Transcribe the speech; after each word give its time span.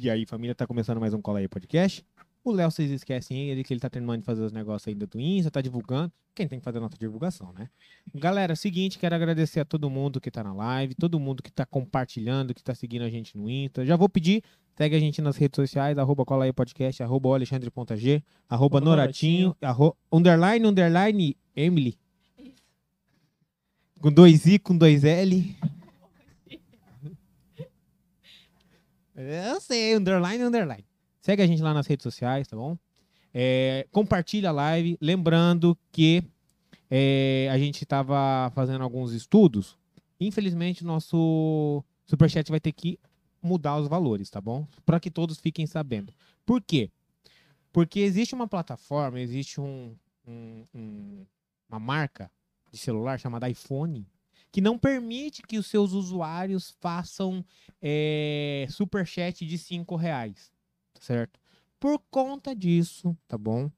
E 0.00 0.08
aí, 0.08 0.24
família, 0.24 0.54
tá 0.54 0.64
começando 0.64 1.00
mais 1.00 1.12
um 1.12 1.20
Cola 1.20 1.40
aí 1.40 1.48
Podcast. 1.48 2.06
O 2.44 2.52
Léo, 2.52 2.70
vocês 2.70 2.88
esquecem 2.88 3.50
ele 3.50 3.64
que 3.64 3.72
ele 3.72 3.80
tá 3.80 3.90
terminando 3.90 4.20
de 4.20 4.24
fazer 4.24 4.42
os 4.42 4.52
negócios 4.52 4.86
ainda 4.86 5.08
do 5.08 5.18
Insta, 5.18 5.50
tá 5.50 5.60
divulgando. 5.60 6.12
Quem 6.36 6.46
tem 6.46 6.60
que 6.60 6.64
fazer 6.64 6.78
a 6.78 6.80
nossa 6.80 6.96
divulgação, 6.96 7.52
né? 7.52 7.68
Galera, 8.14 8.54
seguinte, 8.54 8.96
quero 8.96 9.16
agradecer 9.16 9.58
a 9.58 9.64
todo 9.64 9.90
mundo 9.90 10.20
que 10.20 10.30
tá 10.30 10.44
na 10.44 10.52
live, 10.52 10.94
todo 10.94 11.18
mundo 11.18 11.42
que 11.42 11.50
tá 11.50 11.66
compartilhando, 11.66 12.54
que 12.54 12.62
tá 12.62 12.76
seguindo 12.76 13.02
a 13.02 13.10
gente 13.10 13.36
no 13.36 13.50
Insta. 13.50 13.84
Já 13.84 13.96
vou 13.96 14.08
pedir, 14.08 14.44
segue 14.76 14.94
a 14.94 15.00
gente 15.00 15.20
nas 15.20 15.36
redes 15.36 15.56
sociais, 15.56 15.98
arroba 15.98 16.24
Cola 16.24 16.44
aí 16.44 16.52
Podcast, 16.52 17.02
arroba 17.02 17.30
alexandre.g, 17.30 18.22
arroba 18.48 18.78
Arroba 18.78 18.80
noratinho, 18.80 19.56
arro, 19.60 19.96
underline, 20.12 20.64
underline, 20.64 21.36
Emily. 21.56 21.98
Com 24.00 24.12
dois 24.12 24.46
I, 24.46 24.60
com 24.60 24.78
dois 24.78 25.02
L. 25.02 25.56
Eu 29.20 29.60
sei, 29.60 29.94
underline, 29.96 30.42
underline. 30.44 30.84
Segue 31.20 31.42
a 31.42 31.46
gente 31.46 31.60
lá 31.62 31.74
nas 31.74 31.86
redes 31.86 32.02
sociais, 32.04 32.46
tá 32.46 32.56
bom? 32.56 32.78
É, 33.34 33.86
compartilha 33.90 34.50
a 34.50 34.52
live. 34.52 34.96
Lembrando 35.00 35.76
que 35.92 36.22
é, 36.90 37.48
a 37.50 37.58
gente 37.58 37.82
estava 37.82 38.50
fazendo 38.54 38.82
alguns 38.82 39.12
estudos. 39.12 39.76
Infelizmente, 40.20 40.84
nosso 40.84 41.84
Superchat 42.06 42.48
vai 42.50 42.60
ter 42.60 42.72
que 42.72 42.98
mudar 43.42 43.76
os 43.78 43.88
valores, 43.88 44.30
tá 44.30 44.40
bom? 44.40 44.66
Para 44.86 44.98
que 45.00 45.10
todos 45.10 45.38
fiquem 45.38 45.66
sabendo. 45.66 46.12
Por 46.46 46.62
quê? 46.62 46.90
Porque 47.72 48.00
existe 48.00 48.34
uma 48.34 48.48
plataforma, 48.48 49.20
existe 49.20 49.60
um, 49.60 49.94
um- 50.26 50.64
um- 50.74 51.26
uma 51.68 51.78
marca 51.78 52.30
de 52.72 52.78
celular 52.78 53.18
chamada 53.20 53.48
iPhone 53.48 54.06
que 54.50 54.60
não 54.60 54.78
permite 54.78 55.42
que 55.42 55.58
os 55.58 55.66
seus 55.66 55.92
usuários 55.92 56.74
façam 56.80 57.44
é, 57.82 58.66
superchat 58.70 59.46
de 59.46 59.58
5 59.58 59.96
reais, 59.96 60.50
certo? 61.00 61.38
Por 61.78 62.00
conta 62.10 62.54
disso, 62.54 63.16
tá 63.26 63.38
bom? 63.38 63.70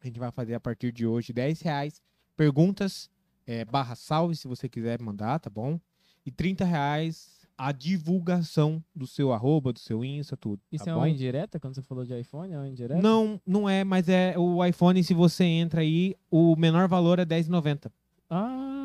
A 0.00 0.06
gente 0.06 0.18
vai 0.18 0.30
fazer 0.30 0.54
a 0.54 0.60
partir 0.60 0.92
de 0.92 1.06
hoje 1.06 1.32
10 1.32 1.60
reais 1.60 2.02
perguntas 2.36 3.10
é, 3.46 3.64
barra 3.64 3.94
salve 3.94 4.36
se 4.36 4.46
você 4.46 4.68
quiser 4.68 5.00
mandar, 5.00 5.38
tá 5.40 5.48
bom? 5.48 5.80
E 6.24 6.30
30 6.30 6.64
reais 6.64 7.38
a 7.56 7.72
divulgação 7.72 8.82
do 8.94 9.04
seu 9.06 9.32
arroba, 9.32 9.72
do 9.72 9.80
seu 9.80 10.04
Insta, 10.04 10.36
tudo. 10.36 10.62
Isso 10.70 10.84
tá 10.84 10.92
é 10.92 10.94
bom? 10.94 11.00
uma 11.00 11.08
indireta? 11.08 11.58
Quando 11.58 11.74
você 11.74 11.82
falou 11.82 12.04
de 12.04 12.16
iPhone, 12.16 12.52
é 12.52 12.56
uma 12.56 12.68
indireta? 12.68 13.02
Não, 13.02 13.40
não 13.44 13.68
é, 13.68 13.82
mas 13.82 14.08
é 14.08 14.38
o 14.38 14.64
iPhone, 14.64 15.02
se 15.02 15.12
você 15.12 15.42
entra 15.42 15.80
aí, 15.80 16.14
o 16.30 16.54
menor 16.54 16.86
valor 16.86 17.18
é 17.18 17.22
R$10,90. 17.22 17.90
Ah, 18.30 18.77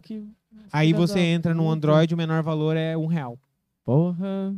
que. 0.00 0.26
Aí 0.72 0.92
você 0.92 1.14
da 1.14 1.20
entra 1.20 1.54
no 1.54 1.62
puta. 1.64 1.74
Android, 1.74 2.14
o 2.14 2.16
menor 2.16 2.42
valor 2.42 2.76
é 2.76 2.96
um 2.96 3.06
real. 3.06 3.38
Porra. 3.84 4.54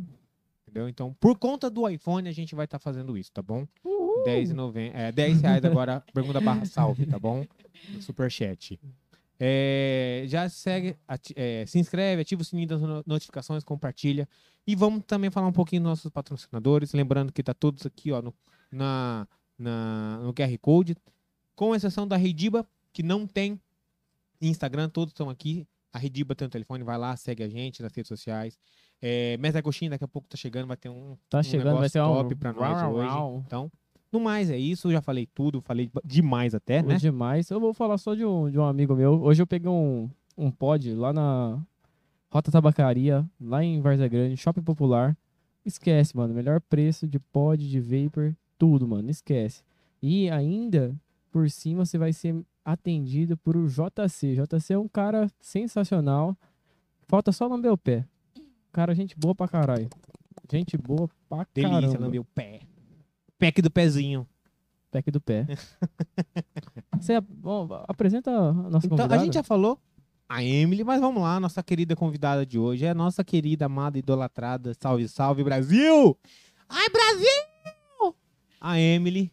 Entendeu? 0.63 0.89
Então, 0.89 1.15
por 1.19 1.37
conta 1.37 1.69
do 1.69 1.87
iPhone, 1.87 2.27
a 2.27 2.31
gente 2.31 2.55
vai 2.55 2.65
estar 2.65 2.79
fazendo 2.79 3.17
isso, 3.17 3.31
tá 3.31 3.41
bom? 3.41 3.67
Uhul. 3.83 4.23
10,90. 4.25 4.91
É, 4.93 5.11
10 5.11 5.41
reais 5.41 5.63
agora, 5.65 6.03
pergunta 6.13 6.41
barra 6.41 6.65
salve, 6.65 7.05
tá 7.05 7.19
bom? 7.19 7.45
Superchat. 7.99 8.79
É, 9.39 10.23
já 10.27 10.47
segue, 10.47 10.95
ati- 11.07 11.33
é, 11.35 11.65
se 11.65 11.77
inscreve, 11.79 12.21
ativa 12.21 12.41
o 12.41 12.45
sininho 12.45 12.67
das 12.67 12.81
no- 12.81 13.03
notificações, 13.05 13.63
compartilha. 13.63 14.27
E 14.65 14.75
vamos 14.75 15.03
também 15.05 15.29
falar 15.29 15.47
um 15.47 15.51
pouquinho 15.53 15.81
dos 15.81 15.89
nossos 15.89 16.09
patrocinadores. 16.11 16.93
Lembrando 16.93 17.31
que 17.33 17.43
tá 17.43 17.53
todos 17.53 17.85
aqui 17.85 18.11
ó, 18.11 18.21
no, 18.21 18.33
na, 18.71 19.27
na- 19.57 20.19
no 20.23 20.33
QR 20.33 20.57
Code. 20.59 20.95
Com 21.55 21.75
exceção 21.75 22.07
da 22.07 22.15
Rediba, 22.15 22.65
que 22.93 23.03
não 23.03 23.27
tem 23.27 23.59
Instagram, 24.49 24.89
todos 24.89 25.11
estão 25.11 25.29
aqui. 25.29 25.67
A 25.91 25.99
Rediba 25.99 26.33
tem 26.33 26.47
o 26.47 26.49
telefone, 26.49 26.83
vai 26.83 26.97
lá, 26.97 27.15
segue 27.15 27.43
a 27.43 27.47
gente 27.47 27.81
nas 27.81 27.93
redes 27.93 28.07
sociais. 28.07 28.57
É, 29.01 29.37
Mesa 29.37 29.61
Coxinha, 29.61 29.91
daqui 29.91 30.03
a 30.03 30.07
pouco 30.07 30.27
tá 30.27 30.37
chegando, 30.37 30.67
vai 30.67 30.77
ter 30.77 30.89
um, 30.89 31.15
Tá 31.29 31.39
um 31.39 31.43
chegando, 31.43 31.77
vai 31.79 31.89
ser 31.89 32.01
um. 32.01 32.13
top 32.13 32.35
pra 32.35 32.53
nós 32.53 32.93
hoje. 32.93 33.43
Então, 33.45 33.71
no 34.11 34.19
mais 34.19 34.49
é 34.49 34.57
isso, 34.57 34.91
já 34.91 35.01
falei 35.01 35.27
tudo, 35.27 35.61
falei 35.61 35.91
demais 36.03 36.55
até, 36.55 36.81
né? 36.81 36.95
demais. 36.97 37.49
Eu 37.49 37.59
vou 37.59 37.73
falar 37.73 37.97
só 37.97 38.15
de 38.15 38.25
um, 38.25 38.49
de 38.49 38.57
um 38.57 38.63
amigo 38.63 38.95
meu. 38.95 39.21
Hoje 39.21 39.41
eu 39.41 39.47
peguei 39.47 39.69
um, 39.69 40.09
um 40.37 40.49
pod 40.49 40.93
lá 40.93 41.11
na 41.11 41.61
Rota 42.29 42.51
Tabacaria, 42.51 43.27
lá 43.39 43.63
em 43.63 43.79
Várzea 43.81 44.07
Grande, 44.07 44.37
Shopping 44.37 44.63
Popular. 44.63 45.17
Esquece, 45.65 46.15
mano. 46.15 46.33
Melhor 46.33 46.59
preço 46.61 47.07
de 47.07 47.19
pod, 47.19 47.69
de 47.69 47.79
vapor, 47.79 48.35
tudo, 48.57 48.87
mano. 48.87 49.09
Esquece. 49.09 49.63
E 50.01 50.29
ainda, 50.29 50.95
por 51.31 51.49
cima, 51.49 51.85
você 51.85 51.97
vai 51.97 52.11
ser 52.13 52.35
atendido 52.65 53.35
por 53.37 53.55
o 53.57 53.67
JC. 53.67 54.35
JC 54.35 54.73
é 54.73 54.77
um 54.79 54.87
cara 54.87 55.29
sensacional. 55.39 56.35
Falta 57.07 57.31
só 57.31 57.47
lamber 57.47 57.71
o 57.71 57.77
pé. 57.77 58.05
Cara, 58.71 58.95
gente 58.95 59.15
boa 59.17 59.35
pra 59.35 59.47
caralho. 59.47 59.89
Gente 60.51 60.77
boa 60.77 61.09
pra 61.29 61.45
Delícia, 61.53 61.79
caramba. 61.81 61.99
lamber 61.99 62.21
o 62.21 62.25
pé. 62.25 62.61
Pack 63.37 63.61
do 63.61 63.69
pezinho. 63.71 64.27
Pack 64.91 65.09
do 65.11 65.19
pé. 65.21 65.45
Você 66.99 67.19
bom, 67.21 67.67
apresenta 67.87 68.31
a 68.31 68.53
nossa 68.53 68.85
Então, 68.85 68.89
convidada. 68.97 69.15
a 69.15 69.23
gente 69.25 69.33
já 69.33 69.43
falou 69.43 69.79
a 70.29 70.43
Emily, 70.43 70.83
mas 70.83 71.01
vamos 71.01 71.21
lá, 71.21 71.39
nossa 71.39 71.61
querida 71.61 71.95
convidada 71.95 72.45
de 72.45 72.57
hoje 72.57 72.85
é 72.85 72.89
a 72.89 72.95
nossa 72.95 73.23
querida, 73.23 73.65
amada, 73.65 73.97
idolatrada. 73.99 74.73
Salve, 74.79 75.07
salve, 75.07 75.43
Brasil! 75.43 76.17
Ai, 76.69 76.87
Brasil! 76.89 78.15
A 78.59 78.79
Emily. 78.79 79.31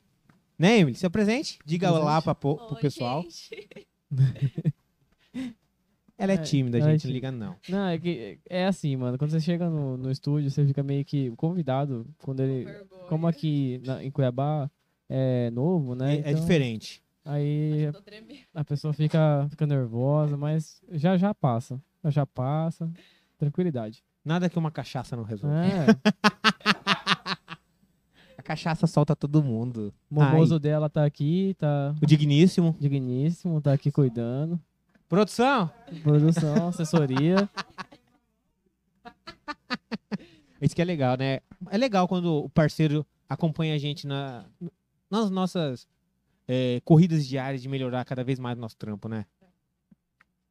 Né, 0.60 0.78
Emily? 0.80 0.94
Se 0.96 1.06
apresente. 1.06 1.58
Diga 1.64 1.86
Presente. 1.88 2.02
olá 2.04 2.20
pra, 2.20 2.34
po- 2.34 2.56
pro 2.56 2.74
Oi, 2.74 2.80
pessoal. 2.82 3.22
gente. 3.22 3.88
Ela 6.18 6.32
é 6.32 6.34
É, 6.34 6.38
tímida, 6.38 6.76
é 6.76 6.80
gente, 6.82 6.90
não 6.90 6.98
tímida. 6.98 7.14
liga 7.14 7.32
não. 7.32 7.56
Não, 7.66 7.86
é 7.88 7.98
que 7.98 8.38
é 8.48 8.66
assim, 8.66 8.94
mano. 8.94 9.16
Quando 9.16 9.30
você 9.30 9.40
chega 9.40 9.70
no, 9.70 9.96
no 9.96 10.10
estúdio, 10.10 10.50
você 10.50 10.66
fica 10.66 10.82
meio 10.82 11.02
que 11.02 11.30
convidado. 11.36 12.06
Quando 12.18 12.40
ele. 12.40 12.66
Vergonha. 12.66 13.04
Como 13.08 13.26
aqui 13.26 13.80
na- 13.86 14.04
em 14.04 14.10
Cuiabá 14.10 14.70
é 15.08 15.50
novo, 15.50 15.94
né? 15.94 16.16
É, 16.16 16.16
é 16.16 16.20
Então, 16.32 16.40
diferente. 16.42 17.02
Aí 17.24 17.86
a 18.54 18.62
pessoa 18.64 18.92
fica, 18.92 19.46
fica 19.50 19.66
nervosa, 19.66 20.36
mas 20.36 20.82
já 20.90 21.16
já 21.16 21.32
passa. 21.34 21.80
Já 22.04 22.10
já 22.10 22.26
passa. 22.26 22.90
Tranquilidade. 23.38 24.04
Nada 24.22 24.50
que 24.50 24.58
uma 24.58 24.70
cachaça 24.70 25.16
não 25.16 25.22
resolva. 25.24 25.56
É, 25.64 25.86
A 28.40 28.42
cachaça 28.42 28.86
solta 28.86 29.14
todo 29.14 29.42
mundo. 29.44 29.92
o 30.10 30.14
momoso 30.14 30.58
dela 30.58 30.88
tá 30.88 31.04
aqui, 31.04 31.54
tá 31.58 31.94
O 32.00 32.06
digníssimo. 32.06 32.74
digníssimo, 32.80 33.60
tá 33.60 33.74
aqui 33.74 33.92
cuidando. 33.92 34.58
Produção, 35.10 35.70
Produção, 36.02 36.68
assessoria. 36.68 37.46
Isso 40.58 40.74
que 40.74 40.80
é 40.80 40.84
legal, 40.86 41.18
né? 41.18 41.40
É 41.70 41.76
legal 41.76 42.08
quando 42.08 42.44
o 42.44 42.48
parceiro 42.48 43.04
acompanha 43.28 43.74
a 43.74 43.78
gente 43.78 44.06
na, 44.06 44.46
nas 45.10 45.30
nossas 45.30 45.86
é, 46.48 46.80
corridas 46.82 47.26
diárias 47.26 47.60
de 47.60 47.68
melhorar 47.68 48.06
cada 48.06 48.24
vez 48.24 48.38
mais 48.38 48.56
o 48.56 48.60
nosso 48.62 48.78
trampo, 48.78 49.06
né? 49.06 49.26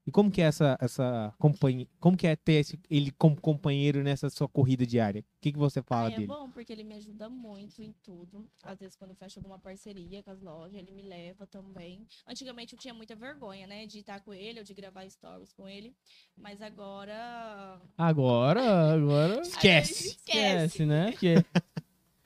E 0.09 0.12
como 0.12 0.31
que 0.31 0.42
é 0.42 0.46
essa, 0.46 0.75
essa 0.81 1.31
companhia, 1.38 1.86
como 2.00 2.18
que 2.18 2.25
é 2.25 2.36
ter 2.36 2.53
esse- 2.53 2.80
ele 2.90 3.12
como 3.12 3.40
companheiro 3.40 4.02
nessa 4.02 4.28
sua 4.28 4.50
corrida 4.50 4.84
diária? 4.84 5.22
O 5.22 5.25
que, 5.40 5.52
que 5.52 5.58
você 5.59 5.84
fala 5.84 6.08
Ah, 6.08 6.12
é 6.12 6.16
dele? 6.16 6.25
bom 6.25 6.50
porque 6.50 6.74
ele 6.74 6.84
me 6.84 6.96
ajuda 6.96 7.30
muito 7.30 7.80
em 7.80 7.94
tudo. 8.03 8.50
Às 8.64 8.80
vezes, 8.80 8.96
quando 8.96 9.12
eu 9.12 9.16
fecho 9.16 9.38
alguma 9.38 9.59
parceria 9.59 10.24
com 10.24 10.31
as 10.31 10.42
lojas, 10.42 10.74
ele 10.74 10.92
me 10.92 11.03
leva 11.03 11.46
também. 11.46 12.08
Antigamente 12.28 12.74
eu 12.74 12.80
tinha 12.80 12.92
muita 12.92 13.16
vergonha, 13.16 13.68
né? 13.68 13.86
De 13.86 14.00
estar 14.00 14.19
com 14.22 14.34
ele 14.34 14.58
ou 14.58 14.66
de 14.66 14.74
gravar 14.74 15.08
stories 15.08 15.53
com 15.53 15.69
ele. 15.69 15.94
Mas 16.36 16.59
agora. 16.59 17.80
Agora, 17.96 18.94
agora. 18.94 19.42
Esquece. 19.46 20.08
Esquece. 20.08 20.16
Esquece, 20.16 20.86
né? 20.88 21.12
Porque 21.14 21.46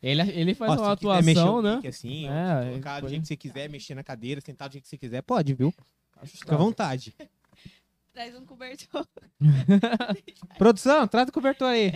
ele, 0.01 0.21
ele 0.31 0.55
faz 0.55 0.71
Ó, 0.79 0.83
uma 0.83 0.91
atuação, 0.93 1.57
o 1.57 1.61
né? 1.61 1.75
pique 1.75 1.87
assim, 1.89 2.29
É, 2.29 2.69
colocar 2.69 3.01
do 3.01 3.09
jeito 3.09 3.23
que 3.23 3.27
você 3.27 3.35
quiser, 3.35 3.69
mexer 3.69 3.93
na 3.93 4.03
cadeira, 4.05 4.39
sentar 4.39 4.69
do 4.69 4.71
jeito 4.71 4.83
que 4.85 4.89
você 4.89 4.97
quiser, 4.97 5.21
pode, 5.21 5.53
viu? 5.53 5.73
Fica 6.23 6.55
à 6.55 6.57
vontade. 6.57 7.13
Traz 8.13 8.35
um 8.35 8.45
cobertor. 8.45 9.07
Produção, 10.59 11.07
traz 11.07 11.27
o 11.27 11.31
cobertor 11.31 11.67
aí. 11.67 11.91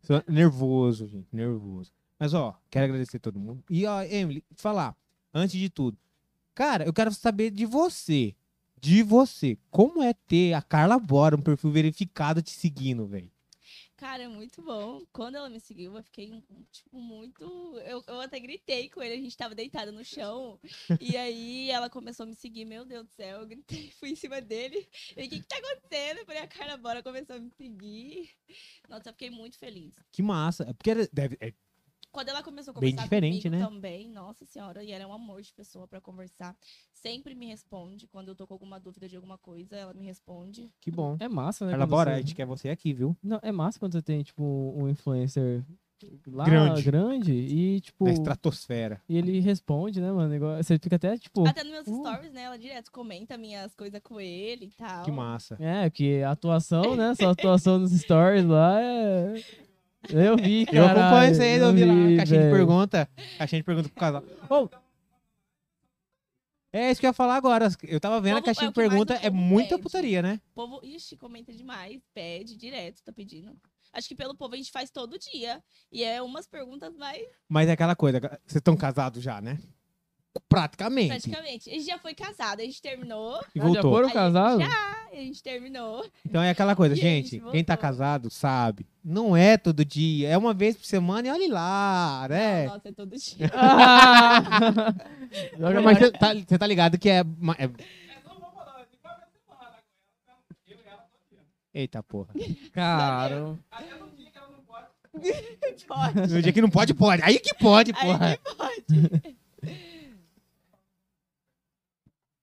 Sou 0.00 0.24
nervoso, 0.26 1.06
gente, 1.06 1.28
nervoso. 1.30 1.92
Mas, 2.18 2.32
ó, 2.32 2.58
quero 2.70 2.86
agradecer 2.86 3.18
todo 3.18 3.38
mundo. 3.38 3.62
E, 3.68 3.84
ó, 3.84 4.02
Emily, 4.02 4.42
falar, 4.54 4.96
antes 5.34 5.58
de 5.58 5.68
tudo, 5.68 5.98
cara, 6.54 6.86
eu 6.86 6.92
quero 6.92 7.12
saber 7.12 7.50
de 7.50 7.66
você. 7.66 8.34
De 8.80 9.02
você. 9.02 9.58
Como 9.70 10.02
é 10.02 10.14
ter 10.14 10.54
a 10.54 10.62
Carla 10.62 10.98
Bora, 10.98 11.36
um 11.36 11.42
perfil 11.42 11.70
verificado 11.70 12.40
te 12.40 12.52
seguindo, 12.52 13.06
velho? 13.06 13.30
Cara, 13.96 14.24
é 14.24 14.28
muito 14.28 14.60
bom. 14.60 15.02
Quando 15.10 15.36
ela 15.36 15.48
me 15.48 15.58
seguiu, 15.58 15.96
eu 15.96 16.02
fiquei, 16.02 16.42
tipo, 16.70 16.98
muito. 17.00 17.44
Eu, 17.86 18.04
eu 18.06 18.20
até 18.20 18.38
gritei 18.38 18.90
com 18.90 19.02
ele, 19.02 19.14
a 19.14 19.16
gente 19.22 19.36
tava 19.36 19.54
deitado 19.54 19.90
no 19.90 20.04
chão. 20.04 20.60
e 21.00 21.16
aí 21.16 21.70
ela 21.70 21.88
começou 21.88 22.24
a 22.24 22.26
me 22.26 22.34
seguir, 22.34 22.66
meu 22.66 22.84
Deus 22.84 23.06
do 23.06 23.12
céu. 23.12 23.40
Eu 23.40 23.46
gritei, 23.46 23.90
fui 23.98 24.10
em 24.10 24.14
cima 24.14 24.40
dele. 24.40 24.86
E 25.16 25.24
o 25.26 25.28
que, 25.30 25.40
que 25.40 25.46
tá 25.46 25.56
acontecendo? 25.56 26.18
Eu 26.18 26.26
falei, 26.26 26.42
a 26.42 26.46
Carla 26.46 26.76
Bora 26.76 27.02
começou 27.02 27.36
a 27.36 27.38
me 27.38 27.50
seguir. 27.50 28.30
Nossa, 28.88 29.08
eu 29.08 29.12
fiquei 29.14 29.30
muito 29.30 29.58
feliz. 29.58 29.94
Que 30.12 30.22
massa. 30.22 30.64
É 30.64 30.72
Porque 30.74 30.90
era- 30.90 31.08
deve, 31.12 31.38
é- 31.40 31.54
quando 32.16 32.30
ela 32.30 32.42
começou 32.42 32.72
a 32.74 32.80
Bem 32.80 32.92
conversar 32.92 33.02
diferente, 33.02 33.42
comigo 33.42 33.62
né? 33.62 33.68
também, 33.68 34.08
nossa 34.08 34.46
senhora, 34.46 34.82
e 34.82 34.90
ela 34.90 35.04
é 35.04 35.06
um 35.06 35.12
amor 35.12 35.42
de 35.42 35.52
pessoa 35.52 35.86
pra 35.86 36.00
conversar. 36.00 36.56
Sempre 36.94 37.34
me 37.34 37.44
responde 37.44 38.06
quando 38.06 38.28
eu 38.28 38.34
tô 38.34 38.46
com 38.46 38.54
alguma 38.54 38.80
dúvida 38.80 39.06
de 39.06 39.16
alguma 39.16 39.36
coisa, 39.36 39.76
ela 39.76 39.92
me 39.92 40.02
responde. 40.06 40.70
Que 40.80 40.90
bom. 40.90 41.18
É 41.20 41.28
massa, 41.28 41.66
né? 41.66 41.76
Quando 41.76 41.86
Bora, 41.90 42.12
você- 42.12 42.14
a 42.16 42.18
gente 42.20 42.34
quer 42.34 42.46
você 42.46 42.70
aqui, 42.70 42.94
viu? 42.94 43.14
Não, 43.22 43.38
é 43.42 43.52
massa 43.52 43.78
quando 43.78 43.92
você 43.92 44.00
tem, 44.00 44.22
tipo, 44.22 44.42
um 44.42 44.88
influencer 44.88 45.62
lá 46.26 46.44
Grande. 46.44 46.82
grande, 46.82 47.32
e, 47.32 47.80
tipo, 47.80 48.04
Na 48.04 48.12
estratosfera. 48.12 49.00
e 49.08 49.16
ele 49.16 49.38
responde, 49.40 50.00
né, 50.00 50.10
mano? 50.10 50.34
Igual- 50.34 50.56
você 50.62 50.78
fica 50.78 50.96
até, 50.96 51.18
tipo. 51.18 51.46
Até 51.46 51.62
nos 51.64 51.72
meus 51.72 51.86
uh. 51.86 52.00
stories, 52.00 52.32
né? 52.32 52.42
Ela 52.44 52.58
direto 52.58 52.90
comenta 52.90 53.36
minhas 53.36 53.74
coisas 53.74 54.00
com 54.02 54.18
ele 54.20 54.66
e 54.66 54.70
tal. 54.70 55.04
Que 55.04 55.10
massa. 55.10 55.56
É, 55.60 55.88
porque 55.90 56.22
a 56.24 56.30
atuação, 56.30 56.96
né? 56.96 57.14
Sua 57.14 57.30
atuação 57.32 57.78
nos 57.78 57.92
stories 57.92 58.44
lá 58.44 58.80
é. 58.80 59.34
Eu 60.10 60.36
vi, 60.36 60.62
Eu 60.62 60.66
caralho. 60.84 61.00
acompanho 61.00 61.34
vocês, 61.34 61.62
eu 61.62 61.72
vi 61.72 61.84
lá, 61.84 62.16
caixinha 62.16 62.42
de 62.44 62.50
pergunta. 62.50 63.08
Caixinha 63.38 63.60
de 63.60 63.64
pergunta 63.64 63.88
pro 63.88 63.98
casal. 64.00 64.24
Ô, 64.48 64.68
É 66.72 66.90
isso 66.90 67.00
que 67.00 67.06
eu 67.06 67.10
ia 67.10 67.14
falar 67.14 67.36
agora. 67.36 67.68
Eu 67.84 67.98
tava 67.98 68.20
vendo 68.20 68.34
a 68.34 68.40
Povo- 68.40 68.44
caixinha 68.46 68.66
é 68.66 68.68
o 68.68 68.72
de 68.72 68.74
que 68.74 68.80
mais 68.80 68.90
pergunta, 68.90 69.14
é 69.14 69.30
muita 69.30 69.70
pede. 69.70 69.82
putaria, 69.82 70.20
né? 70.22 70.40
O 70.50 70.54
povo, 70.54 70.80
ixi, 70.84 71.16
comenta 71.16 71.52
demais, 71.52 72.00
pede 72.12 72.56
direto, 72.56 73.02
tá 73.02 73.12
pedindo. 73.12 73.56
Acho 73.92 74.08
que 74.08 74.14
pelo 74.14 74.34
povo 74.34 74.52
a 74.54 74.56
gente 74.58 74.70
faz 74.70 74.90
todo 74.90 75.18
dia. 75.18 75.62
E 75.90 76.04
é 76.04 76.20
umas 76.20 76.46
perguntas 76.46 76.94
mais 76.96 77.24
Mas 77.48 77.68
é 77.68 77.72
aquela 77.72 77.96
coisa, 77.96 78.20
vocês 78.20 78.56
estão 78.56 78.76
casados 78.76 79.22
já, 79.22 79.40
né? 79.40 79.58
Praticamente. 80.60 81.08
praticamente. 81.08 81.68
A 81.70 81.72
gente 81.74 81.84
já 81.86 81.98
foi 81.98 82.14
casado, 82.14 82.60
a 82.60 82.64
gente 82.64 82.80
terminou. 82.80 83.36
E 83.54 83.60
Ah, 83.60 83.62
Já 83.62 83.64
voltou. 83.64 83.92
foram 83.92 84.08
Aí, 84.08 84.14
casados? 84.14 84.64
Já, 84.66 84.96
a 85.12 85.14
gente 85.16 85.42
terminou. 85.42 86.06
Então 86.24 86.42
é 86.42 86.50
aquela 86.50 86.74
coisa, 86.74 86.94
E 86.96 86.98
gente, 86.98 87.30
gente 87.32 87.50
quem 87.50 87.62
tá 87.64 87.74
voltou. 87.74 87.90
casado 87.90 88.30
sabe. 88.30 88.86
Não 89.04 89.36
é 89.36 89.56
todo 89.58 89.84
dia, 89.84 90.28
é 90.30 90.36
uma 90.38 90.54
vez 90.54 90.76
por 90.76 90.84
semana 90.86 91.28
e 91.28 91.30
olhe 91.30 91.48
lá, 91.48 92.26
né? 92.28 92.66
Nossa, 92.66 92.88
é 92.88 92.92
todo 92.92 93.14
dia. 93.16 93.50
Ah! 93.52 94.40
Mas 95.84 95.98
você 95.98 96.10
tá, 96.12 96.32
você 96.34 96.56
tá 96.58 96.66
ligado 96.66 96.96
que 96.98 97.08
é, 97.10 97.20
é- 97.58 97.70
Eita 101.74 102.02
porra. 102.02 102.32
Cara, 102.72 103.58
Pode. 105.88 106.32
No 106.32 106.42
dia 106.42 106.52
que 106.52 106.60
não 106.60 106.68
pode, 106.70 106.92
pode. 106.94 107.22
Aí 107.22 107.38
que 107.38 107.54
pode, 107.54 107.92
Aí 107.96 108.00
porra. 108.06 108.36
que 108.36 108.54
pode. 108.54 109.36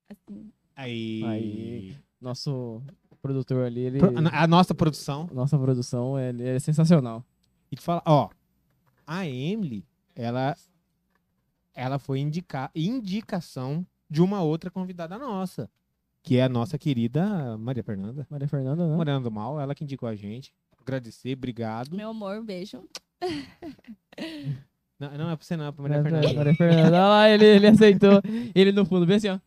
Assim, 0.09 0.51
Aí. 0.83 1.23
Aí. 1.25 1.97
nosso 2.19 2.81
produtor 3.21 3.65
ali, 3.65 3.81
ele. 3.81 3.99
A 4.31 4.47
nossa 4.47 4.75
produção. 4.75 5.29
Nossa 5.33 5.57
produção, 5.57 6.19
ele 6.19 6.47
é 6.47 6.59
sensacional. 6.59 7.23
E 7.71 7.75
te 7.75 7.81
fala, 7.81 8.03
ó, 8.05 8.29
a 9.07 9.25
Emily, 9.25 9.85
ela, 10.15 10.55
ela 11.73 11.97
foi 11.97 12.19
indicar, 12.19 12.69
indicação 12.75 13.85
de 14.09 14.21
uma 14.21 14.43
outra 14.43 14.69
convidada 14.69 15.17
nossa, 15.17 15.69
que 16.21 16.37
é 16.37 16.43
a 16.43 16.49
nossa 16.49 16.77
querida 16.77 17.57
Maria 17.57 17.83
Fernanda. 17.83 18.27
Maria 18.29 18.47
Fernanda, 18.47 18.87
né? 18.87 18.95
Mariana 18.95 19.21
do 19.21 19.31
Mal, 19.31 19.59
ela 19.59 19.73
que 19.73 19.83
indicou 19.83 20.07
a 20.07 20.15
gente. 20.15 20.53
Agradecer, 20.81 21.33
obrigado. 21.33 21.95
meu 21.95 22.09
amor, 22.09 22.39
um 22.39 22.45
beijo. 22.45 22.83
Não, 24.99 25.17
não 25.17 25.29
é 25.31 25.35
pra 25.35 25.45
você 25.45 25.57
não, 25.57 25.65
é 25.65 25.71
pra 25.71 25.81
Maria 25.81 26.01
Maria, 26.01 26.21
Fernanda. 26.21 26.37
Maria 26.37 26.55
Fernanda. 26.55 26.87
Olha 26.87 27.07
lá, 27.07 27.29
ele, 27.29 27.45
ele 27.45 27.67
aceitou. 27.67 28.21
Ele 28.55 28.71
no 28.71 28.85
fundo, 28.85 29.05
bem 29.05 29.17
assim, 29.17 29.27
ó. 29.27 29.39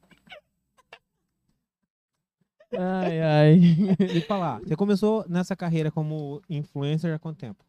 Ai, 2.72 3.20
ai. 3.20 3.60
E 4.16 4.20
falar, 4.20 4.60
você 4.60 4.76
começou 4.76 5.24
nessa 5.28 5.54
carreira 5.54 5.90
como 5.90 6.42
influencer 6.48 7.14
há 7.14 7.18
quanto 7.18 7.38
tempo? 7.38 7.64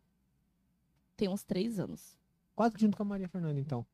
Tem 1.16 1.28
uns 1.28 1.44
três 1.44 1.80
anos. 1.80 2.18
Quase 2.56 2.76
junto 2.78 2.98
com 2.98 3.04
a 3.04 3.06
Maria 3.06 3.28
Fernanda, 3.28 3.60
então. 3.60 3.86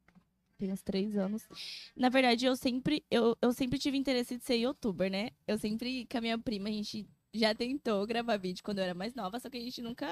Tem 0.58 0.72
uns 0.72 0.82
três 0.82 1.18
anos. 1.18 1.48
Na 1.96 2.10
verdade, 2.10 2.46
eu 2.46 2.56
sempre, 2.56 3.04
eu, 3.10 3.38
eu 3.42 3.52
sempre 3.54 3.80
tive 3.80 3.98
interesse 3.98 4.38
de 4.38 4.44
ser 4.44 4.56
youtuber, 4.56 5.10
né? 5.10 5.32
Eu 5.48 5.58
sempre, 5.58 6.06
com 6.06 6.18
a 6.18 6.22
minha 6.22 6.38
prima, 6.38 6.70
a 6.70 6.72
gente 6.72 7.08
já 7.34 7.54
tentou 7.54 8.06
gravar 8.06 8.38
vídeo 8.38 8.64
quando 8.64 8.78
eu 8.78 8.84
era 8.84 8.94
mais 8.94 9.14
nova, 9.16 9.40
só 9.40 9.50
que 9.50 9.58
a 9.58 9.62
gente 9.62 9.82
nunca, 9.82 10.08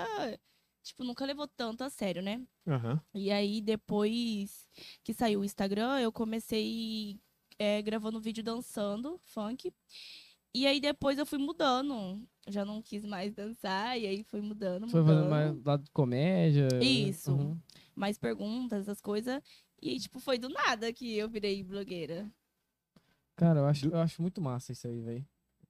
tipo, 0.83 1.03
nunca 1.03 1.25
levou 1.25 1.47
tanto 1.47 1.83
a 1.83 1.89
sério, 1.89 2.21
né? 2.21 2.41
Aham. 2.67 2.99
E 3.13 3.31
aí, 3.31 3.61
depois 3.61 4.67
que 5.03 5.13
saiu 5.13 5.41
o 5.41 5.45
Instagram, 5.45 5.99
eu 5.99 6.11
comecei 6.11 7.19
é, 7.59 7.81
gravando 7.81 8.19
vídeo 8.19 8.43
dançando 8.43 9.19
funk. 9.23 9.71
E 10.53 10.67
aí, 10.67 10.79
depois 10.81 11.17
eu 11.17 11.25
fui 11.25 11.37
mudando. 11.39 12.21
Já 12.47 12.65
não 12.65 12.81
quis 12.81 13.05
mais 13.05 13.33
dançar, 13.33 13.97
e 13.99 14.05
aí 14.07 14.23
fui 14.23 14.41
mudando, 14.41 14.87
Foi 14.89 14.99
mudando. 15.01 15.15
fazendo 15.17 15.29
mais 15.29 15.63
lado 15.63 15.83
de 15.83 15.91
comédia. 15.91 16.67
Isso. 16.81 17.31
Uhum. 17.31 17.57
Mais 17.95 18.17
perguntas, 18.17 18.81
essas 18.81 18.99
coisas. 18.99 19.39
E 19.81 19.89
aí, 19.89 19.99
tipo, 19.99 20.19
foi 20.19 20.37
do 20.39 20.49
nada 20.49 20.91
que 20.91 21.15
eu 21.15 21.29
virei 21.29 21.63
blogueira. 21.63 22.27
Cara, 23.35 23.59
eu 23.59 23.65
acho, 23.65 23.87
eu 23.87 23.99
acho 23.99 24.21
muito 24.21 24.41
massa 24.41 24.71
isso 24.71 24.87
aí, 24.87 24.99
velho. 25.01 25.25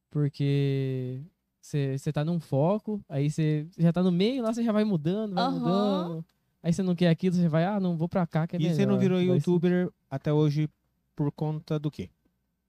Porque 0.09 1.21
você 1.61 2.11
tá 2.13 2.23
num 2.23 2.39
foco, 2.39 3.01
aí 3.07 3.29
você 3.29 3.67
já 3.77 3.91
tá 3.93 4.01
no 4.01 4.11
meio, 4.11 4.41
lá 4.43 4.53
você 4.53 4.63
já 4.63 4.71
vai 4.71 4.83
mudando, 4.83 5.35
vai 5.35 5.43
Aham. 5.43 5.59
mudando. 5.59 6.25
Aí 6.63 6.71
você 6.71 6.83
não 6.83 6.95
quer 6.95 7.09
aquilo, 7.09 7.35
você 7.35 7.47
vai, 7.47 7.65
ah, 7.65 7.79
não, 7.79 7.97
vou 7.97 8.07
pra 8.07 8.25
cá, 8.27 8.45
que 8.47 8.55
é 8.55 8.59
E 8.59 8.63
melhor. 8.63 8.75
você 8.75 8.85
não 8.85 8.97
virou 8.99 9.17
Vai 9.17 9.25
ser- 9.27 9.33
youtuber 9.35 9.89
até 10.09 10.31
hoje 10.31 10.69
por 11.15 11.31
conta 11.31 11.77
do 11.79 11.89
quê? 11.91 12.09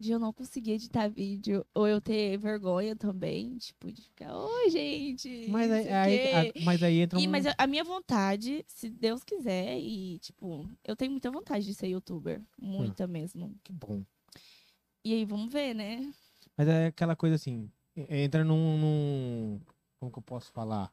De 0.02 0.10
eu 0.10 0.18
não 0.18 0.32
conseguir 0.32 0.72
editar 0.72 1.06
vídeo, 1.08 1.64
ou 1.72 1.86
eu 1.86 2.00
ter 2.00 2.36
vergonha 2.36 2.96
também, 2.96 3.56
tipo, 3.56 3.92
de 3.92 4.02
ficar, 4.02 4.36
oi, 4.36 4.68
gente. 4.68 5.46
Mas 5.48 5.70
aí, 5.70 5.88
aí- 5.92 6.18
quê." 6.18 6.58
a- 6.58 6.64
mas 6.64 6.82
aí 6.82 6.98
entra 6.98 7.16
um... 7.20 7.22
E, 7.22 7.28
mas 7.28 7.46
a- 7.56 7.66
minha 7.68 7.84
vontade, 7.84 8.64
se 8.66 8.90
Deus 8.90 9.22
quiser, 9.22 9.78
e, 9.78 10.18
tipo, 10.18 10.68
eu 10.84 10.96
tenho 10.96 11.12
muita 11.12 11.30
vontade 11.30 11.64
de 11.64 11.72
ser 11.72 11.86
youtuber. 11.86 12.42
Muita 12.60 13.06
mesmo. 13.06 13.54
Que 13.62 13.72
bom. 13.72 14.02
E 15.04 15.12
aí, 15.14 15.24
vamos 15.24 15.52
ver, 15.52 15.72
né? 15.72 16.12
Mas 16.56 16.66
é 16.66 16.86
aquela 16.86 17.14
coisa 17.14 17.36
assim, 17.36 17.70
entra 17.96 18.42
num, 18.42 18.78
num- 18.78 19.60
como 20.00 20.10
que 20.10 20.18
eu 20.18 20.22
posso 20.22 20.50
falar? 20.50 20.92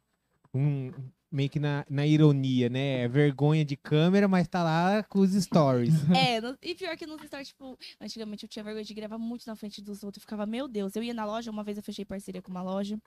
Um, 0.54 0.92
meio 1.32 1.50
que 1.50 1.60
na, 1.60 1.86
na 1.90 2.06
ironia, 2.08 2.70
né? 2.70 3.02
É 3.04 3.08
vergonha 3.08 3.64
de 3.64 3.76
câmera, 3.78 4.28
mas 4.28 4.48
tá 4.48 4.64
lá 4.64 5.04
com 5.04 5.20
os 5.20 5.32
stories. 5.34 5.94
É, 6.18 6.42
no- 6.42 6.58
e 6.62 6.74
pior 6.76 6.98
que 6.98 7.06
nos 7.06 7.22
stories, 7.22 7.50
tipo, 7.50 7.78
antigamente 8.02 8.44
eu 8.46 8.50
tinha 8.50 8.64
vergonha 8.64 8.84
de 8.84 8.94
gravar 8.94 9.18
muito 9.18 9.46
na 9.46 9.56
frente 9.56 9.82
dos 9.82 10.04
outros. 10.04 10.22
Eu 10.22 10.26
ficava, 10.26 10.46
meu 10.46 10.68
Deus, 10.68 10.96
eu 10.96 11.04
ia 11.04 11.14
na 11.14 11.26
loja, 11.26 11.52
uma 11.52 11.64
vez 11.64 11.78
eu 11.78 11.84
fechei 11.84 12.04
parceria 12.04 12.42
com 12.42 12.50
uma 12.52 12.62
loja. 12.64 12.98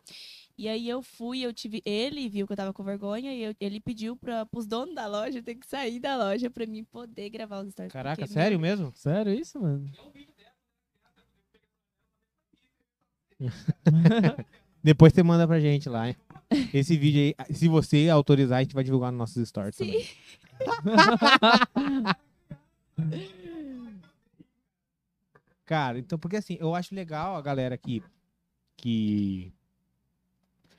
E 0.56 0.68
aí 0.68 0.88
eu 0.88 1.02
fui, 1.02 1.40
eu 1.40 1.52
tive. 1.52 1.82
Ele 1.84 2.28
viu 2.28 2.46
que 2.46 2.52
eu 2.52 2.56
tava 2.56 2.72
com 2.72 2.84
vergonha 2.84 3.34
e 3.34 3.42
eu- 3.42 3.54
ele 3.60 3.80
pediu 3.80 4.14
pra, 4.16 4.46
pros 4.46 4.66
donos 4.66 4.94
da 4.94 5.06
loja 5.06 5.42
ter 5.42 5.54
que 5.56 5.66
sair 5.66 5.98
da 5.98 6.16
loja 6.16 6.48
pra 6.50 6.66
mim 6.66 6.84
poder 6.84 7.28
gravar 7.30 7.60
os 7.62 7.70
stories. 7.72 7.92
Caraca, 7.92 8.20
porque, 8.22 8.32
sério 8.32 8.58
meu- 8.60 8.70
mesmo? 8.70 8.92
Sério 8.94 9.32
isso, 9.34 9.60
mano? 9.60 9.90
Depois 14.82 15.12
você 15.12 15.22
manda 15.22 15.46
pra 15.46 15.60
gente 15.60 15.88
lá, 15.88 16.08
hein? 16.08 16.16
Esse 16.72 16.96
vídeo 16.96 17.20
aí, 17.20 17.34
se 17.54 17.68
você 17.68 18.08
autorizar, 18.08 18.58
a 18.58 18.62
gente 18.62 18.74
vai 18.74 18.84
divulgar 18.84 19.12
nos 19.12 19.18
nossos 19.18 19.46
stories 19.48 19.76
Sim. 19.76 19.86
também. 19.86 20.06
Cara, 25.64 25.96
então, 25.98 26.18
porque 26.18 26.36
assim, 26.36 26.58
eu 26.60 26.74
acho 26.74 26.94
legal 26.94 27.34
a 27.36 27.40
galera 27.40 27.78
que. 27.78 28.02
que. 28.76 29.50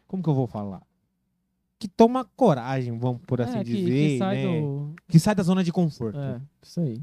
Como 0.08 0.22
que 0.22 0.30
eu 0.30 0.36
vou 0.36 0.46
falar? 0.46 0.84
Que 1.80 1.88
toma 1.88 2.24
coragem, 2.36 2.96
vamos 2.98 3.22
por 3.26 3.42
assim 3.42 3.58
é, 3.58 3.64
que, 3.64 3.74
dizer, 3.74 4.10
que 4.10 4.20
sai 4.20 4.36
né? 4.36 4.62
do... 4.62 4.94
Que 5.08 5.20
sai 5.20 5.34
da 5.36 5.44
zona 5.44 5.64
de 5.64 5.72
conforto. 5.72 6.20
É, 6.20 6.40
isso 6.62 6.80
aí. 6.80 7.02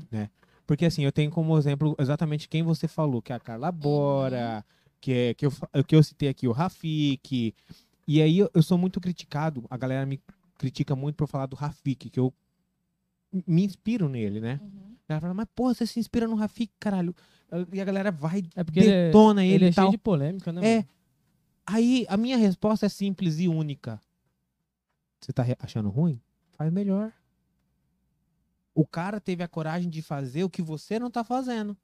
Porque 0.66 0.86
assim, 0.86 1.04
eu 1.04 1.10
tenho 1.10 1.30
como 1.30 1.58
exemplo 1.58 1.96
exatamente 1.98 2.48
quem 2.48 2.62
você 2.62 2.86
falou, 2.86 3.20
que 3.20 3.32
é 3.32 3.36
a 3.36 3.40
Carla 3.40 3.72
Bora, 3.72 4.64
que, 5.00 5.12
é, 5.12 5.34
que, 5.34 5.46
eu, 5.46 5.52
que 5.86 5.96
eu 5.96 6.02
citei 6.02 6.28
aqui, 6.28 6.46
o 6.46 6.52
Rafik. 6.52 7.54
E 8.12 8.20
aí 8.20 8.40
eu, 8.40 8.50
eu 8.52 8.60
sou 8.60 8.76
muito 8.76 9.00
criticado, 9.00 9.64
a 9.70 9.76
galera 9.76 10.04
me 10.04 10.20
critica 10.58 10.96
muito 10.96 11.14
por 11.14 11.28
falar 11.28 11.46
do 11.46 11.54
Rafik, 11.54 12.10
que 12.10 12.18
eu 12.18 12.34
me 13.46 13.64
inspiro 13.64 14.08
nele, 14.08 14.40
né? 14.40 14.58
Uhum. 14.60 14.96
Ela 15.08 15.20
fala, 15.20 15.32
mas 15.32 15.46
porra, 15.54 15.74
você 15.74 15.86
se 15.86 16.00
inspira 16.00 16.26
no 16.26 16.34
Rafik, 16.34 16.72
caralho. 16.80 17.14
E 17.72 17.80
a 17.80 17.84
galera 17.84 18.10
vai, 18.10 18.42
É 18.56 18.64
porque 18.64 18.80
ele 18.80 18.90
é, 18.90 19.06
detona 19.06 19.44
ele, 19.44 19.54
ele 19.54 19.64
é 19.66 19.68
e 19.68 19.72
tal. 19.72 19.84
cheio 19.84 19.92
de 19.92 19.98
polêmica, 19.98 20.52
né? 20.52 20.60
É. 20.60 20.76
mano? 20.78 20.88
Aí 21.64 22.04
a 22.08 22.16
minha 22.16 22.36
resposta 22.36 22.86
é 22.86 22.88
simples 22.88 23.38
e 23.38 23.46
única. 23.46 24.00
Você 25.20 25.32
tá 25.32 25.46
achando 25.60 25.88
ruim? 25.88 26.20
Faz 26.54 26.72
melhor. 26.72 27.12
O 28.74 28.84
cara 28.84 29.20
teve 29.20 29.44
a 29.44 29.48
coragem 29.48 29.88
de 29.88 30.02
fazer 30.02 30.42
o 30.42 30.50
que 30.50 30.62
você 30.62 30.98
não 30.98 31.12
tá 31.12 31.22
fazendo. 31.22 31.76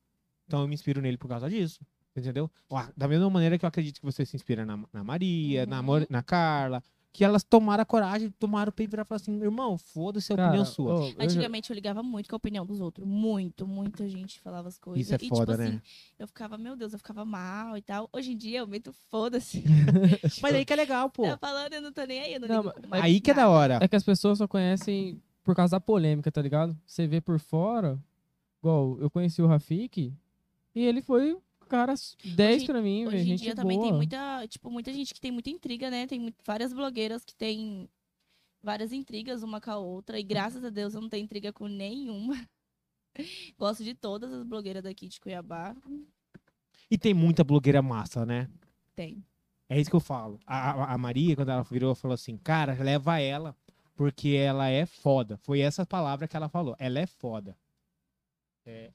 Então 0.45 0.61
eu 0.61 0.67
me 0.67 0.75
inspiro 0.75 1.01
nele 1.01 1.19
por 1.19 1.29
causa 1.29 1.49
disso. 1.49 1.87
Entendeu? 2.17 2.51
Da 2.97 3.07
mesma 3.07 3.29
maneira 3.29 3.59
que 3.59 3.65
eu 3.65 3.69
acredito 3.69 4.01
que 4.01 4.05
você 4.07 4.25
se 4.25 4.35
inspira 4.37 4.65
na, 4.65 4.79
na 4.93 5.05
Maria, 5.05 5.67
na, 5.67 5.79
Uhum. 5.81 5.83
Mor- 5.85 6.07
na 6.09 6.23
Carla, 6.23 6.83
que 7.13 7.25
elas 7.25 7.43
tomaram 7.43 7.83
a 7.83 7.85
coragem, 7.87 8.31
tomaram 8.39 8.69
o 8.71 8.73
peito 8.73 8.89
e 8.89 8.93
viraram 8.93 9.07
e 9.07 9.09
falaram 9.09 9.23
assim: 9.23 9.41
irmão, 9.43 9.77
foda-se 9.79 10.33
a 10.33 10.37
Cara, 10.37 10.49
opinião 10.49 10.65
sua. 10.65 10.95
ô, 10.95 10.99
eu 11.09 11.11
já- 11.13 11.25
Antigamente 11.25 11.71
eu 11.71 11.75
ligava 11.75 12.03
muito 12.03 12.29
com 12.29 12.35
a 12.35 12.39
opinião 12.39 12.65
dos 12.65 12.81
outros. 12.81 13.07
Muito, 13.07 13.67
muita 13.67 14.09
gente 14.09 14.41
falava 14.41 14.69
as 14.69 14.79
coisas. 14.79 15.07
Isso 15.07 15.15
é 15.15 15.19
e, 15.25 15.29
foda, 15.29 15.53
tipo, 15.53 15.63
né? 15.63 15.69
assim, 15.69 15.81
eu 16.19 16.27
ficava, 16.27 16.57
meu 16.59 16.75
Deus, 16.77 16.93
eu 16.95 16.99
ficava 16.99 17.25
mal 17.25 17.77
e 17.77 17.83
tal. 17.83 18.09
Hoje 18.13 18.33
em 18.33 18.37
dia 18.37 18.59
eu 18.61 18.67
meto 18.67 18.93
foda-se. 19.11 19.63
Mas 20.43 20.55
aí 20.55 20.65
que 20.65 20.73
é 20.73 20.77
legal, 20.77 21.09
pô. 21.11 21.23
Tá 21.23 21.37
falando, 21.39 21.73
eu 21.73 21.83
não 21.83 21.93
tô 21.93 22.05
nem 22.05 22.21
aí. 22.21 22.35
Eu 22.35 22.41
não, 22.41 22.49
Não, 22.49 22.63
ligo 22.63 22.75
mas 22.89 23.03
Aí 23.05 23.21
que 23.21 23.31
é 23.31 23.35
da 23.35 23.49
hora. 23.49 23.79
É 23.81 23.89
que 23.89 23.97
as 23.97 24.05
pessoas 24.05 24.39
só 24.39 24.47
conhecem 24.49 25.21
por 25.43 25.55
causa 25.55 25.73
da 25.77 25.81
polêmica, 25.81 26.31
tá 26.33 26.41
ligado? 26.43 26.77
Você 26.87 27.07
vê 27.07 27.21
por 27.21 27.39
fora, 27.39 27.99
igual 28.61 28.99
eu 29.01 29.09
conheci 29.11 29.41
o 29.41 29.47
Rafik 29.47 30.13
e 30.75 30.81
ele 30.85 31.01
foi 31.01 31.39
cara 31.67 31.95
10 32.25 32.57
Hoje- 32.57 32.67
pra 32.67 32.81
mim, 32.83 33.05
velho. 33.05 33.09
Hoje 33.17 33.23
em 33.25 33.27
Gente 33.27 33.41
dia 33.43 33.55
boa. 33.55 33.63
também 33.63 33.81
tem 33.81 33.93
muita, 33.93 34.47
tipo, 34.49 34.71
muita 34.71 34.93
gente 34.93 35.13
que 35.15 35.21
tem 35.21 35.31
muita 35.33 35.51
intriga, 35.51 35.91
né? 35.91 36.07
Tem 36.07 36.19
mu- 36.21 36.33
várias 36.45 36.73
blogueiras 36.73 37.25
que 37.25 37.35
tem 37.35 37.89
várias 38.63 38.93
intrigas 38.93 39.43
uma 39.43 39.61
com 39.61 39.71
a 39.71 39.77
outra. 39.79 40.19
E 40.19 40.23
graças 40.23 40.65
a 40.65 40.71
Deus 40.71 40.95
eu 40.95 41.01
não 41.01 41.09
tenho 41.09 41.25
intriga 41.25 41.53
com 41.53 41.67
nenhuma. 41.69 42.35
Gosto 43.59 43.83
de 43.85 43.95
todas 43.95 44.33
as 44.33 44.43
blogueiras 44.45 44.83
daqui 44.83 45.09
de 45.09 45.21
Cuiabá. 45.21 45.75
E 46.91 46.97
tem 46.99 47.15
muita 47.15 47.43
blogueira 47.45 47.83
massa, 47.83 48.25
né? 48.27 48.49
Tem. 48.95 49.25
É 49.69 49.81
isso 49.81 49.91
que 49.91 49.97
eu 49.97 50.01
falo. 50.01 50.39
A, 50.47 50.93
a- 50.95 50.99
Maria, 50.99 51.35
quando 51.35 51.49
ela 51.51 51.63
virou, 51.63 51.95
falou 51.95 52.15
assim, 52.15 52.37
cara, 52.39 52.75
leva 52.83 53.19
ela, 53.21 53.57
porque 53.97 54.29
ela 54.31 54.69
é 54.69 54.87
foda. 54.87 55.37
Foi 55.39 55.61
essa 55.61 55.85
palavra 55.85 56.29
que 56.29 56.37
ela 56.37 56.49
falou. 56.49 56.77
Ela 56.79 57.01
é 57.01 57.07
foda. 57.07 57.57
É... 58.65 58.93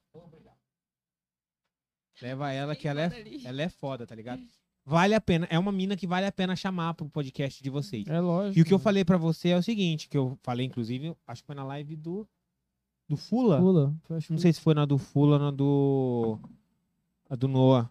Leva 2.22 2.52
ela 2.52 2.76
que 2.76 2.88
ela 2.88 3.02
é, 3.02 3.24
ela 3.44 3.62
é 3.62 3.70
foda, 3.70 4.06
tá 4.06 4.14
ligado? 4.16 4.42
Vale 4.86 5.14
a 5.14 5.22
pena. 5.22 5.48
É 5.50 5.58
uma 5.60 5.72
mina 5.72 5.96
que 5.96 6.08
vale 6.08 6.26
a 6.26 6.32
pena 6.32 6.56
chamar 6.56 6.94
pro 6.94 7.08
podcast 7.10 7.62
de 7.64 7.70
vocês. 7.70 8.06
É 8.08 8.20
lógico. 8.20 8.58
E 8.58 8.62
o 8.62 8.66
que 8.66 8.74
eu 8.74 8.80
falei 8.80 9.06
pra 9.06 9.18
você 9.18 9.50
é 9.50 9.58
o 9.58 9.64
seguinte, 9.64 10.10
que 10.10 10.18
eu 10.18 10.38
falei, 10.44 10.66
inclusive, 10.66 11.16
acho 11.28 11.42
que 11.44 11.48
foi 11.48 11.56
na 11.56 11.64
live 11.64 11.96
do, 11.96 12.28
do 13.08 13.16
Fula. 13.18 13.58
Acho 14.10 14.32
Não 14.32 14.38
que- 14.38 14.42
sei 14.42 14.54
se 14.54 14.60
foi 14.62 14.74
na 14.74 14.86
do 14.86 14.98
Fula 14.98 15.34
ou 15.38 15.40
na 15.40 15.52
do. 15.52 16.40
A 17.30 17.36
do 17.36 17.48
Noah. 17.48 17.90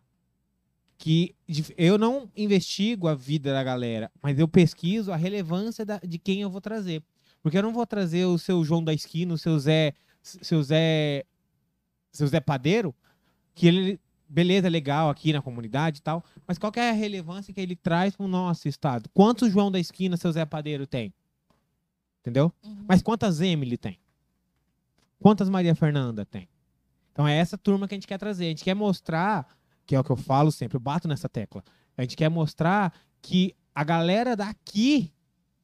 Que 0.98 1.34
eu 1.78 1.96
não 1.96 2.30
investigo 2.36 3.08
a 3.08 3.14
vida 3.14 3.52
da 3.54 3.64
galera, 3.64 4.10
mas 4.22 4.38
eu 4.38 4.46
pesquiso 4.46 5.10
a 5.12 5.16
relevância 5.16 5.84
da- 5.86 5.98
de 5.98 6.18
quem 6.18 6.42
eu 6.42 6.50
vou 6.50 6.60
trazer. 6.60 7.02
Porque 7.42 7.56
eu 7.56 7.62
não 7.62 7.72
vou 7.72 7.86
trazer 7.86 8.26
o 8.26 8.36
seu 8.36 8.62
João 8.64 8.84
da 8.84 8.92
esquina, 8.92 9.32
o 9.32 9.38
seu 9.38 9.58
Zé. 9.58 9.94
Seu 10.22 10.62
Zé. 10.62 11.24
Seu 12.12 12.26
Zé 12.26 12.40
Padeiro, 12.40 12.94
que 13.54 13.66
ele. 13.66 14.00
Beleza, 14.32 14.68
legal 14.68 15.10
aqui 15.10 15.32
na 15.32 15.42
comunidade 15.42 15.98
e 15.98 16.02
tal. 16.02 16.24
Mas 16.46 16.56
qual 16.56 16.70
que 16.70 16.78
é 16.78 16.90
a 16.90 16.92
relevância 16.92 17.52
que 17.52 17.60
ele 17.60 17.74
traz 17.74 18.14
pro 18.14 18.28
nosso 18.28 18.68
estado? 18.68 19.10
Quantos 19.12 19.50
João 19.50 19.72
da 19.72 19.80
esquina 19.80 20.16
seu 20.16 20.30
Zé 20.30 20.44
Padeiro 20.44 20.86
tem? 20.86 21.12
Entendeu? 22.20 22.52
Uhum. 22.62 22.84
Mas 22.86 23.02
quantas 23.02 23.40
Emily 23.40 23.76
tem? 23.76 23.98
Quantas 25.18 25.48
Maria 25.48 25.74
Fernanda 25.74 26.24
tem? 26.24 26.48
Então 27.10 27.26
é 27.26 27.36
essa 27.36 27.58
turma 27.58 27.88
que 27.88 27.94
a 27.94 27.96
gente 27.96 28.06
quer 28.06 28.18
trazer. 28.18 28.46
A 28.46 28.48
gente 28.50 28.62
quer 28.62 28.74
mostrar, 28.74 29.48
que 29.84 29.96
é 29.96 30.00
o 30.00 30.04
que 30.04 30.10
eu 30.10 30.16
falo 30.16 30.52
sempre, 30.52 30.76
eu 30.76 30.80
bato 30.80 31.08
nessa 31.08 31.28
tecla. 31.28 31.64
A 31.96 32.02
gente 32.02 32.16
quer 32.16 32.28
mostrar 32.28 32.94
que 33.20 33.56
a 33.74 33.82
galera 33.82 34.36
daqui, 34.36 35.12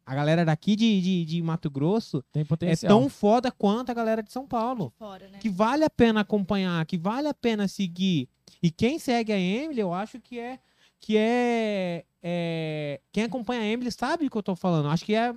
a 0.04 0.12
galera 0.12 0.44
daqui 0.44 0.74
de, 0.74 1.00
de, 1.00 1.24
de 1.24 1.40
Mato 1.40 1.70
Grosso, 1.70 2.20
Tem 2.32 2.44
é 2.62 2.76
tão 2.76 3.08
foda 3.08 3.52
quanto 3.52 3.90
a 3.90 3.94
galera 3.94 4.22
de 4.24 4.32
São 4.32 4.44
Paulo. 4.44 4.92
Fora, 4.98 5.28
né? 5.28 5.38
Que 5.38 5.48
vale 5.48 5.84
a 5.84 5.90
pena 5.90 6.20
acompanhar, 6.20 6.84
que 6.84 6.98
vale 6.98 7.28
a 7.28 7.34
pena 7.34 7.68
seguir. 7.68 8.28
E 8.62 8.70
quem 8.70 8.98
segue 8.98 9.32
a 9.32 9.38
Emily, 9.38 9.80
eu 9.80 9.92
acho 9.92 10.20
que 10.20 10.38
é. 10.38 10.58
Que 11.00 11.16
é, 11.16 12.04
é- 12.22 13.00
Quem 13.12 13.24
acompanha 13.24 13.60
a 13.62 13.66
Emily 13.66 13.92
sabe 13.92 14.26
o 14.26 14.30
que 14.30 14.36
eu 14.36 14.42
tô 14.42 14.56
falando. 14.56 14.88
Acho 14.88 15.04
que 15.04 15.14
é. 15.14 15.34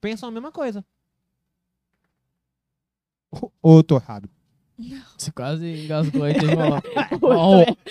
Pensam 0.00 0.28
a 0.28 0.32
mesma 0.32 0.52
coisa. 0.52 0.84
Ou 3.62 3.78
eu 3.78 3.82
tô 3.84 3.96
errado? 3.96 4.28
Você 5.16 5.32
quase 5.32 5.84
engasgou 5.84 6.24
aí, 6.24 6.34
teve 6.34 6.54
uma... 6.54 6.82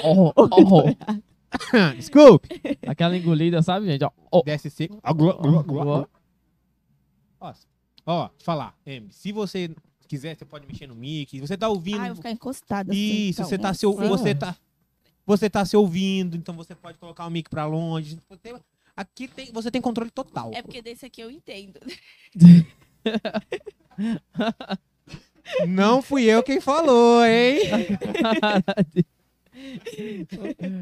Oh, 0.03 0.31
oh, 0.33 0.33
oh. 0.37 1.93
Desculpe. 1.95 2.49
Aquela 2.87 3.17
engolida, 3.17 3.61
sabe, 3.61 3.87
gente? 3.87 4.03
Ó, 4.03 4.11
ó. 4.31 4.41
DSC. 4.43 4.89
Ó, 5.03 5.13
Ó. 5.79 6.05
Ó, 7.39 7.53
ó, 8.05 8.27
te 8.29 8.43
falar, 8.43 8.77
Emily. 8.85 9.11
Se 9.13 9.31
você 9.31 9.75
quiser, 10.05 10.37
você 10.37 10.45
pode 10.45 10.67
mexer 10.67 10.87
no 10.87 10.95
mic. 10.95 11.39
Você 11.39 11.57
tá 11.57 11.67
ouvindo. 11.67 12.01
Ah, 12.01 12.07
eu 12.07 12.13
vou 12.13 12.17
ficar 12.17 12.31
encostada 12.31 12.91
assim. 12.91 13.29
Isso, 13.29 13.41
então. 13.41 13.49
você 13.49 13.57
tá 13.57 13.73
se 13.73 13.85
você 13.85 14.35
tá 14.35 14.55
você 15.25 15.49
tá 15.49 15.65
se 15.65 15.75
ouvindo, 15.75 16.37
então 16.37 16.55
você 16.55 16.75
pode 16.75 16.97
colocar 16.97 17.25
o 17.25 17.29
mic 17.29 17.49
pra 17.49 17.65
longe. 17.65 18.19
Você- 18.29 18.55
aqui 18.95 19.27
tem, 19.27 19.51
você 19.51 19.71
tem 19.71 19.81
controle 19.81 20.11
total. 20.11 20.51
É 20.53 20.61
porque 20.61 20.81
desse 20.81 21.05
aqui 21.05 21.21
eu 21.21 21.31
entendo. 21.31 21.79
Não 25.67 26.01
fui 26.01 26.23
eu 26.23 26.43
quem 26.43 26.59
falou, 26.59 27.23
hein? 27.25 27.59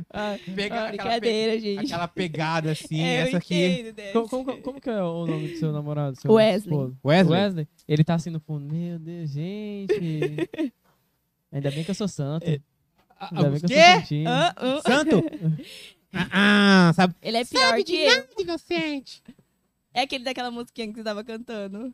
Ah, 0.10 0.38
Pega 0.56 0.88
aquela, 0.90 1.20
pe- 1.22 1.60
gente. 1.60 1.86
aquela 1.86 2.08
pegada 2.08 2.72
assim, 2.72 3.02
É, 3.02 3.16
essa 3.28 3.38
aqui. 3.38 3.84
né? 3.96 4.12
como, 4.14 4.28
como- 4.30 4.62
como 4.62 4.82
que 4.82 4.90
é 4.90 5.02
o 5.02 5.26
nome 5.28 5.50
do 5.50 5.58
seu 5.58 5.72
namorado? 5.72 6.20
seu 6.20 6.32
Wesley. 6.32 6.94
Wesley? 7.04 7.40
Wesley? 7.40 7.68
Ele 7.88 8.04
tá 8.04 8.16
assim 8.16 8.30
no 8.30 8.40
fundo. 8.40 8.66
Meu 8.74 9.00
Deus, 9.00 9.30
gente. 9.30 9.94
Ainda 11.52 11.72
bem 11.72 11.84
que 11.84 11.92
eu 11.92 11.96
sou 11.96 12.08
santo. 12.08 12.46
Ah, 13.20 13.30
Ainda 13.32 13.50
bem 13.52 13.60
que 13.60 13.66
eu 13.66 13.70
sou 13.70 13.78
santinho. 13.78 14.30
Ah, 14.30 14.54
ah. 14.58 14.82
Santo? 14.82 15.24
Ah, 16.16 16.90
ah, 16.90 16.94
sabe? 16.94 17.16
Ele 17.24 17.38
é 17.38 17.44
pior 17.44 17.70
Sabe 17.70 17.84
que 17.84 17.96
eu. 17.96 18.08
nada, 18.16 18.28
inocente. 18.38 19.24
É 19.92 20.02
aquele 20.02 20.24
daquela 20.24 20.52
musiquinha 20.52 20.88
que 20.88 20.94
você 20.94 21.04
tava 21.04 21.24
cantando. 21.24 21.92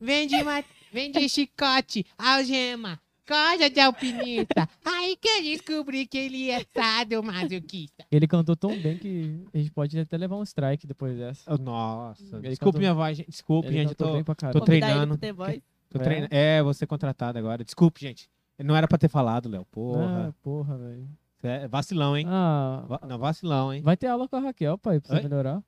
Vende, 0.00 0.42
ma- 0.42 0.64
vende 0.90 1.28
chicote, 1.28 2.06
algema, 2.16 2.98
coja 3.26 3.68
de 3.68 3.80
alpinista. 3.80 4.68
Aí 4.84 5.16
que 5.16 5.28
eu 5.28 5.42
descobri 5.42 6.06
que 6.06 6.16
ele 6.18 6.50
é 6.50 6.64
sadomasoquista. 6.74 8.06
Ele 8.10 8.26
cantou 8.26 8.54
tão 8.56 8.70
bem 8.80 8.96
que 8.98 9.44
a 9.52 9.58
gente 9.58 9.70
pode 9.70 9.98
até 9.98 10.16
levar 10.16 10.36
um 10.36 10.42
strike 10.42 10.86
depois 10.86 11.16
dessa. 11.16 11.56
Nossa, 11.58 12.22
Ele 12.36 12.48
desculpe 12.50 12.58
cantou- 12.58 12.80
minha 12.80 12.94
voz, 12.94 13.16
gente. 13.16 13.30
Desculpe, 13.30 13.68
Ele 13.68 13.78
gente. 13.78 13.88
Eu 13.90 13.94
tô, 13.96 14.12
bem 14.12 14.24
pra 14.24 14.34
tô 14.34 14.60
treinando. 14.60 15.02
Ele 15.02 15.06
pro 15.06 15.18
The 15.18 15.32
Voice. 15.32 15.62
tô 15.90 15.98
É? 15.98 16.02
treinando. 16.04 16.34
É, 16.34 16.62
vou 16.62 16.74
ser 16.74 16.86
contratado 16.86 17.38
agora. 17.38 17.64
Desculpe, 17.64 18.00
gente. 18.00 18.30
Não 18.58 18.74
era 18.76 18.88
pra 18.88 18.96
ter 18.98 19.08
falado, 19.08 19.48
Léo. 19.48 19.64
Porra. 19.66 20.28
Ah, 20.28 20.32
porra, 20.42 20.78
velho. 20.78 21.08
É 21.42 21.68
vacilão, 21.68 22.16
hein? 22.16 22.24
Ah, 22.28 22.84
Va- 22.88 23.00
Não, 23.06 23.18
vacilão, 23.18 23.72
hein? 23.72 23.82
vai 23.82 23.96
ter 23.96 24.06
aula 24.06 24.26
com 24.28 24.36
a 24.36 24.40
Raquel, 24.40 24.78
pai, 24.78 24.98
pra 24.98 25.16
você 25.16 25.22
melhorar. 25.22 25.62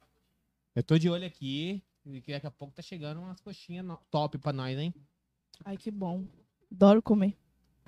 Eu 0.75 0.83
tô 0.83 0.99
de 0.99 1.09
olho 1.11 1.27
aqui. 1.27 1.83
E 2.07 2.21
daqui 2.33 2.47
a 2.47 2.51
pouco 2.51 2.73
tá 2.75 2.81
chegando 2.81 3.21
umas 3.21 3.39
coxinhas 3.41 3.85
top 4.11 4.39
pra 4.39 4.51
nós, 4.53 4.79
hein? 4.79 4.95
Ai, 5.65 5.77
que 5.77 5.91
bom. 5.91 6.25
Adoro 6.73 7.03
comer. 7.03 7.37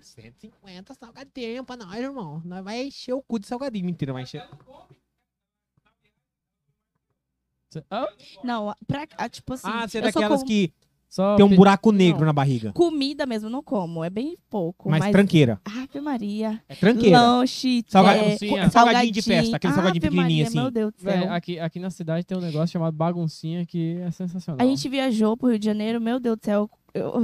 150 0.06 0.94
salgadinho 0.94 1.64
pra 1.64 1.76
nós, 1.76 1.94
irmão. 1.98 2.40
Nós 2.44 2.62
vai 2.64 2.82
encher 2.86 3.12
o 3.14 3.22
cu 3.22 3.38
de 3.38 3.46
salgadinho. 3.46 3.84
Mentira, 3.86 4.12
vai 4.12 4.22
encher. 4.22 4.46
Ah, 7.88 8.08
Não, 8.42 8.74
pra, 8.86 9.06
ah, 9.16 9.28
tipo 9.28 9.54
assim. 9.54 9.68
Ah, 9.68 9.86
você 9.86 9.98
é 9.98 10.00
daquelas 10.00 10.42
que 10.42 10.72
só 11.08 11.36
tem 11.36 11.44
um 11.46 11.54
buraco 11.54 11.92
negro 11.92 12.20
Não. 12.20 12.26
na 12.26 12.32
barriga. 12.32 12.72
Comida 12.72 13.24
mesmo, 13.26 13.46
eu 13.46 13.50
não 13.50 13.62
como. 13.62 14.02
É 14.02 14.10
bem 14.10 14.36
pouco. 14.48 14.90
Mas 14.90 14.98
Mas. 15.00 15.12
tranqueira. 15.12 15.60
Ave 15.64 16.00
Maria. 16.00 16.60
É 16.68 16.74
tranqueira. 16.74 17.20
Lanche. 17.20 17.84
Salga- 17.86 18.16
é, 18.16 18.36
Salgadinho 18.70 19.12
de 19.12 19.22
festa, 19.22 19.56
aquele 19.56 19.72
salgadinho 19.72 20.02
Ave 20.04 20.10
pequenininho 20.10 20.44
Maria, 20.44 20.46
assim. 20.48 20.58
Meu 20.60 20.70
Deus 20.70 20.92
do 20.94 21.00
céu. 21.00 21.32
Aqui, 21.32 21.60
aqui 21.60 21.78
na 21.78 21.90
cidade 21.90 22.26
tem 22.26 22.36
um 22.36 22.40
negócio 22.40 22.72
chamado 22.72 22.96
baguncinha 22.96 23.64
que 23.64 23.98
é 24.00 24.10
sensacional. 24.10 24.64
A 24.66 24.68
gente 24.68 24.88
viajou 24.88 25.36
pro 25.36 25.48
Rio 25.50 25.58
de 25.58 25.66
Janeiro, 25.66 26.00
meu 26.00 26.18
Deus 26.18 26.38
do 26.38 26.44
céu. 26.44 26.68
eu- 26.92 27.22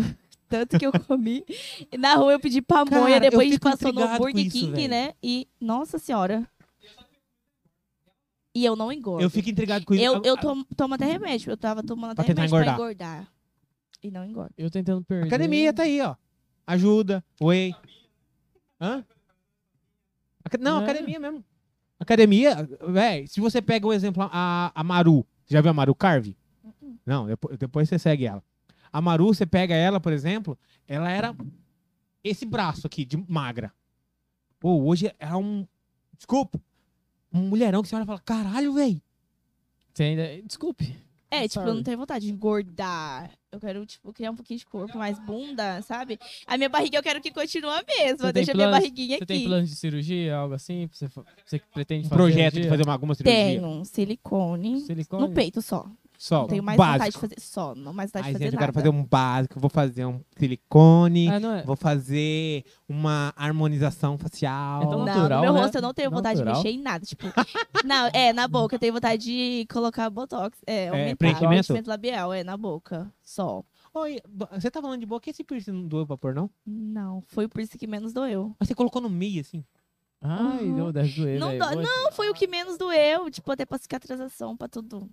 tanto 0.48 0.78
que 0.78 0.86
eu 0.86 0.92
comi. 1.06 1.44
E 1.92 1.96
na 1.98 2.14
rua 2.14 2.32
eu 2.32 2.40
pedi 2.40 2.60
pamonha, 2.62 2.90
Cara, 3.14 3.20
depois 3.20 3.40
a 3.40 3.44
gente 3.44 3.52
fico 3.54 3.70
passou 3.70 3.92
no 3.92 4.18
Burger 4.18 4.46
isso, 4.46 4.58
King, 4.58 4.72
velho. 4.72 4.88
né? 4.88 5.12
E, 5.22 5.48
nossa 5.60 5.98
senhora. 5.98 6.48
E 8.54 8.64
eu 8.64 8.74
não 8.74 8.90
engordo. 8.90 9.22
Eu 9.22 9.28
fico 9.28 9.50
intrigado 9.50 9.84
com 9.84 9.94
isso. 9.94 10.02
Eu, 10.02 10.22
eu 10.24 10.36
tomo, 10.38 10.64
tomo 10.76 10.94
até 10.94 11.04
remédio. 11.04 11.50
Eu 11.50 11.56
tava 11.56 11.82
tomando 11.82 12.14
Pra 12.14 12.24
até 12.24 12.32
tentar 12.32 12.42
remédio 12.46 12.56
engordar. 12.72 12.74
pra 12.76 12.84
engordar. 12.84 13.32
E 14.02 14.10
não 14.10 14.24
engordo. 14.24 14.52
Eu 14.56 14.70
tentando 14.70 15.04
perder. 15.04 15.26
Academia 15.26 15.72
tá 15.72 15.82
aí, 15.82 16.00
ó. 16.00 16.14
Ajuda, 16.66 17.22
whey. 17.40 17.74
Hã? 18.80 19.04
Aca- 20.44 20.58
Não, 20.58 20.80
É. 20.80 20.84
academia 20.84 21.20
mesmo. 21.20 21.44
Academia, 21.98 22.68
velho, 22.88 23.26
se 23.28 23.40
você 23.40 23.60
pega 23.62 23.86
o 23.86 23.92
exemplo, 23.92 24.22
a, 24.30 24.70
a 24.74 24.84
Maru. 24.84 25.26
Você 25.44 25.54
já 25.54 25.60
viu 25.60 25.70
a 25.70 25.74
Maru 25.74 25.94
Carve? 25.94 26.36
Não, 27.04 27.26
depois, 27.26 27.56
depois 27.58 27.88
você 27.88 27.98
segue 27.98 28.26
ela. 28.26 28.42
A 28.96 29.00
Maru, 29.02 29.26
você 29.26 29.44
pega 29.44 29.74
ela, 29.74 30.00
por 30.00 30.10
exemplo, 30.10 30.58
ela 30.88 31.10
era 31.10 31.36
esse 32.24 32.46
braço 32.46 32.86
aqui, 32.86 33.04
de 33.04 33.18
magra. 33.28 33.70
Pô, 34.58 34.80
hoje 34.82 35.12
ela 35.18 35.32
é 35.32 35.36
um. 35.36 35.66
Desculpa. 36.16 36.58
Um 37.30 37.40
mulherão 37.40 37.82
que 37.82 37.88
você 37.90 37.94
olha 37.94 38.04
e 38.04 38.06
fala: 38.06 38.20
caralho, 38.20 38.72
velho. 38.72 38.98
Você 39.92 40.02
ainda... 40.02 40.42
Desculpe. 40.46 40.96
É, 41.30 41.46
tipo, 41.46 41.60
eu 41.66 41.74
não 41.74 41.82
tenho 41.82 41.98
vontade 41.98 42.24
de 42.24 42.32
engordar. 42.32 43.30
Eu 43.52 43.60
quero, 43.60 43.84
tipo, 43.84 44.12
criar 44.14 44.30
um 44.30 44.34
pouquinho 44.36 44.58
de 44.60 44.64
corpo, 44.64 44.96
mais 44.96 45.18
bunda, 45.18 45.82
sabe? 45.82 46.18
A 46.46 46.56
minha 46.56 46.68
barriga 46.70 46.96
eu 46.96 47.02
quero 47.02 47.20
que 47.20 47.30
continue 47.30 47.68
a 47.68 47.84
mesma. 47.86 48.16
Você 48.28 48.32
tem 48.32 48.32
Deixa 48.32 48.52
a 48.52 48.54
minha 48.54 48.68
planos- 48.68 48.78
barriguinha 48.80 49.18
Você 49.18 49.26
tem 49.26 49.36
aqui. 49.40 49.46
planos 49.46 49.68
de 49.68 49.76
cirurgia, 49.76 50.36
algo 50.36 50.54
assim? 50.54 50.88
Você, 50.90 51.06
você 51.44 51.58
pretende 51.74 52.06
Um 52.06 52.08
fazer 52.08 52.22
projeto 52.22 52.38
de 52.54 52.60
cirurgia? 52.62 52.70
fazer 52.70 52.82
uma, 52.84 52.92
alguma 52.94 53.14
cirurgia. 53.14 53.44
Tenho 53.44 53.66
um 53.66 53.84
silicone. 53.84 54.80
Silicone? 54.80 55.22
No 55.28 55.34
peito 55.34 55.60
só. 55.60 55.86
Só, 56.18 56.40
Não 56.42 56.48
tenho 56.48 56.62
mais 56.62 56.76
vontade 56.76 56.94
de 56.94 56.98
básico. 57.00 57.20
fazer. 57.20 57.34
Só, 57.40 57.74
não 57.74 57.92
mais 57.92 58.10
vontade 58.10 58.26
Ai, 58.26 58.32
de 58.32 58.38
gente, 58.38 58.46
fazer 58.46 58.56
eu 58.56 58.58
quero 58.58 58.72
nada. 58.72 58.80
fazer 58.80 58.88
um 58.88 59.04
básico, 59.04 59.60
vou 59.60 59.70
fazer 59.70 60.06
um 60.06 60.20
silicone. 60.38 61.28
Ah, 61.28 61.40
não 61.40 61.52
é? 61.54 61.62
Vou 61.62 61.76
fazer 61.76 62.64
uma 62.88 63.32
harmonização 63.36 64.16
facial. 64.18 64.82
É 64.82 64.86
tão 64.86 64.98
Não, 64.98 65.04
natural, 65.04 65.38
no 65.40 65.44
meu 65.44 65.52
né? 65.54 65.60
rosto 65.62 65.74
eu 65.76 65.82
não 65.82 65.94
tenho 65.94 66.10
vontade 66.10 66.38
Natural. 66.40 66.62
de 66.62 66.64
mexer 66.68 66.78
em 66.78 66.82
nada. 66.82 67.04
Tipo, 67.04 67.26
não, 67.84 68.06
é, 68.12 68.32
na 68.32 68.48
boca 68.48 68.74
eu 68.76 68.78
tenho 68.78 68.92
vontade 68.92 69.22
de 69.24 69.66
colocar 69.72 70.08
botox. 70.10 70.58
É, 70.66 70.88
aumentar, 70.88 71.16
preenchimento? 71.16 71.48
preenchimento 71.48 71.88
labial, 71.90 72.32
é, 72.32 72.42
na 72.44 72.56
boca. 72.56 73.12
Só. 73.22 73.62
Oi, 73.94 74.20
você 74.52 74.70
tá 74.70 74.80
falando 74.82 75.00
de 75.00 75.06
boa, 75.06 75.20
que 75.20 75.30
esse 75.30 75.42
piercing 75.42 75.72
não 75.72 75.86
doeu 75.88 76.06
pra 76.06 76.18
pôr, 76.18 76.34
não? 76.34 76.50
Não, 76.66 77.22
foi 77.28 77.46
o 77.46 77.48
piercing 77.48 77.78
que 77.78 77.86
menos 77.86 78.12
doeu. 78.12 78.54
Mas 78.58 78.68
você 78.68 78.74
colocou 78.74 79.00
no 79.00 79.08
meio, 79.08 79.40
assim. 79.40 79.64
Ai, 80.20 80.64
Uhum. 80.64 80.76
não, 80.76 80.92
deve 80.92 81.12
doer, 81.14 81.38
Não 81.38 81.56
Vou- 81.58 81.82
Não, 81.82 82.12
foi 82.12 82.28
o 82.30 82.34
que 82.34 82.46
menos 82.46 82.76
doeu. 82.76 83.30
Tipo, 83.30 83.52
até 83.52 83.64
pra 83.64 83.78
cicatrização, 83.78 84.56
pra 84.56 84.68
tudo. 84.68 85.08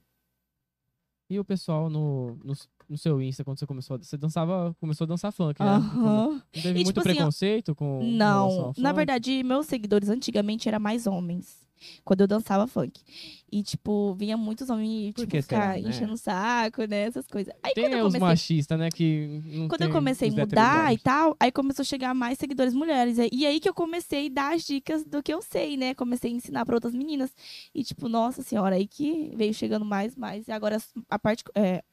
E 1.29 1.39
o 1.39 1.45
pessoal 1.45 1.89
no, 1.89 2.35
no, 2.43 2.53
no 2.89 2.97
seu 2.97 3.21
Insta, 3.21 3.43
quando 3.43 3.59
você 3.59 3.65
começou 3.65 3.95
a... 3.95 3.99
Você 3.99 4.17
dançava, 4.17 4.75
começou 4.79 5.05
a 5.05 5.07
dançar 5.07 5.31
funk, 5.31 5.61
né? 5.61 5.65
Não 5.65 5.77
Aham. 5.77 6.41
teve 6.51 6.69
E, 6.79 6.83
muito 6.83 6.87
tipo 6.87 6.99
assim, 7.01 7.09
ó, 7.11 7.15
preconceito 7.15 7.75
com 7.75 7.99
relação 7.99 8.17
Não, 8.17 8.73
na 8.77 8.91
verdade, 8.91 9.43
meus 9.43 9.67
seguidores 9.67 10.09
antigamente 10.09 10.67
eram 10.67 10.79
mais 10.79 11.07
homens. 11.07 11.63
Quando 12.05 12.21
eu 12.21 12.27
dançava 12.27 12.65
funk. 12.65 13.01
E, 13.51 13.61
tipo, 13.61 14.13
vinha 14.13 14.37
muitos 14.37 14.69
homens, 14.69 15.13
tipo, 15.13 15.29
ficar 15.29 15.41
será, 15.41 15.67
né? 15.73 15.79
enchendo 15.81 16.13
o 16.13 16.17
saco, 16.17 16.85
né? 16.85 17.01
Essas 17.01 17.27
coisas. 17.27 17.53
Aí 17.61 17.73
Tem 17.73 17.83
quando 17.83 17.93
eu 17.93 18.05
os 18.05 18.13
comecei. 18.13 18.19
machistas, 18.27 18.79
né, 18.79 18.89
que 18.89 19.41
Quando 19.67 19.81
eu 19.81 19.91
comecei 19.91 20.29
a 20.29 20.31
mudar 20.31 20.93
e 20.93 20.97
tal, 20.97 21.35
aí 21.37 21.51
começou 21.51 21.83
a 21.83 21.85
chegar 21.85 22.13
mais 22.13 22.39
seguidores 22.39 22.73
mulheres. 22.73 23.17
E 23.31 23.45
aí 23.45 23.59
que 23.59 23.67
eu 23.67 23.73
comecei 23.73 24.27
a 24.27 24.29
dar 24.29 24.55
as 24.55 24.63
dicas 24.63 25.03
do 25.03 25.21
que 25.21 25.33
eu 25.33 25.41
sei, 25.41 25.75
né? 25.75 25.93
Comecei 25.93 26.31
a 26.31 26.33
ensinar 26.33 26.65
pra 26.65 26.75
outras 26.75 26.93
meninas. 26.95 27.35
E, 27.75 27.83
tipo, 27.83 28.07
nossa 28.07 28.41
senhora, 28.41 28.75
aí 28.75 28.87
que 28.87 29.33
veio 29.35 29.53
chegando 29.53 29.83
mais, 29.83 30.15
mais. 30.15 30.47
E 30.47 30.51
agora 30.53 30.77
a 31.09 31.19
parte. 31.19 31.43
É, 31.53 31.83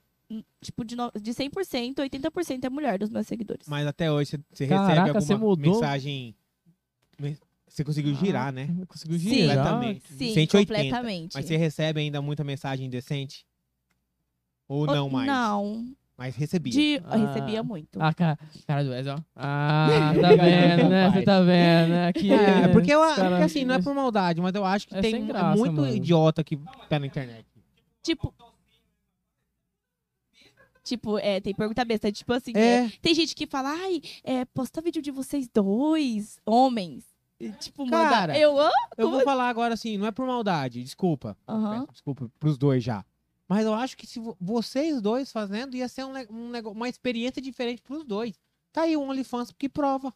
tipo, 0.60 0.84
de, 0.84 0.94
no, 0.96 1.10
de 1.20 1.32
100%, 1.32 1.96
80% 1.96 2.64
é 2.64 2.70
mulher 2.70 2.98
dos 2.98 3.10
meus 3.10 3.26
seguidores. 3.26 3.66
Mas 3.68 3.86
até 3.86 4.10
hoje 4.10 4.30
você, 4.30 4.38
você 4.52 4.66
Caraca, 4.66 4.90
recebe 5.02 5.12
você 5.20 5.32
alguma 5.32 5.50
mudou? 5.50 5.74
mensagem. 5.74 6.34
me- 7.18 7.36
Você 7.68 7.84
conseguiu 7.84 8.14
girar, 8.14 8.52
né? 8.52 8.68
Conseguiu 8.88 9.18
Sim. 9.18 9.28
girar. 9.28 9.56
Completamente. 9.56 10.12
Sim, 10.12 10.34
180. 10.34 10.66
completamente. 10.74 11.34
Mas 11.34 11.44
você 11.46 11.56
recebe 11.56 12.00
ainda 12.00 12.20
muita 12.20 12.42
mensagem 12.44 12.86
indecente? 12.86 13.44
Ou 14.68 14.86
não 14.86 15.08
mais? 15.10 15.26
Não. 15.26 15.92
Mas 16.16 16.36
recebia. 16.36 16.72
De, 16.72 16.94
eu 16.96 17.02
Ah. 17.06 17.16
recebia 17.16 17.62
muito. 17.62 18.00
Ah, 18.00 18.12
cara, 18.12 18.38
cara 18.66 18.84
do 18.84 18.90
Wes, 18.90 19.06
ó. 19.06 19.16
Ah, 19.34 20.12
tá 20.20 20.28
vendo, 20.36 20.88
né? 20.90 21.10
Você 21.10 21.22
tá 21.22 21.40
vendo, 21.40 21.88
né? 21.90 22.08
Aqui, 22.08 22.30
É, 22.32 22.68
porque, 22.68 22.92
eu, 22.92 23.00
os 23.00 23.14
caras- 23.14 23.30
porque 23.30 23.44
assim, 23.44 23.64
não 23.64 23.74
é 23.76 23.82
por 23.82 23.94
maldade, 23.94 24.40
mas 24.40 24.54
eu 24.54 24.64
acho 24.64 24.86
que 24.86 24.94
É 24.94 25.00
tem 25.00 25.14
é 25.14 25.18
graça, 25.20 25.56
muito 25.58 25.80
mano. 25.80 25.94
idiota 25.94 26.44
que 26.44 26.58
pé 26.88 26.98
na 26.98 27.06
internet. 27.06 27.46
Tipo. 28.02 28.34
Tipo, 30.90 31.18
é, 31.18 31.40
tem 31.40 31.54
pergunta 31.54 31.84
besta. 31.84 32.10
Tipo 32.10 32.32
assim, 32.32 32.52
É. 32.54 32.84
é, 32.86 32.92
tem 33.00 33.14
gente 33.14 33.34
que 33.34 33.46
fala, 33.46 33.70
ai, 33.70 34.00
é, 34.24 34.44
posta 34.46 34.80
vídeo 34.80 35.00
de 35.00 35.10
vocês 35.10 35.48
dois, 35.48 36.38
homens. 36.44 37.04
E, 37.38 37.50
tipo, 37.52 37.88
Cara, 37.88 38.32
manda. 38.32 38.38
Eu. 38.38 38.56
Eu 38.98 39.10
vou 39.10 39.20
falar 39.22 39.48
agora 39.48 39.74
assim, 39.74 39.96
não 39.96 40.06
é 40.06 40.10
por 40.10 40.26
maldade, 40.26 40.82
desculpa. 40.82 41.36
Peço 41.46 41.92
desculpa 41.92 42.30
pros 42.38 42.58
dois 42.58 42.82
já. 42.82 43.04
Mas 43.48 43.64
eu 43.66 43.72
acho 43.74 43.96
que 43.96 44.06
se 44.06 44.20
vo- 44.20 44.36
vocês 44.40 45.00
dois 45.00 45.32
fazendo, 45.32 45.76
ia 45.76 45.88
ser 45.88 46.04
um, 46.04 46.12
um 46.30 46.52
uma 46.70 46.88
experiência 46.88 47.40
diferente 47.40 47.82
pros 47.82 48.04
dois. 48.04 48.38
Tá 48.72 48.82
aí 48.82 48.96
o 48.96 49.00
OnlyFans 49.02 49.52
que 49.58 49.68
prova. 49.68 50.12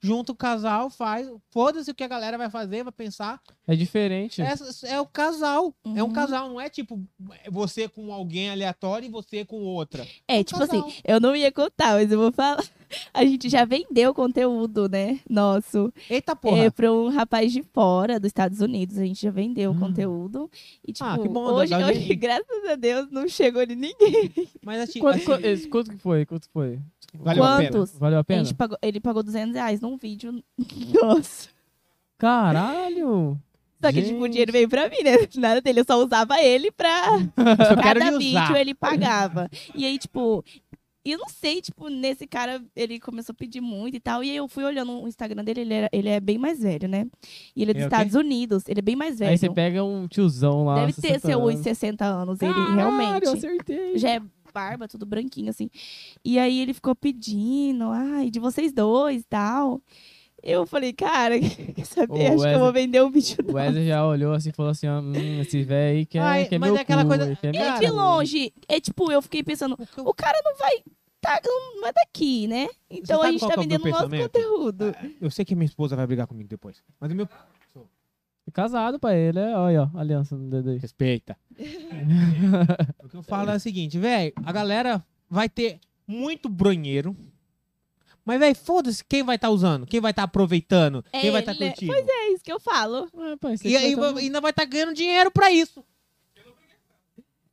Junta 0.00 0.30
o 0.30 0.34
casal, 0.36 0.88
faz. 0.90 1.28
Foda-se 1.50 1.90
o 1.90 1.94
que 1.94 2.04
a 2.04 2.08
galera 2.08 2.38
vai 2.38 2.48
fazer, 2.48 2.84
vai 2.84 2.92
pensar. 2.92 3.40
É 3.66 3.74
diferente. 3.74 4.40
É, 4.40 4.54
é 4.86 5.00
o 5.00 5.06
casal. 5.06 5.74
É 5.84 6.02
um 6.02 6.06
Uhum. 6.06 6.12
casal, 6.12 6.48
não 6.48 6.60
é 6.60 6.68
tipo 6.70 7.02
você 7.50 7.88
com 7.88 8.12
alguém 8.12 8.48
aleatório 8.50 9.06
e 9.06 9.10
você 9.10 9.44
com 9.44 9.56
outra. 9.56 10.06
É, 10.28 10.38
Um 10.38 10.44
tipo 10.44 10.60
casal. 10.60 10.78
assim, 10.88 11.00
eu 11.04 11.18
não 11.20 11.34
ia 11.34 11.50
contar, 11.50 11.94
mas 11.94 12.12
eu 12.12 12.18
vou 12.18 12.32
falar. 12.32 12.62
A 13.12 13.24
gente 13.24 13.48
já 13.48 13.64
vendeu 13.64 14.14
conteúdo, 14.14 14.88
né? 14.88 15.20
Nosso. 15.28 15.92
Eita 16.08 16.34
porra. 16.34 16.64
É, 16.64 16.70
pra 16.70 16.92
um 16.92 17.08
rapaz 17.08 17.52
de 17.52 17.62
fora, 17.62 18.18
dos 18.20 18.28
Estados 18.28 18.60
Unidos. 18.60 18.98
A 18.98 19.04
gente 19.04 19.22
já 19.22 19.30
vendeu 19.30 19.70
Hum. 19.72 19.78
conteúdo. 19.78 20.50
E, 20.86 20.92
tipo, 20.92 21.04
Ah, 21.08 21.18
que 21.18 21.28
bom, 21.28 21.44
hoje, 21.52 21.74
hoje, 21.74 22.00
gente. 22.00 22.14
graças 22.16 22.64
a 22.70 22.74
Deus, 22.74 23.10
não 23.10 23.28
chegou 23.28 23.64
de 23.66 23.74
ninguém. 23.74 24.32
Mas 24.64 24.80
assim, 24.82 25.00
Quanto, 25.00 25.16
assim, 25.16 25.24
quanto, 25.26 25.44
esse- 25.44 25.68
quanto 25.68 25.90
que 25.90 25.98
foi? 25.98 26.24
Quanto 26.26 26.48
foi? 26.50 26.78
valeu 27.14 27.44
a 27.44 27.56
pena. 27.58 27.70
Quantos? 27.70 27.98
Valeu 27.98 28.18
a 28.18 28.20
A 28.20 28.24
pena? 28.24 28.44
gente 28.44 28.54
pagou, 28.54 28.78
ele 28.82 29.00
pagou 29.00 29.22
200 29.22 29.54
reais 29.54 29.80
num 29.80 29.96
vídeo. 29.96 30.42
Nossa. 31.02 31.48
Caralho! 32.18 33.38
Só 33.80 33.92
que, 33.92 34.02
tipo, 34.02 34.18
o 34.18 34.22
Gente. 34.24 34.30
dinheiro 34.32 34.52
veio 34.52 34.68
pra 34.68 34.88
mim, 34.88 35.02
né? 35.04 35.12
Nada 35.36 35.60
dele. 35.60 35.80
Eu 35.80 35.84
só 35.84 36.02
usava 36.04 36.42
ele 36.42 36.68
pra. 36.72 36.90
Eu 37.38 37.66
só 37.66 37.76
quero 37.80 38.00
Cada 38.00 38.10
usar. 38.10 38.18
vídeo 38.18 38.56
ele 38.56 38.74
pagava. 38.74 39.48
E 39.74 39.86
aí, 39.86 39.96
tipo. 39.98 40.44
Eu 41.04 41.16
não 41.18 41.28
sei, 41.28 41.60
tipo, 41.62 41.88
nesse 41.88 42.26
cara, 42.26 42.62
ele 42.76 42.98
começou 43.00 43.32
a 43.32 43.36
pedir 43.36 43.60
muito 43.60 43.96
e 43.96 44.00
tal. 44.00 44.22
E 44.22 44.30
aí 44.30 44.36
eu 44.36 44.46
fui 44.48 44.64
olhando 44.64 45.00
o 45.02 45.08
Instagram 45.08 45.42
dele, 45.44 45.60
ele, 45.62 45.74
era- 45.74 45.88
ele 45.92 46.08
é 46.08 46.20
bem 46.20 46.36
mais 46.38 46.60
velho, 46.60 46.86
né? 46.88 47.06
E 47.56 47.62
ele 47.62 47.70
é 47.70 47.74
dos 47.74 47.84
É 47.84 47.88
quê? 47.88 47.94
Estados 47.94 48.14
Unidos, 48.14 48.64
ele 48.68 48.80
é 48.80 48.82
bem 48.82 48.96
mais 48.96 49.18
velho. 49.18 49.30
Aí 49.30 49.38
você 49.38 49.48
pega 49.50 49.82
um 49.82 50.06
tiozão 50.08 50.64
lá. 50.64 50.74
Deve 50.80 50.92
ter 50.92 51.00
60 51.00 51.26
seus 51.28 51.50
anos. 51.50 51.60
60 51.62 52.04
anos, 52.04 52.42
ele 52.42 52.52
Caralho, 52.52 52.74
realmente. 52.74 53.24
eu 53.26 53.32
acertei. 53.32 53.96
Já 53.98 54.10
é 54.10 54.22
barba, 54.52 54.88
tudo 54.88 55.06
branquinho, 55.06 55.50
assim. 55.50 55.70
E 56.24 56.38
aí 56.38 56.60
ele 56.60 56.74
ficou 56.74 56.94
pedindo, 56.94 57.84
ai, 57.90 58.28
de 58.30 58.40
vocês 58.40 58.72
dois 58.72 59.22
e 59.22 59.26
tal. 59.26 59.80
Eu 60.42 60.66
falei, 60.66 60.92
cara, 60.92 61.34
quer 61.40 61.84
saber? 61.84 62.28
Acho 62.28 62.42
que 62.44 62.54
eu 62.54 62.58
vou 62.60 62.72
vender 62.72 63.02
um 63.02 63.10
vídeo 63.10 63.36
O 63.48 63.52
Wesley 63.54 63.86
já 63.88 64.06
olhou 64.06 64.32
assim 64.32 64.50
e 64.50 64.52
falou 64.52 64.70
assim: 64.70 64.86
ó, 64.86 65.00
hum, 65.00 65.40
esse 65.40 65.62
velho 65.62 65.98
aí 65.98 66.06
quer, 66.06 66.20
Ai, 66.20 66.46
quer 66.46 66.58
mas 66.58 66.70
meu 66.70 66.78
é 66.78 66.82
aquela 66.82 67.02
cu, 67.02 67.08
coisa- 67.08 67.24
ele 67.26 67.36
quer 67.36 67.54
É 67.54 67.70
meu 67.72 67.80
de 67.80 67.90
longe. 67.90 68.52
É 68.68 68.80
tipo, 68.80 69.10
eu 69.10 69.20
fiquei 69.20 69.42
pensando, 69.42 69.76
O 69.98 70.14
cara 70.14 70.38
não 70.44 70.56
vai. 70.56 70.82
Tá, 71.20 71.40
não 71.44 71.88
é 71.88 71.92
daqui, 71.92 72.46
né? 72.46 72.68
Então 72.88 73.20
a 73.20 73.30
gente 73.32 73.40
tá 73.44 73.54
é 73.54 73.56
vendendo 73.56 73.84
o 73.84 73.90
nosso 73.90 74.08
conteúdo. 74.08 74.94
Eu 75.20 75.30
sei 75.32 75.44
que 75.44 75.56
minha 75.56 75.66
esposa 75.66 75.96
vai 75.96 76.06
brigar 76.06 76.28
comigo 76.28 76.48
depois. 76.48 76.80
Mas 77.00 77.10
o 77.10 77.14
meu. 77.14 77.28
Casado 78.52 78.98
pra 78.98 79.14
ele, 79.14 79.38
é, 79.38 79.54
olha, 79.56 79.90
ó, 79.94 79.98
aliança 79.98 80.34
no 80.36 80.48
dedo 80.48 80.70
aí. 80.70 80.78
Respeita. 80.78 81.36
o 83.02 83.08
que 83.08 83.16
eu 83.16 83.22
falo 83.22 83.50
é 83.50 83.56
o 83.56 83.60
seguinte, 83.60 83.98
velho, 83.98 84.32
a 84.42 84.52
galera 84.52 85.04
vai 85.28 85.48
ter 85.48 85.78
muito 86.06 86.48
bronheiro. 86.48 87.14
Mas, 88.28 88.38
velho, 88.40 88.54
foda-se 88.54 89.02
quem 89.02 89.22
vai 89.22 89.36
estar 89.36 89.48
usando, 89.48 89.86
quem 89.86 90.02
vai 90.02 90.10
estar 90.10 90.24
aproveitando, 90.24 91.02
quem 91.10 91.30
vai 91.30 91.40
estar 91.40 91.52
Ele- 91.52 91.68
curtindo. 91.70 91.90
Pois 91.94 92.06
é, 92.06 92.28
isso 92.34 92.44
que 92.44 92.52
eu 92.52 92.60
falo. 92.60 93.08
É, 93.22 93.36
pai, 93.38 93.56
você 93.56 93.68
E 93.70 93.74
aí 93.74 93.96
tá- 93.96 94.18
ainda 94.18 94.38
vai 94.38 94.50
estar 94.50 94.66
ganhando 94.66 94.92
dinheiro 94.92 95.30
pra 95.30 95.50
isso. 95.50 95.82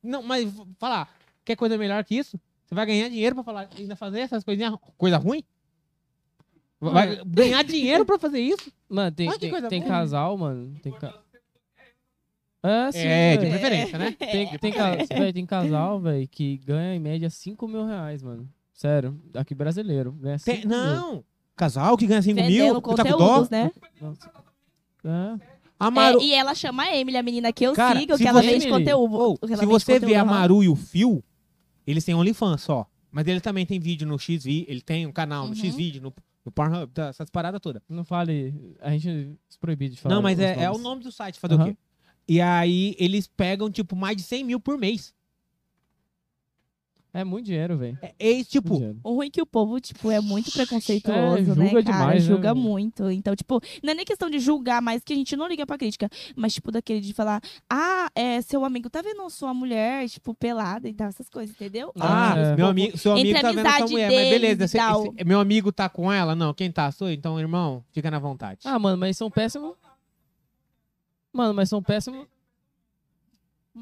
Não, 0.03 0.21
mas 0.21 0.51
falar, 0.77 1.09
quer 1.45 1.55
coisa 1.55 1.77
melhor 1.77 2.03
que 2.03 2.15
isso? 2.15 2.37
Você 2.65 2.75
vai 2.75 2.85
ganhar 2.85 3.07
dinheiro 3.07 3.35
pra 3.35 3.43
falar, 3.45 3.69
ainda 3.77 3.95
fazer 3.95 4.19
essas 4.19 4.43
coisinhas, 4.43 4.75
coisa 4.97 5.15
ruim? 5.15 5.45
Vai 6.77 7.23
ganhar 7.25 7.63
dinheiro 7.63 8.05
pra 8.05 8.19
fazer 8.19 8.41
isso? 8.41 8.69
Mano, 8.89 9.15
tem, 9.15 9.29
Olha 9.29 9.39
tem, 9.39 9.67
tem 9.69 9.81
casal, 9.81 10.37
mano. 10.37 10.77
Tem 10.83 10.91
ca... 10.91 11.17
É, 12.61 12.91
sim. 12.91 12.99
é, 12.99 13.37
de 13.37 13.45
velho. 13.45 13.51
preferência, 13.59 13.97
né? 13.97 14.11
Tem, 14.11 14.57
tem, 14.59 14.73
ca- 14.73 14.95
véi, 15.17 15.31
tem 15.31 15.45
casal, 15.45 16.01
velho, 16.01 16.27
que 16.27 16.57
ganha 16.57 16.95
em 16.95 16.99
média 16.99 17.29
5 17.29 17.65
mil 17.65 17.85
reais, 17.85 18.21
mano. 18.21 18.49
Sério, 18.75 19.19
aqui 19.33 19.55
brasileiro. 19.55 20.11
Ganha 20.11 20.37
Tem- 20.37 20.57
5 20.61 20.67
mil. 20.67 20.77
não, 20.77 21.23
casal 21.55 21.97
que 21.97 22.05
ganha 22.05 22.21
5 22.21 22.35
mil, 22.43 22.81
tá 22.81 23.03
com 23.03 23.17
dó? 23.17 23.47
né? 23.49 23.71
Nossa. 24.01 24.29
É. 25.03 25.55
A 25.79 25.89
Maru... 25.91 26.19
É, 26.19 26.23
e 26.23 26.33
ela 26.33 26.53
chama 26.53 26.83
a 26.83 26.95
Emily, 26.95 27.17
a 27.17 27.23
menina 27.23 27.51
que 27.53 27.63
eu 27.65 27.73
Cara, 27.73 27.99
sigo, 27.99 28.17
se 28.17 28.23
que 28.23 28.29
ela 28.29 28.41
você- 28.41 28.51
vende 28.51 28.67
conteúdo. 28.69 29.37
Que 29.39 29.53
ela 29.53 29.57
se 29.57 29.65
você 29.65 29.99
vê 29.99 30.15
a. 30.15 30.23
Maru 30.25 30.63
e 30.63 30.69
o 30.69 30.75
Fio, 30.75 31.23
eles 31.87 32.03
têm 32.03 32.13
OnlyFans 32.15 32.61
só. 32.61 32.85
Mas 33.11 33.25
ele 33.27 33.39
também 33.39 33.65
tem 33.65 33.79
vídeo 33.79 34.05
no 34.05 34.19
XV, 34.19 34.65
ele 34.67 34.81
tem 34.81 35.05
um 35.07 35.11
canal 35.11 35.43
no 35.45 35.49
Uhum. 35.51 35.55
Xvideo, 35.55 36.01
no, 36.01 36.13
no 36.43 36.51
Pornhub, 36.51 36.91
tá, 36.93 37.07
essas 37.07 37.29
paradas 37.29 37.61
todas. 37.61 37.81
Não 37.87 38.03
fale. 38.03 38.75
A 38.81 38.91
gente 38.91 39.07
é 39.09 39.27
proibido 39.59 39.95
de 39.95 40.01
falar. 40.01 40.15
Não, 40.15 40.21
mas 40.21 40.37
é, 40.37 40.63
é 40.63 40.69
o 40.69 40.77
nome 40.77 41.01
do 41.01 41.11
site, 41.13 41.39
fazer 41.39 41.53
o 41.55 41.57
Aham. 41.61 41.67
quê? 41.71 41.77
E 42.27 42.41
aí 42.41 42.93
eles 42.99 43.25
pegam, 43.27 43.71
tipo, 43.71 43.95
mais 43.95 44.17
de 44.17 44.23
100 44.23 44.43
mil 44.43 44.59
por 44.59 44.77
mês. 44.77 45.13
É 47.17 47.23
muito 47.23 47.45
dinheiro, 47.45 47.77
velho. 47.77 47.97
É, 48.01 48.13
é 48.19 48.43
tipo. 48.43 48.75
O 49.01 49.13
ruim 49.15 49.27
é 49.27 49.29
que 49.29 49.41
o 49.41 49.45
povo, 49.45 49.79
tipo, 49.79 50.11
é 50.11 50.19
muito 50.19 50.51
preconceituoso, 50.51 51.17
É, 51.53 51.55
né, 51.55 51.67
julga 51.67 51.71
cara? 51.71 51.81
demais, 51.81 52.23
né, 52.27 52.29
julga 52.29 52.53
velho? 52.53 52.65
muito. 52.65 53.09
Então, 53.09 53.33
tipo, 53.33 53.61
não 53.81 53.91
é 53.93 53.95
nem 53.95 54.03
questão 54.05 54.29
de 54.29 54.37
julgar, 54.37 54.81
mas 54.81 55.01
que 55.01 55.13
a 55.13 55.15
gente 55.15 55.33
não 55.37 55.47
liga 55.47 55.65
pra 55.65 55.77
crítica. 55.77 56.09
Mas, 56.35 56.53
tipo, 56.55 56.71
daquele 56.73 56.99
de 56.99 57.13
falar, 57.13 57.39
ah, 57.69 58.09
é, 58.13 58.41
seu 58.41 58.65
amigo 58.65 58.89
tá 58.89 59.01
vendo 59.01 59.29
sua 59.29 59.53
mulher, 59.53 60.09
tipo, 60.09 60.33
pelada 60.35 60.89
e 60.89 60.93
tal, 60.93 61.07
essas 61.07 61.29
coisas, 61.29 61.55
entendeu? 61.55 61.93
ah, 61.97 62.33
Ah, 62.33 62.37
é. 62.37 62.55
meu 62.57 62.67
amigo, 62.67 62.97
seu 62.97 63.13
amigo 63.13 63.29
Entre 63.29 63.41
tá 63.41 63.47
a 63.47 63.51
vendo 63.53 63.77
sua 63.77 63.87
mulher, 63.87 64.11
mas 64.11 64.29
beleza, 64.29 64.65
esse- 64.65 64.77
esse- 64.77 65.23
meu 65.25 65.39
amigo 65.39 65.71
tá 65.71 65.87
com 65.87 66.11
ela? 66.11 66.35
Não, 66.35 66.53
quem 66.53 66.69
tá? 66.69 66.91
Sou 66.91 67.07
eu. 67.07 67.13
Então, 67.13 67.39
irmão, 67.39 67.81
fica 67.93 68.11
na 68.11 68.19
vontade. 68.19 68.59
Ah, 68.65 68.77
mano, 68.77 68.97
mas 68.97 69.15
são 69.15 69.31
péssimos. 69.31 69.73
Mano, 71.31 71.53
mas 71.53 71.69
são 71.69 71.81
péssimos. 71.81 72.27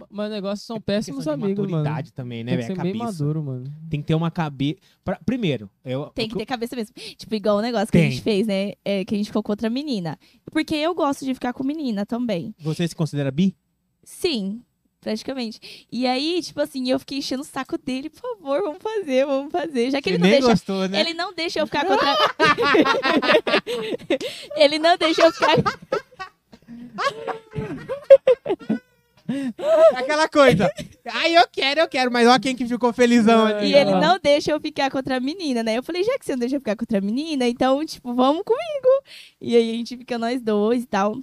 Mas 0.09 0.27
o 0.27 0.33
negócio 0.33 0.65
são 0.65 0.81
péssimos 0.81 1.19
Questão 1.19 1.37
de 1.37 1.43
amigos, 1.43 1.69
mano. 1.69 1.83
maturidade 1.83 2.11
também, 2.13 2.43
né, 2.43 2.53
Tem 2.57 2.61
que 2.61 2.65
ser 2.65 2.81
bem 2.81 2.93
Cabeça. 2.97 3.23
maduro, 3.23 3.43
mano. 3.43 3.63
Tem 3.89 4.01
que 4.01 4.07
ter 4.07 4.15
uma 4.15 4.31
cabeça. 4.31 4.79
Primeiro, 5.23 5.69
eu, 5.85 6.07
Tem 6.07 6.27
que 6.27 6.35
ter 6.35 6.45
cabeça 6.47 6.75
mesmo. 6.75 6.95
Tipo, 6.95 7.35
igual 7.35 7.57
o 7.57 7.61
negócio 7.61 7.91
que 7.91 7.97
a 7.97 8.01
Tem. 8.01 8.09
gente 8.11 8.23
fez, 8.23 8.47
né? 8.47 8.73
É, 8.83 9.05
que 9.05 9.13
a 9.13 9.17
gente 9.17 9.27
ficou 9.27 9.43
com 9.43 9.51
outra 9.51 9.69
menina. 9.69 10.17
Porque 10.51 10.73
eu 10.75 10.95
gosto 10.95 11.23
de 11.23 11.33
ficar 11.35 11.53
com 11.53 11.63
menina 11.63 12.07
também. 12.07 12.55
Você 12.59 12.87
se 12.87 12.95
considera 12.95 13.29
bi? 13.29 13.55
Sim, 14.03 14.63
praticamente. 14.99 15.59
E 15.91 16.07
aí, 16.07 16.41
tipo 16.41 16.59
assim, 16.59 16.89
eu 16.89 16.97
fiquei 16.97 17.19
enchendo 17.19 17.43
o 17.43 17.45
saco 17.45 17.77
dele, 17.77 18.09
por 18.09 18.19
favor, 18.21 18.63
vamos 18.63 18.81
fazer, 18.81 19.27
vamos 19.27 19.51
fazer. 19.51 19.91
Já 19.91 20.01
que 20.01 20.09
ele 20.09 20.17
não 20.17 20.23
nem 20.23 20.31
deixa. 20.39 20.47
gostou, 20.47 20.89
né? 20.89 20.99
Ele 20.99 21.13
não 21.13 21.31
deixa 21.35 21.59
eu 21.59 21.67
ficar 21.67 21.85
contra. 21.85 22.17
ele 24.57 24.79
não 24.79 24.97
deixa 24.97 25.21
eu 25.21 25.31
ficar. 25.31 25.57
Aquela 29.95 30.27
coisa. 30.27 30.71
Ai, 31.05 31.35
eu 31.35 31.47
quero, 31.51 31.81
eu 31.81 31.87
quero, 31.87 32.11
mas 32.11 32.27
olha 32.27 32.39
quem 32.39 32.55
que 32.55 32.65
ficou 32.65 32.93
felizão 32.93 33.45
ali. 33.45 33.71
E 33.71 33.75
ele 33.75 33.91
não 33.91 34.19
deixa 34.21 34.51
eu 34.51 34.59
ficar 34.59 34.89
com 34.89 34.97
outra 34.97 35.19
menina, 35.19 35.63
né? 35.63 35.77
Eu 35.77 35.83
falei, 35.83 36.03
já 36.03 36.17
que 36.17 36.25
você 36.25 36.33
não 36.33 36.39
deixa 36.39 36.55
eu 36.55 36.59
ficar 36.59 36.75
com 36.75 36.83
outra 36.83 37.01
menina, 37.01 37.47
então, 37.47 37.85
tipo, 37.85 38.13
vamos 38.13 38.43
comigo. 38.43 39.03
E 39.41 39.55
aí 39.55 39.71
a 39.71 39.73
gente 39.73 39.97
fica 39.97 40.17
nós 40.17 40.41
dois 40.41 40.83
e 40.83 40.87
tal. 40.87 41.17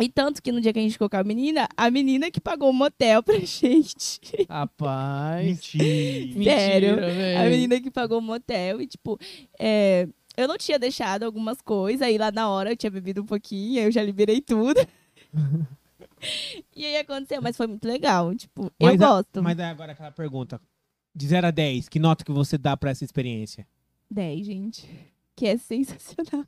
E 0.00 0.08
tanto 0.08 0.40
que 0.40 0.52
no 0.52 0.60
dia 0.60 0.72
que 0.72 0.78
a 0.78 0.82
gente 0.82 0.92
ficou 0.92 1.10
com 1.10 1.16
a 1.16 1.24
menina, 1.24 1.68
a 1.76 1.90
menina 1.90 2.30
que 2.30 2.40
pagou 2.40 2.70
o 2.70 2.72
motel 2.72 3.20
pra 3.20 3.38
gente. 3.42 4.20
Rapaz. 4.48 5.72
Mentira. 5.74 6.44
Sério, 6.44 6.96
Mentira. 6.96 7.40
A 7.40 7.44
menina 7.50 7.80
que 7.80 7.90
pagou 7.90 8.18
o 8.18 8.22
motel. 8.22 8.80
E, 8.80 8.86
tipo, 8.86 9.18
é, 9.58 10.06
eu 10.36 10.46
não 10.46 10.56
tinha 10.56 10.78
deixado 10.78 11.24
algumas 11.24 11.60
coisas. 11.60 12.02
Aí 12.02 12.16
lá 12.16 12.30
na 12.30 12.48
hora 12.48 12.70
eu 12.70 12.76
tinha 12.76 12.90
bebido 12.92 13.22
um 13.22 13.26
pouquinho, 13.26 13.80
aí 13.80 13.86
eu 13.86 13.90
já 13.90 14.00
liberei 14.00 14.40
tudo. 14.40 14.80
e 16.76 16.84
aí 16.84 16.96
aconteceu, 16.98 17.40
mas 17.42 17.56
foi 17.56 17.66
muito 17.66 17.86
legal. 17.86 18.34
Tipo, 18.34 18.64
eu 18.78 18.86
Mas 18.88 19.00
a- 19.02 19.06
gosto. 19.08 19.42
Mas 19.42 19.56
daí 19.56 19.70
agora 19.70 19.92
aquela 19.92 20.10
pergunta. 20.10 20.60
De 21.14 21.26
0 21.26 21.46
a 21.48 21.50
10, 21.50 21.88
que 21.88 21.98
nota 21.98 22.24
que 22.24 22.30
você 22.32 22.56
dá 22.56 22.76
pra 22.76 22.90
essa 22.90 23.04
experiência? 23.04 23.66
10, 24.10 24.46
gente. 24.46 24.88
Que 25.34 25.46
é 25.46 25.56
sensacional. 25.56 26.44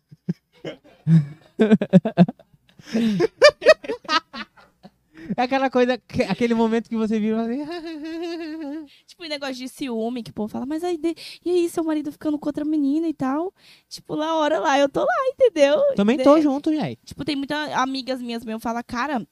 É 5.37 5.43
aquela 5.43 5.71
coisa, 5.71 5.97
que- 5.99 6.23
aquele 6.23 6.55
momento 6.55 6.89
que 6.89 6.97
você 6.97 7.21
vira 7.21 7.43
assim. 7.43 7.61
Tipo, 9.07 9.23
o 9.25 9.29
negócio 9.29 9.55
de 9.55 9.69
ciúme, 9.69 10.23
que 10.23 10.31
o 10.31 10.35
povo 10.35 10.49
fala, 10.49 10.67
mas 10.67 10.83
aí, 10.83 10.97
de- 10.97 11.15
e 11.45 11.51
aí, 11.51 11.69
seu 11.69 11.85
marido 11.85 12.11
ficando 12.11 12.39
com 12.39 12.49
outra 12.49 12.65
menina 12.65 13.07
e 13.07 13.15
tal? 13.15 13.53
Tipo, 13.89 14.17
na 14.17 14.35
hora 14.37 14.59
lá, 14.59 14.79
eu 14.79 14.89
tô 14.89 15.01
lá, 15.01 15.15
entendeu? 15.29 15.79
Também 15.95 16.17
De- 16.17 16.25
tô 16.25 16.41
junto, 16.41 16.73
gente. 16.73 16.99
Tipo, 17.05 17.25
tem 17.25 17.37
muitas 17.37 17.71
amigas 17.73 18.21
minhas 18.21 18.45
mesmo 18.45 18.59
que 18.59 18.65
falam, 18.65 18.83
cara, 18.85 19.25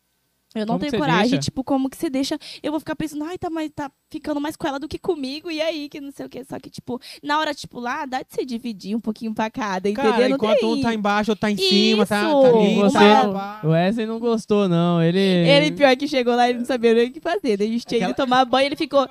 eu 0.55 0.61
não 0.67 0.79
Como 0.79 0.91
tenho 0.91 0.99
coragem. 1.01 1.31
deixa? 1.31 1.39
Tipo, 1.39 1.63
como 1.63 1.91
que 1.91 1.97
você 1.97 2.09
deixa? 2.09 2.39
Eu 2.63 2.71
vou 2.73 2.81
ficar 2.81 2.97
pensando, 2.97 3.25
ai, 3.25 3.37
tá, 3.37 3.51
mais, 3.51 3.71
tá 3.75 3.91
ficando 4.11 4.41
mais 4.41 4.57
com 4.57 4.67
ela 4.67 4.79
do 4.79 4.89
que 4.89 4.99
comigo, 4.99 5.51
e 5.51 5.61
aí, 5.61 5.89
que 5.89 6.01
não 6.01 6.11
sei 6.11 6.25
o 6.25 6.29
quê. 6.29 6.43
Só 6.49 6.59
que, 6.59 6.71
tipo, 6.71 6.99
na 7.23 7.39
hora, 7.39 7.55
tipo, 7.55 7.79
lá, 7.79 8.07
dá 8.07 8.21
de 8.23 8.29
você 8.31 8.45
dividir 8.45 8.97
um 8.97 9.01
pouquinho 9.01 9.35
pra 9.35 9.51
cada, 9.51 9.89
entendeu? 9.89 10.11
Cara, 10.11 10.29
Não 10.29 10.37
enquanto 10.37 10.59
tem... 10.61 10.69
um 10.69 10.81
tá 10.81 10.95
embaixo, 10.95 11.31
outro 11.33 11.41
tá 11.43 11.51
em 11.51 11.57
cima, 11.57 12.07
tá, 12.07 12.23
tá 12.23 12.49
ali, 12.49 12.73
Isso! 12.73 12.81
Você 12.91 12.99
tá. 12.99 13.61
O 13.63 13.69
Wesley 13.69 14.07
não 14.07 14.19
gostou, 14.19 14.69
não. 14.69 15.03
Ele. 15.03 15.19
Ele, 15.21 15.73
pior 15.73 15.95
que 15.97 16.09
chegou 16.09 16.35
lá, 16.35 16.49
ele 16.49 16.61
não 16.61 16.67
sabia 16.67 16.95
nem 16.95 17.09
o 17.09 17.13
que 17.13 17.21
fazer. 17.21 17.57
Daí 17.59 17.69
a 17.69 17.73
gente 17.73 17.85
tinha 17.87 17.99
Aquela- 17.99 18.11
ido 18.13 18.17
tomar 18.17 18.45
banho, 18.45 18.67
ele 18.67 18.77
ficou... 18.77 19.07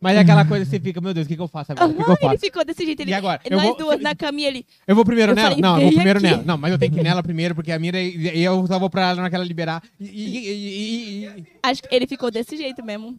Mas 0.00 0.16
é 0.16 0.20
aquela 0.20 0.44
coisa 0.46 0.64
que 0.64 0.70
você 0.70 0.80
fica, 0.80 1.00
meu 1.00 1.12
Deus, 1.12 1.26
o 1.26 1.28
que, 1.28 1.36
que 1.36 1.42
eu 1.42 1.48
faço 1.48 1.72
agora? 1.72 1.88
O 1.88 1.94
que, 1.94 1.96
que 1.96 2.02
eu 2.02 2.06
Aham, 2.14 2.16
ele 2.22 2.28
faço? 2.30 2.40
ficou 2.40 2.64
desse 2.64 2.84
jeito. 2.86 3.00
Ele, 3.02 3.10
E 3.10 3.14
agora? 3.14 3.40
Eu 3.44 3.56
nós 3.56 3.66
vou- 3.66 3.76
duas 3.76 4.00
na 4.00 4.14
caminha, 4.14 4.48
ele... 4.48 4.64
Eu 4.86 4.94
vou 4.96 5.04
primeiro 5.04 5.32
Eu 5.32 5.36
nela? 5.36 5.48
falei, 5.50 5.62
não, 5.62 5.74
eu 5.76 5.80
vou 5.82 5.88
vem 5.90 5.94
primeiro 5.96 6.18
aqui. 6.18 6.26
nela. 6.28 6.42
Não, 6.44 6.56
mas 6.56 6.72
eu 6.72 6.78
tenho 6.78 6.92
que 6.92 7.00
ir 7.00 7.02
nela 7.02 7.22
primeiro, 7.22 7.54
porque 7.54 7.70
a 7.70 7.78
mira 7.78 8.00
e 8.00 8.16
e 8.38 8.42
eu 8.42 8.66
só 8.66 8.78
vou 8.78 8.88
pra 8.88 9.10
ela 9.10 9.22
naquela 9.22 9.44
liberar. 9.44 9.82
E, 10.00 10.06
e- 10.06 10.48
e- 10.50 11.24
e- 11.24 11.26
e- 11.40 11.46
Acho 11.62 11.82
que 11.82 11.94
ele 11.94 12.06
ficou 12.06 12.30
desse 12.30 12.56
jeito 12.56 12.82
mesmo. 12.84 13.18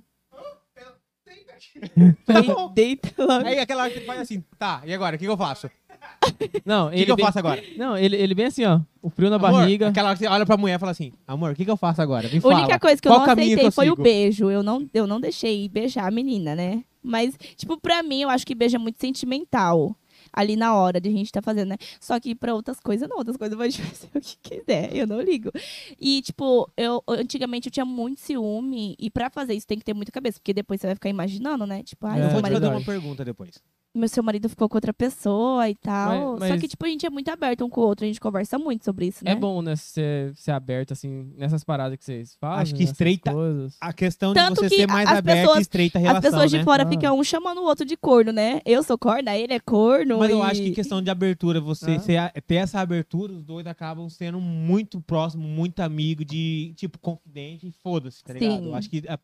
Tá 2.26 2.34
Falei, 2.34 2.50
bom. 2.54 2.74
deita 2.74 3.12
logo. 3.24 3.48
Aí 3.48 3.60
aquela 3.60 3.84
hora 3.84 3.91
que 3.91 4.02
faz 4.02 4.22
assim, 4.22 4.44
tá, 4.58 4.82
e 4.86 4.94
agora? 4.94 5.15
O 5.15 5.20
que, 5.20 5.26
que 5.26 5.32
eu 5.32 5.38
faço? 5.38 5.70
O 6.02 6.62
Não, 6.66 6.90
que, 6.90 6.96
ele. 6.96 7.06
que 7.06 7.12
eu 7.12 7.16
bem- 7.16 7.26
faço 7.26 7.40
agora? 7.40 7.64
Não, 7.78 7.98
ele, 7.98 8.16
ele 8.16 8.34
bem 8.36 8.46
assim, 8.46 8.64
ó. 8.66 8.80
O 9.02 9.10
frio 9.10 9.30
na 9.30 9.36
Amor, 9.38 9.52
barriga. 9.52 9.88
Aquela 9.90 10.10
hora 10.10 10.18
que 10.18 10.24
você 10.24 10.30
olha 10.30 10.46
pra 10.46 10.58
mulher 10.58 10.76
e 10.76 10.80
fala 10.80 10.92
assim, 10.92 11.12
amor, 11.28 11.52
o 11.52 11.56
que, 11.56 11.66
que 11.66 11.72
eu 11.72 11.78
faço 11.78 12.02
agora? 12.02 12.28
Me 12.30 12.38
A 12.38 12.42
fala. 12.42 12.56
única 12.60 12.80
coisa 12.80 13.02
que 13.02 13.08
eu 13.08 13.12
não 13.12 13.24
que 13.24 13.30
aceitei 13.32 13.68
eu 13.68 13.72
foi 13.72 13.90
o 13.90 13.96
beijo. 13.96 14.50
Eu 14.50 14.64
não, 14.64 14.88
eu 14.94 15.08
não 15.08 15.20
deixei 15.20 15.68
beijar 15.70 16.08
a 16.08 16.12
menina, 16.12 16.56
né? 16.56 16.84
Mas, 17.04 17.36
tipo, 17.56 17.80
pra 17.80 18.04
mim, 18.04 18.22
eu 18.22 18.30
acho 18.30 18.46
que 18.46 18.54
beijo 18.54 18.76
é 18.76 18.80
muito 18.80 19.00
sentimental. 19.00 19.96
Ali 20.34 20.56
na 20.56 20.74
hora 20.76 21.02
de 21.02 21.10
a 21.10 21.12
gente 21.12 21.30
tá 21.32 21.42
fazendo, 21.42 21.70
né? 21.70 21.76
Só 22.00 22.18
que 22.20 22.34
pra 22.34 22.54
outras 22.54 22.80
coisas, 22.80 23.10
não. 23.10 23.18
Outras 23.18 23.36
coisas 23.36 23.58
pode 23.58 23.78
fazer 23.82 24.08
o 24.16 24.22
que 24.22 24.38
quiser. 24.42 24.96
Eu 24.96 25.06
não 25.08 25.20
ligo. 25.20 25.52
E, 26.00 26.22
tipo, 26.22 26.70
eu 26.78 27.04
antigamente 27.08 27.68
eu 27.68 27.72
tinha 27.72 27.86
muito 27.86 28.22
ciúme. 28.22 28.96
E 29.00 29.10
pra 29.10 29.30
fazer 29.30 29.56
isso 29.56 29.68
tem 29.68 29.78
que 29.78 29.84
ter 29.84 29.94
muita 29.94 30.12
cabeça. 30.12 30.40
Porque 30.40 30.54
depois 30.54 30.80
você 30.80 30.88
vai 30.88 30.96
ficar 30.96 31.10
imaginando, 31.10 31.66
né? 31.66 31.84
Tipo, 31.84 32.06
ai, 32.08 32.22
É, 32.22 32.26
Eu 32.26 32.30
vou 32.30 32.38
te 32.40 32.42
marido 32.44 32.62
fazer 32.62 32.74
uma 32.74 32.86
pergunta 32.86 33.26
depois. 33.26 33.62
Meu 33.93 34.08
seu 34.08 34.23
marido 34.23 34.47
ficou 34.47 34.69
com 34.69 34.77
outra 34.77 34.93
pessoa 34.93 35.67
e 35.69 35.75
tal. 35.75 36.32
Mas- 36.39 36.47
Só 36.47 36.54
mas- 36.54 36.62
que, 36.62 36.67
tipo, 36.69 36.86
a 36.86 36.88
gente 36.88 37.06
é 37.06 37.10
muito 37.10 37.27
aberto 37.30 37.65
um 37.65 37.69
com 37.69 37.82
o 37.82 37.84
outro, 37.86 38.06
a 38.06 38.08
gente 38.08 38.19
conversa 38.21 38.58
muito 38.58 38.86
sobre 38.86 39.08
isso, 39.08 39.23
né? 39.25 39.32
É 39.32 39.36
bom, 39.36 39.62
né? 39.62 39.75
Ser, 39.75 40.34
ser 40.36 40.51
aberto, 40.51 40.93
assim, 40.93 41.34
nessas 41.38 41.63
paradas 41.63 41.97
que 41.97 42.06
vocês 42.06 42.36
fazem. 42.39 42.62
Acho 42.62 42.75
que 42.75 42.84
estreita- 42.84 43.34
Coisas. 43.34 43.75
A 43.82 43.91
questão 43.91 44.34
Tanto 44.34 44.62
de 44.62 44.69
você 44.69 44.69
que 44.69 44.82
ser 44.82 44.88
mais 44.88 45.10
aberto 45.10 45.39
pessoas- 45.39 45.60
e 45.60 45.62
estreita 45.62 45.97
a 45.97 46.01
relação, 46.01 46.17
As 46.19 46.23
pessoas 46.25 46.51
né? 46.51 46.58
de 46.60 46.63
fora 46.63 46.84
Ah. 46.84 46.88
ficam 46.89 47.19
um 47.19 47.23
chamando 47.23 47.60
o 47.60 47.63
outro 47.65 47.86
de 47.86 47.97
corno, 47.97 48.32
né? 48.32 48.62
Eu 48.65 48.82
sou 48.84 48.97
corna, 48.97 49.36
ele 49.38 49.54
é 49.54 49.60
corno. 49.60 50.19
Mas 50.19 50.30
eu 50.32 50.39
e- 50.39 50.41
acho 50.41 50.62
que 50.62 50.71
questão 50.71 51.01
de 51.01 51.10
abertura, 51.10 51.60
você 51.60 51.97
Ah. 52.17 52.41
ter 52.41 52.56
essa 52.56 52.80
abertura, 52.80 53.34
os 53.34 53.43
dois 53.43 53.67
acabam 53.67 54.08
sendo 54.10 54.39
muito 54.39 55.01
próximos, 55.01 55.45
muito 55.45 55.82
amigo 55.82 56.23
de, 56.23 56.73
tipo, 56.77 56.97
confidente 56.97 57.67
e 57.67 57.71
foda-se, 57.71 58.23
tá 58.23 58.34
ligado? 58.34 58.60
Sim. 58.62 58.67
Eu 58.67 58.75
acho 58.75 58.89
que 58.89 59.04
a, 59.08 59.19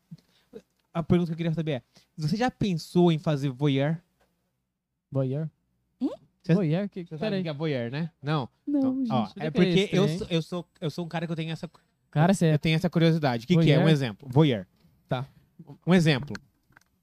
a 0.92 1.02
pergunta 1.02 1.28
que 1.30 1.32
eu 1.32 1.36
queria 1.36 1.54
saber 1.54 1.70
é, 1.72 1.82
você 2.16 2.36
já 2.36 2.50
pensou 2.50 3.10
em 3.10 3.18
fazer 3.18 3.48
voyeur? 3.50 3.96
Voyeur? 5.10 5.48
Hum? 6.00 6.10
Cê- 6.42 6.54
Voyeur? 6.54 6.88
Que, 6.88 7.04
Você 7.04 7.18
sabe 7.18 7.42
que 7.42 7.48
é 7.48 7.52
voyeur, 7.52 7.90
né? 7.90 8.10
Não. 8.22 8.48
Não, 8.66 9.02
Ó, 9.10 9.26
gente. 9.26 9.30
é 9.30 9.30
o 9.30 9.32
que 9.34 9.42
é 9.42 9.50
porque 9.50 9.68
esse 9.80 9.96
eu, 9.96 10.08
sou, 10.08 10.26
eu, 10.30 10.42
sou, 10.42 10.68
eu 10.80 10.90
sou 10.90 11.04
um 11.04 11.08
cara 11.08 11.26
que 11.26 11.32
eu 11.32 11.36
tenho 11.36 11.50
essa, 11.52 11.70
Cara, 12.10 12.32
você 12.34 12.46
eu 12.46 12.50
é. 12.54 12.58
tenho 12.58 12.76
essa 12.76 12.88
curiosidade. 12.90 13.44
O 13.44 13.48
que, 13.48 13.56
que 13.58 13.70
é? 13.72 13.78
Um 13.78 13.88
exemplo. 13.88 14.28
Voyeur. 14.30 14.66
Tá. 15.08 15.26
Um 15.86 15.94
exemplo. 15.94 16.34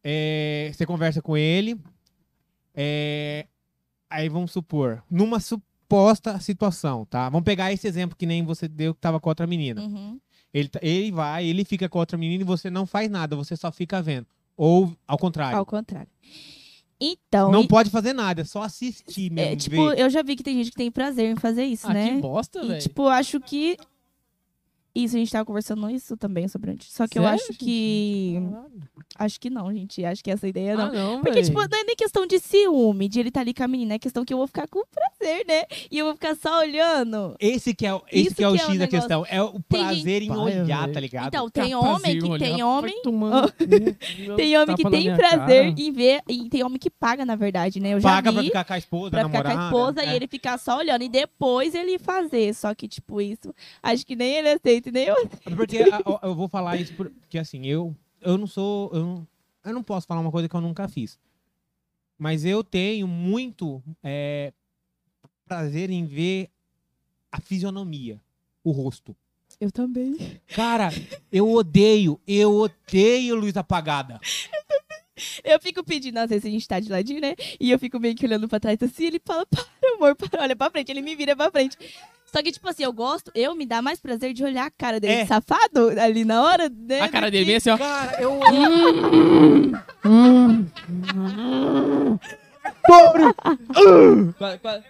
É, 0.04 0.72
você 0.74 0.86
conversa 0.86 1.22
com 1.22 1.36
ele, 1.36 1.80
é, 2.74 3.48
aí 4.10 4.30
vamos 4.30 4.52
supor, 4.52 5.04
numa 5.10 5.39
suposta 5.39 6.39
situação, 6.39 7.06
tá? 7.06 7.28
Vamos 7.30 7.46
pegar 7.46 7.72
esse 7.72 7.88
exemplo 7.88 8.15
que 8.18 8.26
nem 8.26 8.44
você 8.44 8.68
deu 8.68 8.94
que 8.94 9.02
tava 9.02 9.20
com 9.20 9.30
outra 9.30 9.48
menina. 9.48 9.82
Uhum. 9.82 10.20
Ele, 10.54 10.70
tá- 10.70 10.80
ele 10.82 11.12
vai, 11.12 11.46
ele 11.46 11.65
fica 11.65 11.89
com 11.89 11.98
a 11.98 12.02
outra 12.02 12.18
menina 12.18 12.41
e 12.41 12.46
você 12.46 12.70
não 12.70 12.86
faz 12.86 13.10
nada, 13.10 13.36
você 13.36 13.56
só 13.56 13.72
fica 13.72 14.02
vendo. 14.02 14.28
Ou 14.56 14.96
ao 15.08 15.18
contrário. 15.18 15.58
Ao 15.58 15.65
contrário. 15.65 16.08
Então, 17.00 17.52
não 17.52 17.64
e- 17.64 17.68
pode 17.68 17.90
fazer 17.90 18.14
nada, 18.14 18.42
é 18.42 18.46
só 18.46 18.62
assistir 18.64 19.30
mesmo. 19.32 19.52
é, 19.52 19.56
tipo, 19.56 19.90
ver. 19.90 20.00
eu 20.00 20.10
já 20.10 20.22
vi 20.24 20.36
que 20.36 20.44
tem 20.44 20.56
gente 20.56 20.72
que 20.72 20.78
tem 20.78 20.90
prazer 20.90 21.30
em 21.32 21.36
fazer 21.36 21.66
isso, 21.66 21.88
Ah, 21.88 21.94
né? 21.94 22.16
que 22.16 22.22
bosta, 22.22 22.66
velho. 22.66 22.82
tipo, 22.82 23.08
acho 23.08 23.40
que. 23.40 23.78
Isso, 24.96 25.16
a 25.16 25.20
gente 25.20 25.32
tava 25.32 25.44
conversando 25.44 25.90
isso 25.90 26.16
também 26.16 26.48
sobre 26.48 26.72
antes. 26.72 26.92
Só 26.94 27.06
que 27.06 27.20
eu 27.20 27.24
Sério, 27.24 27.38
acho 27.50 27.60
que. 27.60 28.40
Acho 29.18 29.40
que 29.40 29.50
não, 29.50 29.74
gente. 29.74 30.04
Acho 30.06 30.24
que 30.24 30.32
essa 30.32 30.48
ideia 30.48 30.76
não. 30.76 30.86
Ah, 30.86 30.92
não, 30.92 31.16
Porque, 31.22 31.34
véi. 31.34 31.44
tipo, 31.44 31.58
não 31.60 31.78
é 31.80 31.84
nem 31.84 31.96
questão 31.96 32.26
de 32.26 32.40
ciúme, 32.40 33.08
de 33.10 33.20
ele 33.20 33.30
estar 33.30 33.42
ali 33.42 33.54
com 33.54 33.64
a 33.64 33.68
menina, 33.68 33.96
é 33.96 34.00
questão 34.00 34.24
que 34.24 34.34
eu 34.34 34.38
vou 34.38 34.48
ficar 34.48 34.68
com 34.68 34.82
prazer, 34.88 35.46
né? 35.48 35.64
E 35.92 35.98
eu 36.00 36.06
vou 36.06 36.14
ficar 36.16 36.36
só 36.36 36.60
olhando. 36.60 37.36
Esse 37.40 37.74
que 37.74 37.86
é, 37.86 37.94
o- 37.94 38.02
esse 38.12 38.28
Isso 38.28 38.36
que 38.36 38.44
é 38.44 38.48
o 38.50 38.54
que 38.54 38.58
é 38.60 38.62
X 38.62 38.68
o 38.68 38.72
da 38.72 38.74
negócio. 38.80 39.00
questão. 39.00 39.26
É 39.30 39.42
o 39.44 39.52
Tem 39.68 39.84
prazer 39.84 40.22
em 40.22 40.32
olhar, 40.32 40.90
tá 40.92 41.00
ligado? 41.00 41.28
Então, 41.28 41.50
tem 41.50 41.76
homem 41.76 42.20
que 42.20 42.30
tem 42.40 42.64
homem. 42.64 42.96
Tem 44.36 44.58
homem 44.58 44.76
que 44.76 44.90
tem 44.90 45.16
prazer 45.16 45.72
cara. 45.72 45.82
em 45.82 45.92
ver. 45.92 46.22
E 46.28 46.50
tem 46.50 46.64
homem 46.64 46.78
que 46.80 46.90
paga, 46.90 47.26
na 47.26 47.36
verdade, 47.36 47.80
né? 47.80 47.94
Eu 47.94 48.00
já 48.00 48.10
Paga 48.10 48.32
vi 48.32 48.36
pra 48.38 48.44
ficar 48.46 48.64
com 48.66 48.74
a 48.74 48.78
esposa, 48.78 49.12
pra 49.12 49.26
ficar 49.26 49.44
namorada. 49.44 49.56
com 49.56 49.62
a 49.62 49.66
esposa 49.66 50.02
é. 50.04 50.14
e 50.14 50.16
ele 50.16 50.28
ficar 50.28 50.58
só 50.58 50.78
olhando. 50.78 51.04
E 51.04 51.10
depois 51.10 51.74
ele 51.76 51.98
fazer. 52.00 52.54
Só 52.54 52.74
que, 52.74 52.88
tipo, 52.88 53.22
isso. 53.22 53.54
Acho 53.82 54.06
que 54.06 54.16
nem 54.16 54.36
ele 54.36 54.50
aceita, 54.50 54.85
nem 54.91 55.06
eu 55.06 55.15
Porque 55.56 55.80
a- 55.80 55.98
a- 55.98 56.19
eu 56.28 56.36
vou 56.36 56.48
falar 56.48 56.78
isso 56.78 56.93
porque 56.93 57.38
assim, 57.38 57.65
eu, 57.65 57.95
eu 58.21 58.38
não 58.38 58.48
sou. 58.48 58.89
Eu 58.93 59.02
não, 59.06 59.28
eu 59.65 59.74
não 59.74 59.84
posso 59.84 60.06
falar 60.08 60.21
uma 60.21 60.32
coisa 60.32 60.48
que 60.50 60.56
eu 60.56 60.62
nunca 60.62 60.88
fiz. 60.88 61.19
Mas 62.17 62.45
eu 62.45 62.63
tenho 62.63 63.08
muito 63.08 63.84
é, 64.04 64.54
prazer 65.45 65.89
em 65.89 66.06
ver 66.06 66.50
a 67.32 67.41
fisionomia, 67.41 68.21
o 68.63 68.71
rosto. 68.71 69.15
Eu 69.60 69.71
também. 69.71 70.17
Cara, 70.48 70.89
eu 71.32 71.50
odeio, 71.52 72.19
eu 72.28 72.54
odeio 72.56 73.36
luz 73.36 73.56
apagada. 73.58 74.19
Eu 75.45 75.60
fico 75.62 75.82
pedindo, 75.82 76.17
às 76.17 76.30
vezes 76.30 76.45
a 76.45 76.50
gente 76.50 76.67
tá 76.67 76.78
de 76.80 76.89
ladinho, 76.89 77.21
né? 77.21 77.36
E 77.60 77.71
eu 77.71 77.80
fico 77.80 77.98
meio 78.00 78.15
que 78.15 78.26
olhando 78.26 78.50
pra 78.50 78.60
trás 78.60 78.78
assim, 78.84 79.06
ele 79.06 79.21
fala, 79.24 79.45
para, 79.45 79.63
amor, 79.95 80.13
para, 80.15 80.41
olha 80.41 80.56
pra 80.58 80.69
frente. 80.69 80.91
Ele 80.91 81.02
me 81.02 81.15
vira 81.15 81.36
pra 81.36 81.50
frente. 81.50 81.78
Só 82.32 82.44
que, 82.44 82.52
tipo 82.52 82.68
assim, 82.68 82.84
eu 82.84 82.92
gosto, 82.92 83.32
eu 83.34 83.56
me 83.56 83.66
dá 83.66 83.82
mais 83.82 84.00
prazer 84.00 84.34
de 84.34 84.44
olhar 84.44 84.66
a 84.66 84.72
cara 84.72 85.00
dele 85.00 85.14
É. 85.14 85.22
de 85.24 85.28
safado 85.30 85.90
ali 86.02 86.26
na 86.26 86.44
hora, 86.44 86.70
né? 86.70 87.00
A 87.02 87.08
cara 87.10 87.32
dele 87.32 87.46
que- 87.46 87.52
bem 87.52 87.56
assim, 87.58 87.70
ó. 87.70 87.78
Cara, 87.78 88.22
eu. 88.22 88.40
Qua- 94.38 94.58
qua- 94.60 94.84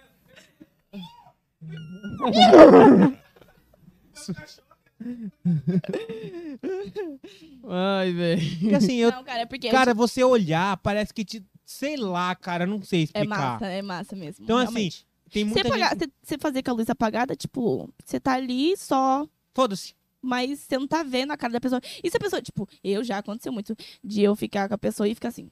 Ai, 7.68 8.12
velho. 8.12 8.58
Porque 8.60 8.74
assim, 8.74 8.96
eu. 8.96 9.10
Não, 9.10 9.24
cara, 9.24 9.40
é 9.40 9.46
porque 9.46 9.70
Cara, 9.70 9.94
você 9.94 10.22
olhar, 10.24 10.76
parece 10.78 11.12
que 11.12 11.24
te. 11.24 11.44
Sei 11.64 11.96
lá, 11.96 12.34
cara, 12.36 12.64
não 12.64 12.80
sei 12.82 13.00
é 13.00 13.04
explicar. 13.04 13.38
massa, 13.38 13.66
é 13.66 13.82
massa 13.82 14.14
mesmo. 14.16 14.44
Então, 14.44 14.56
realmente. 14.58 14.98
assim, 14.98 15.06
tem 15.36 15.44
Você, 15.48 15.54
muita 15.54 15.68
apagar- 15.68 15.90
gente. 15.90 15.98
você- 16.00 16.10
você 16.22 16.38
fazer 16.38 16.62
com 16.62 16.70
a 16.70 16.74
luz 16.74 16.90
apagada, 16.90 17.36
tipo, 17.36 17.88
você 18.04 18.18
tá 18.20 18.32
ali 18.34 18.76
só, 18.76 19.26
Foda-se. 19.54 19.94
mas 20.22 20.60
você 20.60 20.78
não 20.78 20.86
tá 20.86 21.02
vendo 21.02 21.30
a 21.32 21.36
cara 21.36 21.52
da 21.52 21.60
pessoa. 21.60 21.80
E 22.02 22.10
se 22.10 22.16
a 22.16 22.20
pessoa, 22.20 22.40
tipo, 22.42 22.68
eu 22.82 23.04
já 23.04 23.18
aconteceu 23.18 23.52
muito 23.52 23.74
de 24.02 24.22
eu 24.22 24.34
ficar 24.34 24.68
com 24.68 24.74
a 24.74 24.78
pessoa 24.78 25.08
e 25.08 25.14
ficar 25.14 25.28
assim. 25.28 25.50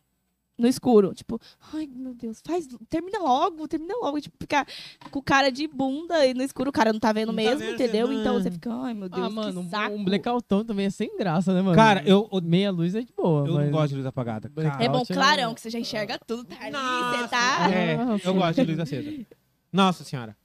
No 0.57 0.69
escuro. 0.69 1.13
Tipo, 1.13 1.41
ai, 1.75 1.89
meu 1.93 2.15
Deus, 2.15 2.41
faz. 2.47 2.69
Termina 2.89 3.19
logo, 3.19 3.67
termina 3.67 3.93
logo. 4.01 4.21
Tipo, 4.21 4.37
ficar 4.39 4.65
com 5.11 5.21
cara 5.21 5.51
de 5.51 5.67
bunda 5.67 6.25
e 6.25 6.33
no 6.33 6.45
escuro 6.45 6.71
o 6.71 6.73
cara 6.73 6.93
não 6.93 7.01
tá 7.01 7.13
vendo 7.13 7.33
Não 7.33 7.35
tá 7.35 7.43
mesmo, 7.43 7.59
vendo, 7.59 7.75
entendeu? 7.75 8.07
você- 8.07 8.15
Então 8.21 8.35
você 8.41 8.51
fica, 8.53 8.73
ai, 8.73 8.95
meu 8.95 9.09
Deus, 9.09 9.21
Ah, 9.27 9.31
mano, 9.31 9.53
que 9.53 9.59
um, 9.59 9.69
saco. 9.69 9.97
um 9.97 10.05
blackoutão 10.05 10.65
também 10.65 10.87
é 10.87 10.91
sem 10.91 11.17
graça, 11.19 11.53
né, 11.53 11.61
mano? 11.61 11.75
Cara, 11.75 12.05
eu, 12.07 12.29
eu, 12.33 12.41
Meia 12.41 12.71
luz 12.71 12.95
é 12.95 13.01
de 13.01 13.13
boa, 13.13 13.49
eu 13.49 13.55
mas... 13.55 13.65
não 13.65 13.73
gosto 13.73 13.89
de 13.89 13.95
luz 13.97 14.07
apagada. 14.07 14.49
Cara, 14.49 14.85
É 14.85 14.89
bom, 14.89 15.01
é- 15.03 15.13
clarão, 15.13 15.55
que 15.57 15.61
você 15.61 15.71
já 15.71 15.81
enxerga 15.81 16.21
tudo, 16.25 16.45
tá 16.45 16.55
ali, 16.61 16.71
Nossa, 16.71 17.19
você 17.23 17.29
tá... 17.31 17.71
É, 17.73 17.95
Ah, 17.97 18.21
eu 18.25 18.35
gosto 18.35 18.55
de 18.65 18.71
luz 18.71 18.79
acesa. 18.79 19.27
Nossa 19.75 20.05
senhora. 20.05 20.37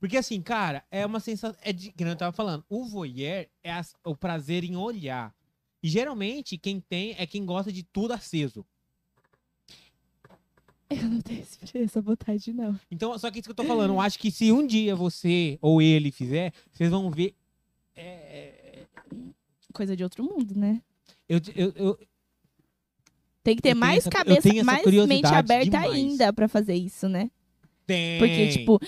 Porque 0.00 0.16
assim, 0.16 0.42
cara, 0.42 0.84
é 0.90 1.06
uma 1.06 1.20
sensação. 1.20 1.56
É 1.62 1.72
de, 1.72 1.92
que 1.92 2.02
eu 2.02 2.16
tava 2.16 2.32
falando. 2.32 2.64
O 2.68 2.84
voyeur 2.84 3.46
é 3.62 3.72
as- 3.72 3.94
o 4.04 4.16
prazer 4.16 4.64
em 4.64 4.74
olhar. 4.76 5.32
E 5.80 5.88
geralmente 5.88 6.58
quem 6.58 6.80
tem 6.80 7.14
é 7.16 7.24
quem 7.26 7.46
gosta 7.46 7.72
de 7.72 7.84
tudo 7.84 8.12
aceso. 8.12 8.66
Eu 10.90 11.08
não 11.08 11.20
tenho 11.20 11.40
essa 11.84 12.00
vontade, 12.02 12.52
não. 12.52 12.78
Então, 12.90 13.16
só 13.18 13.30
que 13.30 13.38
isso 13.38 13.46
que 13.48 13.52
eu 13.52 13.56
tô 13.56 13.64
falando. 13.64 13.90
Eu 13.92 14.00
acho 14.00 14.18
que 14.18 14.30
se 14.30 14.50
um 14.50 14.66
dia 14.66 14.94
você 14.96 15.56
ou 15.62 15.80
ele 15.80 16.10
fizer, 16.10 16.52
vocês 16.72 16.90
vão 16.90 17.10
ver. 17.10 17.34
é, 17.94 18.86
Coisa 19.72 19.96
de 19.96 20.02
outro 20.04 20.22
mundo, 20.24 20.54
né? 20.56 20.80
eu, 21.28 21.40
eu, 21.56 21.72
eu, 21.76 21.98
Tem 23.42 23.56
que 23.56 23.62
ter 23.62 23.70
Eu 23.72 23.76
mais 23.76 23.98
essa- 23.98 24.10
cabeça, 24.10 24.48
mais 24.64 24.84
mente 24.86 25.26
aberta 25.26 25.64
demais. 25.64 25.92
ainda 25.92 26.32
pra 26.32 26.46
fazer 26.48 26.74
isso, 26.74 27.08
né? 27.08 27.30
Tenho. 27.86 28.18
Porque, 28.18 28.48
tipo, 28.48 28.80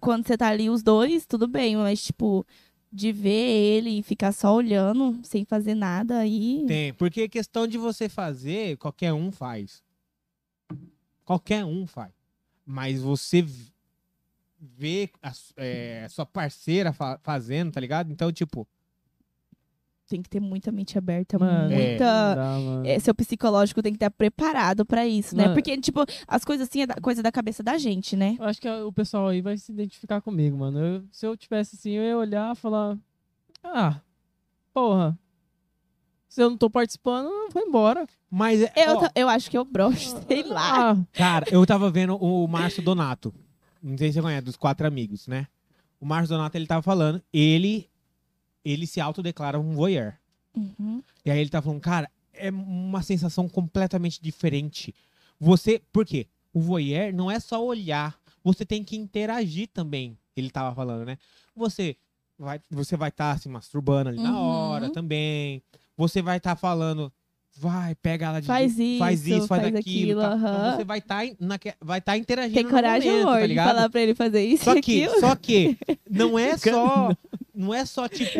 quando 0.00 0.26
você 0.26 0.36
tá 0.36 0.48
ali 0.48 0.68
os 0.70 0.82
dois, 0.82 1.26
tudo 1.26 1.46
bem, 1.48 1.76
mas, 1.76 2.02
tipo, 2.02 2.46
de 2.92 3.12
ver 3.12 3.30
ele 3.30 3.98
e 3.98 4.02
ficar 4.02 4.32
só 4.32 4.54
olhando, 4.54 5.18
sem 5.22 5.44
fazer 5.44 5.74
nada, 5.74 6.18
aí. 6.18 6.64
Tem. 6.66 6.92
Porque 6.94 7.28
questão 7.28 7.66
de 7.66 7.78
você 7.78 8.08
fazer, 8.08 8.76
qualquer 8.78 9.12
um 9.12 9.30
faz. 9.30 9.82
Qualquer 11.24 11.64
um 11.64 11.86
faz. 11.86 12.12
Mas 12.66 13.00
você 13.00 13.42
v- 13.42 13.70
vê 14.60 15.10
a 15.22 15.32
é, 15.56 16.06
sua 16.10 16.26
parceira 16.26 16.92
fa- 16.92 17.18
fazendo, 17.22 17.72
tá 17.72 17.80
ligado? 17.80 18.10
Então, 18.12 18.32
tipo, 18.32 18.66
Tem 20.10 20.20
que 20.20 20.28
ter 20.28 20.40
muita 20.40 20.72
mente 20.72 20.98
aberta, 20.98 21.38
Mano, 21.38 21.72
É. 21.72 21.88
muita. 21.90 22.04
não 22.04 22.34
dá, 22.34 22.58
mano. 22.58 22.86
é, 22.86 22.98
seu 22.98 23.14
psicológico 23.14 23.80
tem 23.80 23.92
que 23.92 23.96
estar 23.96 24.10
preparado 24.10 24.84
pra 24.84 25.06
isso, 25.06 25.36
né? 25.36 25.44
Mano. 25.44 25.54
Porque, 25.54 25.80
tipo, 25.80 26.00
as 26.26 26.44
coisas 26.44 26.68
assim 26.68 26.82
é 26.82 26.86
da- 26.88 26.96
coisa 26.96 27.22
da 27.22 27.30
cabeça 27.30 27.62
da 27.62 27.78
gente, 27.78 28.16
né? 28.16 28.36
Eu 28.38 28.44
acho 28.46 28.60
que 28.60 28.68
o 28.68 28.92
pessoal 28.92 29.28
aí 29.28 29.40
vai 29.40 29.56
se 29.56 29.70
identificar 29.70 30.20
comigo, 30.20 30.56
mano. 30.58 30.80
Eu- 30.80 31.04
se 31.12 31.24
eu 31.24 31.36
tivesse 31.36 31.76
assim, 31.76 31.92
eu 31.92 32.02
ia 32.02 32.18
olhar 32.18 32.52
e 32.52 32.58
falar... 32.58 32.98
Ah, 33.62 34.00
porra. 34.74 35.16
Se 36.28 36.42
eu 36.42 36.50
não 36.50 36.56
tô 36.56 36.70
participando, 36.70 37.26
eu 37.26 37.50
vou 37.50 37.62
embora. 37.62 38.06
mas 38.30 38.62
é- 38.62 38.72
Eu, 38.76 38.98
ó, 38.98 39.08
eu 39.14 39.28
acho 39.28 39.50
que 39.50 39.58
eu 39.58 39.64
broxo, 39.64 40.16
sei 40.26 40.42
lá. 40.44 40.92
Ah, 40.92 40.96
cara, 41.12 41.46
eu 41.50 41.64
tava 41.66 41.90
vendo 41.90 42.16
o 42.16 42.46
Márcio 42.46 42.82
Donato. 42.82 43.34
Não 43.82 43.96
sei 43.98 44.08
se 44.08 44.14
você 44.14 44.22
conhece, 44.22 44.44
dos 44.44 44.56
quatro 44.56 44.86
amigos, 44.86 45.26
né? 45.26 45.46
O 46.00 46.06
Márcio 46.06 46.34
Donato, 46.36 46.56
ele 46.56 46.66
tava 46.66 46.82
falando, 46.82 47.20
ele 47.32 47.89
ele 48.64 48.86
se 48.86 49.00
autodeclara 49.00 49.58
um 49.58 49.72
voyeur. 49.72 50.14
Uhum. 50.56 51.02
E 51.24 51.30
aí 51.30 51.38
ele 51.40 51.50
tá 51.50 51.62
falando, 51.62 51.80
cara, 51.80 52.10
é 52.32 52.50
uma 52.50 53.02
sensação 53.02 53.48
completamente 53.48 54.20
diferente. 54.22 54.94
Você, 55.38 55.80
por 55.92 56.04
quê? 56.04 56.26
O 56.52 56.60
voyeur 56.60 57.12
não 57.14 57.30
é 57.30 57.38
só 57.38 57.64
olhar, 57.64 58.18
você 58.42 58.64
tem 58.64 58.82
que 58.82 58.96
interagir 58.96 59.68
também. 59.72 60.18
Ele 60.36 60.50
tava 60.50 60.74
falando, 60.74 61.04
né? 61.06 61.16
Você 61.54 61.96
vai 62.38 62.60
você 62.70 62.96
vai 62.96 63.10
estar 63.10 63.38
se 63.38 63.48
masturbando 63.48 64.08
ali 64.10 64.18
na 64.20 64.30
Uhum. 64.30 64.36
hora 64.70 64.90
também. 64.90 65.62
Você 65.96 66.22
vai 66.22 66.38
estar 66.38 66.56
falando, 66.56 67.12
vai, 67.58 67.94
pega 67.94 68.26
ela 68.26 68.40
de 68.40 68.46
Faz 68.46 68.74
faz 68.98 69.26
isso, 69.26 69.38
isso, 69.38 69.46
faz, 69.46 69.62
faz 69.62 69.74
aquilo. 69.76 69.78
aquilo, 69.78 70.20
tá? 70.22 70.36
Então 70.36 70.48
aham. 70.48 70.76
você 70.76 70.84
vai 70.84 70.98
estar 70.98 71.22
vai 71.80 71.98
estar 71.98 72.16
interagindo 72.16 72.54
Tem 72.54 72.64
no 72.64 72.70
coragem, 72.70 73.10
momento, 73.10 73.26
amor, 73.28 73.34
tá 73.36 73.40
de 73.42 73.46
ligado? 73.48 73.68
falar 73.74 73.90
pra 73.90 74.00
ele 74.00 74.14
fazer 74.14 74.44
isso 74.44 74.64
Só 74.64 74.74
que, 74.80 75.04
aquilo. 75.04 75.20
só 75.20 75.36
que 75.36 75.78
não 76.08 76.38
é 76.38 76.56
só 76.58 77.14
não 77.60 77.72
é 77.74 77.84
só 77.84 78.08
tipo 78.08 78.30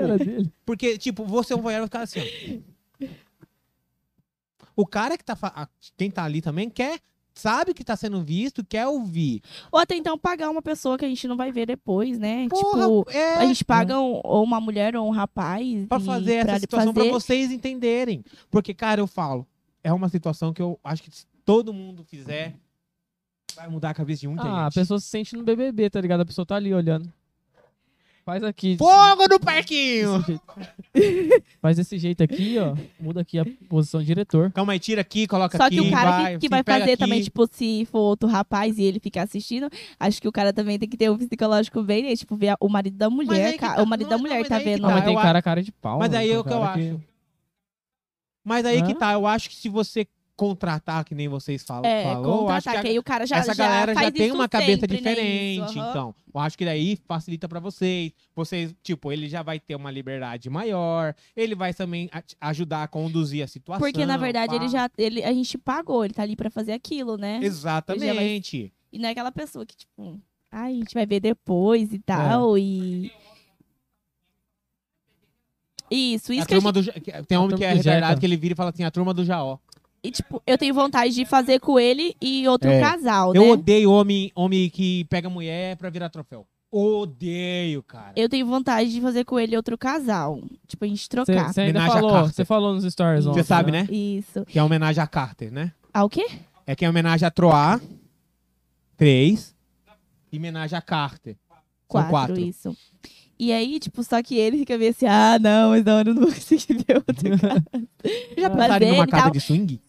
porque, 0.65 0.99
tipo, 0.99 1.25
você 1.25 1.53
é 1.53 1.57
um 1.57 1.61
voyeur 1.63 1.81
vai 1.81 1.87
ficar 1.87 2.01
assim, 2.03 2.21
ó. 2.21 3.07
O 4.77 4.87
cara 4.87 5.19
que 5.19 5.25
tá. 5.25 5.37
a- 5.43 5.69
Quem 5.97 6.11
tá 6.11 6.25
ali 6.25 6.41
também 6.41 6.71
quer. 6.71 6.99
Sabe 7.33 7.73
que 7.73 7.85
tá 7.85 7.97
sendo 7.97 8.21
visto, 8.23 8.65
quer 8.65 8.87
ouvir. 8.87 9.41
Ou 9.71 9.79
até 9.79 9.95
então 9.95 10.19
pagar 10.19 10.51
uma 10.51 10.61
pessoa 10.61 10.99
que 10.99 11.05
a 11.05 11.09
gente 11.09 11.29
não 11.29 11.37
vai 11.37 11.53
ver 11.53 11.65
depois, 11.65 12.19
né? 12.19 12.49
Porra, 12.49 12.83
tipo, 12.83 13.11
é. 13.11 13.35
a 13.37 13.47
gente 13.47 13.65
paga 13.65 13.99
um- 14.01 14.21
ou 14.25 14.43
uma 14.43 14.61
mulher 14.61 14.97
ou 14.97 15.07
um 15.07 15.11
rapaz. 15.11 15.87
Pra 15.87 15.99
e 15.99 16.05
fazer 16.05 16.35
essa 16.35 16.47
pra 16.47 16.59
situação 16.61 16.93
pra 16.93 17.03
fazer- 17.05 17.13
vocês 17.13 17.51
entenderem. 17.53 18.25
Porque, 18.51 18.75
cara, 18.75 19.01
eu 19.01 19.07
falo. 19.07 19.47
É 19.83 19.93
uma 19.93 20.09
situação 20.09 20.53
que 20.53 20.61
eu 20.61 20.79
acho 20.83 21.03
que 21.05 21.11
se 21.11 21.25
todo 21.45 21.73
mundo 21.73 22.05
fizer, 22.05 22.57
vai 23.55 23.69
mudar 23.69 23.91
a 23.91 23.95
cabeça 23.95 24.21
de 24.21 24.29
muita 24.29 24.43
Ah, 24.43 24.61
a 24.63 24.65
gente. 24.65 24.75
pessoa 24.75 24.99
se 25.01 25.07
sente 25.07 25.35
no 25.37 25.43
BBB, 25.45 25.89
tá 25.89 26.01
ligado? 26.01 26.21
A 26.23 26.27
pessoa 26.27 26.45
tá 26.45 26.57
ali 26.57 26.75
olhando. 26.75 27.11
Faz 28.31 28.45
aqui. 28.45 28.77
Fogo 28.77 29.27
no 29.29 29.41
parquinho! 29.41 30.23
desse. 30.23 31.43
Faz 31.61 31.77
desse 31.77 31.99
jeito 31.99 32.23
aqui, 32.23 32.59
ó. 32.59 32.77
Muda 33.01 33.23
aqui 33.23 33.41
a 33.41 33.45
posição 33.69 33.99
de 33.99 34.07
diretor. 34.07 34.53
Calma 34.53 34.73
aí, 34.73 34.79
tira 34.79 35.01
aqui, 35.01 35.27
coloca 35.27 35.59
Só 35.59 35.65
aqui. 35.65 35.81
que 35.81 35.89
o 35.89 35.91
cara 35.91 36.11
vai, 36.13 36.33
que, 36.35 36.39
que 36.39 36.47
se 36.47 36.51
vai 36.51 36.63
fazer 36.63 36.93
aqui. 36.93 36.97
também, 36.97 37.21
tipo, 37.23 37.49
se 37.51 37.85
for 37.87 37.99
outro 37.99 38.29
rapaz 38.29 38.79
e 38.79 38.85
ele 38.85 39.01
ficar 39.01 39.23
assistindo, 39.23 39.69
acho 39.99 40.23
que 40.23 40.29
o 40.29 40.33
cara 40.33 40.53
também 40.53 40.79
tem 40.79 40.89
que 40.89 40.97
ter 40.97 41.11
um 41.11 41.19
psicológico 41.19 41.83
bem, 41.83 42.05
né? 42.05 42.15
Tipo, 42.15 42.37
ver 42.37 42.55
o 42.61 42.69
marido 42.69 42.97
da 42.97 43.11
mulher, 43.11 43.57
tá- 43.59 43.83
o 43.83 43.87
marido 43.87 44.09
não, 44.09 44.17
da 44.17 44.19
mulher 44.19 44.47
tá 44.47 44.61
vendo. 44.61 44.83
Tá, 44.83 44.89
mas 44.91 45.05
tem 45.05 45.17
cara 45.17 45.43
cara 45.43 45.61
de 45.61 45.73
pau. 45.73 45.99
Mas 45.99 46.11
mano. 46.13 46.21
aí 46.23 46.31
é 46.31 46.39
o 46.39 46.45
que 46.45 46.53
eu 46.53 46.63
acho. 46.63 47.01
Mas 48.45 48.65
aí 48.65 48.81
que 48.85 48.95
tá, 48.95 49.13
eu 49.13 49.27
acho 49.27 49.49
que 49.51 49.57
se 49.57 49.69
você 49.69 50.07
contratar, 50.41 51.05
que 51.05 51.15
nem 51.15 51.29
vocês 51.29 51.63
falam, 51.63 51.85
É, 51.85 52.03
falou, 52.05 52.43
eu 52.45 52.49
acho 52.49 52.71
que 52.71 52.81
que 52.81 52.87
a- 52.87 52.91
aí 52.91 52.99
o 52.99 53.03
cara 53.03 53.27
já 53.27 53.37
essa 53.37 53.53
já 53.53 53.63
galera 53.69 53.95
já 53.95 54.11
tem 54.11 54.33
uma 54.33 54.49
cabeça 54.49 54.87
né, 54.87 54.97
diferente, 54.97 55.79
aham. 55.79 55.91
então. 55.91 56.15
Eu 56.33 56.41
acho 56.41 56.57
que 56.57 56.65
daí 56.65 56.97
facilita 57.07 57.47
pra 57.47 57.61
vocês. 57.61 58.13
Vocês, 58.35 58.75
tipo, 58.83 59.13
ele 59.13 59.29
já 59.29 59.43
vai 59.43 59.61
ter 59.61 59.75
uma 59.75 59.91
liberdade 59.91 60.49
maior, 60.49 61.15
ele 61.37 61.55
vai 61.55 61.75
também 61.75 62.09
ajudar 62.41 62.85
a 62.85 62.89
conduzir 62.89 63.45
a 63.45 63.47
situação. 63.47 63.87
Porque, 63.87 64.07
na 64.07 64.17
verdade, 64.17 64.57
pá. 64.57 64.57
ele 64.57 64.69
já. 64.69 64.91
Ele, 64.97 65.23
a 65.23 65.33
gente 65.35 65.59
pagou, 65.59 66.07
ele 66.07 66.15
tá 66.15 66.23
ali 66.23 66.35
pra 66.35 66.49
fazer 66.49 66.73
aquilo, 66.73 67.19
né? 67.19 67.39
Exatamente. 67.43 68.73
E 68.91 68.99
não 68.99 69.09
é 69.11 69.13
aquela 69.13 69.31
pessoa 69.31 69.67
que, 69.67 69.77
tipo, 69.77 70.19
ai, 70.51 70.73
a 70.73 70.77
gente 70.77 70.95
vai 70.95 71.05
ver 71.05 71.21
depois 71.21 71.93
e 71.93 71.99
tal, 71.99 72.57
e. 72.57 73.13
Isso, 75.91 76.33
isso 76.33 76.43
a 76.43 76.47
que 76.47 76.55
a 76.55 76.61
turma 76.61 76.73
gente, 76.83 77.01
do 77.11 77.27
tem 77.27 77.37
um 77.37 77.43
homem 77.43 77.57
que 77.57 77.65
é 77.65 77.73
retardado 77.75 78.21
que 78.21 78.25
ele 78.25 78.37
vira 78.37 78.53
e 78.53 78.57
fala 78.57 78.71
assim, 78.71 78.85
a 78.85 78.91
turma 78.91 79.13
do 79.13 79.25
Jaó. 79.25 79.59
E, 80.03 80.11
tipo, 80.11 80.43
eu 80.47 80.57
tenho 80.59 80.73
vontade 80.75 81.15
de 81.15 81.25
fazer 81.25 81.59
com 81.61 81.79
ele 81.79 82.15
e 82.21 82.47
outro 82.49 82.71
É. 82.71 82.81
casal, 82.81 83.35
Eu 83.35 83.43
né? 83.43 83.51
odeio 83.53 83.91
homem, 83.91 84.31
homem 84.35 84.69
que 84.71 85.05
pega 85.05 85.29
mulher 85.31 85.77
pra 85.77 85.91
virar 85.91 86.09
troféu. 86.09 86.47
Odeio, 86.73 87.83
cara. 87.83 88.13
Eu 88.15 88.29
tenho 88.29 88.47
vontade 88.47 88.93
de 88.93 89.01
fazer 89.01 89.25
com 89.25 89.39
ele 89.41 89.57
outro 89.57 89.77
casal. 89.77 90.41
Tipo, 90.69 90.85
a 90.85 90.89
gente 90.89 91.03
Você 91.03 91.09
trocar. 91.09 91.53
você 91.53 91.61
ainda 91.63 91.81
Homenagem 91.81 91.91
a 91.99 92.01
falou, 92.01 92.11
Carter. 92.17 92.35
você 92.35 92.45
falou 92.45 92.75
nos 92.75 92.85
stories 92.93 93.25
Você 93.25 93.31
ontem, 93.31 93.43
sabe, 93.43 93.73
né? 93.73 93.87
Isso. 93.91 94.45
Que 94.47 94.59
é 94.59 94.63
homenagem 94.63 95.03
a 95.03 95.07
Carter, 95.07 95.51
né? 95.53 95.73
Ah, 95.93 96.05
o 96.05 96.09
quê? 96.09 96.27
É 96.67 96.77
que 96.77 96.85
é 96.85 96.89
homenagem 96.89 97.27
a 97.27 97.31
Troá, 97.31 97.81
três, 98.97 99.55
e 100.33 100.39
homenagem 100.39 100.79
a 100.79 100.83
Carter. 100.83 101.37
São 101.49 101.57
Quatro, 101.89 102.11
quatro. 102.11 102.41
isso. 102.41 102.77
E 103.37 103.53
aí, 103.53 103.81
tipo, 103.81 104.05
só 104.05 104.23
que 104.23 104.37
ele 104.37 104.59
fica 104.59 104.77
meio 104.79 104.91
assim, 104.91 105.07
ah, 105.07 105.39
não, 105.41 105.71
mas 105.71 105.85
não, 105.85 105.99
eu 105.99 106.05
não 106.05 106.15
vou 106.15 106.27
conseguir 106.27 106.75
ver 106.87 106.97
outro 106.97 107.15
cara. 107.41 107.65
Já 108.39 108.51
pensaram 108.51 108.87
ele 108.87 108.93
numa 108.97 109.07
casa 109.07 109.23
tal- 109.25 109.33
de 109.33 109.41
swing? 109.41 109.81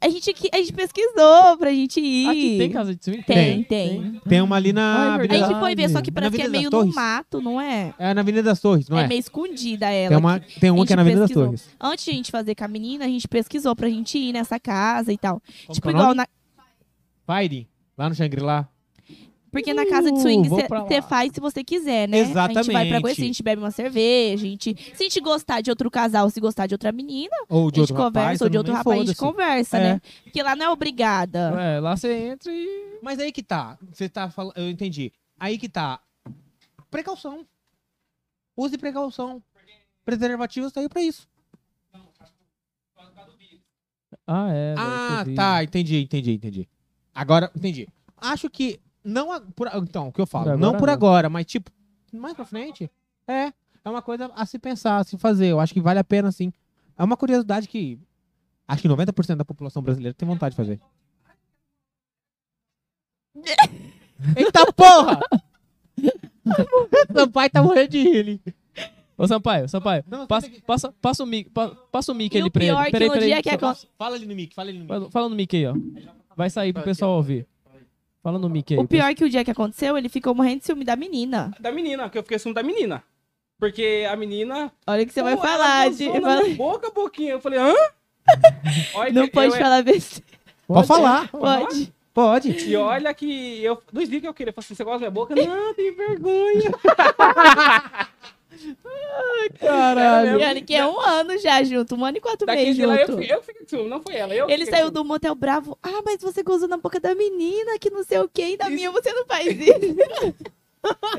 A 0.00 0.08
gente, 0.08 0.32
que- 0.32 0.48
a 0.52 0.58
gente 0.58 0.72
pesquisou 0.72 1.56
pra 1.58 1.70
gente 1.72 2.00
ir. 2.00 2.28
Aqui 2.28 2.56
tem 2.58 2.70
casa 2.70 2.94
de 2.94 3.02
swing? 3.04 3.22
Tem, 3.24 3.64
tem. 3.64 4.20
Tem 4.28 4.40
uma 4.40 4.54
ali 4.54 4.72
na 4.72 4.80
Ah, 4.82 5.04
é 5.04 5.08
A 5.10 5.14
Avenida, 5.16 5.46
gente 5.48 5.58
foi 5.58 5.74
ver, 5.74 5.90
só 5.90 6.00
que 6.00 6.12
parece 6.12 6.36
que 6.36 6.40
é 6.42 6.44
Avenida 6.44 6.58
meio 6.60 6.70
das 6.70 6.86
no 6.86 6.94
mato, 6.94 7.40
não 7.40 7.60
é? 7.60 7.92
é 7.98 8.14
na 8.14 8.20
Avenida 8.20 8.42
das 8.44 8.60
Torres, 8.60 8.88
não 8.88 8.96
é 8.96 9.04
é? 9.04 9.08
meio 9.08 9.18
escondida 9.18 9.90
ela. 9.90 10.08
Tem, 10.10 10.16
uma, 10.18 10.40
tem 10.60 10.70
uma 10.70 10.86
que 10.86 10.92
é 10.92 10.96
na 10.96 11.02
Avenida 11.02 11.22
das 11.22 11.28
pesquisou. 11.30 11.46
Torres. 11.46 11.68
Antes 11.80 12.04
de 12.04 12.10
a 12.12 12.14
gente 12.14 12.30
fazer 12.30 12.54
com 12.54 12.64
a 12.64 12.68
menina, 12.68 13.04
a 13.06 13.08
gente 13.08 13.26
pesquisou 13.26 13.74
pra 13.74 13.88
gente 13.88 14.16
ir 14.18 14.32
nessa 14.32 14.60
casa 14.60 15.12
e 15.12 15.18
tal. 15.18 15.42
Como 15.66 15.74
tipo, 15.74 15.88
é 15.88 15.90
igual 15.90 16.06
nome? 16.14 16.16
na. 17.26 17.40
Fire, 17.40 17.68
lá 17.96 18.08
no 18.08 18.14
Shangri-La. 18.14 18.68
Porque 19.50 19.72
na 19.72 19.86
casa 19.88 20.12
de 20.12 20.20
swing 20.20 20.46
Uh, 20.48 20.50
você 20.50 21.00
faz 21.00 21.32
se 21.32 21.40
você 21.40 21.64
quiser, 21.64 22.06
né? 22.08 22.20
A 22.20 22.24
gente 22.24 22.34
vai 22.34 22.52
pra 22.52 22.60
Exatamente. 22.60 23.00
conhecer, 23.02 23.22
a 23.22 23.26
gente 23.26 23.42
bebe 23.42 23.62
uma 23.62 23.70
cerveja, 23.70 24.46
a 24.46 24.48
gente. 24.50 24.76
Se 24.94 25.02
a 25.04 25.08
gente 25.08 25.20
gostar 25.20 25.60
de 25.62 25.70
outro 25.70 25.90
casal, 25.90 26.28
se 26.28 26.38
gostar 26.40 26.66
de 26.66 26.74
outra 26.74 26.92
menina, 26.92 27.34
Ou 27.48 27.70
de 27.70 27.80
a 27.80 27.82
gente 27.82 27.92
outro 27.92 28.04
conversa, 28.04 28.20
rapaz. 28.26 28.40
ou 28.42 28.48
de 28.50 28.58
outro 28.58 28.72
rapaz, 28.74 29.00
a 29.00 29.04
gente 29.06 29.16
conversa, 29.16 29.78
É. 29.78 29.94
né? 29.94 30.00
Porque 30.24 30.42
lá 30.42 30.54
não 30.54 30.66
é 30.66 30.70
obrigada. 30.70 31.38
É, 31.60 31.80
lá 31.80 31.96
você 31.96 32.12
entra 32.12 32.52
e. 32.52 32.98
Mas 33.02 33.18
aí 33.18 33.32
que 33.32 33.42
tá. 33.42 33.78
Você 33.92 34.08
tá 34.08 34.28
falando. 34.30 34.56
Eu 34.56 34.68
entendi. 34.68 35.12
Aí 35.40 35.56
que 35.58 35.68
tá. 35.68 36.00
Precaução. 36.90 37.46
Use 38.56 38.76
precaução. 38.76 39.42
Preservativos 40.04 40.72
tá 40.72 40.80
aí 40.80 40.88
pra 40.88 41.00
isso. 41.02 41.26
Ah, 44.26 44.48
é. 44.52 44.74
Ah, 44.76 45.24
tá. 45.34 45.64
Entendi, 45.64 46.02
entendi, 46.02 46.32
entendi. 46.32 46.68
Agora, 47.14 47.50
entendi. 47.56 47.88
Acho 48.16 48.50
que. 48.50 48.78
Não. 49.08 49.32
a- 49.32 49.40
Por, 49.40 49.68
então, 49.74 50.08
o 50.08 50.12
que 50.12 50.20
eu 50.20 50.26
falo? 50.26 50.44
Por 50.44 50.58
não 50.58 50.68
agora, 50.68 50.78
por 50.78 50.86
não. 50.86 50.92
agora, 50.92 51.28
mas 51.28 51.46
tipo, 51.46 51.70
mais 52.12 52.34
pra 52.34 52.44
frente. 52.44 52.90
É. 53.26 53.52
É 53.84 53.90
uma 53.90 54.02
coisa 54.02 54.30
a 54.34 54.44
se 54.44 54.58
pensar, 54.58 54.98
a 54.98 55.04
se 55.04 55.16
fazer. 55.16 55.46
Eu 55.48 55.60
acho 55.60 55.72
que 55.72 55.80
vale 55.80 55.98
a 55.98 56.04
pena, 56.04 56.30
sim. 56.32 56.52
É 56.96 57.02
uma 57.04 57.16
curiosidade 57.16 57.68
que. 57.68 57.98
Acho 58.66 58.82
que 58.82 58.88
90% 58.88 59.36
da 59.36 59.44
população 59.44 59.80
brasileira 59.82 60.12
tem 60.14 60.28
vontade 60.28 60.52
de 60.52 60.56
fazer. 60.56 60.80
Eita 64.36 64.72
porra! 64.72 65.20
Seu 67.14 67.30
pai 67.30 67.48
tá 67.48 67.62
morrendo 67.62 67.88
de 67.90 68.02
rir 68.02 68.18
ali. 68.18 68.40
Ô, 69.16 69.26
Sampaio, 69.26 69.68
Sampaio, 69.68 70.04
Não, 70.06 70.26
passa, 70.28 70.48
passa, 70.66 70.92
passa 71.00 71.24
o 71.24 71.26
mic, 71.26 71.50
pa- 71.50 71.70
passa 71.90 72.12
o 72.12 72.14
mic 72.14 72.32
E 72.34 72.38
ali 72.38 72.48
o 72.48 72.52
pra 72.52 72.62
ele. 72.62 72.72
pior 72.72 72.82
é 72.82 72.84
que 72.86 72.90
Peraí, 72.92 73.08
no 73.08 73.14
peraí. 73.14 73.28
dia 73.28 73.42
que 73.42 73.50
só- 73.50 73.56
acontece- 73.56 73.88
Fala 73.98 74.14
ali 74.14 74.26
no 74.26 74.34
mic, 74.34 74.54
fala 74.54 74.68
ali 74.70 74.78
no 74.78 74.84
mic. 74.84 74.88
Fala, 74.94 75.10
fala 75.10 75.28
no 75.28 75.34
mic 75.34 75.56
aí, 75.56 75.66
ó. 75.66 75.74
Vai 76.36 76.50
sair 76.50 76.72
pro 76.72 76.82
pessoal 76.84 77.12
ouvir. 77.16 77.46
Fala 78.22 78.38
no 78.38 78.48
mic 78.48 78.74
aí. 78.74 78.80
O 78.80 78.86
pior 78.86 79.08
é 79.10 79.14
que 79.14 79.24
o 79.24 79.30
dia 79.30 79.44
que 79.44 79.50
aconteceu, 79.50 79.96
ele 79.96 80.08
ficou 80.08 80.34
morrendo 80.34 80.60
de 80.60 80.66
ciúme 80.66 80.84
da 80.84 80.96
menina. 80.96 81.52
Da 81.60 81.70
menina, 81.72 82.08
que 82.10 82.18
eu 82.18 82.22
fiquei 82.22 82.38
ciúme 82.38 82.54
da 82.54 82.62
menina. 82.62 83.02
Porque 83.58 84.06
a 84.08 84.14
menina. 84.16 84.72
Olha 84.86 85.02
o 85.02 85.06
que 85.06 85.12
você 85.12 85.22
vai 85.22 85.36
falar. 85.36 85.90
De... 85.90 86.08
minha 86.08 86.54
boca, 86.56 86.90
boquinha. 86.90 87.32
Eu 87.32 87.40
falei, 87.40 87.58
hã? 87.58 87.74
Olha 88.94 89.12
Não 89.12 89.24
que 89.24 89.32
pode 89.32 89.52
eu- 89.54 89.58
falar 89.60 89.82
besteira. 89.82 90.26
Pode 90.66 90.86
falar. 90.86 91.28
Pode. 91.30 91.92
Pode. 92.12 92.50
E 92.68 92.76
olha 92.76 93.14
que 93.14 93.62
eu. 93.62 93.80
Dos 93.92 94.08
dias 94.08 94.20
que 94.20 94.26
eu 94.26 94.34
queria, 94.34 94.50
eu 94.50 94.54
falei 94.54 94.64
assim: 94.66 94.74
você 94.74 94.82
gosta 94.82 94.98
da 94.98 95.10
minha 95.10 95.10
boca? 95.12 95.34
Não, 95.38 95.72
tem 95.72 95.94
vergonha. 95.94 96.70
Caralho. 99.58 100.40
E 100.40 100.44
olha 100.44 100.60
que 100.62 100.74
é 100.74 100.86
um 100.86 101.00
ano 101.00 101.38
já 101.38 101.62
junto, 101.62 101.94
um 101.96 102.04
ano 102.04 102.16
e 102.16 102.20
quatro 102.20 102.46
Daquele 102.46 102.64
meses 102.66 102.76
dia 102.76 102.86
lá 102.86 102.96
eu, 102.96 103.06
junto. 103.06 103.22
eu 103.22 103.42
fiquei 103.42 103.78
com 103.78 103.88
não 103.88 104.00
foi 104.02 104.16
ela. 104.16 104.34
Eu 104.34 104.48
Ele 104.48 104.66
saiu 104.66 104.90
do 104.90 105.04
motel 105.04 105.34
bravo. 105.34 105.76
Ah, 105.82 106.00
mas 106.04 106.20
você 106.20 106.42
gozou 106.42 106.68
na 106.68 106.76
boca 106.76 107.00
da 107.00 107.14
menina, 107.14 107.78
que 107.80 107.90
não 107.90 108.04
sei 108.04 108.18
o 108.18 108.28
quê. 108.32 108.50
E 108.52 108.56
da 108.56 108.68
minha 108.70 108.90
você 108.90 109.12
não 109.12 109.26
faz 109.26 109.46
isso. 109.46 110.34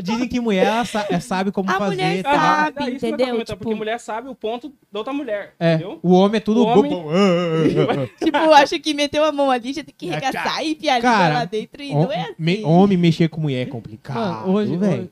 Dizem 0.02 0.28
que 0.30 0.40
mulher 0.40 0.66
é, 1.10 1.20
sabe 1.20 1.52
como 1.52 1.70
A 1.70 1.74
fazer. 1.78 1.96
mulher 1.96 2.24
tá? 2.24 2.32
Sabe, 2.34 2.84
é 2.84 2.90
isso 2.92 3.00
tava 3.02 3.08
entendeu? 3.14 3.28
comentando, 3.34 3.58
Porque 3.58 3.70
Tipo- 3.70 3.76
mulher 3.76 4.00
sabe 4.00 4.30
o 4.30 4.34
ponto 4.34 4.74
da 4.90 5.00
outra 5.00 5.12
mulher. 5.14 5.54
É, 5.60 5.74
Entendeu? 5.76 6.00
o 6.02 6.14
homem 6.14 6.38
é 6.38 6.40
tudo 6.40 6.62
O 6.64 6.66
homem-. 6.66 6.94
Ah, 6.94 8.08
tipo, 8.24 8.38
acha 8.38 8.80
que 8.80 8.94
meteu 8.94 9.22
a 9.26 9.34
mão 9.34 9.52
ali, 9.52 9.74
já 9.74 9.84
tem 9.84 9.94
que 9.96 10.10
É, 10.10 10.14
regaçar 10.16 10.64
e 10.66 10.72
enfiar 10.72 11.04
lá 11.04 11.44
dentro. 11.44 11.84
E 11.84 11.92
Hom- 11.92 12.04
não 12.04 12.12
é 12.12 12.22
assim. 12.22 12.36
me- 12.40 12.64
homem 12.64 12.98
mexer 12.98 13.28
com 13.28 13.42
mulher 13.42 13.68
é 13.68 13.70
complicado, 13.70 14.18
Mano, 14.48 14.54
hoje, 14.54 14.78
velho. 14.78 15.12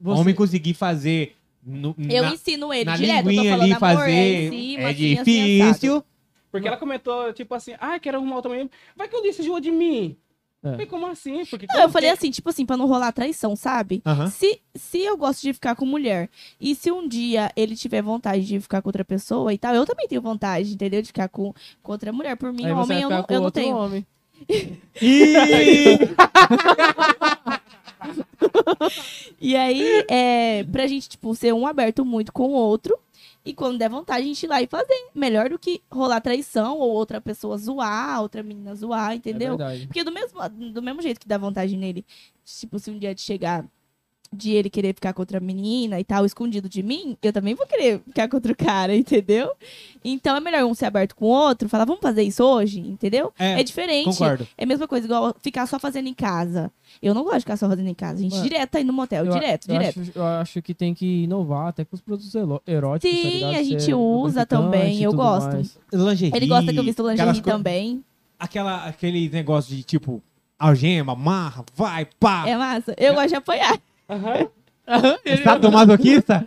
você- 0.00 0.20
Homem 0.20 0.34
conseguir 0.34 0.72
fazer 0.72 1.36
no, 1.62 1.94
Eu 2.10 2.22
na, 2.24 2.34
ensino 2.34 2.72
ele 2.72 2.84
na 2.84 2.96
direto. 2.96 3.30
Eu 3.30 3.36
tô 3.36 3.44
falando, 3.44 3.62
ali 3.62 3.72
amor, 3.72 3.80
fazer 3.80 4.10
é, 4.10 4.42
em 4.42 4.50
cima, 4.50 4.82
é 4.82 4.90
assim, 4.90 5.18
assim, 5.18 5.24
difícil. 5.24 5.96
assado. 5.96 6.04
Porque 6.50 6.68
ela 6.68 6.76
comentou, 6.76 7.32
tipo 7.32 7.54
assim, 7.54 7.72
ah, 7.80 7.98
quero 7.98 8.18
arrumar 8.18 8.36
outra 8.36 8.50
mulher. 8.50 8.68
Vai 8.94 9.08
que 9.08 9.16
eu 9.16 9.22
disse 9.22 9.42
de 9.42 9.70
mim. 9.70 10.16
É. 10.62 10.70
Falei, 10.72 10.86
como 10.86 11.06
assim? 11.06 11.44
Porque 11.46 11.66
Não, 11.66 11.82
eu 11.82 11.90
falei 11.90 12.10
assim, 12.10 12.30
tipo 12.30 12.48
assim, 12.48 12.64
pra 12.64 12.76
não 12.76 12.86
rolar 12.86 13.10
traição, 13.10 13.56
sabe? 13.56 14.00
Se, 14.30 14.60
se 14.76 15.00
eu 15.00 15.16
gosto 15.16 15.42
de 15.42 15.52
ficar 15.52 15.74
com 15.74 15.84
mulher 15.84 16.30
e 16.60 16.74
se 16.74 16.92
um 16.92 17.08
dia 17.08 17.50
ele 17.56 17.74
tiver 17.74 18.00
vontade 18.00 18.46
de 18.46 18.60
ficar 18.60 18.80
com 18.80 18.88
outra 18.88 19.04
pessoa 19.04 19.52
e 19.52 19.58
tal, 19.58 19.74
eu 19.74 19.84
também 19.84 20.06
tenho 20.06 20.22
vontade, 20.22 20.72
entendeu? 20.72 21.02
De 21.02 21.08
ficar 21.08 21.28
com, 21.28 21.52
com 21.82 21.92
outra 21.92 22.12
mulher. 22.12 22.36
Por 22.36 22.52
mim, 22.52 22.70
homem, 22.70 23.00
eu 23.00 23.10
não, 23.10 23.26
eu 23.28 23.40
não 23.40 23.50
tenho. 23.50 23.76
homem. 23.76 24.06
Ih! 25.02 25.98
E 29.40 29.56
aí, 29.56 30.04
é, 30.08 30.64
pra 30.64 30.86
gente, 30.86 31.08
tipo, 31.08 31.34
ser 31.34 31.52
um 31.52 31.66
aberto 31.66 32.04
muito 32.04 32.32
com 32.32 32.48
o 32.48 32.52
outro. 32.52 32.98
E 33.44 33.52
quando 33.52 33.78
der 33.78 33.90
vontade, 33.90 34.22
a 34.22 34.26
gente 34.26 34.44
ir 34.44 34.48
lá 34.48 34.62
e 34.62 34.66
fazer. 34.66 35.08
Melhor 35.14 35.50
do 35.50 35.58
que 35.58 35.82
rolar 35.90 36.20
traição 36.20 36.78
ou 36.78 36.90
outra 36.90 37.20
pessoa 37.20 37.58
zoar, 37.58 38.22
outra 38.22 38.42
menina 38.42 38.74
zoar, 38.74 39.14
entendeu? 39.14 39.60
É. 39.60 39.86
Porque 39.86 40.04
do 40.04 40.12
mesmo, 40.12 40.38
do 40.72 40.82
mesmo 40.82 41.02
jeito 41.02 41.20
que 41.20 41.26
dá 41.26 41.38
vontade 41.38 41.76
nele, 41.76 42.04
tipo, 42.44 42.78
se 42.78 42.90
um 42.90 42.98
dia 42.98 43.14
de 43.14 43.20
chegar 43.20 43.64
de 44.32 44.52
ele 44.52 44.70
querer 44.70 44.94
ficar 44.94 45.12
com 45.12 45.20
outra 45.22 45.38
menina 45.40 46.00
e 46.00 46.04
tal, 46.04 46.24
escondido 46.24 46.68
de 46.68 46.82
mim, 46.82 47.16
eu 47.22 47.32
também 47.32 47.54
vou 47.54 47.66
querer 47.66 48.00
ficar 48.06 48.28
com 48.28 48.36
outro 48.36 48.56
cara, 48.56 48.94
entendeu? 48.96 49.50
Então 50.04 50.34
é 50.36 50.40
melhor 50.40 50.64
um 50.64 50.74
ser 50.74 50.86
aberto 50.86 51.14
com 51.14 51.26
o 51.26 51.28
outro, 51.28 51.68
falar, 51.68 51.84
vamos 51.84 52.00
fazer 52.00 52.22
isso 52.22 52.42
hoje, 52.42 52.80
entendeu? 52.80 53.32
É, 53.38 53.60
É, 53.60 53.62
diferente. 53.62 54.06
concordo. 54.06 54.48
É 54.56 54.64
a 54.64 54.66
mesma 54.66 54.88
coisa, 54.88 55.06
igual 55.06 55.36
ficar 55.42 55.66
só 55.66 55.78
fazendo 55.78 56.08
em 56.08 56.14
casa. 56.14 56.72
Eu 57.02 57.12
não 57.14 57.22
gosto 57.24 57.36
de 57.36 57.40
ficar 57.42 57.56
só 57.56 57.68
fazendo 57.68 57.88
em 57.88 57.94
casa. 57.94 58.18
A 58.20 58.22
gente 58.22 58.32
Mano, 58.32 58.42
direto 58.42 58.70
tá 58.70 58.80
indo 58.80 58.86
no 58.88 58.92
motel, 58.94 59.26
Eu- 59.26 59.32
direto, 59.32 59.68
eu 59.70 59.78
direto. 59.78 60.00
Acho, 60.00 60.12
eu 60.14 60.24
acho 60.24 60.62
que 60.62 60.72
tem 60.74 60.94
que 60.94 61.24
inovar 61.24 61.68
até 61.68 61.84
com 61.84 61.94
os 61.94 62.00
produtos 62.00 62.34
eróticos. 62.66 63.10
tá 63.22 63.28
Sim, 63.28 63.34
ligado? 63.34 63.54
a 63.56 63.62
gente 63.62 63.82
Ser 63.82 63.94
usa 63.94 64.46
também, 64.46 65.02
eu 65.02 65.12
gosto. 65.12 65.52
mais. 65.52 65.78
Lingerie. 65.92 66.36
Ele 66.36 66.46
gosta 66.46 66.72
que 66.72 66.78
eu 66.78 66.84
visto 66.84 67.06
lingerie 67.08 67.40
co- 67.42 67.50
também. 67.50 68.02
Aquela, 68.38 68.86
aquele 68.86 69.28
negócio 69.30 69.74
de 69.76 69.82
tipo, 69.84 70.22
algema, 70.58 71.14
marra, 71.14 71.64
vai, 71.76 72.06
pá. 72.18 72.48
É 72.48 72.56
massa. 72.56 72.94
Eu 72.98 73.14
gosto 73.14 73.28
de 73.28 73.34
apoiar. 73.36 73.78
Aham. 74.12 74.48
Sadomasoquista? 75.42 76.46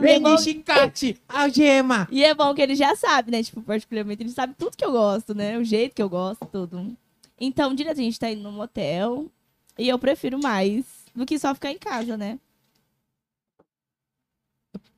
Vem 0.00 0.20
bom- 0.20 0.34
de 0.34 0.42
chicate, 0.42 1.16
algema. 1.28 2.08
E 2.10 2.24
é 2.24 2.34
bom 2.34 2.54
que 2.54 2.62
ele 2.62 2.74
já 2.74 2.94
sabe, 2.96 3.30
né? 3.30 3.42
Tipo, 3.42 3.62
particularmente, 3.62 4.22
ele 4.22 4.30
sabe 4.30 4.54
tudo 4.58 4.76
que 4.76 4.84
eu 4.84 4.92
gosto, 4.92 5.34
né? 5.34 5.56
O 5.58 5.64
jeito 5.64 5.94
que 5.94 6.02
eu 6.02 6.08
gosto, 6.08 6.44
tudo. 6.46 6.94
Então, 7.40 7.74
direto, 7.74 8.00
a 8.00 8.02
gente 8.02 8.18
tá 8.18 8.30
indo 8.30 8.42
no 8.42 8.52
motel. 8.52 9.26
E 9.78 9.88
eu 9.88 9.98
prefiro 9.98 10.38
mais 10.42 10.84
do 11.14 11.26
que 11.26 11.38
só 11.38 11.54
ficar 11.54 11.70
em 11.70 11.78
casa, 11.78 12.16
né? 12.16 12.38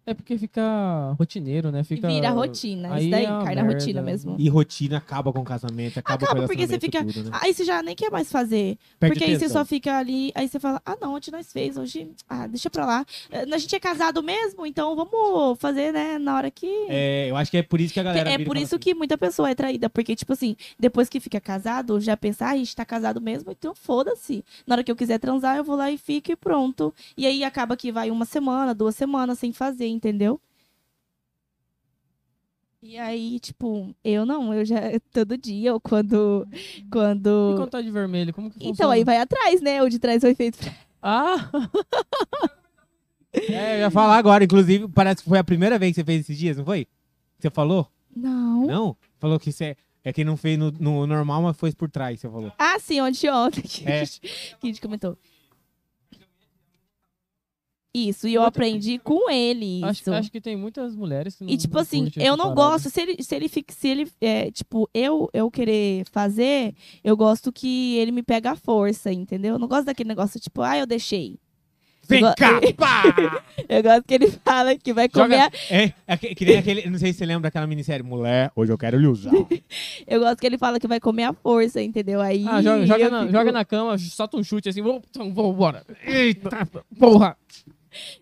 É 0.09 0.15
porque 0.15 0.39
fica 0.39 1.15
rotineiro, 1.19 1.73
né? 1.73 1.83
Fica... 1.83 2.07
Vira 2.07 2.31
rotina. 2.31 2.95
aí 2.95 3.03
Isso 3.03 3.11
daí, 3.11 3.25
é 3.25 3.27
cai 3.27 3.55
na 3.57 3.63
merda. 3.65 3.73
rotina 3.73 4.03
mesmo. 4.03 4.37
E 4.39 4.49
rotina 4.49 4.99
acaba 4.99 5.33
com 5.33 5.41
o 5.41 5.45
casamento, 5.45 5.99
acaba, 5.99 6.25
Acaba 6.25 6.39
com 6.41 6.45
o 6.45 6.49
porque 6.49 6.65
você 6.65 6.79
fica- 6.79 7.05
tudo, 7.05 7.25
né? 7.25 7.31
Aí 7.43 7.53
você 7.53 7.65
já 7.65 7.83
nem 7.83 7.97
quer 7.97 8.09
mais 8.09 8.31
fazer. 8.31 8.79
Perde 9.01 9.15
porque 9.19 9.29
aí 9.29 9.37
você 9.37 9.49
só 9.49 9.65
fica 9.65 9.99
ali, 9.99 10.31
aí 10.37 10.47
você 10.49 10.61
fala, 10.61 10.81
ah, 10.87 10.97
não, 11.01 11.15
ontem 11.17 11.33
nós 11.33 11.53
fez, 11.53 11.77
hoje, 11.77 12.09
ah, 12.29 12.47
deixa 12.47 12.71
pra 12.71 12.87
lá. 12.87 13.05
Eh, 13.33 13.47
A 13.53 13.59
gente 13.59 13.75
é 13.75 13.81
casado 13.81 14.23
mesmo, 14.23 14.65
então 14.65 14.95
vamos 14.95 15.59
fazer, 15.59 15.93
né, 15.93 16.19
na 16.19 16.37
hora 16.37 16.51
que... 16.53 16.69
É, 16.89 17.27
eu 17.29 17.37
acho 17.37 17.51
que 17.51 17.57
é 17.57 17.63
por 17.65 17.81
isso 17.81 17.93
que 17.93 17.99
a 17.99 18.03
galera 18.05 18.31
É 18.31 18.39
por 18.39 18.57
isso 18.57 18.77
assim, 18.77 18.83
que 18.83 18.95
muita 18.95 19.19
pessoa 19.19 19.51
é 19.51 19.55
traída, 19.57 19.91
porque, 19.91 20.15
tipo 20.15 20.33
assim, 20.33 20.55
depois 20.79 21.09
que 21.09 21.19
fica 21.19 21.41
casado, 21.41 22.01
já 22.01 22.17
pensa, 22.17 22.47
ah, 22.47 22.51
a 22.51 22.57
gente 22.57 22.77
tá 22.77 22.85
casado 22.85 23.21
mesmo, 23.21 23.51
então 23.51 23.75
foda-se. 23.75 24.45
Na 24.67 24.77
hora 24.77 24.85
que 24.85 24.91
eu 24.93 24.95
quiser 24.97 25.19
transar, 25.19 25.57
eu 25.57 25.65
vou 25.65 25.75
lá 25.75 25.91
e 25.91 25.99
fico 25.99 26.31
e 26.31 26.37
pronto. 26.37 26.95
E 27.17 27.27
aí 27.27 27.43
acaba 27.43 27.77
que 27.77 27.91
vai 27.91 28.09
uma 28.11 28.25
semana, 28.25 28.73
duas 28.73 28.95
semanas 28.95 29.39
sem 29.41 29.53
fazer, 29.53 29.96
entendeu? 29.97 30.41
E 32.83 32.97
aí, 32.99 33.41
tipo, 33.41 33.95
eu 34.05 34.25
não, 34.25 34.55
eu 34.55 34.65
já 34.65 34.77
todo 35.13 35.37
dia, 35.37 35.73
ou 35.73 35.81
quando. 35.81 36.47
E 36.53 36.83
Quando. 36.91 37.55
quando 37.57 37.71
tá 37.71 37.81
de 37.83 37.91
vermelho, 37.91 38.33
como 38.33 38.49
que 38.51 38.59
Então 38.59 38.69
funciona? 38.71 38.95
aí 38.95 39.03
vai 39.05 39.17
atrás, 39.19 39.61
né? 39.61 39.83
O 39.83 39.89
de 39.89 39.99
trás 39.99 40.21
foi 40.21 40.35
feito 40.35 40.59
pra. 40.59 40.73
Ah! 41.03 41.51
É, 43.33 43.75
eu 43.77 43.81
ia 43.81 43.91
falar 43.91 44.17
agora, 44.17 44.45
inclusive, 44.45 44.89
parece 44.89 45.23
que 45.23 45.29
foi 45.29 45.39
a 45.39 45.45
primeira 45.45 45.79
vez 45.79 45.91
que 45.93 45.97
você 46.01 46.05
fez 46.07 46.21
esses 46.23 46.39
dias, 46.39 46.57
não 46.57 46.65
foi? 46.65 46.87
Você 47.39 47.51
falou? 47.51 47.87
Não. 48.17 48.67
Não? 48.67 48.97
Falou 49.19 49.39
que 49.39 49.53
você 49.53 49.77
é 50.03 50.11
quem 50.11 50.25
não 50.25 50.39
fez 50.39 50.59
no, 50.59 50.71
no 50.71 51.07
normal, 51.07 51.43
mas 51.43 51.55
foi 51.55 51.71
por 51.73 51.91
trás, 51.91 52.19
você 52.19 52.31
falou. 52.31 52.51
Ah, 52.59 52.79
sim, 52.79 52.99
ontem 53.03 53.29
ontem 53.29 53.61
que, 53.61 53.87
É. 53.87 54.07
que 54.07 54.27
a 54.63 54.67
gente 54.67 54.81
comentou. 54.81 55.19
Isso, 57.97 58.29
e 58.29 58.35
eu 58.35 58.43
aprendi 58.43 58.99
com 58.99 59.31
ele 59.31 59.79
isso. 59.79 59.87
Acho, 59.87 60.13
acho 60.15 60.31
que 60.31 60.41
tem 60.41 60.55
muitas 60.57 60.95
mulheres 60.95 61.35
que 61.35 61.45
não 61.45 61.51
E 61.51 61.57
tipo 61.57 61.75
não 61.75 61.81
assim, 61.83 62.11
eu 62.17 62.37
não 62.37 62.55
parada. 62.55 62.55
gosto, 62.55 62.91
se 62.91 63.01
ele, 63.01 63.23
se 63.23 63.35
ele 63.35 63.49
fica, 63.49 63.73
se 63.73 63.89
ele, 63.89 64.11
é, 64.21 64.51
tipo, 64.51 64.89
eu, 64.93 65.31
eu 65.33 65.51
querer 65.51 66.05
fazer, 66.13 66.75
eu 67.03 67.17
gosto 67.17 67.51
que 67.53 67.97
ele 67.97 68.13
me 68.13 68.23
pega 68.23 68.51
à 68.51 68.57
força, 68.57 69.11
entendeu? 69.13 69.55
Eu 69.55 69.59
não 69.59 69.67
gosto 69.69 69.87
daquele 69.87 70.09
negócio, 70.09 70.39
tipo, 70.39 70.61
ah, 70.63 70.77
eu 70.77 70.87
deixei. 70.87 71.39
Vem 72.09 72.21
go- 72.23 72.35
cá, 72.37 72.61
pá! 72.79 73.43
Eu 73.69 73.83
gosto 73.83 74.05
que 74.05 74.15
ele 74.15 74.31
fala 74.31 74.77
que 74.77 74.93
vai 74.93 75.09
comer, 75.09 75.25
Joga- 75.39 75.47
a- 75.47 75.75
É, 75.75 75.93
é 76.07 76.17
que, 76.17 76.35
que 76.37 76.45
nem 76.45 76.57
aquele, 76.59 76.89
não 76.89 76.99
sei 77.01 77.13
se 77.13 77.19
você 77.19 77.27
lembra 77.27 77.43
daquela 77.45 77.67
minissérie, 77.67 78.05
Mulher, 78.07 78.53
hoje 78.55 78.71
eu 78.73 78.79
quero 78.79 78.97
lhe 78.97 79.09
usar. 79.09 79.33
eu 80.07 80.21
gosto 80.21 80.39
que 80.39 80.47
ele 80.47 80.57
fala 80.57 80.79
que 80.79 80.87
vai 80.87 81.01
comer 81.01 81.25
a 81.25 81.33
força, 81.33 81.83
entendeu? 81.83 82.21
Aí 82.21 82.45
Ah, 82.47 82.63
joga, 82.63 82.87
joga, 82.87 83.05
eu 83.05 83.11
na, 83.11 83.21
fico- 83.23 83.33
joga 83.33 83.51
na 83.53 83.65
cama, 83.65 83.99
solta 83.99 84.37
um 84.37 84.45
chute 84.45 84.69
assim, 84.69 84.83
vou, 84.83 85.03
então, 85.11 85.35
vou, 85.35 85.53
bora. 85.53 85.85
Eita, 86.07 86.69
porra! 86.97 87.37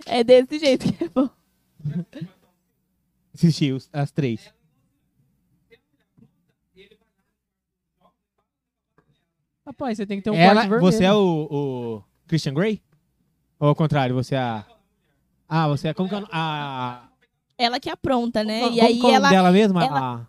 É 0.07 0.23
desse 0.25 0.59
jeito 0.59 0.93
que 0.93 1.05
é 1.05 1.09
bom. 1.09 1.29
Assisti 3.35 3.73
os- 3.73 3.89
as 3.93 4.11
três. 4.11 4.53
Rapaz, 9.67 9.97
você 9.97 10.07
tem 10.07 10.19
que 10.19 10.25
ter 10.25 10.31
um 10.31 10.35
Ela, 10.35 10.55
quarto 10.55 10.69
vermelho. 10.71 10.93
você 10.93 11.05
é 11.05 11.13
o, 11.13 11.49
o 11.51 12.03
Christian 12.27 12.53
Grey? 12.55 12.83
Ou 13.59 13.69
ao 13.69 13.75
contrário, 13.75 14.15
você 14.15 14.35
é 14.35 14.39
a... 14.39 14.65
Ah, 15.49 15.69
você 15.69 15.89
é... 15.89 15.95
Como 15.95 16.09
que 16.09 16.15
é 16.15 16.23
a... 16.31 17.09
Ela 17.57 17.79
que 17.81 17.89
apronta, 17.89 18.43
né? 18.45 18.61
como, 18.61 18.77
e 18.77 18.81
aí 18.81 18.99
como 18.99 19.13
é 19.13 19.17
ela, 19.17 19.31
dela 19.31 19.53
mesma? 19.53 19.85
ela- 19.85 20.29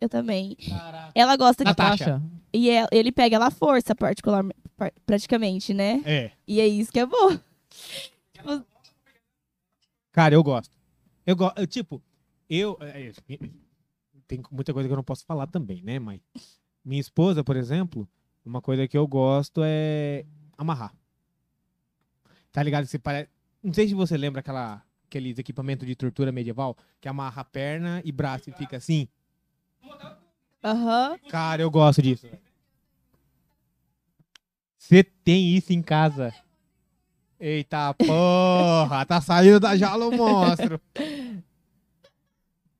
eu 0.00 0.08
também. 0.08 0.56
A... 0.70 1.10
Ela 1.14 1.36
gosta 1.36 1.64
que 1.64 1.68
Natasha. 1.70 2.22
E 2.52 2.68
ela- 2.70 2.88
ele 2.92 3.10
pega 3.10 3.36
ela 3.36 3.46
à 3.46 3.50
força 3.50 3.94
particularmente, 3.94 4.58
praticamente, 5.04 5.72
né? 5.74 6.02
É. 6.04 6.30
E 6.46 6.60
é 6.60 6.66
isso 6.68 6.92
que 6.92 7.00
é 7.00 7.06
bom. 7.06 7.38
Cara, 10.12 10.34
eu 10.34 10.42
gosto. 10.42 10.76
Eu 11.26 11.36
gosto. 11.36 11.66
Tipo, 11.66 12.02
eu. 12.48 12.76
é, 12.80 13.08
é, 13.08 13.12
Tem 14.26 14.42
muita 14.50 14.72
coisa 14.72 14.88
que 14.88 14.92
eu 14.92 14.96
não 14.96 15.04
posso 15.04 15.24
falar 15.24 15.46
também, 15.46 15.82
né, 15.82 15.98
mãe? 15.98 16.22
Minha 16.84 17.00
esposa, 17.00 17.42
por 17.44 17.56
exemplo, 17.56 18.08
uma 18.44 18.62
coisa 18.62 18.86
que 18.86 18.96
eu 18.96 19.06
gosto 19.06 19.60
é 19.64 20.24
amarrar. 20.56 20.94
Tá 22.52 22.62
ligado? 22.62 22.86
Você 22.86 22.98
parece. 22.98 23.28
Não 23.62 23.74
sei 23.74 23.88
se 23.88 23.94
você 23.94 24.16
lembra 24.16 24.40
aquela, 24.40 24.82
aqueles 25.06 25.38
equipamentos 25.38 25.86
de 25.86 25.94
tortura 25.94 26.30
medieval 26.30 26.76
que 27.00 27.08
amarra 27.08 27.42
a 27.42 27.44
perna 27.44 28.00
e 28.04 28.12
braço 28.12 28.48
e 28.48 28.52
fica 28.52 28.76
assim. 28.76 29.08
Aham. 30.62 31.18
Cara, 31.28 31.62
eu 31.62 31.70
gosto 31.70 32.00
disso. 32.00 32.26
Você 34.78 35.02
tem 35.02 35.56
isso 35.56 35.72
em 35.72 35.82
casa? 35.82 36.32
Eita 37.38 37.92
porra, 37.94 39.04
tá 39.04 39.20
saindo 39.20 39.60
da 39.60 39.76
jaula 39.76 40.06
o 40.06 40.12
monstro. 40.16 40.80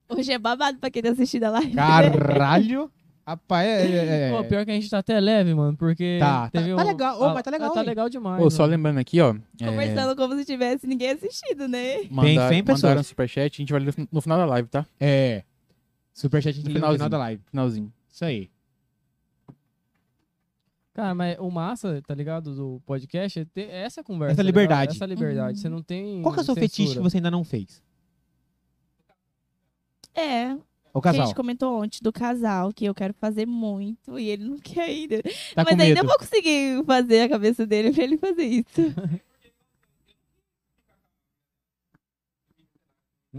Hoje 0.08 0.32
é 0.32 0.38
babado 0.38 0.78
pra 0.78 0.90
quem 0.90 1.02
tá 1.02 1.10
assistindo 1.10 1.44
a 1.44 1.50
live. 1.50 1.74
Caralho. 1.74 2.90
Rapaz, 3.26 3.66
é, 3.66 3.82
é, 3.88 4.28
é- 4.28 4.30
Pô, 4.30 4.44
pior 4.44 4.64
que 4.64 4.70
a 4.70 4.74
gente 4.74 4.88
tá 4.88 4.98
até 4.98 5.18
leve, 5.18 5.52
mano, 5.52 5.76
porque. 5.76 6.16
Tá, 6.20 6.42
tá- 6.48 6.50
teve 6.60 6.72
tá 6.76 6.80
um- 6.80 6.86
legal. 6.86 7.20
Ô, 7.20 7.24
ah, 7.24 7.34
mas 7.34 7.42
tá 7.42 7.50
legal, 7.50 7.72
Tá 7.72 7.80
hein? 7.80 7.86
legal 7.86 8.08
demais. 8.08 8.40
Ô, 8.40 8.48
só 8.48 8.62
mano. 8.62 8.70
lembrando 8.76 8.98
aqui, 8.98 9.20
ó. 9.20 9.34
é, 9.60 9.66
Conversando 9.66 10.14
como 10.14 10.36
se 10.36 10.44
tivesse 10.44 10.86
ninguém 10.86 11.10
assistido, 11.10 11.66
né? 11.66 12.04
mandar- 12.08 12.48
100 12.50 12.62
pessoas. 12.62 12.82
Mandaram 12.84 13.02
superchat, 13.02 13.52
a 13.56 13.58
gente 13.62 13.72
vai 13.72 13.80
ler 13.82 13.92
no 14.12 14.20
final 14.20 14.38
da 14.38 14.46
live, 14.46 14.68
tá? 14.68 14.86
é. 15.00 15.42
Superchat 16.14 16.50
a 16.50 16.56
gente 16.62 16.68
No 16.68 16.74
no 16.80 16.94
final 16.94 17.08
da 17.10 17.18
live. 17.18 17.42
Finalzinho. 17.50 17.92
Isso 18.08 18.24
aí. 18.24 18.48
Cara, 20.96 21.14
mas 21.14 21.36
o 21.38 21.50
massa, 21.50 22.00
tá 22.06 22.14
ligado? 22.14 22.54
Do 22.54 22.80
podcast 22.86 23.40
é 23.40 23.44
ter 23.44 23.68
essa 23.68 24.02
conversa. 24.02 24.32
Essa 24.32 24.42
tá 24.42 24.46
liberdade. 24.46 24.96
Essa 24.96 25.04
liberdade. 25.04 25.58
Uhum. 25.58 25.62
Você 25.62 25.68
não 25.68 25.82
tem. 25.82 26.22
Qual 26.22 26.32
que 26.32 26.40
é 26.40 26.42
o 26.42 26.44
seu 26.46 26.54
censura. 26.54 26.70
fetiche 26.70 26.94
que 26.94 27.02
você 27.02 27.18
ainda 27.18 27.30
não 27.30 27.44
fez? 27.44 27.82
É. 30.14 30.54
O 30.94 31.02
Que 31.02 31.08
a 31.08 31.12
casal. 31.12 31.26
gente 31.26 31.36
comentou 31.36 31.82
ontem 31.82 31.98
do 32.00 32.10
casal, 32.10 32.72
que 32.72 32.86
eu 32.86 32.94
quero 32.94 33.12
fazer 33.12 33.44
muito 33.44 34.18
e 34.18 34.30
ele 34.30 34.44
não 34.46 34.56
quer 34.58 34.84
ainda. 34.84 35.22
Tá 35.22 35.30
Mas 35.56 35.64
com 35.66 35.70
ainda 35.72 35.84
medo? 35.84 36.06
vou 36.06 36.18
conseguir 36.18 36.82
fazer 36.86 37.20
a 37.20 37.28
cabeça 37.28 37.66
dele 37.66 37.92
pra 37.92 38.02
ele 38.02 38.16
fazer 38.16 38.44
isso. 38.44 38.66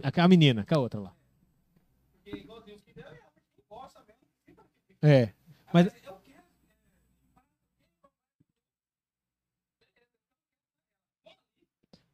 A, 0.04 0.24
a 0.24 0.28
menina, 0.28 0.64
com 0.64 0.76
a 0.76 0.78
outra 0.78 1.00
lá. 1.00 1.16
É. 5.02 5.34
Mas. 5.74 5.88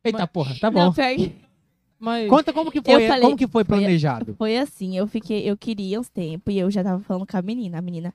Eita 0.04 0.28
porra, 0.28 0.56
tá 0.60 0.70
bom. 0.70 0.80
Não, 0.86 0.94
que- 0.94 1.32
Mas. 2.00 2.28
Conta 2.30 2.52
como 2.52 2.70
que 2.70 2.82
foi, 2.82 3.08
falei- 3.08 3.22
como 3.22 3.38
que 3.38 3.48
foi 3.48 3.64
foi- 3.64 3.78
planejado. 3.78 4.36
Foi 4.38 4.58
assim, 4.58 4.98
eu 4.98 5.08
fiquei, 5.08 5.50
eu 5.50 5.56
queria 5.56 5.98
uns 6.00 6.10
tempos 6.10 6.54
e 6.54 6.58
eu 6.58 6.70
já 6.70 6.84
tava 6.84 7.02
falando 7.02 7.26
com 7.26 7.38
a 7.38 7.42
menina. 7.42 7.78
A 7.78 7.82
menina 7.82 8.14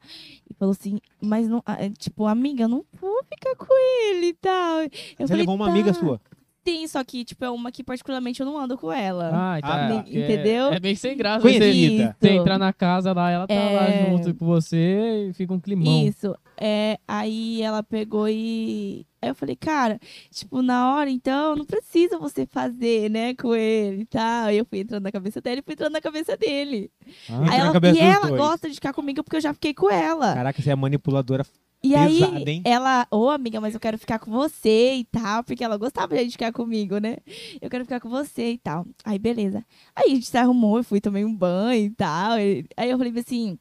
e 0.51 0.53
falou 0.53 0.72
assim, 0.72 0.99
mas 1.22 1.49
não, 1.49 1.62
tipo, 1.97 2.26
amiga, 2.26 2.64
eu 2.64 2.68
não 2.68 2.84
vou 3.01 3.22
ficar 3.24 3.57
com 3.57 3.72
ele 4.11 4.26
e 4.26 4.34
tal. 4.34 4.80
Eu 4.82 4.91
Você 5.20 5.26
falei, 5.28 5.43
levou 5.43 5.55
uma 5.55 5.64
"Tá." 5.66 5.70
amiga 5.72 5.95
sua. 5.95 6.20
Sim, 6.69 6.87
só 6.87 7.03
que, 7.03 7.25
tipo, 7.25 7.43
é 7.45 7.51
uma 7.51 7.73
que 7.73 7.83
particularmente 7.83 8.41
eu 8.41 8.47
não 8.47 8.59
ando 8.59 8.77
com 8.77 8.93
ela. 8.93 9.31
Ah, 9.33 9.57
Ah, 9.57 9.61
tá. 9.62 9.69
tá. 9.89 10.03
porque 10.03 10.19
Entendeu? 10.19 10.66
É 10.73 10.79
bem 10.79 10.95
sem 10.95 11.16
graça. 11.16 11.41
Você, 11.41 11.59
Conhecida. 11.59 12.16
você 12.21 12.29
entrar 12.31 12.59
na 12.59 12.73
casa 12.75 13.12
lá, 13.14 13.31
ela 13.31 13.47
tá 13.47 13.55
lá 13.55 13.89
É. 13.89 14.11
junto 14.11 14.35
com 14.35 14.45
você 14.45 15.29
e 15.31 15.33
fica 15.33 15.53
um 15.55 15.59
climão. 15.61 16.07
Isso. 16.07 16.35
É, 16.59 16.99
aí 17.09 17.62
ela 17.62 17.83
pegou 17.83 18.29
e. 18.29 19.07
Aí 19.23 19.31
eu 19.31 19.35
falei, 19.35 19.57
cara, 19.57 19.99
tipo, 20.31 20.61
na 20.62 20.95
hora, 20.95 21.09
então, 21.11 21.57
não 21.57 21.64
precisa 21.64 22.19
você 22.19 22.47
fazer, 22.47 23.11
né, 23.11 23.35
com 23.35 23.55
ele 23.55 24.03
e 24.03 24.07
tal. 24.07 24.47
Aí 24.47 24.59
eu 24.59 24.64
fui 24.69 24.81
entrando 24.81 25.03
na 25.05 25.11
cabeça 25.11 25.41
dele, 25.41 25.62
fui 25.62 25.73
entrando 25.73 25.93
na 25.93 26.01
cabeça 26.01 26.37
dele. 26.37 26.91
Ah, 27.31 27.41
Aí 27.41 27.47
na 27.47 27.57
ela, 27.57 27.73
cabeça 27.73 27.99
e 27.99 28.01
ela 28.03 28.29
dois. 28.29 28.37
gosta 28.41 28.69
de 28.69 28.75
ficar 28.75 28.93
comigo 28.93 29.25
porque 29.25 29.37
eu 29.37 29.41
já 29.41 29.53
fiquei 29.55 29.73
com 29.75 29.91
ela. 29.91 30.35
Caraca, 30.35 30.61
você 30.62 30.71
é 30.71 30.77
manipuladora. 30.77 31.45
E 31.83 31.95
aí, 31.95 32.22
hein? 32.47 32.62
ela, 32.64 33.07
ô 33.11 33.29
amiga, 33.31 33.61
mas 33.61 33.72
eu 33.72 33.79
quero 33.81 33.97
ficar 33.97 34.18
com 34.18 34.31
você 34.33 34.95
e 34.95 35.05
tal, 35.05 35.45
porque 35.45 35.62
ela 35.62 35.76
gostava 35.76 36.16
de 36.24 36.31
ficar 36.33 36.53
comigo, 36.53 36.99
né? 36.99 37.18
Eu 37.61 37.70
quero 37.70 37.85
ficar 37.85 38.01
com 38.01 38.09
você 38.09 38.53
e 38.53 38.59
tal. 38.59 38.85
Aí, 39.05 39.18
beleza. 39.18 39.64
Aí 39.95 40.07
a 40.11 40.14
gente 40.14 40.26
se 40.26 40.37
arrumou, 40.37 40.79
eu 40.79 40.85
fui 40.85 41.01
tomei 41.01 41.24
um 41.24 41.35
banho 41.35 41.87
e 41.87 41.91
tal. 41.91 42.33
Aí 42.33 42.91
eu 42.91 42.99
falei 42.99 43.12
assim, 43.16 43.57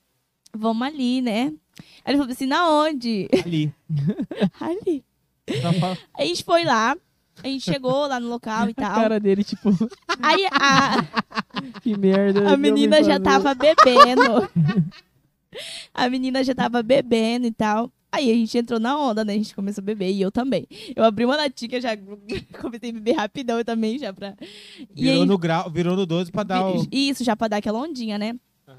vamos 0.51 0.87
ali, 0.87 1.21
né? 1.21 1.53
Aí 2.03 2.11
ele 2.13 2.17
falou 2.17 2.31
assim, 2.31 2.47
na 2.47 2.67
onde? 2.69 3.29
Ali. 3.45 3.71
ali. 4.59 5.05
A 6.17 6.25
gente 6.25 6.43
foi 6.43 6.63
lá, 6.63 6.97
a 7.43 7.47
gente 7.47 7.63
chegou 7.63 8.07
lá 8.07 8.19
no 8.19 8.29
local 8.29 8.67
e 8.67 8.71
A 8.77 8.81
tal. 8.81 8.95
cara 8.95 9.19
dele, 9.19 9.43
tipo, 9.43 9.69
Aí 10.21 10.45
a, 10.51 11.05
que 11.81 11.95
merda. 11.95 12.51
a 12.51 12.57
menina 12.57 12.97
me 12.97 13.03
já 13.03 13.19
tava 13.19 13.53
bebendo. 13.53 14.49
a 15.93 16.09
menina 16.09 16.43
já 16.43 16.55
tava 16.55 16.81
bebendo 16.81 17.45
e 17.45 17.51
tal. 17.51 17.91
Aí 18.11 18.31
a 18.31 18.33
gente 18.33 18.57
entrou 18.57 18.79
na 18.79 18.97
onda, 18.97 19.23
né? 19.25 19.33
A 19.33 19.37
gente 19.37 19.53
começou 19.53 19.81
a 19.81 19.85
beber 19.85 20.11
e 20.11 20.21
eu 20.21 20.31
também. 20.31 20.65
Eu 20.95 21.03
abri 21.03 21.25
uma 21.25 21.35
latinha, 21.35 21.79
já 21.81 21.89
comecei 22.59 22.89
a 22.89 22.93
beber 22.93 23.13
rapidão 23.13 23.63
também, 23.63 23.99
já 23.99 24.13
pra. 24.13 24.35
E 24.95 25.03
Virou 25.03 25.21
aí, 25.21 25.27
no 25.27 25.37
grau, 25.37 25.69
virou 25.69 25.95
no 25.95 26.05
12 26.05 26.31
pra 26.31 26.43
dar 26.43 26.65
o. 26.65 26.87
Isso, 26.91 27.23
já 27.23 27.35
pra 27.35 27.47
dar 27.47 27.57
aquela 27.57 27.79
ondinha, 27.79 28.17
né? 28.17 28.33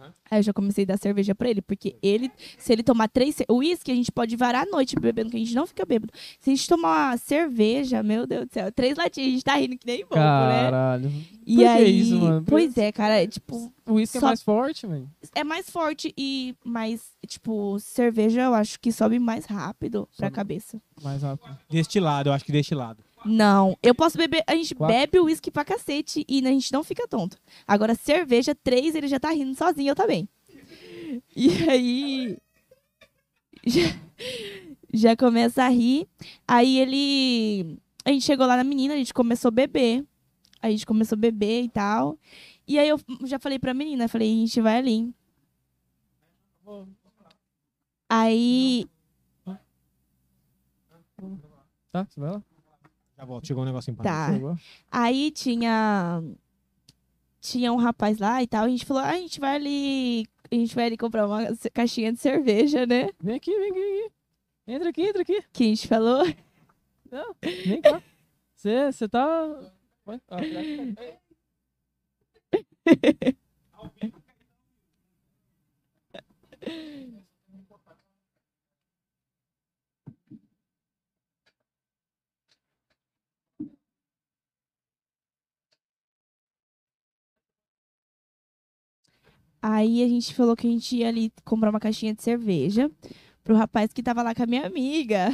Aham. 0.09 0.14
Aí 0.30 0.38
eu 0.40 0.42
já 0.42 0.52
comecei 0.52 0.84
a 0.84 0.88
dar 0.88 0.98
cerveja 0.98 1.34
pra 1.34 1.48
ele, 1.48 1.62
porque 1.62 1.96
ele, 2.02 2.30
se 2.59 2.70
ele 2.72 2.82
tomar 2.82 3.09
três. 3.09 3.36
O 3.48 3.54
uísque 3.56 3.90
a 3.90 3.94
gente 3.94 4.12
pode 4.12 4.36
varar 4.36 4.66
a 4.66 4.70
noite 4.70 4.94
bebendo, 4.98 5.30
que 5.30 5.36
a 5.36 5.40
gente 5.40 5.54
não 5.54 5.66
fica 5.66 5.86
bêbado. 5.86 6.12
Se 6.38 6.50
a 6.50 6.54
gente 6.54 6.68
tomar 6.68 7.11
uma 7.12 7.16
cerveja, 7.16 8.02
meu 8.02 8.26
Deus 8.26 8.46
do 8.46 8.52
céu, 8.52 8.70
três 8.70 8.96
latinhas, 8.96 9.28
a 9.28 9.30
gente 9.32 9.44
tá 9.44 9.54
rindo 9.56 9.78
que 9.78 9.86
nem 9.86 10.02
bobo, 10.04 10.16
né? 10.16 10.20
Caralho. 10.70 11.11
E 11.46 11.54
Por 11.54 11.61
que 11.62 11.66
aí. 11.66 12.00
isso, 12.00 12.18
mano? 12.18 12.42
Por- 12.42 12.50
Pois 12.50 12.76
é, 12.76 12.92
cara, 12.92 13.22
é, 13.22 13.26
tipo, 13.26 13.72
O 13.86 13.94
uísque 13.94 14.18
é 14.18 14.20
Só- 14.20 14.26
mais 14.26 14.42
forte, 14.42 14.86
velho. 14.86 15.09
é 15.34 15.42
mais 15.42 15.70
forte 15.70 16.12
e 16.16 16.54
mais, 16.62 17.00
tipo, 17.26 17.78
cerveja 17.80 18.42
eu 18.42 18.52
acho 18.54 18.78
que 18.80 18.92
sobe 18.92 19.18
mais 19.18 19.46
rápido 19.46 20.06
pra 20.14 20.26
Sobe. 20.26 20.36
cabeça. 20.36 20.78
Mais 21.02 21.22
rápido. 21.22 21.56
Deste 21.70 21.98
lado, 21.98 22.28
eu 22.28 22.32
acho 22.34 22.44
que 22.44 22.52
deste 22.52 22.74
lado. 22.74 23.02
Não, 23.25 23.77
eu 23.83 23.95
posso 23.95 24.16
beber, 24.16 24.45
a 24.47 24.55
gente 24.55 24.75
Quatro. 24.75 24.95
bebe 24.95 25.21
uísque 25.21 25.51
pra 25.51 25.64
cacete 25.64 26.25
e 26.29 26.47
a 26.47 26.51
gente 26.51 26.73
não 26.73 26.85
fica 26.85 27.07
tonto. 27.09 27.37
Agora, 27.66 27.95
cerveja, 27.95 28.55
três, 28.55 28.95
ele 28.95 29.09
já 29.09 29.19
tá 29.19 29.31
rindo 29.31 29.55
sozinho, 29.55 29.91
eu 29.91 29.97
também. 29.97 30.29
E 31.35 31.69
aí. 31.69 32.39
Já, 33.66 33.83
já 34.93 35.16
começa 35.16 35.64
a 35.64 35.69
rir. 35.69 36.09
Aí 36.47 36.79
ele. 36.79 37.79
A 38.05 38.11
gente 38.11 38.25
chegou 38.25 38.47
lá 38.47 38.57
na 38.57 38.64
menina, 38.64 38.95
a 38.95 38.97
gente 38.97 39.12
começou 39.12 39.49
a 39.49 39.53
beber. 39.53 40.07
A 40.61 40.71
gente 40.71 40.87
começou 40.87 41.16
a 41.16 41.21
beber 41.21 41.64
e 41.64 41.69
tal. 41.69 42.19
E 42.66 42.79
aí 42.79 42.89
eu 42.89 43.01
já 43.25 43.39
falei 43.39 43.59
pra 43.59 43.75
menina, 43.75 44.09
falei, 44.09 44.31
a 44.31 44.37
gente 44.37 44.61
vai 44.61 44.79
ali. 44.79 45.14
Aí. 48.09 48.87
Tá? 51.91 52.05
Você 52.05 52.21
vai 52.21 52.33
lá? 52.33 52.43
Já 53.19 53.25
volto, 53.25 53.47
chegou 53.49 53.64
um 53.64 53.66
negocinho 53.66 53.97
pra 53.97 54.05
Tá. 54.05 54.29
mim. 54.33 54.57
Aí 54.91 55.33
tinha. 55.33 56.23
Tinha 57.41 57.73
um 57.73 57.77
rapaz 57.77 58.19
lá 58.19 58.41
e 58.43 58.47
tal. 58.47 58.64
A 58.64 58.69
gente 58.69 58.87
falou, 58.87 59.03
ah, 59.03 59.11
a 59.11 59.16
gente 59.16 59.41
vai 59.41 59.57
ali. 59.57 60.25
A 60.51 60.55
gente 60.55 60.75
vai 60.75 60.87
ali 60.87 60.97
comprar 60.97 61.27
uma 61.27 61.41
caixinha 61.75 62.12
de 62.12 62.19
cerveja, 62.21 62.87
né? 62.87 63.09
Vem 63.21 63.35
aqui, 63.37 63.51
vem 63.51 63.71
aqui, 63.71 63.81
vem 63.81 64.05
aqui. 64.05 64.12
Entra 64.69 64.89
aqui, 64.91 65.03
entra 65.03 65.23
aqui. 65.23 65.43
Que 65.53 65.64
a 65.64 65.66
gente 65.66 65.89
falou. 65.89 66.25
Vem 67.43 67.81
cá. 67.83 68.01
Você 68.55 69.09
tá. 69.09 69.71
Ah, 70.29 70.37
Aí 89.61 90.02
a 90.02 90.09
gente 90.09 90.34
falou 90.34 90.54
que 90.56 90.66
a 90.66 90.70
gente 90.70 90.96
ia 90.96 91.09
ali 91.09 91.32
comprar 91.44 91.70
uma 91.70 91.80
caixinha 91.80 92.14
de 92.14 92.22
cerveja 92.22 92.90
pro 93.42 93.56
rapaz 93.56 93.92
que 93.92 94.02
tava 94.02 94.22
lá 94.22 94.34
com 94.34 94.42
a 94.42 94.46
minha 94.46 94.66
amiga. 94.66 95.30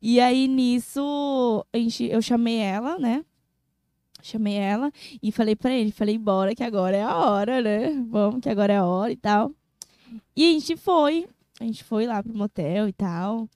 E 0.00 0.20
aí 0.20 0.46
nisso, 0.48 1.64
a 1.72 1.78
gente, 1.78 2.04
eu 2.04 2.20
chamei 2.22 2.58
ela, 2.58 2.98
né? 2.98 3.24
Chamei 4.22 4.54
ela 4.54 4.92
e 5.22 5.32
falei 5.32 5.56
pra 5.56 5.72
ele, 5.72 5.90
falei, 5.90 6.16
bora 6.16 6.54
que 6.54 6.62
agora 6.62 6.96
é 6.96 7.02
a 7.02 7.16
hora, 7.16 7.60
né? 7.60 7.90
Vamos 8.08 8.40
que 8.40 8.48
agora 8.48 8.72
é 8.72 8.76
a 8.76 8.84
hora 8.84 9.12
e 9.12 9.16
tal. 9.16 9.52
E 10.36 10.48
a 10.48 10.52
gente 10.52 10.76
foi, 10.76 11.26
a 11.60 11.64
gente 11.64 11.82
foi 11.82 12.06
lá 12.06 12.22
pro 12.22 12.36
motel 12.36 12.88
e 12.88 12.92
tal. 12.92 13.48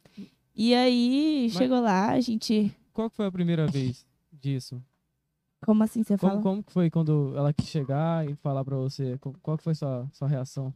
E 0.54 0.74
aí, 0.74 1.44
Mas- 1.48 1.52
chegou 1.52 1.80
lá, 1.80 2.10
a 2.10 2.20
gente... 2.20 2.74
Qual 2.92 3.10
que 3.10 3.16
foi 3.16 3.26
a 3.26 3.32
primeira 3.32 3.66
vez 3.66 4.06
disso? 4.32 4.82
Como 5.64 5.82
assim 5.82 6.02
você 6.02 6.16
Como, 6.18 6.30
fala? 6.32 6.42
como 6.42 6.62
que 6.62 6.72
foi 6.72 6.90
quando 6.90 7.32
ela 7.36 7.52
quis 7.52 7.66
chegar 7.66 8.28
e 8.28 8.34
falar 8.36 8.64
pra 8.64 8.76
você? 8.76 9.18
Qual- 9.42 9.56
que 9.56 9.64
foi 9.64 9.74
sua, 9.74 10.08
sua 10.12 10.28
reação? 10.28 10.72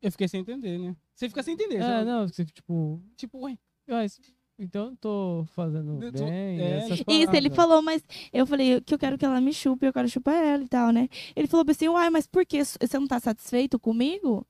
Eu 0.00 0.10
fiquei 0.10 0.26
sem 0.26 0.40
entender, 0.40 0.78
né? 0.78 0.96
Você 1.14 1.28
fica 1.28 1.42
sem 1.42 1.54
entender. 1.54 1.76
É, 1.80 2.04
não, 2.04 2.26
você, 2.26 2.44
tipo, 2.44 3.00
Tipo, 3.16 3.38
ué. 3.44 3.56
mas, 3.86 4.18
então 4.58 4.86
eu 4.90 4.96
tô 4.96 5.44
fazendo 5.48 6.02
Eu 6.02 6.12
tô- 6.12 6.24
bem. 6.24 6.60
é. 6.60 6.78
essas 6.78 7.00
Isso, 7.06 7.34
ele 7.36 7.50
falou, 7.50 7.80
mas 7.82 8.02
eu 8.32 8.44
falei 8.46 8.80
que 8.80 8.92
eu 8.94 8.98
quero 8.98 9.16
que 9.16 9.24
ela 9.24 9.40
me 9.40 9.52
chupe, 9.52 9.86
eu 9.86 9.92
quero 9.92 10.08
chupar 10.08 10.34
ela 10.34 10.64
e 10.64 10.68
tal, 10.68 10.90
né? 10.90 11.08
Ele 11.36 11.46
falou 11.46 11.64
assim, 11.68 11.88
uai, 11.88 12.10
mas 12.10 12.26
por 12.26 12.44
que? 12.44 12.64
Você 12.64 12.98
não 12.98 13.06
tá 13.06 13.20
satisfeito 13.20 13.78
comigo? 13.78 14.44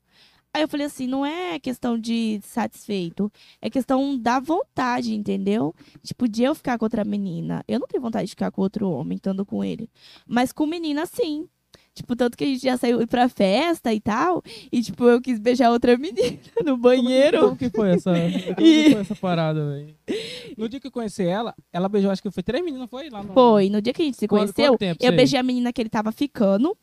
Aí 0.54 0.62
eu 0.62 0.68
falei 0.68 0.86
assim, 0.86 1.06
não 1.06 1.24
é 1.24 1.58
questão 1.58 1.98
de 1.98 2.38
satisfeito, 2.42 3.32
é 3.60 3.70
questão 3.70 4.18
da 4.18 4.38
vontade, 4.38 5.14
entendeu? 5.14 5.74
Tipo, 6.02 6.28
de 6.28 6.42
eu 6.42 6.54
ficar 6.54 6.78
com 6.78 6.84
outra 6.84 7.04
menina. 7.04 7.64
Eu 7.66 7.80
não 7.80 7.86
tenho 7.86 8.02
vontade 8.02 8.26
de 8.26 8.32
ficar 8.32 8.50
com 8.50 8.60
outro 8.60 8.90
homem, 8.90 9.16
estando 9.16 9.46
com 9.46 9.64
ele. 9.64 9.88
Mas 10.26 10.52
com 10.52 10.66
menina, 10.66 11.06
sim. 11.06 11.48
Tipo, 11.94 12.16
tanto 12.16 12.38
que 12.38 12.44
a 12.44 12.46
gente 12.46 12.62
já 12.62 12.76
saiu 12.76 13.06
pra 13.06 13.28
festa 13.28 13.92
e 13.92 14.00
tal. 14.00 14.42
E, 14.70 14.82
tipo, 14.82 15.04
eu 15.04 15.20
quis 15.20 15.38
beijar 15.38 15.70
outra 15.70 15.96
menina 15.98 16.38
no 16.64 16.76
banheiro. 16.76 17.40
Como 17.40 17.56
que 17.56 17.70
foi 17.70 17.90
essa, 17.90 18.12
que 18.56 18.90
foi 18.92 19.00
essa 19.00 19.14
parada, 19.14 19.70
velho? 19.70 19.94
No 20.56 20.68
dia 20.68 20.80
que 20.80 20.86
eu 20.86 20.92
conheci 20.92 21.24
ela, 21.24 21.54
ela 21.72 21.88
beijou, 21.88 22.10
acho 22.10 22.22
que 22.22 22.30
foi 22.30 22.42
três 22.42 22.64
meninas, 22.64 22.88
foi? 22.90 23.10
Lá 23.10 23.22
no... 23.22 23.32
Foi, 23.32 23.68
no 23.68 23.80
dia 23.80 23.92
que 23.92 24.02
a 24.02 24.04
gente 24.04 24.18
se 24.18 24.28
conheceu, 24.28 24.76
tempo 24.76 25.02
eu 25.02 25.12
beijei 25.12 25.38
a 25.38 25.42
menina 25.42 25.72
que 25.72 25.80
ele 25.80 25.90
tava 25.90 26.12
ficando. 26.12 26.76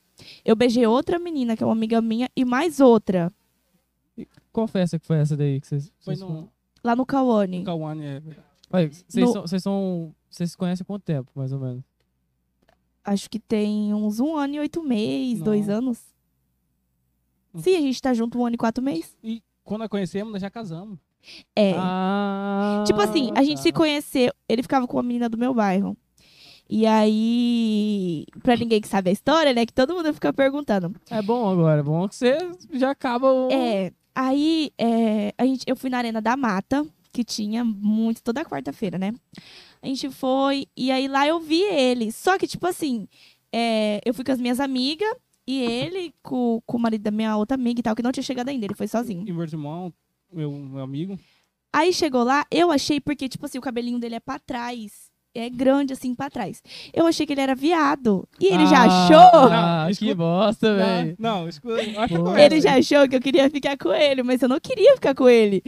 Eu 0.43 0.55
beijei 0.55 0.85
outra 0.85 1.17
menina, 1.17 1.55
que 1.55 1.63
é 1.63 1.65
uma 1.65 1.73
amiga 1.73 2.01
minha, 2.01 2.29
e 2.35 2.43
mais 2.43 2.79
outra, 2.79 3.31
Qual 4.51 4.67
festa 4.67 4.97
que 4.99 5.05
foi 5.05 5.17
essa 5.17 5.35
daí 5.37 5.59
que 5.61 5.67
vocês... 5.67 5.91
Foi 5.99 6.15
no 6.15 6.49
lá 6.83 6.95
no 6.95 7.05
Kawane. 7.05 7.63
Kawane, 7.63 8.05
é. 8.05 8.21
Vocês 8.71 9.13
No- 9.15 9.47
são... 9.59 10.13
Vocês 10.29 10.51
se 10.51 10.57
conhecem 10.57 10.83
há 10.83 10.85
quanto 10.85 11.03
tempo, 11.03 11.29
mais 11.35 11.51
ou 11.51 11.59
menos? 11.59 11.83
Acho 13.03 13.29
que 13.29 13.39
tem 13.39 13.93
uns 13.93 14.19
um 14.19 14.35
ano 14.37 14.55
e 14.55 14.59
oito 14.59 14.83
meses, 14.83 15.41
dois 15.41 15.67
anos. 15.69 15.99
Sim, 17.55 17.75
a 17.77 17.81
gente 17.81 17.99
tá 18.01 18.13
junto 18.13 18.37
um 18.39 18.45
ano 18.45 18.53
e 18.55 18.57
quatro 18.57 18.83
meses. 18.83 19.17
E 19.23 19.41
quando 19.63 19.79
nós 19.81 19.89
conhecemos, 19.89 20.31
nós 20.31 20.41
já 20.41 20.49
casamos. 20.49 20.99
É. 21.55 21.73
Ah, 21.77 22.83
Tipo 22.85 23.01
assim, 23.01 23.31
a 23.35 23.43
gente 23.43 23.57
tá. 23.57 23.63
se 23.63 23.71
conheceu, 23.71 24.31
ele 24.47 24.61
ficava 24.61 24.87
com 24.87 24.97
uma 24.97 25.03
menina 25.03 25.27
do 25.27 25.37
meu 25.37 25.53
bairro. 25.53 25.97
E 26.69 26.85
aí, 26.85 28.25
pra 28.43 28.55
ninguém 28.55 28.79
que 28.79 28.87
sabe 28.87 29.09
a 29.09 29.13
história, 29.13 29.51
né, 29.53 29.65
que 29.65 29.73
todo 29.73 29.95
mundo 29.95 30.13
fica 30.13 30.31
perguntando. 30.31 30.93
É 31.09 31.19
bom 31.21 31.49
agora, 31.49 31.79
é 31.79 31.83
bom 31.83 32.07
que 32.07 32.15
você 32.15 32.37
já 32.73 32.91
acaba 32.91 33.31
o... 33.33 33.49
É, 33.51 33.91
aí 34.19 34.71
é, 34.77 35.33
a 35.37 35.45
gente, 35.45 35.63
eu 35.65 35.75
fui 35.77 35.89
na 35.89 35.97
Arena 35.97 36.21
da 36.21 36.35
Mata, 36.35 36.85
que 37.11 37.23
tinha 37.23 37.63
muito 37.63 38.21
toda 38.21 38.43
quarta-feira, 38.43 38.97
né? 38.97 39.13
A 39.81 39.87
gente 39.87 40.09
foi, 40.09 40.67
e 40.75 40.91
aí 40.91 41.07
lá 41.07 41.25
eu 41.25 41.39
vi 41.39 41.61
ele. 41.61 42.11
Só 42.11 42.37
que, 42.37 42.45
tipo 42.45 42.67
assim, 42.67 43.07
é, 43.51 44.01
eu 44.05 44.13
fui 44.13 44.25
com 44.25 44.31
as 44.31 44.41
minhas 44.41 44.59
amigas 44.59 45.09
e 45.47 45.61
ele 45.61 46.13
com, 46.21 46.61
com 46.65 46.77
o 46.77 46.79
marido 46.81 47.01
da 47.01 47.11
minha 47.11 47.37
outra 47.37 47.55
amiga 47.55 47.79
e 47.79 47.83
tal, 47.83 47.95
que 47.95 48.03
não 48.03 48.11
tinha 48.11 48.23
chegado 48.23 48.49
ainda, 48.49 48.65
ele 48.65 48.75
foi 48.75 48.87
sozinho. 48.87 49.23
E 49.25 49.31
meu 49.31 49.43
irmão, 49.43 49.93
meu, 50.31 50.51
meu 50.51 50.83
amigo. 50.83 51.17
Aí 51.71 51.93
chegou 51.93 52.23
lá, 52.23 52.45
eu 52.51 52.71
achei, 52.71 52.99
porque, 52.99 53.29
tipo 53.29 53.45
assim, 53.45 53.57
o 53.57 53.61
cabelinho 53.61 53.99
dele 53.99 54.15
é 54.15 54.19
pra 54.19 54.37
trás. 54.37 55.08
É 55.33 55.47
grande, 55.47 55.93
assim, 55.93 56.15
pra 56.15 56.29
trás. 56.29 56.61
Eu 56.91 57.05
achei 57.05 57.25
que 57.25 57.33
ele 57.33 57.41
era 57.41 57.53
viado. 57.53 58.27
E 58.39 58.47
ele 58.47 58.65
já 58.65 58.83
achou. 58.83 59.49
Ah, 59.51 59.85
Não, 59.87 59.95
que 59.95 60.13
bosta, 60.15 60.75
velho. 60.75 61.15
Não, 61.19 61.41
não, 61.41 61.49
escuta. 61.49 61.81
Ele 62.41 62.59
já 62.59 62.77
achou 62.77 63.07
que 63.07 63.15
eu 63.15 63.21
queria 63.21 63.49
ficar 63.49 63.77
com 63.77 63.93
ele, 63.93 64.23
mas 64.23 64.41
eu 64.41 64.49
não 64.49 64.59
queria 64.59 64.95
ficar 64.95 65.13
com 65.13 65.29
ele. 65.29 65.61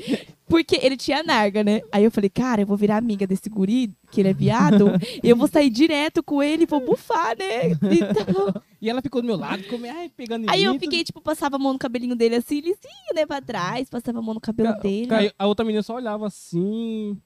Porque 0.47 0.80
ele 0.82 0.97
tinha 0.97 1.24
narga, 1.24 1.64
né? 1.64 1.82
Aí 1.91 2.03
eu 2.03 2.12
falei, 2.12 2.30
cara, 2.30 2.62
eu 2.62 2.68
vou 2.68 2.76
virar 2.76 2.97
amiga 2.97 3.26
desse 3.28 3.49
guri, 3.49 3.93
que 4.12 4.20
ele 4.20 4.30
é 4.30 4.34
viado, 4.34 4.91
e 5.24 5.30
eu 5.30 5.36
vou 5.36 5.47
sair 5.47 5.70
direto 5.70 6.22
com 6.22 6.41
ele 6.43 6.64
e 6.64 6.66
vou 6.66 6.84
bufar, 6.86 7.38
né? 7.38 7.70
Então, 7.70 8.62
E 8.82 8.89
ela 8.89 9.01
ficou 9.01 9.22
do 9.22 9.28
meu 9.28 9.38
lado, 9.38 9.64
ficou 9.64 9.80
me 9.80 9.88
ai, 9.88 10.09
pegando 10.09 10.45
em 10.45 10.49
aí 10.49 10.64
eu 10.64 10.78
fiquei, 10.78 11.03
tipo, 11.03 11.22
passava 11.22 11.55
a 11.55 11.59
mão 11.59 11.72
no 11.72 11.80
cabelinho 11.80 12.16
dele 12.16 12.36
assim, 12.36 12.55
lisinho, 12.59 13.14
né, 13.16 13.26
pra 13.26 13.39
trás, 13.39 13.89
passava 13.89 14.20
a 14.20 14.22
mão 14.22 14.34
no 14.34 14.41
cabelo 14.41 14.74
tudo. 14.74 14.82
dele. 14.82 15.32
A 15.38 15.47
outra 15.47 15.64
menina 15.64 15.84
só 15.84 15.95
olhava 15.95 16.28
assim. 16.28 17.18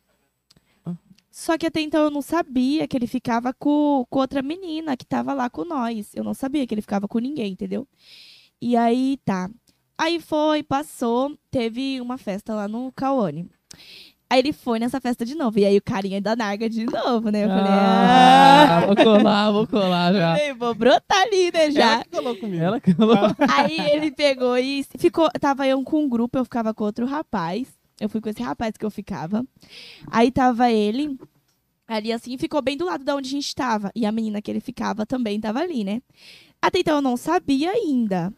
Só 1.38 1.58
que 1.58 1.66
até 1.66 1.82
então 1.82 2.02
eu 2.06 2.10
não 2.10 2.22
sabia 2.22 2.88
que 2.88 2.96
ele 2.96 3.08
ficava 3.08 3.52
com, 3.52 4.06
com 4.10 4.20
outra 4.20 4.42
menina 4.42 4.96
que 4.96 5.06
tava 5.06 5.34
lá 5.34 5.50
com 5.50 5.66
nós. 5.66 6.12
Eu 6.16 6.24
não 6.24 6.34
sabia 6.34 6.66
que 6.66 6.74
ele 6.74 6.82
ficava 6.82 7.10
com 7.10 7.20
ninguém, 7.20 7.52
entendeu? 7.52 7.86
E 8.62 8.78
aí 8.78 9.18
tá. 9.26 9.50
Aí 9.98 10.22
foi, 10.22 10.64
passou, 10.64 11.38
teve 11.52 12.00
uma 12.00 12.18
festa 12.18 12.56
lá 12.56 12.70
no 12.70 12.90
Kawane. 12.94 13.50
Aí 14.30 14.40
ele 14.40 14.54
foi 14.54 14.80
nessa 14.80 15.02
festa 15.02 15.26
de 15.26 15.36
novo. 15.36 15.60
E 15.60 15.66
aí 15.66 15.76
o 15.78 15.82
carinha 15.82 16.22
da 16.22 16.38
Narga 16.38 16.70
de 16.70 16.86
novo, 16.86 17.30
né? 17.30 17.44
Eu 17.44 17.50
falei, 17.50 17.72
ah, 17.74 18.78
Ah, 18.78 18.86
vou 18.86 18.96
colar, 18.96 19.52
vou 19.52 19.68
colar 19.68 20.14
já. 20.14 20.36
falei, 20.38 20.54
vou 20.54 20.74
brotar 20.74 21.22
ali, 21.22 21.52
né, 21.52 21.70
já. 21.70 21.96
Ela 21.96 22.04
que 22.06 22.10
falou 22.16 22.36
comigo. 22.38 22.64
Ela 22.64 22.80
calou. 22.80 23.18
Aí 23.58 23.78
ele 23.92 24.10
pegou 24.10 24.58
e 24.58 24.86
ficou. 24.98 25.30
Tava 25.42 25.68
eu 25.68 25.84
com 25.84 26.06
um 26.06 26.08
grupo, 26.08 26.38
eu 26.38 26.46
ficava 26.46 26.74
com 26.74 26.86
outro 26.86 27.06
rapaz. 27.06 27.68
Eu 28.00 28.10
fui 28.10 28.20
com 28.20 28.30
esse 28.30 28.44
rapaz 28.44 28.76
que 28.78 28.86
eu 28.86 28.92
ficava. 28.92 29.46
Aí 30.08 30.32
tava 30.32 30.72
ele 30.72 31.18
ali 31.88 32.12
assim, 32.12 32.38
ficou 32.38 32.62
bem 32.62 32.76
do 32.76 32.86
lado 32.86 33.04
da 33.04 33.16
onde 33.16 33.28
a 33.28 33.32
gente 33.32 33.56
tava. 33.56 33.92
E 33.96 34.06
a 34.06 34.12
menina 34.12 34.42
que 34.42 34.52
ele 34.52 34.60
ficava 34.60 35.06
também 35.06 35.40
tava 35.40 35.60
ali, 35.60 35.84
né? 35.84 36.02
Até 36.62 36.80
então 36.80 36.96
eu 36.96 37.02
não 37.02 37.16
sabia 37.16 37.72
ainda. 37.72 38.34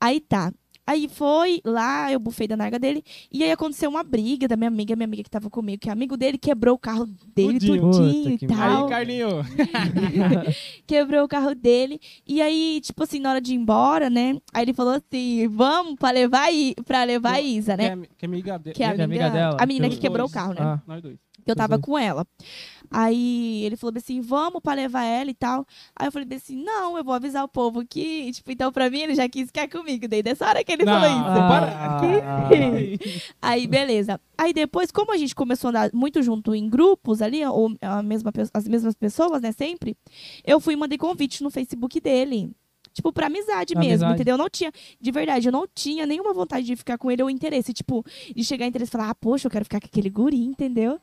Aí 0.00 0.20
tá. 0.20 0.52
Aí 0.86 1.08
foi 1.08 1.60
lá, 1.64 2.12
eu 2.12 2.18
bufei 2.20 2.46
da 2.46 2.56
narga 2.56 2.78
dele. 2.78 3.02
E 3.32 3.42
aí 3.42 3.50
aconteceu 3.50 3.88
uma 3.88 4.02
briga 4.02 4.46
da 4.46 4.54
minha 4.56 4.68
amiga, 4.68 4.94
minha 4.94 5.06
amiga 5.06 5.22
que 5.22 5.30
tava 5.30 5.48
comigo, 5.48 5.80
que 5.80 5.88
é 5.88 5.92
amigo 5.92 6.16
dele, 6.16 6.36
quebrou 6.36 6.74
o 6.74 6.78
carro 6.78 7.06
dele 7.34 7.58
Tudinho. 7.58 7.90
tudinho 7.90 8.30
e 8.34 8.38
que 8.38 8.46
tal 8.46 8.84
Aí, 8.84 8.90
Carlinho. 8.90 9.28
quebrou 10.86 11.24
o 11.24 11.28
carro 11.28 11.54
dele. 11.54 12.00
E 12.26 12.40
aí, 12.42 12.80
tipo 12.82 13.02
assim, 13.02 13.18
na 13.18 13.30
hora 13.30 13.40
de 13.40 13.52
ir 13.52 13.56
embora, 13.56 14.10
né? 14.10 14.36
Aí 14.52 14.64
ele 14.64 14.74
falou 14.74 14.94
assim: 14.94 15.48
vamos 15.48 15.94
pra 15.96 16.10
levar, 16.10 16.52
I, 16.52 16.74
pra 16.84 17.04
levar 17.04 17.34
a 17.34 17.40
Isa, 17.40 17.76
Que 17.76 17.82
né? 17.82 17.86
é, 17.86 17.96
que 18.18 18.24
é 18.24 18.28
amiga 18.28 18.58
dele. 18.58 18.74
Que 18.76 18.82
é 18.82 18.86
a 18.88 18.94
Que 18.94 19.00
é 19.00 19.04
amiga, 19.04 19.24
amiga 19.26 19.38
dela, 19.38 19.56
A 19.60 19.66
menina 19.66 19.88
que 19.88 19.94
que 19.96 20.00
quebrou 20.00 20.26
o 20.26 20.30
dois. 20.30 20.34
carro, 20.34 20.52
né? 20.54 20.60
Ah. 20.60 20.80
Nós 20.86 21.02
dois. 21.02 21.16
Que 21.44 21.50
eu 21.50 21.56
tava 21.56 21.78
com 21.78 21.98
ela. 21.98 22.26
Aí 22.96 23.64
ele 23.64 23.76
falou 23.76 23.92
assim: 23.96 24.20
vamos 24.20 24.60
pra 24.62 24.72
levar 24.72 25.02
ela 25.02 25.28
e 25.28 25.34
tal. 25.34 25.66
Aí 25.96 26.06
eu 26.06 26.12
falei 26.12 26.28
assim: 26.36 26.54
não, 26.54 26.96
eu 26.96 27.02
vou 27.02 27.12
avisar 27.12 27.42
o 27.42 27.48
povo 27.48 27.84
que, 27.84 28.30
tipo, 28.30 28.52
então 28.52 28.70
pra 28.70 28.88
mim 28.88 29.00
ele 29.00 29.16
já 29.16 29.28
quis 29.28 29.46
ficar 29.48 29.68
comigo. 29.68 30.06
Daí 30.06 30.22
dessa 30.22 30.46
hora 30.48 30.62
que 30.62 30.70
ele 30.70 30.84
Não, 30.84 30.92
falou 30.92 31.08
isso. 31.08 31.24
para. 31.24 31.72
Ah, 31.72 32.00
Aí, 33.42 33.66
beleza. 33.66 34.20
Aí 34.38 34.52
depois, 34.52 34.92
como 34.92 35.12
a 35.12 35.16
gente 35.16 35.34
começou 35.34 35.68
a 35.68 35.70
andar 35.70 35.90
muito 35.92 36.22
junto 36.22 36.54
em 36.54 36.68
grupos 36.70 37.20
ali, 37.20 37.44
ou 37.44 37.74
a 37.80 38.00
mesma, 38.00 38.32
as 38.52 38.68
mesmas 38.68 38.94
pessoas, 38.94 39.42
né, 39.42 39.50
sempre, 39.50 39.96
eu 40.44 40.60
fui 40.60 40.74
e 40.74 40.76
mandei 40.76 40.96
convite 40.96 41.42
no 41.42 41.50
Facebook 41.50 42.00
dele. 42.00 42.52
Tipo, 42.92 43.12
pra 43.12 43.26
amizade 43.26 43.74
mesmo, 43.74 43.88
Amizade. 43.90 44.14
entendeu? 44.14 44.34
Eu 44.34 44.38
não 44.38 44.48
tinha, 44.48 44.70
de 45.00 45.10
verdade, 45.10 45.48
eu 45.48 45.52
não 45.52 45.66
tinha 45.74 46.06
nenhuma 46.06 46.32
vontade 46.32 46.64
de 46.64 46.76
ficar 46.76 46.96
com 46.96 47.10
ele 47.10 47.24
ou 47.24 47.28
interesse. 47.28 47.72
Tipo, 47.72 48.04
de 48.32 48.44
chegar 48.44 48.66
em 48.66 48.68
interesse 48.68 48.88
e 48.90 48.92
falar, 48.92 49.10
ah, 49.10 49.14
poxa, 49.16 49.48
eu 49.48 49.50
quero 49.50 49.64
ficar 49.64 49.80
com 49.80 49.86
aquele 49.86 50.08
guri, 50.08 50.40
entendeu? 50.44 51.00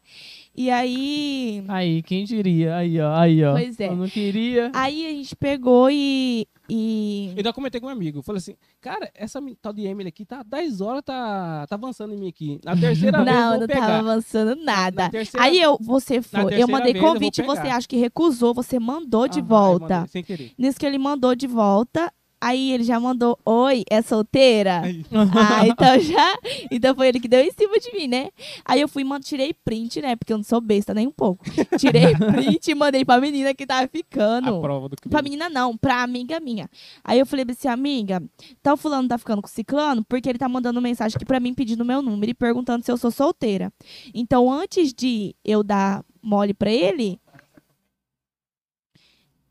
E 0.56 0.70
aí. 0.70 1.64
Aí, 1.68 2.04
quem 2.04 2.26
diria? 2.26 2.76
Aí, 2.76 3.00
ó, 3.00 3.14
aí, 3.16 3.44
ó. 3.44 3.54
Pois 3.54 3.80
é. 3.80 3.88
Eu 3.88 3.96
não 3.96 4.08
queria. 4.08 4.70
Aí 4.74 5.08
a 5.08 5.10
gente 5.12 5.34
pegou 5.36 5.90
e. 5.90 6.46
e... 6.70 7.28
Eu 7.32 7.38
ainda 7.38 7.54
comentei 7.54 7.80
com 7.80 7.88
meu 7.88 7.96
amigo. 7.96 8.22
Falei 8.22 8.38
assim, 8.40 8.56
cara, 8.82 9.10
essa 9.16 9.40
tal 9.62 9.72
de 9.72 9.86
Emily 9.86 10.10
aqui 10.10 10.26
tá 10.26 10.44
10 10.44 10.82
horas, 10.82 11.04
tá, 11.06 11.66
tá 11.68 11.76
avançando 11.76 12.14
em 12.14 12.18
mim 12.18 12.28
aqui. 12.28 12.60
Na 12.66 12.76
terceira 12.76 13.24
vez 13.24 13.34
Não, 13.36 13.50
vou 13.52 13.60
não 13.62 13.68
pegar. 13.68 13.80
tava 13.80 14.12
avançando 14.12 14.56
nada. 14.62 15.04
Na 15.04 15.10
terceira- 15.10 15.46
Aí 15.46 15.60
eu, 15.62 15.78
você 15.82 16.22
foi, 16.22 16.62
eu 16.62 16.68
mandei 16.68 16.94
vez 16.94 17.04
eu 17.06 17.10
convite, 17.14 17.42
você 17.42 17.68
acha 17.68 17.88
que 17.88 17.96
recusou, 17.98 18.54
você 18.54 18.78
mandou 18.78 19.28
de 19.30 19.40
Aham, 19.40 19.48
volta. 19.48 19.96
mandei, 19.96 20.08
sem 20.10 20.24
querer. 20.24 20.52
Nisso 20.58 20.78
que 20.80 20.86
ele 20.86 20.98
mandou 20.98 21.34
de 21.34 21.48
volta, 21.48 22.12
aí 22.42 22.72
ele 22.72 22.84
já 22.84 23.00
mandou, 23.00 23.38
oi, 23.46 23.84
é 23.90 24.02
solteira? 24.02 24.82
Ah, 25.14 25.66
então 25.70 26.00
já. 26.00 26.38
Então 26.72 26.96
foi 26.96 27.08
ele 27.08 27.20
que 27.20 27.28
deu 27.28 27.40
em 27.42 27.52
cima 27.52 27.78
de 27.80 27.94
mim, 27.96 28.08
né? 28.08 28.30
Aí 28.66 28.82
eu 28.82 28.88
fui 28.88 29.04
e 29.04 29.20
tirei 29.20 29.54
print, 29.54 30.02
né? 30.02 30.16
Porque 30.16 30.34
eu 30.34 30.38
não 30.38 30.44
sou 30.44 30.60
besta 30.60 30.94
nem 30.94 31.08
um 31.08 31.12
pouco. 31.12 31.46
Tirei 31.78 32.16
print 32.18 32.72
e 32.72 32.76
mandei 32.76 33.06
pra 33.06 33.22
menina 33.22 33.54
que 33.54 33.66
tava 33.66 33.86
a 33.86 33.88
ficando. 33.88 34.60
prova 34.60 34.90
do 34.90 34.96
Pra 35.10 35.22
menina 35.22 35.50
não, 35.50 35.78
pra 35.78 36.02
amiga 36.02 36.40
minha. 36.40 36.70
Aí 37.04 37.20
eu 37.20 37.26
falei 37.26 37.46
assim, 37.50 37.68
amiga, 37.68 38.22
tá 38.64 38.74
o 38.74 38.78
fulano 38.78 39.08
tá 39.08 39.18
ficando 39.18 39.42
com 39.42 39.48
o 39.48 39.52
ciclano 39.52 40.04
porque 40.04 40.28
ele 40.28 40.40
tá 40.40 40.50
mandando 40.50 40.82
mensagem 40.82 41.16
aqui 41.16 41.26
pra 41.26 41.40
mim 41.40 41.54
pedindo 41.54 41.86
meu 41.86 42.02
número 42.02 42.32
e 42.32 42.34
perguntando 42.34 42.84
se 42.84 42.92
eu 42.92 42.98
sou 42.98 43.12
solteira. 43.12 43.72
Então 44.14 44.52
antes 44.52 44.94
de 44.94 45.36
eu 45.46 45.64
dar 45.64 46.04
mole 46.22 46.54
pra 46.54 46.72
ele, 46.72 47.20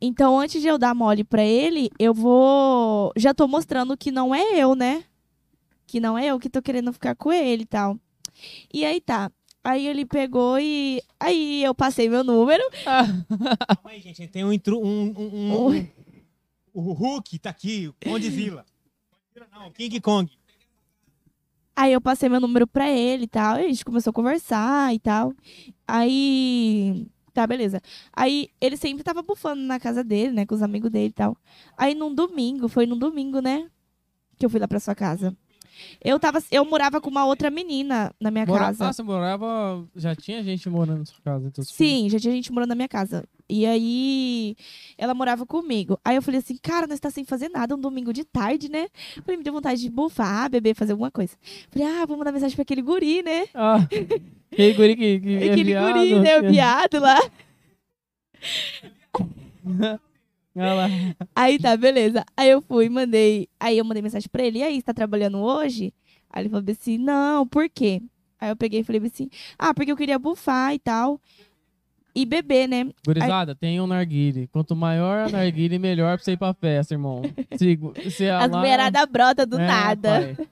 então 0.01 0.39
antes 0.39 0.63
de 0.63 0.69
eu 0.69 0.79
dar 0.79 0.95
mole 0.95 1.25
pra 1.25 1.45
ele, 1.45 1.91
eu 1.99 2.15
vou, 2.15 3.13
já 3.17 3.35
tô 3.35 3.47
mostrando 3.47 3.97
que 3.97 4.11
não 4.11 4.35
é 4.35 4.59
eu, 4.59 4.75
né? 4.75 5.05
Que 5.87 6.01
não 6.01 6.17
é 6.17 6.27
eu 6.27 6.39
que 6.39 6.49
tô 6.49 6.63
querendo 6.63 6.93
ficar 6.93 7.15
com 7.15 7.33
ele 7.33 7.65
e 7.65 7.67
tal. 7.67 7.99
E 8.73 8.85
aí 8.85 9.01
tá. 9.01 9.31
Aí 9.63 9.87
ele 9.87 10.07
pegou 10.07 10.59
e 10.59 11.03
aí 11.19 11.63
eu 11.63 11.75
passei 11.75 12.09
meu 12.09 12.25
número. 12.25 12.63
Calma 12.81 13.91
aí, 13.91 14.01
gente. 14.01 14.27
Tem 14.29 14.45
um 14.45 14.53
intru... 14.53 14.81
um, 14.81 15.13
um, 15.17 15.69
um-. 15.69 15.89
O 16.73 16.93
Hulk 16.93 17.39
tá 17.39 17.51
aqui, 17.51 17.89
o. 17.89 17.95
Condzilla 18.03 18.65
Não, 19.53 19.71
King 19.73 20.01
Kong. 20.01 20.31
Aí 21.77 21.93
eu 21.93 22.01
passei 22.01 22.29
meu 22.29 22.41
número 22.41 22.67
pra 22.67 22.91
ele 22.91 23.25
e 23.25 23.29
tal. 23.29 23.59
E 23.59 23.65
a 23.65 23.69
gente 23.69 23.85
começou 23.85 24.11
a 24.11 24.15
conversar 24.15 24.95
e 24.95 24.99
tal. 24.99 25.35
Aí. 25.87 27.07
Tá, 27.33 27.47
beleza. 27.47 27.81
Aí 28.13 28.49
ele 28.61 28.77
sempre 28.77 29.05
tava 29.05 29.23
bufando 29.23 29.63
na 29.63 29.79
casa 29.79 30.03
dele, 30.03 30.33
né? 30.33 30.47
Com 30.47 30.55
os 30.55 30.63
amigos 30.63 30.91
dele 30.91 31.09
e 31.09 31.13
tal. 31.13 31.37
Aí 31.77 31.95
num 31.95 32.15
domingo, 32.15 32.69
foi 32.69 32.87
num 32.87 32.99
domingo, 32.99 33.41
né? 33.41 33.71
Que 34.39 34.47
eu 34.47 34.51
fui 34.51 34.61
lá 34.61 34.69
pra 34.69 34.81
sua 34.81 34.95
casa. 34.95 35.37
Eu 36.03 36.19
tava. 36.19 36.43
Eu 36.51 36.65
morava 36.65 37.01
com 37.01 37.11
uma 37.11 37.25
outra 37.27 37.51
menina 37.51 38.15
na 38.21 38.31
minha 38.31 38.47
Mora... 38.47 38.67
casa. 38.67 38.89
Ah, 38.89 38.93
você 38.93 39.03
morava. 39.03 39.85
Já 39.95 40.15
tinha 40.15 40.43
gente 40.43 40.69
morando 40.69 41.01
na 41.01 41.05
sua 41.05 41.21
casa, 41.23 41.49
então. 41.49 41.65
Sim, 41.65 42.09
já 42.09 42.19
tinha 42.19 42.35
gente 42.35 42.53
morando 42.53 42.71
na 42.71 42.75
minha 42.75 42.89
casa. 42.89 43.25
E 43.49 43.67
aí, 43.67 44.57
ela 44.97 45.13
morava 45.13 45.45
comigo. 45.45 45.99
Aí 46.05 46.15
eu 46.15 46.23
falei 46.23 46.39
assim, 46.39 46.57
cara, 46.63 46.87
nós 46.87 47.01
tá 47.01 47.11
sem 47.11 47.25
fazer 47.25 47.49
nada, 47.49 47.75
um 47.75 47.81
domingo 47.81 48.13
de 48.13 48.23
tarde, 48.25 48.71
né? 48.71 48.87
Falei, 49.25 49.39
me 49.39 49.43
deu 49.43 49.53
vontade 49.53 49.81
de 49.81 49.91
bufar, 49.91 50.49
beber, 50.49 50.75
fazer 50.77 50.93
alguma 50.93 51.11
coisa. 51.11 51.37
Falei, 51.71 51.89
ah, 51.89 52.07
vou 52.07 52.17
mandar 52.17 52.31
mensagem 52.31 52.55
pra 52.55 52.63
aquele 52.63 52.83
guri, 52.83 53.23
né? 53.23 53.47
Ah, 53.53 53.87
aquele 54.53 54.75
guri 54.75 54.97
que, 54.97 55.21
que 55.21 55.35
é 55.43 55.51
Aquele 55.51 55.65
viado, 55.65 55.93
guri, 55.95 56.21
né? 56.21 56.39
O 56.39 56.43
viado 56.49 57.01
lá. 57.01 57.19
Aí 61.35 61.59
tá, 61.59 61.77
beleza. 61.77 62.25
Aí 62.37 62.51
eu 62.51 62.61
fui, 62.61 62.89
mandei. 62.89 63.49
Aí 63.59 63.79
eu 63.79 63.85
mandei 63.85 64.03
mensagem 64.03 64.29
pra 64.31 64.43
ele. 64.45 64.59
E 64.59 64.63
aí, 64.63 64.77
você 64.77 64.83
tá 64.83 64.95
trabalhando 64.95 65.39
hoje? 65.39 65.93
Aí 66.31 66.43
ele 66.43 66.49
falou 66.49 66.65
assim: 66.69 66.99
não, 66.99 67.47
por 67.47 67.69
quê? 67.69 68.03
Aí 68.41 68.51
eu 68.51 68.57
peguei 68.57 68.81
e 68.81 68.85
falei 68.85 69.01
assim: 69.05 69.29
ah, 69.59 69.73
porque 69.75 69.93
eu 69.93 69.97
queria 69.97 70.19
bufar 70.19 70.75
e 70.75 70.79
tal. 70.79 71.21
E 72.13 72.27
beber, 72.27 72.67
né? 72.69 72.89
Gurizada, 73.07 73.55
tem 73.55 73.81
um 73.81 73.87
narguile. 73.87 74.49
Quanto 74.49 74.75
maior 74.75 75.29
a 75.29 75.31
narguile, 75.31 75.79
melhor 75.79 76.17
pra 76.17 76.25
você 76.25 76.33
ir 76.33 76.37
pra 76.37 76.53
festa, 76.53 76.95
irmão. 76.95 77.23
Se, 77.57 77.79
se 78.11 78.29
a 78.29 78.39
As 78.45 78.51
lá- 78.51 78.59
mulheradas 78.59 79.07
brotam 79.07 79.47
do 79.47 79.59
É, 79.61 79.67
nada. 79.67 80.35
pai. 80.37 80.49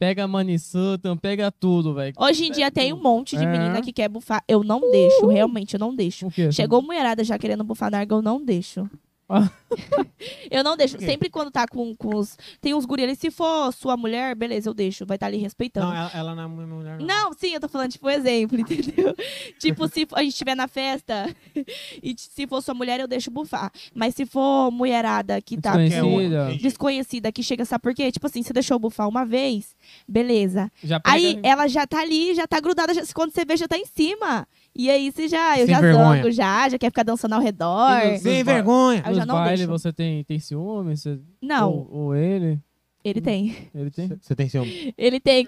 Pega 0.00 0.26
Manissutan, 0.26 1.14
pega 1.14 1.52
tudo, 1.52 1.92
velho. 1.92 2.14
Hoje 2.18 2.46
em 2.46 2.50
dia 2.50 2.70
tem 2.70 2.90
um 2.90 3.02
monte 3.02 3.36
de 3.36 3.44
É. 3.44 3.46
menina 3.46 3.82
que 3.82 3.92
quer 3.92 4.08
bufar. 4.08 4.42
Eu 4.48 4.64
não 4.64 4.80
deixo, 4.90 5.26
realmente, 5.26 5.74
eu 5.74 5.78
não 5.78 5.94
deixo. 5.94 6.26
Chegou 6.50 6.80
mulherada 6.80 7.22
já 7.22 7.38
querendo 7.38 7.62
bufar 7.62 7.90
narga, 7.90 8.14
eu 8.14 8.22
não 8.22 8.42
deixo. 8.42 8.88
Eu 10.50 10.64
não 10.64 10.76
deixo. 10.76 10.98
Sempre 11.00 11.30
quando 11.30 11.50
tá 11.50 11.66
com, 11.66 11.94
com 11.94 12.16
os. 12.16 12.36
Tem 12.60 12.74
uns 12.74 12.84
guri 12.84 13.04
ali, 13.04 13.14
se 13.16 13.30
for 13.30 13.72
sua 13.72 13.96
mulher, 13.96 14.34
beleza, 14.34 14.68
eu 14.68 14.74
deixo. 14.74 15.06
Vai 15.06 15.16
estar 15.16 15.26
ali 15.26 15.36
respeitando. 15.38 15.86
Não, 15.86 15.94
ela, 15.96 16.10
ela 16.12 16.34
não 16.34 16.42
é 16.42 16.48
minha 16.48 16.66
mulher, 16.66 16.98
não. 16.98 17.06
Não, 17.06 17.32
sim, 17.32 17.54
eu 17.54 17.60
tô 17.60 17.68
falando, 17.68 17.90
tipo, 17.92 18.08
exemplo, 18.10 18.58
entendeu? 18.60 19.14
tipo, 19.58 19.86
se 19.88 20.06
a 20.12 20.22
gente 20.22 20.32
estiver 20.32 20.54
na 20.54 20.66
festa 20.68 21.34
e 22.02 22.14
se 22.18 22.46
for 22.46 22.60
sua 22.62 22.74
mulher, 22.74 23.00
eu 23.00 23.06
deixo 23.08 23.30
bufar. 23.30 23.70
Mas 23.94 24.14
se 24.14 24.26
for 24.26 24.70
mulherada 24.70 25.40
que 25.40 25.56
tá 25.60 25.76
Desconhecida. 25.76 26.56
Desconhecida, 26.60 27.32
que 27.32 27.42
chega, 27.42 27.64
sabe 27.64 27.82
por 27.82 27.94
quê? 27.94 28.10
Tipo 28.10 28.26
assim, 28.26 28.42
você 28.42 28.52
deixou 28.52 28.78
bufar 28.78 29.08
uma 29.08 29.24
vez, 29.24 29.74
beleza. 30.08 30.70
Aí 31.12 31.38
ela 31.44 31.68
já 31.68 31.86
tá 31.86 32.00
ali, 32.00 32.34
já 32.34 32.46
tá 32.46 32.58
grudada, 32.60 32.92
já- 32.92 33.02
quando 33.14 33.32
você 33.32 33.44
vê, 33.44 33.56
já 33.56 33.68
tá 33.68 33.78
em 33.78 33.86
cima. 33.86 34.46
E 34.74 34.88
aí 34.90 35.10
você 35.10 35.26
já, 35.28 35.58
eu 35.58 35.66
Sem 35.66 35.74
já 35.74 35.80
vergonha. 35.80 36.22
zango, 36.22 36.30
já, 36.30 36.68
já 36.68 36.78
quer 36.78 36.90
ficar 36.90 37.02
dançando 37.02 37.34
ao 37.34 37.40
redor. 37.40 37.90
E 38.04 38.12
nos- 38.12 38.20
Sem 38.22 38.36
Nos 38.38 38.44
ba- 38.44 38.52
vergonha. 38.54 38.98
Eu 39.06 39.14
já 39.14 39.20
Nos 39.20 39.26
não 39.26 39.34
bailes 39.34 39.60
deixo. 39.60 39.70
você 39.72 39.92
tem, 39.92 40.22
tem 40.24 40.38
ciúme? 40.38 40.96
Você- 40.96 41.18
Não, 41.42 41.70
Ou, 41.72 41.90
ou 41.92 42.14
ele? 42.16 42.58
ele 43.04 43.20
tem. 43.20 43.68
Ele 43.74 43.90
tem? 43.90 44.08
Você 44.20 44.34
tem 44.36 44.48
ciúme? 44.48 44.94
Ele 44.96 45.18
tem. 45.20 45.46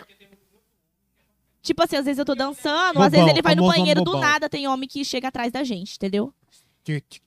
Tipo 1.63 1.85
assim, 1.85 1.95
às 1.97 2.05
vezes 2.05 2.19
eu 2.19 2.25
tô 2.25 2.35
dançando, 2.35 3.01
às 3.01 3.13
vezes 3.13 3.29
ele 3.29 3.41
vai 3.41 3.55
no 3.55 3.63
famoso 3.63 3.79
banheiro 3.79 4.01
do 4.01 4.05
bobão. 4.07 4.21
nada, 4.21 4.49
tem 4.49 4.67
homem 4.67 4.89
que 4.89 5.05
chega 5.05 5.29
atrás 5.29 5.53
da 5.53 5.63
gente, 5.63 5.95
entendeu? 5.95 6.35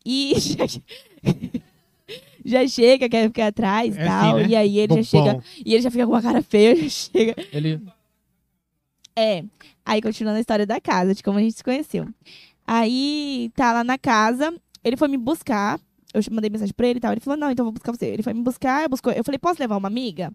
E 0.05 0.33
já, 0.37 0.65
já 2.43 2.67
chega, 2.67 3.07
quer 3.07 3.27
ficar 3.27 3.47
atrás 3.47 3.95
e 3.95 3.99
É 3.99 4.05
tal. 4.05 4.35
assim, 4.35 4.43
né? 4.43 4.49
E 4.49 4.55
aí 4.57 4.77
ele 4.79 4.95
já 4.95 5.03
chega. 5.03 5.43
E 5.65 5.73
ele 5.73 5.81
já 5.81 5.89
fica 5.89 6.05
com 6.05 6.11
uma 6.11 6.21
cara 6.21 6.43
feia, 6.43 6.75
já 6.83 6.89
chega. 6.89 7.35
Ele... 7.53 7.81
É. 9.15 9.45
Aí 9.85 10.01
continuando 10.01 10.37
a 10.37 10.41
história 10.41 10.65
da 10.65 10.81
casa, 10.81 11.13
de 11.13 11.21
como 11.21 11.37
a 11.37 11.41
gente 11.41 11.55
se 11.57 11.63
conheceu. 11.63 12.07
Aí 12.65 13.51
tá 13.55 13.71
lá 13.73 13.83
na 13.83 13.97
casa, 13.97 14.53
ele 14.83 14.97
foi 14.97 15.07
me 15.07 15.17
buscar. 15.17 15.79
Eu 16.13 16.21
mandei 16.31 16.49
mensagem 16.49 16.73
pra 16.73 16.87
ele 16.87 16.97
e 16.97 17.01
tal. 17.01 17.11
Ele 17.11 17.19
falou: 17.21 17.37
Não, 17.37 17.51
então 17.51 17.63
eu 17.63 17.67
vou 17.67 17.73
buscar 17.73 17.91
você. 17.91 18.05
Ele 18.07 18.23
foi 18.23 18.33
me 18.33 18.41
buscar, 18.41 18.83
eu, 18.83 18.89
buscou, 18.89 19.11
eu 19.13 19.23
falei: 19.23 19.37
Posso 19.37 19.59
levar 19.59 19.77
uma 19.77 19.87
amiga? 19.87 20.31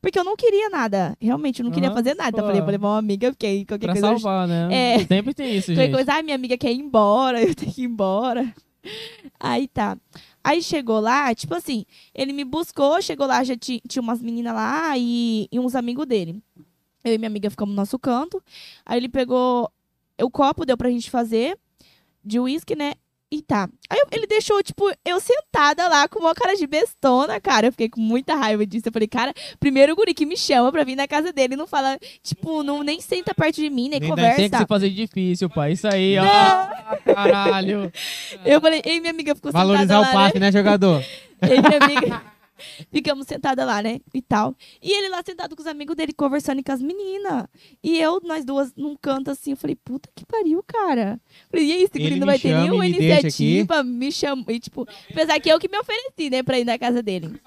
Porque 0.00 0.18
eu 0.18 0.24
não 0.24 0.36
queria 0.36 0.68
nada. 0.68 1.16
Realmente, 1.20 1.60
eu 1.60 1.64
não 1.64 1.72
queria 1.72 1.88
Aham, 1.88 1.96
fazer 1.96 2.14
nada. 2.14 2.36
Eu 2.38 2.42
pô. 2.42 2.46
falei: 2.46 2.60
Vou 2.60 2.70
levar 2.70 2.88
uma 2.90 2.98
amiga, 2.98 3.30
porque 3.32 3.64
qualquer 3.64 3.86
Pra 3.86 3.92
coisa. 3.94 4.06
eu- 4.06 4.18
salvar, 4.18 4.46
né? 4.46 4.68
É. 4.70 4.98
Sempre 5.06 5.34
tem 5.34 5.56
isso, 5.56 5.66
Qualquer 5.72 5.82
gente. 5.86 5.92
coisa, 5.94 6.12
ai, 6.12 6.22
minha 6.22 6.36
amiga 6.36 6.56
quer 6.58 6.72
ir 6.72 6.78
embora, 6.78 7.40
eu 7.42 7.54
tenho 7.54 7.72
que 7.72 7.82
ir 7.82 7.86
embora. 7.86 8.54
Aí 9.40 9.66
tá. 9.66 9.96
Aí 10.42 10.62
chegou 10.62 11.00
lá, 11.00 11.34
tipo 11.34 11.54
assim, 11.54 11.86
ele 12.14 12.32
me 12.34 12.44
buscou, 12.44 13.00
chegou 13.00 13.26
lá, 13.26 13.42
já 13.42 13.56
ti- 13.56 13.80
tinha 13.88 14.02
umas 14.02 14.20
meninas 14.20 14.54
lá 14.54 14.92
e, 14.98 15.48
e 15.50 15.58
uns 15.58 15.74
amigos 15.74 16.06
dele. 16.06 16.42
Eu 17.04 17.14
e 17.14 17.18
minha 17.18 17.28
amiga 17.28 17.50
ficamos 17.50 17.74
no 17.74 17.80
nosso 17.80 17.98
canto. 17.98 18.42
Aí 18.86 18.98
ele 18.98 19.08
pegou 19.08 19.70
o 20.20 20.30
copo, 20.30 20.64
deu 20.64 20.76
pra 20.76 20.88
gente 20.90 21.10
fazer 21.10 21.56
de 22.24 22.40
uísque, 22.40 22.74
né? 22.74 22.94
E 23.30 23.42
tá. 23.42 23.68
Aí 23.90 23.98
eu- 23.98 24.06
ele 24.12 24.26
deixou, 24.28 24.62
tipo, 24.62 24.88
eu 25.04 25.18
sentada 25.18 25.88
lá 25.88 26.06
com 26.06 26.20
uma 26.20 26.34
cara 26.34 26.54
de 26.54 26.66
bestona, 26.68 27.40
cara. 27.40 27.66
Eu 27.66 27.72
fiquei 27.72 27.88
com 27.88 28.00
muita 28.00 28.34
raiva 28.36 28.64
disso. 28.64 28.86
Eu 28.88 28.92
falei, 28.92 29.08
cara, 29.08 29.34
primeiro 29.58 29.92
o 29.92 29.96
guri 29.96 30.14
que 30.14 30.24
me 30.24 30.36
chama 30.36 30.70
pra 30.70 30.84
vir 30.84 30.94
na 30.94 31.08
casa 31.08 31.32
dele 31.32 31.56
não 31.56 31.66
fala, 31.66 31.98
tipo, 32.22 32.62
não, 32.62 32.84
nem 32.84 33.00
senta 33.00 33.34
perto 33.34 33.56
de 33.56 33.68
mim, 33.68 33.88
nem, 33.88 33.98
Nem 33.98 34.08
conversa. 34.08 34.36
Tem 34.36 34.50
que 34.50 34.56
se 34.56 34.66
fazer 34.66 34.90
difícil, 34.90 35.50
pai. 35.50 35.72
Isso 35.72 35.88
aí, 35.88 36.16
ó. 36.18 36.24
Caralho. 37.12 37.92
Eu 38.44 38.60
falei, 38.60 38.80
ei, 38.84 39.00
minha 39.00 39.10
amiga 39.10 39.34
ficou 39.34 39.50
Valorizar 39.50 39.82
sentada 39.96 40.00
o 40.12 40.14
lá, 40.14 40.26
passe, 40.26 40.38
né, 40.38 40.52
jogador? 40.52 41.00
né? 41.00 41.06
Eu 41.42 41.56
e 41.56 41.60
minha 41.60 41.78
amiga 41.82 42.22
ficamos 42.92 43.26
sentadas 43.26 43.66
lá, 43.66 43.82
né? 43.82 44.00
E 44.12 44.22
tal. 44.22 44.54
E 44.82 44.92
ele 44.92 45.08
lá 45.08 45.22
sentado 45.24 45.54
com 45.54 45.62
os 45.62 45.66
amigos 45.66 45.96
dele, 45.96 46.12
conversando 46.12 46.62
com 46.62 46.72
as 46.72 46.80
meninas. 46.82 47.46
E 47.82 47.98
eu, 47.98 48.20
nós 48.24 48.44
duas, 48.44 48.74
num 48.76 48.96
canto 48.96 49.30
assim, 49.30 49.52
eu 49.52 49.56
falei, 49.56 49.76
puta 49.76 50.08
que 50.14 50.24
pariu, 50.24 50.62
cara. 50.66 51.20
Falei, 51.50 51.66
e 51.66 51.72
aí, 51.72 51.82
esse 51.84 52.16
não 52.18 52.26
vai 52.26 52.38
ter 52.38 52.54
nenhuma 52.56 52.86
iniciativa, 52.86 53.82
me 53.82 54.10
chamou. 54.12 54.44
E, 54.48 54.60
tipo, 54.60 54.86
apesar 55.10 55.40
que 55.40 55.48
eu 55.48 55.58
que 55.58 55.68
me 55.68 55.78
ofereci, 55.78 56.30
né, 56.30 56.42
pra 56.42 56.58
ir 56.58 56.64
na 56.64 56.78
casa 56.78 57.02
dele. 57.02 57.40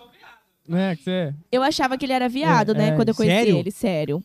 É 0.70 0.96
que 0.96 1.04
você... 1.04 1.34
Eu 1.52 1.64
achava 1.64 1.98
que 1.98 2.06
ele 2.06 2.14
era 2.14 2.28
viado, 2.28 2.72
É, 2.72 2.78
né? 2.78 2.88
é, 2.90 2.96
quando 2.96 3.10
eu 3.10 3.16
conheci 3.16 3.38
sério? 3.38 3.58
ele, 3.58 3.72
sério. 3.72 4.24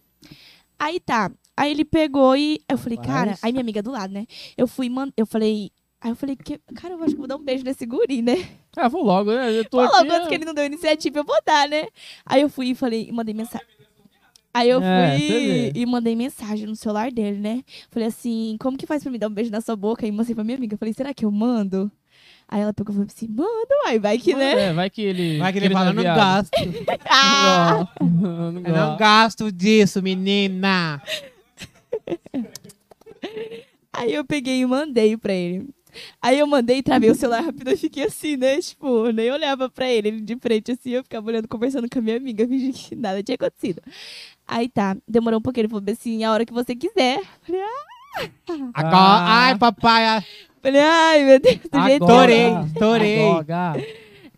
Aí 0.78 0.98
tá. 0.98 1.30
Aí 1.56 1.70
ele 1.70 1.84
pegou 1.84 2.34
e. 2.36 2.60
Eu 2.68 2.76
falei, 2.76 2.98
Mas- 2.98 3.06
cara. 3.06 3.38
Aí 3.42 3.52
minha 3.52 3.62
amiga 3.62 3.80
do 3.82 3.92
lado, 3.92 4.12
né? 4.12 4.26
Eu 4.56 4.66
fui, 4.66 4.88
man... 4.88 5.12
eu 5.16 5.24
falei. 5.26 5.70
Aí 6.02 6.10
eu 6.10 6.16
falei, 6.16 6.34
que... 6.34 6.58
cara, 6.74 6.94
eu 6.94 6.98
acho 6.98 7.10
que 7.10 7.14
eu 7.14 7.18
vou 7.18 7.28
dar 7.28 7.36
um 7.36 7.44
beijo 7.44 7.62
nesse 7.64 7.86
guri, 7.86 8.20
né? 8.22 8.48
Ah, 8.76 8.88
vou 8.88 9.04
logo, 9.04 9.30
né? 9.32 9.56
Eu 9.56 9.64
tô 9.64 9.78
Falou, 9.78 10.00
aqui... 10.00 10.10
antes 10.10 10.28
que 10.28 10.34
ele 10.34 10.44
não 10.44 10.54
deu 10.54 10.64
iniciativa, 10.64 11.20
eu 11.20 11.24
vou 11.24 11.38
dar, 11.46 11.68
né? 11.68 11.86
Aí 12.26 12.42
eu 12.42 12.48
fui 12.48 12.70
e 12.70 12.74
falei, 12.74 13.10
mandei 13.12 13.32
mensagem. 13.32 13.66
Aí 14.52 14.68
eu 14.68 14.82
É, 14.82 15.16
fui 15.16 15.72
e 15.74 15.86
mandei 15.86 16.16
mensagem 16.16 16.66
no 16.66 16.74
celular 16.74 17.10
dele, 17.12 17.38
né? 17.38 17.62
Falei 17.90 18.08
assim, 18.08 18.56
como 18.60 18.76
que 18.76 18.84
faz 18.84 19.02
pra 19.02 19.12
me 19.12 19.18
dar 19.18 19.28
um 19.28 19.32
beijo 19.32 19.50
na 19.50 19.60
sua 19.60 19.76
boca? 19.76 20.04
E 20.04 20.10
mostrei 20.10 20.34
pra 20.34 20.42
minha 20.44 20.56
amiga. 20.56 20.76
Falei, 20.76 20.92
será 20.92 21.14
que 21.14 21.24
eu 21.24 21.30
mando? 21.30 21.90
Aí 22.48 22.60
ela 22.60 22.72
pegou 22.74 22.92
e 22.92 22.96
falou 22.96 23.08
assim, 23.08 23.28
manda, 23.28 23.74
uai, 23.86 23.98
vai 23.98 24.18
que, 24.18 24.34
né? 24.34 24.70
É, 24.70 24.72
vai 24.74 24.90
que 24.90 25.00
ele... 25.00 25.38
Vai 25.38 25.52
que 25.52 25.58
ele 25.58 25.70
fala, 25.70 25.92
não 25.92 26.02
não 26.02 26.02
gasto. 26.02 26.50
Ah! 27.08 27.88
Não, 28.00 28.52
não 28.52 28.60
Eu 28.60 28.76
não 28.76 28.96
gasto 28.96 29.50
disso, 29.52 30.02
menina. 30.02 31.00
Aí 33.92 34.12
eu 34.12 34.24
peguei 34.24 34.60
e 34.60 34.66
mandei 34.66 35.16
pra 35.16 35.32
ele. 35.32 35.68
Aí 36.20 36.38
eu 36.38 36.46
mandei, 36.46 36.82
travei 36.82 37.10
o 37.10 37.14
celular 37.14 37.40
rápido 37.44 37.70
e 37.70 37.76
fiquei 37.76 38.04
assim, 38.04 38.36
né? 38.36 38.58
Tipo, 38.60 39.10
nem 39.12 39.30
olhava 39.30 39.68
pra 39.70 39.88
ele, 39.90 40.08
ele 40.08 40.20
de 40.20 40.36
frente 40.36 40.72
assim, 40.72 40.90
eu 40.90 41.02
ficava 41.02 41.26
olhando, 41.26 41.48
conversando 41.48 41.88
com 41.90 41.98
a 41.98 42.02
minha 42.02 42.16
amiga, 42.16 42.46
fingindo 42.46 42.76
que 42.76 42.94
nada 42.96 43.22
tinha 43.22 43.34
acontecido. 43.36 43.80
Aí 44.46 44.68
tá, 44.68 44.96
demorou 45.06 45.38
um 45.38 45.42
pouquinho, 45.42 45.62
ele 45.62 45.68
falou 45.70 45.84
assim, 45.88 46.24
a 46.24 46.32
hora 46.32 46.44
que 46.46 46.52
você 46.52 46.74
quiser. 46.74 47.22
Falei, 47.42 47.60
ah, 47.62 48.28
Agora, 48.74 48.96
Ah. 48.96 49.44
ai, 49.46 49.58
papai, 49.58 50.22
falei, 50.60 50.80
ai, 50.82 51.24
meu 51.24 51.40
Deus, 51.40 51.56
do 51.70 51.82
jeito 51.84 52.04
estourei. 52.04 52.46
agora. 53.28 53.84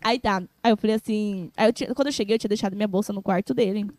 Aí 0.01 0.19
tá. 0.21 0.43
Aí 0.63 0.71
eu 0.71 0.77
falei 0.77 0.97
assim. 0.97 1.51
Aí 1.57 1.67
eu 1.69 1.73
tinha- 1.73 1.95
quando 1.95 2.07
eu 2.09 2.13
cheguei, 2.13 2.35
eu 2.35 2.39
tinha 2.39 2.49
deixado 2.49 2.77
minha 2.77 2.87
bolsa 2.87 3.13
no 3.13 3.23
quarto 3.23 3.55
dele. 3.55 3.91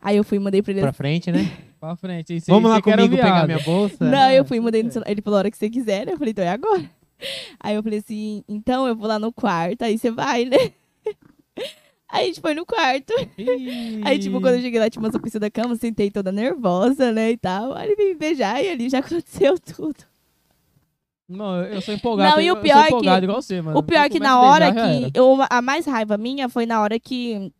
Aí 0.00 0.16
eu 0.16 0.24
fui 0.24 0.36
e 0.36 0.40
mandei 0.40 0.62
pra 0.62 0.72
ele. 0.72 0.80
Pra 0.80 0.92
frente, 0.92 1.30
né? 1.32 1.50
Pra 1.80 1.94
frente. 1.94 2.34
Esse- 2.34 2.50
Vamos 2.50 2.70
lá 2.70 2.80
comigo 2.80 3.14
pegar 3.16 3.44
minha 3.46 3.58
bolsa? 3.60 4.04
Não, 4.04 4.30
eu 4.30 4.44
fui 4.44 4.56
e 4.56 4.60
mandei 4.60 4.82
no 4.82 4.90
celular. 4.90 5.10
Ele 5.10 5.20
falou 5.22 5.36
a 5.36 5.40
hora 5.40 5.50
que 5.50 5.56
você 5.58 5.68
quiser, 5.68 6.06
né? 6.06 6.12
Eu 6.14 6.18
falei, 6.18 6.30
então 6.32 6.44
é 6.44 6.48
agora. 6.48 6.90
Aí 7.60 7.74
eu 7.74 7.82
falei 7.82 7.98
assim, 7.98 8.42
então 8.48 8.86
eu 8.88 8.96
vou 8.96 9.06
lá 9.06 9.18
no 9.18 9.32
quarto, 9.32 9.82
aí 9.82 9.96
você 9.98 10.10
vai, 10.10 10.44
né? 10.46 10.56
Aí 12.08 12.22
a 12.22 12.26
gente 12.26 12.40
foi 12.40 12.54
no 12.54 12.64
quarto. 12.64 13.12
Ih. 13.38 14.00
Aí, 14.04 14.18
tipo, 14.18 14.40
quando 14.40 14.54
eu 14.56 14.60
cheguei 14.62 14.78
lá, 14.80 14.88
tinha 14.88 15.02
uma 15.02 15.10
sopista 15.12 15.38
da 15.40 15.50
cama, 15.50 15.74
sentei 15.76 16.10
toda 16.10 16.30
nervosa, 16.32 17.10
né? 17.12 17.30
E 17.32 17.36
tal. 17.36 17.74
Aí 17.74 17.88
ele 17.88 17.96
veio 17.96 18.08
me 18.10 18.14
beijar 18.16 18.62
e 18.62 18.68
ali 18.70 18.88
já 18.88 18.98
aconteceu 19.00 19.58
tudo. 19.58 19.96
Não, 21.28 21.56
eu 21.56 21.74
eu 21.74 21.80
sou 21.80 21.92
empolgado. 21.92 22.30
Não, 22.36 22.40
e 22.40 22.46
eu- 22.46 22.54
o 22.54 22.58
eu 22.58 22.62
pior 22.62 22.74
sou 22.74 22.82
é 22.82 22.86
que- 22.88 22.94
empolgado 22.94 23.24
igual 23.24 23.42
você, 23.42 23.60
mano. 23.60 23.78
O 23.78 23.82
pior 23.82 24.02
é 24.04 24.08
que 24.08 24.20
na 24.20 24.30
a 24.32 24.40
hora 24.40 24.70
beijar, 24.72 25.10
que. 25.10 25.18
Eu, 25.18 25.38
a 25.50 25.60
mais 25.62 25.84
raiva 25.86 26.16
minha 26.16 26.48
foi 26.48 26.64
na 26.66 26.80
hora 26.80 26.98
que. 27.00 27.52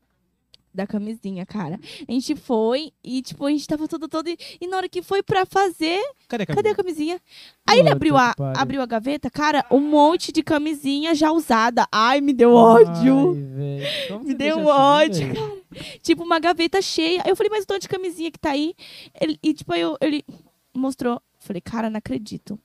Da 0.76 0.86
camisinha, 0.86 1.46
cara. 1.46 1.80
A 2.06 2.12
gente 2.12 2.36
foi 2.36 2.92
e, 3.02 3.22
tipo, 3.22 3.46
a 3.46 3.50
gente 3.50 3.66
tava 3.66 3.88
todo, 3.88 4.06
todo. 4.08 4.28
E, 4.28 4.36
e 4.60 4.66
na 4.66 4.76
hora 4.76 4.88
que 4.90 5.00
foi 5.00 5.22
pra 5.22 5.46
fazer, 5.46 5.98
Cadê 6.28 6.42
a 6.42 6.46
cadê 6.46 6.68
a 6.68 6.74
camisinha? 6.74 7.18
Aí 7.66 7.78
ele 7.78 7.88
abriu 7.88 8.14
a, 8.18 8.34
abriu 8.60 8.82
a 8.82 8.86
gaveta, 8.86 9.30
cara, 9.30 9.64
um 9.70 9.80
monte 9.80 10.30
de 10.30 10.42
camisinha 10.42 11.14
já 11.14 11.32
usada. 11.32 11.86
Ai, 11.90 12.20
me 12.20 12.34
deu 12.34 12.52
ódio. 12.52 13.30
Ai, 14.10 14.20
Me 14.22 14.34
deu 14.34 14.58
assim, 14.58 14.68
ódio, 14.68 15.28
velho? 15.34 15.62
Tipo, 16.02 16.22
uma 16.24 16.38
gaveta 16.38 16.82
cheia. 16.82 17.22
Aí 17.24 17.30
eu 17.30 17.36
falei, 17.36 17.48
mas 17.50 17.64
o 17.64 17.66
tanto 17.66 17.80
de 17.82 17.88
camisinha 17.88 18.30
que 18.30 18.38
tá 18.38 18.50
aí. 18.50 18.74
Ele- 19.18 19.38
e, 19.42 19.54
tipo, 19.54 19.72
aí 19.72 19.80
eu, 19.80 19.96
ele 20.02 20.22
mostrou. 20.74 21.20
Falei, 21.38 21.62
cara, 21.62 21.88
não 21.88 21.96
acredito. 21.98 22.58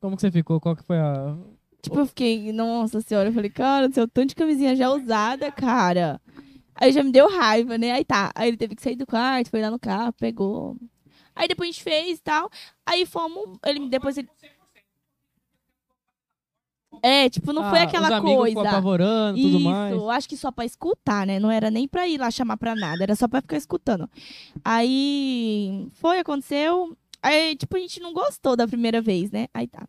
Como 0.00 0.16
que 0.16 0.22
você 0.22 0.30
ficou? 0.32 0.60
Qual 0.60 0.74
que 0.74 0.82
foi 0.82 0.98
a... 0.98 1.36
Tipo, 1.80 2.00
eu 2.00 2.06
fiquei, 2.06 2.52
nossa 2.52 3.00
senhora, 3.00 3.28
eu 3.28 3.32
falei, 3.32 3.50
cara, 3.50 3.88
seu 3.92 4.08
tanto 4.08 4.30
de 4.30 4.34
camisinha 4.34 4.74
já 4.74 4.90
usada, 4.90 5.50
cara. 5.52 6.20
Aí 6.80 6.92
já 6.92 7.02
me 7.02 7.10
deu 7.12 7.28
raiva, 7.28 7.76
né? 7.76 7.92
Aí 7.92 8.04
tá. 8.04 8.30
Aí 8.34 8.48
ele 8.48 8.56
teve 8.56 8.74
que 8.76 8.82
sair 8.82 8.96
do 8.96 9.06
quarto, 9.06 9.50
foi 9.50 9.60
lá 9.60 9.70
no 9.70 9.78
carro, 9.78 10.12
pegou. 10.12 10.76
Aí 11.34 11.46
depois 11.48 11.68
a 11.68 11.72
gente 11.72 11.82
fez 11.82 12.18
e 12.18 12.22
tal. 12.22 12.48
Aí 12.86 13.04
fomos. 13.06 13.58
Ele 13.64 13.88
depois 13.88 14.16
ele. 14.16 14.28
É, 17.02 17.28
tipo, 17.28 17.52
não 17.52 17.68
foi 17.70 17.80
Ah, 17.80 17.82
aquela 17.84 18.08
amigos 18.08 18.48
ficou 18.48 18.54
coisa. 18.54 18.68
apavorando, 18.70 19.38
tudo 19.40 19.56
Isso, 19.58 19.68
mais. 19.70 19.94
acho 20.16 20.28
que 20.28 20.36
só 20.36 20.50
pra 20.50 20.64
escutar, 20.64 21.26
né? 21.26 21.38
Não 21.38 21.50
era 21.50 21.70
nem 21.70 21.86
pra 21.86 22.08
ir 22.08 22.18
lá 22.18 22.30
chamar 22.30 22.56
pra 22.56 22.74
nada, 22.74 23.02
era 23.04 23.14
só 23.14 23.28
pra 23.28 23.40
ficar 23.40 23.56
escutando. 23.56 24.10
Aí 24.64 25.86
foi, 25.92 26.18
aconteceu. 26.18 26.96
Aí, 27.22 27.54
tipo, 27.56 27.76
a 27.76 27.80
gente 27.80 28.00
não 28.00 28.12
gostou 28.12 28.56
da 28.56 28.66
primeira 28.66 29.00
vez, 29.00 29.30
né? 29.30 29.46
Aí 29.54 29.66
tá. 29.68 29.86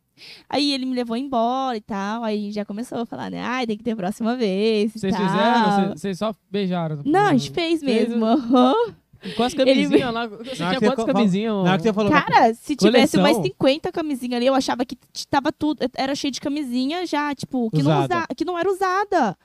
Aí 0.49 0.71
ele 0.73 0.85
me 0.85 0.95
levou 0.95 1.15
embora 1.17 1.75
e 1.77 1.81
tal. 1.81 2.23
Aí 2.23 2.37
a 2.37 2.41
gente 2.41 2.55
já 2.55 2.65
começou 2.65 2.99
a 2.99 3.05
falar, 3.05 3.29
né? 3.29 3.41
Ai, 3.41 3.67
tem 3.67 3.77
que 3.77 3.83
ter 3.83 3.95
próxima 3.95 4.35
vez. 4.35 4.95
e 4.95 4.99
Vocês 4.99 5.15
fizeram? 5.15 5.89
Vocês- 5.95 6.17
só 6.17 6.33
beijaram? 6.51 7.01
Não, 7.05 7.27
a 7.27 7.33
gente 7.33 7.51
fez 7.51 7.81
mesmo. 7.83 8.25
aham. 8.25 8.73
Com 9.35 9.43
as 9.43 9.53
Ele- 9.53 9.65
camisinhas 9.65 10.13
lá. 10.13 10.27
Você 10.27 10.55
tinha 10.55 10.79
quantas 10.79 11.03
camisinhas? 11.05 11.53
Na 11.53 11.59
hora 11.71 11.77
que 11.77 11.83
você 11.83 11.91
falou. 11.93 12.09
Cara, 12.09 12.53
se 12.53 12.73
tivesse 12.73 13.17
Coleção. 13.17 13.41
umas 13.41 13.45
50 13.47 13.91
camisinhas 13.91 14.37
ali, 14.37 14.45
eu 14.45 14.55
achava 14.55 14.85
que 14.85 14.97
tava 15.29 15.51
tudo. 15.51 15.85
Era 15.93 16.15
cheio 16.15 16.31
de 16.31 16.39
camisinha 16.39 17.05
já, 17.05 17.35
tipo, 17.35 17.69
que, 17.71 17.83
não, 17.83 17.99
usa, 18.05 18.25
que 18.37 18.45
não 18.45 18.57
era 18.57 18.71
usada. 18.71 19.37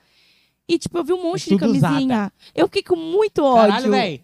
E, 0.65 0.79
tipo, 0.79 0.97
eu 0.97 1.03
vi 1.03 1.11
um 1.11 1.21
monte 1.21 1.49
de 1.49 1.57
Tudo 1.57 1.71
usada. 1.71 1.87
camisinha. 1.93 2.31
Eu 2.55 2.67
fiquei 2.67 2.83
com 2.83 2.95
muito 2.95 3.43
ódio. 3.43 3.67
Caralho, 3.73 3.91
velho. 3.91 4.21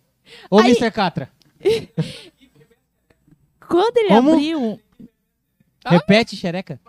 Ô, 0.50 0.58
Aí- 0.58 0.72
Mr. 0.72 0.90
Catra. 0.90 1.30
Quando 3.68 3.98
ele 3.98 4.10
Como? 4.10 4.32
abriu. 4.34 4.80
Repete, 5.86 6.36
xereca. 6.36 6.80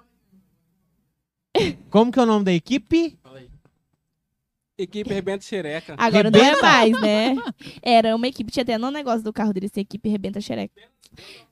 Como 1.90 2.10
que 2.10 2.18
é 2.18 2.22
o 2.22 2.26
nome 2.26 2.44
da 2.44 2.52
equipe? 2.52 3.18
Equipe 4.76 5.12
Rebenta 5.12 5.44
Xereca. 5.44 5.94
Agora 5.98 6.30
não 6.30 6.40
é 6.40 6.60
mais, 6.60 7.00
né? 7.00 7.36
Era 7.82 8.16
uma 8.16 8.26
equipe, 8.26 8.50
tinha 8.50 8.62
até 8.62 8.78
no 8.78 8.90
negócio 8.90 9.22
do 9.22 9.32
carro 9.32 9.52
dele 9.52 9.68
ser 9.68 9.80
equipe 9.80 10.08
rebenta 10.08 10.40
xereca. 10.40 10.74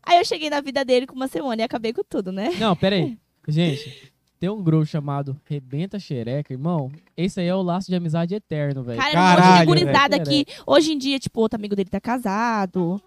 Aí 0.03 0.18
eu 0.18 0.24
cheguei 0.24 0.49
na 0.49 0.61
vida 0.61 0.84
dele 0.84 1.07
com 1.07 1.14
uma 1.14 1.28
semana 1.28 1.61
e 1.61 1.64
acabei 1.64 1.93
com 1.93 2.03
tudo, 2.03 2.32
né? 2.32 2.51
Não, 2.59 2.74
pera 2.74 2.97
aí. 2.97 3.18
Gente, 3.47 4.12
tem 4.38 4.49
um 4.49 4.62
grupo 4.62 4.86
chamado 4.86 5.38
Rebenta 5.45 5.99
Xereca, 5.99 6.53
irmão. 6.53 6.91
Esse 7.16 7.41
aí 7.41 7.47
é 7.47 7.55
o 7.55 7.62
laço 7.62 7.88
de 7.88 7.95
amizade 7.95 8.34
eterno, 8.34 8.82
velho. 8.82 8.99
Cara, 8.99 9.11
era 9.11 9.20
um 9.20 9.24
monte 9.24 9.36
de 9.36 9.43
Caralho, 9.43 9.66
gurizada 9.66 10.20
que 10.20 10.47
hoje 10.66 10.93
em 10.93 10.99
dia, 10.99 11.18
tipo, 11.18 11.41
outro 11.41 11.59
amigo 11.59 11.76
dele 11.76 11.91
tá 11.91 12.01
casado. 12.01 13.01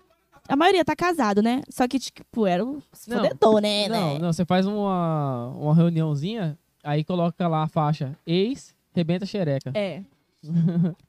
A 0.47 0.55
maioria 0.55 0.83
tá 0.83 0.95
casado, 0.95 1.41
né? 1.41 1.61
Só 1.69 1.87
que, 1.87 1.97
tipo, 1.99 2.45
era 2.45 2.63
o 2.63 2.81
Não. 3.07 3.17
fodedor, 3.17 3.61
né? 3.61 3.87
Não, 3.87 4.13
né? 4.13 4.19
não, 4.19 4.33
você 4.33 4.45
faz 4.45 4.65
uma, 4.65 5.49
uma 5.49 5.73
reuniãozinha, 5.73 6.57
aí 6.83 7.03
coloca 7.03 7.47
lá 7.47 7.63
a 7.63 7.67
faixa 7.67 8.17
ex 8.25 8.75
Rebenta 8.93 9.25
Xereca. 9.25 9.71
É. 9.73 10.03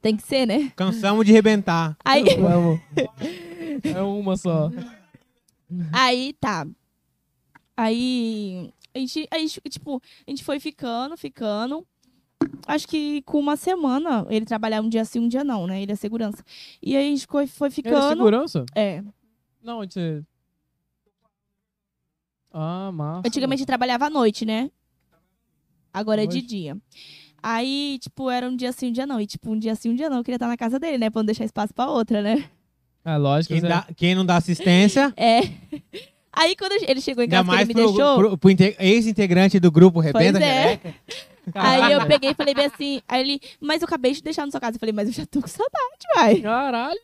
Tem 0.01 0.15
que 0.15 0.23
ser, 0.23 0.45
né? 0.45 0.71
Cansamos 0.75 1.25
de 1.25 1.31
rebentar. 1.31 1.97
Aí, 2.03 2.23
Vamos. 2.39 2.79
É 3.83 4.01
uma 4.01 4.37
só. 4.37 4.71
aí 5.91 6.33
tá. 6.39 6.65
Aí 7.75 8.71
a 8.93 8.99
gente, 8.99 9.27
a 9.29 9.37
gente, 9.37 9.61
tipo, 9.69 10.01
a 10.25 10.31
gente 10.31 10.43
foi 10.45 10.61
ficando, 10.61 11.17
ficando. 11.17 11.85
Acho 12.65 12.87
que 12.87 13.21
com 13.23 13.37
uma 13.37 13.57
semana, 13.57 14.25
ele 14.29 14.45
trabalhava 14.45 14.87
um 14.87 14.89
dia 14.89 15.03
sim, 15.03 15.19
um 15.19 15.27
dia 15.27 15.43
não, 15.43 15.67
né? 15.67 15.81
Ele 15.81 15.91
é 15.91 15.95
segurança. 15.95 16.41
E 16.81 16.95
aí 16.95 17.05
a 17.05 17.09
gente 17.09 17.27
foi, 17.27 17.47
foi 17.47 17.69
ficando. 17.69 18.17
segurança? 18.17 18.65
É. 18.73 19.03
Não, 19.65 19.79
onde 19.79 19.93
você... 19.95 20.23
Ah, 22.53 22.91
massa. 22.93 23.27
Antigamente 23.27 23.63
eu 23.63 23.67
trabalhava 23.67 24.05
à 24.05 24.09
noite, 24.09 24.45
né? 24.45 24.69
Agora 25.93 26.23
é 26.23 26.27
de 26.27 26.41
dia. 26.41 26.77
Aí, 27.41 27.97
tipo, 28.01 28.29
era 28.29 28.47
um 28.47 28.55
dia 28.55 28.71
sim, 28.71 28.89
um 28.89 28.91
dia 28.91 29.05
não. 29.05 29.19
E, 29.19 29.25
tipo, 29.27 29.51
um 29.51 29.57
dia 29.59 29.75
sim, 29.75 29.89
um 29.89 29.95
dia 29.95 30.09
não. 30.09 30.17
Eu 30.17 30.23
queria 30.23 30.35
estar 30.37 30.47
na 30.47 30.55
casa 30.57 30.79
dele, 30.79 30.97
né? 30.97 31.09
Pra 31.09 31.21
não 31.21 31.25
deixar 31.25 31.45
espaço 31.45 31.73
pra 31.73 31.87
outra, 31.89 32.21
né? 32.21 32.49
Ah, 33.03 33.17
lógico. 33.17 33.53
Quem, 33.53 33.61
você- 33.61 33.67
dá- 33.67 33.87
quem 33.95 34.15
não 34.15 34.25
dá 34.25 34.37
assistência, 34.37 35.13
É. 35.17 35.39
Aí, 36.31 36.55
quando 36.55 36.73
ele 36.87 36.99
chegou 37.01 37.23
em 37.23 37.25
ainda 37.25 37.37
casa, 37.37 37.49
que 37.49 37.55
mais 37.55 37.69
ele 37.69 37.73
me 37.79 37.81
pro, 37.85 37.93
deixou. 37.95 38.17
pro- 38.17 38.37
pro 38.37 38.49
inte- 38.49 38.75
ex-integrante 38.79 39.59
do 39.59 39.71
grupo 39.71 39.99
Rebenta 39.99 40.33
Pois 40.39 40.43
é. 40.43 40.63
Xereca. 40.63 40.95
Aí 41.55 41.91
eu 41.93 42.05
peguei 42.07 42.31
e 42.31 42.33
falei 42.33 42.53
bem 42.53 42.65
assim. 42.65 43.01
Aí 43.07 43.21
ele, 43.21 43.39
mas 43.61 43.81
eu 43.81 43.85
acabei 43.85 44.11
de 44.13 44.21
deixar 44.21 44.45
na 44.45 44.51
sua 44.51 44.59
casa. 44.59 44.75
Eu 44.75 44.79
falei, 44.79 44.91
mas 44.93 45.07
eu 45.07 45.13
já 45.13 45.25
tô 45.25 45.41
com 45.41 45.47
saudade, 45.47 46.05
vai. 46.15 46.41
Caralho. 46.41 46.99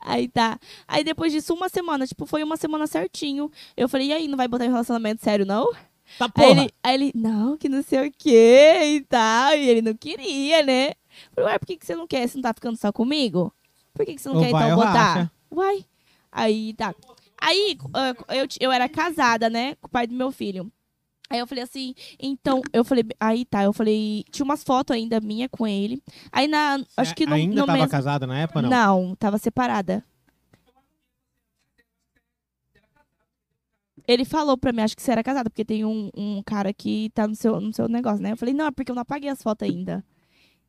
Aí 0.00 0.28
tá. 0.28 0.58
Aí 0.86 1.02
depois 1.02 1.32
disso, 1.32 1.52
uma 1.54 1.68
semana, 1.68 2.06
tipo, 2.06 2.24
foi 2.26 2.42
uma 2.42 2.56
semana 2.56 2.86
certinho. 2.86 3.50
Eu 3.76 3.88
falei, 3.88 4.08
e 4.08 4.12
aí, 4.12 4.28
não 4.28 4.36
vai 4.36 4.48
botar 4.48 4.64
em 4.64 4.70
relacionamento 4.70 5.22
sério, 5.22 5.44
não? 5.44 5.72
Tá 6.16 6.24
Aí 6.24 6.30
porra. 6.30 6.50
ele, 6.50 6.70
aí 6.82 6.94
ele, 6.94 7.12
não, 7.14 7.56
que 7.56 7.68
não 7.68 7.82
sei 7.82 8.08
o 8.08 8.12
quê 8.16 8.80
e 8.96 9.00
tal. 9.02 9.54
E 9.54 9.68
ele 9.68 9.82
não 9.82 9.94
queria, 9.94 10.62
né? 10.62 10.88
Eu 10.88 10.94
falei, 11.34 11.50
ué, 11.50 11.58
por 11.58 11.66
que, 11.66 11.76
que 11.76 11.84
você 11.86 11.94
não 11.94 12.06
quer? 12.06 12.26
Você 12.26 12.36
não 12.36 12.42
tá 12.42 12.54
ficando 12.54 12.76
só 12.76 12.92
comigo? 12.92 13.52
Por 13.92 14.06
que, 14.06 14.14
que 14.14 14.22
você 14.22 14.28
não 14.28 14.36
Ou 14.36 14.42
quer 14.42 14.52
vai 14.52 14.66
então 14.66 14.76
botar? 14.76 15.14
racha. 15.14 15.30
Uai. 15.50 15.84
Aí 16.30 16.72
tá. 16.74 16.94
Aí 17.40 17.78
ah, 17.94 18.14
eu, 18.34 18.46
eu 18.60 18.72
era 18.72 18.88
casada, 18.88 19.50
né? 19.50 19.74
Com 19.76 19.88
o 19.88 19.90
pai 19.90 20.06
do 20.06 20.14
meu 20.14 20.30
filho. 20.30 20.70
Aí 21.30 21.38
eu 21.38 21.46
falei 21.46 21.62
assim, 21.64 21.94
então, 22.18 22.62
eu 22.72 22.82
falei, 22.82 23.04
aí 23.20 23.44
tá, 23.44 23.62
eu 23.64 23.72
falei, 23.72 24.24
tinha 24.30 24.44
umas 24.44 24.64
fotos 24.64 24.94
ainda 24.96 25.20
minha 25.20 25.46
com 25.48 25.66
ele. 25.66 26.02
Aí 26.32 26.48
na, 26.48 26.80
acho 26.96 27.14
que 27.14 27.26
no, 27.26 27.34
Ainda 27.34 27.54
no 27.60 27.66
tava 27.66 27.78
mesmo- 27.78 27.90
casada 27.90 28.26
na 28.26 28.38
época, 28.38 28.62
não? 28.62 28.70
não, 28.70 29.14
tava 29.14 29.36
separada. 29.36 30.02
Ele 34.06 34.24
falou 34.24 34.56
pra 34.56 34.72
mim, 34.72 34.80
acho 34.80 34.96
que 34.96 35.02
você 35.02 35.12
era 35.12 35.22
casada, 35.22 35.50
porque 35.50 35.64
tem 35.64 35.84
um, 35.84 36.10
um 36.16 36.42
cara 36.42 36.72
que 36.72 37.10
tá 37.10 37.28
no 37.28 37.34
seu, 37.34 37.60
no 37.60 37.74
seu 37.74 37.88
negócio, 37.88 38.22
né? 38.22 38.32
Eu 38.32 38.36
falei, 38.36 38.54
não, 38.54 38.66
é 38.66 38.70
porque 38.70 38.90
eu 38.90 38.94
não 38.94 39.02
apaguei 39.02 39.28
as 39.28 39.42
fotos 39.42 39.68
ainda. 39.68 40.02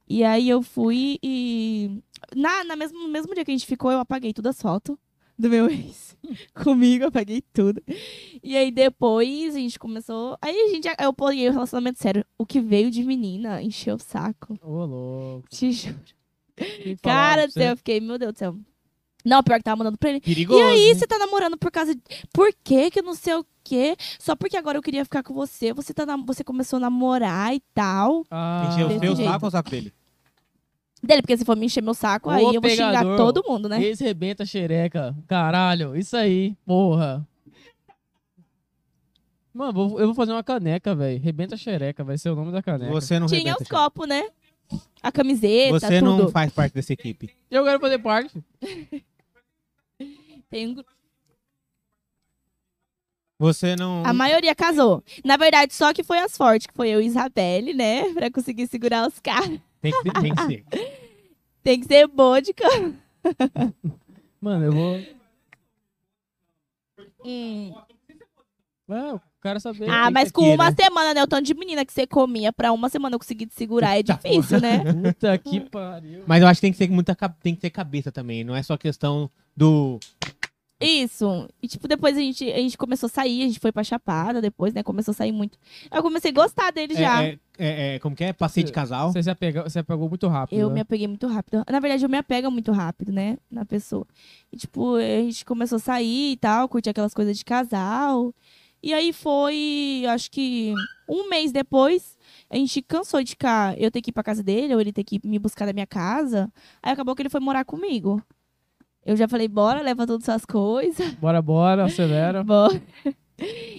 E 0.10 0.24
aí 0.26 0.50
eu 0.50 0.62
fui 0.62 1.18
e. 1.24 2.02
Na, 2.36 2.64
na 2.66 2.76
mesmo, 2.76 3.00
no 3.00 3.08
mesmo 3.08 3.34
dia 3.34 3.46
que 3.46 3.52
a 3.52 3.54
gente 3.54 3.66
ficou, 3.68 3.92
eu 3.92 4.00
apaguei 4.00 4.34
todas 4.34 4.56
as 4.58 4.62
fotos 4.62 4.98
do 5.40 5.50
meu 5.50 5.70
ex. 5.70 6.10
Comigo, 6.54 7.06
apaguei 7.06 7.42
tudo. 7.54 7.82
E 8.44 8.56
aí 8.58 8.70
depois 8.72 9.56
a 9.56 9.60
gente 9.60 9.80
começou. 9.80 10.38
Aí 10.42 10.56
a 10.56 10.68
gente. 10.68 10.88
Eu 11.02 11.14
peguei 11.14 11.48
o 11.48 11.52
relacionamento 11.54 11.98
sério. 12.00 12.26
O 12.38 12.46
que 12.46 12.60
veio 12.60 12.92
de 12.92 13.04
menina 13.04 13.62
encheu 13.64 13.96
o 13.96 14.00
saco. 14.00 14.58
Ô, 14.62 14.86
louco. 14.86 15.48
Te 15.50 15.72
juro. 15.72 15.96
Cara 17.02 17.48
do 17.48 17.54
céu, 17.54 17.70
eu 17.72 17.78
fiquei, 17.78 18.00
meu 18.02 18.18
Deus 18.18 18.34
do 18.34 18.38
céu. 18.38 18.56
Não, 19.26 19.44
pior 19.44 19.58
que 19.58 19.64
tava 19.64 19.78
mandando 19.78 19.98
pra 19.98 20.10
ele. 20.10 20.22
Perigoso. 20.22 20.60
E 20.60 20.64
aí, 20.64 20.96
você 20.96 21.06
tá 21.06 21.18
namorando 21.18 21.58
por 21.58 21.70
causa 21.72 21.94
de... 21.94 22.02
Por 22.34 22.54
que 22.64 22.90
que 22.90 23.02
não 23.02 23.14
sei 23.14 23.36
o 23.36 23.46
quê? 23.66 23.96
Só 24.18 24.34
porque 24.36 24.56
agora 24.56 24.78
eu 24.78 24.82
queria 24.82 25.04
ficar 25.04 25.24
com 25.24 25.34
você. 25.34 25.74
Você, 25.74 25.94
tá 25.94 26.06
nam- 26.06 26.24
você 26.26 26.42
começou 26.44 26.78
a 26.78 26.80
namorar 26.82 27.54
e 27.54 27.62
tal. 27.74 28.26
Ah, 28.32 28.70
Encheu 28.72 28.86
o 28.86 28.90
desse 28.90 29.00
seu 29.06 29.16
jeito. 29.18 29.30
saco 29.32 29.46
ou 29.46 29.48
o 29.50 29.52
saco 29.52 29.70
dele? 29.70 29.94
Dele, 31.02 31.22
porque 31.22 31.38
se 31.38 31.46
for 31.46 31.56
me 31.56 31.66
encher 31.66 31.82
meu 31.82 31.94
saco, 31.94 32.30
Ô, 32.30 32.32
aí 32.32 32.44
eu 32.44 32.60
vou 32.62 32.70
xingar 32.70 33.00
pegador. 33.00 33.18
todo 33.18 33.44
mundo, 33.48 33.70
né? 33.70 33.82
Ex 33.82 34.00
rebenta 34.00 34.46
xereca. 34.46 35.16
Caralho, 35.28 35.96
isso 35.96 36.16
aí, 36.18 36.56
porra. 36.66 37.26
Mano, 39.54 39.74
vou- 39.74 40.00
eu 40.00 40.08
vou 40.08 40.16
fazer 40.16 40.32
uma 40.32 40.44
caneca, 40.44 40.94
velho. 40.94 41.20
Rebenta 41.22 41.56
xereca, 41.58 42.04
vai 42.04 42.18
ser 42.18 42.30
o 42.30 42.36
nome 42.36 42.52
da 42.52 42.62
caneca. 42.62 42.92
Você 42.92 43.18
não 43.18 43.28
Tinha 43.28 43.56
os 43.60 43.68
copos, 43.68 44.08
né? 44.08 44.30
A 45.02 45.12
camiseta, 45.12 45.80
Você 45.80 46.00
tudo. 46.00 46.18
não 46.18 46.30
faz 46.30 46.52
parte 46.52 46.74
dessa 46.74 46.94
equipe. 46.94 47.34
Eu 47.50 47.64
quero 47.64 47.80
fazer 47.80 48.00
parte. 48.00 48.44
Tem 50.50 50.68
um... 50.68 50.84
Você 53.40 53.76
não. 53.78 54.04
A 54.06 54.12
maioria 54.14 54.54
casou. 54.54 55.02
Na 55.24 55.38
verdade, 55.38 55.74
só 55.74 55.94
que 55.94 56.04
foi 56.04 56.20
as 56.20 56.36
fortes, 56.36 56.68
que 56.68 56.74
foi 56.74 56.90
eu 56.90 57.02
e 57.02 57.06
Isabelle, 57.06 57.74
né? 57.74 58.04
Pra 58.14 58.30
conseguir 58.30 58.68
segurar 58.68 59.08
os 59.08 59.18
caras. 59.20 59.60
Tem 59.82 59.92
que, 59.92 60.12
tem 60.22 60.36
que 60.36 60.44
ser. 60.44 60.66
Tem 61.64 61.80
que 61.80 61.86
ser 61.88 62.08
boa 62.10 62.42
de 62.42 62.54
cama. 62.54 62.96
Mano, 64.42 64.66
eu 64.66 64.72
vou. 64.72 65.00
Hum. 67.26 67.74
É, 68.90 69.14
o 69.14 69.22
cara 69.42 69.60
saber. 69.60 69.90
Ah, 69.90 70.10
mas 70.10 70.30
que 70.30 70.34
com 70.34 70.42
aqui, 70.42 70.54
uma 70.54 70.70
né? 70.70 70.76
semana, 70.78 71.14
né? 71.14 71.24
O 71.24 71.28
tanto 71.28 71.46
de 71.46 71.54
menina 71.54 71.86
que 71.86 71.94
você 71.94 72.08
comia 72.08 72.52
pra 72.52 72.72
uma 72.72 72.90
semana 72.90 73.16
eu 73.16 73.20
conseguir 73.20 73.46
te 73.46 73.54
segurar 73.54 73.98
é 74.00 74.04
difícil, 74.04 74.60
né? 74.60 74.80
Puta 75.14 75.38
que 75.38 75.60
pariu. 75.60 76.24
Mas 76.26 76.42
eu 76.42 76.48
acho 76.48 76.60
que 76.60 76.68
tem 76.68 76.72
que 76.72 76.78
ter 76.78 76.90
muita 76.90 77.16
tem 77.42 77.56
que 77.56 77.62
ter 77.62 77.70
cabeça 77.70 78.12
também. 78.12 78.44
Não 78.44 78.56
é 78.56 78.64
só 78.64 78.78
questão 78.78 79.30
do. 79.56 80.00
Isso. 80.80 81.50
E, 81.62 81.68
tipo, 81.68 81.88
depois 81.88 82.16
a 82.16 82.20
gente, 82.22 82.50
a 82.50 82.58
gente 82.58 82.78
começou 82.78 83.08
a 83.08 83.10
sair, 83.10 83.44
a 83.44 83.48
gente 83.48 83.60
foi 83.60 83.72
pra 83.72 83.84
Chapada 83.84 84.42
depois, 84.42 84.74
né? 84.74 84.82
Começou 84.82 85.12
a 85.12 85.16
sair 85.16 85.32
muito. 85.32 85.58
Eu 85.92 86.02
comecei 86.02 86.32
a 86.32 86.34
gostar 86.34 86.72
dele 86.72 86.96
já. 86.96 87.22
É, 87.22 87.28
é, 87.28 87.38
é, 87.58 87.96
é, 87.96 88.00
como 88.00 88.16
que 88.16 88.24
é? 88.24 88.32
Passeio 88.32 88.66
de 88.66 88.72
casal. 88.72 89.12
Você 89.12 89.22
se 89.22 89.30
apegou, 89.30 89.64
você 89.64 89.80
apegou 89.80 90.08
muito 90.08 90.28
rápido. 90.30 90.58
Eu 90.58 90.70
né? 90.70 90.76
me 90.76 90.80
apeguei 90.80 91.08
muito 91.08 91.28
rápido. 91.28 91.64
Na 91.70 91.80
verdade, 91.82 92.06
eu 92.06 92.10
me 92.10 92.18
apego 92.18 92.50
muito 92.50 92.72
rápido, 92.72 93.12
né? 93.12 93.38
Na 93.52 93.66
pessoa. 93.66 94.08
E, 94.54 94.58
tipo, 94.58 94.96
a 94.96 95.02
gente 95.02 95.44
começou 95.44 95.76
a 95.76 95.80
sair 95.80 96.32
e 96.32 96.38
tal, 96.38 96.70
curtir 96.70 96.92
aquelas 96.92 97.14
coisas 97.14 97.38
de 97.38 97.44
casal. 97.44 98.34
E 98.82 98.94
aí 98.94 99.12
foi, 99.12 100.06
acho 100.08 100.32
que 100.32 100.74
um 101.10 101.28
mês 101.30 101.52
depois, 101.52 102.18
a 102.50 102.56
gente 102.56 102.82
cansou 102.82 103.22
de 103.22 103.32
ficar, 103.32 103.78
eu 103.78 103.92
ter 103.92 104.02
que 104.02 104.12
ir 104.12 104.14
pra 104.14 104.24
casa 104.24 104.42
dele, 104.42 104.74
ou 104.74 104.80
ele 104.80 104.94
ter 104.94 105.04
que 105.04 105.20
me 105.28 105.38
buscar 105.38 105.66
da 105.66 105.74
minha 105.74 105.88
casa. 105.88 106.50
Aí 106.82 106.94
acabou 106.94 107.14
que 107.14 107.22
ele 107.22 107.30
foi 107.30 107.42
morar 107.42 107.66
comigo. 107.66 108.24
Eu 109.06 109.16
já 109.16 109.28
falei, 109.28 109.48
bora, 109.48 109.82
leva 109.82 110.06
todas 110.06 110.28
as 110.30 110.46
coisas. 110.46 111.14
Bora, 111.16 111.42
bora, 111.42 111.86
acelera. 111.86 112.44
Bora. 112.46 112.82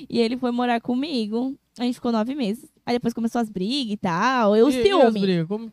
E 0.08 0.18
ele 0.18 0.36
foi 0.36 0.50
morar 0.50 0.80
comigo. 0.80 1.54
A 1.78 1.84
gente 1.84 1.94
ficou 1.94 2.10
nove 2.10 2.34
meses. 2.34 2.68
Aí 2.84 2.94
depois 2.94 3.12
começou 3.14 3.40
as 3.40 3.48
brigas 3.48 3.92
e 3.92 3.96
tal. 3.96 4.56
Eu, 4.56 4.68
E- 4.70 4.72
e 4.74 4.76
as 4.78 4.82
ciúme. 4.86 5.20
brigas? 5.20 5.46
Como- 5.46 5.70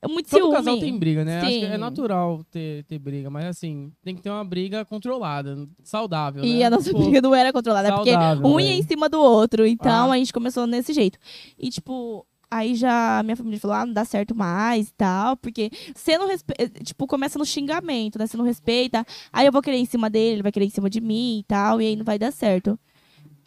É 0.00 0.06
muito 0.06 0.28
Todo 0.28 0.38
ciúme. 0.40 0.54
casal 0.54 0.78
tem 0.78 0.96
briga, 0.98 1.24
né? 1.24 1.38
Acho 1.40 1.48
que 1.48 1.64
é 1.64 1.78
natural 1.78 2.44
ter, 2.50 2.84
ter 2.84 2.98
briga, 2.98 3.28
mas 3.30 3.46
assim, 3.46 3.90
tem 4.04 4.14
que 4.14 4.20
ter 4.22 4.30
uma 4.30 4.44
briga 4.44 4.84
controlada, 4.84 5.66
saudável, 5.82 6.44
E 6.44 6.58
né? 6.58 6.64
a 6.64 6.70
nossa 6.70 6.92
briga 6.92 7.20
não 7.22 7.34
era 7.34 7.52
controlada, 7.52 7.90
porque 7.94 8.12
saudável, 8.12 8.46
um 8.46 8.60
ia 8.60 8.66
velho. 8.68 8.78
em 8.78 8.82
cima 8.86 9.08
do 9.08 9.18
outro. 9.20 9.66
Então 9.66 10.10
Ah. 10.12 10.14
a 10.14 10.18
gente 10.18 10.32
começou 10.32 10.66
nesse 10.66 10.92
jeito. 10.92 11.18
E, 11.58 11.70
tipo, 11.70 12.24
aí 12.56 12.74
já 12.74 13.22
minha 13.24 13.36
família 13.36 13.58
falou: 13.60 13.76
ah, 13.76 13.86
não 13.86 13.92
dá 13.92 14.04
certo 14.04 14.34
mais 14.34 14.88
e 14.88 14.92
tal. 14.94 15.36
Porque 15.36 15.70
você 15.94 16.16
não 16.18 16.26
respeita. 16.26 16.82
Tipo, 16.84 17.06
começa 17.06 17.38
no 17.38 17.44
xingamento, 17.46 18.18
né? 18.18 18.26
Você 18.26 18.36
não 18.36 18.44
respeita. 18.44 19.04
Aí 19.32 19.46
eu 19.46 19.52
vou 19.52 19.62
querer 19.62 19.76
em 19.78 19.84
cima 19.86 20.08
dele, 20.10 20.36
ele 20.36 20.42
vai 20.42 20.52
querer 20.52 20.66
em 20.66 20.70
cima 20.70 20.88
de 20.90 21.00
mim 21.00 21.38
e 21.40 21.44
tal. 21.44 21.80
E 21.80 21.86
aí 21.86 21.96
não 21.96 22.04
vai 22.04 22.18
dar 22.18 22.32
certo. 22.32 22.78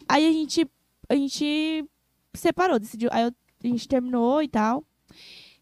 Aí 0.08 0.26
a 0.26 0.32
gente. 0.32 0.66
a 1.08 1.14
gente 1.14 1.84
separou, 2.34 2.78
decidiu. 2.78 3.08
Aí 3.12 3.24
eu- 3.24 3.34
a 3.62 3.66
gente 3.66 3.86
terminou 3.88 4.42
e 4.42 4.48
tal. 4.48 4.84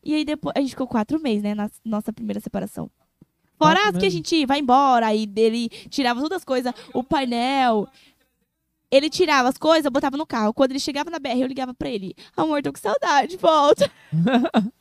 E 0.04 0.14
aí 0.14 0.24
depois. 0.24 0.54
A 0.56 0.60
gente 0.60 0.70
ficou 0.70 0.86
quatro 0.86 1.20
meses, 1.20 1.42
né? 1.42 1.54
Na 1.54 1.68
nossa 1.84 2.12
primeira 2.12 2.40
separação. 2.40 2.90
Fora 3.58 3.88
as 3.88 3.96
que 3.98 4.06
a 4.06 4.10
gente 4.10 4.46
vai 4.46 4.60
embora, 4.60 5.06
aí 5.08 5.26
dele 5.26 5.68
tirava 5.90 6.20
todas 6.20 6.36
as 6.36 6.44
coisas, 6.44 6.72
o 6.94 7.02
painel. 7.02 7.88
Ele 8.90 9.10
tirava 9.10 9.48
as 9.50 9.58
coisas, 9.58 9.90
botava 9.92 10.16
no 10.16 10.26
carro. 10.26 10.54
Quando 10.54 10.70
ele 10.72 10.80
chegava 10.80 11.10
na 11.10 11.18
BR, 11.18 11.40
eu 11.42 11.46
ligava 11.46 11.74
pra 11.74 11.90
ele. 11.90 12.14
Amor, 12.36 12.62
tô 12.62 12.72
com 12.72 12.78
saudade, 12.78 13.36
volta. 13.36 13.90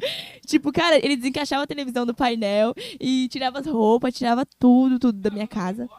tipo, 0.48 0.72
cara, 0.72 0.98
ele 1.04 1.18
desencaixava 1.18 1.64
a 1.64 1.68
televisão 1.68 2.06
do 2.06 2.14
painel 2.16 2.74
e 3.00 3.28
tirava 3.30 3.60
as 3.60 3.66
roupas, 3.68 4.14
tirava 4.14 4.46
tudo, 4.58 4.98
tudo 4.98 5.20
da 5.20 5.30
minha 5.30 5.48
casa. 5.48 5.90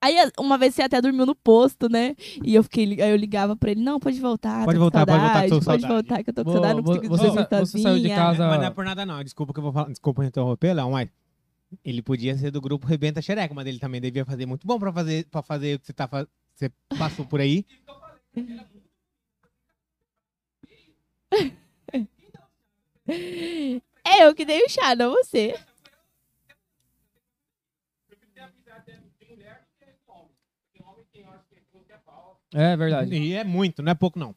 Aí, 0.00 0.14
uma 0.38 0.56
vez 0.56 0.74
você 0.74 0.82
até 0.82 1.00
dormiu 1.00 1.26
no 1.26 1.34
posto, 1.34 1.88
né? 1.88 2.14
E 2.44 2.54
eu 2.54 2.62
fiquei, 2.62 2.84
aí 3.02 3.10
eu 3.10 3.16
ligava 3.16 3.56
pra 3.56 3.70
ele, 3.72 3.82
não, 3.82 3.98
pode 3.98 4.20
voltar. 4.20 4.64
Pode 4.64 4.78
tô 4.78 4.84
com 4.90 4.90
voltar, 4.90 5.06
pode 5.06 5.20
voltar, 5.20 5.42
que 5.42 5.48
saudade, 5.48 5.50
tô 5.50 5.58
com 5.58 5.64
Pode 5.64 5.82
saudade." 5.82 6.08
voltar, 6.08 6.22
que 6.24 6.30
eu 6.30 6.34
tô 6.34 6.44
com 6.44 6.52
saudade, 6.52 6.74
não 6.76 6.82
consigo 6.84 7.08
você 7.08 7.26
dormir 7.26 7.46
sa- 7.50 7.58
você 7.60 7.78
saiu 7.78 7.98
de 8.02 8.08
casa- 8.10 8.46
Mas 8.48 8.58
não 8.60 8.66
é 8.66 8.70
por 8.70 8.84
nada, 8.84 9.04
não. 9.06 9.24
Desculpa 9.24 9.52
que 9.52 9.58
eu 9.58 9.62
vou 9.64 9.72
falar. 9.72 9.88
Desculpa 9.88 10.24
interromper, 10.24 10.74
Léo, 10.74 10.90
mas. 10.92 11.08
Ele 11.84 12.00
podia 12.00 12.36
ser 12.38 12.52
do 12.52 12.60
grupo 12.60 12.86
Rebenta 12.86 13.20
Xereca, 13.20 13.52
mas 13.52 13.66
ele 13.66 13.80
também 13.80 14.00
devia 14.00 14.24
fazer 14.24 14.46
muito 14.46 14.64
bom 14.66 14.78
pra 14.78 14.92
fazer, 14.92 15.26
pra 15.28 15.42
fazer 15.42 15.74
o 15.76 15.80
que 15.80 15.86
você, 15.86 15.92
tá, 15.92 16.06
fa- 16.06 16.26
você 16.56 16.70
passou 16.98 17.26
por 17.26 17.40
aí. 17.40 17.64
É 24.08 24.24
eu 24.24 24.34
que 24.34 24.44
dei 24.44 24.64
o 24.64 24.68
chá, 24.68 24.94
não 24.96 25.10
você. 25.10 25.54
É 32.54 32.76
verdade. 32.76 33.14
E 33.14 33.34
é 33.34 33.44
muito, 33.44 33.82
não 33.82 33.92
é 33.92 33.94
pouco, 33.94 34.18
não. 34.18 34.34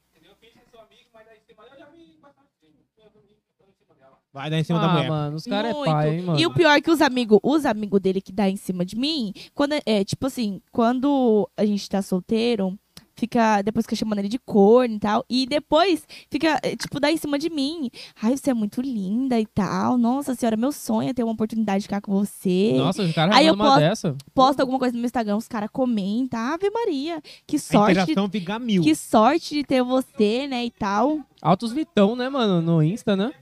Vai 4.40 4.50
dar 4.50 4.58
em 4.60 4.64
cima 4.64 4.80
da 4.80 4.86
Ah, 4.90 4.94
mulher. 4.94 5.10
mano, 5.10 5.36
os 5.36 5.44
caras 5.44 5.72
é 5.72 5.74
Muito. 5.74 5.92
pai, 5.92 6.16
hein, 6.16 6.22
mano. 6.22 6.40
E 6.40 6.46
o 6.46 6.54
pior 6.54 6.72
é 6.72 6.80
que 6.82 6.90
os 6.90 7.02
amigos, 7.02 7.40
os 7.44 7.66
amigos 7.66 8.00
dele 8.00 8.22
que 8.22 8.32
dá 8.32 8.50
em 8.50 8.56
cima 8.56 8.86
de 8.86 8.96
mim, 8.96 9.34
quando 9.54 9.74
é, 9.86 10.04
tipo 10.06 10.28
assim, 10.28 10.62
quando 10.72 11.50
a 11.58 11.66
gente 11.66 11.90
tá 11.90 12.02
solteiro, 12.02 12.78
fica 13.18 13.62
depois 13.62 13.86
fica 13.86 13.98
chamando 13.98 14.20
ele 14.20 14.30
de 14.30 14.40
corno 14.40 14.96
e 14.96 15.00
tal, 15.00 15.26
e 15.30 15.46
depois 15.46 16.08
fica 16.32 16.58
é, 16.64 16.74
tipo 16.74 17.02
dá 17.02 17.12
em 17.12 17.18
cima 17.18 17.38
de 17.38 17.50
mim. 17.50 17.90
Ai, 18.24 18.38
você 18.38 18.52
é 18.52 18.54
muito 18.54 18.80
linda 18.82 19.38
e 19.38 19.46
tal. 19.46 19.98
Nossa 19.98 20.34
senhora, 20.36 20.56
meu 20.56 20.72
sonho 20.72 21.10
é 21.10 21.14
ter 21.14 21.22
uma 21.24 21.34
oportunidade 21.34 21.80
de 21.80 21.88
ficar 21.88 22.00
com 22.00 22.14
você. 22.14 22.76
Nossa, 22.78 23.04
os 23.04 23.14
caras 23.14 23.36
Aí 23.36 23.46
eu 23.46 23.58
mandam 23.58 23.66
uma 23.66 23.74
posso- 23.90 23.90
dessa. 23.90 24.16
Posta 24.34 24.64
alguma 24.64 24.80
coisa 24.80 24.94
no 24.94 25.00
meu 25.00 25.06
Instagram, 25.06 25.36
os 25.36 25.50
caras 25.50 25.70
comentam. 25.70 26.40
Ave 26.40 26.70
Maria, 26.70 27.22
que 27.46 27.58
A 27.58 27.60
sorte, 27.60 27.94
de- 27.96 28.02
interação 28.04 28.30
fica 28.30 28.58
mil. 28.58 28.82
que 28.84 28.96
sorte 28.96 29.54
de 29.56 29.64
ter 29.66 29.84
você, 29.84 30.48
né, 30.48 30.64
e 30.64 30.72
tal. 30.72 31.20
Altos 31.42 31.74
Vitão, 31.74 32.16
né, 32.16 32.30
mano? 32.30 32.62
No 32.62 32.82
Insta, 32.82 33.18
né? 33.18 33.34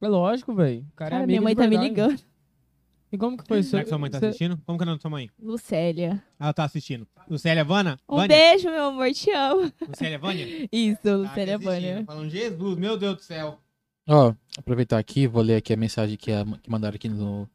É 0.00 0.08
lógico, 0.08 0.54
velho. 0.54 0.86
O 0.92 0.96
cara, 0.96 1.08
é 1.08 1.10
Cara, 1.10 1.16
amigo 1.24 1.26
minha 1.28 1.40
mãe 1.42 1.54
de 1.54 1.60
tá 1.60 1.68
me 1.68 1.76
ligando. 1.76 2.20
E 3.12 3.18
como 3.18 3.36
que 3.36 3.44
foi 3.46 3.58
isso? 3.58 3.70
Será 3.70 3.82
que 3.82 3.88
sua 3.88 3.98
mãe 3.98 4.08
tá 4.10 4.18
assistindo? 4.18 4.56
Como 4.64 4.78
que 4.78 4.84
é 4.84 4.84
o 4.84 4.86
nome 4.86 4.98
da 4.98 5.02
sua 5.02 5.10
mãe? 5.10 5.28
Lucélia. 5.42 6.22
Ela 6.38 6.52
tá 6.52 6.64
assistindo. 6.64 7.06
Lucélia 7.28 7.64
Vânia? 7.64 7.98
Um 8.08 8.16
Vânia? 8.16 8.28
beijo, 8.36 8.70
meu 8.70 8.84
amor, 8.84 9.10
te 9.12 9.30
amo. 9.32 9.72
Lucélia 9.88 10.18
Vânia? 10.18 10.46
Isso, 10.70 11.02
Tá 11.02 11.16
Lucélia 11.16 11.56
assistindo, 11.56 11.64
Vânia. 11.64 12.04
Falando, 12.06 12.30
Jesus, 12.30 12.78
meu 12.78 12.96
Deus 12.96 13.16
do 13.16 13.22
céu. 13.22 13.58
Ó, 14.08 14.32
aproveitar 14.56 14.98
aqui, 14.98 15.26
vou 15.26 15.42
ler 15.42 15.56
aqui 15.56 15.72
a 15.72 15.76
mensagem 15.76 16.16
que, 16.16 16.30
a- 16.30 16.44
que 16.62 16.70
mandaram 16.70 16.94
aqui 16.94 17.08
no, 17.08 17.48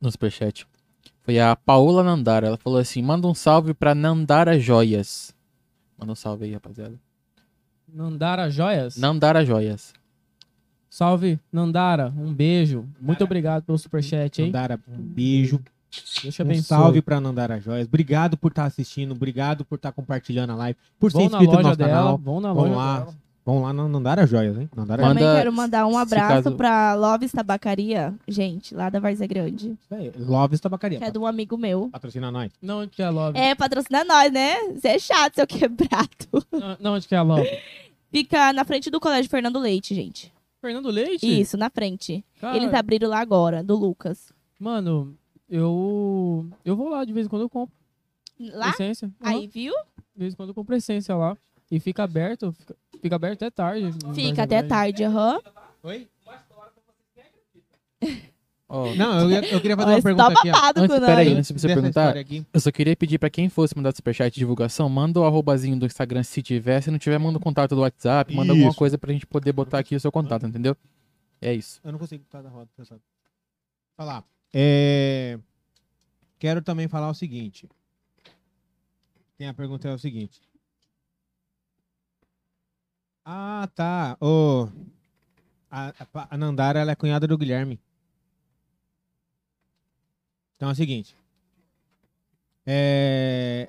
no 0.00 0.10
superchat. 0.10 0.64
Foi 1.22 1.38
a 1.40 1.56
Paola 1.56 2.02
Nandara. 2.04 2.46
Ela 2.46 2.56
falou 2.56 2.78
assim: 2.78 3.02
manda 3.02 3.26
um 3.26 3.34
salve 3.34 3.74
pra 3.74 3.94
Nandara 3.94 4.58
Joias. 4.60 5.34
Manda 5.98 6.12
um 6.12 6.16
salve 6.16 6.44
aí, 6.44 6.52
rapaziada. 6.52 7.00
Nandara 7.88 8.48
Joias? 8.50 8.96
Nandara 8.96 9.44
Joias. 9.44 9.92
Salve, 10.98 11.40
Nandara. 11.52 12.12
Um 12.16 12.32
beijo. 12.32 12.86
Muito 13.00 13.24
obrigado 13.24 13.64
pelo 13.64 13.76
superchat, 13.76 14.40
hein? 14.40 14.46
Nandara, 14.52 14.78
um 14.88 14.96
beijo. 14.96 15.60
Te 15.90 16.28
Um 16.28 16.44
abençoe. 16.44 16.62
salve 16.62 17.02
pra 17.02 17.20
Nandara 17.20 17.58
Joias. 17.60 17.88
Obrigado 17.88 18.36
por 18.36 18.52
estar 18.52 18.64
assistindo. 18.64 19.10
Obrigado 19.10 19.64
por 19.64 19.74
estar 19.74 19.90
compartilhando 19.90 20.52
a 20.52 20.54
live. 20.54 20.78
Por 20.96 21.10
ser 21.10 21.18
Vão 21.18 21.28
na 21.30 21.38
inscrito 21.38 21.56
no 21.56 21.62
nosso 21.64 21.76
dela. 21.76 21.90
canal. 21.90 22.18
Vão 22.18 22.40
na 22.40 22.52
Vamos 22.52 22.70
loja 22.70 22.76
lá. 22.76 22.98
dela. 23.00 23.14
Vamos 23.44 23.62
lá 23.64 23.72
na 23.72 23.88
Nandara 23.88 24.24
Joias, 24.24 24.56
hein? 24.56 24.70
Nandara 24.74 25.02
Manda- 25.02 25.20
Também 25.20 25.36
quero 25.36 25.52
mandar 25.52 25.84
um 25.88 25.98
abraço 25.98 26.44
caso- 26.44 26.56
pra 26.56 26.94
Loves 26.94 27.32
Tabacaria, 27.32 28.14
gente, 28.28 28.72
lá 28.72 28.88
da 28.88 29.00
Várzea 29.00 29.26
Grande. 29.26 29.74
Joias. 29.90 30.14
Loves 30.16 30.60
Tabacaria. 30.60 30.98
Que 31.00 31.04
é 31.06 31.10
de 31.10 31.18
um 31.18 31.26
amigo 31.26 31.58
meu. 31.58 31.88
Patrocina 31.90 32.30
nós. 32.30 32.52
Não, 32.62 32.82
onde 32.82 32.90
que 32.92 33.02
é 33.02 33.06
a 33.06 33.10
Love? 33.10 33.36
É, 33.36 33.52
patrocina 33.56 34.04
nós, 34.04 34.32
né? 34.32 34.54
Você 34.76 34.86
é 34.88 34.98
chato, 35.00 35.34
seu 35.34 35.46
quebrado. 35.46 36.08
Não, 36.52 36.76
não, 36.80 36.92
onde 36.94 37.08
que 37.08 37.14
é 37.16 37.18
a 37.18 37.22
Love? 37.22 37.50
Fica 38.12 38.52
na 38.52 38.64
frente 38.64 38.90
do 38.92 39.00
Colégio 39.00 39.28
Fernando 39.28 39.58
Leite, 39.58 39.92
gente. 39.92 40.32
Fernando 40.64 40.88
Leite? 40.88 41.26
Isso, 41.26 41.58
na 41.58 41.68
frente. 41.68 42.24
Cara, 42.40 42.56
Eles 42.56 42.72
abriram 42.72 43.10
lá 43.10 43.20
agora, 43.20 43.62
do 43.62 43.76
Lucas. 43.76 44.32
Mano, 44.58 45.14
eu... 45.46 46.48
Eu 46.64 46.74
vou 46.74 46.88
lá 46.88 47.04
de 47.04 47.12
vez 47.12 47.26
em 47.26 47.28
quando 47.28 47.42
eu 47.42 47.50
compro. 47.50 47.76
Lá? 48.40 48.70
Essência. 48.70 49.12
Aham. 49.20 49.30
Aí, 49.30 49.46
viu? 49.46 49.74
De 50.14 50.20
vez 50.20 50.32
em 50.32 50.36
quando 50.36 50.48
eu 50.48 50.54
compro 50.54 50.74
essência 50.74 51.14
lá. 51.14 51.36
E 51.70 51.78
fica 51.78 52.02
aberto. 52.02 52.50
Fica, 52.52 52.76
fica 52.98 53.16
aberto 53.16 53.42
até 53.42 53.50
tarde. 53.50 53.92
Fica 54.14 54.44
até 54.44 54.62
Grande. 54.62 54.68
tarde, 54.68 55.04
aham. 55.04 55.38
Oi? 55.82 56.08
Não, 58.96 59.30
eu, 59.30 59.42
eu 59.42 59.60
queria 59.60 59.76
fazer 59.76 59.88
uma 59.90 59.94
Esse 59.98 60.02
pergunta 60.02 60.32
tá 60.34 60.40
aqui. 60.40 60.78
Antes- 60.78 60.98
peraí, 61.00 61.32
antes 61.34 61.52
de 61.52 61.60
você 61.60 61.68
perguntar, 61.68 62.14
eu 62.52 62.60
só 62.60 62.70
queria 62.70 62.96
pedir 62.96 63.18
pra 63.18 63.30
quem 63.30 63.48
fosse 63.48 63.76
mandar 63.76 63.94
superchat 63.94 64.32
de 64.32 64.38
divulgação, 64.40 64.88
manda 64.88 65.20
o 65.20 65.24
arrobazinho 65.24 65.78
do 65.78 65.86
Instagram 65.86 66.22
se 66.22 66.42
tiver. 66.42 66.80
Se 66.80 66.90
não 66.90 66.98
tiver, 66.98 67.18
manda 67.18 67.38
o 67.38 67.40
contato 67.40 67.74
do 67.74 67.80
WhatsApp, 67.82 68.34
manda 68.34 68.52
alguma 68.52 68.70
Isso. 68.70 68.78
coisa 68.78 68.98
pra 68.98 69.12
gente 69.12 69.26
poder 69.26 69.52
botar 69.52 69.78
aqui 69.78 69.94
o 69.94 70.00
seu 70.00 70.10
contato, 70.12 70.46
entendeu? 70.46 70.76
É 71.40 71.52
isso. 71.52 71.80
Eu 71.84 71.92
não 71.92 71.98
consigo 71.98 72.22
estar 72.24 72.42
da 72.42 72.48
roda, 72.48 72.68
pessoal. 72.76 72.98
Falar. 73.96 74.24
É... 74.52 75.38
Quero 76.38 76.62
também 76.62 76.88
falar 76.88 77.10
o 77.10 77.14
seguinte. 77.14 77.68
Tem 79.36 79.46
a 79.48 79.54
pergunta 79.54 79.88
é 79.88 79.92
o 79.94 79.98
seguinte. 79.98 80.40
Ah, 83.24 83.68
tá. 83.74 84.16
Ô, 84.20 84.68
a, 85.70 85.88
a, 86.14 86.28
a 86.34 86.36
Nandara 86.36 86.78
ela 86.80 86.92
é 86.92 86.94
cunhada 86.94 87.26
do 87.26 87.38
Guilherme. 87.38 87.80
Então 90.56 90.68
é 90.68 90.72
o 90.72 90.74
seguinte. 90.74 91.16
É... 92.66 93.68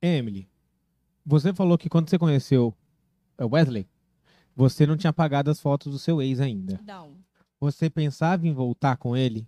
Emily, 0.00 0.48
você 1.24 1.52
falou 1.54 1.78
que 1.78 1.88
quando 1.88 2.10
você 2.10 2.18
conheceu 2.18 2.74
o 3.38 3.46
Wesley, 3.54 3.86
você 4.56 4.84
não 4.84 4.96
tinha 4.96 5.10
apagado 5.10 5.48
as 5.50 5.60
fotos 5.60 5.92
do 5.92 5.98
seu 5.98 6.20
ex 6.20 6.40
ainda. 6.40 6.80
Não. 6.84 7.16
Você 7.60 7.88
pensava 7.88 8.46
em 8.46 8.52
voltar 8.52 8.96
com 8.96 9.16
ele? 9.16 9.46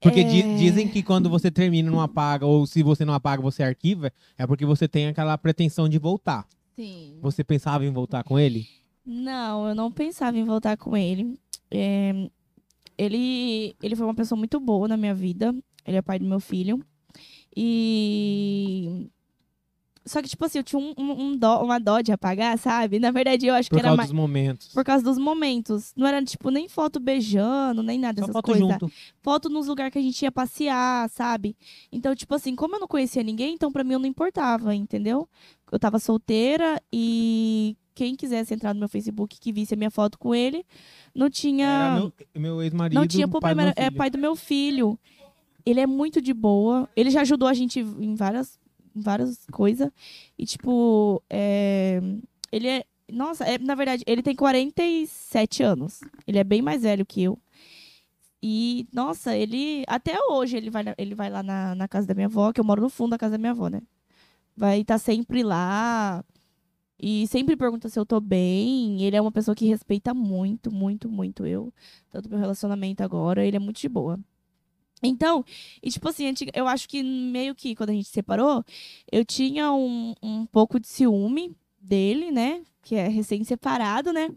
Porque 0.00 0.22
di- 0.22 0.42
É. 0.42 0.56
dizem 0.56 0.86
que 0.88 1.02
quando 1.02 1.28
você 1.28 1.50
termina 1.50 1.90
não 1.90 2.00
apaga, 2.00 2.46
ou 2.46 2.64
se 2.64 2.84
você 2.84 3.04
não 3.04 3.12
apaga, 3.12 3.42
você 3.42 3.64
arquiva, 3.64 4.12
é 4.36 4.46
porque 4.46 4.64
você 4.64 4.86
tem 4.86 5.08
aquela 5.08 5.36
pretensão 5.36 5.88
de 5.88 5.98
voltar. 5.98 6.46
Sim. 6.76 7.18
Você 7.20 7.42
pensava 7.42 7.84
em 7.84 7.90
voltar 7.90 8.22
com 8.22 8.38
ele? 8.38 8.68
Não, 9.04 9.68
eu 9.68 9.74
não 9.74 9.90
pensava 9.90 10.38
em 10.38 10.44
voltar 10.44 10.76
com 10.76 10.96
ele. 10.96 11.36
É, 11.68 12.30
ele, 12.98 13.74
ele 13.82 13.94
foi 13.96 14.04
uma 14.06 14.14
pessoa 14.14 14.36
muito 14.38 14.58
boa 14.60 14.86
na 14.88 14.96
minha 14.96 15.14
vida. 15.14 15.54
Ele 15.86 15.96
é 15.96 16.02
pai 16.02 16.18
do 16.18 16.26
meu 16.26 16.40
filho. 16.40 16.82
E. 17.56 19.10
Só 20.04 20.22
que, 20.22 20.28
tipo 20.28 20.42
assim, 20.42 20.56
eu 20.58 20.64
tinha 20.64 20.80
um, 20.80 20.94
um- 20.98 21.36
dó- 21.36 21.62
uma 21.62 21.78
dó 21.78 22.00
de 22.00 22.10
apagar, 22.12 22.58
sabe? 22.58 22.98
Na 22.98 23.10
verdade, 23.10 23.46
eu 23.46 23.54
acho 23.54 23.68
Por 23.68 23.76
que 23.76 23.80
era 23.80 23.88
causa 23.88 23.96
mais. 23.98 24.08
dos 24.08 24.16
momentos. 24.16 24.68
Por 24.72 24.82
causa 24.82 25.04
dos 25.04 25.18
momentos. 25.18 25.92
Não 25.94 26.06
era, 26.06 26.24
tipo, 26.24 26.50
nem 26.50 26.66
foto 26.66 26.98
beijando, 26.98 27.82
nem 27.82 27.98
nada 27.98 28.14
dessas 28.22 28.32
foto 28.32 28.46
coisas. 28.46 28.66
junto. 28.66 28.90
Foto 29.20 29.50
nos 29.50 29.66
lugares 29.66 29.92
que 29.92 29.98
a 29.98 30.02
gente 30.02 30.22
ia 30.22 30.32
passear, 30.32 31.10
sabe? 31.10 31.54
Então, 31.92 32.14
tipo 32.16 32.34
assim, 32.34 32.56
como 32.56 32.76
eu 32.76 32.80
não 32.80 32.88
conhecia 32.88 33.22
ninguém, 33.22 33.52
então 33.52 33.70
pra 33.70 33.84
mim 33.84 33.92
eu 33.94 33.98
não 33.98 34.06
importava, 34.06 34.74
entendeu? 34.74 35.28
Eu 35.70 35.78
tava 35.78 35.98
solteira 35.98 36.80
e 36.90 37.76
quem 37.98 38.14
quisesse 38.14 38.54
entrar 38.54 38.72
no 38.72 38.78
meu 38.78 38.88
Facebook 38.88 39.40
que 39.40 39.52
visse 39.52 39.74
a 39.74 39.76
minha 39.76 39.90
foto 39.90 40.20
com 40.20 40.32
ele, 40.32 40.64
não 41.12 41.28
tinha. 41.28 41.66
Era 41.66 41.94
meu, 41.94 42.12
meu 42.36 42.62
ex-marido, 42.62 42.94
não 42.94 43.08
tinha 43.08 43.26
pai 43.26 43.40
do 43.40 43.56
problema. 43.56 43.74
É 43.74 43.90
pai 43.90 44.08
do 44.08 44.16
meu 44.16 44.36
filho. 44.36 44.96
Ele 45.66 45.80
é 45.80 45.86
muito 45.86 46.22
de 46.22 46.32
boa. 46.32 46.88
Ele 46.94 47.10
já 47.10 47.22
ajudou 47.22 47.48
a 47.48 47.52
gente 47.52 47.80
em 47.80 48.14
várias, 48.14 48.56
em 48.94 49.00
várias 49.00 49.44
coisas. 49.50 49.90
E, 50.38 50.46
tipo, 50.46 51.20
é, 51.28 52.00
ele 52.52 52.68
é. 52.68 52.84
Nossa, 53.10 53.44
é, 53.44 53.58
na 53.58 53.74
verdade, 53.74 54.04
ele 54.06 54.22
tem 54.22 54.36
47 54.36 55.64
anos. 55.64 56.00
Ele 56.24 56.38
é 56.38 56.44
bem 56.44 56.62
mais 56.62 56.82
velho 56.82 57.04
que 57.04 57.24
eu. 57.24 57.36
E, 58.40 58.86
nossa, 58.92 59.36
ele. 59.36 59.82
Até 59.88 60.16
hoje 60.30 60.56
ele 60.56 60.70
vai, 60.70 60.84
ele 60.96 61.16
vai 61.16 61.28
lá 61.30 61.42
na, 61.42 61.74
na 61.74 61.88
casa 61.88 62.06
da 62.06 62.14
minha 62.14 62.28
avó, 62.28 62.52
que 62.52 62.60
eu 62.60 62.64
moro 62.64 62.80
no 62.80 62.88
fundo 62.88 63.10
da 63.10 63.18
casa 63.18 63.32
da 63.32 63.38
minha 63.38 63.50
avó, 63.50 63.66
né? 63.66 63.82
Vai 64.56 64.82
estar 64.82 64.98
sempre 64.98 65.42
lá. 65.42 66.24
E 67.00 67.26
sempre 67.28 67.56
pergunta 67.56 67.88
se 67.88 67.98
eu 67.98 68.04
tô 68.04 68.20
bem. 68.20 69.02
Ele 69.02 69.16
é 69.16 69.20
uma 69.20 69.30
pessoa 69.30 69.54
que 69.54 69.66
respeita 69.66 70.12
muito, 70.12 70.72
muito, 70.72 71.08
muito 71.08 71.46
eu. 71.46 71.72
Tanto 72.10 72.28
meu 72.28 72.38
relacionamento 72.38 73.02
agora. 73.02 73.44
Ele 73.44 73.56
é 73.56 73.60
muito 73.60 73.80
de 73.80 73.88
boa. 73.88 74.18
Então, 75.02 75.44
e 75.80 75.90
tipo 75.90 76.08
assim, 76.08 76.32
eu 76.52 76.66
acho 76.66 76.88
que 76.88 77.02
meio 77.02 77.54
que 77.54 77.76
quando 77.76 77.90
a 77.90 77.92
gente 77.92 78.06
se 78.06 78.12
separou, 78.12 78.64
eu 79.12 79.24
tinha 79.24 79.72
um, 79.72 80.12
um 80.20 80.44
pouco 80.46 80.80
de 80.80 80.88
ciúme 80.88 81.56
dele, 81.80 82.32
né? 82.32 82.62
Que 82.82 82.96
é 82.96 83.06
recém-separado, 83.06 84.12
né? 84.12 84.28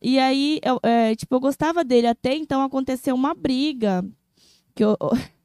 E 0.00 0.18
aí, 0.18 0.60
eu, 0.62 0.78
é, 0.82 1.14
tipo, 1.14 1.34
eu 1.34 1.40
gostava 1.40 1.84
dele 1.84 2.06
até 2.06 2.34
então 2.34 2.60
aconteceu 2.60 3.14
uma 3.14 3.34
briga. 3.34 4.04
Que 4.74 4.84
eu. 4.84 4.96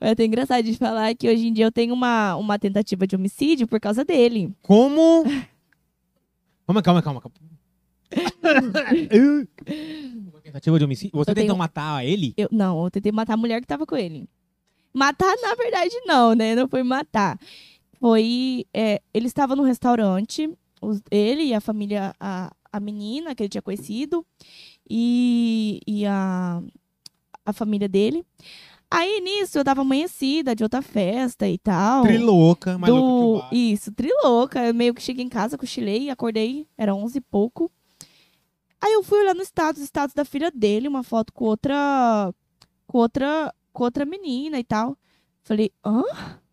É 0.00 0.10
até 0.10 0.24
engraçado 0.24 0.62
de 0.62 0.76
falar 0.76 1.12
que 1.16 1.28
hoje 1.28 1.48
em 1.48 1.52
dia 1.52 1.64
eu 1.64 1.72
tenho 1.72 1.92
uma, 1.92 2.36
uma 2.36 2.56
tentativa 2.56 3.04
de 3.04 3.16
homicídio 3.16 3.66
por 3.66 3.80
causa 3.80 4.04
dele. 4.04 4.54
Como? 4.62 5.24
Calma, 6.72 6.82
calma, 6.82 7.02
calma. 7.02 7.20
calma. 7.20 7.36
Uma 10.32 10.40
tentativa 10.40 10.78
de 10.78 10.84
homicídio? 10.84 11.16
Você 11.16 11.30
Eu 11.30 11.34
tentou 11.34 11.48
tenho- 11.48 11.56
matar 11.58 12.04
ele? 12.04 12.34
Eu, 12.36 12.48
não, 12.50 12.84
eu 12.84 12.90
tentei 12.90 13.12
matar 13.12 13.34
a 13.34 13.36
mulher 13.36 13.60
que 13.60 13.66
tava 13.66 13.86
com 13.86 13.96
ele. 13.96 14.28
Matar, 14.92 15.34
na 15.42 15.54
verdade, 15.54 15.94
não, 16.04 16.34
né? 16.34 16.54
Não 16.54 16.68
foi 16.68 16.82
matar. 16.82 17.38
Foi. 17.98 18.66
é, 18.74 19.00
ele 19.12 19.26
estava 19.26 19.54
no 19.54 19.62
restaurante, 19.62 20.50
os- 20.80 21.02
ele 21.10 21.44
e 21.44 21.54
a 21.54 21.60
família, 21.60 22.14
a, 22.18 22.50
a 22.72 22.80
menina 22.80 23.34
que 23.34 23.42
ele 23.42 23.50
tinha 23.50 23.62
conhecido, 23.62 24.24
e, 24.88 25.80
e 25.86 26.06
a, 26.06 26.62
a 27.44 27.52
família 27.52 27.88
dele. 27.88 28.24
Aí 28.90 29.20
nisso 29.20 29.56
eu 29.56 29.64
tava 29.64 29.82
amanhecida 29.82 30.54
de 30.54 30.64
outra 30.64 30.82
festa 30.82 31.48
e 31.48 31.56
tal. 31.58 32.02
Trilouca, 32.02 32.76
mais 32.76 32.92
louca 32.92 33.06
que 33.06 33.12
o 33.12 33.34
do... 33.34 33.38
bar. 33.38 33.54
Isso, 33.54 33.92
trilouca. 33.92 34.66
Eu 34.66 34.74
meio 34.74 34.92
que 34.92 35.00
cheguei 35.00 35.24
em 35.24 35.28
casa, 35.28 35.56
cochilei, 35.56 36.10
acordei, 36.10 36.66
era 36.76 36.94
11 36.94 37.18
e 37.18 37.20
pouco. 37.20 37.70
Aí 38.80 38.92
eu 38.94 39.02
fui 39.02 39.20
olhar 39.20 39.34
no 39.34 39.42
status, 39.42 39.82
status 39.82 40.14
da 40.14 40.24
filha 40.24 40.50
dele, 40.50 40.88
uma 40.88 41.02
foto 41.04 41.32
com 41.32 41.44
outra. 41.44 42.34
com 42.86 42.98
outra. 42.98 43.54
com 43.72 43.84
outra 43.84 44.04
menina 44.04 44.58
e 44.58 44.64
tal. 44.64 44.96
Falei, 45.42 45.70
hã? 45.84 46.02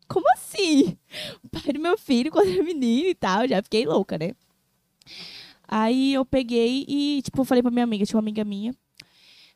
Como 0.08 0.26
assim? 0.34 0.98
O 1.44 1.50
pai 1.50 1.74
do 1.74 1.80
meu 1.80 1.98
filho 1.98 2.32
com 2.32 2.40
outra 2.40 2.64
menina 2.64 3.10
e 3.10 3.16
tal. 3.16 3.48
Já 3.48 3.64
fiquei 3.64 3.86
louca, 3.86 4.18
né? 4.18 4.34
Aí 5.68 6.14
eu 6.14 6.26
peguei 6.26 6.86
e, 6.88 7.22
tipo, 7.24 7.44
falei 7.44 7.62
pra 7.62 7.72
minha 7.72 7.84
amiga, 7.84 8.06
tinha 8.06 8.18
uma 8.18 8.24
amiga 8.24 8.46
minha. 8.46 8.74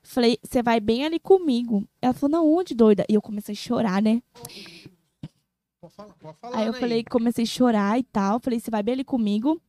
Falei, 0.03 0.37
você 0.41 0.63
vai 0.63 0.79
bem 0.79 1.05
ali 1.05 1.19
comigo. 1.19 1.87
Ela 2.01 2.13
falou, 2.13 2.31
não, 2.39 2.53
onde, 2.53 2.73
doida? 2.73 3.05
E 3.07 3.13
eu 3.13 3.21
comecei 3.21 3.53
a 3.53 3.57
chorar, 3.57 4.01
né? 4.01 4.21
Pode 5.79 5.93
falar, 5.93 6.13
pode 6.19 6.37
falar, 6.39 6.57
Aí 6.57 6.65
eu 6.67 6.73
né, 6.73 6.79
falei, 6.79 7.03
comecei 7.03 7.43
a 7.43 7.47
chorar 7.47 7.99
e 7.99 8.03
tal. 8.03 8.39
Falei, 8.39 8.59
você 8.59 8.71
vai 8.71 8.83
bem 8.83 8.93
ali 8.93 9.03
comigo? 9.03 9.61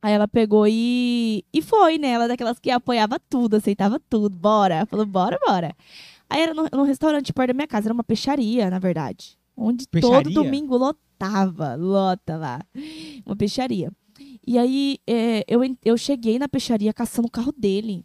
Aí 0.00 0.12
ela 0.12 0.26
pegou 0.26 0.66
e. 0.68 1.44
E 1.52 1.62
foi, 1.62 1.96
né? 1.96 2.08
Ela 2.08 2.24
é 2.24 2.28
daquelas 2.28 2.58
que 2.58 2.70
apoiava 2.70 3.20
tudo, 3.20 3.56
aceitava 3.56 4.00
tudo. 4.10 4.36
Bora. 4.36 4.84
Falou, 4.86 5.06
bora, 5.06 5.38
bora. 5.46 5.74
Aí 6.28 6.42
era 6.42 6.54
no, 6.54 6.66
no 6.72 6.82
restaurante 6.82 7.32
perto 7.32 7.48
da 7.48 7.54
minha 7.54 7.68
casa, 7.68 7.86
era 7.86 7.94
uma 7.94 8.02
peixaria, 8.02 8.68
na 8.68 8.78
verdade. 8.78 9.38
Onde 9.56 9.86
todo 9.86 10.00
Peixaria? 10.00 10.34
domingo 10.34 10.76
lotava. 10.76 11.74
Lota 11.76 12.36
lá. 12.36 12.60
Uma 13.24 13.36
peixaria. 13.36 13.92
E 14.44 14.58
aí 14.58 14.98
é, 15.06 15.44
eu, 15.46 15.60
eu 15.84 15.96
cheguei 15.96 16.38
na 16.38 16.48
peixaria 16.48 16.92
caçando 16.92 17.28
o 17.28 17.30
carro 17.30 17.52
dele. 17.56 18.04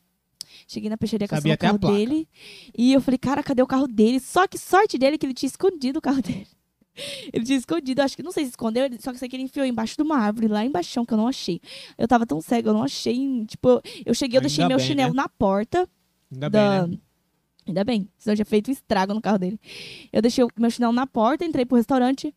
Cheguei 0.67 0.89
na 0.89 0.97
peixaria 0.97 1.27
Sabia 1.27 1.55
caçando 1.55 1.77
o 1.77 1.79
carro 1.79 1.95
dele. 1.95 2.27
E 2.77 2.91
eu 2.91 2.99
falei, 2.99 3.17
cara, 3.17 3.41
cadê 3.41 3.61
o 3.61 3.67
carro 3.67 3.87
dele? 3.87 4.19
Só 4.19 4.45
que 4.45 4.57
sorte 4.57 4.97
dele 4.97 5.17
que 5.17 5.25
ele 5.25 5.33
tinha 5.33 5.47
escondido 5.47 5.99
o 5.99 6.01
carro 6.01 6.21
dele. 6.21 6.47
Ele 7.31 7.45
tinha 7.45 7.57
escondido, 7.57 8.01
acho 8.01 8.17
que 8.17 8.23
não 8.23 8.31
sei 8.31 8.43
se 8.43 8.49
escondeu, 8.49 8.89
só 8.99 9.13
que 9.13 9.19
sei 9.19 9.29
que 9.29 9.35
ele 9.35 9.43
enfiou 9.43 9.65
embaixo 9.65 9.95
de 9.95 10.01
uma 10.01 10.17
árvore, 10.17 10.47
lá 10.47 10.65
embaixo, 10.65 11.05
que 11.05 11.13
eu 11.13 11.17
não 11.17 11.27
achei. 11.27 11.61
Eu 11.97 12.07
tava 12.07 12.25
tão 12.25 12.41
cega, 12.41 12.69
eu 12.69 12.73
não 12.73 12.83
achei. 12.83 13.45
Tipo, 13.45 13.81
eu 14.05 14.13
cheguei, 14.13 14.37
eu 14.37 14.41
deixei 14.41 14.63
Ainda 14.63 14.75
meu 14.75 14.77
bem, 14.77 14.87
chinelo 14.87 15.13
né? 15.13 15.21
na 15.21 15.29
porta. 15.29 15.87
Ainda 16.31 16.49
da... 16.49 16.81
bem, 16.81 16.91
né? 16.91 16.97
Ainda 17.67 17.83
bem, 17.83 18.09
senão 18.17 18.33
eu 18.33 18.37
tinha 18.37 18.45
feito 18.45 18.69
um 18.69 18.73
estrago 18.73 19.13
no 19.13 19.21
carro 19.21 19.37
dele. 19.37 19.59
Eu 20.11 20.21
deixei 20.21 20.43
o 20.43 20.49
meu 20.57 20.71
chinelo 20.71 20.93
na 20.93 21.05
porta, 21.05 21.45
entrei 21.45 21.65
pro 21.65 21.77
restaurante. 21.77 22.33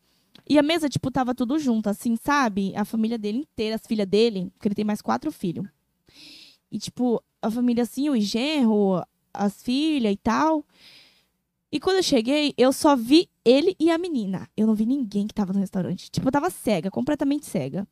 E 0.47 0.59
a 0.59 0.61
mesa, 0.61 0.89
tipo, 0.89 1.09
tava 1.09 1.33
tudo 1.33 1.57
junto, 1.57 1.89
assim, 1.89 2.15
sabe? 2.15 2.73
A 2.75 2.85
família 2.85 3.17
dele 3.17 3.39
inteira, 3.39 3.75
as 3.75 3.81
filhas 3.85 4.07
dele, 4.07 4.51
porque 4.53 4.67
ele 4.67 4.75
tem 4.75 4.85
mais 4.85 5.01
quatro 5.01 5.31
filhos. 5.31 5.65
E, 6.71 6.79
tipo, 6.79 7.21
a 7.41 7.51
família, 7.51 7.83
assim, 7.83 8.09
o 8.09 8.19
genro, 8.19 9.03
as 9.33 9.61
filhas 9.61 10.13
e 10.13 10.17
tal. 10.17 10.65
E 11.71 11.79
quando 11.79 11.97
eu 11.97 12.03
cheguei, 12.03 12.53
eu 12.57 12.73
só 12.73 12.95
vi 12.95 13.29
ele 13.45 13.75
e 13.79 13.89
a 13.91 13.97
menina. 13.97 14.47
Eu 14.57 14.67
não 14.67 14.75
vi 14.75 14.85
ninguém 14.85 15.25
que 15.27 15.33
tava 15.33 15.53
no 15.53 15.59
restaurante. 15.59 16.09
Tipo, 16.11 16.27
eu 16.27 16.31
tava 16.31 16.49
cega, 16.49 16.91
completamente 16.91 17.45
cega. 17.45 17.87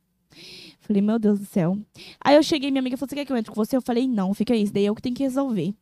Falei, 0.80 1.02
meu 1.02 1.18
Deus 1.18 1.40
do 1.40 1.46
céu. 1.46 1.78
Aí 2.22 2.36
eu 2.36 2.42
cheguei, 2.42 2.70
minha 2.70 2.80
amiga 2.80 2.96
falou: 2.96 3.08
Você 3.08 3.14
quer 3.16 3.24
que 3.24 3.32
eu 3.32 3.36
entre 3.36 3.50
com 3.52 3.56
você? 3.64 3.76
Eu 3.76 3.82
falei: 3.82 4.06
Não, 4.06 4.32
fica 4.34 4.52
aí, 4.54 4.62
isso 4.62 4.72
daí 4.72 4.84
é 4.84 4.88
eu 4.88 4.94
que 4.94 5.02
tenho 5.02 5.14
que 5.14 5.22
resolver. 5.22 5.74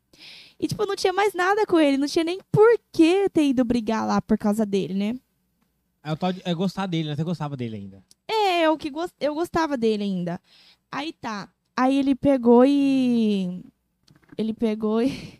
E, 0.59 0.67
tipo, 0.67 0.85
não 0.85 0.95
tinha 0.95 1.13
mais 1.13 1.33
nada 1.33 1.65
com 1.65 1.79
ele, 1.79 1.97
não 1.97 2.07
tinha 2.07 2.23
nem 2.23 2.39
por 2.51 2.67
que 2.91 3.29
ter 3.29 3.45
ido 3.49 3.63
brigar 3.63 4.05
lá 4.07 4.21
por 4.21 4.37
causa 4.37 4.65
dele, 4.65 4.93
né? 4.93 5.15
É, 6.03 6.11
o 6.11 6.17
tal 6.17 6.31
de- 6.33 6.41
é 6.45 6.53
gostar 6.53 6.85
dele, 6.87 7.09
né? 7.09 7.15
Você 7.15 7.23
gostava 7.23 7.55
dele 7.57 7.75
ainda. 7.75 8.03
É, 8.27 8.61
eu, 8.65 8.77
que 8.77 8.89
gos- 8.89 9.13
eu 9.19 9.33
gostava 9.35 9.77
dele 9.77 10.03
ainda. 10.03 10.39
Aí 10.91 11.13
tá. 11.13 11.49
Aí 11.79 11.97
ele 11.97 12.13
pegou 12.13 12.65
e. 12.65 13.63
Ele 14.37 14.53
pegou 14.53 15.01
e. 15.01 15.39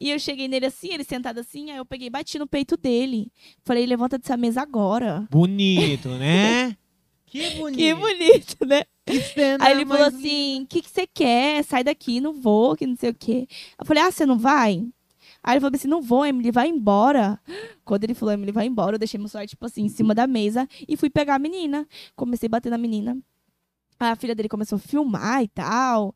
E 0.00 0.10
eu 0.10 0.18
cheguei 0.18 0.48
nele 0.48 0.66
assim, 0.66 0.92
ele 0.92 1.04
sentado 1.04 1.38
assim, 1.38 1.70
aí 1.70 1.76
eu 1.76 1.86
peguei 1.86 2.08
e 2.08 2.10
bati 2.10 2.36
no 2.36 2.48
peito 2.48 2.76
dele. 2.76 3.30
Falei, 3.64 3.86
levanta 3.86 4.18
dessa 4.18 4.36
mesa 4.36 4.60
agora. 4.60 5.24
Bonito, 5.30 6.08
né? 6.08 6.76
que 7.24 7.50
bonito. 7.50 7.78
Que 7.78 7.94
bonito, 7.94 8.66
né? 8.66 8.82
Que 9.06 9.22
Aí 9.60 9.70
ele 9.70 9.86
falou 9.86 10.06
assim: 10.06 10.62
o 10.62 10.66
que, 10.66 10.82
que 10.82 10.90
você 10.90 11.06
quer? 11.06 11.62
Sai 11.62 11.84
daqui, 11.84 12.20
não 12.20 12.32
vou, 12.32 12.74
que 12.74 12.88
não 12.88 12.96
sei 12.96 13.10
o 13.10 13.14
quê. 13.14 13.46
Eu 13.78 13.86
falei, 13.86 14.02
ah, 14.02 14.10
você 14.10 14.26
não 14.26 14.36
vai? 14.36 14.84
Aí 15.44 15.54
ele 15.54 15.60
falou 15.60 15.76
assim: 15.76 15.86
não 15.86 16.02
vou, 16.02 16.26
Emily, 16.26 16.50
vai 16.50 16.66
embora. 16.66 17.40
Quando 17.84 18.02
ele 18.02 18.14
falou, 18.14 18.34
Emily, 18.34 18.50
vai 18.50 18.66
embora, 18.66 18.96
eu 18.96 18.98
deixei 18.98 19.16
meu 19.16 19.28
celular, 19.28 19.46
tipo 19.46 19.64
assim, 19.64 19.84
em 19.84 19.88
cima 19.88 20.12
da 20.12 20.26
mesa 20.26 20.68
e 20.88 20.96
fui 20.96 21.08
pegar 21.08 21.36
a 21.36 21.38
menina. 21.38 21.86
Comecei 22.16 22.48
a 22.48 22.50
bater 22.50 22.68
na 22.68 22.78
menina. 22.78 23.16
A 23.98 24.16
filha 24.16 24.34
dele 24.34 24.48
começou 24.48 24.76
a 24.76 24.78
filmar 24.80 25.42
e 25.42 25.48
tal. 25.48 26.14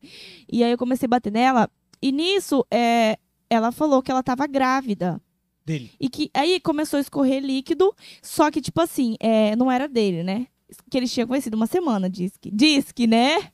E 0.51 0.63
aí 0.63 0.71
eu 0.71 0.77
comecei 0.77 1.05
a 1.05 1.09
bater 1.09 1.31
nela. 1.31 1.69
E 2.01 2.11
nisso, 2.11 2.65
é, 2.71 3.17
ela 3.49 3.71
falou 3.71 4.01
que 4.01 4.11
ela 4.11 4.21
tava 4.23 4.45
grávida. 4.47 5.19
dele. 5.65 5.91
E 5.99 6.09
que 6.09 6.29
aí 6.33 6.59
começou 6.59 6.97
a 6.97 7.01
escorrer 7.01 7.43
líquido, 7.43 7.93
só 8.21 8.49
que, 8.51 8.61
tipo 8.61 8.81
assim, 8.81 9.15
é, 9.19 9.55
não 9.55 9.71
era 9.71 9.87
dele, 9.87 10.23
né? 10.23 10.47
Que 10.89 10.97
eles 10.97 11.11
tinham 11.13 11.27
conhecido 11.27 11.55
uma 11.55 11.67
semana, 11.67 12.09
diz 12.09 12.37
que. 12.37 12.49
Diz 12.51 12.91
que, 12.91 13.05
né? 13.07 13.51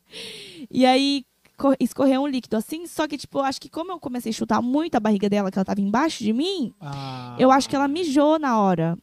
E 0.70 0.86
aí 0.86 1.26
co- 1.58 1.76
escorreu 1.80 2.22
um 2.22 2.28
líquido 2.28 2.56
assim, 2.56 2.86
só 2.86 3.08
que, 3.08 3.18
tipo, 3.18 3.40
eu 3.40 3.44
acho 3.44 3.60
que 3.60 3.70
como 3.70 3.92
eu 3.92 4.00
comecei 4.00 4.30
a 4.30 4.34
chutar 4.34 4.62
muito 4.62 4.96
a 4.96 5.00
barriga 5.00 5.28
dela, 5.30 5.50
que 5.52 5.58
ela 5.58 5.66
tava 5.66 5.82
embaixo 5.82 6.24
de 6.24 6.32
mim, 6.32 6.74
Ah, 6.80 7.36
eu 7.40 7.50
acho 7.52 7.68
que 7.68 7.76
ela 7.76 7.88
mijou 7.88 8.38
na 8.38 8.60
hora. 8.60 8.98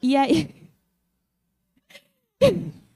E 0.00 0.16
aí. 0.16 0.48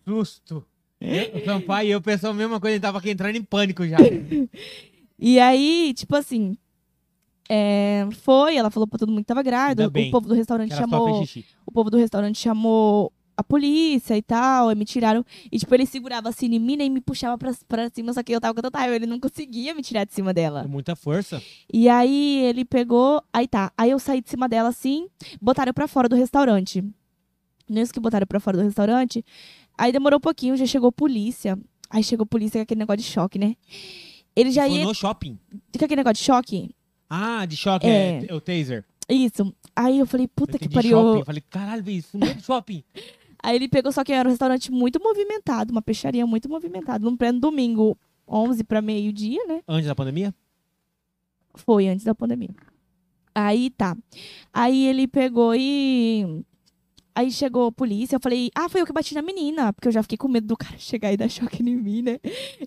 Susto. 0.07 0.65
Eu- 1.03 1.37
O 1.43 1.45
Sampaio 1.45 1.89
e 1.89 1.91
eu 1.93 2.01
pensamos 2.01 2.37
a 2.37 2.39
mesma 2.39 2.61
coisa, 2.61 2.75
ele 2.77 2.81
tava 2.83 2.99
aqui 2.99 3.11
entrando 3.11 3.37
em 3.37 3.43
pânico 3.43 3.87
já. 3.87 3.97
E 5.25 5.39
aí, 5.39 5.93
tipo 5.95 6.17
assim. 6.17 6.57
é, 7.49 8.09
foi, 8.23 8.57
ela 8.57 8.71
falou 8.71 8.89
pra 8.89 8.99
todo 8.99 9.11
mundo 9.11 9.21
que 9.21 9.27
tava 9.27 9.43
grávida. 9.43 9.87
O 9.87 10.11
povo 10.11 10.27
do 10.29 10.35
restaurante 10.35 10.75
chamou. 10.75 11.25
o 11.67 11.71
povo 11.73 11.91
do 11.91 11.97
restaurante 11.97 12.39
chamou 12.39 13.13
a 13.37 13.43
polícia 13.45 14.17
e 14.17 14.23
tal, 14.23 14.73
e 14.73 14.75
me 14.75 14.85
tiraram. 14.85 15.25
E, 15.51 15.59
tipo, 15.59 15.73
ele 15.75 15.87
segurava 15.87 16.29
assim 16.29 16.47
em 16.47 16.59
mim 16.59 16.77
e 16.81 16.91
me 16.91 17.01
puxava 17.01 17.39
pra, 17.39 17.53
pra 17.69 17.89
cima, 17.91 18.13
só 18.13 18.23
que 18.23 18.33
eu 18.33 18.41
tava 18.41 18.55
com 18.55 18.63
tanta 18.63 18.89
ele 18.89 19.07
não 19.07 19.21
conseguia 19.21 19.75
me 19.75 19.83
tirar 19.83 20.05
de 20.05 20.13
cima 20.13 20.35
dela. 20.35 20.63
Com 20.65 20.69
muita 20.69 20.97
força. 20.97 21.41
E 21.73 21.89
aí 21.89 22.45
ele 22.45 22.65
pegou. 22.65 23.23
Aí 23.33 23.47
tá. 23.47 23.73
Aí 23.79 23.91
eu 23.91 23.99
saí 23.99 24.21
de 24.21 24.29
cima 24.29 24.49
dela 24.49 24.69
assim, 24.71 25.09
botaram 25.41 25.73
pra 25.73 25.87
fora 25.87 26.09
do 26.09 26.17
restaurante. 26.17 26.83
Nisso 27.69 27.93
que 27.93 28.01
botaram 28.01 28.27
pra 28.27 28.41
fora 28.41 28.57
do 28.59 28.63
restaurante, 28.65 29.25
aí 29.83 29.93
demorou 29.93 30.19
um 30.19 30.21
pouquinho, 30.21 30.57
já 30.57 30.67
chegou 30.67 30.91
polícia. 30.93 31.59
Aí 31.91 32.03
chegou 32.03 32.25
polícia 32.27 32.59
com 32.59 32.63
aquele 32.63 32.79
negócio 32.79 32.99
de 32.99 33.05
choque, 33.05 33.39
né? 33.39 33.55
Ele 34.35 34.51
já 34.51 34.67
Foi 34.67 34.79
ia. 34.79 34.85
no 34.85 34.95
shopping. 34.95 35.39
Com 35.51 35.85
aquele 35.85 35.97
negócio 35.97 36.15
de 36.15 36.23
choque? 36.25 36.75
Ah, 37.11 37.45
de 37.45 37.57
choque, 37.57 37.87
É. 37.87 38.21
é, 38.23 38.27
é 38.29 38.35
o 38.35 38.41
taser. 38.41 38.85
Isso. 39.09 39.55
Aí 39.77 39.99
eu 39.99 40.07
falei, 40.07 40.27
puta 40.29 40.57
Eu 40.57 40.61
que 40.61 40.69
pariu. 40.71 40.91
shopping. 40.97 41.19
Eu 41.19 41.25
falei, 41.27 41.43
caralho, 41.51 41.91
isso 41.91 42.17
não 42.17 42.27
é 42.29 42.35
de 42.35 42.43
shopping. 42.43 42.83
Aí 43.45 43.57
ele 43.57 43.69
pegou, 43.69 43.91
só 43.93 44.05
que 44.05 44.13
era 44.13 44.29
um 44.29 44.31
restaurante 44.31 44.71
muito 44.71 45.03
movimentado, 45.03 45.73
uma 45.73 45.83
peixaria 45.83 46.25
muito 46.25 46.49
movimentada. 46.49 47.05
Num 47.05 47.17
pleno 47.17 47.41
domingo, 47.41 47.99
11 48.27 48.63
para 48.63 48.81
meio-dia, 48.81 49.45
né? 49.47 49.61
Antes 49.67 49.89
da 49.89 49.95
pandemia? 49.97 50.33
Foi 51.57 51.89
antes 51.89 52.05
da 52.05 52.15
pandemia. 52.15 52.55
Aí 53.35 53.69
tá. 53.71 53.97
Aí 54.53 54.87
ele 54.87 55.07
pegou 55.09 55.55
e. 55.55 56.45
Aí 57.15 57.31
chegou 57.31 57.67
a 57.67 57.73
polícia, 57.73 58.17
eu 58.17 58.21
falei, 58.21 58.51
ah, 58.55 58.69
foi 58.69 58.81
eu 58.81 58.87
que 58.87 58.93
bati 58.93 59.15
na 59.15 59.23
menina, 59.23 59.73
porque 59.73 59.89
eu 59.89 59.93
já 59.93 60.03
fiquei 60.03 60.17
com 60.17 60.29
medo 60.29 60.47
do 60.47 60.57
cara 60.57 60.77
chegar 60.79 61.13
e 61.13 61.17
dar 61.17 61.29
choque 61.29 61.63
em 61.63 61.77
mim, 61.77 62.03
né? 62.03 62.19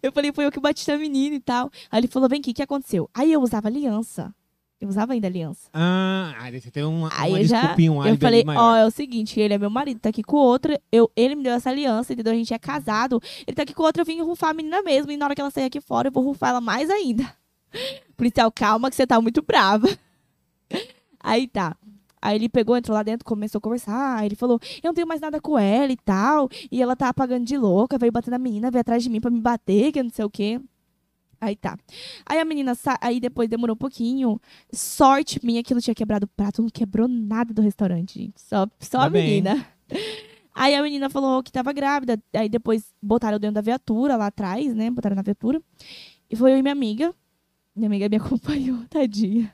Eu 0.01 0.11
falei, 0.11 0.31
foi 0.31 0.45
eu 0.45 0.51
que 0.51 0.59
bati 0.59 0.87
na 0.87 0.97
menina 0.97 1.35
e 1.35 1.39
tal. 1.39 1.71
Aí 1.89 1.99
ele 1.99 2.07
falou, 2.07 2.29
vem 2.29 2.39
aqui, 2.39 2.51
o 2.51 2.53
que 2.53 2.61
aconteceu? 2.61 3.09
Aí 3.13 3.31
eu 3.31 3.41
usava 3.41 3.67
aliança. 3.67 4.33
Eu 4.79 4.89
usava 4.89 5.13
ainda 5.13 5.27
aliança. 5.27 5.69
Ah, 5.73 6.35
aí 6.37 6.59
você 6.59 6.69
tem 6.69 6.83
uma, 6.83 7.09
Aí 7.13 7.31
uma 7.31 7.39
eu 7.39 7.45
já. 7.45 7.75
um 7.75 8.05
eu 8.05 8.17
falei, 8.17 8.41
ó, 8.41 8.45
maior. 8.45 8.75
é 8.75 8.85
o 8.85 8.91
seguinte, 8.91 9.39
ele 9.39 9.53
é 9.53 9.57
meu 9.57 9.69
marido, 9.69 9.99
tá 10.01 10.09
aqui 10.09 10.21
com 10.21 10.35
outra. 10.35 10.79
Eu, 10.91 11.09
ele 11.15 11.33
me 11.35 11.43
deu 11.43 11.53
essa 11.53 11.69
aliança, 11.69 12.11
entendeu? 12.13 12.33
A 12.33 12.35
gente 12.35 12.53
é 12.53 12.59
casado. 12.59 13.21
Ele 13.47 13.55
tá 13.55 13.63
aqui 13.63 13.73
com 13.73 13.83
outra, 13.83 14.01
eu 14.01 14.05
vim 14.05 14.21
rufar 14.21 14.49
a 14.49 14.53
menina 14.53 14.83
mesmo. 14.83 15.11
E 15.11 15.17
na 15.17 15.25
hora 15.25 15.33
que 15.33 15.41
ela 15.41 15.49
sair 15.49 15.65
aqui 15.65 15.79
fora, 15.79 16.09
eu 16.09 16.11
vou 16.11 16.23
rufar 16.23 16.49
ela 16.49 16.61
mais 16.61 16.89
ainda. 16.89 17.25
Policial, 18.17 18.51
calma 18.51 18.89
que 18.89 18.95
você 18.95 19.07
tá 19.07 19.19
muito 19.21 19.41
brava. 19.41 19.87
Aí 21.19 21.47
tá. 21.47 21.75
Aí 22.25 22.35
ele 22.37 22.49
pegou, 22.49 22.75
entrou 22.75 22.95
lá 22.95 23.03
dentro, 23.03 23.23
começou 23.23 23.59
a 23.59 23.61
conversar. 23.61 24.17
Aí 24.17 24.27
ele 24.27 24.35
falou: 24.35 24.59
Eu 24.81 24.87
não 24.89 24.93
tenho 24.95 25.05
mais 25.07 25.21
nada 25.21 25.39
com 25.39 25.59
ela 25.59 25.91
e 25.91 25.95
tal. 25.97 26.49
E 26.71 26.81
ela 26.81 26.95
tá 26.95 27.07
apagando 27.09 27.45
de 27.45 27.55
louca, 27.55 27.99
veio 27.99 28.11
bater 28.11 28.31
na 28.31 28.39
menina, 28.39 28.71
veio 28.71 28.81
atrás 28.81 29.03
de 29.03 29.09
mim 29.11 29.21
pra 29.21 29.29
me 29.29 29.39
bater, 29.39 29.91
que 29.91 30.01
não 30.01 30.09
sei 30.09 30.25
o 30.25 30.29
quê. 30.29 30.59
Aí 31.39 31.55
tá. 31.55 31.77
Aí 32.25 32.39
a 32.39 32.45
menina, 32.45 32.73
sa... 32.73 32.97
aí 32.99 33.19
depois 33.19 33.47
demorou 33.47 33.75
um 33.75 33.77
pouquinho. 33.77 34.41
Sorte 34.73 35.39
minha 35.45 35.61
que 35.61 35.73
não 35.75 35.81
tinha 35.81 35.93
quebrado 35.93 36.23
o 36.25 36.27
prato, 36.27 36.63
não 36.63 36.69
quebrou 36.69 37.07
nada 37.07 37.53
do 37.53 37.61
restaurante, 37.61 38.17
gente. 38.19 38.41
Só, 38.41 38.67
só 38.79 38.97
a 38.97 39.01
Tá 39.03 39.09
bem. 39.09 39.41
menina. 39.43 39.67
Aí 40.55 40.73
a 40.73 40.81
menina 40.81 41.09
falou 41.11 41.43
que 41.43 41.51
tava 41.51 41.71
grávida. 41.73 42.19
Aí 42.33 42.49
depois 42.49 42.91
botaram 42.99 43.37
dentro 43.37 43.55
da 43.55 43.61
viatura 43.61 44.15
lá 44.15 44.27
atrás, 44.27 44.73
né? 44.73 44.89
Botaram 44.89 45.15
na 45.15 45.21
viatura. 45.21 45.61
E 46.27 46.35
foi 46.35 46.53
eu 46.53 46.57
e 46.57 46.61
minha 46.63 46.71
amiga. 46.71 47.13
Minha 47.75 47.87
amiga 47.87 48.09
me 48.09 48.15
acompanhou, 48.17 48.79
tadinha. 48.89 49.53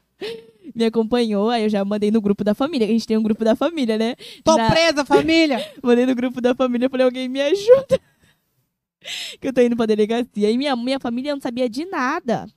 Me 0.73 0.85
acompanhou, 0.85 1.49
aí 1.49 1.63
eu 1.63 1.69
já 1.69 1.83
mandei 1.83 2.11
no 2.11 2.21
grupo 2.21 2.43
da 2.43 2.53
família, 2.53 2.87
que 2.87 2.93
a 2.93 2.95
gente 2.95 3.07
tem 3.07 3.17
um 3.17 3.23
grupo 3.23 3.43
da 3.43 3.55
família, 3.55 3.97
né? 3.97 4.15
Tô 4.43 4.55
presa, 4.55 5.05
família! 5.05 5.59
Mandei 5.81 6.05
no 6.05 6.15
grupo 6.15 6.39
da 6.39 6.55
família, 6.55 6.89
falei, 6.89 7.05
alguém 7.05 7.27
me 7.27 7.41
ajuda. 7.41 7.99
que 9.39 9.47
eu 9.47 9.53
tô 9.53 9.61
indo 9.61 9.75
pra 9.75 9.85
delegacia. 9.85 10.49
E 10.49 10.57
minha, 10.57 10.75
minha 10.75 10.99
família 10.99 11.33
não 11.33 11.41
sabia 11.41 11.69
de 11.69 11.85
nada. 11.85 12.47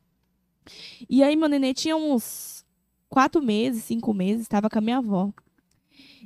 E 1.08 1.22
aí 1.22 1.36
meu 1.36 1.48
nenê 1.48 1.74
tinha 1.74 1.96
uns 1.96 2.64
quatro 3.08 3.42
meses, 3.42 3.84
cinco 3.84 4.12
meses, 4.14 4.48
tava 4.48 4.68
com 4.68 4.78
a 4.78 4.82
minha 4.82 4.98
avó. 4.98 5.32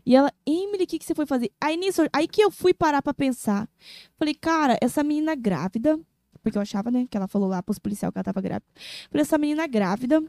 E 0.07 0.16
ela, 0.16 0.32
Emily, 0.47 0.84
o 0.84 0.86
que, 0.86 0.99
que 0.99 1.05
você 1.05 1.14
foi 1.14 1.26
fazer? 1.26 1.51
Aí 1.61 1.76
nisso, 1.76 2.03
aí 2.12 2.26
que 2.26 2.43
eu 2.43 2.51
fui 2.51 2.72
parar 2.72 3.03
pra 3.03 3.12
pensar. 3.12 3.68
Falei, 4.18 4.34
cara, 4.34 4.78
essa 4.80 5.03
menina 5.03 5.34
grávida, 5.34 6.01
porque 6.49 6.59
eu 6.59 6.63
achava, 6.63 6.91
né, 6.91 7.07
que 7.11 7.17
ela 7.17 7.29
falou 7.29 7.49
lá 7.49 7.63
pros 7.63 7.79
policiais 7.79 8.13
que 8.13 8.19
ela 8.19 8.25
tava 8.25 8.41
grávida. 8.41 8.67
Falei, 9.11 9.23
essa 9.23 9.39
menina 9.39 9.67
grávida, 9.67 10.23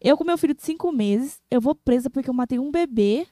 eu 0.00 0.16
com 0.16 0.24
meu 0.24 0.36
filho 0.38 0.54
de 0.54 0.62
cinco 0.62 0.90
meses, 0.92 1.40
eu 1.50 1.60
vou 1.60 1.74
presa 1.74 2.10
porque 2.10 2.28
eu 2.30 2.34
matei 2.34 2.58
um 2.58 2.70
bebê. 2.70 3.26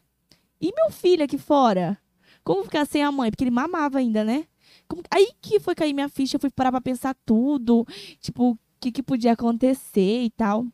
E 0.61 0.73
meu 0.75 0.91
filho 0.91 1.25
aqui 1.25 1.37
fora? 1.39 1.99
Como 2.43 2.63
ficar 2.65 2.87
sem 2.87 3.03
a 3.03 3.11
mãe? 3.13 3.31
Porque 3.31 3.45
ele 3.45 3.51
mamava 3.51 3.99
ainda, 3.99 4.25
né? 4.25 4.45
Como- 4.89 5.03
Aí 5.11 5.29
que 5.41 5.59
foi 5.61 5.75
cair 5.75 5.93
minha 5.95 6.09
ficha, 6.09 6.37
eu 6.37 6.41
fui 6.41 6.51
parar 6.51 6.71
pra 6.71 6.81
pensar 6.81 7.15
tudo. 7.27 7.87
Tipo, 8.21 8.53
o 8.53 8.59
que, 8.81 8.93
que 8.93 9.03
podia 9.03 9.33
acontecer 9.33 10.23
e 10.25 10.31
tal. 10.31 10.67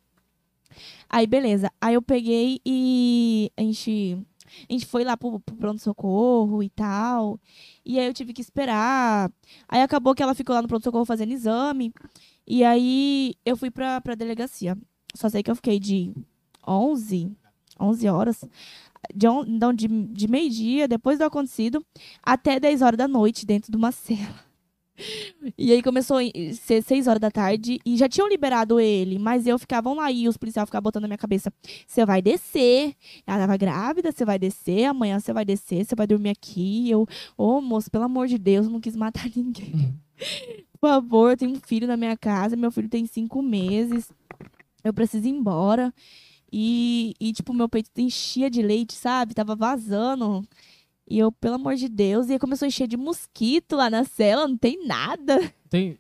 Aí, 1.09 1.27
beleza. 1.27 1.71
Aí 1.81 1.95
eu 1.95 2.03
peguei 2.03 2.61
e 2.65 3.51
a 3.57 3.63
gente, 3.63 4.19
a 4.69 4.73
gente 4.73 4.87
foi 4.87 5.05
lá 5.05 5.17
pro, 5.17 5.41
pro 5.41 5.57
pronto-socorro 5.57 6.63
e 6.63 6.69
tal. 6.71 7.39
E 7.85 7.99
aí 7.99 8.07
eu 8.07 8.15
tive 8.15 8.33
que 8.33 8.41
esperar. 8.41 9.31
Aí 9.69 9.83
acabou 9.83 10.15
que 10.15 10.23
ela 10.23 10.35
ficou 10.35 10.55
lá 10.55 10.63
no 10.63 10.69
pronto-socorro 10.69 11.05
fazendo 11.05 11.33
exame. 11.33 11.93
E 12.47 12.65
aí 12.65 13.35
eu 13.45 13.57
fui 13.57 13.71
pra, 13.71 14.01
pra 14.01 14.15
delegacia. 14.15 14.77
Só 15.15 15.29
sei 15.29 15.43
que 15.43 15.51
eu 15.51 15.57
fiquei 15.57 15.79
de 15.79 16.13
11, 16.67 17.33
11 17.79 18.09
horas. 18.09 18.45
De, 19.15 19.27
on- 19.29 19.45
então, 19.47 19.73
de, 19.73 19.89
de 19.89 20.29
meio-dia, 20.29 20.87
depois 20.87 21.19
do 21.19 21.25
acontecido, 21.25 21.85
até 22.23 22.61
10 22.61 22.83
horas 22.83 22.99
da 22.99 23.09
noite 23.09 23.47
dentro 23.47 23.71
de 23.73 23.77
uma 23.77 23.91
cela. 23.93 24.50
E 25.57 25.73
aí 25.73 25.83
começou 25.83 26.19
a 26.19 26.23
ser 26.55 26.83
6 26.83 27.07
horas 27.07 27.21
da 27.21 27.31
tarde 27.31 27.81
e 27.85 27.97
já 27.97 28.09
tinham 28.09 28.29
liberado 28.29 28.79
ele, 28.79 29.19
mas 29.19 29.47
eu 29.47 29.59
ficavam 29.59 29.95
lá 29.95 30.11
e 30.11 30.29
os 30.29 30.37
policiais 30.37 30.69
ficavam 30.69 30.85
botando 30.85 31.03
na 31.03 31.09
minha 31.09 31.19
cabeça: 31.19 31.53
você 31.87 32.05
vai 32.05 32.21
descer. 32.21 32.95
Ela 33.27 33.39
tava 33.41 33.57
grávida, 33.57 34.13
você 34.13 34.25
vai 34.25 34.39
descer, 34.39 34.85
amanhã 34.85 35.19
você 35.19 35.33
vai 35.33 35.45
descer, 35.45 35.85
você 35.85 35.95
vai 35.95 36.07
dormir 36.07 36.31
aqui. 36.31 36.87
E 36.87 36.91
eu, 36.91 37.07
ô 37.37 37.61
moço, 37.61 37.91
pelo 37.91 38.05
amor 38.05 38.27
de 38.27 38.39
Deus, 38.39 38.67
eu 38.67 38.73
não 38.73 38.81
quis 38.81 38.97
matar 38.97 39.29
ninguém. 39.35 39.95
Por 40.81 40.89
favor, 40.89 41.31
eu 41.33 41.37
tenho 41.37 41.53
um 41.53 41.61
filho 41.61 41.87
na 41.87 41.97
minha 41.97 42.17
casa, 42.17 42.57
meu 42.57 42.71
filho 42.71 42.89
tem 42.89 43.07
cinco 43.07 43.43
meses, 43.43 44.11
eu 44.83 44.93
preciso 44.95 45.27
ir 45.27 45.31
embora. 45.31 45.93
E, 46.53 47.15
e 47.21 47.33
tipo, 47.33 47.55
meu 47.55 47.69
peito 47.69 47.91
enchia 47.99 48.51
de 48.51 48.61
leite, 48.61 48.95
sabe? 48.95 49.35
Tava 49.35 49.55
vazando. 49.55 50.43
E 51.11 51.19
eu, 51.19 51.33
pelo 51.33 51.57
amor 51.57 51.75
de 51.75 51.89
Deus, 51.89 52.29
e 52.29 52.33
aí 52.35 52.39
começou 52.39 52.65
a 52.67 52.69
encher 52.69 52.87
de 52.87 52.97
mosquito 52.97 53.75
lá 53.75 53.91
na 53.91 54.05
cela, 54.05 54.47
não 54.47 54.57
tem 54.57 54.87
nada. 54.87 55.53
Tem... 55.69 55.99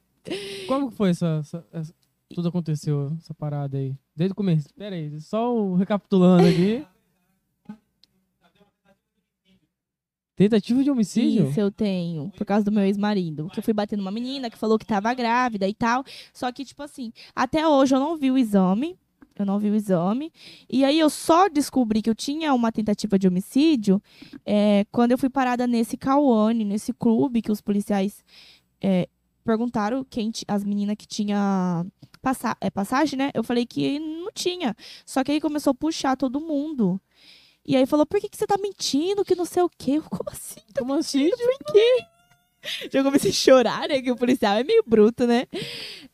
Como 0.69 0.89
que 0.91 0.97
foi 0.97 1.11
essa, 1.11 1.39
essa- 1.41 1.67
essa- 1.73 1.95
Tudo 2.33 2.49
aconteceu, 2.49 3.13
essa 3.19 3.35
parada 3.35 3.77
aí? 3.77 3.97
Desde 4.15 4.33
o 4.33 4.37
começo. 4.37 4.69
Pera 4.75 4.95
aí, 4.95 5.21
só 5.21 5.75
recapitulando 5.75 6.47
aqui. 6.47 6.87
Tentativa 10.37 10.83
de 10.83 10.91
homicídio? 10.91 11.51
Isso 11.51 11.61
eu 11.61 11.71
tenho, 11.71 12.31
por 12.31 12.47
causa 12.47 12.65
do 12.65 12.73
meu 12.73 12.85
ex-marido. 12.85 13.49
Que 13.51 13.59
eu 13.59 13.63
fui 13.63 13.75
bater 13.75 13.97
numa 13.99 14.11
menina 14.11 14.49
que 14.49 14.57
falou 14.57 14.79
que 14.79 14.87
tava 14.87 15.13
grávida 15.13 15.69
e 15.69 15.75
tal. 15.75 16.03
Só 16.33 16.51
que, 16.51 16.65
tipo 16.65 16.83
assim, 16.83 17.13
até 17.35 17.67
hoje 17.69 17.95
eu 17.95 18.01
não 18.01 18.17
vi 18.17 18.31
o 18.31 18.39
exame. 18.39 18.99
Eu 19.43 19.47
não 19.47 19.59
vi 19.59 19.71
o 19.71 19.75
exame. 19.75 20.33
E 20.69 20.85
aí 20.85 20.99
eu 20.99 21.11
só 21.11 21.49
descobri 21.49 22.03
que 22.03 22.11
eu 22.11 22.15
tinha 22.15 22.53
uma 22.55 22.71
tentativa 22.73 23.19
de 23.19 23.27
homicídio 23.29 24.03
é, 24.45 24.85
quando 24.91 25.13
eu 25.13 25.19
fui 25.19 25.31
parada 25.31 25.67
nesse 25.67 25.97
Cauane, 25.97 26.65
nesse 26.65 26.93
clube 26.93 27.43
que 27.43 27.53
os 27.53 27.61
policiais 27.61 28.25
é, 28.81 29.09
perguntaram 29.45 30.05
quem 30.05 30.31
as 30.47 30.65
meninas 30.65 30.97
que 30.97 31.07
tinha 31.07 31.85
passa, 32.23 32.57
é, 32.61 32.71
passagem, 32.71 33.19
né? 33.19 33.31
Eu 33.35 33.43
falei 33.43 33.67
que 33.67 33.99
não 33.99 34.31
tinha. 34.33 34.77
Só 35.05 35.25
que 35.25 35.33
aí 35.33 35.41
começou 35.41 35.73
a 35.73 35.75
puxar 35.75 36.17
todo 36.17 36.41
mundo. 36.41 37.01
E 37.65 37.77
aí 37.77 37.87
falou, 37.87 38.07
por 38.07 38.21
que, 38.21 38.29
que 38.29 38.37
você 38.37 38.47
tá 38.47 38.57
mentindo? 38.59 39.25
Que 39.25 39.35
não 39.35 39.45
sei 39.45 39.63
o 39.63 39.69
quê. 39.69 39.93
Eu, 39.93 40.03
Como 40.03 40.31
assim? 40.31 40.61
Como 40.77 40.95
assim? 40.95 41.31
Por 41.31 41.73
quê? 41.73 42.05
Já 42.93 43.03
comecei 43.03 43.31
a 43.31 43.35
chorar, 43.35 43.89
né? 43.89 44.01
Que 44.03 44.11
o 44.11 44.17
policial 44.17 44.57
é 44.57 44.65
meio 44.65 44.83
bruto, 44.87 45.27
né? 45.27 45.47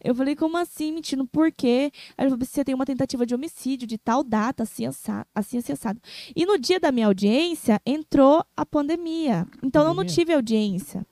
Eu 0.03 0.15
falei, 0.15 0.37
como 0.37 0.57
assim, 0.57 0.93
mentindo? 0.93 1.27
Por 1.27 1.51
quê? 1.51 1.91
Aí 2.17 2.25
ele 2.25 2.31
falou, 2.31 2.45
você 2.47 2.65
tem 2.65 2.75
uma 2.75 2.87
tentativa 2.87 3.27
de 3.27 3.35
homicídio 3.35 3.87
de 3.87 3.99
tal 3.99 4.23
data, 4.23 4.63
assim, 4.63 4.87
assim, 4.87 5.11
assim, 5.35 5.73
assado. 5.73 6.01
E 6.35 6.47
no 6.47 6.59
dia 6.59 6.79
da 6.79 6.93
minha 6.93 7.07
audiência, 7.07 7.81
entrou 7.85 8.45
a 8.57 8.65
pandemia. 8.65 9.47
Então 9.63 9.83
eu 9.83 9.89
não 9.89 9.97
Pandemia? 9.97 10.15
tive 10.15 10.33
audiência. 10.35 11.05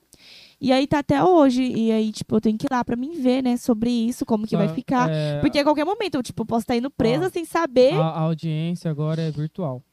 E 0.61 0.71
aí 0.71 0.87
tá 0.87 0.99
até 0.99 1.21
hoje. 1.21 1.61
E 1.63 1.91
aí, 1.91 2.11
tipo, 2.13 2.35
eu 2.37 2.41
tenho 2.41 2.57
que 2.57 2.65
ir 2.65 2.71
lá 2.71 2.83
pra 2.83 2.95
mim 2.95 3.11
ver, 3.19 3.43
né? 3.43 3.57
Sobre 3.57 3.89
isso, 3.91 4.25
como 4.25 4.47
que 4.47 4.55
vai 4.55 4.67
Ah, 4.67 4.73
ficar. 4.73 5.09
é, 5.09 5.39
Porque 5.41 5.59
a 5.59 5.63
qualquer 5.63 5.83
momento 5.85 6.15
eu, 6.15 6.23
tipo, 6.23 6.45
posso 6.45 6.61
estar 6.61 6.75
indo 6.77 6.89
presa 6.89 7.25
Ah. 7.27 7.29
sem 7.29 7.43
saber. 7.43 7.93
a, 7.93 8.05
a 8.07 8.19
audiência 8.21 8.89
agora 8.89 9.21
é 9.21 9.29
virtual. 9.29 9.83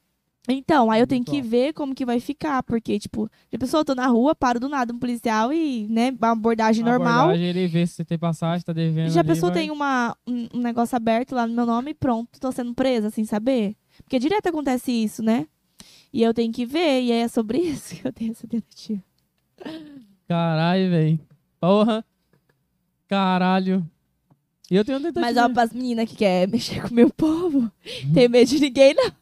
Então, 0.49 0.91
aí 0.91 1.01
eu 1.01 1.07
tenho 1.07 1.25
que 1.25 1.41
ver 1.41 1.73
como 1.73 1.95
que 1.95 2.05
vai 2.05 2.19
ficar, 2.19 2.65
porque, 2.65 2.99
tipo, 2.99 3.31
a 3.55 3.59
pessoa, 3.59 3.83
eu 3.83 3.85
tô 3.85 3.95
na 3.95 4.09
rua, 4.09 4.35
paro 4.35 4.59
do 4.59 4.69
nada 4.69 4.93
um 4.93 4.99
policial 4.99 5.53
e, 5.53 5.87
né, 5.89 6.11
uma 6.11 6.33
abordagem 6.33 6.83
A 6.83 6.87
normal. 6.91 7.21
abordagem, 7.21 7.47
ele 7.47 7.69
vê 7.69 7.87
se 7.87 7.95
você 7.95 8.05
tem 8.05 8.19
passagem, 8.19 8.65
tá 8.65 8.73
devendo. 8.73 9.11
Já 9.11 9.21
a 9.21 9.25
pessoa 9.25 9.53
vai- 9.53 9.61
tem 9.63 9.71
uma, 9.71 10.17
um, 10.27 10.49
um 10.55 10.59
negócio 10.61 10.97
aberto 10.97 11.33
lá 11.37 11.47
no 11.47 11.55
meu 11.55 11.65
nome 11.65 11.93
e 11.93 11.95
pronto, 11.95 12.41
tô 12.41 12.51
sendo 12.51 12.75
presa 12.75 13.09
sem 13.09 13.25
saber. 13.25 13.77
Porque 14.03 14.19
direto 14.19 14.49
acontece 14.49 14.91
isso, 14.91 15.23
né? 15.23 15.47
E 16.13 16.23
eu 16.23 16.35
tenho 16.35 16.53
que 16.53 16.67
ver, 16.67 17.03
e 17.03 17.13
é 17.13 17.29
sobre 17.29 17.59
isso 17.63 17.95
que 17.95 18.07
eu 18.09 18.13
tenho 18.13 18.33
essa 18.33 18.47
tentativa. 18.49 19.01
Caralho, 20.27 20.91
velho. 20.91 21.21
Porra. 21.61 22.05
Caralho. 23.07 23.89
E 24.71 24.75
eu 24.77 24.85
tenho 24.85 24.99
tentativa. 24.99 25.21
Mas 25.21 25.37
ó, 25.37 25.49
pras 25.49 25.73
meninas 25.73 26.09
que 26.09 26.17
quer 26.17 26.49
mexer 26.49 26.81
com 26.83 26.89
o 26.89 26.95
meu 26.95 27.11
povo, 27.11 27.71
tem 28.15 28.27
medo 28.29 28.49
de 28.49 28.59
ninguém, 28.59 28.95
não. 28.95 29.13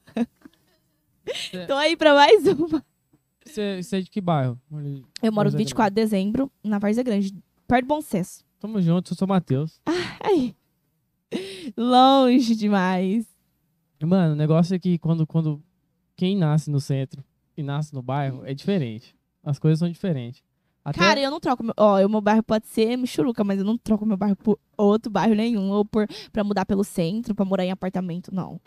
É. 1.53 1.67
tô 1.67 1.75
aí 1.75 1.97
pra 1.97 2.15
mais 2.15 2.47
uma. 2.47 2.85
Você, 3.45 3.81
é 3.93 4.01
de 4.01 4.11
que 4.11 4.21
bairro? 4.21 4.59
Eu 5.23 5.33
moro 5.33 5.49
no 5.49 5.53
Várzea 5.53 5.59
24 5.59 5.95
de 5.95 6.01
dezembro, 6.01 6.53
na 6.63 6.79
Várzea 6.79 7.03
Grande, 7.03 7.35
perto 7.67 7.83
de 7.83 7.89
Bom 7.89 8.01
Sucesso. 8.01 8.45
Tamo 8.61 8.81
junto, 8.81 9.13
eu 9.13 9.17
sou 9.17 9.27
Matheus. 9.27 9.81
Ai, 9.87 10.55
longe 11.77 12.55
demais. 12.55 13.27
Mano, 14.03 14.35
o 14.35 14.37
negócio 14.37 14.75
é 14.75 14.79
que 14.79 14.99
quando, 14.99 15.27
quando 15.27 15.63
quem 16.17 16.37
nasce 16.37 16.71
no 16.71 16.81
centro 16.81 17.25
e 17.57 17.63
nasce 17.63 17.95
no 17.95 18.03
bairro 18.03 18.45
é 18.45 18.55
diferente. 18.55 19.17
As 19.43 19.59
coisas 19.59 19.79
são 19.79 19.89
diferentes. 19.89 20.43
Até 20.85 20.99
Cara, 20.99 21.21
eu 21.21 21.31
não 21.31 21.41
troco. 21.41 21.63
Meu, 21.63 21.75
ó, 21.77 22.05
o 22.05 22.09
meu 22.09 22.21
bairro 22.21 22.43
pode 22.43 22.67
ser 22.67 22.97
Michuruca, 22.97 23.45
mas 23.45 23.59
eu 23.59 23.65
não 23.65 23.77
troco 23.77 24.07
meu 24.07 24.17
bairro 24.17 24.37
por 24.37 24.59
outro 24.77 25.11
bairro 25.11 25.35
nenhum. 25.35 25.71
Ou 25.71 25.85
por, 25.85 26.07
pra 26.33 26.43
mudar 26.43 26.65
pelo 26.65 26.83
centro, 26.83 27.35
pra 27.35 27.45
morar 27.45 27.65
em 27.65 27.71
apartamento, 27.71 28.35
não. 28.35 28.61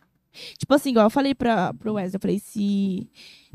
Tipo 0.58 0.74
assim, 0.74 0.90
igual 0.92 1.06
eu 1.06 1.10
falei 1.10 1.36
pra, 1.36 1.74
pro 1.74 1.94
Wesley, 1.94 2.16
eu 2.16 2.20
falei, 2.20 2.40
se 2.40 3.10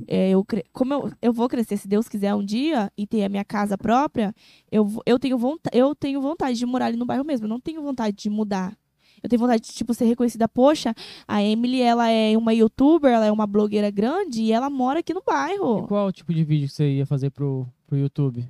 é, 0.07 0.31
eu, 0.31 0.47
como 0.73 0.95
eu, 0.95 1.13
eu 1.21 1.33
vou 1.33 1.49
crescer, 1.49 1.77
se 1.77 1.89
Deus 1.89 2.09
quiser 2.09 2.35
um 2.35 2.45
dia, 2.45 2.91
e 2.97 3.07
ter 3.07 3.25
a 3.25 3.29
minha 3.29 3.45
casa 3.45 3.77
própria, 3.77 4.35
eu, 4.71 4.89
eu, 5.05 5.19
tenho 5.19 5.37
vonta, 5.37 5.71
eu 5.73 5.95
tenho 5.95 6.21
vontade 6.21 6.59
de 6.59 6.67
morar 6.67 6.87
ali 6.87 6.97
no 6.97 7.07
bairro 7.07 7.25
mesmo. 7.25 7.47
Eu 7.47 7.51
não 7.51 7.61
tenho 7.61 7.83
vontade 7.83 8.17
de 8.17 8.31
mudar. 8.31 8.77
Eu 9.23 9.29
tenho 9.29 9.41
vontade 9.41 9.63
de, 9.63 9.73
tipo, 9.73 9.93
ser 9.93 10.05
reconhecida. 10.05 10.49
Poxa, 10.49 10.95
a 11.27 11.43
Emily, 11.43 11.83
ela 11.83 12.09
é 12.09 12.37
uma 12.37 12.55
youtuber, 12.55 13.13
ela 13.13 13.27
é 13.27 13.33
uma 13.33 13.47
blogueira 13.47 13.91
grande 13.91 14.43
e 14.43 14.53
ela 14.53 14.71
mora 14.71 15.01
aqui 15.01 15.13
no 15.13 15.21
E 15.21 15.25
bairro. 15.25 15.87
qual 15.89 16.13
tipo 16.13 16.33
de 16.33 16.45
vídeo 16.45 16.69
que 16.69 16.75
você 16.75 16.89
ia 16.89 17.07
fazer 17.07 17.31
pro, 17.31 17.67
pro 17.87 17.99
YouTube? 17.99 18.49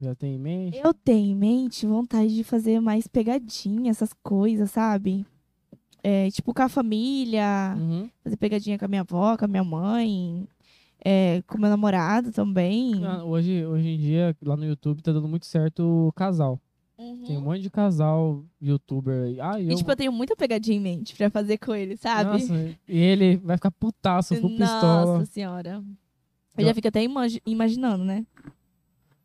Já 0.00 0.14
tem 0.14 0.34
em 0.34 0.38
mente? 0.38 0.78
Eu 0.82 0.92
tenho 0.92 1.32
em 1.32 1.34
mente 1.34 1.86
vontade 1.86 2.34
de 2.34 2.44
fazer 2.44 2.80
mais 2.80 3.06
pegadinha, 3.06 3.90
essas 3.90 4.12
coisas, 4.22 4.70
sabe? 4.70 5.26
É, 6.08 6.30
tipo 6.30 6.54
com 6.54 6.62
a 6.62 6.68
família, 6.68 7.74
Uhum. 7.76 8.08
fazer 8.22 8.36
pegadinha 8.36 8.78
com 8.78 8.84
a 8.84 8.88
minha 8.88 9.00
avó, 9.00 9.36
com 9.36 9.44
a 9.44 9.48
minha 9.48 9.64
mãe, 9.64 10.46
é, 11.04 11.42
com 11.48 11.58
meu 11.58 11.68
namorado 11.68 12.30
também. 12.30 13.04
Ah, 13.04 13.24
hoje, 13.24 13.66
hoje 13.66 13.88
em 13.88 13.98
dia, 13.98 14.36
lá 14.40 14.56
no 14.56 14.64
YouTube, 14.64 15.02
tá 15.02 15.10
dando 15.12 15.26
muito 15.26 15.46
certo 15.46 15.80
o 16.08 16.12
casal. 16.12 16.60
Uhum. 16.96 17.24
Tem 17.26 17.36
um 17.36 17.40
monte 17.40 17.60
de 17.60 17.70
casal 17.70 18.44
youtuber 18.62 19.24
aí. 19.24 19.40
Ah, 19.40 19.60
eu... 19.60 19.72
E, 19.72 19.74
tipo, 19.74 19.90
eu 19.90 19.96
tenho 19.96 20.12
muita 20.12 20.36
pegadinha 20.36 20.76
em 20.76 20.80
mente 20.80 21.16
pra 21.16 21.28
fazer 21.28 21.58
com 21.58 21.74
ele, 21.74 21.96
sabe? 21.96 22.30
Nossa, 22.30 22.54
e 22.88 22.98
ele 22.98 23.36
vai 23.38 23.56
ficar 23.56 23.72
putaço, 23.72 24.36
full 24.36 24.50
pistola. 24.56 25.18
Nossa 25.18 25.26
senhora. 25.26 25.82
Eu 26.56 26.62
Eu- 26.62 26.66
já 26.66 26.72
fico 26.74 26.86
até 26.88 27.02
imagi- 27.02 27.42
imaginando, 27.44 28.04
né? 28.04 28.24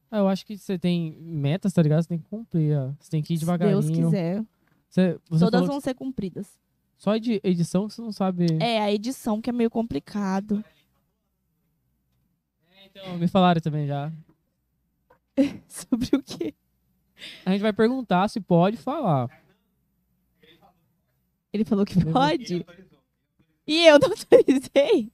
Ah, 0.09 0.17
eu 0.17 0.27
acho 0.27 0.45
que 0.47 0.57
você 0.57 0.79
tem 0.79 1.15
metas, 1.21 1.71
tá 1.73 1.81
ligado? 1.83 2.01
Você 2.01 2.09
tem 2.09 2.17
que 2.17 2.25
cumprir. 2.27 2.75
ó. 2.75 2.91
Você 2.99 3.09
tem 3.11 3.21
que 3.21 3.33
ir 3.35 3.37
Se 3.37 3.41
devagarinho. 3.41 3.79
Deus 3.81 3.89
quiser. 3.95 4.43
Você, 4.89 5.17
você 5.29 5.45
Todas 5.45 5.67
vão 5.67 5.79
ser 5.79 5.93
cumpridas. 5.93 6.59
Que 7.01 7.03
Só 7.03 7.17
de 7.17 7.41
edição 7.43 7.87
que 7.87 7.95
você 7.95 8.01
não 8.01 8.11
sabe. 8.11 8.45
É, 8.61 8.79
a 8.79 8.91
edição 8.91 9.41
que 9.41 9.49
é 9.49 9.53
meio 9.53 9.71
complicado. 9.71 10.63
Então, 12.85 13.17
me 13.17 13.27
falaram 13.27 13.59
também 13.59 13.87
já. 13.87 14.11
Sobre 15.67 16.15
o 16.15 16.21
quê? 16.21 16.53
A 17.45 17.51
gente 17.51 17.61
vai 17.61 17.73
perguntar 17.73 18.27
se 18.27 18.39
pode 18.39 18.77
falar. 18.77 19.29
Ele 21.51 21.65
falou 21.65 21.85
que 21.85 22.03
pode. 22.05 22.65
E 23.65 23.85
eu 23.85 23.99
não 23.99 24.09
autorizei. 24.09 25.11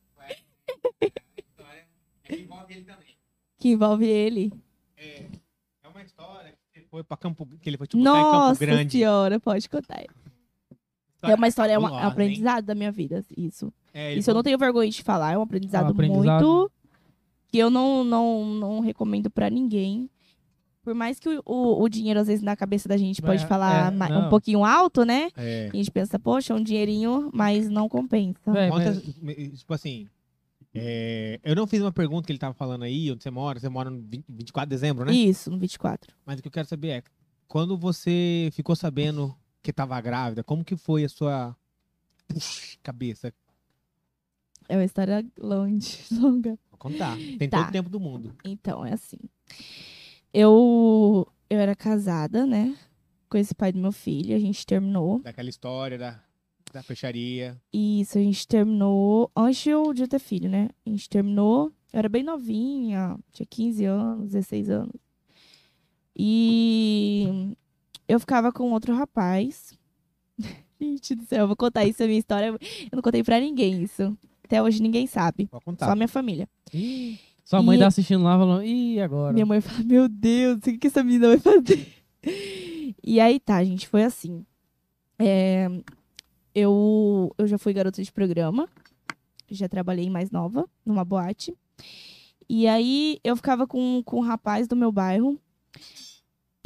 Que 3.58 3.70
envolve 3.70 4.06
ele. 4.06 4.54
É 4.98 5.88
uma 5.88 6.02
história 6.02 6.54
que 6.74 6.82
foi 6.82 7.04
pra 7.04 7.18
Campo 7.18 7.46
que 7.46 7.70
ele 7.70 7.78
foi 7.78 7.88
tipo, 7.88 8.02
em 8.02 8.04
Campo 8.04 8.20
Nossa 8.20 8.60
Grande. 8.60 8.92
senhora, 8.92 9.40
pode 9.40 9.70
contar. 9.70 10.06
É 11.22 11.34
uma 11.36 11.48
história, 11.48 11.74
é 11.74 11.80
um 11.80 11.88
hein? 11.88 12.00
aprendizado 12.02 12.66
da 12.66 12.76
minha 12.76 12.92
vida, 12.92 13.24
isso. 13.36 13.74
É, 13.94 14.14
Isso 14.14 14.30
eu 14.30 14.36
não 14.36 14.44
tenho 14.44 14.58
vergonha 14.58 14.90
de 14.90 15.02
falar, 15.02 15.34
é 15.34 15.38
um 15.38 15.42
aprendizado, 15.42 15.86
É 15.86 15.88
um 15.88 15.92
aprendizado. 15.92 16.46
muito 16.46 16.72
que 17.48 17.58
eu 17.58 17.70
não, 17.70 18.04
não, 18.04 18.46
não 18.46 18.80
recomendo 18.80 19.30
pra 19.30 19.50
ninguém. 19.50 20.10
Por 20.84 20.94
mais 20.94 21.20
que 21.20 21.28
o, 21.28 21.42
o, 21.46 21.84
o 21.84 21.90
dinheiro, 21.90 22.20
às 22.20 22.28
vezes, 22.28 22.42
na 22.44 22.56
cabeça 22.56 22.88
da 22.88 22.96
gente 22.96 23.22
pode 23.22 23.44
É, 23.44 23.48
falar 23.48 23.92
é, 23.94 24.18
um 24.18 24.30
pouquinho 24.30 24.64
alto, 24.64 25.04
né? 25.04 25.30
É. 25.36 25.70
A 25.74 25.76
gente 25.76 25.92
pensa, 25.92 26.18
poxa, 26.20 26.54
um 26.54 26.62
dinheirinho, 26.64 27.30
mas 27.34 27.68
não 27.70 27.90
compensa. 27.90 28.40
Mas- 28.46 29.02
tipo 29.60 29.74
assim, 29.74 30.08
é, 30.74 31.40
eu 31.44 31.56
não 31.56 31.66
fiz 31.68 31.82
uma 31.82 31.92
pergunta 31.92 32.26
que 32.28 32.32
ele 32.32 32.40
tava 32.40 32.54
falando 32.54 32.84
aí, 32.84 33.12
onde 33.12 33.24
você 33.24 33.32
mora, 33.32 33.60
você 33.60 33.68
mora 33.68 33.90
no 33.90 34.00
20 34.02 34.26
24 34.30 34.70
de 34.70 34.76
dezembro, 34.76 35.06
né? 35.06 35.12
Isso, 35.14 35.50
no 35.50 35.58
24. 35.58 36.14
Mas 36.26 36.40
o 36.40 36.42
que 36.42 36.48
eu 36.48 36.52
quero 36.52 36.68
saber 36.68 36.90
é, 36.90 37.04
quando 37.48 37.76
você 37.78 38.50
ficou 38.54 38.76
sabendo 38.76 39.36
que 39.62 39.74
tava 39.74 40.00
grávida, 40.02 40.44
como 40.44 40.64
que 40.64 40.76
foi 40.76 41.04
a 41.04 41.10
sua 41.10 41.56
Puxa, 42.28 42.78
cabeça? 42.84 43.34
É 44.70 44.76
uma 44.76 44.84
história 44.86 45.26
longe, 45.40 46.00
longa. 46.12 46.58
Vou 46.70 46.78
contar. 46.78 47.16
Tem 47.40 47.50
Tá. 47.50 47.60
todo 47.60 47.70
o 47.70 47.72
tempo 47.72 47.90
do 47.90 48.00
mundo. 48.00 48.36
Então, 48.44 48.86
é 48.86 48.94
assim. 48.94 49.18
Eu, 50.34 51.28
eu 51.50 51.60
era 51.60 51.76
casada, 51.76 52.46
né? 52.46 52.78
Com 53.30 53.38
esse 53.38 53.56
pai 53.56 53.72
do 53.72 53.80
meu 53.80 53.92
filho. 53.92 54.36
A 54.36 54.40
gente 54.40 54.66
terminou. 54.66 55.20
Daquela 55.20 55.50
história 55.50 55.98
da, 55.98 56.22
da 56.74 56.84
peixaria. 56.84 57.60
Isso, 57.74 58.18
a 58.18 58.22
gente 58.22 58.46
terminou 58.48 59.32
antes 59.36 59.64
de 59.64 59.70
eu, 59.70 59.94
de 59.94 60.04
eu 60.04 60.08
ter 60.08 60.20
filho, 60.20 60.50
né? 60.50 60.70
A 60.86 60.90
gente 60.90 61.10
terminou. 61.10 61.72
Eu 61.94 62.00
era 62.00 62.10
bem 62.10 62.24
novinha, 62.24 63.18
tinha 63.32 63.46
15 63.50 63.86
anos, 63.86 64.26
16 64.32 64.70
anos. 64.70 64.96
E 66.16 67.56
eu 68.08 68.20
ficava 68.20 68.52
com 68.52 68.72
outro 68.72 68.94
rapaz. 68.96 69.78
Gente 70.80 71.16
do 71.16 71.26
céu, 71.26 71.40
eu 71.42 71.48
vou 71.48 71.56
contar 71.56 71.86
isso, 71.86 72.04
a 72.04 72.08
minha 72.08 72.20
história. 72.20 72.48
Eu 72.48 72.60
não 72.96 73.02
contei 73.02 73.24
pra 73.24 73.40
ninguém 73.40 73.82
isso. 73.84 74.16
Até 74.44 74.62
hoje 74.62 74.82
ninguém 74.82 75.08
sabe. 75.08 75.48
Só 75.52 75.60
contar. 75.60 75.92
a 75.92 75.96
minha 75.96 76.08
família. 76.08 76.48
Sua 77.44 77.62
mãe 77.62 77.78
E- 77.78 77.80
tá 77.80 77.88
assistindo 77.88 78.24
lá 78.24 78.38
falando, 78.38 78.64
ih, 78.64 79.00
agora? 79.02 79.34
Minha 79.34 79.46
mãe 79.46 79.60
fala, 79.62 79.84
meu 79.84 80.08
Deus, 80.08 80.58
o 80.58 80.62
que, 80.62 80.78
que 80.78 80.88
essa 80.88 81.04
menina 81.04 81.28
vai 81.30 81.40
fazer? 81.40 81.94
E 83.04 83.20
aí 83.22 83.40
tá, 83.40 83.64
gente, 83.64 83.88
foi 83.88 84.04
assim. 84.04 84.46
É, 85.18 85.68
eu, 86.54 87.34
eu 87.38 87.48
já 87.48 87.58
fui 87.58 87.72
garota 87.72 88.04
de 88.04 88.12
programa. 88.12 88.68
Já 89.50 89.70
trabalhei 89.70 90.10
mais 90.10 90.30
nova, 90.30 90.70
numa 90.86 91.06
boate. 91.06 91.56
E 92.50 92.68
aí 92.68 93.20
eu 93.24 93.36
ficava 93.38 93.66
com, 93.66 94.02
com 94.04 94.18
um 94.18 94.22
rapaz 94.22 94.68
do 94.68 94.76
meu 94.76 94.92
bairro. 94.92 95.40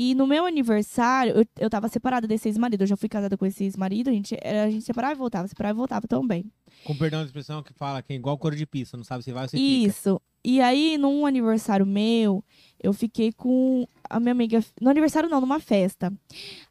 E 0.04 0.16
no 0.16 0.26
meu 0.26 0.48
aniversário, 0.48 1.32
eu, 1.38 1.46
eu 1.60 1.70
tava 1.70 1.88
separada 1.88 2.28
desse 2.28 2.50
ex-marido. 2.50 2.82
Eu 2.82 2.88
já 2.88 2.98
fui 2.98 3.08
casada 3.08 3.38
com 3.38 3.46
esse 3.46 3.66
ex-marido. 3.66 4.10
A 4.10 4.14
gente, 4.14 4.36
a 4.44 4.68
gente 4.68 4.84
separava 4.84 5.14
e 5.14 5.16
voltava, 5.16 5.48
separava 5.48 5.76
e 5.76 5.78
voltava 5.78 6.08
também. 6.08 6.52
Com 6.84 6.98
perdão 6.98 7.20
da 7.20 7.28
expressão 7.28 7.62
que 7.62 7.72
fala 7.72 8.02
que 8.02 8.12
é 8.12 8.16
igual 8.16 8.36
couro 8.36 8.56
de 8.56 8.66
pizza, 8.66 8.98
não 8.98 9.04
sabe 9.04 9.24
se 9.24 9.32
vai 9.32 9.44
ou 9.44 9.50
se 9.50 9.58
fica. 9.58 9.88
Isso. 9.88 10.20
E 10.44 10.60
aí, 10.60 10.98
num 10.98 11.24
aniversário 11.28 11.86
meu, 11.86 12.44
eu 12.82 12.94
fiquei 12.94 13.32
com 13.32 13.88
a 14.10 14.20
minha 14.20 14.32
amiga. 14.32 14.66
No 14.82 14.90
aniversário, 14.90 15.30
não, 15.30 15.40
numa 15.40 15.60
festa. 15.60 16.12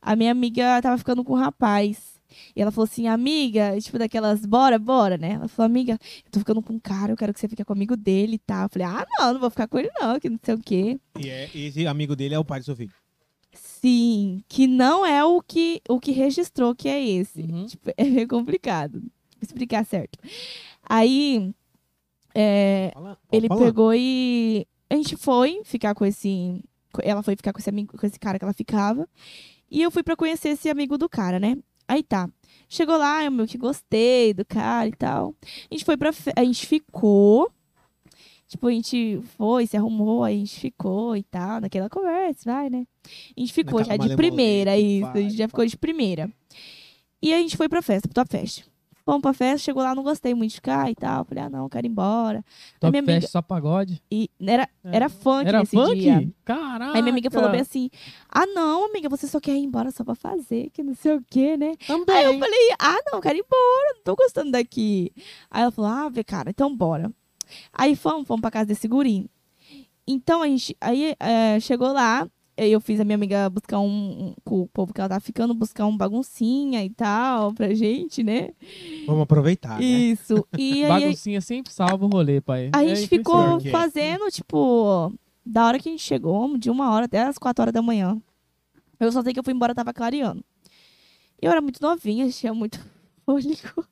A 0.02 0.16
minha 0.16 0.32
amiga 0.32 0.82
tava 0.82 0.98
ficando 0.98 1.23
com 1.23 1.35
um 1.35 1.39
rapaz. 1.39 2.19
E 2.57 2.61
ela 2.61 2.73
falou 2.73 2.85
assim, 2.85 3.07
amiga, 3.07 3.81
tipo 3.81 3.97
daquelas, 3.97 4.44
bora, 4.44 4.77
bora, 4.77 5.16
né? 5.16 5.35
Ela 5.35 5.47
falou, 5.47 5.66
amiga, 5.66 5.93
eu 6.24 6.31
tô 6.32 6.40
ficando 6.40 6.61
com 6.61 6.73
um 6.73 6.81
cara, 6.81 7.12
eu 7.12 7.16
quero 7.16 7.32
que 7.32 7.39
você 7.39 7.47
fique 7.48 7.65
comigo 7.65 7.97
dele 7.97 8.35
e 8.35 8.39
tal. 8.39 8.65
Eu 8.65 8.69
falei, 8.70 8.89
ah, 8.89 9.07
não, 9.19 9.35
não 9.35 9.40
vou 9.40 9.51
ficar 9.51 9.69
com 9.69 9.78
ele, 9.78 9.90
não, 10.01 10.19
que 10.19 10.28
não 10.28 10.39
sei 10.43 10.55
o 10.55 10.59
quê. 10.59 11.01
E 11.20 11.28
é, 11.28 11.48
esse 11.55 11.86
amigo 11.86 12.16
dele 12.16 12.35
é 12.35 12.39
o 12.39 12.44
pai 12.44 12.59
do 12.59 12.65
seu 12.65 12.74
filho. 12.74 12.93
Sim, 13.81 14.44
que 14.47 14.66
não 14.66 15.07
é 15.07 15.24
o 15.24 15.40
que, 15.40 15.81
o 15.89 15.98
que 15.98 16.12
registrou 16.12 16.74
que 16.74 16.89
é 16.89 17.02
esse. 17.02 17.43
Uhum. 17.43 17.66
Tipo, 17.66 17.90
é 17.97 18.05
meio 18.05 18.28
complicado. 18.28 19.01
Vou 19.01 19.11
explicar 19.43 19.85
certo. 19.86 20.19
Aí, 20.89 21.55
é, 22.35 22.90
Fala, 22.93 23.19
ele 23.32 23.48
falar. 23.48 23.65
pegou 23.65 23.94
e 23.94 24.66
a 24.90 24.94
gente 24.94 25.16
foi 25.16 25.62
ficar 25.65 25.94
com 25.94 26.05
esse 26.05 26.62
ela 27.02 27.23
foi 27.23 27.36
ficar 27.36 27.52
com 27.52 27.61
esse 27.61 27.70
amigo 27.70 27.97
com 27.97 28.07
esse 28.07 28.19
cara 28.19 28.39
que 28.39 28.44
ela 28.44 28.52
ficava 28.52 29.09
e 29.70 29.81
eu 29.81 29.90
fui 29.90 30.02
pra 30.02 30.16
conhecer 30.16 30.48
esse 30.51 30.69
amigo 30.69 30.98
do 30.98 31.09
cara 31.09 31.39
né 31.39 31.57
aí 31.86 32.02
tá 32.02 32.28
chegou 32.69 32.97
lá 32.97 33.24
eu 33.24 33.31
meio 33.31 33.48
que 33.48 33.57
gostei 33.57 34.35
do 34.35 34.44
cara 34.44 34.89
e 34.89 34.93
tal 34.93 35.35
a 35.70 35.74
gente 35.74 35.85
foi 35.85 35.97
pra 35.97 36.11
a 36.36 36.44
gente 36.44 36.66
ficou 36.66 37.51
tipo 38.51 38.66
a 38.66 38.70
gente 38.72 39.20
foi 39.39 39.66
se 39.66 39.77
arrumou 39.77 40.24
aí 40.24 40.35
a 40.35 40.39
gente 40.39 40.59
ficou 40.60 41.16
e 41.16 41.22
tal 41.22 41.60
naquela 41.60 41.89
conversa 41.89 42.40
vai 42.52 42.68
né 42.68 42.85
a 43.36 43.40
gente 43.40 43.52
ficou 43.52 43.78
Naquela 43.81 44.02
já 44.02 44.09
de 44.09 44.16
primeira 44.16 44.77
isso 44.77 45.06
a 45.06 45.12
vai, 45.12 45.22
gente 45.22 45.36
já 45.36 45.47
ficou 45.48 45.64
de 45.64 45.77
primeira 45.77 46.28
e 47.22 47.32
a 47.32 47.39
gente 47.39 47.56
foi 47.56 47.68
pra 47.68 47.81
festa 47.81 48.09
pro 48.09 48.14
Top 48.14 48.28
Fest 48.31 48.64
Fomos 49.02 49.22
pra 49.22 49.32
festa, 49.32 49.64
chegou 49.64 49.82
lá, 49.82 49.94
não 49.94 50.02
gostei 50.02 50.35
muito 50.35 50.51
de 50.51 50.56
ficar 50.56 50.90
e 50.90 50.94
tal. 50.94 51.24
Falei, 51.24 51.43
ah, 51.43 51.48
não, 51.48 51.68
quero 51.70 51.86
ir 51.86 51.90
embora. 51.90 52.44
Top 52.78 52.90
minha 52.93 53.01
amiga- 53.01 53.22
Fest, 53.22 53.32
só 53.32 53.40
pagode. 53.40 54.01
E 54.12 54.31
era, 54.47 54.64
É. 54.85 54.97
era 54.97 55.09
funk 55.09 55.48
Era 55.48 55.60
nesse 55.60 55.74
funk? 55.74 55.94
dia. 55.98 56.31
Caraca. 56.44 56.94
Aí 56.94 57.01
minha 57.02 57.10
amiga 57.10 57.31
falou 57.31 57.51
bem 57.51 57.62
assim: 57.62 57.89
Ah, 58.28 58.44
não, 58.47 58.85
amiga, 58.85 59.09
você 59.09 59.27
só 59.27 59.40
quer 59.40 59.52
ir 59.56 59.64
embora 59.64 59.90
só 59.90 60.05
pra 60.05 60.14
fazer, 60.14 60.68
que 60.70 60.82
não 60.82 60.94
sei 60.94 61.14
o 61.16 61.24
quê, 61.28 61.56
né? 61.56 61.72
Também. 61.86 62.14
Aí 62.14 62.24
eu 62.27 62.39
falei: 62.39 62.68
Ah, 62.78 62.98
não, 63.10 63.20
quero 63.22 63.39
ir 63.39 63.40
embora, 63.44 63.94
não 63.97 64.02
tô 64.05 64.14
gostando 64.14 64.51
daqui. 64.52 65.10
Aí 65.51 65.62
ela 65.62 65.70
falou: 65.72 65.90
Ah, 65.90 66.09
vê, 66.10 66.22
cara, 66.22 66.51
então 66.51 66.77
bora. 66.77 67.10
Aí 67.72 67.94
fomos, 67.97 68.27
fomos 68.27 68.40
pra 68.40 68.51
casa 68.51 68.66
desse 68.66 68.86
guri. 68.89 69.31
Então 70.06 70.43
a 70.43 70.47
gente, 70.48 70.77
aí 70.81 71.14
é, 71.20 71.60
chegou 71.60 71.93
lá, 71.93 72.28
eu 72.56 72.81
fiz 72.81 73.01
a 73.01 73.05
minha 73.05 73.14
amiga 73.14 73.48
buscar 73.48 73.78
um, 73.78 73.86
um, 73.86 74.35
com 74.44 74.60
o 74.62 74.66
povo 74.68 74.93
que 74.93 75.01
ela 75.01 75.09
tava 75.09 75.20
ficando, 75.20 75.55
buscar 75.55 75.86
um 75.86 75.97
baguncinha 75.97 76.85
e 76.85 76.90
tal 76.90 77.55
pra 77.55 77.72
gente, 77.74 78.22
né? 78.22 78.51
Vamos 79.06 79.22
aproveitar, 79.22 79.78
né? 79.78 79.85
Isso. 79.85 80.47
E 80.59 80.85
aí 80.85 80.89
Baguncinha 80.89 81.40
sempre 81.40 81.72
salva 81.72 82.05
o 82.05 82.09
rolê, 82.09 82.40
pai. 82.40 82.70
a 82.72 82.85
É 82.85 82.94
gente 82.94 83.09
ficou 83.09 83.55
Por 83.55 83.62
quê? 83.62 83.70
fazendo, 83.70 84.31
tipo, 84.31 85.12
da 85.44 85.66
hora 85.66 85.78
que 85.78 85.89
a 85.89 85.93
gente 85.93 86.02
chegou, 86.02 86.59
de 86.59 86.68
uma 86.70 86.90
hora 86.93 87.06
até 87.06 87.22
as 87.22 87.39
quatro 87.39 87.62
horas 87.62 87.72
da 87.72 87.81
manhã. 87.81 88.20
Eu 88.98 89.10
só 89.10 89.22
sei 89.22 89.32
que 89.32 89.39
eu 89.39 89.44
fui 89.44 89.55
embora, 89.55 89.74
tava 89.74 89.94
clareando. 89.94 90.44
Eu 91.40 91.51
era 91.51 91.60
muito 91.62 91.81
novinha, 91.81 92.28
tinha 92.32 92.52
muito 92.52 92.78
fôlego. 93.24 93.86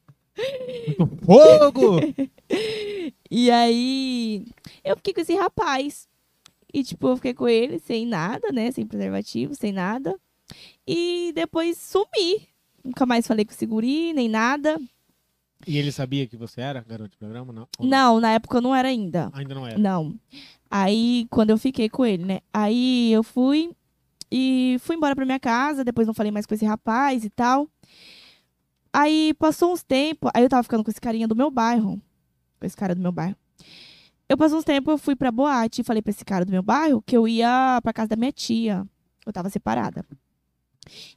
Fogo! 1.24 2.01
E 3.31 3.51
aí, 3.51 4.47
eu 4.82 4.97
fiquei 4.97 5.12
com 5.12 5.20
esse 5.20 5.35
rapaz. 5.36 6.09
E, 6.73 6.82
tipo, 6.82 7.09
eu 7.09 7.16
fiquei 7.16 7.35
com 7.35 7.47
ele 7.47 7.78
sem 7.78 8.06
nada, 8.06 8.51
né? 8.51 8.70
Sem 8.70 8.86
preservativo, 8.86 9.55
sem 9.55 9.70
nada. 9.70 10.19
E 10.86 11.31
depois 11.35 11.77
sumi. 11.77 12.48
Nunca 12.82 13.05
mais 13.05 13.27
falei 13.27 13.44
com 13.44 13.52
o 13.52 13.55
seguri, 13.55 14.15
nem 14.15 14.27
nada. 14.31 14.81
e 15.66 15.77
ele 15.77 15.93
sabia 15.93 16.27
que 16.27 16.39
você 16.39 16.62
era 16.62 16.81
garoto 16.81 17.10
de 17.10 17.16
programa? 17.19 17.52
Não. 17.52 17.69
Ou 17.78 17.86
Não, 17.86 18.19
na 18.20 18.32
época 18.32 18.56
eu 18.56 18.62
não 18.62 18.74
era 18.74 18.89
ainda. 18.89 19.28
Ainda 19.35 19.55
não 19.55 19.66
era. 19.66 19.77
Não. 19.78 20.15
Aí, 20.70 21.27
quando 21.28 21.51
eu 21.51 21.59
fiquei 21.59 21.90
com 21.90 22.06
ele, 22.06 22.24
né? 22.24 22.40
Aí 22.51 23.12
eu 23.12 23.23
fui 23.23 23.73
e 24.32 24.77
fui 24.81 24.97
embora 24.97 25.15
pra 25.15 25.27
minha 25.27 25.40
casa. 25.40 25.85
Depois 25.85 26.06
não 26.06 26.15
falei 26.15 26.32
mais 26.32 26.47
com 26.47 26.55
esse 26.55 26.65
rapaz 26.65 27.27
e 27.27 27.31
tal. 27.31 27.69
Aí 28.99 29.33
passou 29.35 29.73
uns 29.73 29.85
tempos. 29.85 30.29
Aí 30.35 30.43
eu 30.43 30.49
tava 30.49 30.65
ficando 30.65 30.83
com 30.83 30.91
esse 30.91 31.01
carinha 31.01 31.29
do 31.29 31.37
meu 31.37 31.53
bairro. 31.53 32.03
Com 32.59 32.66
esse 32.66 32.77
cara 32.77 32.97
do 32.97 33.01
meu 33.01 33.12
bairro. 33.12 33.37
Eu 34.29 34.37
passou 34.37 34.59
uns 34.59 34.65
tempos, 34.65 34.91
eu 34.91 34.99
fui 34.99 35.15
pra 35.15 35.31
boate 35.31 35.83
e 35.83 35.85
falei 35.85 36.03
pra 36.03 36.11
esse 36.11 36.25
cara 36.25 36.45
do 36.45 36.51
meu 36.51 36.65
bairro 36.65 37.01
que 37.01 37.16
eu 37.16 37.29
ia 37.29 37.79
pra 37.81 37.93
casa 37.93 38.09
da 38.09 38.16
minha 38.16 38.33
tia. 38.33 38.85
Eu 39.25 39.33
tava 39.33 39.49
separada. 39.51 40.05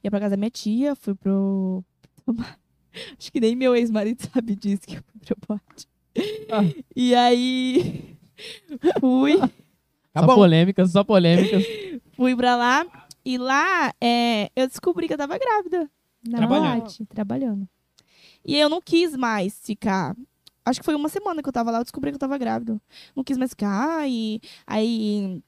Ia 0.02 0.10
pra 0.12 0.20
casa 0.20 0.30
da 0.30 0.36
minha 0.36 0.50
tia, 0.50 0.94
fui 0.94 1.12
pro. 1.16 1.84
Acho 3.18 3.32
que 3.32 3.40
nem 3.40 3.56
meu 3.56 3.74
ex-marido 3.74 4.22
sabe 4.32 4.54
disso 4.54 4.82
que 4.82 4.98
eu 4.98 5.02
fui 5.02 5.20
pra 5.26 5.36
boate. 5.48 5.88
Ah. 6.52 6.82
E 6.94 7.16
aí. 7.16 8.16
Fui. 9.00 9.38
Tá 10.12 10.20
só 10.20 10.26
bom. 10.26 10.34
polêmicas, 10.34 10.92
só 10.92 11.02
polêmicas. 11.02 11.64
Fui 12.14 12.36
pra 12.36 12.54
lá 12.54 12.84
E 13.24 13.38
lá, 13.38 13.94
é, 14.00 14.50
eu 14.54 14.68
descobri 14.68 15.06
que 15.08 15.14
eu 15.14 15.18
tava 15.18 15.38
grávida. 15.38 15.90
Na 16.26 16.38
Trabalhando. 16.38 16.80
boate, 16.80 17.04
trabalhando. 17.06 17.68
E 18.44 18.56
eu 18.56 18.68
não 18.68 18.80
quis 18.80 19.16
mais 19.16 19.58
ficar. 19.64 20.16
Acho 20.64 20.80
que 20.80 20.84
foi 20.84 20.94
uma 20.94 21.08
semana 21.08 21.42
que 21.42 21.48
eu 21.48 21.52
tava 21.52 21.70
lá, 21.70 21.78
eu 21.78 21.84
descobri 21.84 22.10
que 22.10 22.16
eu 22.16 22.20
tava 22.20 22.38
grávida. 22.38 22.80
Não 23.16 23.24
quis 23.24 23.36
mais 23.36 23.50
ficar. 23.50 24.08
E 24.08 24.40
aí, 24.66 25.42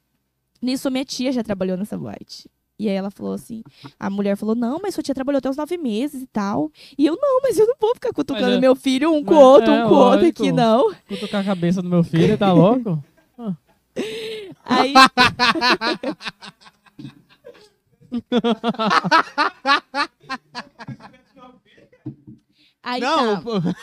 nisso, 0.60 0.90
minha 0.90 1.04
tia 1.04 1.32
já 1.32 1.42
trabalhou 1.42 1.76
nessa 1.76 1.96
boate. 1.96 2.48
E 2.76 2.88
aí 2.88 2.94
ela 2.96 3.10
falou 3.10 3.34
assim, 3.34 3.62
a 4.00 4.10
mulher 4.10 4.36
falou, 4.36 4.56
não, 4.56 4.80
mas 4.82 4.94
sua 4.94 5.02
tia 5.04 5.14
trabalhou 5.14 5.38
até 5.38 5.48
os 5.48 5.56
nove 5.56 5.78
meses 5.78 6.22
e 6.22 6.26
tal. 6.26 6.72
E 6.98 7.06
eu, 7.06 7.16
não, 7.20 7.40
mas 7.40 7.56
eu 7.56 7.66
não 7.68 7.76
vou 7.80 7.94
ficar 7.94 8.12
cutucando 8.12 8.56
é- 8.56 8.60
meu 8.60 8.74
filho 8.74 9.12
um 9.14 9.22
com 9.24 9.34
o 9.34 9.38
outro, 9.38 9.70
é 9.70 9.84
um 9.84 9.88
com 9.88 9.94
o 9.94 9.98
outro 9.98 10.26
aqui, 10.26 10.50
não. 10.50 10.92
Cutucar 11.08 11.42
a 11.42 11.44
cabeça 11.44 11.80
do 11.80 11.88
meu 11.88 12.02
filho, 12.02 12.36
tá 12.36 12.52
louco? 12.52 13.02
Aí, 14.64 14.92
aí 22.82 23.00
não, 23.00 23.42
tá. 23.42 23.74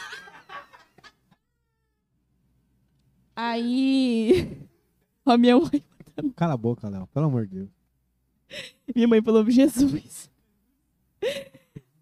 Aí. 3.36 4.68
A 5.26 5.38
minha 5.38 5.58
mãe, 5.58 5.84
Cala 6.36 6.54
a 6.54 6.58
boca, 6.58 6.90
Léo. 6.90 7.08
Pelo 7.08 7.26
amor 7.28 7.48
de 7.48 7.56
Deus. 7.56 7.70
minha 8.96 9.08
mãe 9.08 9.22
falou 9.22 9.50
Jesus. 9.50 10.30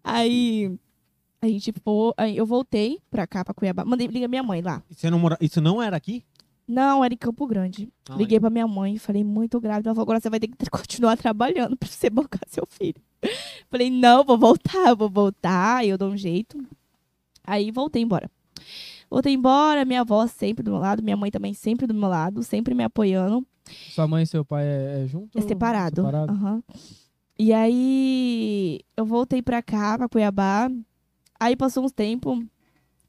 Aí. 0.02 0.76
A 1.40 1.46
gente 1.46 1.72
foi. 1.72 2.12
Eu 2.34 2.44
voltei 2.44 3.00
pra 3.10 3.26
cá, 3.26 3.44
pra 3.44 3.54
Cuiabá. 3.54 3.84
Mandei 3.84 4.06
ligar 4.06 4.28
minha 4.28 4.42
mãe 4.42 4.60
lá. 4.60 4.82
Você 4.90 5.08
não 5.08 5.18
mora... 5.18 5.38
Isso 5.40 5.60
não 5.60 5.82
era 5.82 5.96
aqui? 5.96 6.24
Não, 6.70 7.04
era 7.04 7.12
em 7.12 7.16
Campo 7.16 7.46
Grande. 7.46 7.92
Ah, 8.08 8.14
Liguei 8.14 8.38
pra 8.38 8.48
minha 8.48 8.66
mãe, 8.68 8.96
falei, 8.96 9.24
muito 9.24 9.60
grávida. 9.60 9.88
Ela 9.88 9.94
falou, 9.94 10.04
agora 10.04 10.20
você 10.20 10.30
vai 10.30 10.38
ter 10.38 10.46
que 10.46 10.56
continuar 10.70 11.16
trabalhando 11.16 11.76
pra 11.76 11.88
você 11.88 12.08
bancar 12.08 12.42
seu 12.46 12.64
filho. 12.66 13.02
Falei, 13.68 13.90
não, 13.90 14.24
vou 14.24 14.38
voltar, 14.38 14.94
vou 14.94 15.10
voltar. 15.10 15.78
Aí 15.78 15.88
eu 15.88 15.98
dou 15.98 16.10
um 16.10 16.16
jeito. 16.16 16.56
Aí 17.44 17.70
voltei 17.72 18.02
embora. 18.02 18.30
Voltei 19.10 19.34
embora, 19.34 19.84
minha 19.84 20.02
avó 20.02 20.24
sempre 20.28 20.62
do 20.62 20.70
meu 20.70 20.80
lado, 20.80 21.02
minha 21.02 21.16
mãe 21.16 21.32
também 21.32 21.52
sempre 21.52 21.84
do 21.86 21.92
meu 21.94 22.08
lado, 22.08 22.44
sempre 22.44 22.72
me 22.74 22.84
apoiando. 22.84 23.44
Sua 23.90 24.06
mãe 24.06 24.22
e 24.22 24.26
seu 24.26 24.44
pai 24.44 24.64
é, 24.64 25.02
é 25.02 25.08
junto? 25.08 25.36
É 25.36 25.42
separado. 25.42 25.96
Separado? 26.02 26.32
Aham. 26.32 26.62
E 27.36 27.52
aí 27.52 28.80
eu 28.96 29.04
voltei 29.04 29.42
pra 29.42 29.60
cá, 29.62 29.98
pra 29.98 30.08
Cuiabá. 30.08 30.70
Aí 31.40 31.56
passou 31.56 31.84
uns 31.84 31.90
tempos. 31.90 32.38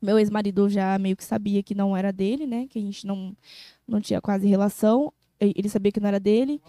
Meu 0.02 0.18
ex-marido 0.18 0.68
já 0.70 0.98
meio 0.98 1.16
que 1.16 1.24
sabia 1.24 1.62
que 1.62 1.76
não 1.76 1.96
era 1.96 2.12
dele, 2.12 2.48
né? 2.48 2.66
Que 2.70 2.80
a 2.80 2.82
gente 2.82 3.06
não, 3.06 3.36
não 3.88 4.02
tinha 4.02 4.20
quase 4.20 4.48
relação. 4.48 5.14
E- 5.40 5.54
Ele 5.56 5.70
sabia 5.70 5.92
que 5.92 6.00
não 6.00 6.08
era 6.08 6.20
dele. 6.20 6.62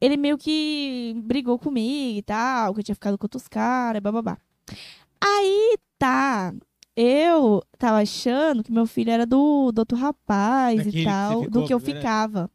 Ele 0.00 0.16
meio 0.16 0.36
que 0.38 1.14
brigou 1.24 1.58
comigo 1.58 2.18
e 2.18 2.22
tal, 2.22 2.72
que 2.74 2.80
eu 2.80 2.84
tinha 2.84 2.94
ficado 2.94 3.16
com 3.18 3.24
outros 3.24 3.48
caras, 3.48 4.00
bababá. 4.02 4.36
Aí 5.20 5.76
tá. 5.98 6.54
Eu 6.94 7.62
tava 7.78 7.98
achando 8.00 8.62
que 8.62 8.72
meu 8.72 8.84
filho 8.86 9.10
era 9.10 9.24
do, 9.24 9.70
do 9.72 9.78
outro 9.80 9.96
rapaz 9.96 10.78
Daquele 10.78 11.02
e 11.02 11.04
tal, 11.04 11.42
ficou 11.44 11.50
do 11.62 11.66
que 11.66 11.72
eu 11.72 11.78
primeira- 11.80 12.00
ficava. 12.00 12.50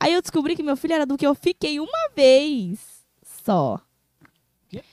Aí 0.00 0.12
eu 0.12 0.20
descobri 0.22 0.56
que 0.56 0.62
meu 0.62 0.76
filho 0.76 0.94
era 0.94 1.06
do 1.06 1.16
que 1.16 1.26
eu 1.26 1.34
fiquei 1.34 1.78
uma 1.80 2.10
vez 2.14 2.78
só. 3.22 3.80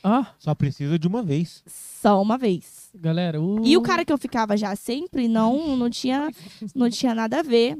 Ah, 0.04 0.34
Só 0.40 0.54
precisa 0.56 0.98
de 1.00 1.08
uma 1.08 1.22
vez. 1.24 1.64
Só 1.66 2.22
uma 2.22 2.38
vez. 2.38 2.83
Galera, 2.94 3.42
o... 3.42 3.66
E 3.66 3.76
o 3.78 3.82
cara 3.82 4.06
que 4.06 4.14
eu 4.14 4.18
ficava 4.18 4.56
já 4.56 4.76
sempre 4.76 5.28
não, 5.28 5.76
não, 5.76 5.90
tinha, 5.90 6.30
não 6.76 6.90
tinha 6.90 7.14
nada 7.16 7.40
a 7.40 7.44
ver. 7.44 7.78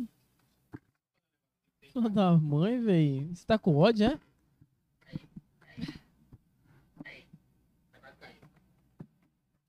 Filho 1.80 2.10
da 2.10 2.32
mãe, 2.34 2.80
velho. 2.80 3.30
Você 3.34 3.46
tá 3.46 3.58
com 3.58 3.76
ódio, 3.76 4.08
é? 4.08 4.20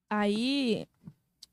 Aí, 0.08 0.86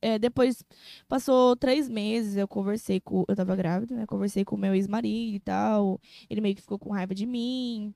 é, 0.01 0.19
depois, 0.19 0.63
passou 1.07 1.55
três 1.55 1.89
meses, 1.89 2.37
eu 2.37 2.47
conversei 2.47 2.99
com. 2.99 3.25
Eu 3.27 3.35
tava 3.35 3.55
grávida, 3.55 3.95
né? 3.95 4.05
Conversei 4.05 4.45
com 4.45 4.55
o 4.55 4.59
meu 4.59 4.75
ex-marido 4.75 5.35
e 5.35 5.39
tal. 5.39 5.99
Ele 6.29 6.41
meio 6.41 6.55
que 6.55 6.61
ficou 6.61 6.77
com 6.77 6.91
raiva 6.91 7.15
de 7.15 7.25
mim. 7.25 7.93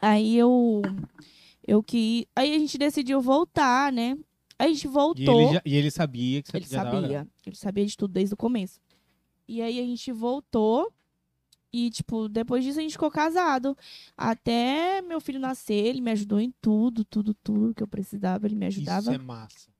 Aí 0.00 0.36
eu. 0.36 0.82
Eu 1.66 1.82
que. 1.82 2.26
Aí 2.34 2.54
a 2.54 2.58
gente 2.58 2.78
decidiu 2.78 3.20
voltar, 3.20 3.92
né? 3.92 4.16
A 4.62 4.68
gente 4.68 4.84
E 4.86 4.88
voltou. 4.90 5.40
ele, 5.40 5.52
já- 5.54 5.62
e 5.64 5.74
ele 5.74 5.90
sabia 5.90 6.42
que 6.42 6.50
você 6.50 6.56
Ele 6.58 6.66
sabia. 6.66 7.26
Ele 7.46 7.56
sabia 7.56 7.86
de 7.86 7.96
tudo 7.96 8.12
desde 8.12 8.34
o 8.34 8.36
começo. 8.36 8.78
E 9.48 9.62
aí 9.62 9.78
a 9.80 9.82
gente 9.82 10.12
voltou. 10.12 10.92
E, 11.72 11.88
tipo, 11.88 12.28
depois 12.28 12.64
disso 12.64 12.78
a 12.78 12.82
gente 12.82 12.92
ficou 12.92 13.10
casado. 13.10 13.76
Até 14.16 15.00
meu 15.02 15.20
filho 15.20 15.38
nascer, 15.38 15.74
ele 15.86 16.00
me 16.00 16.10
ajudou 16.10 16.40
em 16.40 16.52
tudo, 16.60 17.04
tudo, 17.04 17.32
tudo 17.32 17.74
que 17.74 17.82
eu 17.82 17.88
precisava. 17.88 18.46
Ele 18.46 18.56
me 18.56 18.66
ajudava. 18.66 19.00
Isso 19.00 19.12
é 19.12 19.18
massa. 19.18 19.70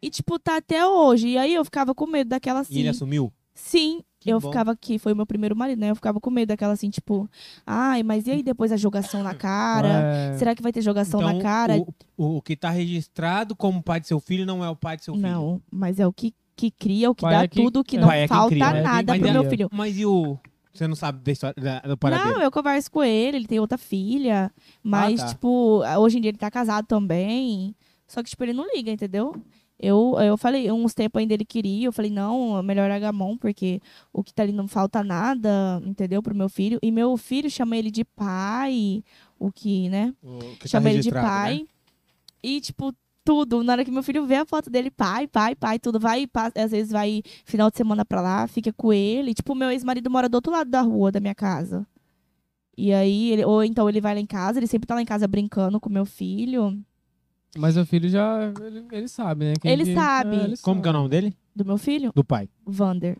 E, 0.00 0.08
tipo, 0.10 0.38
tá 0.38 0.56
até 0.56 0.86
hoje. 0.86 1.28
E 1.28 1.38
aí 1.38 1.52
eu 1.54 1.64
ficava 1.64 1.94
com 1.94 2.06
medo 2.06 2.28
daquela 2.28 2.60
assim. 2.60 2.74
E 2.76 2.78
ele 2.78 2.88
assumiu? 2.88 3.32
Sim, 3.52 4.02
Que 4.20 4.30
eu 4.30 4.40
bom. 4.40 4.48
ficava 4.48 4.72
aqui, 4.72 4.98
foi 4.98 5.12
o 5.12 5.16
meu 5.16 5.24
primeiro 5.24 5.54
marido, 5.54 5.78
né? 5.78 5.90
Eu 5.90 5.94
ficava 5.94 6.18
com 6.20 6.28
medo 6.30 6.48
daquela 6.48 6.72
assim, 6.72 6.90
tipo, 6.90 7.28
ai, 7.66 8.02
mas 8.02 8.26
e 8.26 8.32
aí 8.32 8.42
depois 8.42 8.72
a 8.72 8.76
jogação 8.76 9.22
na 9.22 9.32
cara? 9.34 9.88
É, 9.88 10.34
Será 10.38 10.54
que 10.56 10.62
vai 10.62 10.72
ter 10.72 10.82
jogação 10.82 11.20
na 11.20 11.40
cara? 11.40 11.76
Então, 11.76 11.94
O, 12.16 12.36
o 12.38 12.42
que 12.42 12.56
tá 12.56 12.68
registrado 12.70 13.54
como 13.54 13.80
pai 13.82 14.00
de 14.00 14.08
seu 14.08 14.18
filho 14.18 14.44
não 14.44 14.64
é 14.64 14.68
o 14.68 14.74
pai 14.74 14.96
de 14.96 15.04
seu 15.04 15.14
filho. 15.14 15.26
Não, 15.28 15.62
mas 15.70 16.00
é 16.00 16.06
o 16.06 16.12
que, 16.12 16.34
que 16.56 16.68
cria, 16.70 17.08
o 17.10 17.14
que 17.14 17.22
Pai 17.22 17.32
dá 17.34 17.42
é 17.44 17.48
que- 17.48 17.62
tudo, 17.62 17.84
que 17.84 17.96
é. 17.96 18.00
não 18.00 18.08
Pai 18.08 18.22
é 18.24 18.26
falta 18.28 18.48
cria. 18.50 18.64
Pai 18.64 18.78
é 18.78 18.82
nada 18.82 19.18
pro 19.18 19.32
meu 19.32 19.44
filho. 19.48 19.68
Mas 19.72 19.96
e 19.96 20.04
o. 20.04 20.36
Você 20.74 20.86
não 20.88 20.96
sabe 20.96 21.20
da 21.24 21.32
história 21.32 21.54
da, 21.62 21.80
do 21.80 21.96
paradeiro? 21.96 22.32
Não, 22.38 22.42
eu 22.42 22.50
converso 22.50 22.90
com 22.90 23.02
ele, 23.02 23.36
ele 23.38 23.46
tem 23.46 23.58
outra 23.60 23.78
filha. 23.78 24.50
Mas, 24.82 25.20
tá. 25.20 25.26
tipo, 25.28 25.82
hoje 25.98 26.18
em 26.18 26.20
dia 26.20 26.30
ele 26.30 26.38
tá 26.38 26.50
casado 26.50 26.86
também. 26.86 27.74
Só 28.06 28.22
que, 28.22 28.30
tipo, 28.30 28.42
ele 28.44 28.52
não 28.52 28.64
liga, 28.74 28.90
entendeu? 28.90 29.34
Eu, 29.80 30.16
eu 30.20 30.36
falei, 30.36 30.70
uns 30.72 30.92
tempos 30.92 31.20
ainda 31.20 31.34
ele 31.34 31.44
queria, 31.44 31.86
eu 31.86 31.92
falei, 31.92 32.10
não, 32.10 32.58
é 32.58 32.62
melhor 32.62 32.90
Agamon, 32.90 33.36
porque 33.36 33.80
o 34.12 34.24
que 34.24 34.34
tá 34.34 34.42
ali 34.42 34.50
não 34.50 34.66
falta 34.66 35.04
nada, 35.04 35.80
entendeu? 35.86 36.20
Pro 36.20 36.34
meu 36.34 36.48
filho. 36.48 36.78
E 36.82 36.90
meu 36.90 37.16
filho 37.16 37.48
chama 37.48 37.76
ele 37.76 37.90
de 37.90 38.04
pai, 38.04 39.04
o 39.38 39.52
que, 39.52 39.88
né? 39.88 40.12
O 40.22 40.38
que 40.56 40.62
tá 40.62 40.68
chama 40.68 40.90
ele 40.90 41.00
de 41.00 41.08
registrado, 41.10 41.28
pai. 41.28 41.58
né? 41.60 41.66
E, 42.42 42.60
tipo, 42.60 42.92
tudo. 43.24 43.62
Na 43.62 43.74
hora 43.74 43.84
que 43.84 43.90
meu 43.90 44.02
filho 44.02 44.26
vê 44.26 44.36
a 44.36 44.44
foto 44.46 44.68
dele, 44.68 44.90
pai, 44.90 45.28
pai, 45.28 45.54
pai, 45.54 45.78
tudo. 45.78 46.00
Vai, 46.00 46.26
passa, 46.26 46.60
às 46.60 46.70
vezes 46.70 46.90
vai 46.90 47.22
final 47.44 47.70
de 47.70 47.76
semana 47.76 48.04
pra 48.04 48.20
lá, 48.20 48.46
fica 48.48 48.72
com 48.72 48.92
ele. 48.92 49.34
Tipo, 49.34 49.54
meu 49.54 49.70
ex-marido 49.70 50.10
mora 50.10 50.28
do 50.28 50.34
outro 50.34 50.50
lado 50.50 50.68
da 50.70 50.80
rua 50.80 51.12
da 51.12 51.20
minha 51.20 51.34
casa. 51.34 51.86
E 52.76 52.92
aí, 52.92 53.32
ele, 53.32 53.44
ou 53.44 53.62
então 53.62 53.88
ele 53.88 54.00
vai 54.00 54.14
lá 54.14 54.20
em 54.20 54.26
casa, 54.26 54.58
ele 54.58 54.66
sempre 54.66 54.86
tá 54.86 54.94
lá 54.94 55.02
em 55.02 55.04
casa 55.04 55.28
brincando 55.28 55.78
com 55.78 55.90
meu 55.90 56.04
filho. 56.06 56.80
Mas 57.56 57.76
o 57.76 57.84
filho 57.86 58.08
já. 58.08 58.52
Ele, 58.64 58.84
ele 58.92 59.08
sabe, 59.08 59.46
né? 59.46 59.54
Quem 59.60 59.70
Ele 59.72 59.84
que- 59.84 59.94
sabe. 59.94 60.36
É, 60.36 60.44
ele 60.44 60.56
Como 60.58 60.82
que 60.82 60.88
é 60.88 60.90
o 60.90 60.94
nome 60.94 61.08
dele? 61.08 61.34
Do 61.56 61.64
meu 61.64 61.78
filho? 61.78 62.12
Do 62.14 62.22
pai. 62.24 62.48
Vander. 62.66 63.16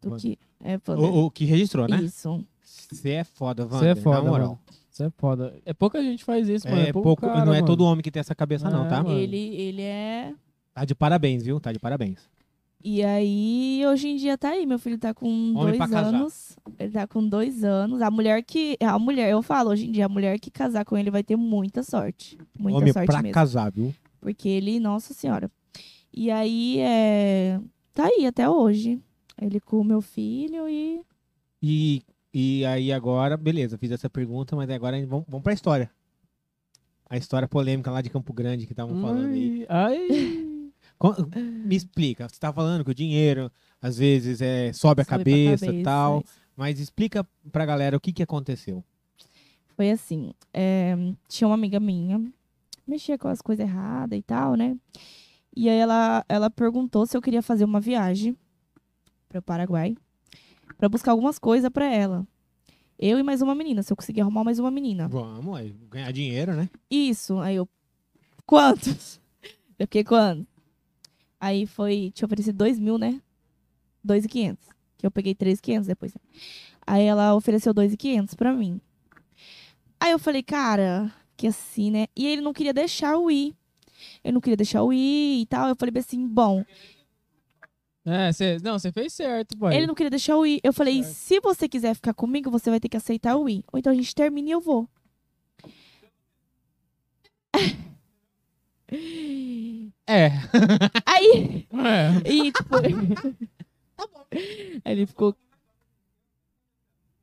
Do 0.00 0.10
Vander. 0.10 0.20
que? 0.20 0.38
É 0.62 0.78
Vander. 0.78 1.04
O, 1.04 1.26
o 1.26 1.30
que 1.30 1.44
registrou, 1.44 1.86
né? 1.88 2.00
Isso. 2.02 2.44
Você 2.62 3.10
é 3.10 3.24
foda, 3.24 3.64
Você 3.66 3.74
Wander. 3.86 3.90
é 3.90 3.94
foda, 3.96 4.22
na 4.22 4.30
moral. 4.30 4.46
mano. 4.48 4.60
Isso 4.90 5.02
é 5.04 5.10
foda. 5.10 5.54
É 5.64 5.72
pouca 5.74 6.02
gente 6.02 6.24
faz 6.24 6.48
isso, 6.48 6.68
mano. 6.68 6.80
É 6.80 6.92
pouco 6.92 7.08
pouco, 7.08 7.22
cara, 7.26 7.44
não 7.44 7.52
é 7.52 7.56
mano. 7.56 7.66
todo 7.66 7.84
homem 7.84 8.02
que 8.02 8.10
tem 8.10 8.18
essa 8.20 8.34
cabeça, 8.34 8.68
não, 8.70 8.86
É, 8.86 8.88
tá? 8.88 9.02
mano. 9.02 9.16
Ele, 9.16 9.36
ele 9.36 9.82
é. 9.82 10.32
Tá 10.74 10.84
de 10.84 10.94
parabéns, 10.94 11.44
viu? 11.44 11.60
Tá 11.60 11.70
de 11.70 11.78
parabéns. 11.78 12.18
E 12.82 13.02
aí, 13.02 13.82
hoje 13.86 14.08
em 14.08 14.16
dia 14.16 14.38
tá 14.38 14.50
aí. 14.50 14.64
Meu 14.64 14.78
filho 14.78 14.98
tá 14.98 15.12
com 15.12 15.26
Homem 15.26 15.76
dois 15.78 15.92
anos. 15.92 16.56
Ele 16.78 16.92
tá 16.92 17.06
com 17.06 17.26
dois 17.26 17.64
anos. 17.64 18.00
A 18.00 18.10
mulher 18.10 18.42
que. 18.44 18.76
A 18.80 18.98
mulher, 18.98 19.30
eu 19.30 19.42
falo, 19.42 19.70
hoje 19.70 19.86
em 19.86 19.92
dia, 19.92 20.06
a 20.06 20.08
mulher 20.08 20.38
que 20.38 20.50
casar 20.50 20.84
com 20.84 20.96
ele 20.96 21.10
vai 21.10 21.24
ter 21.24 21.36
muita 21.36 21.82
sorte. 21.82 22.38
Muita 22.58 22.78
homem 22.78 22.92
sorte 22.92 23.06
pra 23.06 23.22
mesmo. 23.22 23.34
casar, 23.34 23.72
viu? 23.72 23.92
Porque 24.20 24.48
ele, 24.48 24.78
nossa 24.78 25.12
senhora. 25.12 25.50
E 26.12 26.30
aí, 26.30 26.78
é. 26.78 27.60
Tá 27.92 28.06
aí 28.06 28.26
até 28.26 28.48
hoje. 28.48 29.00
Ele 29.40 29.60
com 29.60 29.80
o 29.80 29.84
meu 29.84 30.00
filho 30.00 30.68
e. 30.68 31.00
E, 31.60 32.02
e 32.32 32.64
aí 32.64 32.92
agora, 32.92 33.36
beleza, 33.36 33.76
fiz 33.76 33.90
essa 33.90 34.08
pergunta, 34.08 34.54
mas 34.54 34.70
agora 34.70 34.96
vamos, 35.04 35.26
vamos 35.28 35.42
pra 35.42 35.52
história. 35.52 35.90
A 37.10 37.16
história 37.16 37.48
polêmica 37.48 37.90
lá 37.90 38.00
de 38.00 38.10
Campo 38.10 38.32
Grande 38.32 38.66
que 38.66 38.72
estavam 38.72 39.00
falando 39.00 39.32
aí. 39.32 39.66
Ai, 39.68 40.47
Me 41.64 41.76
explica, 41.76 42.28
você 42.28 42.38
tá 42.38 42.52
falando 42.52 42.84
que 42.84 42.90
o 42.90 42.94
dinheiro 42.94 43.50
às 43.80 43.98
vezes 43.98 44.40
é, 44.40 44.72
sobe 44.72 45.02
a 45.02 45.04
sobe 45.04 45.04
pra 45.04 45.18
cabeça 45.18 45.66
e 45.66 45.82
tal, 45.82 46.24
mas 46.56 46.80
explica 46.80 47.26
pra 47.52 47.64
galera 47.64 47.96
o 47.96 48.00
que 48.00 48.12
que 48.12 48.22
aconteceu. 48.22 48.84
Foi 49.76 49.90
assim, 49.90 50.32
é, 50.52 50.96
tinha 51.28 51.46
uma 51.46 51.54
amiga 51.54 51.78
minha, 51.78 52.20
mexia 52.86 53.16
com 53.16 53.28
as 53.28 53.40
coisas 53.40 53.64
erradas 53.64 54.18
e 54.18 54.22
tal, 54.22 54.56
né? 54.56 54.76
E 55.54 55.68
aí 55.68 55.78
ela, 55.78 56.24
ela 56.28 56.50
perguntou 56.50 57.06
se 57.06 57.16
eu 57.16 57.22
queria 57.22 57.42
fazer 57.42 57.64
uma 57.64 57.80
viagem 57.80 58.36
para 59.28 59.38
o 59.38 59.42
Paraguai 59.42 59.94
para 60.76 60.88
buscar 60.88 61.12
algumas 61.12 61.38
coisas 61.38 61.70
para 61.70 61.86
ela. 61.86 62.26
Eu 62.98 63.18
e 63.18 63.22
mais 63.22 63.42
uma 63.42 63.54
menina, 63.54 63.82
se 63.82 63.92
eu 63.92 63.96
conseguir 63.96 64.20
arrumar 64.20 64.42
mais 64.42 64.58
uma 64.58 64.70
menina. 64.70 65.06
Vamos 65.06 65.56
aí, 65.56 65.76
ganhar 65.88 66.10
dinheiro, 66.12 66.54
né? 66.54 66.68
Isso, 66.90 67.38
aí 67.38 67.56
eu. 67.56 67.68
Quantos? 68.44 69.20
Eu 69.78 69.86
fiquei 69.86 70.02
quanto? 70.02 70.44
Aí 71.40 71.66
foi. 71.66 72.10
Tinha 72.14 72.26
oferecido 72.26 72.56
2 72.56 72.78
mil, 72.78 72.98
né? 72.98 73.20
2,500. 74.04 74.68
Que 74.96 75.06
eu 75.06 75.10
peguei 75.10 75.34
3,500 75.34 75.86
depois. 75.86 76.14
né? 76.14 76.20
Aí 76.86 77.04
ela 77.04 77.34
ofereceu 77.34 77.72
2,500 77.74 78.34
pra 78.34 78.52
mim. 78.52 78.80
Aí 80.00 80.10
eu 80.12 80.18
falei, 80.18 80.42
cara, 80.42 81.12
que 81.36 81.46
assim, 81.46 81.90
né? 81.90 82.06
E 82.16 82.26
ele 82.26 82.40
não 82.42 82.52
queria 82.52 82.72
deixar 82.72 83.12
eu 83.12 83.30
ir. 83.30 83.54
Eu 84.24 84.32
não 84.32 84.40
queria 84.40 84.56
deixar 84.56 84.78
eu 84.78 84.92
ir 84.92 85.42
e 85.42 85.46
tal. 85.46 85.68
Eu 85.68 85.76
falei 85.76 85.92
assim, 85.98 86.26
bom, 86.26 86.64
É, 88.04 88.32
cê, 88.32 88.56
não, 88.62 88.78
você 88.78 88.90
fez 88.90 89.12
certo, 89.12 89.54
ele 89.70 89.86
não 89.86 89.94
queria 89.94 90.08
deixar 90.08 90.32
eu 90.32 90.46
ir. 90.46 90.60
Eu 90.64 90.72
falei, 90.72 91.02
Certo. 91.02 91.14
se 91.16 91.40
você 91.40 91.68
quiser 91.68 91.94
ficar 91.94 92.14
comigo, 92.14 92.50
você 92.50 92.70
vai 92.70 92.80
ter 92.80 92.88
que 92.88 92.96
aceitar 92.96 93.32
eu 93.32 93.46
ir. 93.48 93.62
Ou 93.72 93.78
então 93.78 93.92
a 93.92 93.94
gente 93.94 94.14
termina 94.14 94.48
e 94.48 94.52
eu 94.52 94.60
vou. 94.60 94.88
É. 100.06 100.30
Aí, 101.04 101.66
É. 101.72 102.30
e 102.32 102.52
tipo. 102.52 102.74
Aí 104.84 104.92
ele 104.92 105.06
ficou. 105.06 105.34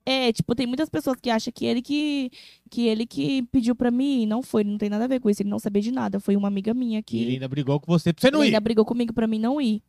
É, 0.08 0.32
tipo, 0.32 0.54
tem 0.54 0.68
muitas 0.68 0.88
pessoas 0.88 1.18
que 1.20 1.32
acham 1.32 1.52
que 1.52 1.66
ele 1.66 1.82
que, 1.82 2.30
que 2.70 2.86
ele 2.88 3.08
que 3.08 3.42
pediu 3.52 3.76
pra 3.76 3.90
mim 3.90 4.22
ir. 4.22 4.26
Não 4.28 4.44
foi, 4.44 4.64
não 4.64 4.78
tem 4.78 4.88
nada 4.90 5.06
a 5.06 5.08
ver 5.08 5.20
com 5.20 5.30
isso. 5.30 5.42
Ele 5.42 5.50
não 5.50 5.58
sabia 5.58 5.82
de 5.82 5.92
nada. 5.92 6.20
Foi 6.20 6.36
uma 6.36 6.48
amiga 6.48 6.74
minha 6.76 7.02
que. 7.02 7.18
E 7.18 7.22
ele 7.24 7.32
ainda 7.34 7.48
brigou 7.48 7.80
com 7.80 7.92
você 7.92 8.14
pra 8.14 8.22
você 8.22 8.30
não 8.30 8.40
ele 8.42 8.48
ir. 8.48 8.50
ainda 8.50 8.60
brigou 8.62 8.86
comigo 8.86 9.14
pra 9.14 9.26
mim 9.26 9.40
não 9.40 9.60
ir. 9.60 9.82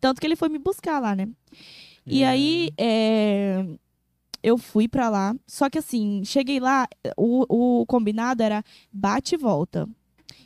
Tanto 0.00 0.20
que 0.20 0.26
ele 0.26 0.36
foi 0.36 0.48
me 0.48 0.58
buscar 0.60 1.00
lá, 1.00 1.16
né? 1.16 1.28
E 2.06 2.22
É. 2.22 2.28
aí, 2.28 2.70
é, 2.78 3.66
eu 4.44 4.56
fui 4.56 4.86
pra 4.86 5.08
lá. 5.10 5.34
Só 5.44 5.68
que 5.68 5.78
assim, 5.78 6.22
cheguei 6.24 6.60
lá, 6.60 6.86
o, 7.16 7.80
o 7.80 7.86
combinado 7.86 8.44
era 8.44 8.62
bate 8.92 9.34
e 9.34 9.38
volta. 9.38 9.88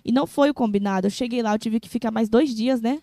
E 0.04 0.10
não 0.12 0.26
foi 0.26 0.50
o 0.50 0.54
combinado. 0.54 1.06
Eu 1.06 1.10
cheguei 1.10 1.42
lá, 1.42 1.54
eu 1.54 1.58
tive 1.58 1.78
que 1.80 1.88
ficar 1.88 2.10
mais 2.10 2.28
dois 2.28 2.54
dias, 2.54 2.80
né? 2.80 3.00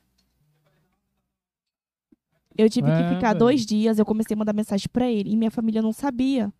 Eu 2.57 2.69
tive 2.69 2.89
É, 2.89 3.03
que 3.03 3.15
ficar 3.15 3.29
velho. 3.29 3.39
dois 3.39 3.65
dias. 3.65 3.99
Eu 3.99 4.05
comecei 4.05 4.33
a 4.35 4.37
mandar 4.37 4.53
mensagem 4.53 4.87
pra 4.91 5.09
ele. 5.09 5.31
E 5.31 5.37
minha 5.37 5.51
família 5.51 5.81
não 5.81 5.93
sabia. 5.93 6.51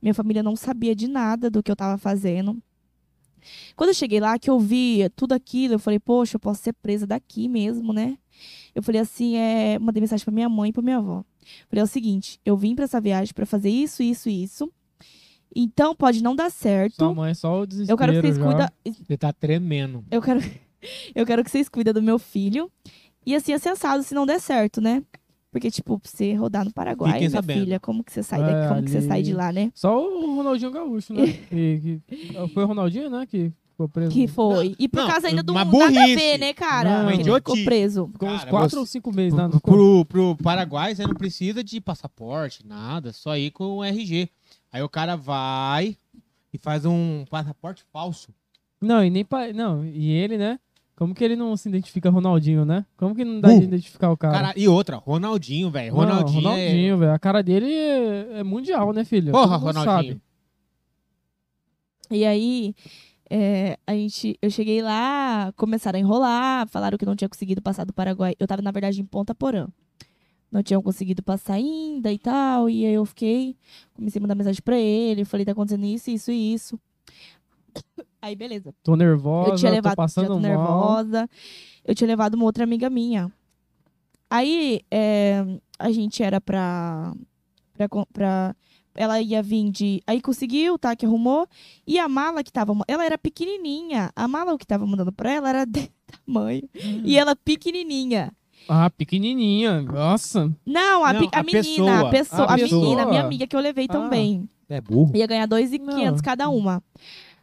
Minha 0.00 0.14
família 0.14 0.42
não 0.42 0.56
sabia 0.56 0.94
de 0.94 1.06
nada 1.08 1.50
do 1.50 1.62
que 1.62 1.70
eu 1.70 1.76
tava 1.76 1.98
fazendo. 1.98 2.56
Quando 3.76 3.90
eu 3.90 3.94
cheguei 3.94 4.20
lá, 4.20 4.38
que 4.38 4.50
eu 4.50 4.58
vi 4.58 5.08
tudo 5.14 5.32
aquilo, 5.32 5.74
eu 5.74 5.78
falei, 5.78 5.98
poxa, 5.98 6.36
eu 6.36 6.40
posso 6.40 6.62
ser 6.62 6.72
presa 6.72 7.06
daqui 7.06 7.48
mesmo, 7.48 7.92
né? 7.92 8.18
Eu 8.74 8.82
falei 8.82 9.00
assim, 9.00 9.36
é, 9.36 9.78
mandei 9.78 10.00
mensagem 10.00 10.24
pra 10.24 10.32
minha 10.34 10.48
mãe 10.48 10.70
e 10.70 10.72
pra 10.72 10.82
minha 10.82 10.96
avó. 10.98 11.24
Falei 11.68 11.80
é 11.80 11.84
o 11.84 11.86
seguinte, 11.86 12.40
eu 12.44 12.56
vim 12.56 12.74
pra 12.74 12.84
essa 12.84 13.00
viagem 13.00 13.32
pra 13.32 13.46
fazer 13.46 13.70
isso, 13.70 14.02
isso 14.02 14.28
isso. 14.28 14.72
Então 15.54 15.94
pode 15.94 16.22
não 16.22 16.36
dar 16.36 16.50
certo. 16.50 16.96
Sua 16.96 17.14
mãe 17.14 17.30
é 17.30 17.34
só 17.34 17.60
o 17.62 17.66
desespero 17.66 17.92
eu 17.94 17.98
quero 17.98 18.12
que 18.12 18.20
vocês 18.20 18.38
cuidem. 18.38 18.66
Ele 19.08 19.16
tá 19.18 19.32
tremendo. 19.32 20.04
Eu 20.10 20.20
quero, 20.22 20.40
eu 21.14 21.26
quero 21.26 21.42
que 21.44 21.50
vocês 21.50 21.68
cuidem 21.68 21.92
do 21.92 22.02
meu 22.02 22.18
filho. 22.18 22.70
E 23.26 23.34
assim, 23.34 23.52
é 23.52 23.58
sensado 23.58 24.02
se 24.02 24.14
não 24.14 24.24
der 24.26 24.40
certo, 24.40 24.80
né? 24.80 25.02
Porque, 25.50 25.70
tipo, 25.70 25.98
pra 25.98 26.10
você 26.10 26.34
rodar 26.34 26.64
no 26.64 26.72
Paraguai, 26.72 27.12
Fiquem 27.14 27.28
minha 27.28 27.40
sabendo. 27.40 27.60
filha, 27.60 27.80
como 27.80 28.04
que 28.04 28.12
você 28.12 28.22
sai 28.22 28.40
É, 28.40 28.44
daqui? 28.44 28.68
Como 28.68 28.82
que 28.84 28.90
você 28.90 28.98
ali- 28.98 29.06
sai 29.08 29.22
de 29.22 29.32
lá, 29.32 29.50
né? 29.50 29.70
Só 29.74 29.98
o 30.06 30.36
Ronaldinho 30.36 30.70
Gaúcho, 30.70 31.14
né? 31.14 31.26
que, 31.26 32.00
que- 32.06 32.48
foi 32.52 32.64
o 32.64 32.66
Ronaldinho, 32.66 33.08
né? 33.10 33.26
Que 33.26 33.50
ficou 33.70 33.88
preso. 33.88 34.10
Que 34.12 34.26
foi. 34.28 34.76
E 34.78 34.86
por 34.86 35.00
Não, 35.00 35.08
causa 35.08 35.26
ainda 35.28 35.42
do 35.42 35.52
uma 35.52 35.64
nada 35.64 35.76
a 35.76 35.80
burrice. 35.90 36.16
ver, 36.16 36.38
né, 36.38 36.52
cara? 36.52 37.02
Não, 37.02 37.08
que 37.16 37.22
ele 37.22 37.34
ficou 37.34 37.64
preso. 37.64 38.08
Ficou 38.12 38.28
uns 38.28 38.44
4 38.44 38.70
você- 38.70 38.76
ou 38.78 38.86
5 38.86 39.10
meses, 39.12 39.36
né? 39.38 39.48
Pro, 39.48 39.60
pro, 39.60 40.04
pro 40.04 40.36
Paraguai, 40.36 40.94
você 40.94 41.06
não 41.06 41.14
precisa 41.14 41.64
de 41.64 41.80
passaporte, 41.80 42.64
nada. 42.66 43.12
Só 43.14 43.34
ir 43.36 43.50
com 43.50 43.78
o 43.78 43.84
RG. 43.84 44.28
Aí 44.72 44.82
o 44.82 44.88
cara 44.88 45.16
vai 45.16 45.96
e 46.52 46.58
faz 46.58 46.84
um 46.84 47.24
passaporte 47.30 47.84
falso. 47.92 48.32
Não, 48.80 49.02
e 49.04 49.10
nem 49.10 49.24
pa... 49.24 49.52
Não, 49.52 49.84
e 49.84 50.10
ele, 50.10 50.38
né? 50.38 50.58
Como 50.94 51.14
que 51.14 51.22
ele 51.22 51.36
não 51.36 51.56
se 51.56 51.68
identifica 51.68 52.10
Ronaldinho, 52.10 52.64
né? 52.64 52.84
Como 52.96 53.14
que 53.14 53.24
não 53.24 53.40
dá 53.40 53.48
Uh, 53.48 53.58
de 53.60 53.64
identificar 53.66 54.10
o 54.10 54.16
cara? 54.16 54.34
Cara, 54.34 54.54
e 54.56 54.66
outra, 54.66 54.96
Ronaldinho, 54.96 55.70
velho. 55.70 55.92
Não, 55.92 56.00
Ronaldinho, 56.00 56.40
é- 56.40 56.50
Ronaldinho, 56.50 56.98
velho. 56.98 57.12
A 57.12 57.18
cara 57.18 57.42
dele 57.42 57.72
é, 57.72 58.38
é 58.40 58.42
mundial, 58.42 58.92
né, 58.92 59.04
filho? 59.04 59.30
Porra, 59.32 59.56
Ronaldinho. 59.56 59.84
sabe. 59.84 60.20
E 62.10 62.24
aí, 62.24 62.74
é, 63.30 63.78
a 63.86 63.92
gente, 63.92 64.36
eu 64.40 64.50
cheguei 64.50 64.82
lá, 64.82 65.52
começaram 65.56 65.98
a 65.98 66.00
enrolar, 66.00 66.68
falaram 66.68 66.96
que 66.98 67.06
não 67.06 67.14
tinha 67.14 67.28
conseguido 67.28 67.62
passar 67.62 67.84
do 67.84 67.92
Paraguai. 67.92 68.34
Eu 68.38 68.46
tava, 68.46 68.62
na 68.62 68.70
verdade, 68.70 69.00
em 69.00 69.04
Ponta 69.04 69.34
Porã. 69.34 69.68
Não 70.50 70.62
tinham 70.62 70.82
conseguido 70.82 71.22
passar 71.22 71.54
ainda 71.54 72.10
e 72.12 72.18
tal. 72.18 72.70
E 72.70 72.86
aí 72.86 72.94
eu 72.94 73.04
fiquei, 73.04 73.56
comecei 73.94 74.18
a 74.18 74.22
mandar 74.22 74.34
mensagem 74.34 74.62
pra 74.62 74.78
ele, 74.78 75.24
falei, 75.24 75.44
tá 75.44 75.52
acontecendo 75.52 75.84
isso, 75.84 76.10
isso 76.10 76.30
e 76.30 76.54
isso. 76.54 76.78
Aí, 78.20 78.34
beleza. 78.34 78.74
Tô 78.82 78.96
nervosa, 78.96 79.50
eu 79.50 79.56
tinha 79.56 79.70
tô 79.70 79.74
levado, 79.76 79.92
já 79.92 79.96
passando 79.96 80.26
tô 80.26 80.40
mal. 80.40 80.42
nervosa. 80.42 81.30
Eu 81.84 81.94
tinha 81.94 82.08
levado 82.08 82.34
uma 82.34 82.44
outra 82.44 82.64
amiga 82.64 82.90
minha. 82.90 83.30
Aí, 84.28 84.80
é, 84.90 85.44
a 85.78 85.90
gente 85.92 86.22
era 86.22 86.40
pra, 86.40 87.14
pra, 87.74 87.88
pra- 88.12 88.56
Ela 88.94 89.20
ia 89.22 89.40
vir 89.42 89.70
de... 89.70 90.02
Aí 90.06 90.20
conseguiu, 90.20 90.76
tá? 90.78 90.96
Que 90.96 91.06
arrumou. 91.06 91.46
E 91.86 91.98
a 91.98 92.08
mala 92.08 92.42
que 92.42 92.52
tava... 92.52 92.74
Ela 92.88 93.04
era 93.06 93.16
pequenininha. 93.16 94.10
A 94.16 94.26
mala 94.26 94.58
que 94.58 94.66
tava 94.66 94.84
mandando 94.84 95.12
pra 95.12 95.30
ela 95.30 95.48
era 95.48 95.64
desse 95.66 95.92
tamanho. 96.26 96.68
E 97.04 97.16
ela 97.16 97.36
pequenininha. 97.36 98.32
Ah, 98.68 98.90
pequenininha. 98.90 99.80
Nossa. 99.82 100.52
Não, 100.66 101.04
a, 101.04 101.12
Não, 101.12 101.20
pe- 101.28 101.36
a 101.36 101.40
a 101.40 101.42
menina. 101.42 101.62
pessoa. 101.62 102.00
A 102.00 102.10
pessoa. 102.10 102.42
A 102.48 102.54
A, 102.54 102.58
pessoa. 102.58 102.82
menina, 102.82 103.06
minha 103.06 103.22
amiga 103.22 103.46
que 103.46 103.56
eu 103.56 103.60
levei 103.60 103.86
Ah. 103.88 103.92
também. 103.92 104.48
É 104.68 104.80
burro. 104.80 105.16
Ia 105.16 105.26
ganhar 105.26 105.46
2,500 105.46 106.16
Não. 106.20 106.24
cada 106.24 106.48
uma. 106.48 106.82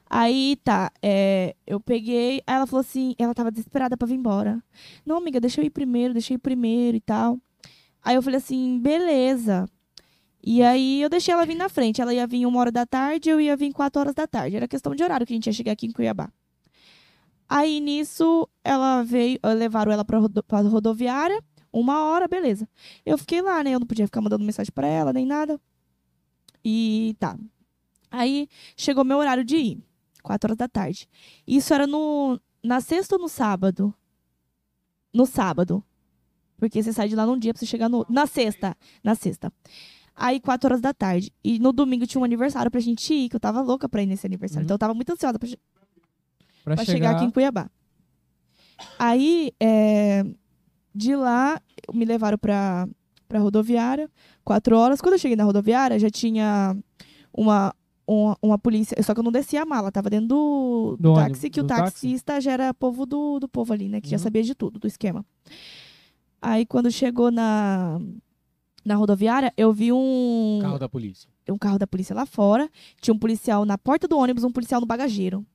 Aí 0.07 0.57
tá, 0.63 0.91
é, 1.01 1.55
eu 1.65 1.79
peguei, 1.79 2.41
aí 2.45 2.55
ela 2.55 2.67
falou 2.67 2.81
assim, 2.81 3.15
ela 3.17 3.33
tava 3.33 3.49
desesperada 3.51 3.97
pra 3.97 4.07
vir 4.07 4.13
embora. 4.13 4.61
Não, 5.03 5.17
amiga, 5.17 5.39
deixa 5.41 5.59
eu 5.59 5.65
ir 5.65 5.71
primeiro, 5.71 6.13
deixa 6.13 6.31
eu 6.31 6.35
ir 6.35 6.39
primeiro 6.39 6.95
e 6.95 7.01
tal. 7.01 7.39
Aí 8.03 8.15
eu 8.15 8.21
falei 8.21 8.37
assim, 8.37 8.79
beleza. 8.79 9.67
E 10.43 10.61
aí 10.61 11.01
eu 11.01 11.09
deixei 11.09 11.33
ela 11.33 11.43
vir 11.43 11.55
na 11.55 11.67
frente. 11.67 11.99
Ela 12.01 12.13
ia 12.13 12.27
vir 12.27 12.45
uma 12.45 12.59
hora 12.59 12.71
da 12.71 12.85
tarde, 12.85 13.31
eu 13.31 13.41
ia 13.41 13.57
vir 13.57 13.73
quatro 13.73 13.99
horas 13.99 14.13
da 14.13 14.27
tarde. 14.27 14.55
Era 14.55 14.67
questão 14.67 14.93
de 14.93 15.03
horário 15.03 15.25
que 15.25 15.33
a 15.33 15.35
gente 15.35 15.47
ia 15.47 15.53
chegar 15.53 15.71
aqui 15.71 15.87
em 15.87 15.91
Cuiabá. 15.91 16.29
Aí 17.47 17.79
nisso, 17.79 18.47
ela 18.63 19.03
veio, 19.03 19.39
eh, 19.41 19.53
levaram 19.53 19.91
ela 19.91 20.03
pra, 20.03 20.17
rodo, 20.17 20.43
pra 20.43 20.61
rodoviária, 20.61 21.41
uma 21.71 22.03
hora, 22.05 22.27
beleza. 22.27 22.67
Eu 23.05 23.17
fiquei 23.17 23.41
lá, 23.41 23.63
né? 23.63 23.71
Eu 23.71 23.79
não 23.79 23.87
podia 23.87 24.07
ficar 24.07 24.21
mandando 24.21 24.43
mensagem 24.43 24.71
pra 24.73 24.87
ela, 24.87 25.13
nem 25.13 25.25
nada. 25.25 25.59
E 26.63 27.15
tá. 27.19 27.37
Aí 28.09 28.47
chegou 28.75 29.03
meu 29.03 29.17
horário 29.17 29.43
de 29.43 29.57
ir, 29.57 29.83
quatro 30.23 30.47
horas 30.47 30.57
da 30.57 30.67
tarde. 30.67 31.07
Isso 31.45 31.73
era 31.73 31.85
no, 31.85 32.39
na 32.63 32.81
sexta 32.81 33.15
ou 33.15 33.21
no 33.21 33.29
sábado? 33.29 33.93
No 35.13 35.25
sábado. 35.25 35.83
Porque 36.57 36.81
você 36.81 36.93
sai 36.93 37.07
de 37.07 37.15
lá 37.15 37.25
num 37.25 37.37
dia 37.37 37.53
pra 37.53 37.59
você 37.59 37.65
chegar 37.65 37.89
no. 37.89 38.05
Na 38.09 38.25
sexta. 38.25 38.75
Na 39.03 39.13
sexta. 39.13 39.51
Aí, 40.15 40.39
quatro 40.39 40.67
horas 40.67 40.79
da 40.81 40.93
tarde. 40.93 41.31
E 41.43 41.59
no 41.59 41.73
domingo 41.73 42.07
tinha 42.07 42.21
um 42.21 42.23
aniversário 42.23 42.71
pra 42.71 42.79
gente 42.79 43.13
ir, 43.13 43.29
que 43.29 43.35
eu 43.35 43.39
tava 43.39 43.61
louca 43.61 43.89
pra 43.89 44.01
ir 44.01 44.05
nesse 44.05 44.25
aniversário. 44.25 44.61
Uhum. 44.61 44.65
Então 44.65 44.75
eu 44.75 44.79
tava 44.79 44.93
muito 44.93 45.11
ansiosa 45.11 45.37
pra, 45.37 45.49
pra 46.65 46.75
chegar, 46.77 46.91
chegar 46.93 47.11
aqui 47.11 47.25
em 47.25 47.31
Cuiabá. 47.31 47.69
Aí, 48.97 49.51
é, 49.59 50.23
de 50.93 51.15
lá, 51.15 51.61
me 51.93 52.05
levaram 52.05 52.37
pra, 52.37 52.87
pra 53.27 53.39
rodoviária, 53.39 54.09
quatro 54.43 54.77
horas. 54.77 55.01
Quando 55.01 55.13
eu 55.13 55.19
cheguei 55.19 55.35
na 55.35 55.43
rodoviária, 55.43 55.99
já 55.99 56.09
tinha 56.09 56.75
uma, 57.33 57.73
uma, 58.07 58.37
uma 58.41 58.57
polícia. 58.57 59.01
Só 59.03 59.13
que 59.13 59.19
eu 59.19 59.23
não 59.23 59.31
descia 59.31 59.63
a 59.63 59.65
mala, 59.65 59.91
tava 59.91 60.09
dentro 60.09 60.27
do, 60.27 60.95
Do 60.97 61.03
do 61.03 61.11
ônibus, 61.13 61.31
táxi, 61.39 61.49
que 61.49 61.59
o 61.59 61.63
do 61.63 61.67
táxi? 61.67 61.81
taxista 61.93 62.39
já 62.41 62.51
era 62.53 62.73
povo 62.73 63.05
do, 63.05 63.39
do 63.39 63.47
povo 63.49 63.73
ali, 63.73 63.89
né? 63.89 63.99
Que 64.01 64.09
já 64.09 64.17
Uhum. 64.17 64.23
sabia 64.23 64.43
de 64.43 64.55
tudo, 64.55 64.79
do 64.79 64.87
esquema. 64.87 65.25
Aí, 66.41 66.65
quando 66.65 66.91
chegou 66.91 67.31
na, 67.31 67.99
na 68.85 68.95
rodoviária, 68.95 69.51
eu 69.57 69.73
vi 69.73 69.91
um 69.91 70.59
Carro 70.61 70.79
da 70.79 70.87
polícia. 70.87 71.29
um 71.49 71.57
carro 71.57 71.77
da 71.79 71.87
polícia 71.87 72.15
lá 72.15 72.25
fora. 72.25 72.69
Tinha 73.01 73.13
um 73.13 73.19
policial 73.19 73.65
na 73.65 73.77
porta 73.77 74.07
do 74.07 74.17
ônibus, 74.17 74.43
um 74.43 74.51
policial 74.51 74.79
no 74.79 74.87
bagageiro. 74.87 75.45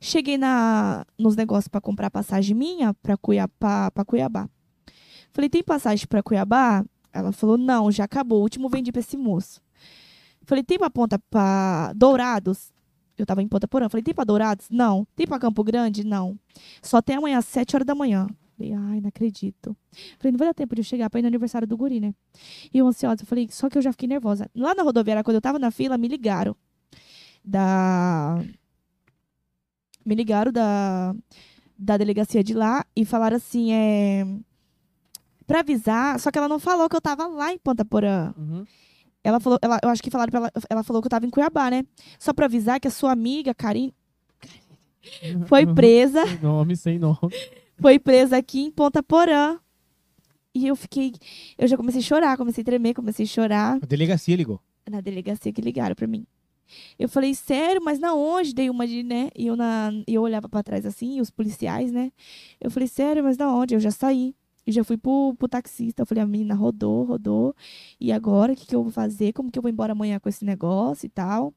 Cheguei 0.00 0.36
na, 0.38 1.04
nos 1.18 1.36
negócios 1.36 1.68
pra 1.68 1.80
comprar 1.80 2.10
passagem 2.10 2.54
minha 2.54 2.94
pra 2.94 3.16
Cuiabá, 3.16 3.90
Cuiabá. 4.06 4.48
Falei, 5.32 5.50
tem 5.50 5.62
passagem 5.62 6.06
pra 6.06 6.22
Cuiabá? 6.22 6.84
Ela 7.12 7.32
falou, 7.32 7.56
não, 7.56 7.90
já 7.90 8.04
acabou. 8.04 8.40
O 8.40 8.42
último 8.42 8.68
vendi 8.68 8.92
pra 8.92 9.00
esse 9.00 9.16
moço. 9.16 9.60
Falei, 10.42 10.62
tem 10.62 10.78
pra 10.78 10.90
ponta 10.90 11.18
pra 11.30 11.92
Dourados? 11.94 12.72
Eu 13.18 13.24
tava 13.24 13.42
em 13.42 13.48
Ponta 13.48 13.66
Porã. 13.66 13.88
Falei, 13.88 14.02
tem 14.02 14.14
pra 14.14 14.24
Dourados? 14.24 14.68
Não. 14.70 15.06
Tem 15.16 15.26
pra 15.26 15.38
Campo 15.38 15.64
Grande? 15.64 16.04
Não. 16.04 16.38
Só 16.82 17.00
tem 17.00 17.16
amanhã 17.16 17.38
às 17.38 17.46
7 17.46 17.74
horas 17.74 17.86
da 17.86 17.94
manhã. 17.94 18.26
Falei, 18.56 18.72
ai, 18.72 19.00
não 19.00 19.08
acredito. 19.08 19.76
Falei, 20.18 20.32
não 20.32 20.38
vai 20.38 20.48
dar 20.48 20.54
tempo 20.54 20.74
de 20.74 20.80
eu 20.80 20.84
chegar 20.84 21.10
pra 21.10 21.20
ir 21.20 21.22
no 21.22 21.28
aniversário 21.28 21.66
do 21.66 21.76
guri, 21.76 22.00
né? 22.00 22.14
E 22.72 22.78
eu 22.78 22.86
ansiosa, 22.86 23.24
falei, 23.26 23.48
só 23.50 23.68
que 23.68 23.76
eu 23.76 23.82
já 23.82 23.92
fiquei 23.92 24.08
nervosa. 24.08 24.50
Lá 24.54 24.74
na 24.74 24.82
rodoviária, 24.82 25.22
quando 25.22 25.36
eu 25.36 25.40
tava 25.40 25.58
na 25.58 25.70
fila, 25.70 25.98
me 25.98 26.08
ligaram. 26.08 26.56
Da. 27.44 28.42
Me 30.06 30.14
ligaram 30.14 30.52
da, 30.52 31.12
da 31.76 31.96
delegacia 31.96 32.42
de 32.44 32.54
lá 32.54 32.84
e 32.94 33.04
falaram 33.04 33.36
assim, 33.36 33.72
é. 33.72 34.24
Pra 35.46 35.60
avisar, 35.60 36.18
só 36.20 36.30
que 36.30 36.38
ela 36.38 36.48
não 36.48 36.58
falou 36.60 36.88
que 36.88 36.96
eu 36.96 37.00
tava 37.00 37.26
lá 37.26 37.52
em 37.52 37.58
Ponta 37.58 37.84
Porã. 37.84 38.32
Uhum. 38.38 38.64
Ela 39.22 39.40
falou, 39.40 39.58
ela, 39.60 39.78
eu 39.82 39.88
acho 39.88 40.02
que 40.02 40.10
falaram 40.10 40.30
pra 40.30 40.38
ela, 40.40 40.52
ela 40.70 40.82
falou 40.84 41.02
que 41.02 41.06
eu 41.06 41.10
tava 41.10 41.26
em 41.26 41.30
Cuiabá, 41.30 41.68
né? 41.70 41.84
Só 42.18 42.32
pra 42.32 42.46
avisar 42.46 42.78
que 42.80 42.86
a 42.86 42.90
sua 42.90 43.10
amiga, 43.12 43.52
Karine, 43.52 43.92
foi 45.46 45.64
Uhum. 45.64 45.74
presa, 45.74 46.26
Sem 46.26 46.38
nome, 46.40 46.76
sem 46.76 46.98
nome. 46.98 47.18
foi 47.80 47.98
presa 47.98 48.36
aqui 48.36 48.60
em 48.60 48.70
Ponta 48.70 49.02
Porã. 49.02 49.58
E 50.54 50.66
eu 50.66 50.74
fiquei, 50.76 51.12
eu 51.58 51.68
já 51.68 51.76
comecei 51.76 52.00
a 52.00 52.04
chorar, 52.04 52.36
comecei 52.36 52.62
a 52.62 52.64
tremer, 52.64 52.94
comecei 52.94 53.24
a 53.24 53.28
chorar. 53.28 53.78
A 53.82 53.86
delegacia 53.86 54.34
ligou. 54.36 54.60
na 54.90 55.00
delegacia 55.00 55.52
que 55.52 55.60
ligaram 55.60 55.94
pra 55.94 56.06
mim. 56.06 56.24
Eu 56.98 57.08
falei, 57.08 57.34
sério, 57.34 57.80
mas 57.82 57.98
na 57.98 58.14
onde? 58.14 58.54
Dei 58.54 58.70
uma 58.70 58.86
de, 58.86 59.02
né? 59.02 59.30
E 59.36 59.46
eu, 59.46 59.56
na, 59.56 59.90
eu 60.06 60.22
olhava 60.22 60.48
pra 60.48 60.62
trás 60.62 60.84
assim, 60.86 61.20
os 61.20 61.30
policiais, 61.30 61.92
né? 61.92 62.12
Eu 62.60 62.70
falei, 62.70 62.88
sério, 62.88 63.22
mas 63.24 63.36
na 63.36 63.52
onde? 63.54 63.74
Eu 63.74 63.80
já 63.80 63.90
saí. 63.90 64.34
E 64.66 64.72
já 64.72 64.82
fui 64.82 64.96
pro, 64.96 65.34
pro 65.38 65.48
taxista. 65.48 66.02
Eu 66.02 66.06
falei, 66.06 66.24
a 66.24 66.26
menina 66.26 66.54
rodou, 66.54 67.04
rodou. 67.04 67.54
E 68.00 68.10
agora, 68.12 68.52
o 68.52 68.56
que, 68.56 68.66
que 68.66 68.74
eu 68.74 68.82
vou 68.82 68.92
fazer? 68.92 69.32
Como 69.32 69.50
que 69.50 69.58
eu 69.58 69.62
vou 69.62 69.70
embora 69.70 69.92
amanhã 69.92 70.18
com 70.18 70.28
esse 70.28 70.44
negócio 70.44 71.06
e 71.06 71.08
tal? 71.08 71.54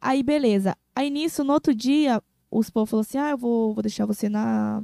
Aí, 0.00 0.22
beleza. 0.22 0.76
Aí, 0.96 1.10
nisso, 1.10 1.44
no 1.44 1.52
outro 1.52 1.74
dia, 1.74 2.22
os 2.50 2.70
povos 2.70 2.90
falaram 2.90 3.06
assim, 3.08 3.18
ah, 3.18 3.30
eu 3.30 3.38
vou, 3.38 3.74
vou 3.74 3.82
deixar 3.82 4.06
você 4.06 4.28
na, 4.28 4.82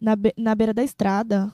na, 0.00 0.16
na 0.36 0.54
beira 0.54 0.72
da 0.72 0.82
estrada. 0.82 1.52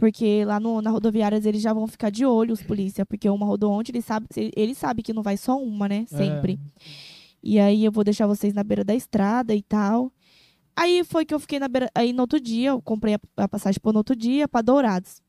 Porque 0.00 0.46
lá 0.46 0.58
no, 0.58 0.80
na 0.80 0.88
rodoviária 0.88 1.38
eles 1.44 1.60
já 1.60 1.74
vão 1.74 1.86
ficar 1.86 2.08
de 2.08 2.24
olho, 2.24 2.54
os 2.54 2.62
polícia. 2.62 3.04
Porque 3.04 3.28
uma 3.28 3.44
rodoonde, 3.44 3.92
ele 3.92 4.00
sabe, 4.00 4.26
ele 4.34 4.74
sabe 4.74 5.02
que 5.02 5.12
não 5.12 5.22
vai 5.22 5.36
só 5.36 5.62
uma, 5.62 5.86
né? 5.86 6.06
Sempre. 6.08 6.58
E 7.42 7.60
aí 7.60 7.84
eu 7.84 7.92
vou 7.92 8.02
deixar 8.02 8.26
vocês 8.26 8.54
na 8.54 8.64
beira 8.64 8.82
da 8.82 8.94
estrada 8.94 9.54
e 9.54 9.60
tal. 9.60 10.10
Aí 10.74 11.04
foi 11.04 11.26
que 11.26 11.34
eu 11.34 11.38
fiquei 11.38 11.58
na 11.58 11.68
beira. 11.68 11.90
Aí 11.94 12.14
no 12.14 12.22
outro 12.22 12.40
dia, 12.40 12.70
eu 12.70 12.80
comprei 12.80 13.18
a, 13.36 13.46
passagem 13.46 13.78
para 13.78 13.92
no 13.92 13.98
outro 13.98 14.16
dia, 14.16 14.48
para 14.48 14.62
Dourados. 14.62 15.20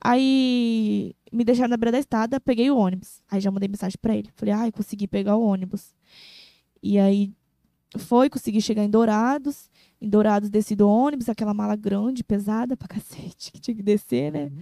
Aí 0.00 1.12
me 1.32 1.42
deixaram 1.42 1.70
na 1.70 1.76
beira 1.76 1.90
da 1.90 1.98
estrada, 1.98 2.38
peguei 2.38 2.70
o 2.70 2.76
ônibus. 2.76 3.20
Aí 3.28 3.40
já 3.40 3.50
mandei 3.50 3.68
mensagem 3.68 3.98
para 4.00 4.14
ele. 4.14 4.30
Falei, 4.36 4.54
ai, 4.54 4.70
consegui 4.70 5.08
pegar 5.08 5.34
o 5.34 5.42
ônibus. 5.44 5.92
E 6.80 6.96
aí 6.96 7.32
foi, 7.98 8.30
consegui 8.30 8.60
chegar 8.60 8.84
em 8.84 8.90
Dourados. 8.90 9.68
Em 10.00 10.08
Dourados 10.08 10.50
desci 10.50 10.76
do 10.76 10.88
ônibus, 10.88 11.28
aquela 11.28 11.54
mala 11.54 11.74
grande, 11.76 12.22
pesada 12.22 12.76
pra 12.76 12.86
cacete, 12.88 13.52
que 13.52 13.60
tinha 13.60 13.74
que 13.74 13.82
descer, 13.82 14.30
né? 14.32 14.52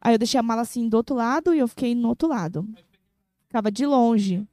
Aí 0.00 0.14
eu 0.14 0.18
deixei 0.18 0.40
a 0.40 0.42
mala 0.42 0.62
assim 0.62 0.88
do 0.88 0.96
outro 0.96 1.14
lado 1.14 1.54
e 1.54 1.58
eu 1.58 1.68
fiquei 1.68 1.94
no 1.94 2.08
outro 2.08 2.28
lado. 2.28 2.66
Ficava 3.46 3.70
de 3.70 3.84
longe. 3.86 4.46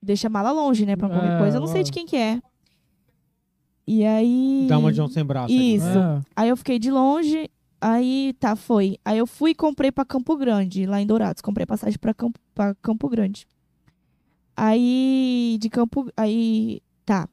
Deixa 0.00 0.26
a 0.26 0.30
mala 0.30 0.50
longe, 0.52 0.84
né? 0.84 0.96
Pra 0.96 1.08
qualquer 1.08 1.32
É, 1.34 1.38
coisa. 1.38 1.56
Eu 1.56 1.60
não 1.60 1.66
sei 1.68 1.82
de 1.82 1.92
quem 1.92 2.04
que 2.06 2.16
é. 2.16 2.40
E 3.86 4.04
aí. 4.04 4.66
Dá 4.68 4.78
uma 4.78 4.92
de 4.92 5.00
um 5.00 5.08
sem 5.08 5.24
braço. 5.24 5.52
ali. 5.52 5.74
Isso. 5.76 5.86
É. 5.86 6.20
Aí 6.36 6.48
eu 6.48 6.56
fiquei 6.56 6.78
de 6.78 6.90
longe. 6.90 7.48
Aí 7.80 8.34
tá, 8.38 8.54
foi. 8.56 8.96
Aí 9.04 9.18
eu 9.18 9.26
fui 9.26 9.50
e 9.50 9.54
comprei 9.54 9.90
pra 9.90 10.04
Campo 10.04 10.36
Grande, 10.36 10.86
lá 10.86 11.00
em 11.00 11.06
Dourados. 11.06 11.42
Comprei 11.42 11.66
passagem 11.66 11.98
pra 11.98 12.14
Campo, 12.14 12.38
pra 12.54 12.74
Campo 12.76 13.08
Grande. 13.08 13.46
Aí 14.56 15.56
de 15.60 15.68
Campo. 15.68 16.10
Aí. 16.16 16.80
Tá. 17.04 17.28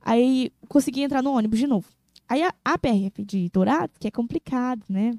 Aí 0.00 0.52
consegui 0.68 1.02
entrar 1.02 1.22
no 1.22 1.32
ônibus 1.32 1.58
de 1.58 1.66
novo. 1.66 1.88
Aí 2.28 2.42
a, 2.42 2.54
a 2.64 2.78
PRF 2.78 3.24
de 3.24 3.48
Dourados, 3.50 3.96
que 3.98 4.08
é 4.08 4.10
complicado, 4.10 4.82
né? 4.88 5.12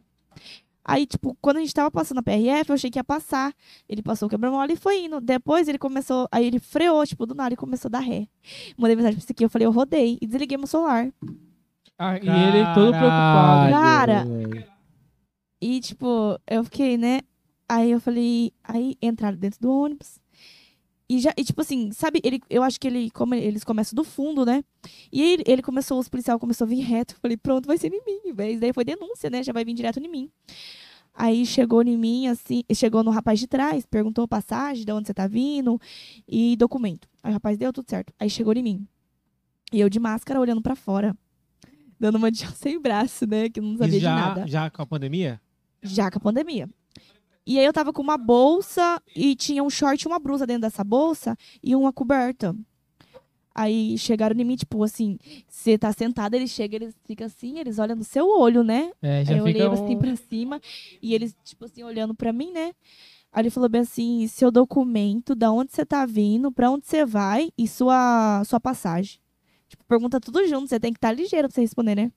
Aí, 0.88 1.08
tipo, 1.08 1.36
quando 1.42 1.58
a 1.58 1.60
gente 1.62 1.74
tava 1.74 1.90
passando 1.90 2.20
a 2.20 2.24
PRF, 2.24 2.70
eu 2.70 2.76
achei 2.76 2.92
que 2.92 3.00
ia 3.00 3.04
passar. 3.04 3.52
Ele 3.90 4.04
passou 4.04 4.28
o 4.28 4.30
quebra-mola 4.30 4.72
e 4.72 4.76
foi 4.76 5.06
indo. 5.06 5.20
Depois 5.20 5.68
ele 5.68 5.80
começou. 5.80 6.28
Aí 6.32 6.46
ele 6.46 6.60
freou, 6.60 7.04
tipo, 7.08 7.26
do 7.26 7.34
nada 7.34 7.56
e 7.56 7.58
começou 7.58 7.90
a 7.90 7.94
dar 7.94 8.00
ré. 8.02 8.28
Mandei 8.78 8.96
mensagem 8.96 9.16
pra 9.16 9.24
esse 9.24 9.32
aqui, 9.32 9.44
eu 9.44 9.50
falei, 9.50 9.66
eu 9.66 9.72
rodei. 9.72 10.20
E 10.22 10.28
desliguei 10.28 10.58
meu 10.58 10.68
celular. 10.68 11.12
Ah, 11.98 12.18
e 12.18 12.20
ele 12.20 12.74
todo 12.76 12.92
preocupado. 12.92 13.72
Cara. 13.72 14.26
E, 15.60 15.80
tipo, 15.80 16.40
eu 16.46 16.64
fiquei, 16.66 16.98
né? 17.00 17.22
Aí 17.68 17.90
eu 17.90 18.00
falei. 18.00 18.54
Aí 18.64 18.96
entraram 19.02 19.38
dentro 19.38 19.60
do 19.60 19.72
ônibus. 19.72 20.20
E 21.08 21.20
já, 21.20 21.32
e 21.38 21.44
tipo 21.44 21.62
assim, 21.62 21.92
sabe, 21.92 22.20
ele, 22.24 22.42
eu 22.50 22.64
acho 22.64 22.80
que 22.80 22.88
ele, 22.88 23.12
como 23.12 23.36
eles 23.36 23.64
começam 23.64 23.96
do 23.96 24.04
fundo, 24.04 24.44
né? 24.44 24.64
E 25.12 25.22
aí 25.22 25.38
ele 25.46 25.62
começou, 25.62 26.00
os 26.00 26.10
policiais 26.10 26.40
começou 26.40 26.66
a 26.66 26.68
vir 26.68 26.80
reto. 26.82 27.16
Falei, 27.22 27.38
pronto, 27.38 27.68
vai 27.68 27.78
ser 27.78 27.94
em 27.94 28.02
mim. 28.06 28.34
Mas 28.36 28.60
daí 28.60 28.74
foi 28.74 28.84
denúncia, 28.84 29.30
né? 29.30 29.44
Já 29.44 29.54
vai 29.54 29.64
vir 29.64 29.74
direto 29.74 30.00
em 30.00 30.10
mim. 30.10 30.32
Aí 31.14 31.46
chegou 31.46 31.82
em 31.84 31.96
mim, 31.98 32.28
assim, 32.28 32.64
chegou 32.74 33.02
no 33.04 33.10
rapaz 33.10 33.40
de 33.40 33.48
trás, 33.48 33.86
perguntou 33.86 34.28
passagem, 34.28 34.84
de 34.84 34.92
onde 34.92 35.08
você 35.08 35.14
tá 35.14 35.28
vindo 35.28 35.80
e 36.28 36.58
documento. 36.58 37.08
Aí 37.24 37.32
o 37.32 37.34
rapaz 37.34 37.58
deu 37.58 37.72
tudo 37.72 37.90
certo. 37.90 38.12
Aí 38.20 38.30
chegou 38.30 38.54
em 38.54 38.64
mim. 38.64 38.88
E 39.72 39.80
eu 39.80 39.90
de 39.90 40.00
máscara 40.00 40.40
olhando 40.40 40.62
pra 40.62 40.76
fora. 40.76 41.16
Dando 42.00 42.18
uma 42.18 42.32
de 42.32 42.46
sem 42.58 42.80
braço, 42.82 43.26
né? 43.26 43.48
Que 43.48 43.62
não 43.62 43.78
sabia 43.78 43.88
Isso 43.88 43.98
de 44.00 44.04
já, 44.04 44.16
nada. 44.16 44.48
já 44.48 44.70
com 44.70 44.82
a 44.82 44.86
pandemia? 44.86 45.40
Já 45.82 46.12
com 46.12 46.18
a 46.18 46.22
pandemia. 46.22 46.70
E 47.46 47.60
aí 47.60 47.66
eu 47.66 47.74
tava 47.74 47.94
com 47.94 48.02
uma 48.02 48.18
bolsa 48.18 49.02
e 49.16 49.36
tinha 49.36 49.64
um 49.64 49.70
short 49.70 50.02
e 50.02 50.08
uma 50.08 50.20
blusa 50.20 50.48
dentro 50.48 50.64
dessa 50.64 50.84
bolsa 50.84 51.38
e 51.62 51.76
uma 51.76 51.94
coberta. 51.94 52.56
Aí 53.54 53.98
chegaram 53.98 54.36
em 54.38 54.44
mim, 54.44 54.58
tipo 54.58 54.84
assim, 54.84 55.18
você 55.48 55.78
tá 55.78 55.94
sentado, 55.94 56.34
eles 56.34 56.50
chegam, 56.50 56.76
eles 56.76 56.96
ficam 57.06 57.26
assim, 57.26 57.58
eles 57.58 57.80
olham 57.80 57.96
no 57.96 58.04
seu 58.04 58.28
olho, 58.28 58.64
né? 58.64 58.92
É, 59.02 59.24
já 59.24 59.32
Aí 59.32 59.38
eu 59.38 59.46
olhei 59.46 59.66
assim 59.66 59.96
um... 59.96 60.00
pra 60.00 60.16
cima 60.18 60.60
e 61.02 61.14
eles, 61.14 61.34
tipo 61.42 61.64
assim, 61.64 61.82
olhando 61.82 62.14
pra 62.14 62.34
mim, 62.34 62.52
né? 62.52 62.74
Aí 63.32 63.44
ele 63.44 63.50
falou 63.50 63.70
bem 63.70 63.82
assim, 63.82 64.28
seu 64.28 64.52
documento, 64.52 65.34
da 65.34 65.52
onde 65.52 65.72
você 65.72 65.86
tá 65.86 66.06
vindo, 66.06 66.52
pra 66.52 66.70
onde 66.70 66.86
você 66.86 67.06
vai 67.06 67.50
e 67.58 67.66
sua, 67.66 68.44
sua 68.44 68.60
passagem. 68.60 69.20
Tipo, 69.70 69.86
pergunta 69.86 70.20
tudo 70.20 70.46
junto, 70.48 70.68
você 70.68 70.80
tem 70.80 70.92
que 70.92 70.98
estar 70.98 71.14
ligeiro 71.14 71.48
pra 71.48 71.56
você 71.56 71.62
responder, 71.62 71.96
né? 71.96 72.12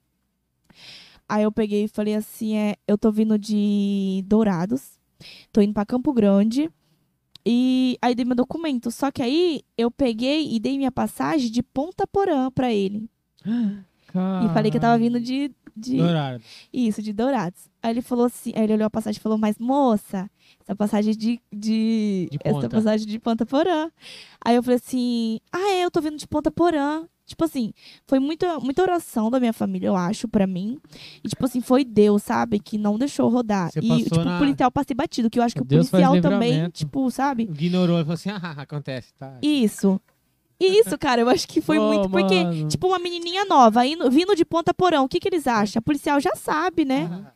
Aí 1.28 1.44
eu 1.44 1.52
peguei 1.52 1.84
e 1.84 1.88
falei 1.88 2.16
assim, 2.16 2.56
é, 2.56 2.74
eu 2.86 2.98
tô 2.98 3.12
vindo 3.12 3.38
de 3.38 4.24
Dourados, 4.26 4.97
tô 5.52 5.60
indo 5.60 5.72
pra 5.72 5.86
Campo 5.86 6.12
Grande, 6.12 6.70
e 7.44 7.96
aí 8.02 8.14
dei 8.14 8.24
meu 8.24 8.36
documento. 8.36 8.90
Só 8.90 9.10
que 9.10 9.22
aí 9.22 9.62
eu 9.76 9.90
peguei 9.90 10.54
e 10.54 10.60
dei 10.60 10.76
minha 10.76 10.92
passagem 10.92 11.50
de 11.50 11.62
Ponta 11.62 12.06
Porã 12.06 12.50
pra 12.50 12.72
ele. 12.72 13.08
E 14.44 14.54
falei 14.54 14.70
que 14.70 14.76
eu 14.76 14.80
tava 14.80 14.98
vindo 14.98 15.20
de, 15.20 15.50
de 15.76 15.96
Dourado. 15.98 16.42
isso, 16.72 17.02
de 17.02 17.12
Dourados. 17.12 17.68
Aí 17.82 17.92
ele 17.92 18.02
falou 18.02 18.26
assim, 18.26 18.52
aí 18.56 18.64
ele 18.64 18.72
olhou 18.74 18.86
a 18.86 18.90
passagem 18.90 19.18
e 19.18 19.22
falou, 19.22 19.38
mas 19.38 19.58
moça, 19.58 20.30
essa 20.60 20.74
passagem 20.74 21.14
de. 21.16 21.40
de, 21.52 22.28
De 22.30 22.38
essa 22.42 22.68
passagem 22.68 23.06
de 23.06 23.18
Ponta 23.18 23.46
Porã. 23.46 23.90
Aí 24.44 24.56
eu 24.56 24.62
falei 24.62 24.76
assim, 24.76 25.40
ah, 25.52 25.70
é, 25.72 25.84
eu 25.84 25.90
tô 25.90 26.00
vindo 26.00 26.16
de 26.16 26.26
Ponta 26.26 26.50
Porã. 26.50 27.06
Tipo 27.28 27.44
assim, 27.44 27.74
foi 28.06 28.18
muita, 28.18 28.58
muita 28.58 28.80
oração 28.80 29.30
da 29.30 29.38
minha 29.38 29.52
família, 29.52 29.86
eu 29.88 29.94
acho, 29.94 30.26
pra 30.26 30.46
mim. 30.46 30.78
E, 31.22 31.28
tipo 31.28 31.44
assim, 31.44 31.60
foi 31.60 31.84
Deus, 31.84 32.22
sabe? 32.22 32.58
Que 32.58 32.78
não 32.78 32.98
deixou 32.98 33.28
rodar. 33.28 33.70
Você 33.70 33.80
e, 33.80 34.02
tipo, 34.04 34.24
na- 34.24 34.36
o 34.36 34.38
policial 34.38 34.70
passei 34.72 34.94
batido, 34.96 35.28
que 35.28 35.38
eu 35.38 35.42
acho 35.42 35.54
que 35.54 35.62
Deus 35.62 35.88
o 35.88 35.90
policial 35.90 36.18
também, 36.22 36.70
tipo, 36.70 37.10
sabe? 37.10 37.42
Ignorou 37.42 38.00
e 38.00 38.02
falou 38.02 38.14
assim: 38.14 38.30
ah, 38.30 38.54
acontece, 38.56 39.12
tá? 39.14 39.36
Isso. 39.42 40.00
Isso, 40.58 40.98
cara, 40.98 41.20
eu 41.20 41.28
acho 41.28 41.46
que 41.46 41.60
foi 41.60 41.78
Ô, 41.78 41.86
muito. 41.86 42.08
Porque, 42.10 42.42
mano. 42.42 42.66
tipo, 42.68 42.88
uma 42.88 42.98
menininha 42.98 43.44
nova, 43.44 43.86
indo, 43.86 44.10
vindo 44.10 44.34
de 44.34 44.44
Ponta 44.44 44.72
Porão, 44.74 45.04
o 45.04 45.08
que, 45.08 45.20
que 45.20 45.28
eles 45.28 45.46
acham? 45.46 45.78
O 45.80 45.82
policial 45.82 46.18
já 46.20 46.34
sabe, 46.34 46.84
né? 46.84 47.26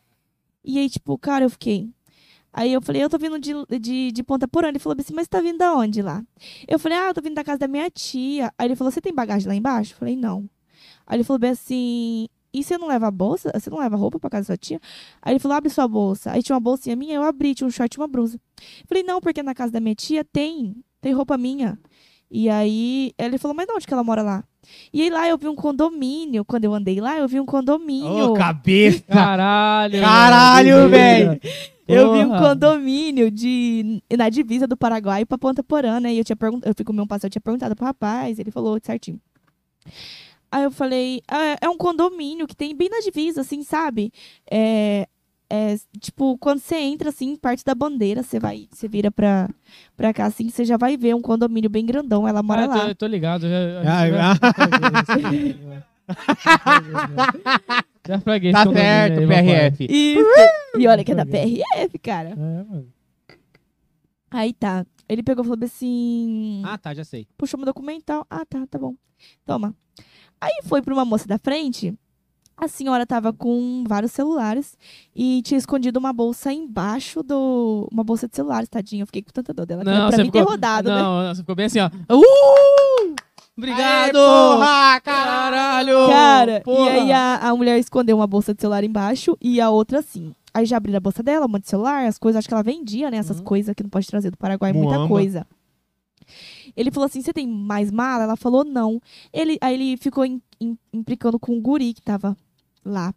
E 0.65 0.79
aí, 0.79 0.89
tipo, 0.89 1.17
cara, 1.19 1.45
eu 1.45 1.49
fiquei. 1.49 1.89
Aí 2.53 2.71
eu 2.71 2.81
falei, 2.81 3.03
eu 3.03 3.09
tô 3.09 3.17
vindo 3.17 3.39
de, 3.39 3.51
de, 3.79 4.11
de 4.11 4.23
Ponta 4.23 4.47
Porã. 4.47 4.67
Ele 4.67 4.77
falou 4.77 4.95
assim, 4.99 5.13
mas 5.13 5.23
você 5.23 5.29
tá 5.29 5.41
vindo 5.41 5.57
da 5.57 5.73
onde 5.73 6.01
lá? 6.03 6.23
Eu 6.67 6.77
falei, 6.77 6.97
ah, 6.97 7.07
eu 7.07 7.13
tô 7.13 7.21
vindo 7.21 7.33
da 7.33 7.43
casa 7.43 7.57
da 7.57 7.67
minha 7.67 7.89
tia. 7.89 8.53
Aí 8.57 8.67
ele 8.67 8.75
falou, 8.75 8.91
você 8.91 9.01
tem 9.01 9.13
bagagem 9.13 9.47
lá 9.47 9.55
embaixo? 9.55 9.93
Eu 9.93 9.97
falei, 9.97 10.15
não. 10.15 10.47
Aí 11.07 11.17
ele 11.17 11.23
falou 11.23 11.39
bem 11.39 11.49
assim, 11.49 12.27
e 12.53 12.63
você 12.63 12.77
não 12.77 12.87
leva 12.87 13.09
bolsa? 13.09 13.51
Você 13.55 13.69
não 13.71 13.79
leva 13.79 13.95
roupa 13.95 14.19
pra 14.19 14.29
casa 14.29 14.43
da 14.43 14.45
sua 14.45 14.57
tia? 14.57 14.79
Aí 15.21 15.33
ele 15.33 15.39
falou, 15.39 15.57
abre 15.57 15.69
sua 15.71 15.87
bolsa. 15.87 16.31
Aí 16.31 16.43
tinha 16.43 16.53
uma 16.53 16.59
bolsinha 16.59 16.95
minha, 16.95 17.15
eu 17.15 17.23
abri, 17.23 17.55
tinha 17.55 17.67
um 17.67 17.71
short 17.71 17.95
e 17.95 17.99
uma 17.99 18.07
blusa. 18.07 18.39
Eu 18.81 18.85
falei, 18.87 19.01
não, 19.03 19.19
porque 19.19 19.41
na 19.41 19.55
casa 19.55 19.71
da 19.71 19.79
minha 19.79 19.95
tia 19.95 20.23
tem, 20.23 20.75
tem 21.01 21.11
roupa 21.11 21.35
minha. 21.37 21.79
E 22.29 22.49
aí 22.49 23.13
ele 23.17 23.39
falou, 23.39 23.55
mas 23.55 23.65
de 23.65 23.73
onde 23.73 23.87
que 23.87 23.93
ela 23.93 24.03
mora 24.03 24.21
lá? 24.21 24.43
E 24.93 25.01
aí 25.01 25.09
lá 25.09 25.27
eu 25.27 25.37
vi 25.37 25.47
um 25.47 25.55
condomínio. 25.55 26.45
Quando 26.45 26.65
eu 26.65 26.73
andei 26.73 27.01
lá, 27.01 27.17
eu 27.17 27.27
vi 27.27 27.39
um 27.39 27.45
condomínio. 27.45 28.31
Ô, 28.31 28.33
cabeça! 28.33 29.03
Caralho! 29.07 29.99
Caralho, 29.99 30.89
velho. 30.89 31.39
Eu 31.87 32.13
vi 32.13 32.19
um 32.25 32.37
condomínio 32.37 33.29
de, 33.29 34.01
na 34.17 34.29
divisa 34.29 34.65
do 34.65 34.77
Paraguai 34.77 35.25
pra 35.25 35.37
Ponta 35.37 35.61
Porã, 35.63 35.99
né? 35.99 36.13
E 36.13 36.17
eu 36.17 36.23
tinha 36.23 36.35
perguntado, 36.35 36.69
eu 36.69 36.73
fui 36.75 36.85
comer 36.85 37.01
um 37.01 37.07
pastel, 37.07 37.27
eu 37.27 37.31
tinha 37.31 37.41
perguntado 37.41 37.75
pro 37.75 37.85
rapaz, 37.85 38.39
ele 38.39 38.51
falou 38.51 38.79
certinho. 38.81 39.19
Aí 40.51 40.63
eu 40.63 40.71
falei, 40.71 41.21
"Ah, 41.27 41.57
é 41.61 41.67
um 41.69 41.75
condomínio 41.77 42.47
que 42.47 42.55
tem 42.55 42.75
bem 42.75 42.87
na 42.89 42.99
divisa, 42.99 43.41
assim, 43.41 43.63
sabe? 43.63 44.13
É, 44.49 45.07
é, 45.49 45.75
tipo, 45.99 46.37
quando 46.37 46.59
você 46.59 46.75
entra, 46.75 47.09
assim, 47.09 47.35
parte 47.35 47.65
da 47.65 47.75
bandeira, 47.75 48.23
você 48.23 48.39
vai, 48.39 48.67
você 48.71 48.87
vira 48.87 49.11
pra, 49.11 49.49
pra 49.97 50.13
cá, 50.13 50.25
assim, 50.25 50.49
você 50.49 50.63
já 50.63 50.77
vai 50.77 50.95
ver 50.95 51.15
um 51.15 51.21
condomínio 51.21 51.69
bem 51.69 51.85
grandão, 51.85 52.27
ela 52.27 52.41
mora 52.43 52.61
Ah, 52.61 52.65
eu 52.65 52.69
tô, 52.69 52.77
lá. 52.77 52.87
eu 52.89 52.95
tô 52.95 53.07
ligado. 53.07 53.47
Já, 53.49 53.81
Ah, 53.81 54.09
já, 54.09 54.17
já 54.17 54.37
Tá 58.03 58.19
certo, 58.19 59.19
aí. 59.19 59.27
PRF. 59.27 59.87
Isso! 59.89 60.23
e 60.77 60.87
olha 60.87 61.03
que 61.03 61.11
é 61.13 61.15
da 61.15 61.25
PRF, 61.25 61.97
cara. 61.99 62.29
É, 62.31 62.35
mano. 62.35 62.87
Aí 64.29 64.51
tá. 64.53 64.85
Ele 65.07 65.23
pegou 65.23 65.43
e 65.43 65.47
falou 65.47 65.63
assim. 65.63 66.61
Ah, 66.65 66.77
tá, 66.77 66.93
já 66.93 67.03
sei. 67.03 67.27
puxou 67.37 67.57
meu 67.57 67.65
documento 67.65 68.01
e 68.01 68.05
tal. 68.05 68.25
Ah, 68.29 68.45
tá, 68.45 68.65
tá 68.67 68.77
bom. 68.77 68.95
Toma. 69.45 69.73
Aí 70.41 70.51
foi 70.63 70.81
pra 70.81 70.93
uma 70.93 71.05
moça 71.05 71.27
da 71.27 71.37
frente. 71.37 71.93
A 72.57 72.67
senhora 72.67 73.05
tava 73.05 73.31
com 73.33 73.83
vários 73.87 74.11
celulares 74.11 74.77
e 75.15 75.41
tinha 75.43 75.57
escondido 75.57 75.97
uma 75.97 76.11
bolsa 76.13 76.51
embaixo 76.51 77.23
do. 77.23 77.87
Uma 77.91 78.03
bolsa 78.03 78.27
de 78.27 78.35
celulares, 78.35 78.69
tadinha. 78.69 79.03
Eu 79.03 79.07
fiquei 79.07 79.21
com 79.21 79.31
tanta 79.31 79.53
dor 79.53 79.65
dela. 79.65 79.83
Não, 79.83 80.09
pra 80.09 80.17
mim 80.17 80.29
ter 80.29 80.39
ficou- 80.39 80.51
rodado, 80.51 80.89
né? 80.89 80.95
Não, 81.01 81.23
não, 81.23 81.35
você 81.35 81.41
ficou 81.41 81.55
bem 81.55 81.65
assim, 81.67 81.79
ó. 81.79 81.89
Uh! 82.13 83.15
Obrigado! 83.57 84.17
Aê, 84.17 84.55
porra, 84.57 85.01
Caralho! 85.01 86.07
Cara, 86.09 86.61
Porra! 86.61 86.89
e 86.89 86.89
aí 87.01 87.11
a, 87.11 87.35
a 87.49 87.55
mulher 87.55 87.77
escondeu 87.77 88.17
uma 88.17 88.25
bolsa 88.27 88.53
de 88.53 88.61
celular 88.61 88.83
embaixo 88.83 89.37
e 89.41 89.61
a 89.61 89.69
outra 89.69 89.99
assim. 89.99 90.33
Aí 90.53 90.65
já 90.65 90.77
abri 90.77 90.95
a 90.95 90.99
bolsa 90.99 91.21
dela, 91.23 91.45
um 91.45 91.49
monte 91.49 91.63
de 91.63 91.69
celular, 91.69 92.05
as 92.05 92.17
coisas. 92.17 92.39
Acho 92.39 92.47
que 92.47 92.53
ela 92.53 92.63
vendia, 92.63 93.09
né? 93.11 93.17
Essas 93.17 93.37
Uhum. 93.39 93.43
coisas 93.43 93.73
que 93.75 93.83
não 93.83 93.89
pode 93.89 94.07
trazer 94.07 94.31
do 94.31 94.37
Paraguai, 94.37 94.71
muita 94.73 94.93
Muamba. 94.95 95.07
coisa. 95.07 95.47
Ele 96.75 96.89
falou 96.91 97.05
assim: 97.05 97.21
você 97.21 97.33
tem 97.33 97.47
mais 97.47 97.91
mala? 97.91 98.23
Ela 98.23 98.35
falou 98.35 98.63
não. 98.63 98.99
Ele, 99.31 99.57
aí 99.61 99.73
ele 99.75 99.97
ficou 99.97 100.25
im- 100.25 100.41
im- 100.59 100.77
implicando 100.91 101.39
com 101.39 101.55
o 101.57 101.61
guri 101.61 101.93
que 101.93 102.01
tava 102.01 102.35
lá. 102.85 103.13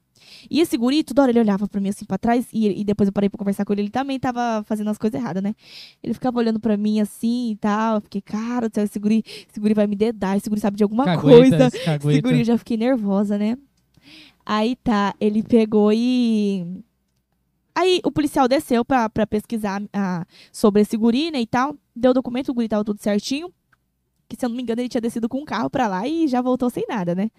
E 0.51 0.60
esse 0.60 0.76
guri, 0.76 1.02
toda 1.02 1.22
hora 1.22 1.30
ele 1.30 1.40
olhava 1.40 1.66
pra 1.68 1.80
mim 1.80 1.88
assim 1.88 2.05
pra 2.05 2.18
trás, 2.18 2.47
e, 2.52 2.80
e 2.80 2.84
depois 2.84 3.09
eu 3.09 3.12
parei 3.12 3.28
pra 3.28 3.38
conversar 3.38 3.64
com 3.64 3.72
ele, 3.72 3.82
ele 3.82 3.90
também 3.90 4.18
tava 4.18 4.62
fazendo 4.64 4.90
as 4.90 4.98
coisas 4.98 5.20
erradas, 5.20 5.43
né? 5.43 5.55
Ele 6.02 6.14
ficava 6.14 6.38
olhando 6.38 6.60
pra 6.60 6.76
mim 6.76 7.01
assim 7.01 7.52
e 7.52 7.56
tal. 7.56 7.97
Eu 7.97 8.01
fiquei, 8.01 8.20
cara, 8.20 8.68
céu, 8.72 8.84
esse 8.84 8.98
guri, 8.98 9.24
esse 9.26 9.60
guri 9.60 9.74
vai 9.74 9.86
me 9.86 9.97
dedar, 9.97 10.36
esse 10.36 10.48
guri 10.48 10.60
sabe 10.60 10.76
de 10.76 10.82
alguma 10.82 11.05
Cagueta, 11.05 11.20
coisa. 11.22 11.66
esse 11.66 11.84
cagueta. 11.84 12.10
Esse 12.12 12.20
guri, 12.20 12.38
eu 12.40 12.44
já 12.44 12.59
fiquei 12.59 12.76
nervosa, 12.76 13.38
né? 13.38 13.56
Aí 14.44 14.76
tá, 14.76 15.14
ele 15.20 15.43
pegou 15.43 15.93
e. 15.93 16.64
Aí 17.74 18.01
o 18.05 18.10
policial 18.12 18.48
desceu 18.48 18.84
pra, 18.84 19.09
pra 19.10 19.26
pesquisar 19.26 19.82
ah, 19.93 20.24
sobre 20.52 20.82
esse 20.82 20.97
guri, 20.97 21.30
né, 21.30 21.40
e 21.40 21.47
tal. 21.47 21.76
Deu 21.94 22.12
o 22.12 22.14
documento, 22.14 22.51
o 22.51 22.55
guri 22.55 22.68
tava 22.68 22.84
tudo 22.84 23.02
certinho. 23.02 23.52
Que 24.28 24.36
se 24.36 24.44
eu 24.44 24.48
não 24.48 24.56
me 24.56 24.62
engano, 24.62 24.80
ele 24.80 24.88
tinha 24.88 25.01
descido 25.01 25.28
com 25.28 25.38
um 25.40 25.44
carro 25.44 25.68
pra 25.68 25.86
lá 25.86 26.06
e 26.06 26.26
já 26.26 26.40
voltou 26.40 26.70
sem 26.70 26.84
nada, 26.88 27.14
né? 27.14 27.30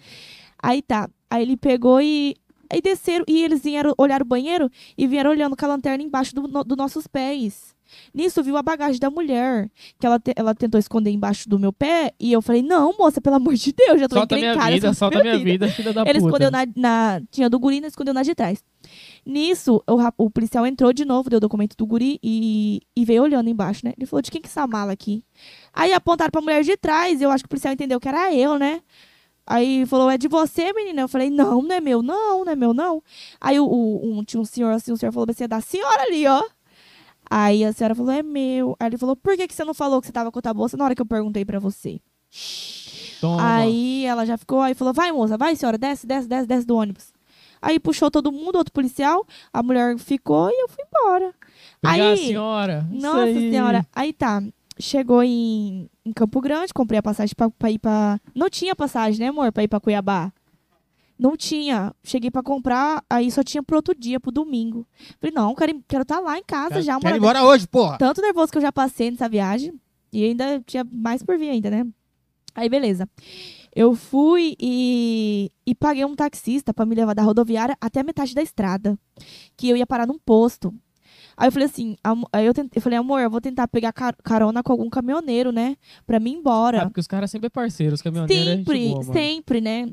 Aí 0.61 0.81
tá. 0.81 1.09
Aí 1.29 1.41
ele 1.43 1.57
pegou 1.57 2.01
e. 2.01 2.35
Aí 2.71 2.81
desceram 2.81 3.25
e 3.27 3.43
eles 3.43 3.61
vieram 3.63 3.93
olhar 3.97 4.21
o 4.21 4.25
banheiro 4.25 4.69
e 4.97 5.07
vieram 5.07 5.29
olhando 5.31 5.55
com 5.55 5.65
a 5.65 5.67
lanterna 5.69 6.03
embaixo 6.03 6.33
dos 6.35 6.49
do, 6.65 6.75
nossos 6.75 7.07
pés. 7.07 7.75
Nisso, 8.13 8.43
viu 8.43 8.57
a 8.57 8.61
bagagem 8.61 8.99
da 8.99 9.09
mulher, 9.09 9.71
que 9.97 10.05
ela, 10.05 10.19
te- 10.19 10.33
ela 10.35 10.53
tentou 10.53 10.77
esconder 10.77 11.09
embaixo 11.09 11.47
do 11.47 11.57
meu 11.57 11.71
pé, 11.71 12.13
e 12.19 12.33
eu 12.33 12.41
falei, 12.41 12.61
não, 12.61 12.93
moça, 12.97 13.21
pelo 13.21 13.37
amor 13.37 13.53
de 13.53 13.71
Deus, 13.71 14.01
já 14.01 14.09
tô 14.09 14.15
Solta 14.17 14.35
minha 14.35 14.49
encrencada, 14.51 14.73
vida, 14.73 14.93
solta 14.93 15.21
minha 15.21 15.37
vida, 15.39 15.69
filha 15.69 15.93
da 15.93 16.01
ele 16.01 16.19
puta. 16.19 16.25
escondeu 16.27 16.51
na, 16.51 16.65
na- 16.75 17.21
Tinha 17.31 17.49
do 17.49 17.57
guri, 17.57 17.79
não 17.79 17.87
escondeu 17.87 18.13
na 18.13 18.23
de 18.23 18.35
trás. 18.35 18.61
Nisso, 19.25 19.81
o, 19.87 20.25
o 20.25 20.29
policial 20.29 20.65
entrou 20.65 20.91
de 20.91 21.05
novo, 21.05 21.29
deu 21.29 21.37
o 21.37 21.39
documento 21.39 21.75
do 21.77 21.85
guri 21.85 22.19
e, 22.21 22.81
e 22.95 23.05
veio 23.05 23.23
olhando 23.23 23.49
embaixo, 23.49 23.85
né? 23.85 23.93
Ele 23.97 24.05
falou, 24.05 24.21
de 24.21 24.31
quem 24.31 24.41
que 24.41 24.47
é 24.47 24.49
essa 24.49 24.67
mala 24.67 24.91
aqui? 24.91 25.23
Aí 25.73 25.93
apontaram 25.93 26.31
pra 26.31 26.41
mulher 26.41 26.63
de 26.63 26.75
trás, 26.77 27.21
eu 27.21 27.29
acho 27.31 27.43
que 27.43 27.47
o 27.47 27.49
policial 27.49 27.73
entendeu 27.73 27.99
que 28.01 28.07
era 28.09 28.33
eu, 28.33 28.57
né? 28.59 28.81
Aí 29.47 29.85
falou, 29.85 30.09
é 30.09 30.17
de 30.17 30.27
você, 30.27 30.73
menina? 30.73 31.01
Eu 31.01 31.07
falei, 31.07 31.29
não, 31.29 31.61
não 31.61 31.73
é 31.75 31.79
meu, 31.79 32.03
não, 32.03 32.43
não 32.43 32.51
é 32.51 32.55
meu, 32.55 32.73
não. 32.73 33.01
Aí 33.39 33.57
o, 33.59 33.65
o- 33.65 34.19
um, 34.19 34.23
tinha 34.23 34.41
um 34.41 34.45
senhor 34.45 34.71
assim, 34.73 34.91
o 34.91 34.97
senhor 34.97 35.11
falou 35.13 35.25
assim, 35.29 35.45
é 35.45 35.47
da 35.47 35.61
senhora 35.61 36.03
ali, 36.03 36.27
ó. 36.27 36.43
Aí 37.29 37.63
a 37.63 37.71
senhora 37.73 37.95
falou, 37.95 38.11
é 38.11 38.21
meu. 38.21 38.75
Aí 38.79 38.87
ele 38.87 38.97
falou, 38.97 39.15
por 39.15 39.35
que, 39.37 39.47
que 39.47 39.53
você 39.55 39.63
não 39.63 39.73
falou 39.73 40.01
que 40.01 40.07
você 40.07 40.13
tava 40.13 40.31
com 40.31 40.37
outra 40.37 40.53
bolsa 40.53 40.75
na 40.77 40.83
hora 40.85 40.93
que 40.95 41.01
eu 41.01 41.05
perguntei 41.05 41.45
pra 41.45 41.59
você? 41.59 41.99
Toma. 43.21 43.55
Aí 43.61 44.05
ela 44.05 44.25
já 44.25 44.37
ficou, 44.37 44.61
aí 44.61 44.73
falou, 44.75 44.93
vai 44.93 45.11
moça, 45.11 45.37
vai 45.37 45.55
senhora, 45.55 45.77
desce, 45.77 46.05
desce, 46.05 46.27
desce, 46.27 46.45
desce 46.47 46.67
do 46.67 46.75
ônibus. 46.75 47.11
Aí 47.61 47.79
puxou 47.79 48.11
todo 48.11 48.31
mundo, 48.31 48.57
outro 48.57 48.71
policial, 48.71 49.25
a 49.51 49.63
mulher 49.63 49.97
ficou 49.97 50.49
e 50.51 50.61
eu 50.63 50.67
fui 50.69 50.83
embora. 50.85 51.33
Obrigado, 51.83 52.09
aí- 52.11 52.17
senhora. 52.27 52.87
Nossa 52.91 53.25
senhora, 53.51 53.87
aí 53.95 54.13
tá. 54.13 54.43
Chegou 54.79 55.23
em, 55.23 55.89
em 56.05 56.13
Campo 56.13 56.39
Grande, 56.39 56.73
comprei 56.73 56.99
a 56.99 57.03
passagem 57.03 57.33
pra, 57.35 57.49
pra 57.49 57.71
ir 57.71 57.79
pra. 57.79 58.19
Não 58.35 58.49
tinha 58.49 58.75
passagem, 58.75 59.19
né, 59.19 59.27
amor, 59.27 59.51
pra 59.51 59.63
ir 59.63 59.67
pra 59.67 59.79
Cuiabá? 59.79 60.31
Não 61.17 61.35
tinha. 61.35 61.93
Cheguei 62.03 62.29
pra 62.29 62.43
comprar, 62.43 63.03
aí 63.09 63.31
só 63.31 63.43
tinha 63.43 63.63
pro 63.63 63.77
outro 63.77 63.95
dia, 63.95 64.19
pro 64.19 64.31
domingo. 64.31 64.85
Falei, 65.19 65.33
não, 65.33 65.55
quero 65.55 65.71
estar 65.71 66.05
tá 66.05 66.19
lá 66.19 66.37
em 66.37 66.43
casa 66.43 66.75
Quero, 66.75 66.81
já, 66.83 66.99
quero 66.99 67.15
ir 67.15 67.17
embora 67.17 67.43
hoje, 67.43 67.67
porra. 67.67 67.97
Tanto 67.97 68.21
nervoso 68.21 68.51
que 68.51 68.57
eu 68.57 68.61
já 68.61 68.71
passei 68.71 69.09
nessa 69.09 69.27
viagem. 69.27 69.73
E 70.13 70.23
ainda 70.23 70.61
tinha 70.65 70.85
mais 70.89 71.23
por 71.23 71.37
vir 71.37 71.49
ainda, 71.49 71.69
né? 71.69 71.85
Aí, 72.53 72.69
beleza. 72.69 73.09
Eu 73.75 73.95
fui 73.95 74.55
e, 74.59 75.51
e 75.65 75.75
paguei 75.75 76.03
um 76.05 76.15
taxista 76.15 76.73
pra 76.73 76.85
me 76.85 76.95
levar 76.95 77.13
da 77.13 77.21
rodoviária 77.21 77.77
até 77.79 77.99
a 77.99 78.03
metade 78.03 78.33
da 78.33 78.41
estrada. 78.41 78.97
Que 79.55 79.69
eu 79.69 79.77
ia 79.77 79.85
parar 79.85 80.07
num 80.07 80.17
posto. 80.17 80.73
Aí 81.37 81.47
eu 81.47 81.51
falei 81.51 81.67
assim, 81.67 81.95
aí 82.33 82.45
eu, 82.47 82.53
tent- 82.53 82.71
eu 82.75 82.81
falei, 82.81 82.97
amor, 82.97 83.21
eu 83.21 83.29
vou 83.29 83.39
tentar 83.39 83.67
pegar 83.67 83.93
car- 83.93 84.15
carona 84.23 84.63
com 84.63 84.71
algum 84.71 84.89
caminhoneiro, 84.89 85.51
né? 85.51 85.77
Pra 86.05 86.19
mim 86.19 86.31
ir 86.31 86.35
Ah, 86.35 86.39
embora. 86.39 86.85
porque 86.85 86.99
os 86.99 87.05
caras 87.07 87.29
sempre 87.29 87.45
é 87.45 87.49
parceiros, 87.49 87.99
os 87.99 88.01
caminhoneiros 88.01 88.47
é 88.47 88.55
gente 88.55 88.65
sempre, 88.65 88.89
boa, 88.89 89.13
sempre, 89.13 89.61
né? 89.61 89.89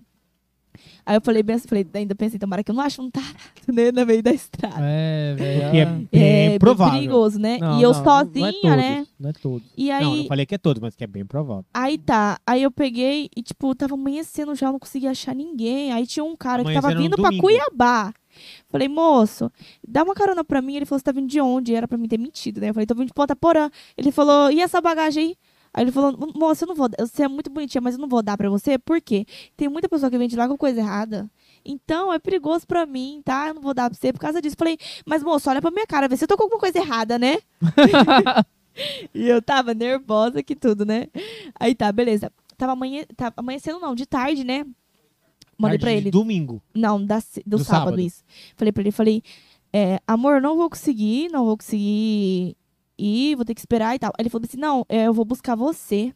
Aí 1.06 1.16
eu 1.16 1.20
falei, 1.20 1.42
bem, 1.42 1.54
assim, 1.54 1.68
falei, 1.68 1.86
ainda 1.94 2.14
pensei, 2.14 2.38
tomara 2.38 2.64
que 2.64 2.70
eu 2.70 2.74
não 2.74 2.82
ache 2.82 3.00
um 3.00 3.10
tarado, 3.10 3.34
né? 3.68 3.92
No 3.92 4.06
meio 4.06 4.22
da 4.22 4.32
estrada. 4.32 4.76
É, 4.80 5.34
velho. 5.36 5.62
É 5.62 5.82
ah. 5.82 5.86
bem 5.86 6.08
bem 6.10 6.58
provável. 6.58 6.94
perigoso, 6.94 7.38
né? 7.38 7.58
Não, 7.58 7.78
e 7.78 7.82
eu 7.82 7.92
não, 7.92 8.04
sozinha, 8.04 8.40
não 8.40 8.48
é 8.48 8.52
todos, 8.52 8.76
né? 8.76 9.06
Não 9.20 9.30
é 9.30 9.32
todos. 9.34 9.68
E 9.76 9.90
aí. 9.90 10.02
Não, 10.02 10.16
não 10.16 10.26
falei 10.26 10.46
que 10.46 10.54
é 10.54 10.58
todo, 10.58 10.80
mas 10.80 10.96
que 10.96 11.04
é 11.04 11.06
bem 11.06 11.24
provável. 11.26 11.64
Aí 11.74 11.98
tá, 11.98 12.40
aí 12.46 12.62
eu 12.62 12.70
peguei 12.70 13.28
e, 13.36 13.42
tipo, 13.42 13.74
tava 13.74 13.94
amanhecendo 13.94 14.54
já, 14.54 14.68
eu 14.68 14.72
não 14.72 14.78
conseguia 14.78 15.10
achar 15.10 15.34
ninguém. 15.34 15.92
Aí 15.92 16.06
tinha 16.06 16.24
um 16.24 16.34
cara 16.34 16.64
que 16.64 16.72
tava 16.72 16.88
Amanhecendo 16.88 17.16
vindo 17.16 17.22
pra. 17.22 17.38
Cuiabá. 17.38 18.12
Falei, 18.68 18.88
moço, 18.88 19.50
dá 19.86 20.02
uma 20.02 20.14
carona 20.14 20.44
pra 20.44 20.60
mim. 20.62 20.76
Ele 20.76 20.86
falou, 20.86 20.98
você 20.98 21.04
tá 21.04 21.12
vindo 21.12 21.28
de 21.28 21.40
onde? 21.40 21.74
Era 21.74 21.86
pra 21.88 21.98
mim 21.98 22.08
ter 22.08 22.18
mentido, 22.18 22.60
né? 22.60 22.70
Eu 22.70 22.74
falei, 22.74 22.86
tô 22.86 22.94
vindo 22.94 23.06
de 23.08 23.14
Ponta 23.14 23.34
Porã. 23.36 23.70
Ele 23.96 24.10
falou, 24.12 24.50
e 24.50 24.60
essa 24.60 24.80
bagagem 24.80 25.24
aí? 25.28 25.36
Aí 25.76 25.82
ele 25.84 25.90
falou, 25.92 26.16
moça, 26.36 26.64
eu 26.64 26.68
não 26.68 26.74
vou, 26.76 26.88
dar- 26.88 27.04
você 27.04 27.24
é 27.24 27.28
muito 27.28 27.50
bonitinha, 27.50 27.80
mas 27.80 27.94
eu 27.96 28.00
não 28.00 28.08
vou 28.08 28.22
dar 28.22 28.36
pra 28.36 28.48
você. 28.48 28.78
Por 28.78 29.00
quê? 29.00 29.26
Tem 29.56 29.68
muita 29.68 29.88
pessoa 29.88 30.08
que 30.08 30.16
vem 30.16 30.28
de 30.28 30.36
lá 30.36 30.46
com 30.46 30.56
coisa 30.56 30.78
errada. 30.80 31.28
Então, 31.64 32.12
é 32.12 32.18
perigoso 32.20 32.64
pra 32.66 32.86
mim, 32.86 33.20
tá? 33.24 33.48
Eu 33.48 33.54
não 33.54 33.62
vou 33.62 33.74
dar 33.74 33.90
pra 33.90 33.98
você 33.98 34.12
por 34.12 34.20
causa 34.20 34.40
disso. 34.40 34.54
Falei, 34.56 34.78
mas 35.04 35.22
moço, 35.24 35.50
olha 35.50 35.60
pra 35.60 35.72
minha 35.72 35.86
cara, 35.86 36.06
vê 36.06 36.16
se 36.16 36.22
eu 36.24 36.28
tô 36.28 36.36
com 36.36 36.44
alguma 36.44 36.60
coisa 36.60 36.78
errada, 36.78 37.18
né? 37.18 37.38
E 39.14 39.28
eu 39.28 39.40
tava 39.40 39.72
nervosa 39.74 40.42
que 40.42 40.56
tudo, 40.56 40.84
né? 40.84 41.06
Aí 41.58 41.74
tá, 41.74 41.90
beleza. 41.92 42.30
Tava, 42.56 42.72
amanhe... 42.72 43.06
tava 43.16 43.32
amanhecendo, 43.36 43.78
não, 43.80 43.94
de 43.94 44.06
tarde, 44.06 44.44
né? 44.44 44.64
Mandei 45.58 45.78
de 45.78 45.88
ele. 45.88 46.10
Domingo. 46.10 46.62
Não, 46.74 47.04
da... 47.04 47.18
do, 47.18 47.58
Do 47.58 47.58
sábado, 47.64 47.84
sábado. 47.84 48.00
isso. 48.00 48.22
Falei 48.56 48.72
pra 48.72 48.82
ele, 48.82 48.90
falei, 48.90 49.22
é, 49.72 49.98
amor, 50.06 50.40
não 50.40 50.56
vou 50.56 50.68
conseguir, 50.70 51.28
não 51.30 51.44
vou 51.44 51.56
conseguir 51.56 52.56
ir, 52.98 53.34
vou 53.36 53.44
ter 53.44 53.54
que 53.54 53.60
esperar 53.60 53.94
e 53.94 53.98
tal. 53.98 54.10
Aí 54.18 54.22
ele 54.22 54.30
falou 54.30 54.44
assim, 54.48 54.56
não, 54.58 54.84
é, 54.88 55.06
eu 55.06 55.12
vou 55.14 55.24
buscar 55.24 55.54
você. 55.54 56.14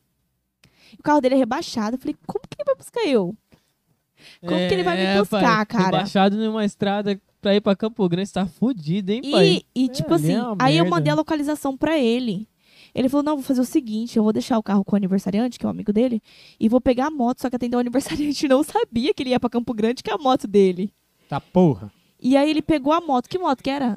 O 0.98 1.02
carro 1.02 1.20
dele 1.20 1.35
é 1.35 1.39
rebaixado. 1.39 1.97
Eu 1.97 2.01
falei, 2.01 2.16
como 2.27 2.43
que 2.48 2.56
ele 2.59 2.65
vai 2.65 2.74
buscar 2.77 3.01
eu? 3.06 3.35
Como 4.40 4.56
que 4.56 4.74
ele 4.74 4.82
vai 4.82 4.97
me 4.97 5.02
É, 5.02 5.19
buscar, 5.19 5.40
pai, 5.40 5.66
cara? 5.66 5.85
Rebaixado 5.85 6.36
numa 6.36 6.65
estrada 6.65 7.20
pra 7.40 7.55
ir 7.55 7.60
pra 7.60 7.77
Campo 7.77 8.09
Grande, 8.09 8.28
você 8.28 8.35
tá 8.35 8.47
fudido, 8.47 9.12
hein, 9.12 9.23
pai? 9.31 9.62
E, 9.74 9.89
tipo 9.89 10.12
assim, 10.15 10.32
é 10.32 10.43
uma 10.43 10.56
aí 10.59 10.77
eu 10.77 10.85
merda. 10.85 10.97
mandei 10.97 11.12
a 11.12 11.16
localização 11.16 11.77
pra 11.77 11.97
ele. 11.98 12.48
Ele 12.99 13.09
falou: 13.09 13.23
não, 13.23 13.37
vou 13.37 13.45
fazer 13.45 13.61
o 13.61 13.65
seguinte: 13.65 14.16
eu 14.16 14.25
vou 14.25 14.33
deixar 14.33 14.59
o 14.59 14.62
carro 14.62 14.85
com 14.85 14.95
o 14.95 14.97
aniversariante, 14.97 15.57
que 15.57 15.65
é 15.65 15.69
um 15.69 15.70
amigo 15.70 15.93
dele, 15.93 16.20
e 16.59 16.69
vou 16.69 16.81
pegar 16.81 17.07
a 17.07 17.11
moto. 17.11 17.41
Só 17.41 17.49
que 17.49 17.55
atender 17.55 17.77
o 17.77 17.81
aniversariante 17.81 18.47
não 18.49 18.65
sabia 18.65 19.15
que 19.15 19.23
ele 19.23 19.31
ia 19.31 19.39
pra 19.39 19.49
Campo 19.49 19.73
Grande, 19.73 20.03
que 20.03 20.11
é 20.11 20.15
a 20.15 20.19
moto 20.19 20.49
dele. 20.49 20.93
Tá 21.29 21.41
porra. 21.41 21.93
E 22.20 22.37
aí 22.37 22.51
ele 22.51 22.61
pegou 22.61 22.93
a 22.93 23.01
moto. 23.01 23.29
Que 23.29 23.39
moto 23.39 23.62
que 23.62 23.70
era? 23.70 23.97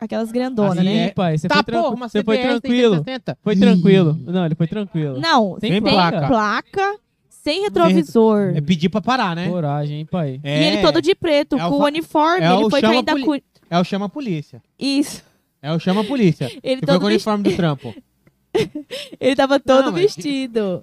Aquelas 0.00 0.32
grandonas, 0.32 0.78
Assim, 0.78 0.84
né? 0.84 1.04
é- 1.06 1.10
pai, 1.12 1.38
você 1.38 1.46
tá 1.46 1.62
foi, 1.62 1.74
porra, 1.74 1.94
uma 1.94 2.08
você 2.08 2.24
foi 2.24 2.36
CBR 2.38 2.48
tranquilo. 2.60 2.94
660. 3.04 3.38
Foi 3.40 3.56
tranquilo. 3.56 4.18
Não, 4.26 4.44
ele 4.46 4.54
foi 4.56 4.66
tranquilo. 4.66 5.20
Não, 5.20 5.58
Tem 5.60 5.70
sem 5.70 5.80
placa. 5.80 6.26
placa, 6.26 6.98
sem 7.28 7.62
retrovisor. 7.62 8.52
É 8.56 8.60
pedir 8.60 8.88
pra 8.88 9.00
parar, 9.00 9.36
né? 9.36 9.48
Coragem, 9.48 9.98
hein, 10.00 10.06
pai. 10.06 10.40
É, 10.42 10.60
E 10.60 10.64
ele 10.66 10.82
todo 10.82 11.00
de 11.00 11.14
preto, 11.14 11.54
É 11.54 11.60
com 11.60 11.76
o 11.76 11.84
uniforme. 11.84 12.44
é 12.44 12.52
ele 12.52 12.64
o 12.64 12.70
foi 12.70 12.80
caindo 12.80 13.04
da 13.04 13.20
cu... 13.20 13.36
É 13.70 13.78
o 13.78 13.84
chama 13.84 14.06
a 14.06 14.08
polícia. 14.08 14.60
Isso. 14.76 15.22
É 15.62 15.72
o 15.72 15.78
chama 15.78 16.00
a 16.00 16.04
polícia. 16.04 16.50
Ele, 16.62 16.80
foi 16.84 16.98
com 16.98 17.04
o 17.04 17.08
uniforme 17.08 17.44
do 17.44 17.54
trampo. 17.56 17.94
ele 19.20 19.34
tava 19.36 19.58
todo 19.60 19.86
Não, 19.86 19.92
mas- 19.92 20.02
vestido. 20.14 20.82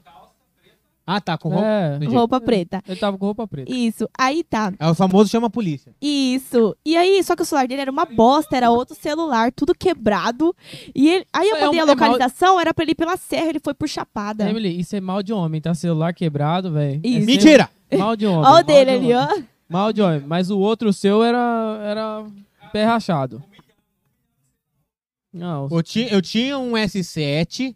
Ah, 1.12 1.20
tá, 1.20 1.36
com 1.40 1.50
roupa. 1.50 1.66
É, 1.66 1.96
Entendi. 1.96 2.14
Roupa 2.16 2.40
preta. 2.40 2.84
ele 2.88 3.00
tava 3.00 3.18
com 3.18 3.26
roupa 3.26 3.48
preta. 3.48 3.72
Isso. 3.72 4.08
Aí 4.16 4.44
tá. 4.44 4.72
É 4.78 4.88
o 4.88 4.94
famoso 4.94 5.28
chama 5.28 5.48
a 5.48 5.50
polícia. 5.50 5.92
Isso. 6.00 6.76
E 6.86 6.96
aí, 6.96 7.24
só 7.24 7.36
que 7.36 7.42
o 7.42 7.46
celular 7.46 7.68
dele 7.68 7.82
era 7.82 7.90
uma 7.92 8.06
bosta, 8.06 8.56
era 8.56 8.70
outro 8.70 8.96
celular, 8.96 9.52
tudo 9.52 9.74
quebrado. 9.74 10.56
E 10.94 11.10
ele, 11.10 11.26
aí 11.34 11.50
eu 11.50 11.56
É 11.56 11.62
mandei 11.66 11.80
um- 11.80 11.82
a 11.82 11.86
é 11.92 11.96
mal- 11.96 11.96
localização, 12.12 12.60
era 12.62 12.76
pra 12.76 12.84
ele 12.84 12.92
ir 12.92 12.96
pela 12.96 13.18
serra, 13.18 13.50
ele 13.50 13.60
foi 13.60 13.74
por 13.74 13.90
Chapada. 13.90 14.48
Emily, 14.48 14.80
isso 14.80 14.96
é 14.96 15.02
mal 15.02 15.24
de 15.24 15.34
homem, 15.34 15.60
tá? 15.60 15.74
Celular 15.74 16.14
quebrado, 16.14 16.72
velho. 16.72 17.02
Isso. 17.04 17.26
Mentira! 17.26 17.68
Mal 17.98 18.16
de 18.16 18.28
homem. 18.28 18.40
Olha 18.42 18.50
mal 18.52 18.60
o 18.60 18.64
dele 18.64 18.92
de 18.92 18.98
ali, 18.98 19.14
homem. 19.16 19.36
ó. 19.40 19.44
Mal 19.68 19.92
de 19.92 20.02
homem. 20.04 20.24
Mas 20.28 20.52
o 20.52 20.60
outro 20.60 20.94
seu 20.94 21.24
era, 21.24 21.80
era 21.84 22.24
pé 22.72 22.86
rachado. 22.86 23.42
Não, 25.32 25.68
Eu 25.72 25.84
tinha, 25.84 26.08
eu 26.10 26.22
tinha 26.22 26.58
um 26.58 26.72
S7 26.74 27.76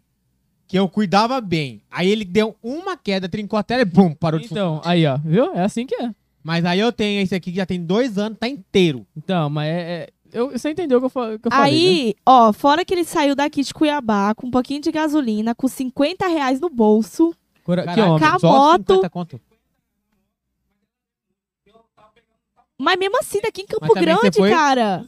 que 0.66 0.78
eu 0.78 0.88
cuidava 0.88 1.40
bem. 1.40 1.82
Aí 1.90 2.08
ele 2.10 2.24
deu 2.24 2.56
uma 2.62 2.96
queda, 2.96 3.28
trincou 3.28 3.58
a 3.58 3.62
tela 3.62 3.82
e 3.82 3.84
bum, 3.84 4.12
parou 4.14 4.40
de 4.40 4.48
funcionar. 4.48 4.78
então, 4.78 4.90
aí, 4.90 5.06
ó. 5.06 5.16
Viu? 5.18 5.54
É 5.54 5.62
assim 5.62 5.86
que 5.86 5.94
é. 5.94 6.10
Mas 6.42 6.64
aí 6.64 6.80
eu 6.80 6.92
tenho 6.92 7.22
esse 7.22 7.34
aqui 7.34 7.50
que 7.52 7.56
já 7.56 7.64
tem 7.66 7.80
dois 7.84 8.18
anos, 8.18 8.38
tá 8.38 8.48
inteiro. 8.48 9.06
Então, 9.16 9.48
mas 9.48 9.68
é... 9.68 9.80
é- 9.80 10.08
eu, 10.32 10.50
você 10.50 10.68
entendeu 10.70 10.98
o 10.98 11.00
que 11.00 11.04
eu, 11.06 11.10
fa- 11.10 11.38
que 11.38 11.46
eu 11.46 11.50
falei, 11.52 11.72
né? 11.72 11.78
Aí, 11.78 12.14
ó, 12.26 12.52
fora 12.52 12.84
que 12.84 12.92
ele 12.92 13.04
saiu 13.04 13.36
daqui 13.36 13.62
de 13.62 13.72
Cuiabá 13.72 14.34
com 14.34 14.48
um 14.48 14.50
pouquinho 14.50 14.80
de 14.80 14.90
gasolina, 14.90 15.54
com 15.54 15.68
50 15.68 16.26
reais 16.26 16.58
no 16.60 16.68
bolso. 16.68 17.32
Cora- 17.62 17.82
Que 17.82 17.94
Caralho, 17.94 18.14
homem. 18.14 18.38
Só 18.40 18.48
moto. 18.52 18.94
50 18.94 19.10
conto. 19.10 19.40
Mas 22.78 22.98
mesmo 22.98 23.16
assim, 23.20 23.40
daqui 23.40 23.62
em 23.62 23.66
Campo 23.66 23.82
Mas 23.82 23.90
também 23.92 24.14
você 24.14 24.20
Grande, 24.22 24.36
foi- 24.38 24.50
cara. 24.50 25.06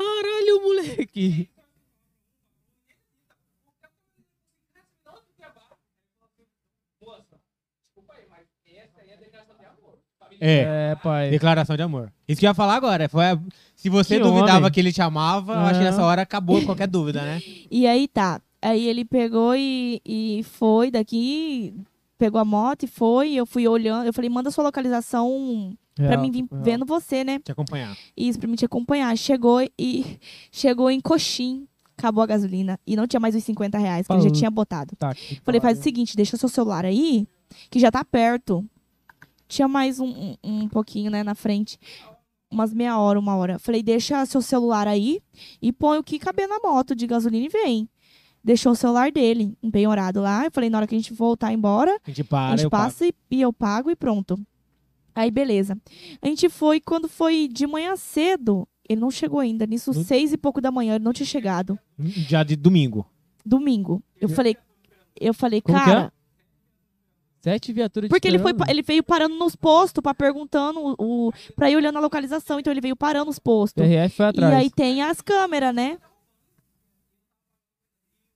Caralho, 0.00 0.54
moleque. 0.62 1.50
É, 10.40 10.92
É, 10.92 10.96
pai. 11.02 11.28
declaração 11.30 11.76
de 11.76 11.82
amor. 11.82 12.10
Isso 12.26 12.40
que 12.40 12.46
eu 12.46 12.50
ia 12.50 12.54
falar 12.54 12.74
agora. 12.76 13.08
Foi 13.08 13.24
a- 13.24 13.38
Se 13.74 13.88
você 13.88 14.16
Que 14.18 14.22
duvidava 14.22 14.58
homem. 14.58 14.70
que 14.70 14.78
ele 14.80 14.92
te 14.92 15.00
amava, 15.02 15.54
eu 15.54 15.58
acho 15.60 15.78
que 15.80 15.84
nessa 15.84 16.04
hora 16.04 16.20
acabou 16.22 16.62
qualquer 16.64 16.86
dúvida, 16.86 17.22
né? 17.22 17.40
E 17.70 17.86
aí 17.86 18.06
tá. 18.06 18.40
Aí 18.60 18.86
ele 18.86 19.06
pegou 19.06 19.54
e, 19.56 20.00
e 20.04 20.42
foi 20.44 20.90
daqui, 20.90 21.74
pegou 22.18 22.38
a 22.38 22.44
moto 22.44 22.82
e 22.82 22.86
foi. 22.86 23.32
Eu 23.32 23.46
fui 23.46 23.66
olhando. 23.66 24.06
Eu 24.06 24.12
falei, 24.12 24.28
manda 24.28 24.50
sua 24.50 24.64
localização 24.64 25.74
pra 25.94 26.08
Real, 26.10 26.20
mim 26.22 26.30
vir 26.30 26.46
real. 26.50 26.62
vendo 26.62 26.86
você, 26.86 27.22
né? 27.24 27.38
Te 27.40 27.52
acompanhar. 27.52 27.96
Isso, 28.16 28.38
pra 28.38 28.48
mim 28.48 28.54
te 28.56 28.64
acompanhar. 28.64 29.16
Chegou 29.16 29.60
e 29.78 30.18
chegou 30.50 30.90
em 30.90 31.00
Coxim. 31.00 31.66
Acabou 31.96 32.22
a 32.22 32.26
gasolina. 32.26 32.80
E 32.86 32.96
não 32.96 33.06
tinha 33.06 33.20
mais 33.20 33.34
os 33.34 33.44
50 33.44 33.76
reais 33.76 34.06
que 34.06 34.12
ele 34.12 34.20
já 34.20 34.28
Falou. 34.28 34.38
tinha 34.38 34.50
botado. 34.50 34.96
Tá, 34.96 35.14
Falei, 35.44 35.60
faz 35.60 35.78
o 35.78 35.82
seguinte, 35.82 36.16
deixa 36.16 36.36
seu 36.38 36.48
celular 36.48 36.84
aí, 36.86 37.28
que 37.70 37.78
já 37.78 37.90
tá 37.90 38.02
perto. 38.02 38.64
Tinha 39.46 39.68
mais 39.68 40.00
um, 40.00 40.08
um, 40.08 40.36
um 40.42 40.68
pouquinho, 40.68 41.10
né, 41.10 41.22
na 41.22 41.34
frente. 41.34 41.76
Umas 42.50 42.72
meia 42.72 42.96
hora, 42.98 43.18
uma 43.18 43.36
hora. 43.36 43.58
Falei, 43.58 43.82
deixa 43.82 44.24
seu 44.24 44.40
celular 44.40 44.88
aí 44.88 45.20
e 45.60 45.72
põe 45.72 45.98
o 45.98 46.02
que 46.02 46.18
caber 46.18 46.48
na 46.48 46.58
moto 46.58 46.94
de 46.94 47.06
gasolina 47.06 47.44
e 47.46 47.48
vem. 47.50 47.88
Deixou 48.42 48.72
o 48.72 48.76
celular 48.76 49.12
dele, 49.12 49.54
empenhorado 49.62 50.22
lá. 50.22 50.46
Eu 50.46 50.50
falei, 50.50 50.70
na 50.70 50.78
hora 50.78 50.86
que 50.86 50.94
a 50.94 50.98
gente 50.98 51.12
voltar 51.12 51.52
embora, 51.52 51.94
A 52.04 52.08
gente 52.10 52.22
a 52.22 52.24
para, 52.24 52.50
gente 52.56 52.64
eu 52.64 52.70
pago. 52.70 52.84
passa 52.84 53.06
e, 53.06 53.12
e 53.30 53.42
eu 53.42 53.52
pago 53.52 53.90
e 53.90 53.94
pronto. 53.96 54.40
Aí, 55.14 55.30
beleza. 55.30 55.76
A 56.22 56.26
gente 56.26 56.48
foi, 56.48 56.80
quando 56.80 57.08
foi 57.08 57.48
de 57.48 57.66
manhã 57.66 57.96
cedo, 57.96 58.66
ele 58.88 59.00
não 59.00 59.10
chegou 59.10 59.40
ainda. 59.40 59.66
Nisso, 59.66 59.92
No- 59.92 60.04
seis 60.04 60.32
e 60.32 60.36
pouco 60.36 60.60
da 60.60 60.70
manhã, 60.70 60.94
ele 60.96 61.04
não 61.04 61.12
tinha 61.12 61.26
chegado. 61.26 61.78
Já 61.98 62.42
de 62.42 62.56
domingo. 62.56 63.06
Domingo. 63.44 64.02
Eu 64.20 64.28
falei, 64.28 64.56
eu 65.20 65.32
falei, 65.34 65.60
Como 65.60 65.78
cara... 65.78 66.12
é? 66.16 66.20
Sete 67.42 67.72
viaturas 67.72 68.10
Porque 68.10 68.28
ele, 68.28 68.38
foi, 68.38 68.52
ele 68.68 68.82
veio 68.82 69.02
parando 69.02 69.34
nos 69.34 69.56
postos 69.56 70.02
pra 70.02 70.12
perguntando, 70.12 70.94
o, 70.98 71.32
pra 71.56 71.70
ir 71.70 71.76
olhando 71.76 71.96
a 71.96 72.00
localização. 72.00 72.60
Então 72.60 72.70
ele 72.70 72.82
veio 72.82 72.94
parando 72.94 73.26
nos 73.26 73.38
postos. 73.38 73.82
PRF 73.82 74.14
foi 74.14 74.26
E 74.26 74.28
atrás. 74.28 74.54
aí 74.54 74.70
tem 74.70 75.00
as 75.02 75.22
câmeras, 75.22 75.74
né? 75.74 75.96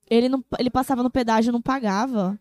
Ele, 0.09 0.29
não, 0.29 0.45
ele 0.59 0.71
passava 0.71 1.03
no 1.03 1.11
pedágio 1.11 1.51
e 1.51 1.53
não 1.53 1.61
pagava. 1.63 2.39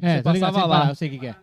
É, 0.00 0.16
Você 0.18 0.22
tá 0.22 0.32
ligado? 0.32 0.52
passava 0.52 0.60
Sem 0.60 0.68
lá. 0.70 0.78
parar, 0.78 0.90
Eu 0.90 0.94
sei 0.94 1.08
o 1.08 1.10
que, 1.12 1.18
que 1.18 1.26
é. 1.26 1.36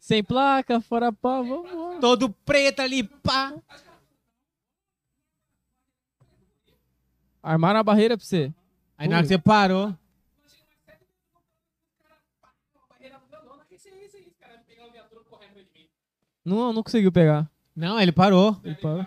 Sem 0.00 0.22
placa, 0.22 0.80
fora 0.80 1.12
pá, 1.12 1.42
vamos. 1.42 2.00
Todo 2.00 2.30
preto 2.30 2.80
ali, 2.80 3.02
pá. 3.02 3.54
Armaram 7.42 7.80
a 7.80 7.82
barreira 7.82 8.16
pra 8.16 8.24
você. 8.24 8.52
Aí 8.96 9.08
na 9.08 9.16
hora 9.16 9.22
que 9.24 9.28
você 9.28 9.38
parou. 9.38 9.94
Não, 16.44 16.72
não 16.72 16.82
conseguiu 16.82 17.10
pegar. 17.10 17.48
Não, 17.74 18.00
ele 18.00 18.12
parou. 18.12 18.56
Ele 18.64 18.76
parou. 18.76 19.04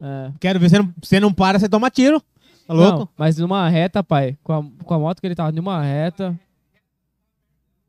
É. 0.00 0.32
Quero 0.40 0.60
ver, 0.60 0.68
você 0.68 0.78
não, 0.78 0.94
você 1.02 1.20
não 1.20 1.32
para, 1.32 1.58
você 1.58 1.68
toma 1.68 1.90
tiro. 1.90 2.22
Tá 2.66 2.74
louco? 2.74 2.98
Não, 3.00 3.08
mas 3.16 3.38
numa 3.38 3.68
reta, 3.68 4.02
pai. 4.02 4.38
Com 4.42 4.52
a, 4.52 4.84
com 4.84 4.94
a 4.94 4.98
moto 4.98 5.20
que 5.20 5.26
ele 5.26 5.34
tava 5.34 5.52
numa 5.52 5.82
reta. 5.82 6.38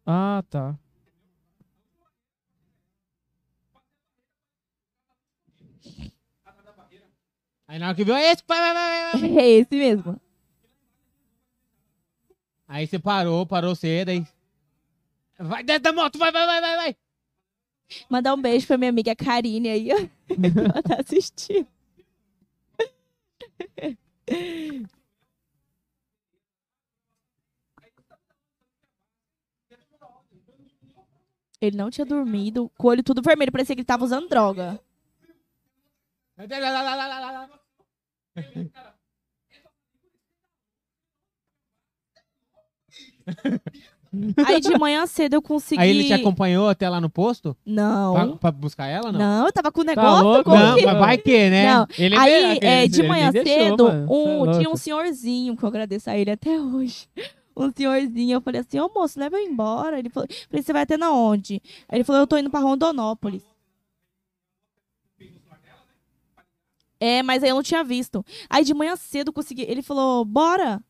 Ah, 0.05 0.43
tá. 0.49 0.77
Aí 7.67 7.79
na 7.79 7.87
hora 7.87 7.95
que 7.95 8.03
viu, 8.03 8.13
é 8.15 8.31
esse, 8.31 8.43
vai, 8.47 8.59
vai, 8.59 8.73
vai. 8.73 9.37
É 9.39 9.49
esse 9.49 9.75
mesmo. 9.75 10.19
Aí 12.67 12.85
você 12.85 12.99
parou, 12.99 13.45
parou 13.45 13.75
cedo, 13.75 14.09
aí. 14.09 14.25
Vai 15.39 15.63
dentro 15.63 15.83
da 15.83 15.93
moto, 15.93 16.17
vai, 16.17 16.31
vai, 16.31 16.45
vai, 16.45 16.61
vai, 16.61 16.75
vai. 16.75 16.95
Mandar 18.09 18.33
um 18.33 18.41
beijo 18.41 18.67
pra 18.67 18.77
minha 18.77 18.89
amiga 18.89 19.15
Karine 19.15 19.69
aí, 19.69 19.89
ó. 19.91 19.97
Ela 20.29 20.83
tá 20.83 20.97
assistindo. 20.99 21.67
Ele 31.61 31.77
não 31.77 31.89
tinha 31.89 32.05
dormido, 32.05 32.69
com 32.77 32.87
o 32.87 32.89
olho 32.89 33.01
tudo 33.01 33.21
vermelho, 33.21 33.51
parecia 33.51 33.73
que 33.73 33.79
ele 33.81 33.85
tava 33.85 34.03
usando 34.03 34.27
droga. 34.27 34.79
Aí 44.45 44.61
de 44.61 44.77
manhã 44.77 45.05
cedo 45.07 45.33
eu 45.33 45.41
consegui. 45.41 45.81
Aí 45.81 45.89
ele 45.89 46.03
te 46.05 46.13
acompanhou 46.13 46.69
até 46.69 46.87
lá 46.87 47.01
no 47.01 47.09
posto? 47.09 47.55
Pra, 47.63 47.73
Não. 47.73 48.37
pra 48.37 48.51
buscar 48.51 48.85
ela, 48.87 49.11
não? 49.11 49.19
Não, 49.19 49.45
eu 49.47 49.51
tava 49.51 49.71
com 49.71 49.81
o 49.81 49.83
negócio. 49.83 50.11
Tá 50.11 50.21
louco? 50.21 50.49
Não, 50.51 50.75
que- 50.77 50.85
mas 50.85 50.97
vai 50.99 51.17
que, 51.17 51.49
né? 51.49 51.73
Não, 51.73 51.87
Ele 51.97 52.15
Aí, 52.17 52.51
aquele- 52.57 52.65
é, 52.71 52.87
de 52.87 53.03
manhã 53.03 53.31
deixou, 53.31 53.53
cedo. 53.53 53.87
Cê 53.89 53.95
é 53.97 54.05
um, 54.13 54.51
tinha 54.57 54.69
um 54.69 54.75
senhorzinho, 54.77 55.57
que 55.57 55.63
eu 55.63 55.67
agradeço 55.69 56.09
a 56.09 56.17
ele 56.17 56.31
até 56.31 56.49
hoje. 56.61 57.07
Um 57.57 57.71
senhorzinho, 57.75 58.35
eu 58.37 58.41
falei 58.41 58.61
assim, 58.61 58.79
ô 58.79 58.89
moço, 58.93 59.19
leva 59.19 59.35
eu 59.37 59.43
embora. 59.47 59.97
Ele 59.99 60.09
falou, 60.09 60.27
falei, 60.49 60.63
você 60.63 60.73
vai 60.73 60.83
até 60.83 60.95
na 60.97 61.11
onde? 61.11 61.61
Aí 61.89 61.97
ele 61.97 62.03
falou, 62.03 62.21
eu 62.21 62.27
tô 62.27 62.37
indo 62.37 62.49
pra 62.49 62.59
Rondonópolis. 62.59 63.43
É, 66.99 67.21
mas 67.21 67.43
aí 67.43 67.49
eu 67.49 67.55
não 67.55 67.63
tinha 67.63 67.83
visto. 67.83 68.23
Aí 68.49 68.63
de 68.63 68.73
manhã 68.73 68.95
cedo 68.95 69.27
eu 69.29 69.33
consegui. 69.33 69.63
Ele 69.63 69.81
falou, 69.81 70.23
bora. 70.23 70.81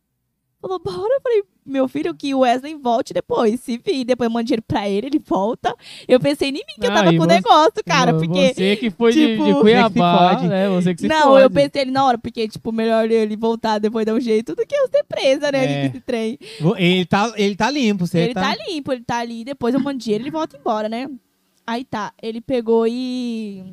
Falou, 0.64 0.80
bora. 0.80 1.14
Eu 1.15 1.22
falei, 1.22 1.44
meu 1.65 1.88
filho, 1.90 2.15
que 2.15 2.34
o 2.34 2.40
Wesley 2.40 2.73
volte 2.76 3.14
depois. 3.14 3.60
Se 3.60 3.77
vir, 3.77 4.06
depois 4.06 4.27
eu 4.27 4.31
mando 4.31 4.45
dinheiro 4.45 4.64
pra 4.65 4.88
ele, 4.90 5.07
ele 5.07 5.19
volta. 5.19 5.76
Eu 6.07 6.19
pensei 6.22 6.49
em 6.49 6.53
mim 6.53 6.61
que 6.80 6.88
eu 6.88 6.91
Ah, 6.91 6.94
tava 6.95 7.14
e 7.14 7.18
com 7.18 7.23
o 7.23 7.27
você- 7.27 7.34
negócio, 7.35 7.84
cara, 7.85 8.14
porque. 8.14 8.53
Você 8.53 8.76
que 8.77 8.90
foi 8.90 9.11
de- 9.11 9.27
tipo, 9.34 9.44
de, 9.44 9.52
você 9.52 9.61
Cuiabá, 9.61 9.90
que 9.90 9.94
se 9.94 10.38
fode. 10.40 10.48
né? 10.48 10.69
Você 10.69 10.95
que 10.95 11.02
se 11.02 11.07
Não, 11.10 11.23
fode. 11.23 11.44
eu 11.44 11.49
pensei 11.49 11.81
ele 11.81 11.91
na 11.91 12.06
hora, 12.06 12.18
porque, 12.18 12.48
tipo, 12.48 12.72
melhor 12.72 13.11
ele 13.11 13.35
voltar 13.35 13.77
depois 13.80 14.06
dar 14.06 14.14
um 14.14 14.22
jeito 14.22 14.56
do 14.56 14.65
que 14.65 14.73
eu 14.73 14.88
ser 14.88 15.03
presa, 15.03 15.52
né? 15.52 15.65
É. 15.65 15.85
esse 15.88 15.99
trem. 15.99 16.40
Ele 16.77 17.06
tá, 17.06 17.34
ele 17.35 17.56
tá 17.57 17.69
limpo, 17.69 18.07
você 18.07 18.19
ele 18.19 18.34
tá... 18.34 18.41
tá... 18.41 18.56
limpo, 18.68 18.94
ele 18.94 19.03
tá 19.03 19.18
ali, 19.19 19.44
depois 19.44 19.73
eu 19.73 19.81
mando 19.81 19.99
dinheiro 19.99 20.23
e 20.23 20.27
ele 20.27 20.31
volta 20.31 20.56
embora, 20.57 20.88
né? 20.88 21.10
Aí 21.68 21.84
tá, 21.84 22.14
ele 22.22 22.40
pegou 22.41 22.88
e. 22.88 23.64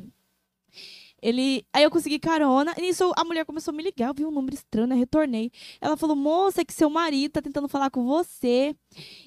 Ele. 1.21 1.65
Aí 1.73 1.83
eu 1.83 1.91
consegui 1.91 2.19
carona. 2.19 2.73
E 2.77 2.91
a 3.15 3.23
mulher 3.23 3.45
começou 3.45 3.71
a 3.73 3.75
me 3.75 3.83
ligar. 3.83 4.09
Eu 4.09 4.13
vi 4.13 4.25
um 4.25 4.31
número 4.31 4.55
estranho, 4.55 4.87
né? 4.87 4.95
Retornei. 4.95 5.51
Ela 5.79 5.95
falou: 5.97 6.15
moça, 6.15 6.61
é 6.61 6.65
que 6.65 6.73
seu 6.73 6.89
marido 6.89 7.33
tá 7.33 7.41
tentando 7.41 7.67
falar 7.67 7.89
com 7.89 8.05
você. 8.05 8.75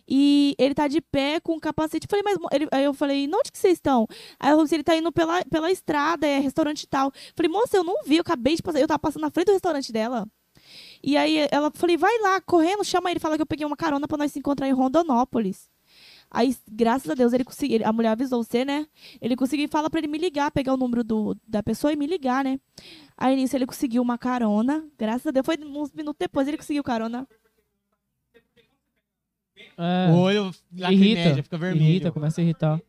E 0.08 0.54
ele 0.58 0.74
tá 0.74 0.88
de 0.88 1.00
pé 1.00 1.40
com 1.40 1.54
um 1.54 1.60
capacete. 1.60 2.06
Eu 2.06 2.10
falei, 2.10 2.22
mas. 2.24 2.38
Ele... 2.52 2.68
Aí 2.72 2.84
eu 2.84 2.94
falei: 2.94 3.28
onde 3.32 3.52
que 3.52 3.58
vocês 3.58 3.74
estão? 3.74 4.06
Aí 4.38 4.50
ela 4.50 4.56
falou 4.56 4.74
ele 4.74 4.82
tá 4.84 4.96
indo 4.96 5.12
pela, 5.12 5.44
pela 5.44 5.70
estrada, 5.70 6.26
é 6.26 6.38
restaurante 6.38 6.82
e 6.82 6.86
tal. 6.86 7.08
Eu 7.08 7.32
falei, 7.36 7.50
moça, 7.50 7.76
eu 7.76 7.84
não 7.84 8.02
vi, 8.04 8.16
eu 8.16 8.22
acabei 8.22 8.56
de 8.56 8.62
passar. 8.62 8.80
Eu 8.80 8.88
tava 8.88 8.98
passando 8.98 9.22
na 9.22 9.30
frente 9.30 9.46
do 9.46 9.52
restaurante 9.52 9.92
dela. 9.92 10.26
E 11.02 11.16
aí 11.16 11.46
ela 11.50 11.70
falei, 11.74 11.96
vai 11.96 12.18
lá, 12.20 12.40
correndo, 12.40 12.84
chama 12.84 13.10
ele, 13.10 13.20
fala 13.20 13.36
que 13.36 13.42
eu 13.42 13.46
peguei 13.46 13.66
uma 13.66 13.76
carona 13.76 14.08
pra 14.08 14.16
nós 14.16 14.32
se 14.32 14.38
encontrar 14.38 14.68
em 14.68 14.72
Rondonópolis. 14.72 15.68
Aí, 16.36 16.56
graças 16.68 17.08
a 17.08 17.14
Deus, 17.14 17.32
ele 17.32 17.44
conseguiu. 17.44 17.86
A 17.86 17.92
mulher 17.92 18.08
avisou 18.08 18.42
você, 18.42 18.64
né? 18.64 18.88
Ele 19.20 19.36
conseguiu 19.36 19.66
e 19.66 19.68
fala 19.68 19.88
pra 19.88 20.00
ele 20.00 20.08
me 20.08 20.18
ligar, 20.18 20.50
pegar 20.50 20.74
o 20.74 20.76
número 20.76 21.04
do, 21.04 21.36
da 21.46 21.62
pessoa 21.62 21.92
e 21.92 21.96
me 21.96 22.08
ligar, 22.08 22.42
né? 22.42 22.58
Aí 23.16 23.36
nisso 23.36 23.56
ele 23.56 23.66
conseguiu 23.66 24.02
uma 24.02 24.18
carona. 24.18 24.84
Graças 24.98 25.28
a 25.28 25.30
Deus. 25.30 25.46
Foi 25.46 25.56
uns 25.56 25.92
minutos 25.92 26.18
depois 26.18 26.48
ele 26.48 26.56
conseguiu 26.56 26.82
carona. 26.82 27.24
É, 29.78 30.10
O 30.10 30.16
olho 30.16 30.52
irrita, 30.72 31.40
fica 31.40 31.56
vermelho. 31.56 31.84
irrita, 31.84 32.10
começa 32.10 32.40
a 32.40 32.44
irritar. 32.44 32.82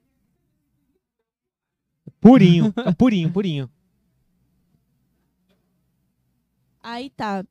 Purinho, 2.19 2.73
purinho, 2.97 3.31
purinho. 3.31 3.69
Aí 6.81 7.11
tá. 7.11 7.45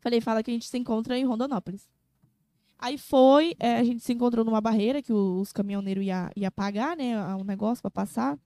Falei, 0.00 0.20
fala 0.20 0.40
que 0.42 0.52
a 0.52 0.54
gente 0.54 0.68
se 0.68 0.78
encontra 0.78 1.18
em 1.18 1.24
Rondonópolis. 1.24 1.88
Aí 2.78 2.98
foi, 2.98 3.54
é, 3.58 3.76
a 3.76 3.84
gente 3.84 4.02
se 4.02 4.12
encontrou 4.12 4.44
numa 4.44 4.60
barreira 4.60 5.00
que 5.00 5.12
os 5.12 5.52
caminhoneiros 5.52 6.04
ia, 6.04 6.30
ia 6.36 6.50
pagar, 6.50 6.96
né? 6.96 7.18
Um 7.34 7.44
negócio 7.44 7.80
pra 7.82 7.90
passar. 7.90 8.38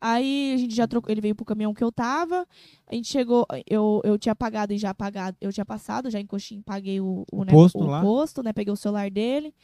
Aí 0.00 0.52
a 0.54 0.58
gente 0.58 0.74
já 0.74 0.86
trocou, 0.86 1.10
ele 1.10 1.20
veio 1.20 1.34
pro 1.34 1.46
caminhão 1.46 1.72
que 1.72 1.82
eu 1.82 1.90
tava. 1.90 2.46
A 2.86 2.94
gente 2.94 3.08
chegou, 3.08 3.46
eu, 3.66 4.02
eu 4.04 4.18
tinha 4.18 4.34
pagado 4.34 4.72
e 4.72 4.78
já 4.78 4.92
pagado, 4.92 5.36
eu 5.40 5.52
tinha 5.52 5.64
passado, 5.64 6.10
já 6.10 6.20
em 6.20 6.26
paguei 6.62 7.00
o, 7.00 7.24
o, 7.32 7.40
O 7.40 7.44
né, 7.44 7.52
posto 7.52 7.78
o 7.78 7.86
lá? 7.86 8.02
posto, 8.02 8.42
né? 8.42 8.52
Peguei 8.52 8.72
o 8.72 8.76
celular 8.76 9.10
dele. 9.10 9.54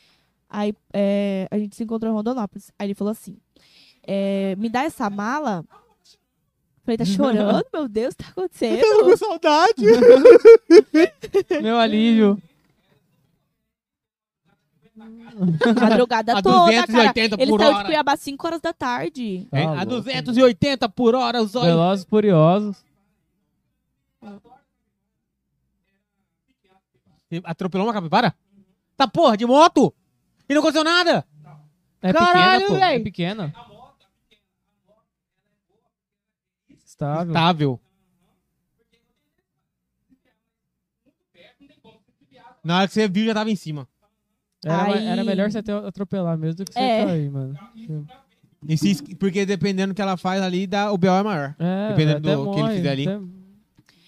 Aí 0.48 0.72
é, 0.94 1.46
a 1.50 1.58
gente 1.58 1.76
se 1.76 1.82
encontrou 1.82 2.10
em 2.10 2.14
Rondonópolis. 2.14 2.72
Aí 2.78 2.86
ele 2.86 2.94
falou 2.94 3.12
assim: 3.12 3.36
é, 4.02 4.56
me 4.56 4.68
dá 4.68 4.82
essa 4.84 5.10
mala. 5.10 5.64
Falei, 6.84 6.96
tá 6.96 7.04
chorando? 7.04 7.64
Meu 7.72 7.86
Deus, 7.86 8.14
tá 8.14 8.24
acontecendo? 8.28 8.78
Eu 8.78 8.98
tô 8.98 9.10
com 9.10 9.16
saudade. 9.16 9.84
Meu 11.62 11.76
alívio. 11.78 12.40
Madrugada 15.80 16.38
A 16.38 16.42
toda, 16.42 16.72
cara. 16.72 16.86
280 16.86 17.42
Ele 17.42 17.50
por 17.50 17.60
saiu 17.60 17.78
de. 17.78 17.84
Cuiabá 17.84 18.16
5 18.16 18.46
horas 18.46 18.60
da 18.60 18.72
tarde. 18.72 19.46
Tá 19.50 19.58
a 19.58 19.74
louco. 19.84 19.86
280 19.86 20.88
por 20.88 21.14
hora, 21.14 21.42
os 21.42 21.54
olhos. 21.54 21.66
Velozes 21.66 22.04
e 22.04 22.08
Furiosos. 22.08 22.84
Atropelou 27.44 27.86
uma 27.86 27.92
capivara? 27.92 28.34
Tá 28.96 29.06
porra, 29.06 29.36
de 29.36 29.46
moto? 29.46 29.94
E 30.48 30.54
não 30.54 30.60
aconteceu 30.60 30.84
nada? 30.84 31.24
É 32.02 32.12
Caralho, 32.12 32.66
pequena, 32.66 32.78
pô. 32.78 32.84
É 32.84 32.98
pequena. 32.98 33.54
Estável. 36.84 37.30
Estável. 37.30 37.80
Na 42.62 42.78
hora 42.78 42.88
que 42.88 42.94
você 42.94 43.08
viu, 43.08 43.24
já 43.26 43.34
tava 43.34 43.50
em 43.50 43.56
cima. 43.56 43.88
Era, 44.64 44.84
Aí- 44.84 45.06
era 45.06 45.24
melhor 45.24 45.50
você 45.50 45.58
até 45.58 45.72
atropelar 45.72 46.36
mesmo 46.36 46.56
do 46.56 46.64
que 46.66 46.72
você 46.74 46.78
É. 46.78 47.04
cair, 47.06 47.30
mano. 47.30 47.54
E 48.68 48.76
se- 48.76 49.14
porque 49.16 49.46
dependendo 49.46 49.92
do 49.92 49.96
que 49.96 50.02
ela 50.02 50.16
faz 50.18 50.42
ali, 50.42 50.66
dá, 50.66 50.92
o 50.92 50.98
BO 50.98 51.06
é 51.08 51.22
maior. 51.22 51.54
É, 51.58 51.88
Dependendo 51.88 52.18
até 52.18 52.36
do 52.36 52.42
que 52.50 52.56
ele 52.56 52.62
morre, 52.62 52.76
fizer 52.76 52.90
ali. 52.90 53.06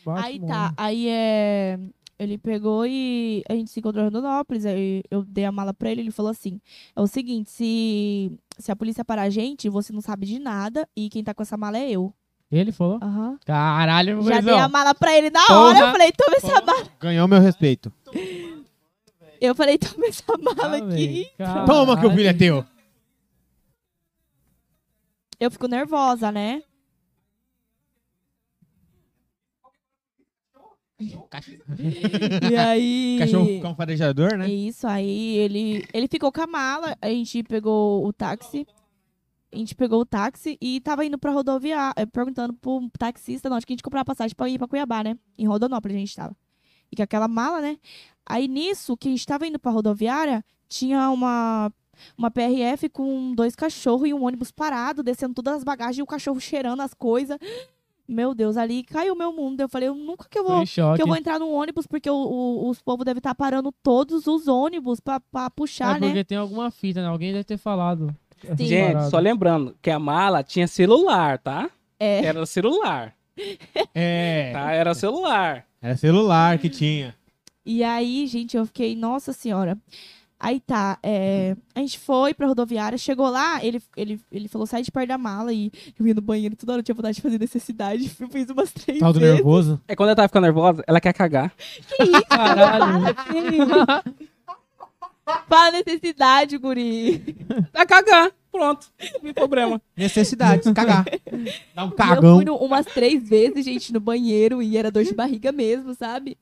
aí 0.07 0.39
morre. 0.41 0.53
tá, 0.53 0.74
aí 0.77 1.09
é. 1.09 1.79
Ele 2.19 2.39
pegou 2.39 2.87
e 2.87 3.43
a 3.49 3.55
gente 3.55 3.70
se 3.70 3.81
encontrou 3.81 4.03
em 4.05 4.07
Rondonópolis, 4.07 4.65
aí 4.65 5.03
eu 5.11 5.24
dei 5.24 5.45
a 5.45 5.51
mala 5.51 5.74
pra 5.74 5.91
ele, 5.91 6.03
ele 6.03 6.11
falou 6.12 6.31
assim: 6.31 6.61
é 6.95 7.01
o 7.01 7.07
seguinte, 7.07 7.51
se, 7.51 8.31
se 8.59 8.70
a 8.70 8.77
polícia 8.77 9.05
parar 9.05 9.23
a 9.23 9.31
gente, 9.31 9.69
você 9.69 9.93
não 9.93 10.01
sabe 10.01 10.27
de 10.27 10.39
nada 10.39 10.87
e 10.97 11.09
quem 11.09 11.24
tá 11.24 11.35
com 11.35 11.43
essa 11.43 11.57
mala 11.57 11.79
é 11.79 11.91
eu. 11.91 12.12
Ele 12.51 12.70
falou? 12.70 12.99
Aham. 13.03 13.39
Caralho, 13.47 14.16
meu 14.19 14.24
Já 14.24 14.35
dei 14.35 14.43
gurizão. 14.43 14.65
a 14.65 14.69
mala 14.69 14.95
pra 14.95 15.16
ele 15.16 15.31
na 15.31 15.41
Porra. 15.47 15.59
hora, 15.61 15.79
eu 15.79 15.91
falei, 15.93 16.12
toma 16.12 16.37
essa 16.37 16.62
mala. 16.65 16.87
Ganhou 17.01 17.27
meu 17.27 17.41
respeito. 17.41 17.91
Eu 19.44 19.56
falei, 19.56 19.77
toma 19.77 20.06
essa 20.06 20.23
mala 20.39 20.77
Ah, 20.77 20.77
aqui. 20.77 21.28
véi, 21.36 21.66
Toma 21.66 21.98
que 21.98 22.06
o 22.06 22.10
filho 22.12 22.28
é 22.28 22.32
teu. 22.32 22.64
Eu 25.40 25.51
fico 25.51 25.66
nervosa, 25.66 26.31
né? 26.31 26.62
E 32.51 32.56
aí. 32.56 33.16
Cachorro 33.19 33.60
cão 33.60 33.74
farejador, 33.74 34.36
né? 34.36 34.48
Isso, 34.48 34.86
aí 34.86 35.36
ele, 35.39 35.85
ele 35.93 36.06
ficou 36.06 36.31
com 36.31 36.40
a 36.43 36.47
mala, 36.47 36.97
a 37.01 37.09
gente 37.09 37.43
pegou 37.43 38.06
o 38.06 38.12
táxi. 38.12 38.66
A 39.52 39.56
gente 39.56 39.74
pegou 39.74 40.01
o 40.01 40.06
táxi 40.06 40.56
e 40.60 40.81
tava 40.81 41.05
indo 41.05 41.19
pra 41.19 41.32
rodoviária, 41.32 41.93
eh, 41.97 42.06
perguntando 42.06 42.55
pro 42.55 42.89
taxista, 42.98 43.51
não, 43.51 43.56
acho 43.56 43.66
que 43.66 43.73
a 43.73 43.74
gente 43.74 43.82
comprou 43.82 44.01
a 44.01 44.05
passagem 44.05 44.35
pra 44.35 44.48
ir 44.48 44.56
pra 44.56 44.66
Cuiabá, 44.69 45.02
né? 45.02 45.19
Em 45.36 45.47
Rondonópolis 45.47 45.97
a 45.97 46.01
gente 46.01 46.16
tava. 46.16 46.35
E 46.90 46.97
com 46.97 47.02
aquela 47.02 47.27
mala, 47.28 47.60
né? 47.60 47.77
Aí 48.27 48.47
nisso, 48.49 48.97
que 48.97 49.09
a 49.09 49.11
gente 49.11 49.27
tava 49.27 49.47
indo 49.47 49.59
pra 49.59 49.70
rodoviária, 49.73 50.44
tinha 50.69 51.11
uma, 51.11 51.73
uma 52.16 52.31
PRF 52.31 52.89
com 52.89 53.35
dois 53.35 53.55
cachorros 53.55 54.09
e 54.09 54.15
um 54.15 54.24
ônibus 54.24 54.51
parado, 54.51 55.03
descendo 55.03 55.35
todas 55.35 55.55
as 55.55 55.65
bagagens 55.65 55.99
e 55.99 56.03
o 56.03 56.07
cachorro 56.07 56.40
cheirando 56.40 56.81
as 56.81 56.94
coisas. 56.94 57.39
Meu 58.09 58.35
Deus, 58.35 58.57
ali 58.57 58.82
caiu 58.82 59.15
meu 59.15 59.32
mundo. 59.32 59.61
Eu 59.61 59.69
falei, 59.69 59.89
eu 59.89 59.94
nunca 59.94 60.27
que 60.28 60.39
eu 60.39 60.44
vou 60.44 60.65
que 60.97 61.03
eu 61.03 61.07
vou 61.07 61.16
entrar 61.16 61.39
num 61.39 61.53
ônibus 61.53 61.86
porque 61.86 62.11
o- 62.11 62.15
o- 62.15 62.69
os 62.69 62.82
povos 62.82 63.05
devem 63.05 63.19
estar 63.19 63.35
parando 63.35 63.73
todos 63.82 64.27
os 64.27 64.49
ônibus 64.49 64.99
pra, 65.01 65.20
pra 65.20 65.49
puxar, 65.51 65.97
é 65.97 66.01
né? 66.01 66.07
porque 66.09 66.24
tem 66.24 66.36
alguma 66.39 66.70
fita, 66.70 67.01
né? 67.01 67.09
Alguém 67.09 67.32
deve 67.32 67.44
ter 67.44 67.57
falado. 67.59 68.15
Sim. 68.57 68.66
Gente, 68.66 69.09
só 69.09 69.19
lembrando 69.19 69.77
que 69.81 69.89
a 69.89 70.01
mala 70.01 70.43
tinha 70.43 70.66
celular, 70.66 71.39
tá? 71.39 71.70
É. 71.99 72.24
Era 72.24 72.44
celular, 72.44 73.15
É. 73.94 74.51
tá? 74.53 74.73
Era 74.73 74.94
celular. 74.94 75.65
Era 75.81 75.97
celular 75.97 76.59
que 76.59 76.69
tinha. 76.69 77.15
E 77.64 77.82
aí, 77.84 78.26
gente, 78.26 78.56
eu 78.56 78.66
fiquei, 78.66 78.97
nossa 78.97 79.32
senhora. 79.32 79.78
Aí 80.39 80.59
tá, 80.59 80.98
é, 81.05 81.56
a 81.72 81.78
gente 81.78 81.97
foi 82.01 82.34
pra 82.34 82.48
rodoviária, 82.48 82.98
chegou 82.98 83.30
lá, 83.30 83.64
ele, 83.64 83.80
ele, 83.97 84.20
ele 84.30 84.48
falou, 84.48 84.66
sai 84.66 84.82
de 84.82 84.90
perto 84.90 85.06
da 85.06 85.16
mala 85.16 85.52
e 85.52 85.70
eu 85.97 86.05
ia 86.05 86.14
no 86.14 86.20
banheiro 86.20 86.56
toda 86.56 86.72
hora, 86.72 86.80
eu 86.80 86.84
tinha 86.84 86.97
vontade 86.97 87.14
de 87.14 87.22
fazer 87.22 87.39
necessidade. 87.39 88.10
Eu 88.18 88.28
fiz 88.28 88.51
umas 88.51 88.72
três 88.72 88.98
do 88.98 89.12
vezes. 89.12 89.34
nervoso. 89.36 89.80
É 89.86 89.94
quando 89.94 90.09
ela 90.09 90.16
tava 90.16 90.26
ficando 90.26 90.43
nervosa, 90.43 90.82
ela 90.84 91.01
quer 91.01 91.12
cagar. 91.12 91.52
Que 91.97 92.02
isso? 92.02 92.26
Caralho. 92.28 93.14
Fala 95.48 95.70
necessidade, 95.70 96.59
guri. 96.59 97.36
É 97.72 97.86
cagar. 97.86 98.32
Pronto. 98.53 98.89
Não 99.15 99.20
tem 99.20 99.33
problema. 99.33 99.81
Necessidades, 99.97 100.70
cagar. 100.74 101.07
Dá 101.74 101.85
um 101.85 101.89
E 101.89 101.91
Eu 101.91 101.97
cagão. 101.97 102.37
fui 102.37 102.45
no- 102.45 102.57
umas 102.57 102.85
três 102.85 103.27
vezes, 103.27 103.65
gente, 103.65 103.93
no 103.95 103.99
banheiro 103.99 104.62
e 104.62 104.77
era 104.77 104.91
dor 104.91 105.05
de 105.05 105.15
barriga 105.15 105.51
mesmo, 105.51 105.95
sabe? 105.95 106.37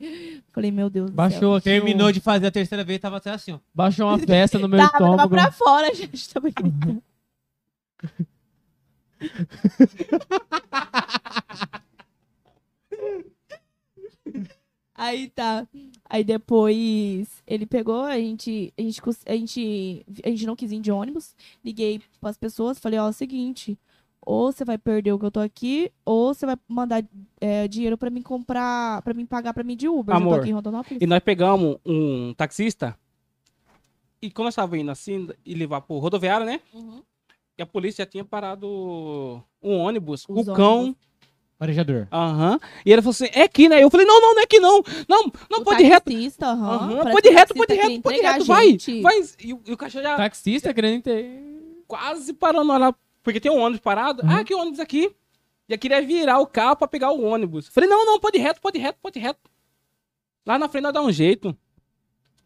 Falei, 0.52 0.72
meu 0.72 0.90
Deus 0.90 1.06
do 1.06 1.10
céu. 1.10 1.16
Baixou 1.16 1.54
aqui. 1.54 1.64
Terminou 1.64 2.08
um- 2.08 2.12
de 2.12 2.18
fazer 2.20 2.48
a 2.48 2.50
terceira 2.50 2.82
vez, 2.82 2.98
tava 2.98 3.18
até 3.18 3.30
assim, 3.30 3.52
ó. 3.52 3.58
Baixou 3.72 4.08
uma 4.08 4.18
festa 4.18 4.58
no 4.58 4.68
meu 4.68 4.78
Tava, 4.80 4.90
tava 4.92 5.04
estômago. 5.04 5.30
pra 5.30 5.52
fora, 5.52 5.90
gente. 5.94 6.28
Tava 6.34 6.50
gritando. 6.50 7.00
Aí 14.94 15.28
tá. 15.30 15.66
Aí 16.12 16.24
depois 16.24 17.40
ele 17.46 17.64
pegou, 17.64 18.02
a 18.02 18.18
gente, 18.18 18.74
a 18.76 18.82
gente, 18.82 19.00
a 19.24 19.32
gente, 19.32 20.06
a 20.24 20.28
gente 20.28 20.44
não 20.44 20.56
quis 20.56 20.72
ir 20.72 20.80
de 20.80 20.90
ônibus. 20.90 21.36
Liguei 21.64 22.02
pras 22.20 22.36
pessoas, 22.36 22.80
falei, 22.80 22.98
ó, 22.98 23.06
é 23.06 23.10
o 23.10 23.12
seguinte, 23.12 23.78
ou 24.20 24.50
você 24.50 24.64
vai 24.64 24.76
perder 24.76 25.12
o 25.12 25.18
que 25.20 25.24
eu 25.24 25.30
tô 25.30 25.38
aqui, 25.38 25.92
ou 26.04 26.34
você 26.34 26.44
vai 26.44 26.56
mandar 26.66 27.04
é, 27.40 27.68
dinheiro 27.68 27.96
pra 27.96 28.10
mim 28.10 28.22
comprar, 28.22 29.00
pra 29.02 29.14
mim 29.14 29.24
pagar 29.24 29.54
pra 29.54 29.62
mim 29.62 29.76
de 29.76 29.88
Uber. 29.88 30.12
Eu 30.12 30.16
Amor, 30.16 30.34
tô 30.34 30.40
aqui 30.40 30.50
em 30.50 30.52
Rondonópolis. 30.52 31.00
E 31.00 31.06
nós 31.06 31.20
pegamos 31.20 31.78
um 31.86 32.34
taxista. 32.34 32.98
E 34.20 34.32
quando 34.32 34.46
nós 34.46 34.54
estávamos 34.54 34.80
indo 34.80 34.90
assim, 34.90 35.28
e 35.46 35.54
levar 35.54 35.80
pro 35.80 35.98
rodoviário, 35.98 36.44
né? 36.44 36.60
Uhum. 36.74 37.02
E 37.56 37.62
a 37.62 37.66
polícia 37.66 38.02
já 38.04 38.10
tinha 38.10 38.24
parado 38.24 38.66
um 39.62 39.76
ônibus 39.78 40.26
Os 40.28 40.48
o 40.48 40.54
cão. 40.54 40.96
Ônibus. 41.60 41.66
Farejador. 41.76 42.08
Aham. 42.10 42.58
E 42.84 42.92
ele 42.92 43.02
falou 43.02 43.10
assim: 43.10 43.28
é 43.32 43.42
aqui, 43.42 43.68
né? 43.68 43.82
Eu 43.82 43.90
falei: 43.90 44.06
não, 44.06 44.20
não, 44.20 44.34
não 44.34 44.40
é 44.40 44.44
aqui 44.44 44.58
não. 44.58 44.82
Não, 45.08 45.22
não, 45.50 45.58
O 45.60 45.64
pode 45.64 45.82
ir 45.82 45.86
reto. 45.88 46.10
taxista, 46.10 46.46
aham. 46.46 46.74
Aham, 46.74 46.88
Parece 46.96 47.12
Pode 47.12 47.28
reto, 47.30 47.54
pode 47.54 47.74
reto, 47.74 48.00
pode 48.02 48.20
reto. 48.20 48.44
Vai, 48.44 48.78
vai. 49.02 49.20
E, 49.44 49.52
o- 49.54 49.62
e 49.66 49.72
o 49.72 49.76
cachorro 49.76 50.02
já 50.04 50.16
Taxista 50.16 50.72
querendo 50.74 51.02
ter. 51.02 51.38
quase 51.86 52.32
parou 52.32 52.64
na 52.64 52.74
hora. 52.74 52.94
Porque 53.22 53.38
tem 53.38 53.52
um 53.52 53.58
ônibus 53.60 53.80
parado. 53.80 54.22
Uhum. 54.22 54.30
Ah, 54.30 54.42
que 54.44 54.54
ônibus 54.54 54.80
aqui? 54.80 55.14
Já 55.68 55.76
queria 55.76 56.00
virar 56.02 56.38
o 56.40 56.46
carro 56.46 56.74
pra 56.76 56.88
pegar 56.88 57.12
o 57.12 57.22
ônibus. 57.22 57.68
Falei: 57.68 57.88
não, 57.88 58.04
não, 58.06 58.18
pode 58.18 58.38
ir 58.38 58.40
reto, 58.40 58.60
pode 58.60 58.78
ir 58.78 58.80
reto, 58.80 58.98
pode 59.02 59.18
ir 59.18 59.22
reto. 59.22 59.38
Lá 60.46 60.58
na 60.58 60.68
frente 60.68 60.84
nós 60.84 60.92
dá 60.94 61.02
um 61.02 61.12
jeito. 61.12 61.56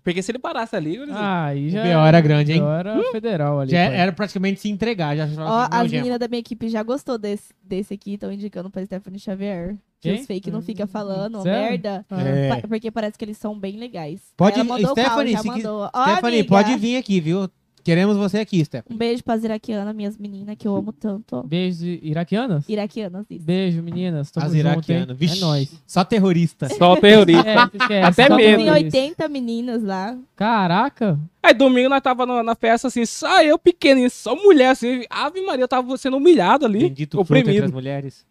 Porque 0.05 0.23
se 0.23 0.31
ele 0.31 0.39
parasse 0.39 0.77
ali, 0.77 0.97
eu 0.97 1.07
Ah, 1.11 1.47
aí 1.47 1.71
já. 1.71 1.81
O 1.81 1.83
BO 1.83 2.07
era 2.07 2.21
grande, 2.21 2.53
hein? 2.53 2.63
Era 2.63 3.03
federal 3.11 3.59
ali. 3.61 3.71
Já 3.71 3.87
pai. 3.87 3.97
era 3.97 4.13
praticamente 4.13 4.61
se 4.61 4.69
entregar. 4.69 5.17
Já 5.17 5.27
Ó, 5.39 5.69
as 5.71 5.91
meninas 5.91 6.19
da 6.19 6.29
minha 6.29 6.41
equipe 6.41 6.69
já 6.69 6.83
gostou 6.83 7.17
desse, 7.17 7.55
desse 7.63 7.95
aqui, 7.95 8.15
estão 8.15 8.31
indicando 8.31 8.69
pra 8.69 8.85
Stephanie 8.85 9.19
Xavier. 9.19 9.77
Que 10.01 10.13
os 10.13 10.27
fake 10.27 10.51
não 10.51 10.61
fica 10.61 10.87
falando 10.87 11.41
Sério? 11.41 11.71
merda. 11.71 12.05
Ah. 12.11 12.21
É. 12.21 12.61
Porque 12.69 12.91
parece 12.91 13.17
que 13.17 13.25
eles 13.25 13.39
são 13.39 13.59
bem 13.59 13.79
legais. 13.79 14.21
Pode- 14.37 14.61
Stephanie, 14.61 15.33
já 15.33 15.39
se 15.41 15.49
Stephanie, 15.49 16.41
amiga, 16.41 16.49
pode 16.49 16.77
vir 16.77 16.99
aqui, 16.99 17.21
viu? 17.21 17.49
Queremos 17.85 18.17
você 18.17 18.39
aqui, 18.39 18.65
Stephanie. 18.65 18.95
Um 18.95 18.99
beijo 18.99 19.23
pra 19.23 19.37
Iraquiana, 19.37 19.93
minhas 19.93 20.17
meninas, 20.17 20.57
que 20.59 20.67
eu 20.67 20.75
amo 20.75 20.91
tanto. 20.91 21.43
Beijos 21.43 21.83
iraquianas? 21.83 22.67
Iraquianas, 22.67 23.27
isso. 23.29 23.45
Beijo, 23.45 23.83
meninas. 23.83 24.31
Tamo 24.31 24.47
As 24.47 24.55
iraquianas. 24.55 25.17
Vixe, 25.19 25.37
É 25.37 25.41
nóis. 25.41 25.83
Só 25.87 26.03
terrorista. 26.03 26.67
Só 26.71 26.97
terrorista. 27.01 27.47
É, 27.47 27.65
esquece, 27.77 28.07
Até 28.07 28.27
só 28.29 28.37
medo. 28.37 28.57
Tem 28.57 28.65
terrorista. 28.65 28.99
80 28.99 29.29
meninas 29.29 29.83
lá. 29.83 30.19
Caraca. 30.35 31.21
Aí 31.43 31.53
domingo 31.53 31.91
nós 31.91 32.01
tava 32.01 32.25
na, 32.25 32.43
na 32.43 32.55
festa 32.55 32.89
assim, 32.89 33.05
só 33.05 33.43
eu 33.43 33.59
pequenininho, 33.59 34.11
só 34.11 34.35
mulher 34.35 34.71
assim. 34.71 35.05
Ave 35.11 35.45
Maria, 35.45 35.65
eu 35.65 35.69
tava 35.69 35.95
sendo 35.99 36.17
humilhado 36.17 36.65
ali. 36.65 36.89
Bendito 36.89 37.19
fruto 37.19 37.35
entre 37.37 37.43
oprimido. 37.43 37.65
as 37.67 37.71
mulheres. 37.71 38.27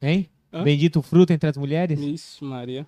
Hein? 0.00 0.26
Hã? 0.50 0.62
Bendito 0.62 1.02
fruto 1.02 1.34
entre 1.34 1.50
as 1.50 1.56
mulheres? 1.58 2.00
Ixi, 2.00 2.42
Maria. 2.42 2.86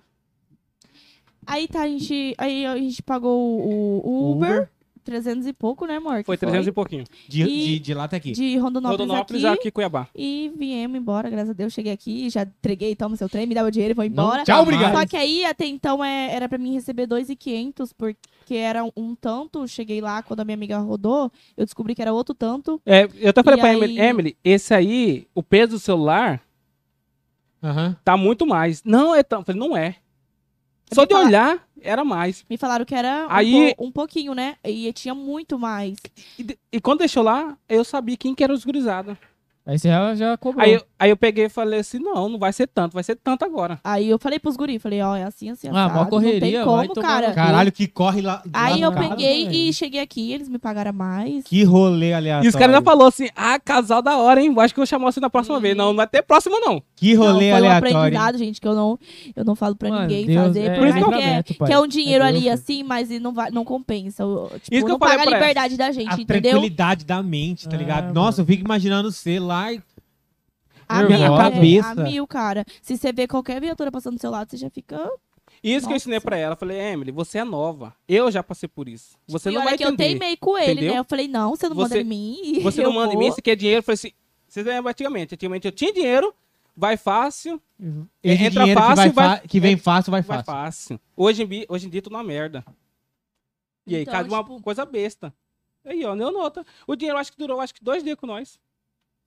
Aí 1.45 1.67
tá, 1.67 1.81
a 1.81 1.87
gente, 1.87 2.33
aí 2.37 2.65
a 2.65 2.75
gente 2.77 3.01
pagou 3.03 3.59
o, 3.61 4.01
o 4.03 4.31
Uber, 4.31 4.69
300 5.03 5.47
e 5.47 5.53
pouco, 5.53 5.85
né, 5.85 5.95
amor? 5.97 6.17
Que 6.19 6.23
Foi 6.25 6.37
300 6.37 6.67
e 6.67 6.71
pouquinho. 6.71 7.03
De, 7.27 7.41
E- 7.43 7.65
de, 7.65 7.79
de 7.79 7.93
lá 7.93 8.03
até 8.05 8.17
aqui. 8.17 8.31
De 8.31 8.57
Rondonópolis, 8.57 8.99
Rondonópolis 9.01 9.45
aqui. 9.45 9.59
aqui 9.59 9.71
Cuiabá. 9.71 10.07
E 10.15 10.51
viemos 10.57 10.97
embora, 10.97 11.29
graças 11.29 11.49
a 11.49 11.53
Deus. 11.53 11.73
Cheguei 11.73 11.91
aqui, 11.91 12.29
já 12.29 12.43
entreguei, 12.43 12.95
toma 12.95 13.15
seu 13.15 13.27
trem, 13.29 13.45
me 13.45 13.55
dá 13.55 13.63
o 13.65 13.71
dinheiro 13.71 13.93
e 13.93 13.95
vou 13.95 14.05
embora. 14.05 14.43
Tchau, 14.43 14.61
obrigado. 14.63 14.93
Só 14.95 15.05
que 15.05 15.17
aí, 15.17 15.43
até 15.45 15.65
então, 15.65 16.03
é, 16.03 16.33
era 16.33 16.47
pra 16.47 16.57
mim 16.57 16.73
receber 16.73 17.05
2,500, 17.07 17.93
porque 17.93 18.55
era 18.55 18.83
um, 18.83 18.91
um 18.95 19.15
tanto. 19.15 19.67
Cheguei 19.67 20.01
lá, 20.01 20.21
quando 20.23 20.41
a 20.41 20.45
minha 20.45 20.55
amiga 20.55 20.77
rodou, 20.79 21.31
eu 21.57 21.65
descobri 21.65 21.95
que 21.95 22.01
era 22.01 22.13
outro 22.13 22.33
tanto. 22.35 22.81
É, 22.85 23.07
eu 23.19 23.29
até 23.29 23.41
falei 23.43 23.59
E 23.59 23.61
pra 23.61 23.69
aí- 23.69 23.75
Emily, 23.77 23.99
Emily, 23.99 24.37
esse 24.43 24.73
aí, 24.73 25.27
o 25.33 25.41
peso 25.41 25.71
do 25.73 25.79
celular 25.79 26.41
Aham. 27.63 27.95
tá 28.03 28.17
muito 28.17 28.45
mais. 28.45 28.83
Não 28.83 29.13
é 29.15 29.23
tão. 29.23 29.39
Eu 29.39 29.45
Falei, 29.45 29.59
não 29.59 29.77
é. 29.77 29.95
Só 30.93 31.05
de 31.05 31.13
olhar, 31.15 31.65
era 31.81 32.03
mais. 32.03 32.45
Me 32.49 32.57
falaram 32.57 32.83
que 32.85 32.93
era 32.95 33.25
um, 33.27 33.31
Aí- 33.31 33.73
po- 33.75 33.85
um 33.85 33.91
pouquinho, 33.91 34.33
né? 34.33 34.55
E 34.63 34.91
tinha 34.93 35.15
muito 35.15 35.57
mais. 35.57 35.97
E, 36.37 36.43
de- 36.43 36.59
e 36.71 36.81
quando 36.81 36.99
deixou 36.99 37.23
lá, 37.23 37.57
eu 37.69 37.83
sabia 37.83 38.17
quem 38.17 38.35
que 38.35 38.43
era 38.43 38.53
os 38.53 38.63
gurizados. 38.65 39.15
É 39.71 39.73
Aí 39.73 39.79
você 39.79 39.87
já, 39.87 40.15
já 40.15 40.37
cobrou. 40.37 40.63
Aí, 40.65 40.73
eu- 40.73 40.83
aí 40.99 41.09
eu 41.09 41.15
peguei 41.17 41.45
e 41.45 41.49
falei 41.49 41.79
assim, 41.79 41.97
não, 41.99 42.27
não 42.27 42.37
vai 42.37 42.51
ser 42.51 42.67
tanto, 42.67 42.93
vai 42.93 43.03
ser 43.03 43.15
tanto 43.15 43.45
agora. 43.45 43.79
Aí 43.83 44.09
eu 44.09 44.19
falei 44.19 44.37
pros 44.37 44.57
guri, 44.57 44.77
falei, 44.79 45.01
ó, 45.01 45.15
é 45.15 45.23
assim, 45.23 45.49
assim, 45.49 45.69
Ah, 45.69 45.85
assado, 45.85 45.93
mó 45.99 46.05
correria, 46.07 46.59
não 46.59 46.65
tem 46.77 46.85
como, 46.87 46.93
tomar 46.93 47.07
cara. 47.07 47.33
Caralho, 47.33 47.71
que 47.71 47.87
corre 47.87 48.21
lá. 48.21 48.41
lá 48.45 48.65
Aí 48.65 48.81
no 48.81 48.87
eu 48.87 48.91
carro. 48.91 49.09
peguei 49.11 49.45
velho. 49.45 49.55
e 49.55 49.73
cheguei 49.73 50.01
aqui, 50.01 50.31
eles 50.33 50.49
me 50.49 50.57
pagaram 50.57 50.91
mais. 50.91 51.45
Que 51.45 51.63
rolê 51.63 52.11
aleatório. 52.13 52.45
E 52.45 52.49
os 52.49 52.55
caras 52.55 52.75
ainda 52.75 52.83
falaram 52.85 53.07
assim, 53.07 53.29
ah, 53.35 53.57
casal 53.59 54.01
da 54.01 54.17
hora, 54.17 54.41
hein? 54.41 54.53
Acho 54.59 54.73
que 54.73 54.79
eu 54.79 54.81
vou 54.81 54.87
chamar 54.87 55.11
você 55.11 55.19
na 55.21 55.29
próxima 55.29 55.59
vez. 55.59 55.75
Não, 55.77 55.87
não 55.87 55.95
vai 55.95 56.07
ter 56.07 56.21
próxima, 56.21 56.59
não. 56.59 56.83
Que 56.95 57.13
Não, 57.15 57.23
rolê 57.23 57.39
foi 57.39 57.51
um 57.51 57.55
aleatório. 57.55 57.97
aprendizado, 57.97 58.37
gente, 58.37 58.59
que 58.61 58.67
eu 58.67 58.75
não, 58.75 58.99
eu 59.35 59.45
não 59.45 59.55
falo 59.55 59.75
pra 59.75 59.89
Mano, 59.89 60.01
ninguém 60.01 60.25
Deus 60.25 60.47
fazer. 60.47 60.59
é 60.65 60.69
por 60.75 60.81
mais 60.81 60.93
que, 60.93 60.99
é, 60.99 61.03
livramento, 61.03 61.53
pai. 61.55 61.67
que 61.69 61.73
é 61.73 61.79
um 61.79 61.87
dinheiro 61.87 62.23
É 62.23 62.27
ali 62.27 62.41
Deus. 62.41 62.53
assim, 62.59 62.83
mas 62.83 63.09
não, 63.21 63.33
vai, 63.33 63.49
não 63.51 63.63
compensa. 63.63 64.23
Tipo, 64.23 64.51
Isso 64.55 64.69
que 64.69 64.77
eu 64.77 64.87
não 64.89 64.99
falei 64.99 65.17
paga 65.17 65.21
a 65.23 65.25
pra 65.25 65.37
ela. 65.37 65.47
liberdade 65.47 65.77
da 65.77 65.91
gente, 65.91 66.09
a 66.11 66.13
entendeu? 66.15 66.51
tranquilidade 66.51 67.05
da 67.05 67.23
mente, 67.23 67.67
tá 67.69 67.75
É, 67.75 67.79
ligado? 67.79 68.01
mano. 68.03 68.13
Nossa, 68.13 68.41
eu 68.41 68.45
fico 68.45 68.63
imaginando 68.63 69.11
você 69.11 69.39
lá 69.39 69.60
e 69.69 69.81
A 70.87 71.03
Nervosa. 71.03 71.17
mil, 71.19 71.33
A 71.33 71.37
cabeça. 71.51 71.89
A 71.91 71.95
mil, 71.95 72.27
cara. 72.27 72.65
Se 72.81 72.97
você 72.97 73.11
vê 73.13 73.27
qualquer 73.27 73.59
viatura 73.61 73.91
passando 73.91 74.15
do 74.15 74.21
seu 74.21 74.31
lado, 74.31 74.49
você 74.49 74.57
já 74.57 74.69
fica. 74.69 74.97
Isso 75.63 75.81
que 75.85 75.91
eu 75.91 75.93
Nossa. 75.93 75.95
ensinei 75.95 76.19
pra 76.19 76.37
ela. 76.37 76.53
Eu 76.53 76.57
falei, 76.57 76.77
Emily, 76.79 77.11
você 77.11 77.39
é 77.39 77.43
nova. 77.43 77.93
Eu 78.07 78.31
já 78.31 78.41
passei 78.41 78.67
por 78.69 78.87
isso. 78.89 79.17
Você 79.27 79.49
e 79.49 79.53
não 79.53 79.59
olha 79.61 79.69
vai 79.71 79.77
que 79.77 79.83
eu 79.83 79.89
entender. 79.89 80.17
teimei 80.19 80.37
com 80.37 80.57
ele, 80.57 80.71
Entendeu? 80.71 80.93
né? 80.93 80.99
Eu 80.99 81.03
falei, 81.03 81.27
não, 81.27 81.49
você 81.51 81.67
não 81.69 81.75
Você- 81.75 81.95
manda 81.95 81.99
em 81.99 82.03
mim. 82.03 82.59
Você 82.63 82.79
eu 82.81 82.85
não 82.85 82.93
manda 82.93 83.13
em 83.13 83.15
vou. 83.17 83.23
mim, 83.25 83.31
você 83.31 83.41
quer 83.41 83.55
dinheiro. 83.55 83.79
Eu 83.79 83.83
falei 83.83 83.93
assim, 83.95 84.11
vocês 84.47 84.65
lembram 84.65 84.89
antigamente. 84.89 85.35
Antigamente 85.35 85.67
eu 85.67 85.71
tinha 85.71 85.93
dinheiro, 85.93 86.33
vai 86.75 86.95
fácil, 86.97 87.61
esse 88.23 88.43
Entra 88.45 88.61
dinheiro 88.61 88.79
que, 88.81 88.87
fácil, 88.87 88.95
vai 88.95 89.09
vai- 89.09 89.37
fa- 89.39 89.47
que 89.47 89.59
vem 89.59 89.77
fácil, 89.77 90.11
vai 90.11 90.21
vai 90.21 90.37
fácil. 90.37 90.53
fácil. 90.97 90.99
Hoje 91.15 91.43
em, 91.43 91.45
bi- 91.45 91.65
hoje 91.69 91.85
em 91.87 91.89
dia, 91.89 92.01
tu 92.01 92.09
na 92.09 92.23
merda. 92.23 92.63
E 93.85 93.95
aí, 93.95 94.01
Então, 94.03 94.13
cai 94.13 94.23
de 94.23 94.29
uma 94.29 94.43
tipo- 94.43 94.61
coisa 94.61 94.85
besta. 94.85 95.33
Aí, 95.83 96.03
ó, 96.05 96.15
deu 96.15 96.31
nota. 96.31 96.65
O 96.87 96.95
dinheiro 96.95 97.17
acho 97.19 97.31
que 97.31 97.37
durou 97.37 97.59
acho 97.59 97.73
que 97.73 97.83
dois 97.83 98.03
dias 98.03 98.15
com 98.15 98.25
nós. 98.27 98.59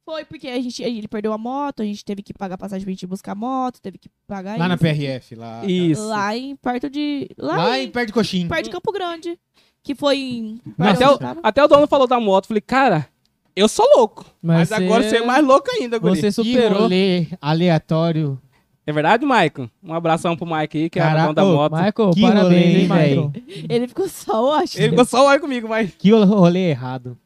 Foi 0.05 0.25
porque 0.25 0.49
a 0.49 0.61
gente, 0.61 0.83
ele 0.83 1.09
perdeu 1.09 1.33
a 1.33 1.39
moto, 1.39 1.81
a 1.81 1.85
gente 1.85 2.05
teve 2.05 2.23
que 2.23 2.35
pagar 2.35 2.59
passagem 2.59 2.85
pra 2.85 2.93
gente 2.93 3.07
buscar 3.07 3.33
a 3.33 3.35
moto, 3.35 3.81
teve 3.81 3.97
que 3.97 4.11
pagar 4.27 4.59
Lá 4.59 4.69
na 4.69 4.75
isso. 4.75 4.83
PRF, 4.85 5.35
lá. 5.35 5.65
Isso. 5.65 6.07
Lá 6.07 6.37
em 6.37 6.55
perto 6.57 6.91
de. 6.91 7.29
Lá, 7.39 7.57
Lá 7.57 7.79
em, 7.79 7.85
em 7.85 7.91
perto 7.91 8.09
de 8.09 8.13
Coxim. 8.13 8.47
perto 8.47 8.65
de 8.65 8.71
Campo 8.71 8.93
Grande. 8.93 9.39
Que 9.83 9.95
foi 9.95 10.19
em. 10.19 10.61
Até 10.79 11.09
o, 11.09 11.19
até 11.43 11.65
o 11.65 11.69
dono 11.69 11.87
falou 11.87 12.07
da 12.07 12.21
moto. 12.21 12.47
Falei, 12.47 12.61
cara, 12.61 13.09
eu 13.57 13.67
sou 13.69 13.87
louco. 13.97 14.27
Mas, 14.43 14.69
você- 14.69 14.75
agora 14.75 15.03
você 15.09 15.17
é 15.19 15.25
mais 15.25 15.45
louco 15.45 15.71
ainda, 15.71 15.99
guri. 15.99 16.17
Você 16.21 16.27
Que 16.29 16.33
superou. 16.33 16.83
rolê 16.83 17.27
aleatório. 17.41 18.39
É 18.87 18.93
verdade, 18.93 19.25
Maicon? 19.25 19.71
Um 19.83 19.95
abração 19.95 20.37
pro 20.37 20.45
Mike 20.45 20.77
aí, 20.77 20.91
que 20.91 21.01
é 21.01 21.07
o 21.07 21.17
dono 21.17 21.33
da 21.33 21.45
ô, 21.47 21.55
moto. 21.55 21.73
Michael, 21.73 22.11
Que 22.11 22.21
parabéns, 22.21 22.43
rolê, 22.43 22.57
hein, 22.59 22.77
hein, 22.77 22.83
Michael? 22.83 23.33
Ele 23.71 23.89
ficou 23.89 24.07
só, 24.09 24.39
eu 24.41 24.53
acho. 24.53 24.79
Ele 24.79 24.91
ficou 24.91 25.05
só 25.07 25.27
olhando 25.27 25.41
comigo, 25.41 25.67
mas... 25.67 25.95
Que 25.95 26.11
rolê 26.11 26.69
errado. 26.69 27.17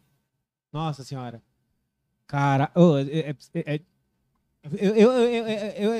Nossa 0.72 1.02
senhora. 1.02 1.42
Cara, 2.28 2.70
oh, 2.74 2.98
é, 2.98 3.02
é, 3.02 3.34
é 3.54 3.80
eu, 4.76 4.94
eu, 4.94 5.12
eu, 5.12 5.46
eu, 5.48 5.94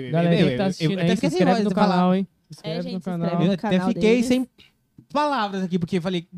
eu, 0.00 0.16
até 0.16 1.16
que 1.16 1.16
se 1.16 1.26
inscreve 1.26 1.62
no 1.64 1.70
canal, 1.72 2.14
hein? 2.14 2.28
É, 2.62 2.78
inscreve 2.78 2.92
no 2.92 3.00
canal. 3.00 3.42
Eu 3.42 3.52
até 3.52 3.80
fiquei 3.86 4.22
sem 4.22 4.48
palavras 5.12 5.64
aqui, 5.64 5.78
porque 5.78 6.00
falei... 6.00 6.28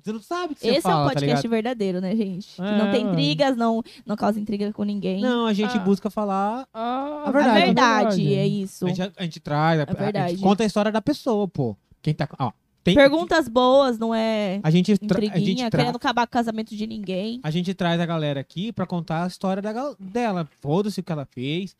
Você 0.00 0.12
não 0.12 0.22
sabe 0.22 0.52
o 0.52 0.56
que 0.56 0.62
você 0.62 0.68
Esse 0.68 0.86
é 0.86 0.90
o 0.90 1.04
tá 1.04 1.08
podcast 1.08 1.48
verdadeiro, 1.48 2.00
né, 2.00 2.14
gente? 2.14 2.54
Que 2.54 2.62
não 2.62 2.92
tem 2.92 3.04
é. 3.04 3.10
intrigas, 3.10 3.56
não, 3.56 3.82
não 4.06 4.16
causa 4.16 4.38
intriga 4.38 4.72
com 4.72 4.84
ninguém. 4.84 5.20
Não, 5.20 5.46
a 5.46 5.52
gente 5.52 5.76
ah. 5.76 5.80
busca 5.80 6.08
falar 6.08 6.66
ah, 6.72 7.24
a, 7.26 7.30
verdade, 7.30 8.34
é 8.34 8.46
isso. 8.46 8.86
A 8.86 8.90
gente, 8.90 9.40
traz, 9.40 9.80
a, 9.80 9.82
a, 9.84 10.28
gente 10.28 10.40
conta 10.40 10.62
a 10.62 10.66
história 10.66 10.92
da 10.92 11.02
pessoa, 11.02 11.46
pô. 11.48 11.76
Quem 12.00 12.14
tá. 12.14 12.28
Ó, 12.38 12.52
tem, 12.88 12.94
Perguntas 12.94 13.48
boas, 13.48 13.98
não 13.98 14.14
é 14.14 14.60
A 14.62 14.70
gente, 14.70 14.92
a 14.92 15.38
gente, 15.38 15.70
querendo 15.70 15.96
acabar 15.96 16.26
com 16.26 16.30
o 16.30 16.32
casamento 16.32 16.74
de 16.74 16.86
ninguém. 16.86 17.40
a 17.42 17.50
gente 17.50 17.72
traz 17.74 18.00
a 18.00 18.06
galera 18.06 18.40
aqui 18.40 18.72
pra 18.72 18.86
contar 18.86 19.24
a 19.24 19.26
história 19.26 19.62
da, 19.62 19.72
dela. 19.98 20.48
Foda-se 20.60 21.00
o 21.00 21.02
que 21.02 21.12
ela 21.12 21.24
fez. 21.24 21.76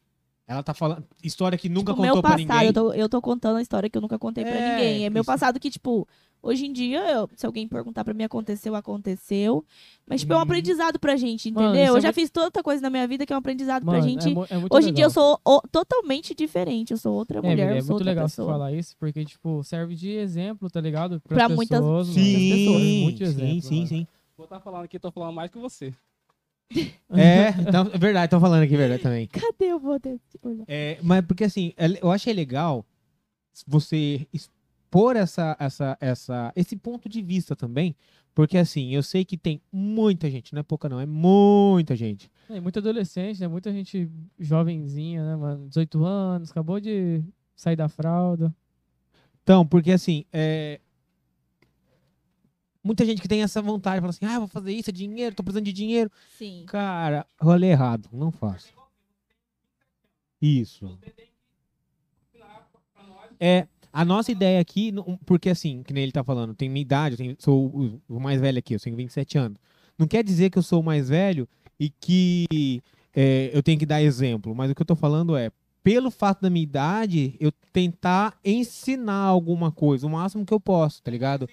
Ela 0.49 0.63
tá 0.63 0.73
falando. 0.73 1.05
História 1.23 1.59
que 1.59 1.69
nunca 1.69 1.93
o 1.93 1.95
contou 1.95 2.15
meu 2.15 2.23
pra 2.23 2.31
passado, 2.33 2.39
ninguém. 2.49 2.67
eu 2.69 2.73
tô, 2.73 2.93
eu 2.95 3.09
tô 3.09 3.21
contando 3.21 3.59
a 3.59 3.63
história 3.63 3.89
que 3.91 3.97
eu 3.99 4.03
nunca 4.03 4.19
contei 4.19 4.43
pra 4.45 4.55
É, 4.55 4.71
ninguém. 4.77 5.05
É 5.05 5.11
meu 5.11 5.21
isso. 5.21 5.27
passado 5.27 5.61
que, 5.61 5.69
tipo, 5.71 6.09
hoje 6.43 6.65
em 6.65 6.73
dia, 6.73 7.01
eu- 7.11 7.29
se 7.37 7.45
alguém 7.45 7.69
perguntar 7.69 8.03
pra 8.03 8.15
mim, 8.15 8.25
aconteceu, 8.25 8.75
aconteceu. 8.75 9.63
Mas, 10.07 10.21
tipo, 10.23 10.33
é 10.33 10.37
um 10.37 10.39
Hum. 10.39 10.43
aprendizado 10.43 10.99
pra 10.99 11.17
gente, 11.17 11.51
Mano, 11.51 11.69
entendeu? 11.69 11.85
isso 11.85 11.93
eu 11.93 11.97
é 11.99 12.01
já 12.01 12.09
muito- 12.09 12.15
fiz 12.15 12.31
tanta 12.31 12.63
coisa 12.63 12.81
na 12.81 12.89
minha 12.89 13.07
vida 13.07 13.27
que 13.27 13.33
é 13.33 13.37
um 13.37 13.39
aprendizado 13.41 13.85
Mano, 13.85 13.99
pra 13.99 14.09
gente. 14.09 14.27
é, 14.27 14.35
mu- 14.35 14.47
é 14.49 14.57
muito 14.57 14.75
hoje 14.75 14.89
em 14.89 14.93
dia 14.95 15.05
eu 15.05 15.09
legal. 15.11 15.39
sou 15.45 15.57
o- 15.59 15.61
totalmente 15.71 16.35
diferente. 16.35 16.93
Eu 16.93 16.97
sou 16.97 17.13
outra 17.15 17.41
É, 17.41 17.43
mulher, 17.43 17.67
é 17.67 17.67
sou 17.67 17.75
muito 17.75 17.91
outra 17.93 18.07
legal 18.07 18.25
pessoa. 18.25 18.47
você 18.47 18.53
falar 18.53 18.73
isso, 18.73 18.97
porque, 18.99 19.23
tipo, 19.27 19.63
serve 19.63 19.95
de 19.95 20.09
exemplo, 20.13 20.71
tá 20.71 20.81
ligado? 20.81 21.21
Pra 21.29 21.47
muitas- 21.47 21.79
pessoas, 21.79 22.09
mano. 22.09 22.19
Sim, 22.19 22.51
pessoas, 22.51 22.81
sim, 22.83 23.03
muito 23.03 23.23
exemplo, 23.23 23.63
sim, 23.63 23.75
mano. 23.77 23.87
sim. 23.89 24.07
Vou 24.35 24.45
estar 24.45 24.61
falando 24.61 24.85
aqui, 24.85 24.99
tô 24.99 25.11
falando 25.11 25.35
mais 25.35 25.51
que 25.51 25.59
você. 25.59 25.93
É, 26.71 27.49
então, 27.61 27.91
é 27.93 27.99
verdade, 27.99 28.31
tô 28.31 28.41
falando 28.41 28.63
aqui, 28.63 28.75
é 28.75 28.77
verdade 28.77 29.03
também. 29.03 29.27
Cadê 29.27 29.67
eu 29.73 29.79
vou 29.79 29.99
ter 29.99 30.21
olhar? 30.43 30.65
É, 30.69 30.99
mas 31.03 31.25
porque 31.25 31.45
assim, 31.45 31.73
é- 31.77 31.99
eu 32.03 32.11
achei 32.11 32.33
legal 32.33 32.85
você 33.67 34.27
expor 34.33 35.17
essa, 35.17 35.57
essa, 35.59 35.97
essa, 36.01 36.53
esse 36.55 36.77
ponto 36.77 37.09
de 37.09 37.23
vista 37.23 37.57
também, 37.57 37.97
porque 38.35 38.57
assim, 38.57 38.95
eu 38.95 39.03
sei 39.03 39.25
que 39.25 39.37
tem 39.37 39.61
muita 39.73 40.31
gente, 40.31 40.53
não 40.53 40.61
é 40.61 40.63
pouca 40.63 40.89
não, 40.89 41.01
é 41.01 41.07
muita 41.07 41.97
gente. 41.97 42.31
É, 42.49 42.61
muito 42.61 42.79
adolescente, 42.79 43.41
né? 43.41 43.49
Muita 43.49 43.73
gente 43.73 44.09
jovenzinha, 44.39 45.25
né, 45.25 45.37
mano? 45.37 45.69
18 45.69 46.05
anos, 46.05 46.51
acabou 46.51 46.79
de 46.79 47.23
sair 47.57 47.77
da 47.77 47.89
fralda. 47.89 48.55
Então, 49.43 49.67
porque 49.67 49.91
assim, 49.93 50.25
é, 50.33 50.81
muita 52.83 53.05
gente 53.05 53.21
que 53.21 53.29
tem 53.29 53.43
essa 53.43 53.61
vontade, 53.61 54.01
fala 54.01 54.11
assim, 54.11 54.25
ah, 54.27 54.39
vou 54.39 54.49
fazer 54.49 54.73
isso, 54.73 54.91
é 54.91 54.93
dinheiro, 54.93 55.35
tô 55.35 55.43
precisando 55.43 55.65
de 55.65 55.73
dinheiro. 55.73 56.11
Sim. 56.37 56.65
Cara, 56.67 57.27
rolê 57.41 57.69
errado, 57.69 58.09
não 58.13 58.31
faço. 58.31 58.73
Isso. 60.41 60.99
É, 63.41 63.67
a 63.93 64.05
nossa 64.05 64.31
ideia 64.33 64.61
aqui, 64.61 64.93
porque 65.25 65.51
assim, 65.51 65.83
que 65.83 65.93
nem 65.93 66.03
ele 66.03 66.13
tá 66.13 66.23
falando, 66.25 66.55
tem 66.55 66.69
minha 66.69 66.83
idade, 66.83 67.15
eu 67.15 67.19
tenho- 67.19 67.37
sou 67.39 68.01
o, 68.09 68.21
mais 68.21 68.41
velho 68.41 68.59
aqui, 68.59 68.75
eu 68.75 68.81
tenho 68.81 68.97
27 68.97 69.39
anos. 69.39 69.59
Não 69.99 70.07
quer 70.07 70.23
dizer 70.23 70.51
que 70.51 70.59
eu 70.59 70.63
sou 70.63 70.81
o 70.81 70.85
mais 70.85 71.09
velho 71.09 71.49
e 71.79 71.91
que 71.91 72.81
é, 73.15 73.51
eu 73.53 73.63
tenho 73.63 73.79
que 73.79 73.87
dar 73.87 74.03
exemplo, 74.03 74.55
mas 74.55 74.71
o 74.71 74.75
que 74.75 74.83
eu 74.83 74.87
tô 74.87 74.95
falando 74.95 75.37
é, 75.37 75.51
pelo 75.83 76.11
fato 76.11 76.43
da 76.43 76.51
minha 76.51 76.63
idade, 76.63 77.35
eu 77.41 77.51
tentar 77.73 78.39
ensinar 78.45 79.23
alguma 79.23 79.73
coisa, 79.73 80.07
o 80.07 80.11
máximo 80.11 80.45
que 80.45 80.53
eu 80.53 80.61
posso, 80.61 81.03
tá 81.03 81.11
ligado? 81.11 81.49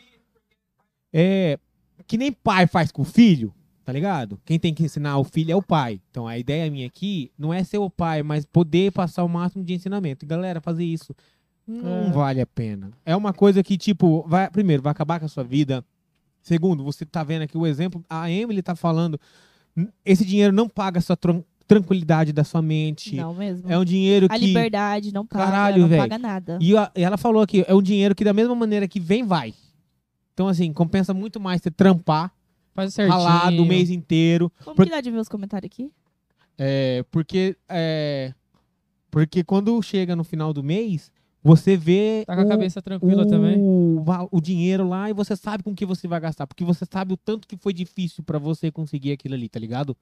É, 1.17 1.57
que 2.05 2.17
nem 2.17 2.29
pai 2.31 2.67
faz 2.67 2.91
com 2.91 3.03
o 3.03 3.05
filho, 3.05 3.53
tá 3.85 3.93
ligado? 3.93 4.37
Quem 4.43 4.59
tem 4.59 4.73
que 4.73 4.83
ensinar 4.83 5.17
o 5.17 5.23
filho 5.23 5.51
é 5.53 5.55
o 5.55 5.61
pai. 5.61 6.01
Então 6.11 6.27
a 6.27 6.37
ideia 6.37 6.69
minha 6.69 6.85
aqui 6.87 7.31
não 7.39 7.53
é 7.53 7.63
ser 7.63 7.77
o 7.77 7.89
pai, 7.89 8.21
mas 8.21 8.45
poder 8.45 8.91
passar 8.91 9.23
o 9.23 9.29
máximo 9.29 9.63
de 9.63 9.73
ensinamento. 9.73 10.25
E, 10.25 10.27
galera, 10.27 10.59
fazer 10.59 10.83
isso 10.83 11.15
não 11.65 12.07
É. 12.07 12.11
vale 12.11 12.41
a 12.41 12.45
pena. 12.45 12.91
É 13.05 13.15
uma 13.15 13.31
coisa 13.31 13.63
que, 13.63 13.77
tipo, 13.77 14.25
vai, 14.27 14.49
primeiro, 14.49 14.83
vai 14.83 14.91
acabar 14.91 15.19
com 15.19 15.25
a 15.25 15.29
sua 15.29 15.43
vida. 15.43 15.83
Segundo, 16.41 16.83
você 16.83 17.05
tá 17.05 17.23
vendo 17.23 17.43
aqui 17.43 17.57
o 17.57 17.65
exemplo, 17.65 18.03
a 18.09 18.29
Emily 18.29 18.61
tá 18.61 18.75
falando, 18.75 19.17
"N- 19.75 19.87
esse 20.03 20.23
dinheiro 20.25 20.51
não 20.53 20.67
paga 20.69 20.99
a 20.99 21.01
sua 21.01 21.15
tran- 21.15 21.41
tranquilidade 21.67 22.31
da 22.31 22.43
sua 22.43 22.61
mente. 22.61 23.15
Não 23.15 23.33
mesmo. 23.33 23.71
É 23.71 23.79
um 23.79 23.83
dinheiro 23.85 24.27
A 24.29 24.37
que. 24.37 24.45
liberdade 24.45 25.11
não 25.11 25.25
paga, 25.25 25.45
Caralho, 25.45 25.81
não 25.83 25.87
véi. 25.87 25.97
paga 25.97 26.19
nada. 26.19 26.59
E 26.61 26.77
a- 26.77 26.91
e 26.95 27.01
ela 27.03 27.17
falou 27.17 27.41
aqui, 27.41 27.65
é 27.67 27.73
um 27.73 27.81
dinheiro 27.81 28.13
que 28.13 28.23
da 28.23 28.33
mesma 28.33 28.53
maneira 28.53 28.87
que 28.87 28.99
vem, 28.99 29.23
vai. 29.23 29.51
Então, 30.35 30.49
assim, 30.49 30.71
compensa 30.73 31.13
muito 31.13 31.39
mais 31.39 31.61
você 31.61 31.71
trampar, 31.71 32.29
Faz 32.73 32.93
certinho. 32.93 33.17
ralar 33.17 33.49
do 33.51 33.65
mês 33.65 33.89
inteiro. 33.89 34.51
Como 34.65 34.75
Por- 34.75 34.85
que 34.85 34.91
dá 34.91 34.99
de 34.99 35.09
ver 35.09 35.17
os 35.19 35.29
comentários 35.29 35.71
aqui? 35.71 35.89
É, 36.57 37.05
porque, 37.09 37.55
é, 37.69 38.33
porque 39.09 39.45
quando 39.45 39.81
chega 39.81 40.13
no 40.13 40.25
final 40.25 40.51
do 40.51 40.61
mês, 40.61 41.09
você 41.41 41.77
vê 41.77 42.25
Tá 42.27 42.35
com 42.35 42.41
a 42.41 42.45
o, 42.45 42.47
cabeça 42.49 42.81
tranquila 42.81 43.23
o, 43.23 43.25
também. 43.27 44.03
va- 44.03 44.27
o 44.29 44.41
dinheiro 44.41 44.85
lá 44.89 45.09
e 45.09 45.13
você 45.13 45.37
sabe 45.37 45.63
com 45.63 45.73
que 45.73 45.85
você 45.85 46.05
vai 46.05 46.19
gastar. 46.19 46.45
Porque 46.45 46.65
você 46.65 46.85
sabe 46.91 47.13
o 47.13 47.17
tanto 47.17 47.47
que 47.47 47.55
foi 47.55 47.71
difícil 47.71 48.21
pra 48.21 48.37
você 48.37 48.69
conseguir 48.69 49.13
aquilo 49.13 49.35
ali, 49.35 49.47
tá 49.47 49.57
ligado? 49.59 49.95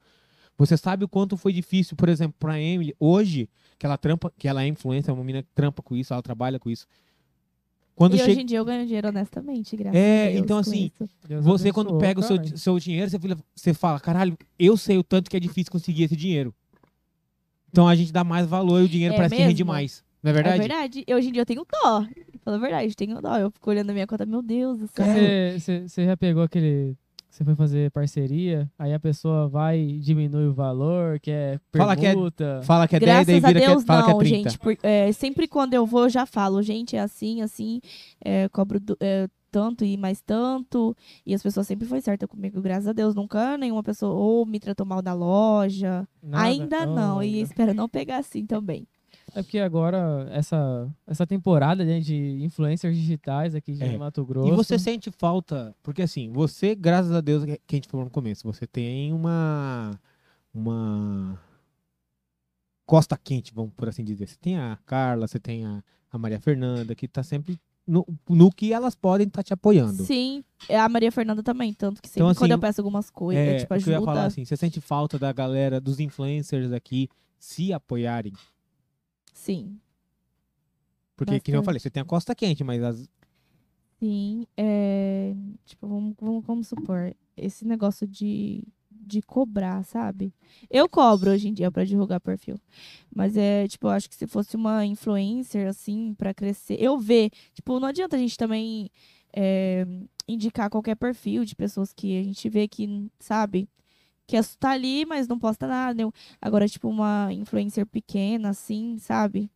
Você 0.58 0.76
sabe 0.78 1.06
o 1.06 1.08
quanto 1.08 1.38
foi 1.38 1.54
difícil, 1.54 1.96
por 1.96 2.10
exemplo, 2.10 2.36
pra 2.40 2.60
Emily, 2.60 2.96
hoje, 3.00 3.48
que 3.78 3.86
ela 3.86 3.98
trampa, 3.98 4.32
que 4.36 4.48
ela 4.48 4.64
é 4.64 4.68
influencer, 4.68 5.12
é 5.12 5.14
uma 5.14 5.24
menina 5.24 5.44
que 5.44 5.50
trampa 5.54 5.84
com 5.84 5.96
isso, 5.96 6.12
ela 6.12 6.24
trabalha 6.24 6.60
com 6.60 6.72
isso. 6.72 6.88
Quando 7.96 8.16
e 8.16 8.18
chega. 8.18 8.32
hoje 8.32 8.42
em 8.42 8.46
dia 8.46 8.58
eu 8.58 8.66
ganho 8.66 8.86
dinheiro 8.86 9.08
honestamente, 9.10 9.76
graças 9.76 10.00
É, 10.00 10.26
a 10.28 10.30
Deus. 10.32 10.44
então, 10.44 10.58
assim. 10.58 10.92
Deus 11.28 11.46
Você, 11.46 11.70
abençoou, 11.70 11.86
quando 11.86 12.00
pega 12.00 12.20
o 12.20 12.24
seu, 12.24 12.58
seu 12.58 12.80
dinheiro, 12.80 13.10
você 13.10 13.20
fala, 13.20 13.38
você 13.56 13.74
fala, 13.74 14.00
caralho, 14.00 14.38
eu 14.58 14.76
sei 14.76 14.98
o 14.98 15.04
tanto 15.04 15.30
que 15.30 15.38
é 15.38 15.40
difícil 15.40 15.72
conseguir 15.72 16.04
esse 16.04 16.16
dinheiro. 16.16 16.54
Então 17.70 17.88
a 17.88 17.96
gente 17.96 18.12
dá 18.12 18.24
mais 18.24 18.48
valor 18.48 18.82
e 18.82 18.86
o 18.86 18.90
dinheiro 18.90 19.14
É 19.14 19.18
parece 19.18 19.36
que 19.36 19.42
rende 19.42 19.64
mesmo? 19.64 19.72
mais. 19.72 20.04
Não 20.22 20.30
é 20.30 20.34
verdade? 20.34 20.56
É 20.56 20.60
verdade. 20.68 21.04
E 21.08 21.14
hoje 21.14 21.30
em 21.30 21.32
dia 21.32 21.42
eu 21.42 21.46
tenho 21.46 21.66
dó. 21.70 22.06
Fala 22.44 22.58
a 22.58 22.60
verdade, 22.60 22.88
eu 22.88 22.96
tenho 22.96 23.22
dó. 23.22 23.38
Eu 23.38 23.52
fico 23.52 23.70
olhando 23.70 23.90
a 23.90 23.94
minha 23.94 24.08
conta, 24.08 24.26
meu 24.26 24.42
Deus 24.42 24.80
do 24.80 24.88
céu. 24.88 25.06
Você, 25.60 25.88
você 25.88 26.06
já 26.06 26.16
pegou 26.18 26.44
aquele. 26.44 26.96
Você 27.34 27.44
foi 27.44 27.56
fazer 27.56 27.90
parceria, 27.90 28.70
aí 28.78 28.94
a 28.94 29.00
pessoa 29.00 29.48
vai 29.50 29.80
e 29.80 30.00
diminui 30.00 30.46
o 30.46 30.54
valor, 30.54 31.20
que 31.20 31.32
é 31.32 31.60
Fala 31.76 31.96
que 31.96 32.06
é-. 32.06 32.14
Fala 32.62 32.88
que 32.88 32.96
é 32.96 33.00
10, 33.00 33.10
Graças 33.12 33.26
daí 33.26 33.36
a 33.38 33.48
vira 33.48 33.60
que 33.60 33.66
é, 33.66 33.70
Deus, 33.70 33.84
fala 33.84 34.02
não, 34.02 34.06
que 34.06 34.12
é 34.14 34.30
30. 34.30 34.50
gente. 34.52 34.60
por- 34.60 34.78
é, 34.84 35.12
sempre 35.12 35.48
quando 35.48 35.74
eu 35.74 35.84
vou, 35.84 36.04
eu 36.04 36.10
já 36.12 36.28
falo, 36.28 36.62
gente, 36.62 36.96
é 36.96 37.00
assim, 37.00 37.42
assim, 37.42 37.82
é, 38.24 38.48
cobro 38.50 38.80
du- 38.80 38.96
é, 39.00 39.28
tanto 39.50 39.84
e 39.84 39.98
mais 39.98 40.22
tanto. 40.22 40.96
E 41.26 41.34
as 41.34 41.42
pessoas 41.42 41.66
sempre 41.66 41.88
foi 41.88 42.02
certa 42.02 42.28
comigo, 42.28 42.62
graças 42.62 42.88
a 42.88 42.94
Deus. 42.94 43.16
Nunca 43.16 43.58
nenhuma 43.58 43.82
pessoa 43.82 44.14
ou 44.14 44.46
me 44.46 44.60
tratou 44.60 44.86
mal 44.86 45.02
na 45.02 45.14
loja. 45.16 46.08
Nada? 46.22 46.44
Ainda 46.44 46.86
não. 46.86 47.18
Oh, 47.18 47.24
E 47.24 47.34
ainda. 47.38 47.40
espero 47.50 47.74
não 47.74 47.90
pegar 47.90 48.18
assim 48.20 48.46
também. 48.46 48.88
É 49.36 49.42
porque 49.42 49.60
agora, 49.60 50.28
essa, 50.32 50.88
essa 51.08 51.26
temporada 51.26 51.84
né, 51.84 52.00
de 52.00 52.44
influencers 52.44 52.96
digitais 52.96 53.56
aqui 53.56 53.74
de 53.74 53.84
É. 53.84 53.98
Mato 53.98 54.24
Grosso. 54.26 54.48
E 54.48 54.56
você 54.56 54.78
sente 54.78 55.10
falta, 55.12 55.76
porque 55.82 56.02
assim, 56.04 56.32
você, 56.32 56.76
graças 56.76 57.12
a 57.12 57.22
Deus, 57.22 57.44
que 57.46 57.52
a 57.52 57.76
gente 57.76 57.88
falou 57.88 58.06
no 58.06 58.12
começo, 58.12 58.44
você 58.44 58.68
tem 58.68 59.12
uma 59.12 59.92
uma 60.54 61.40
costa 62.86 63.18
quente, 63.18 63.54
vamos 63.54 63.74
por 63.76 63.90
assim 63.90 64.04
dizer. 64.04 64.28
Você 64.28 64.36
tem 64.40 64.58
a 64.58 64.78
Carla, 64.86 65.28
você 65.28 65.40
tem 65.40 65.66
a, 65.66 65.84
a 66.12 66.18
Maria 66.18 66.40
Fernanda, 66.40 66.94
que 66.94 67.08
tá 67.08 67.24
sempre 67.24 67.60
no, 67.88 68.06
no 68.30 68.52
que 68.52 68.72
elas 68.72 68.96
podem 68.96 69.28
estar 69.28 69.44
te 69.44 69.52
apoiando. 69.54 70.04
Sim, 70.04 70.44
é 70.70 70.80
a 70.80 70.88
Maria 70.88 71.12
Fernanda 71.12 71.42
também. 71.44 71.74
Tanto 71.74 72.02
que 72.02 72.08
sempre 72.08 72.20
Então, 72.22 72.30
assim, 72.30 72.40
quando 72.40 72.52
eu 72.52 72.60
peço 72.60 72.82
algumas 72.82 73.10
coisas, 73.10 73.44
É, 73.44 73.58
tipo, 73.58 73.68
que 73.80 73.90
eu 73.90 73.92
ia 73.92 73.98
ajuda. 73.98 74.12
falar 74.12 74.26
assim, 74.26 74.46
você 74.46 74.56
sente 74.56 74.80
falta 74.80 75.18
da 75.18 75.34
galera, 75.34 75.82
dos 75.82 76.00
influencers 76.00 76.72
aqui 76.72 77.10
se 77.40 77.74
apoiarem? 77.74 78.34
Sim. 79.34 79.80
Porque, 81.16 81.40
que 81.40 81.52
nem 81.52 81.60
eu 81.60 81.64
falei, 81.64 81.80
você 81.80 81.90
tem 81.90 82.02
a 82.02 82.06
costa 82.06 82.34
quente, 82.34 82.64
mas 82.64 82.82
as, 82.82 83.08
Sim, 84.04 84.46
é, 84.58 85.34
tipo, 85.66 85.88
vamos, 85.88 86.14
vamos, 86.20 86.46
vamos 86.46 86.68
supor, 86.68 87.16
esse 87.38 87.66
negócio 87.66 88.06
de, 88.06 88.62
de 88.92 89.22
cobrar, 89.22 89.82
sabe? 89.86 90.34
Eu 90.70 90.90
cobro 90.90 91.32
hoje 91.32 91.48
em 91.48 91.54
dia 91.54 91.72
pra 91.72 91.86
divulgar 91.86 92.20
perfil. 92.20 92.60
Mas 93.16 93.38
é, 93.38 93.66
tipo, 93.66 93.88
eu 93.88 93.92
acho 93.92 94.10
que 94.10 94.16
se 94.16 94.28
fosse 94.28 94.58
uma 94.58 94.86
influencer, 94.86 95.70
assim, 95.70 96.14
pra 96.16 96.34
crescer, 96.34 96.76
eu 96.82 97.00
ver, 97.00 97.32
tipo, 97.54 97.80
não 97.80 97.88
adianta 97.88 98.18
a 98.18 98.20
gente 98.20 98.36
também 98.36 98.90
é, 99.34 99.88
indicar 100.28 100.70
qualquer 100.70 100.96
perfil 100.96 101.46
de 101.46 101.56
pessoas 101.56 101.94
que 101.94 102.20
a 102.20 102.24
gente 102.24 102.50
vê 102.50 102.68
que, 102.68 103.10
sabe, 103.20 103.70
que 104.42 104.58
tá 104.58 104.72
ali, 104.72 105.06
mas 105.06 105.28
não 105.28 105.38
posta 105.38 105.68
nada. 105.68 106.06
né? 106.06 106.12
Agora, 106.42 106.68
tipo, 106.68 106.88
uma 106.90 107.30
influencer 107.32 107.86
pequena, 107.86 108.50
assim, 108.50 108.98
sabe? 109.00 109.50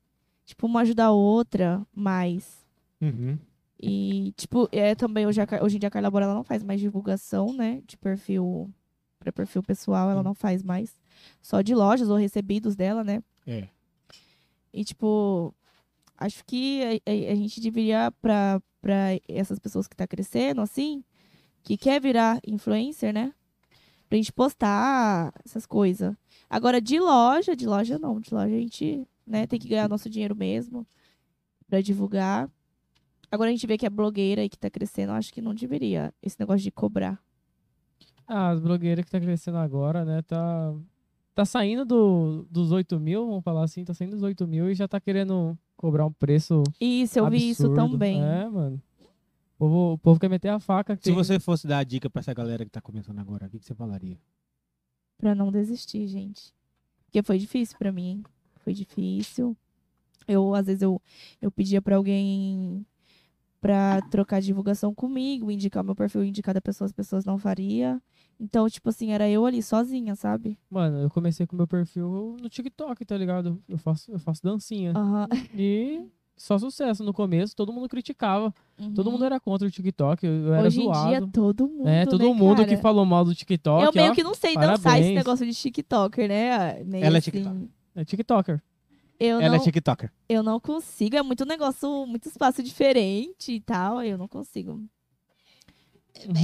Tipo, 0.46 0.68
uma 0.68 0.82
ajuda 0.82 1.06
a 1.06 1.12
outra, 1.12 1.86
mais. 1.96 2.66
Uhum. 3.02 3.38
E, 3.82 4.34
tipo, 4.36 4.68
é 4.72 4.96
também 4.96 5.26
hoje, 5.28 5.40
a 5.42 5.48
hoje 5.64 5.76
em 5.76 5.80
dia 5.80 5.88
a 5.88 5.92
Carla 5.92 6.10
Bora 6.10 6.26
ela 6.26 6.34
não 6.34 6.44
faz 6.44 6.64
mais 6.64 6.80
divulgação, 6.80 7.54
né? 7.54 7.82
De 7.86 7.98
perfil 7.98 8.70
para 9.20 9.32
perfil 9.32 9.62
pessoal, 9.64 10.10
ela 10.10 10.24
não 10.24 10.34
faz 10.34 10.64
mais. 10.64 10.94
Só 11.42 11.62
de 11.62 11.74
lojas 11.76 12.10
ou 12.10 12.16
recebidos 12.18 12.76
dela, 12.76 13.04
né? 13.04 13.22
É. 13.46 13.68
E, 14.74 14.84
tipo, 14.84 15.54
acho 16.18 16.44
que 16.46 16.82
a, 16.84 17.12
a- 17.12 17.32
a 17.32 17.36
gente 17.36 17.60
deveria, 17.60 18.12
pra 18.22 18.62
essas 19.28 19.60
pessoas 19.60 19.88
que 19.88 19.96
tá 19.96 20.08
crescendo, 20.08 20.62
assim, 20.62 21.04
que 21.64 21.78
quer 21.78 22.00
virar 22.02 22.40
influencer, 22.48 23.14
né? 23.14 23.34
Pra 24.08 24.18
gente 24.18 24.32
postar 24.32 25.34
essas 25.44 25.66
coisas. 25.66 26.16
Agora, 26.50 26.80
de 26.80 27.00
loja, 27.00 27.56
de 27.56 27.68
loja 27.68 28.00
não. 28.00 28.20
De 28.20 28.34
loja 28.34 28.56
a 28.56 28.60
gente, 28.60 29.06
né, 29.26 29.46
tem 29.46 29.60
que 29.60 29.68
ganhar 29.68 29.90
nosso 29.90 30.10
dinheiro 30.10 30.36
mesmo 30.36 30.88
pra 31.68 31.82
divulgar. 31.82 32.50
Agora 33.30 33.50
a 33.50 33.52
gente 33.52 33.68
vê 33.68 33.78
que 33.78 33.86
é 33.86 33.90
blogueira 33.90 34.44
e 34.44 34.50
que 34.50 34.58
tá 34.58 34.70
crescendo, 34.70 35.12
acho 35.12 35.34
que 35.34 35.42
não 35.42 35.54
deveria 35.54 36.14
esse 36.24 36.40
negócio 36.40 36.64
de 36.64 36.72
cobrar. 36.72 37.22
Ah, 38.26 38.50
as 38.50 38.60
blogueiras 38.60 39.04
que 39.04 39.12
tá 39.12 39.20
crescendo 39.20 39.58
agora, 39.58 40.06
né? 40.06 40.22
Tá, 40.22 40.74
tá 41.36 41.46
saindo 41.46 41.86
do, 41.86 42.48
dos 42.50 42.72
8 42.72 43.00
mil, 43.00 43.28
vamos 43.28 43.44
falar 43.44 43.64
assim, 43.64 43.84
tá 43.84 43.94
saindo 43.94 44.12
dos 44.12 44.24
8 44.24 44.48
mil 44.48 44.70
e 44.70 44.76
já 44.76 44.88
tá 44.88 45.00
querendo 45.00 45.58
cobrar 45.76 46.06
um 46.06 46.12
preço. 46.12 46.64
Isso, 46.80 47.20
eu 47.20 47.30
vi 47.30 47.50
isso 47.50 47.68
absurdo. 47.68 47.92
também. 47.92 48.24
É, 48.24 48.50
mano. 48.50 48.82
O 49.58 49.60
povo, 49.60 49.94
o 49.94 49.98
povo 49.98 50.20
quer 50.20 50.30
meter 50.30 50.50
a 50.50 50.60
faca. 50.60 50.96
Se 50.96 51.02
tem- 51.02 51.14
você 51.16 51.40
fosse 51.40 51.66
dar 51.68 51.80
a 51.80 51.84
dica 51.84 52.10
pra 52.10 52.20
essa 52.20 52.34
galera 52.34 52.64
que 52.64 52.70
tá 52.72 52.80
começando 52.80 53.18
agora, 53.20 53.48
o 53.48 53.50
que, 53.50 53.60
que 53.60 53.66
você 53.66 53.74
falaria? 53.74 54.18
Pra 55.18 55.34
não 55.34 55.52
desistir, 55.52 56.08
gente. 56.08 56.54
Porque 57.06 57.24
foi 57.24 57.40
difícil 57.40 57.76
pra 57.78 57.92
mim. 57.92 58.24
Foi 58.58 58.74
difícil. 58.74 59.58
Eu, 60.28 60.54
às 60.54 60.66
vezes, 60.68 60.82
eu, 60.84 61.02
eu 61.42 61.50
pedia 61.50 61.82
pra 61.82 61.96
alguém 61.96 62.86
pra 63.60 64.00
trocar 64.12 64.40
divulgação 64.42 64.94
comigo, 64.94 65.50
indicar 65.50 65.84
meu 65.84 65.96
perfil, 65.96 66.24
indicar 66.24 66.54
da 66.54 66.62
pessoa, 66.62 66.86
as 66.86 66.92
pessoas 66.92 67.26
não 67.26 67.40
faria. 67.40 68.00
Então, 68.40 68.70
tipo 68.70 68.88
assim, 68.90 69.12
era 69.12 69.28
eu 69.28 69.44
ali 69.46 69.64
sozinha, 69.64 70.16
sabe? 70.16 70.60
Mano, 70.70 71.00
eu 71.00 71.10
comecei 71.10 71.48
com 71.48 71.56
meu 71.56 71.68
perfil 71.68 72.36
no 72.40 72.48
TikTok, 72.50 73.04
tá 73.04 73.18
ligado? 73.18 73.60
Eu 73.68 73.80
faço, 73.80 74.12
eu 74.12 74.20
faço 74.20 74.44
dancinha. 74.44 74.92
Aham. 74.96 75.28
E 75.56 76.06
só 76.38 76.58
sucesso. 76.60 77.04
No 77.04 77.12
começo, 77.14 77.56
todo 77.56 77.74
mundo 77.74 77.90
criticava. 77.90 78.54
Todo 78.96 79.08
Uhum. 79.08 79.14
mundo 79.14 79.26
era 79.26 79.40
contra 79.40 79.68
o 79.68 79.72
TikTok. 79.72 80.26
Eu, 80.26 80.54
era 80.54 80.68
Hoje 80.68 80.82
zoado. 80.82 81.08
em 81.08 81.10
dia, 81.20 81.30
todo 81.34 81.68
mundo. 81.68 81.88
é, 81.90 82.06
todo 82.06 82.24
né, 82.28 82.34
mundo 82.34 82.62
que 82.64 82.70
cara? 82.70 82.82
falou 82.82 83.04
mal 83.06 83.26
do 83.26 83.34
TikTok. 83.36 83.84
Eu 83.84 83.92
meio 83.94 84.12
ó, 84.12 84.16
que 84.16 84.24
não 84.24 84.34
sei 84.36 84.54
dançar 84.56 84.76
esse 84.76 84.84
parabéns. 84.84 85.16
negócio 85.16 85.46
de 85.46 85.54
TikToker, 85.54 86.30
né? 86.30 86.84
Nem 86.86 87.04
Ela 87.04 87.18
é 87.18 87.20
assim, 87.20 87.32
TikToker. 87.32 87.68
É 87.96 88.06
TikToker. 88.06 88.62
Eu 89.20 89.40
Ela 89.42 89.56
não, 89.56 89.64
é 89.64 89.66
TikToker. 89.66 90.12
eu 90.30 90.44
não 90.44 90.60
consigo. 90.60 91.16
É 91.18 91.24
muito 91.24 91.44
negócio, 91.44 92.06
muito 92.06 92.30
espaço 92.30 92.62
diferente 92.62 93.52
e 93.54 93.60
tal. 93.60 94.04
Eu 94.04 94.16
não 94.18 94.28
consigo. 94.28 94.80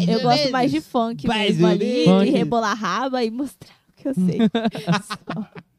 Eu 0.08 0.22
gosto 0.22 0.52
mais 0.52 0.72
de 0.72 0.82
funk 0.82 1.28
Mais 1.28 1.52
mesmo 1.58 1.68
ali. 1.68 2.06
Funk. 2.06 2.26
de 2.26 2.32
rebolar 2.32 2.76
raba 2.78 3.24
e 3.24 3.30
mostrar 3.32 3.74
o 3.90 3.94
que 4.02 4.08
eu 4.08 4.14
sei. 4.16 4.40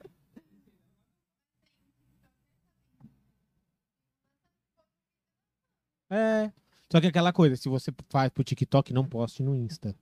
É. 6.15 6.53
Só 6.91 7.01
que 7.01 7.07
aquela 7.09 7.33
coisa, 7.33 7.57
se 7.57 7.69
você 7.69 7.93
faz 8.09 8.31
pro 8.31 8.45
TikTok, 8.45 8.93
não 8.93 9.05
poste 9.05 9.43
no 9.43 9.55
Insta. 9.57 9.95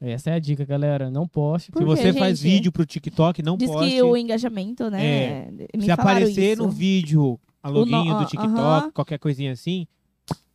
Essa 0.00 0.30
é 0.30 0.34
a 0.34 0.38
dica, 0.38 0.64
galera. 0.64 1.10
Não 1.10 1.26
poste. 1.28 1.70
Por 1.72 1.78
se 1.80 1.84
quê, 1.84 1.90
você 2.12 2.12
faz 2.18 2.38
gente? 2.38 2.50
vídeo 2.52 2.72
pro 2.72 2.84
TikTok, 2.86 3.42
não 3.42 3.56
Diz 3.56 3.70
poste. 3.70 3.90
que 3.90 4.02
o 4.02 4.16
engajamento, 4.16 4.90
né? 4.90 5.04
É. 5.04 5.50
me 5.76 5.84
Se 5.84 5.90
aparecer 5.90 6.52
isso. 6.54 6.62
no 6.62 6.68
vídeo 6.70 7.38
a 7.62 7.68
O 7.70 7.72
loginho 7.72 8.04
no- 8.12 8.18
do 8.20 8.26
TikTok, 8.26 8.52
aham. 8.58 8.90
qualquer 8.92 9.18
coisinha 9.18 9.52
assim, 9.52 9.86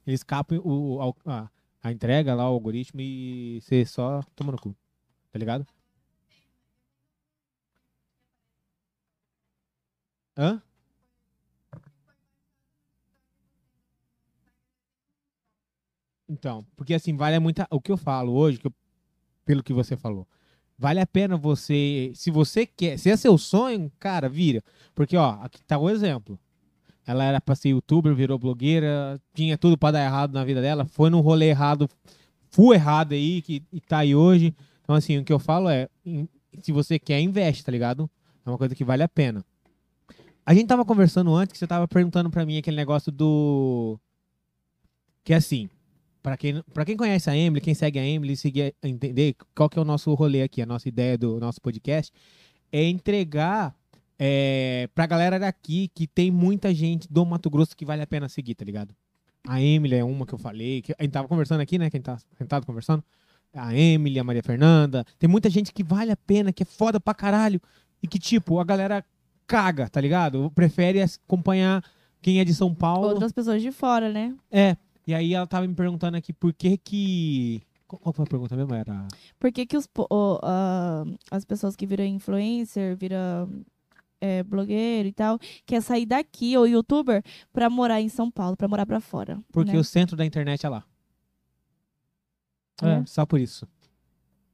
eles 0.05 0.21
capam 0.23 0.59
o, 0.63 0.97
o- 1.09 1.15
a, 1.25 1.49
a 1.81 1.91
entrega 1.91 2.35
lá, 2.35 2.43
o 2.49 2.53
algoritmo 2.53 2.99
e 3.01 3.59
você 3.61 3.85
só 3.85 4.21
toma 4.35 4.51
no 4.51 4.59
cu. 4.59 4.75
Tá 5.31 5.39
ligado? 5.39 5.65
Hã? 10.37 10.61
Então, 16.29 16.65
porque 16.75 16.93
assim, 16.93 17.15
vale 17.15 17.39
muito 17.39 17.63
o 17.69 17.79
que 17.79 17.91
eu 17.91 17.97
falo 17.97 18.33
hoje, 18.33 18.59
que 18.59 18.67
eu- 18.67 18.73
pelo 19.45 19.63
que 19.63 19.73
você 19.73 19.95
falou. 19.95 20.27
Vale 20.77 20.99
a 20.99 21.07
pena 21.07 21.37
você, 21.37 22.11
se 22.13 22.29
você 22.29 22.65
quer, 22.65 22.99
se 22.99 23.09
é 23.09 23.17
seu 23.17 23.37
sonho, 23.37 23.91
cara, 23.99 24.29
vira. 24.29 24.61
Porque 24.93 25.15
ó, 25.17 25.31
aqui 25.41 25.61
tá 25.63 25.77
o 25.77 25.89
exemplo. 25.89 26.37
Ela 27.05 27.23
era 27.23 27.39
pra 27.41 27.55
ser 27.55 27.69
youtuber, 27.69 28.13
virou 28.13 28.37
blogueira, 28.37 29.19
tinha 29.33 29.57
tudo 29.57 29.77
pra 29.77 29.91
dar 29.91 30.03
errado 30.03 30.33
na 30.33 30.43
vida 30.43 30.61
dela, 30.61 30.85
foi 30.85 31.09
num 31.09 31.21
rolê 31.21 31.47
errado, 31.49 31.89
full 32.51 32.73
errado 32.73 33.13
aí, 33.13 33.41
que 33.41 33.63
e 33.71 33.79
tá 33.79 33.99
aí 33.99 34.13
hoje. 34.13 34.53
Então 34.83 34.93
assim, 34.95 35.17
o 35.17 35.23
que 35.23 35.31
eu 35.31 35.39
falo 35.39 35.69
é, 35.69 35.87
se 36.61 36.71
você 36.71 36.99
quer, 36.99 37.21
investe, 37.21 37.63
tá 37.63 37.71
ligado? 37.71 38.09
É 38.45 38.49
uma 38.49 38.57
coisa 38.57 38.75
que 38.75 38.83
vale 38.83 39.03
a 39.03 39.07
pena. 39.07 39.43
A 40.45 40.53
gente 40.53 40.67
tava 40.67 40.85
conversando 40.85 41.33
antes, 41.33 41.53
que 41.53 41.57
você 41.57 41.67
tava 41.67 41.87
perguntando 41.87 42.29
pra 42.29 42.45
mim 42.45 42.57
aquele 42.57 42.77
negócio 42.77 43.11
do 43.11 43.99
que 45.23 45.33
é 45.33 45.37
assim, 45.37 45.69
Pra 46.21 46.35
quem, 46.35 46.61
pra 46.73 46.83
quem 46.83 46.97
conhece 46.97 47.29
a 47.29 47.37
Emily, 47.37 47.61
quem 47.61 47.73
segue 47.73 47.99
a 47.99 48.05
Emily, 48.05 48.35
seguir, 48.35 48.75
entender 48.83 49.35
qual 49.55 49.69
que 49.69 49.79
é 49.79 49.81
o 49.81 49.85
nosso 49.85 50.13
rolê 50.13 50.41
aqui, 50.41 50.61
a 50.61 50.65
nossa 50.65 50.89
ideia 50.89 51.17
do 51.17 51.39
nosso 51.39 51.61
podcast, 51.61 52.11
é 52.71 52.83
entregar 52.83 53.75
é, 54.19 54.89
pra 54.93 55.05
galera 55.05 55.39
daqui 55.39 55.89
que 55.93 56.07
tem 56.07 56.31
muita 56.31 56.73
gente 56.73 57.07
do 57.11 57.25
Mato 57.25 57.49
Grosso 57.49 57.77
que 57.77 57.85
vale 57.85 58.01
a 58.01 58.07
pena 58.07 58.27
seguir, 58.27 58.55
tá 58.55 58.65
ligado? 58.65 58.93
A 59.47 59.61
Emily 59.61 59.95
é 59.95 60.03
uma 60.03 60.25
que 60.25 60.33
eu 60.33 60.39
falei, 60.39 60.81
que 60.81 60.93
a 60.97 61.03
gente 61.03 61.11
tava 61.11 61.27
conversando 61.27 61.61
aqui, 61.61 61.77
né? 61.77 61.89
Quem 61.89 62.01
tá 62.01 62.17
sentado 62.37 62.65
conversando. 62.65 63.03
A 63.53 63.73
Emily, 63.73 64.19
a 64.19 64.23
Maria 64.23 64.43
Fernanda. 64.43 65.05
Tem 65.17 65.29
muita 65.29 65.49
gente 65.49 65.71
que 65.73 65.83
vale 65.83 66.11
a 66.11 66.17
pena, 66.17 66.51
que 66.51 66.63
é 66.63 66.65
foda 66.65 66.99
pra 66.99 67.13
caralho. 67.13 67.61
E 68.03 68.07
que, 68.07 68.19
tipo, 68.19 68.59
a 68.59 68.63
galera 68.65 69.03
caga, 69.47 69.89
tá 69.89 70.01
ligado? 70.01 70.51
Prefere 70.53 71.01
acompanhar 71.01 71.81
quem 72.21 72.39
é 72.39 72.45
de 72.45 72.53
São 72.53 72.75
Paulo. 72.75 73.07
Outras 73.07 73.31
pessoas 73.31 73.61
de 73.61 73.71
fora, 73.71 74.11
né? 74.11 74.35
É. 74.51 74.75
E 75.07 75.13
aí 75.15 75.33
ela 75.33 75.47
tava 75.47 75.65
me 75.65 75.73
perguntando 75.73 76.17
aqui 76.17 76.33
por 76.33 76.53
que 76.53 76.77
que. 76.77 77.61
Qual 77.87 78.13
foi 78.13 78.25
a 78.25 78.27
pergunta 78.27 78.55
mesmo? 78.57 78.75
Era. 78.75 79.07
Por 79.39 79.49
que, 79.49 79.65
que 79.65 79.77
os, 79.77 79.87
po- 79.87 80.07
o- 80.11 80.39
ah, 80.43 81.05
as 81.31 81.45
pessoas 81.45 81.73
que 81.77 81.87
viram 81.87 82.03
influencer, 82.03 82.97
viram 82.97 83.63
é, 84.19 84.43
blogueiro 84.43 85.07
e 85.07 85.13
tal, 85.13 85.39
quer 85.65 85.81
sair 85.81 86.05
daqui, 86.05 86.57
ou 86.57 86.67
youtuber, 86.67 87.23
pra 87.53 87.69
morar 87.69 88.01
em 88.01 88.09
São 88.09 88.29
Paulo, 88.29 88.57
pra 88.57 88.67
morar 88.67 88.85
pra 88.85 88.99
fora? 88.99 89.39
Porque 89.53 89.71
né? 89.71 89.79
o 89.79 89.83
centro 89.85 90.17
da 90.17 90.25
internet 90.25 90.65
é 90.65 90.69
lá. 90.69 90.83
É. 92.81 93.05
Só 93.05 93.25
por 93.25 93.39
isso. 93.39 93.65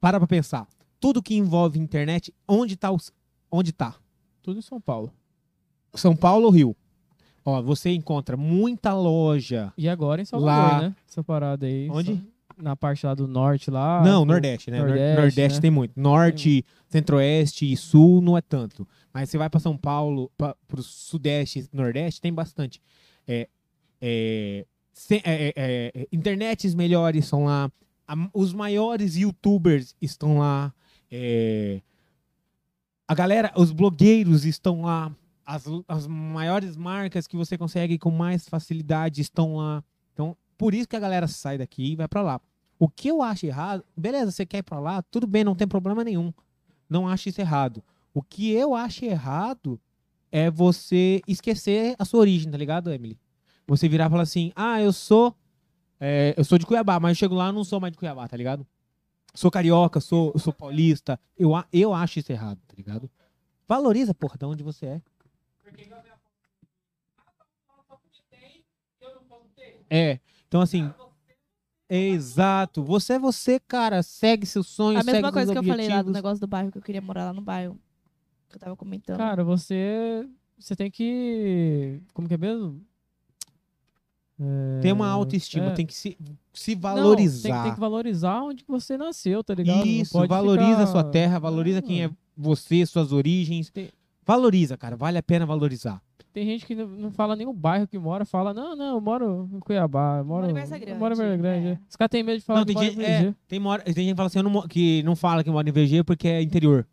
Para 0.00 0.18
pra 0.20 0.28
pensar. 0.28 0.68
Tudo 1.00 1.22
que 1.22 1.34
envolve 1.34 1.78
internet, 1.80 2.32
onde 2.46 2.76
tá 2.76 2.92
os. 2.92 3.12
Onde 3.50 3.72
tá? 3.72 3.96
Tudo 4.42 4.58
em 4.58 4.62
São 4.62 4.80
Paulo. 4.80 5.12
São 5.94 6.14
Paulo 6.14 6.46
ou 6.46 6.50
Rio? 6.52 6.76
Ó, 7.44 7.60
você 7.62 7.90
encontra 7.90 8.36
muita 8.36 8.94
loja. 8.94 9.72
E 9.76 9.88
agora 9.88 10.22
em 10.22 10.24
Salvador, 10.24 10.72
Lá- 10.72 10.80
né? 10.88 10.96
Essa 11.08 11.22
parada 11.22 11.66
aí. 11.66 11.88
Onde? 11.90 12.14
só- 12.14 12.34
Na 12.56 12.76
parte 12.76 13.04
lá 13.04 13.14
do 13.14 13.26
norte 13.26 13.68
lá. 13.70 14.00
não, 14.04 14.24
do- 14.24 14.30
Nordeste, 14.32 14.70
né? 14.70 14.78
Nor- 14.78 14.88
Nordeste, 14.88 15.20
Nordeste, 15.20 15.58
né? 15.58 15.60
tem 15.60 15.70
muito. 15.72 15.92
Norte, 16.00 16.64
Centro-Oeste 16.88 17.70
e 17.72 17.76
Sul 17.76 18.20
não 18.22 18.38
é 18.38 18.40
tanto. 18.40 18.86
Mas 19.12 19.28
você 19.28 19.36
vai 19.36 19.50
pra 19.50 19.58
São 19.58 19.76
Paulo, 19.76 20.30
pra, 20.38 20.54
pro 20.68 20.80
Sudeste 20.82 21.58
e 21.72 21.76
Nordeste, 21.76 22.20
tem 22.20 22.32
bastante. 22.32 22.80
É, 23.26 23.48
é, 24.00 24.64
se- 24.92 25.20
é, 25.24 25.48
é, 25.48 25.52
é, 25.56 26.06
internets 26.12 26.74
melhores 26.76 27.26
são 27.26 27.44
lá. 27.44 27.70
A- 28.06 28.28
os 28.32 28.52
maiores 28.52 29.16
youtubers 29.16 29.94
estão 30.00 30.38
lá. 30.38 30.72
é, 31.10 31.80
a 33.06 33.14
galera, 33.14 33.52
os 33.56 33.70
blogueiros 33.72 34.44
estão 34.44 34.82
lá. 34.82 35.12
As, 35.46 35.64
as 35.86 36.06
maiores 36.06 36.76
marcas 36.76 37.26
que 37.26 37.36
você 37.36 37.58
consegue 37.58 37.98
com 37.98 38.10
mais 38.10 38.48
facilidade 38.48 39.20
estão 39.20 39.56
lá. 39.56 39.84
Então, 40.12 40.36
por 40.56 40.74
isso 40.74 40.88
que 40.88 40.96
a 40.96 41.00
galera 41.00 41.26
sai 41.26 41.58
daqui 41.58 41.92
e 41.92 41.96
vai 41.96 42.08
pra 42.08 42.22
lá. 42.22 42.40
O 42.78 42.88
que 42.88 43.08
eu 43.08 43.22
acho 43.22 43.46
errado, 43.46 43.84
beleza, 43.96 44.30
você 44.30 44.44
quer 44.44 44.58
ir 44.58 44.62
pra 44.62 44.80
lá, 44.80 45.02
tudo 45.02 45.26
bem, 45.26 45.44
não 45.44 45.54
tem 45.54 45.66
problema 45.66 46.02
nenhum. 46.02 46.32
Não 46.88 47.08
acho 47.08 47.28
isso 47.28 47.40
errado. 47.40 47.82
O 48.12 48.22
que 48.22 48.50
eu 48.50 48.74
acho 48.74 49.04
errado 49.04 49.80
é 50.30 50.50
você 50.50 51.20
esquecer 51.26 51.94
a 51.98 52.04
sua 52.04 52.20
origem, 52.20 52.50
tá 52.50 52.58
ligado, 52.58 52.92
Emily? 52.92 53.18
Você 53.66 53.88
virar 53.88 54.06
e 54.06 54.10
falar 54.10 54.22
assim: 54.22 54.52
ah, 54.54 54.80
eu 54.80 54.92
sou. 54.92 55.34
é, 55.98 56.34
eu 56.36 56.44
sou 56.44 56.58
de 56.58 56.66
Cuiabá, 56.66 57.00
mas 57.00 57.10
eu 57.10 57.14
chego 57.16 57.34
lá 57.34 57.50
não 57.52 57.64
sou 57.64 57.80
mais 57.80 57.92
de 57.92 57.98
Cuiabá, 57.98 58.26
tá 58.28 58.36
ligado? 58.36 58.66
Sou 59.34 59.50
carioca, 59.50 60.00
sou, 60.00 60.36
sou 60.38 60.52
paulista. 60.52 61.18
Eu, 61.36 61.52
eu 61.72 61.92
acho 61.92 62.18
isso 62.18 62.30
errado, 62.30 62.58
tá 62.68 62.74
ligado? 62.76 63.10
Valoriza, 63.66 64.14
porra, 64.14 64.36
de 64.38 64.44
onde 64.44 64.62
você 64.62 64.86
é. 64.86 65.02
É, 69.90 70.18
então 70.48 70.60
assim. 70.60 70.90
Exato. 71.88 72.82
Você 72.82 73.14
é 73.14 73.18
você, 73.18 73.60
cara. 73.60 74.02
Segue 74.02 74.46
seus 74.46 74.66
sonhos, 74.66 75.06
A 75.06 75.12
mesma 75.12 75.30
coisa 75.30 75.52
que 75.52 75.58
eu 75.58 75.62
falei 75.64 75.86
lá 75.88 75.96
do 75.96 76.08
objetivos. 76.08 76.14
negócio 76.14 76.40
do 76.40 76.46
bairro, 76.46 76.72
que 76.72 76.78
eu 76.78 76.82
queria 76.82 77.00
morar 77.02 77.26
lá 77.26 77.32
no 77.32 77.42
bairro. 77.42 77.78
Que 78.48 78.56
eu 78.56 78.60
tava 78.60 78.74
comentando. 78.76 79.18
Cara, 79.18 79.44
você. 79.44 80.26
Você 80.58 80.74
tem 80.74 80.90
que. 80.90 82.00
Como 82.14 82.26
que 82.26 82.34
é 82.34 82.38
mesmo? 82.38 82.80
É, 84.40 84.80
Tem 84.80 84.90
uma 84.92 85.08
autoestima, 85.08 85.66
é. 85.66 85.70
tem 85.74 85.86
que 85.86 85.94
se, 85.94 86.18
se 86.52 86.74
Não, 86.74 86.80
valorizar. 86.80 87.52
tem, 87.52 87.62
tem 87.64 87.74
que 87.74 87.78
valorizar 87.80 88.42
onde 88.42 88.64
você 88.66 88.96
nasceu, 88.98 89.44
tá 89.44 89.54
ligado? 89.54 89.76
Não 89.78 89.86
Isso, 89.86 90.12
pode 90.12 90.28
valoriza 90.28 90.70
a 90.72 90.78
ficar- 90.80 90.86
sua 90.88 91.04
terra, 91.04 91.38
valoriza 91.38 91.80
quem 91.80 92.02
é 92.04 92.10
você, 92.36 92.84
suas 92.84 93.12
origens. 93.12 93.70
Tem- 93.70 93.90
Valoriza, 94.26 94.76
cara. 94.76 94.96
Vale 94.96 95.18
a 95.18 95.22
pena 95.22 95.44
valorizar. 95.46 96.00
Tem 96.32 96.44
gente 96.46 96.66
que 96.66 96.74
não, 96.74 97.12
fala 97.12 97.36
nem 97.36 97.46
o 97.46 97.52
bairro 97.52 97.86
que 97.86 97.96
mora, 97.96 98.24
fala, 98.24 98.52
não, 98.52 98.74
não, 98.74 98.94
eu 98.96 99.00
moro 99.00 99.48
em 99.52 99.60
Cuiabá, 99.60 100.18
eu 100.18 100.24
moro, 100.24 100.46
Moro 100.46 100.50
em 100.50 100.54
Varza 100.54 100.76
eu 100.78 100.96
moro 100.96 101.14
em 101.14 101.16
Varza 101.16 101.22
Grande, 101.36 101.42
Grande. 101.42 101.66
é. 101.68 101.78
Os 101.88 101.94
caras 101.94 102.10
têm 102.10 102.24
medo 102.24 102.38
de 102.40 102.44
falar 102.44 102.58
Não, 102.58 102.66
que 102.66 102.74
tem 102.74 102.82
mora 102.82 102.90
gente, 102.90 103.00
em 103.00 103.04
é, 103.04 103.22
VG. 103.22 103.34
tem, 103.46 103.60
mora, 103.60 103.82
tem 103.84 103.94
gente 103.94 104.08
que 104.10 104.16
fala 104.16 104.26
assim, 104.26 104.38
eu 104.40 104.42
não, 104.42 104.62
que 104.62 105.02
não 105.04 105.14
fala 105.14 105.44
que 105.44 105.50
mora 105.50 105.68
em 105.68 105.72
VG 105.72 106.02
porque 106.02 106.26
é 106.26 106.42
interior. 106.42 106.84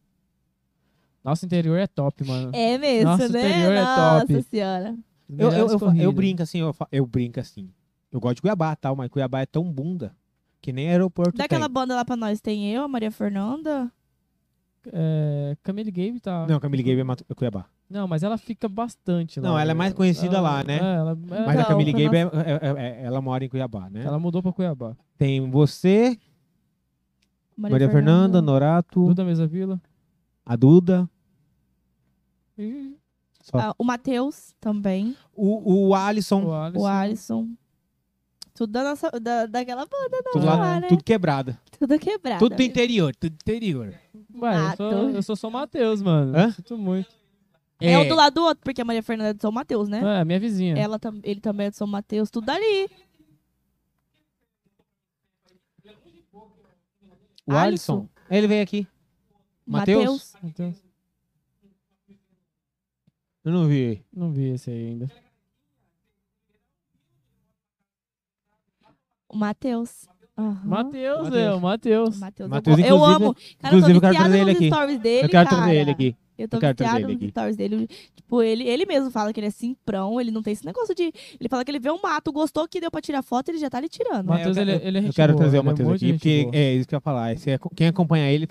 Nosso 1.23 1.43
interior 1.45 1.77
é 1.77 1.87
top, 1.87 2.23
mano. 2.23 2.51
É 2.53 2.77
mesmo, 2.77 3.09
Nossa, 3.09 3.25
o 3.27 3.29
né? 3.31 3.49
interior 3.49 3.71
é 3.73 3.83
Nossa 3.83 4.19
top. 4.27 4.43
senhora. 4.43 4.95
Eu, 5.37 5.51
eu, 5.51 5.67
eu, 5.69 5.95
eu 5.95 6.11
brinco 6.11 6.43
assim, 6.43 6.59
eu, 6.59 6.75
eu 6.91 7.05
brinco 7.07 7.39
assim. 7.39 7.69
Eu 8.11 8.19
gosto 8.19 8.35
de 8.35 8.41
Cuiabá 8.41 8.75
tal, 8.75 8.95
mas 8.95 9.09
Cuiabá 9.09 9.41
é 9.41 9.45
tão 9.47 9.63
bunda 9.71 10.15
que 10.61 10.71
nem 10.71 10.89
aeroporto 10.89 11.35
Daquela 11.37 11.65
tem. 11.65 11.73
banda 11.73 11.95
lá 11.95 12.05
pra 12.05 12.15
nós, 12.15 12.39
tem 12.41 12.71
eu, 12.71 12.83
a 12.83 12.87
Maria 12.87 13.09
Fernanda. 13.09 13.91
É, 14.91 15.55
Camille 15.61 15.91
Gabe 15.91 16.19
tá... 16.19 16.45
Não, 16.47 16.59
Camille 16.59 16.81
Gabe 16.83 16.99
é 16.99 17.03
Mato- 17.03 17.25
é 17.29 17.33
Cuiabá. 17.35 17.65
Não, 17.89 18.07
mas 18.07 18.23
ela 18.23 18.37
fica 18.37 18.67
bastante 18.69 19.39
lá. 19.39 19.49
Não, 19.49 19.53
ela 19.55 19.63
é 19.63 19.65
velho. 19.67 19.77
mais 19.77 19.93
conhecida 19.93 20.37
Ela- 20.37 20.49
lá, 20.57 20.63
né? 20.63 20.77
É, 20.77 20.95
ela, 20.95 21.15
Mas 21.15 21.37
é, 21.39 21.43
a 21.43 21.55
Não, 21.55 21.65
Camille 21.65 21.91
pra 21.91 22.01
Gabe, 22.01 22.17
é- 22.17 22.51
é- 22.51 22.83
é- 23.01 23.03
ela 23.03 23.21
mora 23.21 23.43
em 23.45 23.49
Cuiabá, 23.49 23.89
né? 23.89 24.03
ela 24.05 24.17
mudou 24.17 24.41
pra 24.41 24.51
Cuiabá. 24.53 24.95
Tem 25.17 25.49
você, 25.49 26.17
Maria, 27.55 27.89
Fernanda, 27.89 28.41
Norato, 28.41 29.05
Duda 29.07 29.23
Mesa 29.25 29.45
Vila. 29.45 29.79
a 30.45 30.55
Duda. 30.55 31.07
E 32.57 32.95
Só. 33.41 33.57
Ah, 33.57 33.75
o 33.77 33.83
Matheus 33.83 34.53
também. 34.59 35.15
O, 35.35 35.87
o 35.89 35.95
Alisson, 35.95 36.43
o 36.45 36.53
Alisson. 36.53 36.79
O 36.81 36.87
Alisson. 36.87 37.49
Tudo 38.53 38.71
da 38.73 38.83
nossa, 38.83 39.09
da, 39.19 39.45
daquela 39.47 39.85
banda 39.85 40.23
tudo, 40.31 40.45
lá, 40.45 40.55
lá, 40.55 40.79
né? 40.81 40.87
tudo 40.87 41.03
quebrada. 41.03 41.57
Tudo 41.79 41.97
quebrado. 41.97 42.39
Tudo 42.39 42.55
do 42.55 42.61
interior, 42.61 43.15
tudo 43.15 43.31
do 43.31 43.35
interior. 43.41 43.93
Ué, 44.35 44.55
eu 44.71 44.75
sou, 44.77 45.09
eu 45.09 45.23
sou 45.23 45.35
São 45.35 45.51
Mateus, 45.51 46.01
mano. 46.01 46.37
Hã? 46.37 46.51
Sinto 46.51 46.77
muito. 46.77 47.09
É. 47.79 47.97
um 47.97 48.07
do 48.07 48.13
lado 48.15 48.35
do 48.35 48.43
outro, 48.43 48.63
porque 48.63 48.79
a 48.81 48.85
Maria 48.85 49.01
Fernanda 49.01 49.31
é 49.31 49.33
de 49.33 49.41
São 49.41 49.51
Mateus, 49.51 49.89
né? 49.89 50.21
É, 50.21 50.23
minha 50.25 50.39
vizinha. 50.39 50.77
Ela, 50.77 50.99
tam- 50.99 51.19
ele 51.23 51.39
também 51.41 51.67
é 51.67 51.69
de 51.71 51.77
São 51.77 51.87
Mateus, 51.87 52.29
tudo 52.29 52.49
ali. 52.49 52.89
O 57.47 57.53
Alisson, 57.53 58.07
ele 58.29 58.47
veio 58.47 58.63
aqui. 58.63 58.87
Mateus? 59.65 60.33
Mateus. 60.41 60.75
Eu 63.43 63.51
não 63.51 63.67
vi. 63.67 64.05
não 64.13 64.31
vi 64.31 64.49
esse 64.49 64.69
aí 64.69 64.89
ainda. 64.89 65.11
O 69.27 69.35
Matheus. 69.35 70.07
Aham. 70.37 70.61
Mateus, 70.63 71.23
Mateus. 71.23 71.35
é, 71.35 71.53
o 71.53 71.59
Mateus. 71.61 72.17
O 72.17 72.19
Matheus. 72.19 72.49
Mateus, 72.49 72.79
eu, 72.79 72.85
eu 72.85 72.95
inclusive- 72.95 73.23
amo. 73.25 73.35
Cara, 73.59 73.75
inclusive, 73.75 73.91
eu 73.91 73.95
eu 73.95 74.01
tô 74.01 74.01
quero 74.01 74.13
viciada 74.13 74.29
trazer 74.29 74.37
ele 74.41 74.45
nos 74.51 74.55
aqui. 74.57 74.67
stories 74.67 74.99
dele, 74.99 75.25
eu 75.25 75.29
quero 75.29 75.49
cara. 75.49 75.61
trazer 75.61 75.75
ele 75.75 75.91
aqui. 75.91 76.15
Eu 76.37 76.47
tô 76.47 76.57
Eu 76.57 76.61
viciada 76.61 76.99
nos 77.07 77.15
aqui. 77.15 77.29
stories 77.29 77.55
dele. 77.57 77.87
Tipo, 78.15 78.41
ele, 78.41 78.67
ele 78.67 78.85
mesmo 78.85 79.11
fala 79.11 79.31
que 79.33 79.39
ele 79.39 79.47
é 79.47 79.51
simprão, 79.51 80.19
ele 80.19 80.31
não 80.31 80.41
tem 80.41 80.53
esse 80.53 80.65
negócio 80.65 80.95
de... 80.95 81.03
Ele 81.39 81.49
fala 81.49 81.63
que 81.63 81.69
ele 81.69 81.79
vê 81.79 81.91
um 81.91 81.99
mato, 82.01 82.31
gostou, 82.31 82.67
que 82.67 82.79
deu 82.79 82.89
pra 82.89 83.01
tirar 83.01 83.21
foto, 83.21 83.49
ele 83.49 83.59
já 83.59 83.69
tá 83.69 83.77
ali 83.77 83.87
tirando. 83.89 84.25
Matheus, 84.25 84.57
É, 84.57 84.61
ele- 84.61 84.71
quero- 84.71 84.87
ele 84.87 84.97
é 84.97 85.07
Eu 85.09 85.13
quero 85.13 85.33
boa, 85.33 85.41
trazer 85.43 85.57
o 85.57 85.59
é 85.59 85.63
Matheus 85.63 85.89
muito 85.89 86.03
aqui, 86.03 86.13
porque 86.13 86.43
boa. 86.43 86.55
é 86.55 86.73
isso 86.73 86.87
que 86.87 86.95
eu 86.95 86.97
ia 86.97 87.01
falar. 87.01 87.33
Esse 87.33 87.51
é- 87.51 87.59
quem 87.75 87.87
acompanha 87.87 88.31
ele 88.31 88.47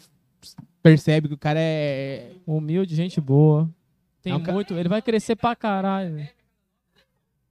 percebe 0.83 1.29
que 1.29 1.35
o 1.35 1.39
cara 1.39 1.59
é. 1.61 2.31
Humilde, 2.47 2.95
gente 2.95 3.21
boa. 3.21 3.69
Tem 4.23 4.33
É 4.33 4.37
um 4.37 4.41
ca- 4.43 4.53
muito. 4.53 4.75
Ele 4.75 4.89
vai 4.89 5.03
crescer 5.03 5.35
pra 5.35 5.57
caralho. 5.57 6.29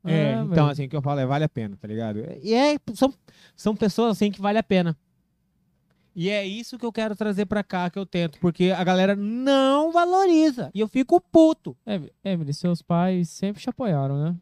É, 0.03 0.33
Ah, 0.33 0.41
então, 0.43 0.47
velho. 0.49 0.67
assim, 0.69 0.85
o 0.85 0.89
que 0.89 0.95
eu 0.95 1.01
falo 1.01 1.19
é 1.19 1.25
vale 1.25 1.43
a 1.43 1.49
pena, 1.49 1.75
tá 1.75 1.87
ligado? 1.87 2.19
E 2.41 2.53
é, 2.53 2.77
são, 2.93 3.13
são 3.55 3.75
pessoas 3.75 4.11
assim 4.11 4.31
que 4.31 4.41
vale 4.41 4.57
a 4.57 4.63
pena. 4.63 4.97
E 6.15 6.29
é 6.29 6.45
isso 6.45 6.77
que 6.77 6.85
eu 6.85 6.91
quero 6.91 7.15
trazer 7.15 7.45
pra 7.45 7.63
cá, 7.63 7.89
que 7.89 7.97
eu 7.99 8.05
tento, 8.05 8.39
porque 8.39 8.71
a 8.75 8.83
galera 8.83 9.15
não 9.15 9.91
valoriza. 9.91 10.69
E 10.73 10.79
eu 10.79 10.87
fico 10.87 11.21
puto. 11.21 11.77
Em- 11.85 12.09
Emily, 12.23 12.53
seus 12.53 12.81
pais 12.81 13.29
sempre 13.29 13.61
te 13.61 13.69
apoiaram, 13.69 14.21
né? 14.21 14.35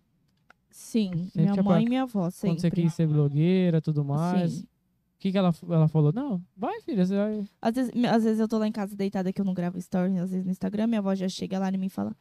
Sim, 0.70 1.12
Sempre 1.34 1.52
minha 1.52 1.64
mãe 1.64 1.86
e 1.86 1.90
minha 1.90 2.04
avó, 2.04 2.22
Quando 2.22 2.32
você 2.34 2.60
sempre. 2.62 2.84
quis 2.84 2.94
ser 2.94 3.08
blogueira 3.08 3.82
tudo 3.82 4.04
mais. 4.06 4.52
Sim. 4.54 4.62
O 4.64 5.20
que, 5.20 5.32
que 5.32 5.38
ela, 5.38 5.52
ela 5.70 5.88
falou? 5.88 6.14
Não, 6.14 6.42
vai, 6.56 6.80
filha. 6.82 7.04
Você 7.06 7.16
vai... 7.16 7.44
Às 7.60 7.74
vezes, 7.76 7.92
me- 7.94 8.08
às 8.08 8.24
vezes 8.24 8.40
eu 8.40 8.48
tô 8.48 8.60
lá 8.60 8.68
em 8.68 8.72
casa 8.72 8.96
deitada 8.96 9.34
que 9.34 9.42
eu 9.42 9.46
não 9.46 9.54
gravo 9.56 9.78
story, 9.80 10.18
às 10.20 10.30
vezes 10.30 10.46
no 10.46 10.52
Instagram, 10.52 10.86
minha 10.88 11.00
avó 11.00 11.14
já 11.16 11.28
chega 11.28 11.58
lá 11.58 11.70
e 11.72 11.90
fala: 11.90 12.16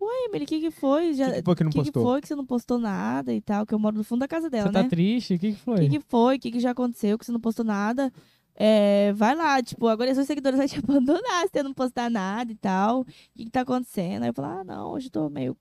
Ué, 0.00 0.26
Emily, 0.28 0.44
o 0.44 0.48
que, 0.48 0.60
que 0.60 0.70
foi? 0.70 1.14
Já, 1.14 1.28
O 1.28 1.30
que, 1.32 1.36
que 1.38 1.42
foi 1.44 1.54
que 1.56 1.64
não 1.64 1.70
que, 1.70 1.82
que 1.84 1.92
foi 1.92 2.20
que 2.20 2.28
você 2.28 2.34
não 2.34 2.44
postou 2.46 2.78
nada 2.78 3.32
e 3.32 3.40
tal? 3.40 3.64
Que 3.66 3.72
eu 3.74 3.78
moro 3.78 3.96
no 3.96 4.04
fundo 4.04 4.20
da 4.20 4.28
casa 4.28 4.50
dela, 4.50 4.68
Você 4.68 4.72
né? 4.72 4.82
tá 4.82 4.88
triste? 4.88 5.34
O 5.34 5.38
que, 5.38 5.52
que 5.52 5.56
O 5.56 5.64
foi? 5.64 5.78
que, 5.80 5.88
que 5.88 6.00
foi? 6.00 6.36
O 6.36 6.40
que, 6.40 6.50
que 6.52 6.60
já 6.60 6.70
aconteceu? 6.72 7.18
Que 7.18 7.24
você 7.24 7.32
não 7.32 7.40
postou 7.40 7.64
nada? 7.64 8.12
É, 8.54 9.12
vai 9.14 9.34
lá, 9.34 9.62
tipo, 9.62 9.86
agora 9.88 10.14
seus 10.14 10.26
seguidores 10.26 10.58
vão 10.58 10.66
te 10.66 10.78
abandonar 10.84 11.42
se 11.44 11.50
você 11.52 11.62
não 11.62 11.72
postar 11.74 12.10
nada 12.10 12.50
e 12.52 12.54
tal. 12.56 13.00
O 13.00 13.04
que, 13.34 13.44
que 13.46 13.50
tá 13.50 13.62
acontecendo? 13.62 14.22
Aí 14.24 14.28
eu 14.30 14.34
falo, 14.34 14.48
ah, 14.48 14.64
não, 14.64 14.90
hoje 14.92 15.06
eu 15.06 15.10
tô 15.12 15.28
meio 15.30 15.56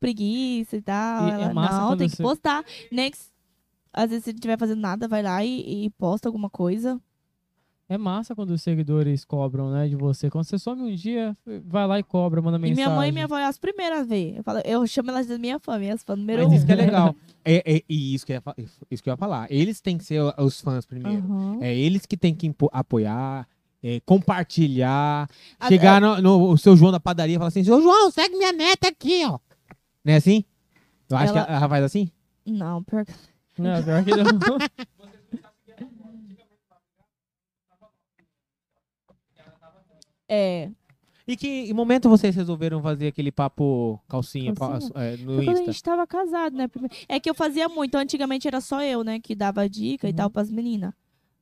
preguiça 0.00 0.76
e 0.76 0.82
tal. 0.82 1.28
E 1.28 1.30
é 1.30 1.34
Ela, 1.42 1.54
massa 1.54 1.80
não, 1.80 1.96
tem 1.96 2.08
que 2.08 2.16
você- 2.16 2.22
postar. 2.22 2.64
Nem 2.92 3.10
que, 3.10 3.16
s- 3.16 3.30
às 3.92 4.10
vezes, 4.10 4.24
se 4.24 4.30
não 4.32 4.36
estiver 4.36 4.58
fazendo 4.58 4.80
nada, 4.80 5.06
vai 5.08 5.22
lá 5.22 5.44
e, 5.44 5.84
e 5.86 5.90
posta 5.90 6.28
alguma 6.28 6.50
coisa. 6.50 7.00
É 7.86 7.98
massa 7.98 8.34
quando 8.34 8.50
os 8.52 8.62
seguidores 8.62 9.26
cobram, 9.26 9.70
né, 9.70 9.86
de 9.86 9.94
você. 9.94 10.30
Quando 10.30 10.44
você 10.44 10.58
some 10.58 10.80
um 10.82 10.94
dia, 10.94 11.36
vai 11.66 11.86
lá 11.86 11.98
e 11.98 12.02
cobra, 12.02 12.40
manda 12.40 12.56
E 12.56 12.60
mensagem. 12.60 12.82
minha 12.84 12.96
mãe 12.96 13.08
e 13.10 13.12
minha 13.12 13.26
avó 13.26 13.36
é 13.36 13.44
as 13.44 13.58
primeiras 13.58 14.00
a 14.00 14.04
ver. 14.04 14.36
Eu, 14.38 14.42
falo, 14.42 14.60
eu 14.64 14.86
chamo 14.86 15.10
elas 15.10 15.26
de 15.26 15.36
minha 15.36 15.58
fã, 15.58 15.78
minhas 15.78 16.02
fãs 16.02 16.18
número 16.18 16.44
Mas 16.44 16.52
um. 16.52 16.56
isso 16.56 16.64
que 16.66 16.72
é 16.72 16.76
legal. 16.76 17.14
É, 17.46 17.76
é- 17.76 17.82
e 17.86 18.14
isso 18.14 18.24
que, 18.24 18.32
eu 18.32 18.36
ia 18.36 18.42
isso 18.90 19.02
que 19.02 19.10
eu 19.10 19.12
ia 19.12 19.16
falar. 19.18 19.46
Eles 19.52 19.78
têm 19.82 19.98
que 19.98 20.04
ser 20.04 20.18
os 20.38 20.62
fãs 20.62 20.86
primeiro. 20.86 21.18
Aham. 21.24 21.58
É 21.60 21.74
eles 21.74 22.06
que 22.06 22.16
têm 22.16 22.34
que 22.34 22.50
apoiar, 22.72 23.46
é, 23.82 24.00
compartilhar, 24.06 25.28
A- 25.60 25.68
chegar 25.68 26.00
no, 26.00 26.22
no- 26.22 26.50
o 26.50 26.56
seu 26.56 26.74
João 26.74 26.90
da 26.90 26.98
padaria 26.98 27.34
e 27.34 27.38
falar 27.38 27.48
assim, 27.48 27.62
seu 27.62 27.82
João, 27.82 28.10
segue 28.10 28.34
minha 28.38 28.50
neta 28.50 28.88
aqui, 28.88 29.24
ó. 29.26 29.38
Não 30.02 30.14
é 30.14 30.16
assim? 30.16 30.42
Eu 31.10 31.18
acho 31.18 31.34
Ela- 31.36 31.44
que 31.44 31.52
ela 31.52 31.68
faz 31.68 31.84
assim? 31.84 32.10
Não, 32.46 32.82
pior 32.82 33.04
que... 33.04 33.12
Não, 33.58 33.82
pior 33.84 34.02
que 34.04 34.10
não. 34.16 34.24
É, 40.28 40.70
E 41.26 41.36
que 41.36 41.46
em 41.48 41.72
momento 41.72 42.08
vocês 42.08 42.34
resolveram 42.36 42.82
fazer 42.82 43.06
aquele 43.08 43.32
papo 43.32 43.98
calcinha, 44.08 44.52
pa- 44.54 44.68
Calcinha? 44.72 44.92
é, 44.96 45.16
no 45.16 45.42
quando 45.44 45.56
a 45.58 45.64
gente 45.64 45.82
tava 45.82 46.06
casado, 46.06 46.54
né? 46.56 46.68
É 47.08 47.18
que 47.18 47.28
eu 47.30 47.34
fazia 47.34 47.68
muito. 47.68 47.94
Antigamente 47.96 48.46
era 48.46 48.60
só 48.60 48.82
eu, 48.82 49.02
né? 49.02 49.18
Que 49.20 49.34
dava 49.34 49.68
dica 49.68 50.06
e 50.06 50.10
Uhum. 50.10 50.16
tal 50.16 50.30
pras 50.30 50.50
meninas. 50.50 50.92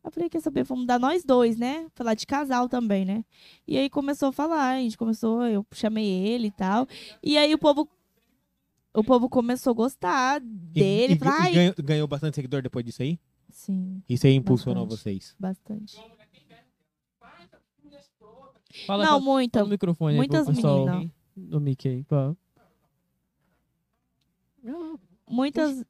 Eu 0.04 0.10
falei, 0.10 0.28
quer 0.28 0.40
saber? 0.40 0.64
Vamos 0.64 0.86
dar 0.86 0.98
nós 0.98 1.24
dois, 1.24 1.56
né? 1.56 1.86
Falar 1.94 2.14
de 2.14 2.26
casal 2.26 2.68
também, 2.68 3.04
né? 3.04 3.24
E 3.68 3.76
aí 3.78 3.88
começou 3.88 4.28
a 4.30 4.32
falar, 4.32 4.70
a 4.74 4.78
gente 4.80 4.98
começou, 4.98 5.44
eu 5.46 5.64
chamei 5.72 6.04
ele 6.06 6.48
e 6.48 6.50
tal. 6.52 6.86
E 7.22 7.36
aí 7.38 7.52
o 7.54 7.58
povo. 7.58 7.88
o 8.94 9.02
povo 9.02 9.28
começou 9.28 9.70
a 9.70 9.74
gostar 9.74 10.40
E- 10.42 10.44
dele. 10.44 11.14
e, 11.14 11.16
e 11.16 11.28
"Ai, 11.28 11.52
ganhou, 11.52 11.74
ganhou 11.82 12.06
bastante 12.08 12.34
seguidor 12.34 12.60
depois 12.62 12.84
disso 12.84 13.02
aí? 13.02 13.18
Sim, 13.50 14.02
Isso 14.08 14.26
aí 14.26 14.34
impulsionou 14.34 14.84
Bastante. 14.86 15.02
vocês. 15.02 15.36
bastante. 15.38 15.96
Fala 18.86 19.04
não, 19.04 19.18
com- 19.18 19.24
muita. 19.24 19.64
microfone 19.64 20.16
muitas 20.16 20.48
meninas. 20.48 21.10
do 21.36 21.60
Mickey 21.60 22.04
pá. 22.04 22.34
Muitas. 25.28 25.84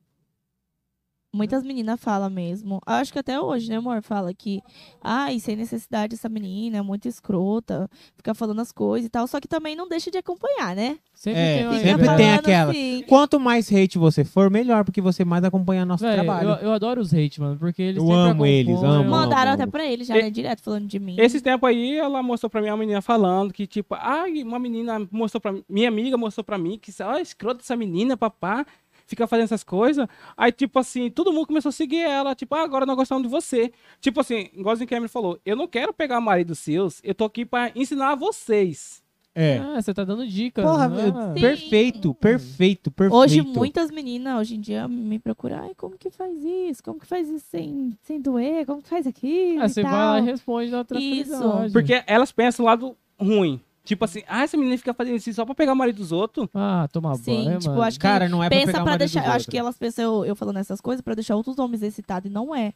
Muitas 1.34 1.64
meninas 1.64 1.98
falam 1.98 2.28
mesmo. 2.28 2.78
Acho 2.84 3.10
que 3.10 3.18
até 3.18 3.40
hoje, 3.40 3.70
né, 3.70 3.76
amor? 3.76 4.02
Fala 4.02 4.34
que, 4.34 4.60
ai, 5.02 5.40
sem 5.40 5.56
necessidade 5.56 6.14
essa 6.14 6.28
menina 6.28 6.76
é 6.76 6.82
muito 6.82 7.08
escrota, 7.08 7.88
fica 8.18 8.34
falando 8.34 8.60
as 8.60 8.70
coisas 8.70 9.06
e 9.06 9.08
tal. 9.08 9.26
Só 9.26 9.40
que 9.40 9.48
também 9.48 9.74
não 9.74 9.88
deixa 9.88 10.10
de 10.10 10.18
acompanhar, 10.18 10.76
né? 10.76 10.98
Sempre 11.14 11.40
É, 11.40 11.56
tem 11.56 11.66
uma 11.66 11.72
sempre 11.78 11.96
tem 11.96 12.04
falando 12.06 12.38
aquela. 12.40 12.70
assim. 12.72 13.04
Quanto 13.08 13.40
mais 13.40 13.72
hate 13.72 13.96
você 13.96 14.24
for, 14.24 14.50
melhor, 14.50 14.84
porque 14.84 15.00
você 15.00 15.24
mais 15.24 15.42
acompanha 15.42 15.86
nosso 15.86 16.04
Véi, 16.04 16.16
trabalho. 16.16 16.50
eu, 16.50 16.54
eu 16.56 16.72
adoro 16.74 17.00
os 17.00 17.14
hate, 17.14 17.40
mano, 17.40 17.56
porque 17.58 17.80
eles 17.80 17.96
Eu 17.96 18.02
sempre 18.08 18.18
amo 18.30 18.44
eles, 18.46 18.82
amo, 18.82 19.10
Mandaram 19.10 19.52
amo. 19.52 19.62
até 19.62 19.66
pra 19.70 19.86
ele 19.86 20.04
já, 20.04 20.18
E- 20.18 20.22
né? 20.24 20.30
Direto 20.30 20.62
falando 20.62 20.86
de 20.86 20.98
mim. 20.98 21.16
Esses 21.18 21.40
tempos 21.40 21.66
aí, 21.66 21.96
ela 21.96 22.22
mostrou 22.22 22.50
pra 22.50 22.60
mim 22.60 22.68
uma 22.68 22.76
menina 22.76 23.00
falando 23.00 23.54
que, 23.54 23.66
tipo, 23.66 23.94
ai, 23.98 24.42
uma 24.42 24.58
menina 24.58 25.08
mostrou 25.10 25.40
pra 25.40 25.50
mim, 25.52 25.64
minha 25.66 25.88
amiga 25.88 26.18
mostrou 26.18 26.44
pra 26.44 26.58
mim 26.58 26.78
que, 26.78 26.92
ó, 27.02 27.16
escrota 27.16 27.62
essa 27.62 27.74
menina, 27.74 28.18
papá, 28.18 28.66
fica 29.12 29.26
fazendo 29.26 29.44
essas 29.44 29.62
coisas. 29.62 30.06
Aí, 30.36 30.50
tipo 30.50 30.78
assim, 30.78 31.10
todo 31.10 31.32
mundo 31.32 31.46
começou 31.46 31.68
a 31.68 31.72
seguir 31.72 32.00
ela, 32.00 32.34
tipo, 32.34 32.54
ah, 32.54 32.62
agora 32.62 32.86
nós 32.86 32.96
gostamos 32.96 33.22
de 33.22 33.28
você. 33.28 33.72
Tipo 34.00 34.20
assim, 34.20 34.48
igualzinho 34.54 34.88
que 34.88 34.94
a 34.94 34.96
Emily 34.96 35.08
falou, 35.08 35.38
eu 35.44 35.54
não 35.54 35.68
quero 35.68 35.92
pegar 35.92 36.20
marido 36.20 36.54
seus, 36.54 37.00
eu 37.04 37.14
tô 37.14 37.24
aqui 37.24 37.44
pra 37.44 37.70
ensinar 37.74 38.12
a 38.12 38.14
vocês. 38.14 39.02
É. 39.34 39.58
Ah, 39.58 39.80
você 39.80 39.94
tá 39.94 40.04
dando 40.04 40.26
dicas. 40.26 40.64
Porra, 40.64 40.88
né? 40.88 41.10
perfeito, 41.40 42.12
perfeito, 42.14 42.90
perfeito. 42.90 43.16
Hoje, 43.16 43.40
muitas 43.40 43.90
meninas, 43.90 44.38
hoje 44.38 44.56
em 44.56 44.60
dia, 44.60 44.86
me 44.86 45.18
procuram. 45.18 45.62
Ai, 45.62 45.72
como 45.74 45.96
que 45.96 46.10
faz 46.10 46.36
isso? 46.44 46.82
Como 46.82 47.00
que 47.00 47.06
faz 47.06 47.28
isso 47.28 47.46
sem, 47.50 47.96
sem 48.02 48.20
doer? 48.20 48.66
Como 48.66 48.82
que 48.82 48.88
faz 48.88 49.06
aquilo? 49.06 49.62
Ah, 49.62 49.66
e 49.66 49.68
você 49.70 49.82
vai 49.82 49.92
tal? 49.92 50.12
lá 50.12 50.18
e 50.18 50.22
responde 50.22 50.70
na 50.70 50.84
tranquilidade. 50.84 51.72
Porque 51.72 52.02
elas 52.06 52.30
pensam 52.30 52.64
o 52.64 52.68
lado 52.68 52.96
ruim. 53.18 53.58
Tipo 53.84 54.04
assim, 54.04 54.22
ah, 54.28 54.42
essa 54.44 54.56
menina 54.56 54.78
fica 54.78 54.94
fazendo 54.94 55.16
isso 55.16 55.32
só 55.34 55.44
pra 55.44 55.54
pegar 55.56 55.72
o 55.72 55.76
marido 55.76 55.96
dos 55.96 56.12
outros. 56.12 56.48
Ah, 56.54 56.88
tomar 56.92 57.16
Sim, 57.16 57.44
banho, 57.46 57.58
tipo, 57.58 57.70
mano. 57.70 57.82
acho 57.82 57.98
que 57.98 58.02
Cara, 58.02 58.28
não 58.28 58.42
é 58.42 58.48
pra 58.48 58.56
pensa 58.58 58.66
pegar 58.66 58.78
o 58.80 58.82
pra 58.84 58.90
marido 58.92 58.98
deixar. 59.00 59.20
dos 59.20 59.26
Eu 59.26 59.30
acho 59.32 59.38
outros. 59.40 59.50
que 59.50 59.58
elas 59.58 59.76
pensam 59.78 60.04
eu, 60.04 60.24
eu 60.24 60.36
falando 60.36 60.58
essas 60.58 60.80
coisas 60.80 61.00
pra 61.02 61.14
deixar 61.14 61.34
outros 61.34 61.58
homens 61.58 61.82
excitados 61.82 62.30
e 62.30 62.32
não 62.32 62.54
é. 62.54 62.72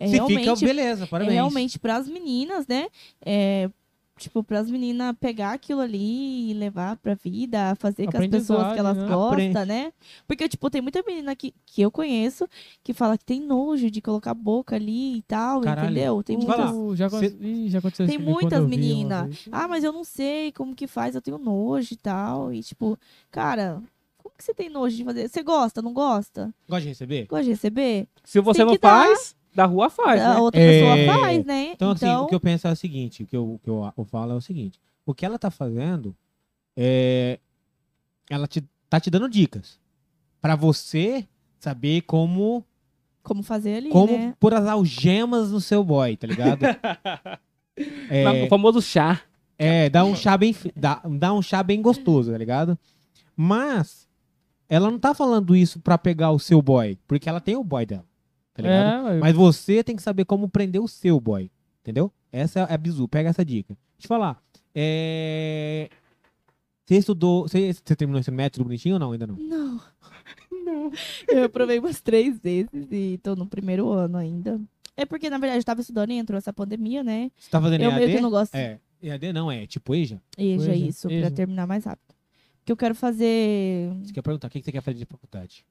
É 0.00 0.06
Se 0.06 0.14
realmente, 0.14 0.54
fica, 0.54 0.66
beleza, 0.66 1.04
é 1.04 1.06
parabéns. 1.06 1.34
realmente 1.34 1.78
pras 1.78 2.08
meninas, 2.08 2.66
né? 2.66 2.86
É, 3.24 3.68
tipo, 4.18 4.42
pras 4.42 4.70
meninas 4.70 5.14
pegar 5.18 5.52
aquilo 5.52 5.80
ali 5.80 6.50
e 6.50 6.54
levar 6.54 6.96
pra 6.96 7.14
vida, 7.14 7.74
fazer 7.76 8.06
com 8.06 8.18
as 8.18 8.26
pessoas 8.26 8.72
que 8.72 8.78
elas 8.78 8.96
né? 8.96 9.06
gostam, 9.06 9.64
né? 9.66 9.92
Porque, 10.26 10.48
tipo, 10.48 10.68
tem 10.70 10.82
muita 10.82 11.02
menina 11.06 11.34
que, 11.34 11.54
que 11.64 11.80
eu 11.80 11.90
conheço 11.90 12.46
que 12.82 12.92
fala 12.92 13.16
que 13.16 13.24
tem 13.24 13.40
nojo 13.40 13.90
de 13.90 14.00
colocar 14.02 14.32
a 14.32 14.34
boca 14.34 14.76
ali 14.76 15.18
e 15.18 15.22
tal, 15.22 15.60
Caralho. 15.60 15.86
entendeu? 15.88 16.22
Tem 16.22 16.36
Vai 16.36 16.56
muitas. 16.58 16.76
Uh, 16.76 16.96
já, 16.96 17.08
Cê- 17.08 17.36
Ih, 17.40 17.68
já 17.68 17.78
aconteceu 17.78 18.06
Tem 18.06 18.18
muitas 18.18 18.60
eu 18.60 18.66
vi 18.66 18.74
uma 18.74 18.78
menina. 18.78 19.24
vez. 19.24 19.48
Ah, 19.50 19.68
mas 19.68 19.84
eu 19.84 19.92
não 19.92 20.04
sei 20.04 20.52
como 20.52 20.74
que 20.74 20.86
faz, 20.86 21.14
eu 21.14 21.22
tenho 21.22 21.38
nojo 21.38 21.92
e 21.92 21.96
tal. 21.96 22.52
E, 22.52 22.62
tipo, 22.62 22.98
cara, 23.30 23.82
como 24.18 24.34
que 24.36 24.44
você 24.44 24.52
tem 24.52 24.68
nojo 24.68 24.96
de 24.96 25.04
fazer? 25.04 25.28
Você 25.28 25.42
gosta, 25.42 25.80
não 25.80 25.92
gosta? 25.92 26.52
Gosta 26.68 26.82
de 26.82 26.88
receber? 26.88 27.26
Gosta 27.26 27.44
de 27.44 27.50
receber? 27.50 28.08
Se 28.24 28.40
você 28.40 28.58
Tem 28.58 28.66
não 28.66 28.72
que 28.74 28.78
dar. 28.78 29.08
Da 29.58 29.66
rua 29.66 29.90
faz, 29.90 30.22
a 30.22 30.34
né? 30.34 30.40
outra 30.40 30.60
É. 30.60 30.70
pessoa 31.04 31.18
faz, 31.20 31.44
né? 31.44 31.72
Então, 31.72 31.90
assim, 31.90 32.08
o 32.08 32.26
que 32.26 32.34
eu 32.36 32.38
penso 32.38 32.68
é 32.68 32.70
o 32.70 32.76
seguinte, 32.76 33.24
o 33.24 33.26
que 33.26 33.36
eu, 33.36 33.54
o 33.54 33.58
que 33.58 33.68
eu, 33.68 33.92
eu 33.98 34.04
falo 34.04 34.30
é 34.32 34.34
o 34.36 34.40
seguinte. 34.40 34.78
O 35.04 35.12
que 35.12 35.26
ela 35.26 35.36
tá 35.36 35.50
fazendo 35.50 36.14
é... 36.76 37.40
Ela 38.30 38.46
te, 38.46 38.62
tá 38.88 39.00
te 39.00 39.10
dando 39.10 39.28
dicas. 39.28 39.80
Pra 40.40 40.54
você 40.54 41.26
saber 41.58 42.02
como, 42.02 42.64
como 43.20 43.42
fazer 43.42 43.78
ali, 43.78 43.88
como 43.90 44.12
né? 44.16 44.32
pôr 44.38 44.54
as 44.54 44.64
algemas 44.64 45.50
no 45.50 45.60
seu 45.60 45.82
boy, 45.82 46.16
tá 46.16 46.28
ligado? 46.28 46.62
é, 48.08 48.44
O 48.44 48.48
famoso 48.48 48.80
chá. 48.80 49.22
É, 49.58 49.90
dá 49.90 50.04
um 50.04 50.14
chá 50.14 50.36
bem, 50.36 50.54
dá, 50.76 51.02
dá 51.04 51.32
um 51.32 51.42
chá 51.42 51.64
bem 51.64 51.82
gostoso, 51.82 52.30
tá 52.30 52.38
ligado? 52.38 52.78
Mas 53.36 54.06
ela 54.68 54.88
não 54.88 55.00
tá 55.00 55.12
falando 55.14 55.56
isso 55.56 55.80
pra 55.80 55.98
pegar 55.98 56.30
o 56.30 56.38
seu 56.38 56.62
boy, 56.62 56.96
porque 57.08 57.28
ela 57.28 57.40
tem 57.40 57.56
o 57.56 57.64
boy 57.64 57.84
dela, 57.84 58.04
tá 58.62 58.68
ligado? 58.68 59.08
É, 59.08 59.10
mas- 59.12 59.20
Mas 59.20 59.34
você 59.36 59.82
tem 59.84 59.96
que 59.96 60.02
saber 60.02 60.24
como 60.24 60.48
prender 60.48 60.80
o 60.82 60.88
seu 60.88 61.20
boy, 61.20 61.50
entendeu? 61.80 62.12
Essa 62.32 62.60
é 62.60 62.74
a 62.74 62.76
bizu, 62.76 63.08
pega 63.08 63.30
essa 63.30 63.44
dica. 63.44 63.76
Deixa 63.96 64.04
eu 64.04 64.08
falar. 64.08 64.42
É... 64.74 65.88
Você 66.86 66.96
estudou, 66.96 67.42
você, 67.48 67.72
você 67.72 67.94
terminou 67.96 68.20
esse 68.20 68.30
método 68.30 68.64
bonitinho 68.64 68.94
ou 68.94 68.98
não? 68.98 69.12
Ainda 69.12 69.26
não? 69.26 69.36
Não. 69.36 69.80
Não. 70.68 70.90
Eu 71.26 71.40
reprovei 71.42 71.78
umas 71.78 71.98
três 72.00 72.38
vezes 72.38 72.68
e 72.90 73.18
tô 73.22 73.34
no 73.34 73.46
primeiro 73.46 73.90
ano 73.90 74.18
ainda. 74.18 74.60
É 74.94 75.06
porque, 75.06 75.30
na 75.30 75.38
verdade, 75.38 75.60
eu 75.60 75.64
tava 75.64 75.80
estudando 75.80 76.10
e 76.10 76.14
entrou 76.18 76.36
essa 76.36 76.52
pandemia, 76.52 77.02
né? 77.02 77.30
Você 77.38 77.48
tá 77.50 77.58
fazendo 77.60 77.82
Eu 77.84 77.90
EAD? 77.90 77.98
meio 78.04 78.16
que 78.16 78.20
não 78.22 78.28
gosto. 78.30 78.54
É, 78.54 78.78
EAD 79.02 79.32
não, 79.32 79.50
é 79.50 79.66
tipo 79.66 79.94
EJA. 79.94 80.20
Eja, 80.36 80.70
Eja, 80.72 80.74
isso, 80.74 81.08
pra 81.08 81.16
eja. 81.16 81.30
terminar 81.30 81.66
mais 81.66 81.84
rápido. 81.86 82.14
Que 82.66 82.72
eu 82.72 82.76
quero 82.76 82.94
fazer 82.94 83.90
Você 84.02 84.12
quer 84.12 84.20
perguntar, 84.20 84.48
o 84.48 84.50
que 84.50 84.58
que 84.60 84.64
você 84.66 84.72
quer 84.72 84.82
fazer 84.82 84.98
de 84.98 85.06
faculdade? 85.06 85.64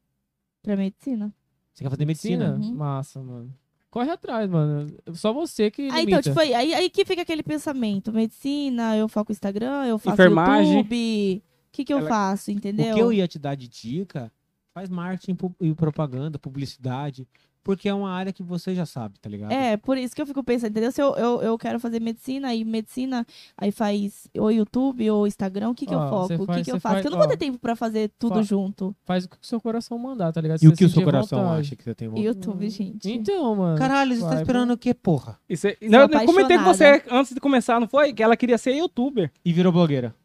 pra 0.63 0.75
medicina. 0.75 1.31
Você 1.77 1.83
quer 1.83 1.89
fazer 1.91 2.05
medicina? 2.05 2.55
Uhum. 2.55 2.73
Massa, 2.73 3.21
mano. 3.21 3.53
Corre 3.91 4.09
atrás, 4.09 4.49
mano. 4.49 4.91
Só 5.13 5.31
você 5.31 5.69
que 5.69 5.89
Aí, 5.91 6.05
então, 6.05 6.19
tipo, 6.23 6.39
aí, 6.39 6.51
aí, 6.51 6.73
aí 6.73 6.89
que 6.89 7.05
fica 7.05 7.21
aquele 7.21 7.43
pensamento. 7.43 8.11
Medicina, 8.11 8.97
eu 8.97 9.07
foco 9.07 9.31
Instagram, 9.31 9.85
eu 9.85 9.99
faço 9.99 10.15
Enfermagem. 10.15 10.77
YouTube. 10.77 11.43
O 11.43 11.71
que 11.71 11.85
que 11.85 11.93
eu 11.93 11.99
Ela- 11.99 12.09
faço, 12.09 12.49
entendeu? 12.49 12.93
O 12.93 12.95
que 12.95 12.99
eu 13.01 13.13
ia 13.13 13.27
te 13.27 13.37
dar 13.37 13.53
de 13.53 13.67
dica, 13.67 14.31
faz 14.73 14.89
marketing 14.89 15.37
e 15.61 15.71
propaganda, 15.75 16.39
publicidade, 16.39 17.27
porque 17.67 17.87
é 17.87 17.93
uma 17.93 18.09
área 18.09 18.33
que 18.33 18.41
você 18.41 18.73
já 18.73 18.85
sabe, 18.85 19.19
tá 19.19 19.29
ligado? 19.29 19.51
É, 19.51 19.77
por 19.77 19.97
isso 19.97 20.15
que 20.15 20.21
eu 20.21 20.25
fico 20.25 20.43
pensando, 20.43 20.71
entendeu? 20.71 20.91
Se 20.91 21.01
eu, 21.01 21.15
eu, 21.15 21.41
eu 21.43 21.57
quero 21.57 21.79
fazer 21.79 21.99
medicina, 22.01 22.47
aí 22.47 22.63
medicina, 22.63 23.25
aí 23.57 23.71
faz 23.71 24.27
ou 24.35 24.51
YouTube 24.51 25.11
ou 25.11 25.27
Instagram, 25.27 25.69
o 25.69 25.75
que 25.75 25.85
que 25.85 25.93
eu 25.93 25.99
Ó, 25.99 26.09
foco? 26.09 26.27
você 26.27 26.35
O 26.35 26.39
que 26.39 26.45
faz- 26.45 26.65
que 26.65 26.71
eu 26.71 26.75
faço? 26.79 26.81
faz- 26.81 26.95
Porque 26.95 27.07
eu 27.07 27.11
não 27.11 27.17
vou 27.19 27.27
ó, 27.27 27.29
ter 27.29 27.37
tempo 27.37 27.59
pra 27.59 27.75
fazer 27.75 28.09
tudo 28.17 28.35
fa- 28.35 28.41
junto. 28.41 28.95
Faz 29.05 29.25
o 29.25 29.29
que 29.29 29.35
o 29.35 29.39
seu 29.45 29.59
coração 29.61 29.97
mandar, 29.99 30.31
tá 30.31 30.41
ligado? 30.41 30.63
E 30.63 30.67
o 30.67 30.73
que 30.73 30.85
o 30.85 30.89
seu 30.89 31.03
coração 31.03 31.39
vontade. 31.43 31.59
acha 31.61 31.75
que 31.75 31.83
você 31.83 31.93
tem 31.93 32.07
vontade? 32.07 32.25
YouTube, 32.25 32.69
gente. 32.69 33.11
Então, 33.11 33.55
mano. 33.55 33.77
Caralho, 33.77 34.15
você 34.15 34.21
tá 34.21 34.29
Vai, 34.29 34.37
esperando 34.41 34.71
o 34.73 34.77
quê, 34.77 34.93
porra? 34.93 35.37
Isso 35.49 35.67
é- 35.67 35.77
Não, 35.81 35.99
eu 36.01 36.25
comentei 36.25 36.57
com 36.57 36.63
você 36.63 37.03
antes 37.11 37.33
de 37.33 37.39
começar, 37.39 37.79
não 37.79 37.87
foi? 37.87 38.13
Que 38.13 38.23
ela 38.23 38.37
queria 38.37 38.57
ser 38.57 38.73
youtuber. 38.75 39.31
E 39.43 39.51
virou 39.51 39.71
blogueira. 39.73 40.15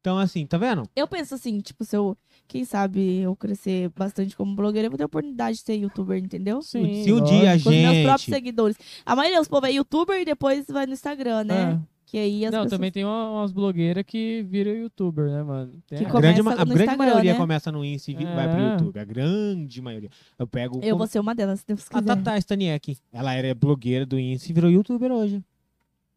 Então, 0.00 0.18
assim, 0.18 0.46
tá 0.46 0.56
vendo? 0.56 0.88
Eu 0.94 1.08
penso 1.08 1.34
assim, 1.34 1.58
tipo, 1.58 1.84
se 1.84 1.96
eu, 1.96 2.16
quem 2.48 2.64
sabe, 2.64 3.18
eu 3.20 3.34
crescer 3.36 3.90
bastante 3.96 4.36
como 4.36 4.54
blogueira, 4.54 4.86
eu 4.86 4.90
vou 4.90 4.96
ter 4.98 5.04
a 5.04 5.06
oportunidade 5.06 5.58
de 5.58 5.62
ser 5.64 5.74
youtuber, 5.76 6.18
entendeu? 6.18 6.62
Sim, 6.62 7.02
Se 7.04 7.12
um 7.12 7.22
dia 7.22 7.50
a 7.50 7.52
lógico. 7.52 7.70
Com 7.70 7.76
os 7.76 7.82
meus 7.82 7.98
próprios 8.02 8.22
gente. 8.22 8.34
seguidores. 8.34 8.76
A 9.04 9.16
maioria 9.16 9.38
dos 9.38 9.48
povos 9.48 9.68
é 9.68 9.72
youtuber 9.72 10.20
e 10.20 10.24
depois 10.24 10.66
vai 10.68 10.86
no 10.86 10.92
Instagram, 10.92 11.44
né? 11.44 11.80
É. 11.82 11.96
Que 12.08 12.18
aí 12.18 12.44
as 12.46 12.52
Não, 12.52 12.60
pessoas... 12.60 12.70
também 12.78 12.92
tem 12.92 13.04
uma- 13.04 13.32
umas 13.32 13.50
blogueiras 13.50 14.04
que 14.06 14.40
viram 14.48 14.70
youtuber, 14.70 15.28
né, 15.28 15.42
mano? 15.42 15.72
Tem 15.88 15.98
Que 15.98 16.04
a- 16.04 16.08
A 16.08 16.12
grande, 16.20 16.40
a 16.40 16.64
grande 16.64 16.96
maioria 16.96 17.32
né? 17.32 17.36
começa 17.38 17.72
no 17.72 17.84
Insta 17.84 18.12
e 18.12 18.14
vi- 18.14 18.24
vai 18.24 18.48
pro 18.48 18.60
É. 18.60 18.70
YouTube. 18.72 18.98
A 19.00 19.04
grande 19.04 19.82
maioria. 19.82 20.08
Eu 20.38 20.46
pego. 20.46 20.76
Eu 20.76 20.82
como- 20.82 20.98
vou 20.98 21.06
ser 21.08 21.18
uma 21.18 21.34
delas, 21.34 21.58
se 21.60 21.66
Deus 21.66 21.84
A 21.90 21.98
quiser. 22.00 22.14
Tatá 22.16 22.38
Staniek. 22.38 22.96
Ela 23.12 23.34
era 23.34 23.52
blogueira 23.56 24.06
do 24.06 24.20
Insta 24.20 24.48
e 24.48 24.52
virou 24.54 24.70
youtuber 24.70 25.10
hoje. 25.10 25.42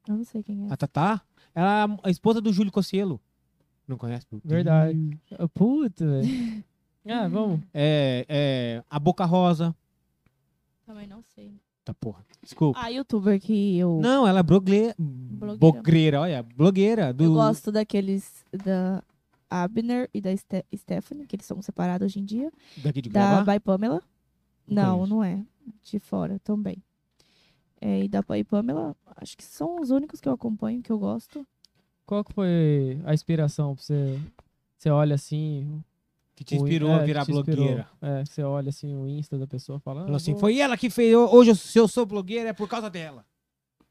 Eu 0.07 0.15
não 0.15 0.23
sei 0.23 0.43
quem 0.43 0.67
é. 0.67 0.71
A 0.71 0.77
Tatá, 0.77 1.21
ela 1.55 1.85
é 2.03 2.07
a 2.07 2.11
esposa 2.11 2.39
do 2.39 2.53
Júlio 2.53 2.71
Cossielo. 2.71 3.19
Não 3.89 3.97
conhece? 3.97 4.27
Verdade. 4.45 5.19
Ah, 5.37 5.47
Puta, 5.49 6.05
velho. 6.05 6.63
Ah, 7.11 7.27
vamos. 7.27 7.61
É, 7.73 8.23
é, 8.29 8.83
a 8.87 8.99
Boca 8.99 9.25
Rosa. 9.25 9.75
Também 10.85 11.07
não 11.07 11.23
sei. 11.23 11.59
Tá 11.83 11.91
porra. 11.91 12.23
Desculpa. 12.43 12.77
A 12.79 12.89
youtuber 12.89 13.39
que 13.41 13.75
eu, 13.79 13.99
Não, 13.99 14.27
ela 14.27 14.41
é 14.41 14.43
blogueira. 14.43 14.93
Blogueira, 14.99 16.21
olha. 16.21 16.43
Blogueira. 16.43 17.11
Do... 17.11 17.23
eu 17.23 17.33
gosto 17.33 17.71
daqueles 17.71 18.45
da 18.53 19.01
Abner 19.49 20.07
e 20.13 20.21
da 20.21 20.35
Ste- 20.37 20.65
Stephanie, 20.75 21.25
que 21.25 21.35
eles 21.35 21.47
são 21.47 21.59
separados 21.63 22.05
hoje 22.05 22.19
em 22.19 22.25
dia. 22.25 22.51
Daqui 22.77 23.01
de 23.01 23.09
Da. 23.09 23.43
By 23.43 23.59
Pamela. 23.59 24.03
Não 24.67 24.99
Não, 24.99 25.07
não 25.07 25.23
é. 25.23 25.43
De 25.81 25.97
fora 25.99 26.37
também. 26.43 26.83
É, 27.81 28.03
e 28.03 28.07
da 28.07 28.21
By 28.21 28.43
Pamela, 28.43 28.95
acho 29.15 29.35
que 29.35 29.43
são 29.43 29.79
os 29.81 29.89
únicos 29.89 30.21
que 30.21 30.27
eu 30.29 30.33
acompanho, 30.33 30.83
que 30.83 30.91
eu 30.91 30.99
gosto. 30.99 31.47
Qual 32.09 32.23
que 32.23 32.33
foi 32.33 32.99
a 33.05 33.13
inspiração 33.13 33.75
pra 33.75 33.83
você? 33.83 34.19
Você 34.77 34.89
olha 34.89 35.13
assim. 35.13 35.83
Que 36.35 36.43
te 36.43 36.55
o- 36.55 36.57
inspirou 36.57 36.89
é, 36.89 36.95
a 36.95 36.99
virar 36.99 37.23
blogueira. 37.25 37.87
É, 38.01 38.25
você 38.25 38.41
olha 38.41 38.69
assim 38.69 38.95
o 38.95 39.07
Insta 39.07 39.37
da 39.37 39.45
pessoa 39.45 39.77
e 39.77 39.81
fala. 39.81 39.99
ah, 40.01 40.03
Falou 40.05 40.15
assim, 40.17 40.35
foi 40.39 40.57
ela 40.57 40.75
que 40.75 40.89
fez. 40.89 41.13
Hoje, 41.15 41.51
eu- 41.51 41.55
se 41.55 41.77
eu 41.77 41.87
sou 41.87 42.05
blogueira, 42.07 42.49
é 42.49 42.53
por 42.53 42.67
causa 42.67 42.89
dela. 42.89 43.23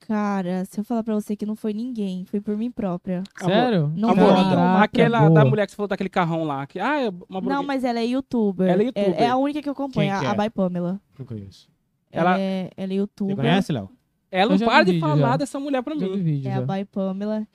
Cara, 0.00 0.64
se 0.64 0.80
eu 0.80 0.84
falar 0.84 1.02
pra 1.02 1.14
você 1.14 1.36
que 1.36 1.44
não 1.46 1.54
foi 1.54 1.72
ninguém, 1.72 2.24
foi 2.24 2.40
por 2.40 2.56
mim 2.56 2.70
própria. 2.70 3.22
Sério? 3.40 3.92
Não 3.94 4.10
Amor, 4.10 4.24
foi. 4.34 4.34
Caraca, 4.44 4.84
aquela 4.84 5.18
boa. 5.20 5.30
da 5.30 5.44
mulher 5.44 5.66
que 5.66 5.72
você 5.72 5.76
falou 5.76 5.88
daquele 5.88 6.08
carrão 6.08 6.44
lá. 6.44 6.66
Que, 6.66 6.80
ah, 6.80 7.00
é 7.00 7.08
uma 7.08 7.16
Não, 7.28 7.40
blogueira. 7.40 7.62
mas 7.62 7.84
ela 7.84 8.00
é 8.00 8.04
youtuber. 8.06 8.68
Ela 8.68 8.82
é 8.82 8.86
youtuber. 8.86 9.14
É, 9.20 9.28
a 9.28 9.36
única 9.36 9.62
que 9.62 9.68
eu 9.68 9.72
acompanho, 9.72 10.18
Quem 10.18 10.26
a, 10.28 10.30
a 10.30 10.34
é? 10.34 10.36
By 10.48 10.50
Pamela. 10.50 11.00
Não 11.18 11.26
conheço. 11.26 11.68
Ela, 12.10 12.30
Ela- 12.30 12.40
é, 12.40 12.70
ela 12.76 12.86
é 12.86 12.86
Você 12.88 12.94
youtuber. 12.94 13.36
conhece, 13.36 13.72
Léo? 13.72 13.90
Ela 14.30 14.56
não 14.58 14.66
para 14.66 14.82
de 14.84 15.00
falar 15.00 15.16
já. 15.16 15.36
dessa 15.38 15.58
mulher 15.58 15.82
pra 15.82 15.94
mim. 15.94 16.22
vídeo 16.22 16.48
É 16.48 16.54
já. 16.54 16.58
a 16.58 16.60
By 16.60 16.84
Pamela. 16.84 17.48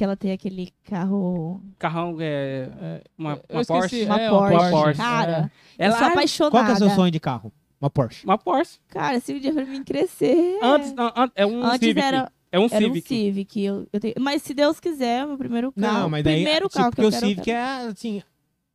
Que 0.00 0.04
ela 0.04 0.16
tem 0.16 0.32
aquele 0.32 0.72
carro. 0.82 1.60
Carrão 1.78 2.16
é. 2.18 2.70
É, 2.80 3.02
Uma, 3.18 3.32
eu 3.50 3.56
uma 3.58 3.64
Porsche. 3.66 4.04
Uma 4.06 4.18
é, 4.18 4.28
Porsche. 4.30 4.54
uma 4.54 4.70
Porsche. 4.70 4.96
Cara, 4.96 5.52
eu 5.78 5.84
Ela 5.86 5.98
sou 5.98 6.06
é 6.06 6.10
apaixonada. 6.10 6.50
Qual 6.56 6.64
que 6.64 6.70
é 6.70 6.74
o 6.74 6.78
seu 6.78 6.90
sonho 6.96 7.10
de 7.10 7.20
carro? 7.20 7.52
Uma 7.78 7.90
Porsche. 7.90 8.24
uma 8.24 8.38
Porsche. 8.38 8.78
Cara, 8.88 9.20
se 9.20 9.34
um 9.34 9.38
dia 9.38 9.52
pra 9.52 9.66
mim 9.66 9.84
crescer. 9.84 10.58
Antes, 10.62 10.94
não, 10.94 11.12
an- 11.14 11.30
é 11.34 11.44
um 11.44 11.62
Antes 11.62 11.80
Civic. 11.80 12.00
era, 12.06 12.32
é 12.50 12.58
um 12.58 12.62
era 12.64 12.66
um 12.66 12.78
Civic. 12.94 13.08
Civic. 13.08 13.62
Eu, 13.62 13.86
eu 13.92 14.00
tenho- 14.00 14.14
mas 14.20 14.40
se 14.42 14.54
Deus 14.54 14.80
quiser, 14.80 15.26
meu 15.26 15.36
primeiro 15.36 15.70
carro. 15.70 15.98
Não, 16.00 16.08
mas 16.08 16.24
daí. 16.24 16.36
primeiro 16.36 16.66
tipo, 16.66 16.78
carro 16.78 16.90
que 16.92 16.96
porque 16.96 17.04
eu 17.04 17.08
o 17.08 17.12
quero. 17.12 17.26
Civic 17.26 17.50
eu 17.50 17.56
é 17.56 17.86
assim. 17.88 18.22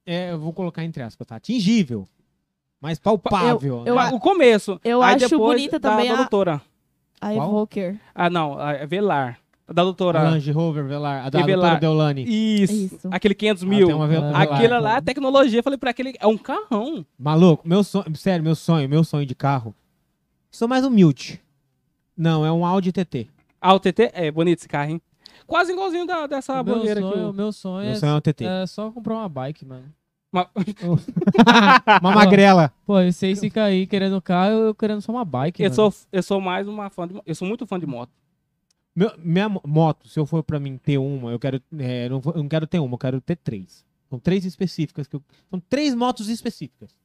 é, 0.06 0.32
eu 0.32 0.40
vou 0.40 0.54
colocar 0.54 0.84
entre 0.84 1.02
aspas, 1.02 1.26
tá? 1.26 1.38
Atingível. 1.38 2.08
Mas 2.80 3.00
palpável. 3.00 3.82
eu 3.84 3.96
né? 3.96 4.02
a- 4.02 4.14
o 4.14 4.20
começo. 4.20 4.80
eu 4.84 5.02
Aí 5.02 5.16
acho 5.16 5.36
bonita 5.40 5.80
também 5.80 6.08
da 6.10 6.14
a- 6.14 6.18
doutora. 6.18 6.62
A 7.20 7.34
Qual? 7.34 7.48
Evoker. 7.48 8.00
Ah, 8.14 8.30
não. 8.30 8.60
A 8.60 8.74
é 8.74 8.86
Velar. 8.86 9.40
Da 9.68 9.84
doutora. 9.84 10.22
Land 10.22 10.52
Rover, 10.52 10.86
Velar. 10.86 11.26
A 11.26 11.30
da 11.30 11.40
Velar. 11.42 11.56
doutora 11.56 11.80
Deolane. 11.80 12.24
Isso. 12.28 12.74
Isso. 12.74 13.08
Aquele 13.12 13.34
500 13.34 13.64
Ela 13.64 13.70
mil. 13.70 13.88
tem 13.88 13.96
uma 13.96 14.08
Ve- 14.08 14.18
Ah, 14.18 14.20
Velar. 14.22 14.42
Aquilo 14.42 14.80
lá 14.80 14.98
é 14.98 15.02
tecnologia. 15.02 15.60
Eu 15.60 15.64
falei 15.64 15.78
pra 15.78 15.90
aquele. 15.90 16.14
É 16.20 16.28
um 16.28 16.38
carrão. 16.38 17.04
Maluco, 17.18 17.68
meu 17.68 17.84
sonho. 17.84 18.16
Sério, 18.16 18.44
meu 18.44 18.54
sonho, 18.56 18.88
meu 18.88 19.04
sonho 19.04 19.26
de 19.26 19.34
carro. 19.34 19.74
Sou 20.52 20.68
mais 20.68 20.86
humilde. 20.86 21.42
Não, 22.16 22.46
é 22.46 22.52
um 22.52 22.64
Audi 22.66 22.92
TT. 22.92 23.28
Ah, 23.60 23.74
o 23.74 23.80
TT. 23.80 24.12
É 24.14 24.30
bonito 24.32 24.60
esse 24.60 24.70
carro, 24.70 24.92
hein? 24.92 25.02
Quase 25.48 25.72
igualzinho 25.74 26.06
da, 26.06 26.28
dessa 26.28 26.62
o 26.62 26.64
meu 26.64 26.76
aqui. 26.78 26.94
sonho, 26.94 27.28
ó. 27.28 27.30
o 27.30 27.34
meu 27.34 27.52
sonho, 27.52 27.86
Meu 27.88 27.96
sonho 27.96 28.12
é 28.12 28.16
um 28.16 28.22
TT. 28.22 28.46
é, 28.46 28.64
é 28.64 28.68
só 28.68 28.92
comprar 28.92 29.16
uma 29.16 29.28
bike, 29.30 29.66
mano. 29.66 29.86
Uma- 30.32 30.50
Uma 32.02 32.12
magrela. 32.12 32.72
Pô, 32.86 33.02
vocês 33.04 33.40
ficam 33.40 33.64
aí 33.64 33.88
querendo 33.88 34.22
carro, 34.22 34.52
eu 34.54 34.76
querendo 34.76 35.02
só 35.02 35.12
uma 35.12 35.26
bike, 35.26 35.62
Eu 35.64 35.66
mano. 35.70 35.76
sou, 35.76 35.94
eu 36.12 36.24
sou 36.24 36.40
mais 36.42 36.68
uma 36.68 36.90
fã 36.90 37.08
de. 37.08 37.16
Eu 37.26 37.36
sou 37.36 37.48
muito 37.48 37.66
fã 37.66 37.80
de 37.80 37.86
moto. 37.86 38.12
Meu- 38.96 39.12
minha 39.18 39.50
mo- 39.50 39.62
moto, 39.66 40.08
se 40.08 40.18
eu 40.20 40.26
for 40.26 40.42
pra 40.44 40.60
mim 40.60 40.78
ter 40.78 40.98
uma, 40.98 41.32
eu 41.32 41.40
quero. 41.40 41.62
é, 41.78 42.08
não, 42.10 42.20
vou- 42.22 42.34
eu 42.34 42.42
não 42.42 42.50
quero 42.50 42.66
ter 42.66 42.80
uma, 42.80 42.94
eu 42.94 42.98
quero 42.98 43.20
ter 43.22 43.36
três. 43.36 43.84
São 44.10 44.18
três 44.20 44.46
específicas. 44.46 45.08
Que 45.08 45.16
eu- 45.18 45.24
são 45.50 45.60
três 45.60 45.94
motos 45.94 46.30
específicas. 46.30 46.96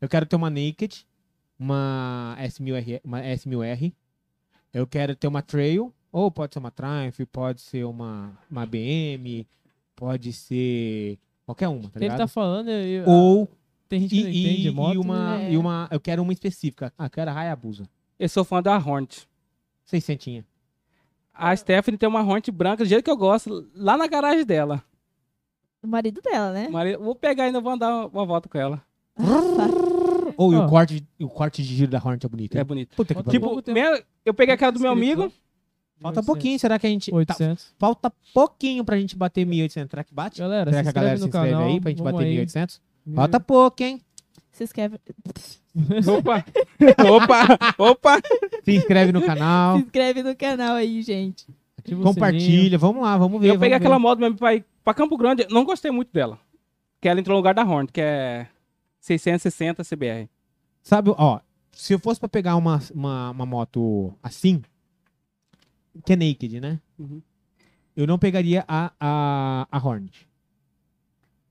Eu 0.00 0.08
quero 0.08 0.24
ter 0.24 0.36
uma 0.36 0.48
Naked, 0.48 1.06
uma 1.58 2.36
S1000R, 2.38 3.00
uma 3.04 3.20
S1000R. 3.20 3.92
Eu 4.72 4.86
quero 4.86 5.14
ter 5.16 5.26
uma 5.26 5.42
Trail, 5.42 5.92
ou 6.12 6.30
pode 6.30 6.54
ser 6.54 6.58
uma 6.60 6.70
Triumph, 6.70 7.20
pode 7.32 7.60
ser 7.60 7.84
uma, 7.84 8.38
uma 8.50 8.64
BM, 8.64 9.46
pode 9.96 10.32
ser 10.32 11.18
qualquer 11.44 11.68
uma, 11.68 11.82
tá 11.90 11.98
Ele 11.98 12.04
ligado? 12.04 12.18
tá 12.18 12.28
falando, 12.28 12.68
eu, 12.70 13.04
Ou 13.08 13.48
tem 13.88 14.00
gente 14.02 14.14
e, 14.14 14.18
que 14.18 14.22
não 14.24 14.30
entende 14.30 14.68
e- 14.68 14.70
moto. 14.70 14.94
e 14.94 14.98
uma, 14.98 15.36
né? 15.38 15.52
e 15.52 15.56
uma. 15.56 15.88
Eu 15.90 15.98
quero 16.00 16.22
uma 16.22 16.32
específica. 16.32 16.92
Ah, 16.96 17.06
eu 17.06 17.10
quero 17.10 17.30
a 17.30 17.34
Hayabusa. 17.34 17.88
Eu 18.18 18.28
sou 18.28 18.44
fã 18.44 18.62
da 18.62 18.76
Hornet. 18.76 19.26
Seiscentinha. 19.84 20.44
A 21.40 21.54
Stephanie 21.54 21.96
tem 21.96 22.08
uma 22.08 22.20
Hornet 22.20 22.50
branca 22.50 22.82
do 22.82 22.88
jeito 22.88 23.04
que 23.04 23.10
eu 23.10 23.16
gosto, 23.16 23.68
lá 23.74 23.96
na 23.96 24.08
garagem 24.08 24.44
dela. 24.44 24.82
O 25.80 25.86
marido 25.86 26.20
dela, 26.20 26.52
né? 26.52 26.68
Mari- 26.68 26.96
Vou 26.96 27.14
pegar 27.14 27.44
ainda, 27.44 27.60
vou 27.60 27.70
andar 27.72 28.06
uma 28.08 28.26
volta 28.26 28.48
com 28.48 28.58
ela. 28.58 28.82
Ou 30.36 30.52
e 30.52 30.56
Ah. 30.56 30.66
o, 30.66 30.68
corte, 30.68 31.06
o 31.20 31.28
corte 31.28 31.62
de 31.62 31.74
giro 31.74 31.90
da 31.90 31.98
Hornet 31.98 32.24
é 32.24 32.28
bonito. 32.28 32.54
É 32.56 32.58
hein? 32.58 32.64
bonito. 32.64 32.96
Puta 32.96 33.14
que. 33.14 33.22
Tipo, 33.30 33.62
minha- 33.72 34.02
eu 34.24 34.34
peguei 34.34 34.54
aquela 34.54 34.72
do 34.72 34.80
meu 34.80 34.90
amigo. 34.90 35.32
Falta 36.00 36.22
pouquinho, 36.22 36.58
será 36.58 36.78
que 36.78 36.86
a 36.86 36.90
gente. 36.90 37.10
tá- 37.10 37.16
800. 37.16 37.74
falta 37.78 38.12
pouquinho 38.32 38.84
pra 38.84 38.96
gente 38.98 39.16
bater 39.16 39.44
1.800. 39.46 39.90
Será 39.90 40.04
que 40.04 40.14
bate? 40.14 40.38
Galera, 40.40 40.70
será 40.70 40.84
se 40.84 40.84
que 40.84 40.88
a 40.88 40.92
galera 41.00 41.18
se 41.18 41.24
inscreve 41.24 41.50
canal. 41.50 41.68
aí 41.68 41.80
pra 41.80 41.90
gente 41.90 42.02
bater 42.02 42.24
aí. 42.24 42.36
1.800? 42.36 42.80
Falta 43.14 43.40
pouco, 43.40 43.82
hein? 43.82 44.00
Se 44.58 44.64
inscreve, 44.64 44.98
Opa! 46.08 46.44
opa! 47.08 47.58
Opa! 47.78 48.20
Se 48.64 48.74
inscreve 48.74 49.12
no 49.12 49.22
canal, 49.22 49.76
se 49.76 49.84
inscreve 49.84 50.20
no 50.20 50.34
canal 50.34 50.74
aí, 50.74 51.00
gente. 51.00 51.46
Ativa 51.78 52.02
compartilha. 52.02 52.76
Vamos 52.76 53.04
lá, 53.04 53.16
vamos 53.16 53.40
ver. 53.40 53.50
Eu 53.50 53.52
peguei 53.54 53.68
vamos 53.68 53.76
aquela 53.76 53.98
ver. 53.98 54.02
moto 54.02 54.18
mesmo 54.18 54.36
pra 54.36 54.56
ir 54.56 54.64
pra 54.82 54.92
Campo 54.92 55.16
Grande. 55.16 55.46
Não 55.48 55.64
gostei 55.64 55.92
muito 55.92 56.12
dela. 56.12 56.40
Que 57.00 57.08
ela 57.08 57.20
entrou 57.20 57.34
no 57.34 57.38
lugar 57.38 57.54
da 57.54 57.62
Hornet, 57.62 57.92
que 57.92 58.00
é 58.00 58.48
660 58.98 59.84
CBR. 59.84 60.28
Sabe, 60.82 61.14
ó, 61.16 61.38
se 61.70 61.92
eu 61.92 62.00
fosse 62.00 62.18
pra 62.18 62.28
pegar 62.28 62.56
uma, 62.56 62.82
uma, 62.92 63.30
uma 63.30 63.46
moto 63.46 64.12
assim, 64.20 64.60
que 66.04 66.14
é 66.14 66.16
naked, 66.16 66.58
né? 66.58 66.80
Uhum. 66.98 67.22
Eu 67.94 68.08
não 68.08 68.18
pegaria 68.18 68.64
a, 68.66 68.92
a, 68.98 69.68
a 69.70 69.86
Hornet. 69.86 70.28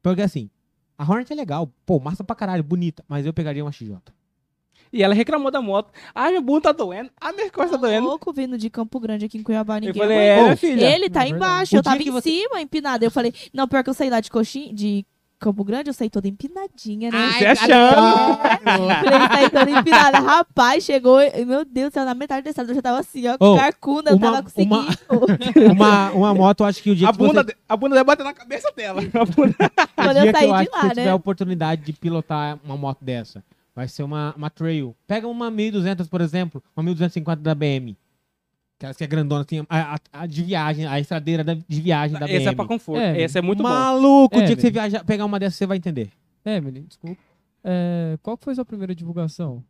Porque 0.04 0.22
assim, 0.22 0.50
a 0.98 1.04
Hornet 1.04 1.32
é 1.32 1.36
legal, 1.36 1.72
pô, 1.86 2.00
massa 2.00 2.24
pra 2.24 2.36
caralho, 2.36 2.64
bonita, 2.64 3.04
mas 3.08 3.26
eu 3.26 3.34
pegaria 3.34 3.64
uma 3.64 3.72
XJ. 3.72 3.98
E 4.92 5.04
ela 5.04 5.14
reclamou 5.14 5.52
da 5.52 5.62
moto. 5.62 5.92
Ai, 6.16 6.32
meu 6.32 6.42
bunda 6.42 6.62
tá 6.62 6.72
doendo. 6.72 7.12
Ai, 7.20 7.34
minha 7.34 7.52
costas 7.52 7.72
tá 7.72 7.78
Tá 7.78 7.88
doendo. 7.88 8.08
louco 8.08 8.32
vindo 8.32 8.58
de 8.58 8.70
Campo 8.70 9.00
Grande 9.02 9.26
aqui 9.26 9.38
em 9.38 9.44
Cuiabá, 9.44 9.78
Eu 9.78 9.82
ninguém 9.82 10.02
falei, 10.02 10.32
aguenta. 10.32 10.54
é, 10.54 10.56
filha. 10.56 10.96
Ele 10.96 11.10
tá 11.10 11.26
É 11.26 11.30
embaixo, 11.30 11.76
O 11.76 11.80
eu 11.80 11.84
tava 11.84 12.02
em 12.02 12.10
você- 12.10 12.30
cima, 12.30 12.62
empinada. 12.62 13.04
Eu 13.06 13.12
falei, 13.12 13.34
não, 13.54 13.68
pior 13.68 13.84
que 13.84 13.90
eu 13.90 13.94
saí 13.94 14.10
lá 14.10 14.22
de 14.22 14.32
coxinha, 14.32 14.74
de 14.74 15.06
Campo 15.40 15.64
Grande, 15.64 15.90
eu 15.90 15.94
saí 15.94 16.10
toda 16.10 16.28
empinadinha, 16.28 17.12
né? 17.12 17.32
Você 17.38 17.46
achando? 17.46 18.38
Falei, 18.64 19.28
saí 19.32 19.50
toda 19.52 19.70
empinada. 19.72 20.20
Rapaz, 20.20 20.84
chegou, 20.84 21.22
e, 21.22 21.46
meu 21.46 21.64
Deus 21.64 21.92
do 21.92 21.94
céu, 21.94 22.06
na 22.06 22.16
metade 22.16 22.44
da 22.44 22.50
estrada 22.50 22.72
eu 22.72 22.76
já 22.76 22.82
tava 22.82 23.00
assim, 23.00 23.24
ó, 23.28 23.36
Ô, 23.40 23.56
carcunda, 23.56 24.10
eu 24.12 24.16
uma- 24.18 24.32
tava 24.32 24.44
conseguindo. 24.44 24.76
uma, 25.72 26.12
uma 26.12 26.34
moto, 26.34 26.62
eu 26.62 26.66
acho 26.66 26.82
que 26.82 26.90
o 26.90 26.96
dia 26.96 27.08
A 27.10 27.12
que 27.12 27.20
bunda, 27.20 27.44
você... 27.44 27.56
a 27.70 27.78
bunda 27.78 27.96
deve 27.96 28.06
bater 28.06 28.24
na 28.24 28.34
cabeça 28.34 28.72
dela. 28.76 29.00
A 29.14 29.26
bunda- 29.26 29.56
O 29.60 30.04
Quando 30.04 30.12
dia 30.14 30.22
eu 30.30 30.34
que 30.34 30.40
saí 30.40 30.50
eu 30.50 30.56
de 30.64 30.70
lá, 30.72 30.82
você 30.82 30.90
tiver 30.90 31.02
a 31.04 31.06
né? 31.06 31.14
oportunidade 31.14 31.82
de 31.84 31.94
pilotar 31.94 32.58
uma 32.66 32.76
moto 32.76 32.98
dessa, 33.04 33.44
vai 33.76 33.88
ser 33.88 34.02
uma, 34.02 34.34
uma 34.36 34.50
trail. 34.50 34.96
Pega 35.06 35.28
uma 35.28 35.52
1200, 35.52 36.08
por 36.08 36.20
exemplo, 36.22 36.64
uma 36.76 36.82
1250 36.84 37.42
da 37.44 37.54
BM. 37.54 37.96
Aquelas 38.78 38.96
que 38.96 39.04
é 39.04 39.08
grandona, 39.08 39.42
assim, 39.42 39.66
a, 39.68 39.96
a- 39.96 40.00
a 40.22 40.26
de 40.28 40.44
viagem, 40.44 40.86
a 40.86 41.00
estradeira 41.00 41.44
da- 41.44 41.56
de 41.56 41.82
viagem 41.82 42.18
da 42.20 42.28
BM. 42.28 42.36
Esse 42.38 42.48
é 42.50 42.54
pra 42.56 42.66
conforto. 42.66 43.02
É, 43.02 43.20
Esse 43.22 43.40
é 43.40 43.42
muito 43.42 43.64
bom. 43.64 43.70
Maluco, 43.70 44.38
o 44.38 44.42
É, 44.42 44.46
dia 44.46 44.56
que 44.56 44.62
você 44.62 44.70
viajar, 44.70 45.04
pegar 45.04 45.26
uma 45.26 45.40
dessas, 45.40 45.56
você 45.58 45.66
vai 45.66 45.78
entender. 45.78 46.12
É, 46.46 46.58
Emily, 46.58 46.82
desculpa. 46.82 47.20
É, 47.64 48.18
qual 48.22 48.38
foi 48.40 48.52
a 48.54 48.56
sua 48.56 48.66
primeira 48.66 48.94
divulgação? 48.94 49.64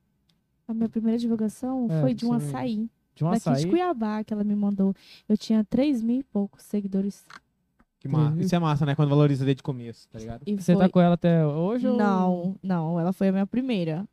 A 0.68 0.74
minha 0.74 0.90
primeira 0.90 1.18
divulgação 1.18 1.88
É, 1.90 2.02
foi 2.02 2.14
de 2.14 2.26
um 2.26 2.34
açaí. 2.34 2.90
De 3.16 3.24
um 3.24 3.32
daqui 3.32 3.50
açaí? 3.50 3.64
de 3.64 3.70
Cuiabá, 3.70 4.24
que 4.26 4.34
ela 4.34 4.44
me 4.44 4.54
mandou. 4.56 4.94
Eu 5.28 5.38
tinha 5.38 5.64
3 5.64 6.04
mil 6.04 6.20
e 6.20 6.24
poucos 6.24 6.64
seguidores. 6.64 7.26
Que 8.00 8.10
ma- 8.10 8.30
Uhum. 8.32 8.42
Isso 8.42 8.54
é 8.54 8.60
massa, 8.60 8.86
né? 8.86 8.94
Quando 8.94 9.10
valoriza 9.10 9.46
desde 9.46 9.62
o 9.62 9.64
começo, 9.64 10.08
tá 10.10 10.20
ligado? 10.20 10.44
E 10.46 10.54
Você 10.54 10.74
foi... 10.74 10.84
tá 10.84 10.90
com 10.90 11.00
ela 11.00 11.16
até 11.16 11.46
hoje? 11.46 11.88
ou- 11.88 11.98
Não, 11.98 12.56
não, 12.62 13.00
ela 13.00 13.14
foi 13.14 13.30
a 13.30 13.32
minha 13.32 13.48
primeira. 13.48 14.06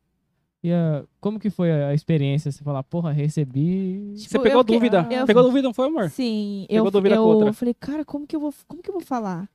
E 0.65 0.71
a- 0.73 1.03
como 1.21 1.39
que 1.39 1.49
foi 1.49 1.71
a 1.71 1.93
experiência? 1.93 2.51
Você 2.51 2.63
falar, 2.63 2.81
porra, 2.83 3.11
recebi... 3.11 4.13
Tipo, 4.17 4.29
Você 4.29 4.39
pegou 4.39 4.59
eu 4.61 4.63
dúvida. 4.63 5.07
eu- 5.11 5.25
Pegou 5.25 5.43
dúvida, 5.43 5.67
não 5.67 5.73
foi, 5.73 5.87
amor? 5.87 6.09
Sim, 6.09 6.65
Pegou 6.67 6.85
eu, 6.87 6.91
dúvida 6.91 7.15
com 7.15 7.21
eu 7.21 7.27
outra. 7.27 7.53
falei, 7.53 7.73
cara, 7.73 8.03
como 8.03 8.25
que 8.25 8.35
eu 8.35 8.39
vou, 8.39 8.53
como 8.67 8.81
que 8.81 8.89
eu 8.89 8.93
vou 8.93 9.03
falar? 9.03 9.47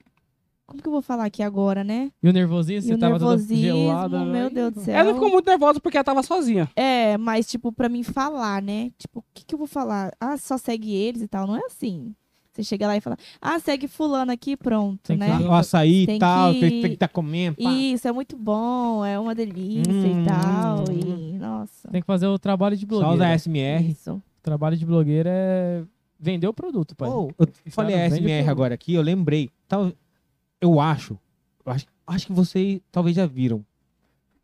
Como 0.67 0.81
que 0.81 0.87
eu 0.89 0.93
vou 0.93 1.03
falar 1.03 1.25
aqui 1.25 1.43
agora, 1.43 1.83
né? 1.83 2.13
E 2.23 2.29
o 2.29 2.33
nervosismo? 2.33 2.87
E 2.87 2.93
Você 2.93 2.95
o 2.95 2.99
tava 2.99 3.19
toda 3.19 3.31
nervosismo, 3.37 3.61
gelada? 3.89 4.25
meu 4.25 4.45
né? 4.45 4.51
Deus 4.51 4.73
do 4.73 4.81
céu. 4.83 4.95
Ela 4.95 5.15
ficou 5.15 5.29
muito 5.29 5.47
nervosa 5.47 5.81
porque 5.81 5.97
ela 5.97 6.05
tava 6.05 6.23
sozinha. 6.23 6.71
É, 6.77 7.19
mas, 7.19 7.49
tipo, 7.49 7.73
pra 7.73 7.89
mim 7.89 8.05
falar, 8.05 8.63
né? 8.63 8.93
Tipo, 8.97 9.19
o 9.19 9.25
que, 9.35 9.45
que 9.45 9.53
eu 9.53 9.59
vou 9.59 9.67
falar? 9.67 10.13
Ah, 10.21 10.37
só 10.37 10.57
segue 10.57 10.95
eles 10.95 11.23
e 11.23 11.27
tal. 11.27 11.45
Não 11.49 11.57
é 11.57 11.63
assim. 11.67 12.15
Você 12.63 12.69
chega 12.69 12.87
lá 12.87 12.97
e 12.97 13.01
fala, 13.01 13.17
ah, 13.41 13.59
segue 13.59 13.89
fulano 13.89 14.31
aqui, 14.33 14.57
pronto, 14.57 15.01
Tem 15.03 15.17
que 15.19 15.25
né? 15.25 15.33
fazer 15.33 15.45
O 15.49 15.53
açaí 15.53 16.03
e 16.05 16.19
tal, 16.19 16.53
que- 16.53 16.61
tem, 16.61 16.81
que 16.83 16.87
estar 16.89 17.09
comendo. 17.09 17.57
pá. 17.63 17.71
Isso, 17.73 18.07
é 18.07 18.13
muito 18.13 18.37
bom, 18.37 19.05
é 19.05 19.19
uma 19.19 19.35
delícia 19.35 19.93
Hum, 19.93 20.23
e 20.23 20.25
tal. 20.27 20.81
hum. 20.81 21.31
E, 21.35 21.39
nossa. 21.39 21.89
Tem 21.89 22.01
que 22.01 22.07
fazer 22.07 22.27
o 22.27 22.39
trabalho 22.39 22.77
de 22.77 22.87
Só 22.87 22.95
usa 22.97 23.07
blogueira. 23.07 23.35
SMR. 23.35 23.91
Isso. 23.91 24.13
O 24.15 24.43
trabalho 24.43 24.77
de 24.77 24.85
blogueira 24.87 25.31
é 25.33 25.83
vender 26.19 26.47
o 26.47 26.53
produto, 26.55 26.95
pai. 26.97 27.09
Oh, 27.09 27.31
eu 27.39 27.47
falei 27.71 27.97
Cara, 27.97 28.07
SMR 28.15 28.49
agora 28.49 28.75
aqui, 28.75 28.95
eu 28.95 29.03
lembrei. 29.03 29.51
Tal- 29.69 29.93
eu 30.61 30.79
acho, 30.81 31.19
eu 31.65 31.73
acho, 31.73 31.87
acho 32.07 32.27
que 32.27 32.33
vocês 32.33 32.81
talvez 32.93 33.17
já 33.17 33.27
viram. 33.27 33.65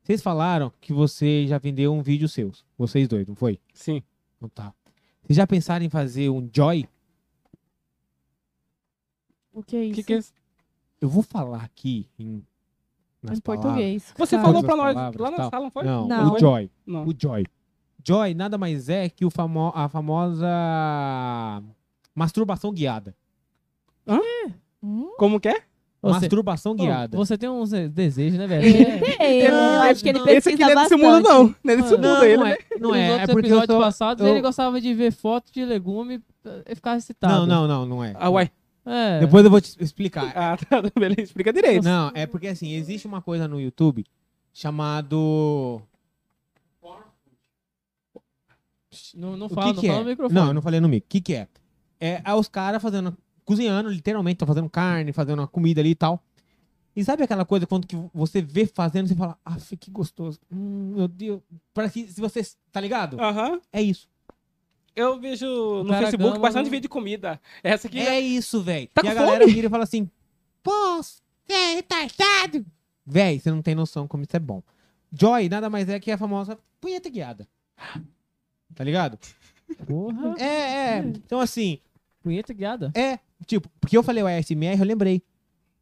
Vocês 0.03 0.23
falaram 0.23 0.73
que 0.81 0.93
você 0.93 1.47
já 1.49 1.59
vendeu 1.59 1.93
um 1.93 2.01
vídeo 2.01 2.29
seus. 2.29 2.65
Vocês 2.79 3.09
dois, 3.09 3.27
não 3.27 3.35
foi? 3.35 3.59
Sim. 3.75 4.03
Não 4.41 4.49
tá. 4.49 4.73
Vocês 5.23 5.37
já 5.37 5.47
pensaram 5.47 5.85
em 5.85 5.89
fazer 5.91 6.31
um 6.31 6.49
Joy? 6.55 6.87
O 9.57 9.63
que 9.63 9.77
é 9.77 9.85
isso? 9.85 9.95
que, 9.95 10.03
que 10.05 10.15
é? 10.15 10.21
Eu 11.01 11.09
vou 11.09 11.23
falar 11.23 11.63
aqui 11.65 12.09
em, 12.19 12.43
nas 13.23 13.39
em 13.39 13.41
palavras. 13.41 13.65
português. 13.73 14.15
Você 14.17 14.37
Fala. 14.37 14.47
falou 14.49 14.63
pra 14.63 14.77
nós 14.77 14.95
palavras, 14.95 15.21
lá 15.21 15.31
na 15.31 15.37
tal. 15.37 15.51
sala, 15.51 15.65
não 15.65 15.71
foi? 15.71 15.85
Não, 15.85 16.07
Não. 16.07 16.33
o 16.35 16.39
Joy. 16.39 16.71
Não. 16.87 17.05
O 17.07 17.15
Joy. 17.19 17.45
Joy 18.07 18.35
nada 18.35 18.57
mais 18.59 18.89
é 18.89 19.09
que 19.09 19.25
o 19.25 19.31
famo 19.31 19.73
a 19.75 19.89
famosa 19.89 20.47
masturbação 22.15 22.73
guiada. 22.73 23.15
Hum? 24.83 25.11
Como 25.19 25.41
que 25.41 25.49
é? 25.49 25.63
Você, 26.03 26.21
masturbação 26.21 26.77
guiada. 26.77 27.17
você 27.17 27.37
tem 27.37 27.49
uns 27.49 27.73
eh, 27.73 27.89
desejos, 27.89 28.39
né, 28.39 28.47
velho? 28.47 28.65
É, 29.19 29.49
eu 29.49 29.51
Não, 29.51 29.83
acho 29.83 30.03
que 30.03 30.09
ele 30.11 30.19
não. 30.21 30.27
pesquisa 30.27 30.55
Esse 30.55 30.63
aqui 30.65 30.75
não 30.75 30.81
é 30.81 30.85
desse 30.85 30.97
mundo, 30.97 31.21
não. 31.29 31.55
Não 31.65 31.73
é 31.73 31.77
desse 31.77 31.91
mundo 31.95 32.03
não, 32.03 32.23
ele. 32.25 32.37
não 32.37 32.45
né? 32.45 32.53
é, 32.53 32.79
não 32.79 32.89
Nos 32.91 32.97
é, 32.99 33.07
é 33.07 33.27
porque 33.27 33.33
eu 33.33 33.39
episódios 33.41 33.67
sou... 33.67 33.81
passados, 33.81 34.25
eu- 34.25 34.31
ele 34.31 34.41
gostava 34.41 34.81
de 34.81 34.95
ver 34.95 35.11
foto 35.11 35.51
de 35.53 35.65
legume 35.65 36.23
e 36.69 36.75
ficava 36.77 36.97
excitado. 36.97 37.47
Não, 37.47 37.47
não, 37.47 37.67
não, 37.67 37.87
não 37.87 38.05
é. 38.05 38.15
Ah, 38.17 38.31
uai. 38.31 38.51
É. 38.87 39.21
Depois 39.21 39.45
eu 39.45 39.51
vou 39.51 39.61
te 39.61 39.77
explicar. 39.83 40.33
Ah, 40.37 40.57
tá, 40.57 40.81
beleza. 40.99 41.23
Explica 41.23 41.53
direito. 41.53 41.85
Não, 41.85 42.13
é 42.15 42.27
porque 42.27 42.47
assim, 42.47 42.73
existe 42.73 43.07
uma 43.07 43.21
coisa 43.21 43.49
no 43.49 43.61
YouTube 43.61 44.05
chamado. 44.53 45.83
Não, 49.15 49.37
não 49.37 49.49
fala, 49.49 49.69
que, 49.69 49.75
não 49.75 49.81
que 49.83 49.87
fala 49.89 50.01
é? 50.01 50.03
no 50.05 50.09
microfone. 50.11 50.41
Não, 50.41 50.47
eu 50.49 50.55
não 50.55 50.63
falei 50.63 50.81
no 50.81 50.89
mic. 50.89 51.05
O 51.05 51.09
que, 51.09 51.21
que 51.21 51.35
é? 51.35 51.49
É, 52.01 52.23
é 52.25 52.35
os 52.35 52.49
caras 52.49 52.81
fazendo 52.81 53.17
cozinhando, 53.45 53.89
literalmente, 53.89 54.39
tá 54.39 54.47
fazendo 54.47 54.69
carne, 54.69 55.13
fazendo 55.13 55.39
uma 55.39 55.47
comida 55.47 55.81
ali 55.81 55.91
e 55.91 55.95
tal. 55.95 56.23
E 56.95 57.05
sabe 57.05 57.23
aquela 57.23 57.45
coisa 57.45 57.67
quando 57.67 57.87
que 57.87 57.97
você 58.13 58.41
vê 58.41 58.67
fazendo, 58.67 59.07
você 59.07 59.15
fala, 59.15 59.39
ah, 59.45 59.57
que 59.79 59.91
gostoso. 59.91 60.41
Hum, 60.51 60.95
meu 60.97 61.07
Deus. 61.07 61.41
Parece 61.73 62.03
que 62.03 62.13
se 62.13 62.21
você. 62.21 62.43
Tá 62.73 62.81
ligado? 62.81 63.21
Aham. 63.21 63.61
É 63.73 63.83
isso. 63.83 64.09
Eu 64.97 65.21
vejo 65.21 65.47
no 65.85 65.93
Facebook 65.93 66.31
gama 66.33 66.39
bastante 66.41 66.71
vídeo 66.71 66.83
de 66.83 66.89
comida. 66.89 67.39
Essa 67.63 67.87
aqui 67.87 68.01
É 68.01 68.19
isso, 68.19 68.63
velho. 68.63 68.89
Tá 68.95 69.03
e 69.03 69.05
com 69.05 69.11
a 69.11 69.15
galera 69.15 69.41
fome? 69.43 69.53
vira 69.53 69.67
e 69.67 69.71
fala 69.71 69.85
assim: 69.85 70.11
Pô, 70.63 70.73
você 71.03 71.21
é 71.51 71.75
retardado. 71.75 72.65
Véi, 73.05 73.39
você 73.39 73.51
não 73.51 73.61
tem 73.63 73.75
noção 73.75 74.09
como 74.09 74.25
isso 74.25 74.35
é 74.35 74.41
bom. 74.41 74.63
Joy 75.13 75.49
nada 75.49 75.69
mais 75.71 75.89
é 75.89 76.01
que 76.01 76.11
a 76.11 76.19
famosa 76.19 76.59
punheta 76.81 77.09
guiada. 77.11 77.47
Tá 78.75 78.83
ligado? 78.83 79.19
Porra. 79.87 80.35
É, 80.39 80.45
é. 80.45 80.99
Então, 80.99 81.41
assim, 81.41 81.79
Punheta 82.23 82.53
guiada. 82.53 82.91
é. 82.95 83.19
Tipo, 83.45 83.69
porque 83.79 83.97
eu 83.97 84.03
falei 84.03 84.23
o 84.23 84.27
ASMR, 84.27 84.79
eu 84.79 84.85
lembrei. 84.85 85.23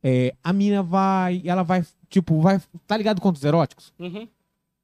É, 0.02 0.34
a 0.42 0.52
mina 0.52 0.82
vai. 0.82 1.40
Ela 1.44 1.62
vai. 1.62 1.84
Tipo, 2.08 2.40
vai. 2.40 2.60
Tá 2.86 2.96
ligado 2.96 3.20
contos 3.20 3.44
eróticos? 3.44 3.92
Uhum. 3.98 4.28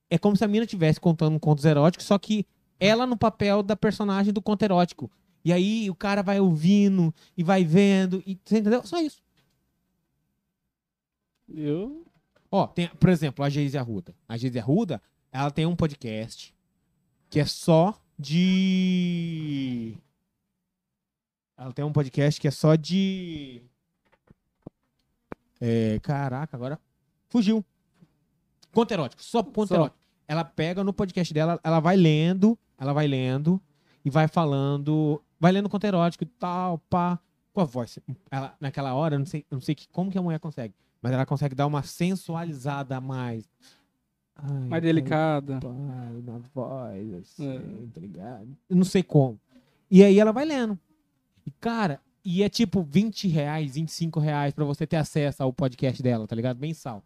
É 0.08 0.16
como 0.16 0.36
se 0.36 0.44
a 0.44 0.48
mina 0.48 0.64
estivesse 0.64 1.00
contando 1.00 1.38
contos 1.40 1.64
eróticos, 1.64 2.06
só 2.06 2.16
que 2.18 2.46
ela 2.80 3.06
no 3.06 3.16
papel 3.16 3.62
da 3.62 3.76
personagem 3.76 4.32
do 4.32 4.42
conto 4.42 4.62
erótico. 4.62 5.10
E 5.44 5.52
aí 5.52 5.88
o 5.90 5.94
cara 5.94 6.22
vai 6.22 6.40
ouvindo 6.40 7.14
e 7.36 7.44
vai 7.44 7.64
vendo. 7.64 8.22
E, 8.26 8.38
você 8.44 8.58
entendeu? 8.58 8.84
Só 8.84 9.00
isso. 9.00 9.22
Eu... 11.48 12.06
Ó, 12.50 12.66
tem, 12.66 12.88
por 12.88 13.08
exemplo, 13.08 13.44
a 13.44 13.48
Geise 13.48 13.78
Arruda. 13.78 14.14
A 14.28 14.36
Geise 14.36 14.58
Arruda, 14.58 15.00
ela 15.30 15.50
tem 15.50 15.66
um 15.66 15.76
podcast 15.76 16.52
que 17.28 17.38
é 17.38 17.44
só 17.44 17.96
de. 18.18 19.96
Ela 21.56 21.72
tem 21.72 21.84
um 21.84 21.92
podcast 21.92 22.40
que 22.40 22.48
é 22.48 22.50
só 22.50 22.74
de. 22.74 23.62
É, 25.60 26.00
caraca, 26.00 26.56
agora 26.56 26.80
fugiu. 27.28 27.64
Conto 28.72 28.92
erótico, 28.92 29.22
só 29.22 29.42
conto 29.42 29.68
Só. 29.68 29.74
erótico. 29.74 30.00
Ela 30.26 30.44
pega 30.44 30.84
no 30.84 30.92
podcast 30.92 31.34
dela, 31.34 31.60
ela 31.62 31.80
vai 31.80 31.96
lendo, 31.96 32.58
ela 32.80 32.92
vai 32.92 33.06
lendo 33.06 33.60
e 34.04 34.10
vai 34.10 34.26
falando, 34.26 35.22
vai 35.38 35.52
lendo 35.52 35.68
conto 35.68 35.84
erótico 35.84 36.24
e 36.24 36.26
tal, 36.26 36.78
pá, 36.90 37.18
com 37.52 37.60
a 37.60 37.64
voz. 37.64 37.98
Ela, 38.30 38.56
naquela 38.58 38.94
hora, 38.94 39.14
eu 39.14 39.18
não 39.20 39.26
sei, 39.26 39.44
eu 39.50 39.56
não 39.56 39.60
sei 39.60 39.74
que, 39.74 39.86
como 39.88 40.10
que 40.10 40.18
a 40.18 40.22
mulher 40.22 40.40
consegue. 40.40 40.74
Mas 41.02 41.12
ela 41.12 41.24
consegue 41.26 41.54
dar 41.54 41.66
uma 41.66 41.82
sensualizada 41.82 42.96
a 42.96 43.00
mais. 43.00 43.48
Ai, 44.36 44.68
Mais 44.68 44.82
delicada. 44.82 45.60
Pai, 45.60 46.22
na 46.24 46.38
voz, 46.54 47.14
assim, 47.14 47.48
É. 47.48 47.58
tá 47.94 48.00
ligado? 48.00 48.48
Eu 48.68 48.76
não 48.76 48.84
sei 48.84 49.02
como. 49.02 49.38
E 49.90 50.02
aí 50.02 50.18
ela 50.18 50.32
vai 50.32 50.44
lendo. 50.44 50.78
E, 51.44 51.50
cara, 51.50 52.00
e 52.24 52.42
é 52.42 52.48
tipo 52.48 52.82
20 52.82 53.28
reais, 53.28 53.74
25 53.74 54.20
reais 54.20 54.52
pra 54.54 54.64
você 54.64 54.86
ter 54.86 54.96
acesso 54.96 55.42
ao 55.42 55.52
podcast 55.52 56.02
dela, 56.02 56.26
tá 56.26 56.34
ligado? 56.36 56.58
Mensal. 56.58 57.02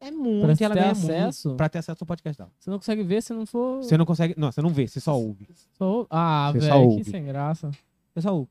É 0.00 0.10
muito, 0.12 0.44
Pra 0.44 0.54
e 0.54 0.64
ela 0.64 0.74
ter 0.74 0.80
ganha 0.80 0.92
acesso? 0.92 1.48
muito 1.48 1.56
pra 1.56 1.68
ter 1.68 1.78
acesso 1.78 2.02
ao 2.04 2.06
podcast 2.06 2.38
dela. 2.38 2.52
Você 2.58 2.70
não 2.70 2.78
consegue 2.78 3.02
ver 3.02 3.20
se 3.22 3.32
não 3.32 3.44
for. 3.44 3.82
Você 3.82 3.96
não 3.96 4.06
consegue. 4.06 4.34
Não, 4.36 4.52
você 4.52 4.62
não 4.62 4.70
vê, 4.70 4.86
você 4.86 5.00
só 5.00 5.18
ouve. 5.18 5.48
Só- 5.76 6.06
Ah, 6.08 6.52
velho, 6.52 6.96
que 6.98 7.04
sem 7.10 7.24
graça. 7.24 7.70
Você 8.14 8.22
só 8.22 8.34
ouve. 8.34 8.50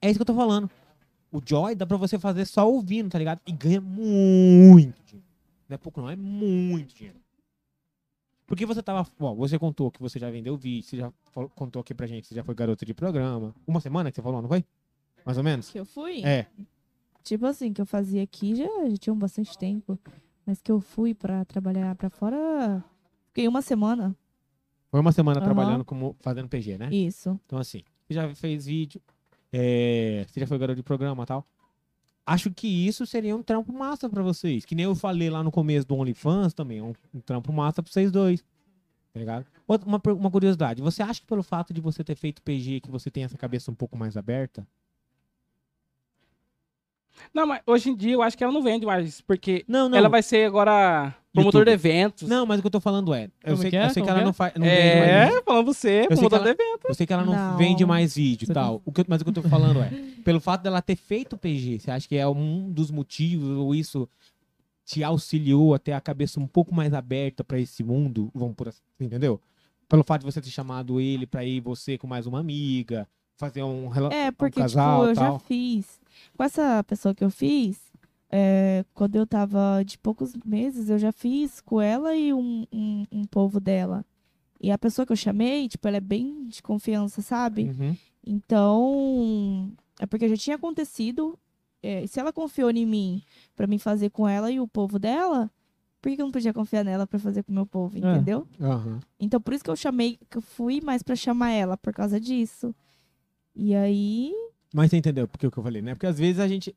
É 0.00 0.08
isso 0.08 0.18
que 0.18 0.22
eu 0.22 0.26
tô 0.26 0.34
falando. 0.34 0.70
O 1.30 1.40
Joy 1.44 1.74
dá 1.74 1.84
pra 1.86 1.96
você 1.98 2.18
fazer 2.18 2.46
só 2.46 2.66
ouvindo, 2.70 3.10
tá 3.10 3.18
ligado? 3.18 3.40
E 3.46 3.52
ganha 3.52 3.80
muito 3.80 4.94
dinheiro. 5.04 5.26
Não 5.68 5.74
é 5.74 5.78
pouco, 5.78 6.00
não, 6.00 6.08
é 6.08 6.16
muito 6.16 6.94
dinheiro. 6.94 7.18
Porque 8.46 8.64
você 8.64 8.82
tava. 8.82 9.06
Ó, 9.20 9.34
você 9.34 9.58
contou 9.58 9.90
que 9.90 10.00
você 10.00 10.18
já 10.18 10.30
vendeu 10.30 10.56
vídeo, 10.56 10.82
você 10.88 10.96
já 10.96 11.12
falou- 11.32 11.50
contou 11.50 11.80
aqui 11.80 11.92
pra 11.92 12.06
gente 12.06 12.22
que 12.22 12.28
você 12.28 12.34
já 12.36 12.44
foi 12.44 12.54
garota 12.54 12.86
de 12.86 12.94
programa. 12.94 13.54
Uma 13.66 13.80
semana 13.80 14.10
que 14.10 14.16
você 14.16 14.22
falou, 14.22 14.40
não 14.40 14.48
foi? 14.48 14.64
Mais 15.26 15.36
ou 15.36 15.44
menos? 15.44 15.68
Que 15.70 15.78
eu 15.80 15.84
fui? 15.84 16.24
É. 16.24 16.46
Tipo 17.24 17.44
assim, 17.46 17.72
que 17.72 17.80
eu 17.82 17.86
fazia 17.86 18.22
aqui 18.22 18.54
já, 18.54 18.64
já 18.88 18.96
tinha 18.96 19.12
um 19.12 19.18
bastante 19.18 19.58
tempo. 19.58 19.98
Mas 20.46 20.60
que 20.62 20.70
eu 20.70 20.80
fui 20.80 21.12
pra 21.14 21.44
trabalhar 21.44 21.94
pra 21.96 22.08
fora. 22.08 22.82
Fiquei 23.28 23.48
uma 23.48 23.60
semana. 23.62 24.14
Foi 24.90 25.00
uma 25.00 25.12
semana 25.12 25.38
Aham. 25.40 25.44
trabalhando 25.46 25.84
como 25.84 26.14
fazendo 26.20 26.48
PG, 26.48 26.78
né? 26.78 26.88
Isso. 26.92 27.38
Então, 27.46 27.58
assim, 27.58 27.82
você 28.06 28.14
já 28.14 28.32
fez 28.34 28.66
vídeo, 28.66 29.02
é, 29.52 30.24
você 30.28 30.40
já 30.40 30.46
foi 30.46 30.56
garoto 30.58 30.76
de 30.76 30.82
programa 30.82 31.24
e 31.24 31.26
tal. 31.26 31.44
Acho 32.24 32.50
que 32.50 32.66
isso 32.66 33.04
seria 33.06 33.36
um 33.36 33.42
trampo 33.42 33.72
massa 33.72 34.08
pra 34.08 34.22
vocês. 34.22 34.64
Que 34.64 34.74
nem 34.74 34.84
eu 34.84 34.94
falei 34.94 35.28
lá 35.30 35.42
no 35.44 35.50
começo 35.50 35.86
do 35.86 35.94
OnlyFans 35.96 36.54
também. 36.54 36.80
Um, 36.82 36.92
um 37.14 37.20
trampo 37.20 37.52
massa 37.52 37.82
pra 37.82 37.92
vocês 37.92 38.10
dois. 38.10 38.42
Tá 39.12 39.20
ligado? 39.20 39.46
Outra- 39.66 39.86
Uma, 39.88 40.00
uma 40.12 40.30
curiosidade. 40.30 40.82
Você 40.82 41.02
acha 41.02 41.20
que 41.20 41.26
pelo 41.26 41.42
fato 41.42 41.72
de 41.72 41.80
você 41.80 42.02
ter 42.04 42.14
feito 42.16 42.42
PG 42.42 42.80
que 42.80 42.90
você 42.90 43.10
tem 43.10 43.24
essa 43.24 43.36
cabeça 43.38 43.70
um 43.70 43.74
pouco 43.74 43.96
mais 43.96 44.16
aberta? 44.16 44.66
Não, 47.32 47.46
mas 47.46 47.60
hoje 47.66 47.90
em 47.90 47.96
dia 47.96 48.12
eu 48.14 48.22
acho 48.22 48.36
que 48.36 48.44
ela 48.44 48.52
não 48.52 48.62
vende 48.62 48.84
mais, 48.86 49.20
porque 49.20 49.64
Não, 49.68 49.88
não. 49.88 49.96
ela 49.98 50.08
vai 50.08 50.22
ser 50.22 50.46
agora 50.46 51.14
promotor 51.32 51.60
YouTube. 51.60 51.64
de 51.66 51.72
eventos. 51.72 52.28
Não, 52.28 52.46
mas 52.46 52.58
o 52.58 52.62
que 52.62 52.66
eu 52.66 52.70
tô 52.70 52.80
falando 52.80 53.12
é. 53.14 53.24
Eu 53.24 53.50
Como 53.50 53.56
sei, 53.58 53.70
que 53.70 53.76
é? 53.76 53.84
eu 53.86 53.90
sei 53.90 54.02
que 54.02 54.08
ela 54.08 54.20
é? 54.20 54.24
não 54.24 54.32
faz. 54.32 54.54
Não 54.54 54.62
vende 54.66 54.76
mais 54.98 55.08
É, 55.10 55.26
vídeo. 55.26 55.42
falando 55.44 55.66
você, 55.66 56.04
promotor 56.08 56.38
ela- 56.38 56.44
de 56.44 56.50
eventos. 56.62 56.88
Eu 56.88 56.94
sei 56.94 57.06
que 57.06 57.12
ela 57.12 57.24
não, 57.24 57.32
Não. 57.34 57.56
vende 57.56 57.84
mais 57.86 58.14
vídeo 58.16 58.46
e 58.50 58.54
tal. 58.54 58.80
O 58.84 58.92
que, 58.92 59.04
mas 59.08 59.20
o 59.20 59.24
que 59.24 59.30
eu 59.30 59.34
tô 59.34 59.42
falando 59.48 59.80
é, 59.82 59.90
pelo 60.24 60.40
fato 60.40 60.62
dela 60.62 60.80
ter 60.82 60.96
feito 60.96 61.36
PG, 61.36 61.80
você 61.80 61.90
acha 61.90 62.08
que 62.08 62.16
é 62.16 62.26
um 62.26 62.70
dos 62.70 62.90
motivos 62.90 63.56
ou 63.58 63.74
isso 63.74 64.08
te 64.84 65.02
auxiliou 65.02 65.74
a 65.74 65.78
ter 65.78 65.92
a 65.92 66.00
cabeça 66.00 66.38
um 66.40 66.46
pouco 66.46 66.74
mais 66.74 66.94
aberta 66.94 67.42
pra 67.44 67.58
esse 67.58 67.82
mundo? 67.82 68.30
Vamos 68.34 68.54
por 68.54 68.68
assim, 68.68 68.80
entendeu? 69.00 69.40
Pelo 69.88 70.02
fato 70.04 70.20
de 70.20 70.26
você 70.32 70.40
ter 70.40 70.50
chamado 70.50 71.00
ele 71.00 71.26
pra 71.26 71.44
ir 71.44 71.60
você 71.60 71.96
com 71.98 72.06
mais 72.06 72.26
uma 72.26 72.40
amiga, 72.40 73.06
fazer 73.36 73.62
um, 73.62 73.88
rela- 73.88 74.12
É, 74.12 74.30
porque, 74.30 74.58
casal, 74.60 75.00
tipo, 75.00 75.10
eu 75.10 75.14
tal. 75.14 75.32
já 75.34 75.38
fiz. 75.40 76.00
Com 76.36 76.42
essa 76.44 76.82
pessoa 76.84 77.14
que 77.14 77.24
eu 77.24 77.30
fiz, 77.30 77.80
é, 78.30 78.84
quando 78.94 79.16
eu 79.16 79.26
tava 79.26 79.82
de 79.84 79.98
poucos 79.98 80.32
meses, 80.44 80.88
eu 80.88 80.98
já 80.98 81.12
fiz 81.12 81.60
com 81.60 81.80
ela 81.80 82.14
e 82.14 82.32
um, 82.32 82.66
um, 82.72 83.06
um 83.12 83.24
povo 83.24 83.58
dela. 83.60 84.04
E 84.60 84.70
a 84.70 84.78
pessoa 84.78 85.04
que 85.04 85.12
eu 85.12 85.16
chamei, 85.16 85.68
tipo, 85.68 85.86
ela 85.86 85.98
é 85.98 86.00
bem 86.00 86.46
de 86.48 86.62
confiança, 86.62 87.20
sabe? 87.22 87.64
Uhum. 87.78 87.96
Então, 88.24 89.72
é 90.00 90.06
porque 90.06 90.28
já 90.28 90.36
tinha 90.36 90.56
acontecido. 90.56 91.38
é, 91.82 92.06
se 92.06 92.18
ela 92.18 92.32
confiou 92.32 92.70
em 92.70 92.86
mim 92.86 93.22
pra 93.54 93.66
mim 93.66 93.78
fazer 93.78 94.10
com 94.10 94.26
ela 94.26 94.50
e 94.50 94.58
o 94.58 94.66
povo 94.66 94.98
dela, 94.98 95.50
por 96.00 96.10
que 96.10 96.20
eu 96.20 96.24
não 96.24 96.32
podia 96.32 96.52
confiar 96.52 96.84
nela 96.84 97.06
pra 97.06 97.18
fazer 97.18 97.42
com 97.42 97.52
o 97.52 97.54
meu 97.54 97.66
povo, 97.66 97.96
entendeu? 97.98 98.46
Aham. 98.60 99.00
Então, 99.20 99.40
por 99.40 99.54
isso 99.54 99.62
que 99.64 99.70
eu 99.70 99.76
chamei, 99.76 100.18
que 100.30 100.38
eu 100.38 100.42
fui 100.42 100.80
mais 100.80 101.02
pra 101.02 101.14
chamar 101.14 101.50
ela, 101.50 101.76
por 101.76 101.92
causa 101.92 102.18
disso. 102.20 102.74
E 103.54 103.74
aí, 103.74 104.32
Mas 104.76 104.90
você 104.90 104.96
entendeu 104.98 105.26
porque 105.26 105.46
o 105.46 105.50
que 105.50 105.56
eu 105.58 105.62
falei, 105.62 105.80
né? 105.80 105.94
Porque 105.94 106.06
às 106.06 106.18
vezes 106.18 106.38
a 106.38 106.46
gente. 106.46 106.76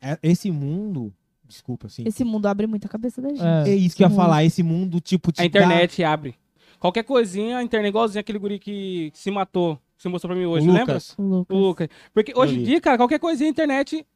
é- 0.00 0.18
Esse 0.22 0.50
mundo. 0.50 1.12
Desculpa, 1.46 1.88
assim. 1.88 2.02
esse 2.06 2.24
mundo 2.24 2.46
abre 2.46 2.66
muito 2.66 2.86
a 2.86 2.88
cabeça 2.88 3.20
da 3.20 3.28
gente. 3.28 3.42
É. 3.42 3.68
É 3.70 3.74
isso 3.74 3.94
que 3.94 4.02
eu 4.02 4.08
ia 4.08 4.14
falar. 4.14 4.42
Esse 4.44 4.62
mundo, 4.62 4.98
tipo, 4.98 5.30
te 5.30 5.40
A 5.40 5.42
dá- 5.42 5.46
internet 5.46 6.02
abre. 6.02 6.34
Qualquer 6.80 7.02
coisinha, 7.04 7.58
a 7.58 7.62
internet 7.62 7.90
igualzinho 7.90 8.20
aquele 8.20 8.38
guri 8.38 8.58
que 8.58 9.10
se 9.14 9.30
matou. 9.30 9.78
Você 9.96 10.08
mostrou 10.08 10.30
pra 10.30 10.38
mim 10.38 10.46
O 10.46 10.50
hoje, 10.52 10.66
lembra? 10.66 10.80
Lucas. 10.94 11.14
O 11.18 11.22
Lucas. 11.22 11.56
O 11.56 11.60
Lucas. 11.60 11.88
Porque 12.14 12.32
hoje 12.34 12.58
em 12.58 12.62
dia, 12.64 12.80
cara, 12.80 12.96
qualquer 12.96 13.18
coisinha, 13.18 13.48
a 13.48 13.52
internet. 13.52 14.06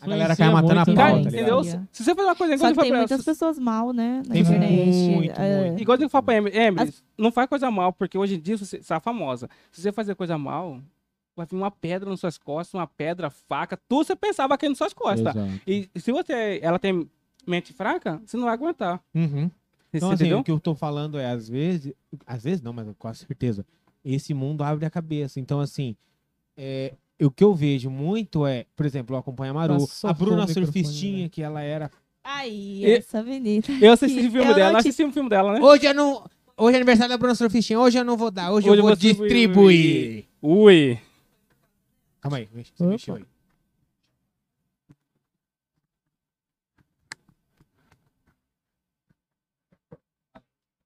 A 0.00 0.06
galera 0.06 0.34
cai 0.36 0.50
matando 0.50 0.80
a 0.80 0.84
pau, 0.86 0.94
tá 0.94 1.12
né? 1.14 1.20
entendeu? 1.20 1.62
Se 1.64 1.78
você 1.92 2.14
fazer 2.14 2.28
uma 2.28 2.34
coisa 2.36 2.56
Só 2.58 2.70
igual 2.70 2.72
que 2.72 2.80
eu 2.80 2.82
tem 2.84 2.92
muitas 2.92 3.10
ela, 3.18 3.24
pessoas 3.24 3.58
mal, 3.58 3.92
né? 3.92 4.22
Na 4.26 4.32
Tem 4.32 4.42
internet. 4.42 4.72
muito, 4.72 5.40
é. 5.40 5.66
muito. 5.68 5.82
Igual 5.82 5.98
eu 5.98 6.08
falo 6.08 6.24
pra 6.24 6.34
Emily, 6.36 6.56
Emily, 6.56 6.88
As- 6.88 7.02
não 7.18 7.30
faz 7.30 7.48
coisa 7.48 7.70
mal, 7.70 7.92
porque 7.92 8.16
hoje 8.16 8.36
em 8.36 8.40
dia 8.40 8.56
você 8.56 8.78
está 8.78 9.00
famosa. 9.00 9.48
Se 9.72 9.82
você 9.82 9.92
fazer 9.92 10.14
coisa 10.14 10.38
mal, 10.38 10.80
vai 11.36 11.46
vir 11.46 11.56
uma 11.56 11.70
pedra 11.70 12.08
nas 12.10 12.20
suas 12.20 12.36
costas, 12.38 12.74
uma 12.74 12.86
pedra, 12.86 13.30
faca, 13.30 13.78
tudo 13.88 14.04
você 14.04 14.16
pensava 14.16 14.54
aqui 14.54 14.68
nas 14.68 14.78
suas 14.78 14.92
costas. 14.92 15.34
Exato. 15.34 15.60
E 15.66 15.88
se 15.96 16.12
você, 16.12 16.58
ela 16.62 16.78
tem 16.78 17.08
mente 17.46 17.72
fraca, 17.72 18.20
você 18.24 18.36
não 18.36 18.44
vai 18.44 18.54
aguentar. 18.54 19.00
Uhum. 19.14 19.50
Você 19.90 19.96
Então, 19.96 20.10
assim, 20.10 20.32
o 20.34 20.44
que 20.44 20.50
eu 20.50 20.60
tô 20.60 20.74
falando 20.74 21.18
é, 21.18 21.26
às 21.30 21.48
vezes, 21.48 21.92
às 22.26 22.42
vezes 22.44 22.60
não, 22.62 22.72
mas 22.72 22.86
com 22.98 23.08
a 23.08 23.14
certeza, 23.14 23.64
esse 24.04 24.32
mundo 24.34 24.62
abre 24.62 24.84
a 24.86 24.90
cabeça. 24.90 25.40
Então, 25.40 25.58
assim, 25.60 25.96
é, 26.56 26.94
o 27.20 27.30
que 27.30 27.42
eu 27.42 27.54
vejo 27.54 27.90
muito 27.90 28.46
é, 28.46 28.66
por 28.76 28.86
exemplo, 28.86 29.16
eu 29.16 29.20
acompanho 29.20 29.50
a 29.50 29.54
Maru, 29.54 29.78
Passou 29.80 30.10
a 30.10 30.12
Bruna 30.12 30.46
Surfistinha, 30.46 31.24
né? 31.24 31.28
que 31.28 31.42
ela 31.42 31.62
era. 31.62 31.90
Aí, 32.22 32.84
essa 32.84 33.22
menina. 33.22 33.64
Eu 33.80 33.92
assisti 33.92 34.18
o 34.20 34.30
filme 34.30 34.50
eu 34.50 34.54
dela, 34.54 34.72
te- 34.74 34.88
assisti 34.88 35.02
o 35.04 35.10
filme 35.12 35.28
dela, 35.28 35.54
né? 35.54 35.60
Hoje 35.60 35.86
eu 35.86 35.94
não. 35.94 36.22
Hoje 36.56 36.74
é 36.74 36.76
aniversário 36.76 37.08
da 37.10 37.16
Bruna 37.16 37.34
Surfistinha, 37.34 37.80
hoje 37.80 37.98
eu 37.98 38.04
não 38.04 38.16
vou 38.16 38.30
dar, 38.30 38.52
hoje, 38.52 38.68
Hoje 38.68 38.68
eu 38.68 38.74
eu 38.74 38.82
vou 38.82 38.90
vou 38.90 38.96
distribuir. 38.96 39.30
distribuir. 39.48 40.24
Ui. 40.42 40.98
Calma 42.20 42.36
aí, 42.38 42.48
mexe- 42.52 42.72
você 42.74 42.82
Opa. 42.84 42.92
mexeu 42.92 43.14
aí. 43.16 43.24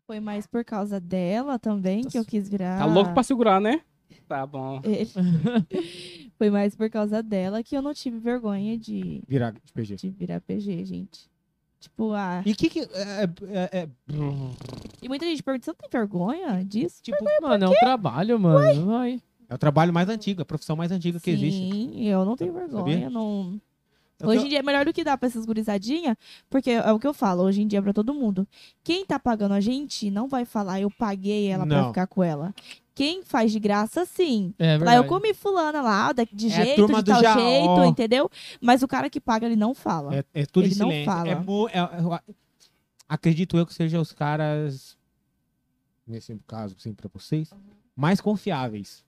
Foi 0.06 0.20
mais 0.20 0.46
por 0.46 0.64
causa 0.64 1.00
dela 1.00 1.58
também 1.58 2.02
que 2.02 2.18
eu 2.18 2.24
quis 2.24 2.48
virar. 2.48 2.78
Tá 2.78 2.84
louco 2.84 3.14
pra 3.14 3.22
segurar, 3.22 3.60
né? 3.60 3.80
Tá 4.28 4.46
bom. 4.46 4.80
ele. 4.84 5.10
Foi 6.36 6.50
mais 6.50 6.74
por 6.76 6.90
causa 6.90 7.22
dela 7.22 7.62
que 7.62 7.76
eu 7.76 7.80
não 7.82 7.94
tive 7.94 8.18
vergonha 8.18 8.76
de, 8.76 9.22
Virar 9.26 9.52
de 9.52 9.72
PG. 9.72 9.96
de 9.96 10.10
virar 10.10 10.40
PG, 10.40 10.84
gente. 10.84 11.30
Tipo, 11.80 12.12
ah. 12.12 12.42
E 12.44 12.52
o 12.52 12.56
que 12.56 12.68
que. 12.68 12.80
É, 12.80 13.24
é- 13.24 13.78
é- 13.82 13.88
E 15.02 15.08
muita 15.08 15.24
gente 15.26 15.42
pergunta: 15.42 15.64
você 15.64 15.70
não 15.70 15.76
tem 15.76 15.88
vergonha 15.90 16.64
disso? 16.64 17.02
tipo, 17.02 17.16
Mano, 17.42 17.64
é 17.66 17.68
um 17.68 17.72
trabalho, 17.80 18.38
mano. 18.38 18.86
Vai. 18.86 19.22
É 19.48 19.54
o 19.54 19.58
trabalho 19.58 19.92
mais 19.92 20.08
antigo, 20.08 20.42
a 20.42 20.44
profissão 20.44 20.74
mais 20.76 20.90
antiga 20.90 21.20
que 21.20 21.30
existe. 21.30 21.58
Sim, 21.58 22.04
eu 22.08 22.24
não 22.24 22.36
tenho 22.36 22.52
vergonha, 22.52 22.94
Sabia? 22.94 23.10
não... 23.10 23.60
É 24.20 24.26
Hoje 24.26 24.46
em 24.46 24.48
dia 24.48 24.60
é 24.60 24.62
melhor 24.62 24.84
do 24.86 24.92
que 24.92 25.02
dá 25.02 25.18
pra 25.18 25.26
essas 25.26 25.44
gurizadinhas, 25.44 26.16
porque 26.48 26.70
é 26.70 26.92
o 26.92 27.00
que 27.00 27.06
eu 27.06 27.12
falo, 27.12 27.42
hoje 27.42 27.60
em 27.60 27.66
dia 27.66 27.80
é 27.80 27.82
pra 27.82 27.92
todo 27.92 28.14
mundo. 28.14 28.46
Quem 28.82 29.04
tá 29.04 29.18
pagando 29.18 29.52
a 29.52 29.60
gente 29.60 30.08
não 30.08 30.28
vai 30.28 30.44
falar, 30.44 30.80
eu 30.80 30.88
paguei 30.90 31.48
ela 31.48 31.66
pra 31.66 31.82
Não. 31.82 31.88
ficar 31.88 32.06
com 32.06 32.22
ela. 32.22 32.54
Quem 32.94 33.24
faz 33.24 33.50
de 33.50 33.58
graça, 33.58 34.06
sim. 34.06 34.54
É 34.56 34.78
Lá 34.78 34.94
eu 34.94 35.04
comi 35.04 35.34
fulana 35.34 35.82
lá, 35.82 36.12
de 36.32 36.46
É 36.46 36.50
jeito, 36.64 36.86
de 36.86 37.04
tal 37.04 37.20
jeito, 37.22 37.84
entendeu? 37.84 38.30
Mas 38.60 38.84
o 38.84 38.88
cara 38.88 39.10
que 39.10 39.20
paga, 39.20 39.46
ele 39.46 39.56
não 39.56 39.74
fala. 39.74 40.14
É, 40.14 40.24
é 40.32 40.46
tudo 40.46 40.66
Ele 40.66 40.74
em 40.74 40.78
não 40.78 40.88
silêncio. 40.88 41.12
fala. 41.12 41.28
É 41.28 41.32
é- 41.32 42.34
acredito 43.08 43.58
eu 43.58 43.66
que 43.66 43.74
sejam 43.74 44.00
os 44.00 44.12
caras, 44.12 44.96
nesse 46.06 46.38
caso, 46.46 46.76
sim, 46.78 46.94
pra 46.94 47.10
vocês, 47.12 47.50
mais 47.96 48.20
confiáveis. 48.20 49.03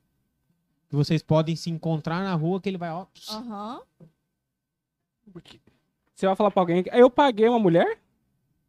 Que 0.88 0.94
vocês 0.96 1.22
podem 1.22 1.56
se 1.56 1.68
encontrar 1.70 2.22
na 2.22 2.34
rua 2.34 2.60
que 2.60 2.68
ele 2.68 2.78
vai, 2.78 2.90
ó. 2.90 3.06
Aham. 3.30 3.80
Você 6.14 6.26
vai 6.26 6.36
falar 6.36 6.50
pra 6.50 6.62
alguém, 6.62 6.84
eu 6.92 7.10
paguei 7.10 7.48
uma 7.48 7.58
mulher? 7.58 7.98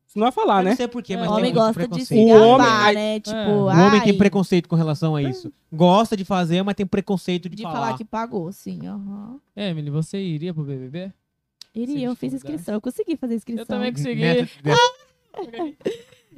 Você 0.05 0.17
não 0.19 0.25
vai 0.25 0.31
falar, 0.31 0.59
eu 0.59 0.63
não 0.63 0.69
né? 0.71 0.75
sei 0.75 0.87
porquê, 0.87 1.15
O 1.15 1.19
mas 1.19 1.29
homem 1.29 1.43
tem 1.43 1.53
muito 1.53 1.65
gosta 1.75 1.87
de 1.87 2.05
se 2.05 2.13
preconceito. 2.15 2.29
O 2.29 2.47
homem- 2.47 2.57
gabar, 2.67 2.93
né? 2.93 3.19
Tipo, 3.19 3.35
É. 3.35 3.47
O 3.47 3.65
homem 3.87 4.01
tem 4.01 4.11
ai, 4.11 4.17
preconceito 4.17 4.69
com 4.69 4.75
relação 4.75 5.15
a 5.15 5.21
isso. 5.21 5.51
Gosta 5.71 6.15
de 6.17 6.23
fazer, 6.25 6.63
mas 6.63 6.75
tem 6.75 6.85
preconceito 6.85 7.47
de, 7.49 7.55
de 7.57 7.63
falar. 7.63 7.75
falar 7.75 7.97
que 7.97 8.05
pagou, 8.05 8.51
sim. 8.51 8.87
Aham. 8.87 9.39
É, 9.55 9.69
Emily, 9.69 9.89
você 9.89 10.17
iria 10.19 10.53
pro 10.53 10.63
BBB? 10.63 11.11
Iria, 11.75 12.07
eu 12.07 12.15
fiz 12.15 12.33
inscrição. 12.33 12.73
Eu 12.75 12.81
consegui 12.81 13.15
fazer 13.17 13.35
inscrição. 13.35 13.61
Eu 13.63 13.67
também 13.67 13.91
consegui. 13.93 14.21
Desse- 14.33 14.59
Eu 14.65 15.77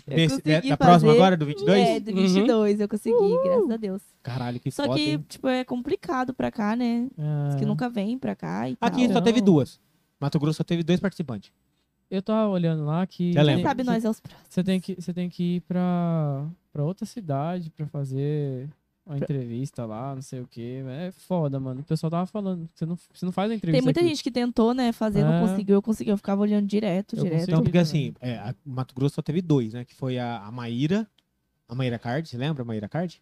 desse- 0.06 0.36
consegui 0.42 0.70
da 0.70 0.78
próxima 0.78 1.12
fazer. 1.12 1.20
agora, 1.22 1.38
do 1.38 1.46
22? 1.46 1.88
É, 1.88 2.00
do 2.00 2.14
22 2.16 2.80
eu 2.80 2.88
consegui, 2.90 3.44
graças 3.44 3.72
a 3.72 3.78
Deus. 3.78 4.02
Caralho, 4.24 4.60
que 4.60 4.72
Só 4.72 4.84
foda, 4.86 4.96
que, 4.98 5.10
hein? 5.12 5.26
tipo, 5.28 5.48
é 5.48 5.64
complicado 5.64 6.34
pra 6.34 6.52
cá, 6.52 6.76
né? 6.76 7.08
Ah, 7.18 7.50
Os 7.50 7.56
que 7.56 7.66
nunca 7.66 7.90
vêm 7.90 8.18
pra 8.18 8.36
cá 8.36 8.70
e 8.70 8.78
Aqui 8.82 9.06
tal. 9.06 9.14
só 9.18 9.22
teve 9.22 9.40
Não. 9.40 9.46
duas. 9.46 9.80
Mato 10.20 10.40
Grosso 10.40 10.58
só 10.58 10.64
teve 10.64 10.84
dois 10.84 11.00
participantes. 11.00 11.52
Eu 12.12 12.22
tava 12.22 12.50
olhando 12.50 12.84
lá 12.86 13.06
que. 13.06 13.32
Já 13.34 13.42
Quem 13.42 13.48
lembro. 13.56 13.64
sabe 13.70 13.84
nós 13.84 14.04
é 14.04 14.10
os 14.10 14.20
próximos. 14.20 14.48
Você 14.50 14.64
tem 14.64 14.80
que, 14.80 14.96
você 14.96 15.14
tem 15.14 15.30
que 15.30 15.58
ir 15.58 15.62
pra, 15.62 16.46
pra 16.74 16.84
outra 16.84 17.06
cidade 17.06 17.70
pra 17.70 17.86
fazer 17.88 18.68
uma 19.10 19.18
entrevista 19.18 19.86
lá, 19.86 20.14
não 20.15 20.22
sei 20.22 20.40
o 20.41 20.48
quê. 20.48 20.84
É 20.88 21.11
foda, 21.11 21.60
mano. 21.60 21.81
O 21.81 21.84
pessoal 21.84 22.10
tava 22.11 22.26
falando. 22.26 22.69
Você 22.73 22.86
não, 22.86 22.95
você 22.95 23.26
não 23.26 23.31
faz 23.31 23.52
a 23.52 23.56
entrevista. 23.56 23.77
Tem 23.77 23.84
muita 23.84 23.99
aqui. 23.99 24.10
gente 24.10 24.23
que 24.23 24.31
tentou, 24.31 24.73
né, 24.73 24.91
fazer, 24.91 25.23
não 25.23 25.34
É. 25.34 25.41
conseguiu. 25.41 25.76
Eu 25.76 25.81
consegui, 25.81 26.10
eu 26.11 26.18
ficava 26.18 26.41
olhando 26.41 26.68
direto, 26.68 27.15
Eu 27.15 27.23
direto. 27.23 27.44
Então, 27.49 27.64
porque 27.64 27.77
assim, 27.77 28.14
é, 28.22 28.36
a 28.38 28.53
Mato 28.65 28.94
Grosso 28.95 29.15
só 29.15 29.22
teve 29.22 29.41
dois, 29.41 29.73
né? 29.73 29.84
Que 29.84 29.95
foi 29.95 30.18
a, 30.19 30.40
a 30.45 30.52
Maíra, 30.52 31.07
a 31.68 31.76
Maíra 31.76 31.98
Card, 31.99 32.30
você 32.30 32.38
lembra 32.38 32.61
a 32.64 32.65
Maíra 32.65 32.88
Card? 32.88 33.22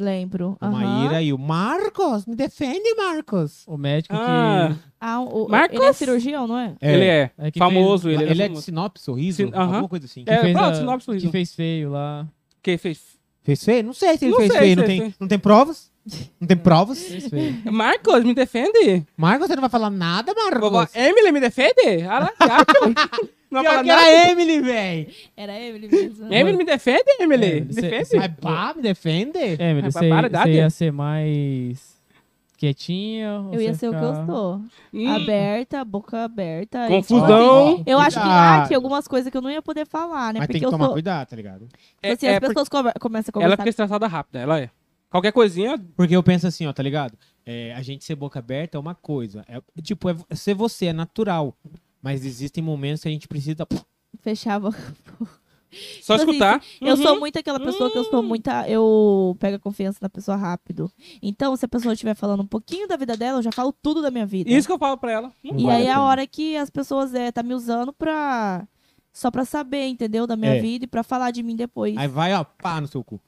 Lembro. 0.00 0.56
A 0.60 0.68
aham. 0.68 0.78
Maíra 0.78 1.20
e 1.22 1.32
o 1.32 1.38
Marcos, 1.38 2.24
me 2.24 2.36
defende, 2.36 2.94
Marcos. 2.94 3.64
O 3.66 3.76
médico 3.76 4.14
Ah, 4.16 4.70
que. 4.72 4.80
Ah, 5.00 5.20
o, 5.20 5.48
Marcos? 5.48 5.76
ele 5.76 5.84
é 5.88 5.92
cirurgião, 5.92 6.46
não 6.46 6.56
é? 6.56 6.76
ele 6.80 7.04
é, 7.04 7.30
é 7.36 7.50
que 7.50 7.58
famoso, 7.58 8.08
Ele, 8.08 8.22
ele, 8.22 8.30
ele 8.30 8.42
é, 8.42 8.44
é 8.44 8.48
de 8.48 8.54
famoso. 8.54 8.62
Sinop, 8.64 8.96
Sorriso, 8.96 9.36
Sin- 9.38 9.52
alguma 9.52 9.88
coisa 9.88 10.06
assim. 10.06 10.24
Que 10.24 10.30
É, 10.30 10.40
fez, 10.40 10.52
pronto, 10.52 10.70
a- 10.70 10.74
sinopse, 10.76 11.10
Luiz. 11.10 11.22
que 11.24 11.28
fez 11.30 11.52
feio 11.52 11.90
lá. 11.90 12.28
Quem 12.62 12.78
fez? 12.78 13.17
Fez 13.48 13.64
feio? 13.64 13.82
Não 13.82 13.94
sei 13.94 14.18
se 14.18 14.24
ele 14.26 14.32
Não 14.32 14.38
fez 14.40 14.52
sei 14.52 14.60
feio. 14.60 14.76
Não 14.76 14.84
tem, 14.84 15.00
fez. 15.00 15.14
não 15.18 15.26
tem 15.28 15.38
provas? 15.38 15.90
Não 16.38 16.46
tem 16.46 16.56
provas? 16.56 17.02
Feio. 17.02 17.62
Marcos, 17.72 18.22
me 18.24 18.34
defende. 18.34 19.06
Marcos, 19.16 19.46
você 19.48 19.54
não 19.56 19.62
vai 19.62 19.70
falar 19.70 19.88
nada, 19.88 20.34
Vovó, 20.34 20.70
Marcos? 20.78 20.94
Emily, 20.94 21.32
me 21.32 21.40
defende. 21.40 22.02
Ara- 22.06 22.30
Não 23.50 23.62
vai 23.62 23.62
Pior 23.62 23.70
falar 23.70 23.84
que 23.84 23.90
era 23.90 24.00
a 24.02 24.30
Emily, 24.30 24.60
velho. 24.60 25.06
Era 25.34 25.58
ele 25.58 25.88
mesmo. 25.88 26.30
Emily, 26.30 26.58
me 26.58 26.64
defende, 26.66 27.04
Emily. 27.18 27.46
É, 27.46 27.60
Me 27.62 27.72
cê- 27.72 27.80
defende. 27.80 28.04
cê- 28.04 28.16
Mas 28.18 28.32
pá, 28.38 28.74
me 28.76 28.82
defende. 28.82 29.38
É, 29.38 29.70
Emily, 29.70 29.86
É, 29.88 29.90
você, 29.90 30.08
você 30.10 30.50
ia 30.50 30.68
ser 30.68 30.92
mais 30.92 31.97
quietinha? 32.58 33.48
Eu 33.52 33.60
ia 33.62 33.72
ser 33.74 33.88
o 33.88 33.92
que 33.92 34.04
eu 34.04 34.26
sou. 34.26 34.60
Hum, 34.92 35.08
Aberta, 35.14 35.84
boca 35.84 36.24
aberta. 36.24 36.84
e, 36.86 36.88
Confusão. 36.88 37.26
tipo 37.28 37.72
assim, 37.80 37.84
eu 37.86 37.98
acho 37.98 38.20
que 38.20 38.26
ah, 38.28 38.64
tinha 38.66 38.76
algumas 38.76 39.08
coisas 39.08 39.30
que 39.30 39.36
eu 39.36 39.40
não 39.40 39.50
ia 39.50 39.62
poder 39.62 39.86
falar, 39.86 40.34
né? 40.34 40.40
Mas 40.40 40.48
tem 40.48 40.58
que 40.60 40.66
eu 40.66 40.70
tomar 40.70 40.86
sou. 40.86 40.92
cuidado, 40.94 41.28
tá 41.28 41.36
ligado? 41.36 41.68
é, 42.02 42.12
Assim, 42.12 42.26
é 42.26 42.34
as 42.34 42.40
pessoas 42.40 42.68
come- 42.68 42.92
começam 43.00 43.30
a 43.34 43.38
ela 43.38 43.42
conversar. 43.44 43.56
fica 43.62 43.70
estressada 43.70 44.06
rápido, 44.06 44.36
ela 44.36 44.58
é. 44.60 44.70
Qualquer 45.10 45.32
coisinha, 45.32 45.78
Porque 45.96 46.14
eu 46.14 46.22
penso 46.22 46.46
assim, 46.46 46.66
ó, 46.66 46.72
tá 46.72 46.82
ligado? 46.82 47.16
É, 47.46 47.72
a 47.74 47.80
gente 47.80 48.04
ser 48.04 48.14
boca 48.14 48.38
aberta 48.40 48.76
é 48.76 48.80
uma 48.80 48.94
coisa. 48.94 49.42
É, 49.48 49.62
tipo, 49.80 50.10
é 50.10 50.14
ser 50.34 50.52
você, 50.52 50.86
é 50.86 50.92
natural. 50.92 51.56
Mas 52.02 52.26
existem 52.26 52.62
momentos 52.62 53.02
que 53.02 53.08
a 53.08 53.10
gente 53.10 53.26
precisa. 53.26 53.66
Fechava. 54.20 54.70
Só 56.02 56.14
assim, 56.14 56.24
escutar. 56.24 56.62
Eu 56.80 56.94
Uhum. 56.96 57.02
sou 57.02 57.18
muito 57.20 57.38
aquela 57.38 57.60
pessoa 57.60 57.90
que 57.90 57.98
eu 57.98 58.04
sou 58.04 58.22
muita. 58.22 58.68
Eu 58.68 59.36
pego 59.38 59.56
a 59.56 59.58
confiança 59.58 59.98
na 60.00 60.08
pessoa 60.08 60.36
rápido. 60.36 60.90
Então, 61.22 61.54
se 61.56 61.64
a 61.64 61.68
pessoa 61.68 61.92
estiver 61.92 62.14
falando 62.14 62.42
um 62.42 62.46
pouquinho 62.46 62.88
da 62.88 62.96
vida 62.96 63.16
dela, 63.16 63.38
eu 63.38 63.42
já 63.42 63.52
falo 63.52 63.72
tudo 63.82 64.00
da 64.02 64.10
minha 64.10 64.26
vida. 64.26 64.50
Isso 64.50 64.66
que 64.66 64.72
eu 64.72 64.78
falo 64.78 64.96
pra 64.96 65.12
ela. 65.12 65.28
Hum, 65.44 65.54
E 65.58 65.62
Vale 65.64 65.70
aí 65.82 65.86
a 65.88 65.90
é 65.90 65.92
a 65.94 66.02
hora 66.02 66.26
que 66.26 66.56
as 66.56 66.70
pessoas 66.70 67.14
é, 67.14 67.30
tá 67.32 67.42
me 67.42 67.54
usando 67.54 67.92
pra. 67.92 68.66
Só 69.12 69.30
pra 69.30 69.44
saber, 69.44 69.86
entendeu? 69.88 70.26
Da 70.26 70.36
minha 70.36 70.54
É. 70.54 70.60
vida 70.60 70.84
e 70.84 70.88
pra 70.88 71.02
falar 71.02 71.30
de 71.32 71.42
mim 71.42 71.56
depois. 71.56 71.96
Aí 71.96 72.06
vai, 72.06 72.32
ó, 72.34 72.44
pá 72.44 72.80
no 72.80 72.86
seu 72.86 73.02
cu. 73.02 73.20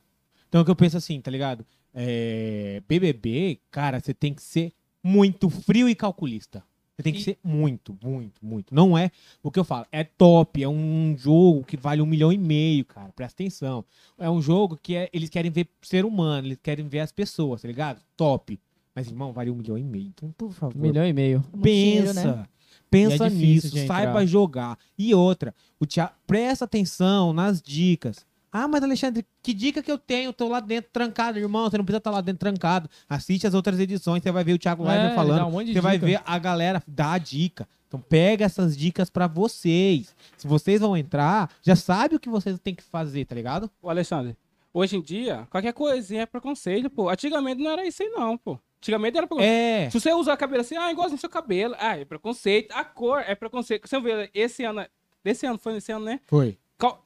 Então 0.49 0.61
o 0.61 0.65
que 0.65 0.71
eu 0.71 0.77
penso 0.77 0.97
assim, 0.97 1.21
tá 1.21 1.31
ligado? 1.31 1.65
É, 1.93 2.83
BBB, 2.89 3.61
cara, 3.71 3.99
você 4.01 4.15
tem 4.15 4.33
que 4.33 4.43
ser 4.43 4.73
muito 5.03 5.51
frio 5.51 5.89
e 5.89 5.95
calculista. 5.95 6.63
Você 7.01 7.03
tem 7.05 7.13
que 7.13 7.19
E- 7.21 7.23
ser 7.23 7.39
muito, 7.43 7.97
muito, 8.03 8.45
muito. 8.45 8.75
Não 8.75 8.97
é 8.97 9.11
o 9.43 9.51
que 9.51 9.59
eu 9.59 9.65
falo. 9.65 9.87
É 9.91 10.05
top, 10.05 10.63
é 10.63 10.69
um 10.69 11.15
jogo 11.19 11.65
que 11.65 11.77
vale 11.77 12.03
um 12.03 12.07
milhão 12.07 12.33
e 12.33 12.39
meio, 12.39 12.85
cara. 12.85 13.11
Presta 13.17 13.43
atenção. 13.43 13.85
É 14.19 14.29
um 14.31 14.41
jogo 14.43 14.79
que 14.83 14.95
é- 14.95 15.09
eles 15.13 15.31
querem 15.31 15.51
ver 15.51 15.67
ser 15.83 16.05
humano, 16.05 16.47
eles 16.49 16.59
querem 16.63 16.87
ver 16.87 17.01
as 17.01 17.11
pessoas, 17.13 17.63
tá 17.63 17.69
ligado? 17.69 18.01
Top. 18.17 18.59
Mas, 18.95 19.09
irmão, 19.09 19.33
vale 19.33 19.51
um 19.51 19.55
milhão 19.55 19.79
e 19.79 19.85
meio. 19.85 20.09
Então, 20.09 20.31
por 20.37 20.53
favor. 20.53 20.77
Um 20.77 20.83
milhão 20.83 21.07
e 21.07 21.13
meio. 21.13 21.43
Pensa. 21.63 22.37
né? 22.37 22.47
Pensa 22.91 23.27
é 23.27 23.29
difícil 23.29 23.71
nisso, 23.73 23.87
saiba 23.87 24.27
jogar. 24.27 24.77
E 24.99 25.15
outra, 25.15 25.55
o 25.79 25.87
Thiago, 25.87 26.13
presta 26.27 26.65
atenção 26.65 27.33
nas 27.33 27.63
dicas. 27.63 28.27
Ah, 28.53 28.67
mas 28.67 28.83
Alexandre, 28.83 29.25
que 29.43 29.55
dica 29.55 29.83
que 29.83 29.91
eu 29.91 29.99
tenho? 29.99 30.29
Eu 30.29 30.33
tô 30.33 30.49
lá 30.49 30.59
dentro 30.61 30.91
trancado, 30.93 31.39
irmão. 31.39 31.71
Você 31.71 31.79
não 31.79 31.85
precisa 31.85 31.99
estar 31.99 32.11
lá 32.11 32.21
dentro 32.21 32.41
trancado. 32.41 32.89
Assiste 33.09 33.47
as 33.47 33.55
outras 33.55 33.79
edições, 33.79 34.23
você 34.23 34.33
vai 34.33 34.43
ver 34.43 34.55
o 34.55 34.59
Thiago 34.59 34.85
É, 34.85 34.89
Leifert 34.89 35.09
dá 35.11 35.15
falando. 35.15 35.47
um 35.47 35.67
Você 35.67 35.81
vai 35.81 35.97
dica. 35.97 36.07
ver 36.07 36.23
a 36.27 36.39
galera 36.39 36.83
dar 36.87 37.13
a 37.13 37.19
dica. 37.19 37.69
Então 37.87 38.01
pega 38.01 38.45
essas 38.45 38.77
dicas 38.77 39.09
pra 39.11 39.27
vocês. 39.27 40.15
Se 40.37 40.47
vocês 40.47 40.81
vão 40.81 40.97
entrar, 40.97 41.51
já 41.63 41.75
sabe 41.77 42.15
o 42.17 42.21
que 42.21 42.29
vocês 42.29 42.59
têm 42.61 42.75
que 42.75 42.83
fazer, 42.83 43.25
tá 43.25 43.35
ligado? 43.35 43.71
Ô, 43.83 43.91
Alexandre, 43.91 44.37
hoje 44.73 44.97
em 44.97 45.03
dia, 45.03 45.47
qualquer 45.51 45.73
coisinha 45.73 46.23
é 46.23 46.27
preconceito, 46.27 46.89
pô. 46.91 47.09
Antigamente 47.09 47.61
não 47.63 47.71
era 47.71 47.85
isso 47.87 48.03
aí, 48.03 48.09
não, 48.11 48.37
pô. 48.39 48.59
Antigamente 48.79 49.17
era 49.19 49.27
preconceito. 49.27 49.53
É. 49.53 49.91
Se 49.91 50.01
você 50.01 50.13
usar 50.13 50.33
a 50.33 50.37
cabelo 50.37 50.61
assim, 50.63 50.77
ah, 50.77 50.91
eu 50.91 50.97
gosto 50.97 51.11
do 51.17 51.19
seu 51.21 51.29
cabelo. 51.29 51.75
Ah, 51.79 51.99
é 51.99 52.05
preconceito. 52.05 52.73
A 52.73 52.85
cor 52.85 53.21
é 53.27 53.35
preconceito. 53.35 53.87
Você 53.89 54.01
vê, 54.01 54.31
esse 54.33 54.65
ano, 54.65 54.87
desse 55.23 55.45
ano, 55.47 55.59
foi 55.59 55.73
nesse 55.75 55.91
ano, 55.93 56.05
né? 56.05 56.21
Foi. 56.27 56.57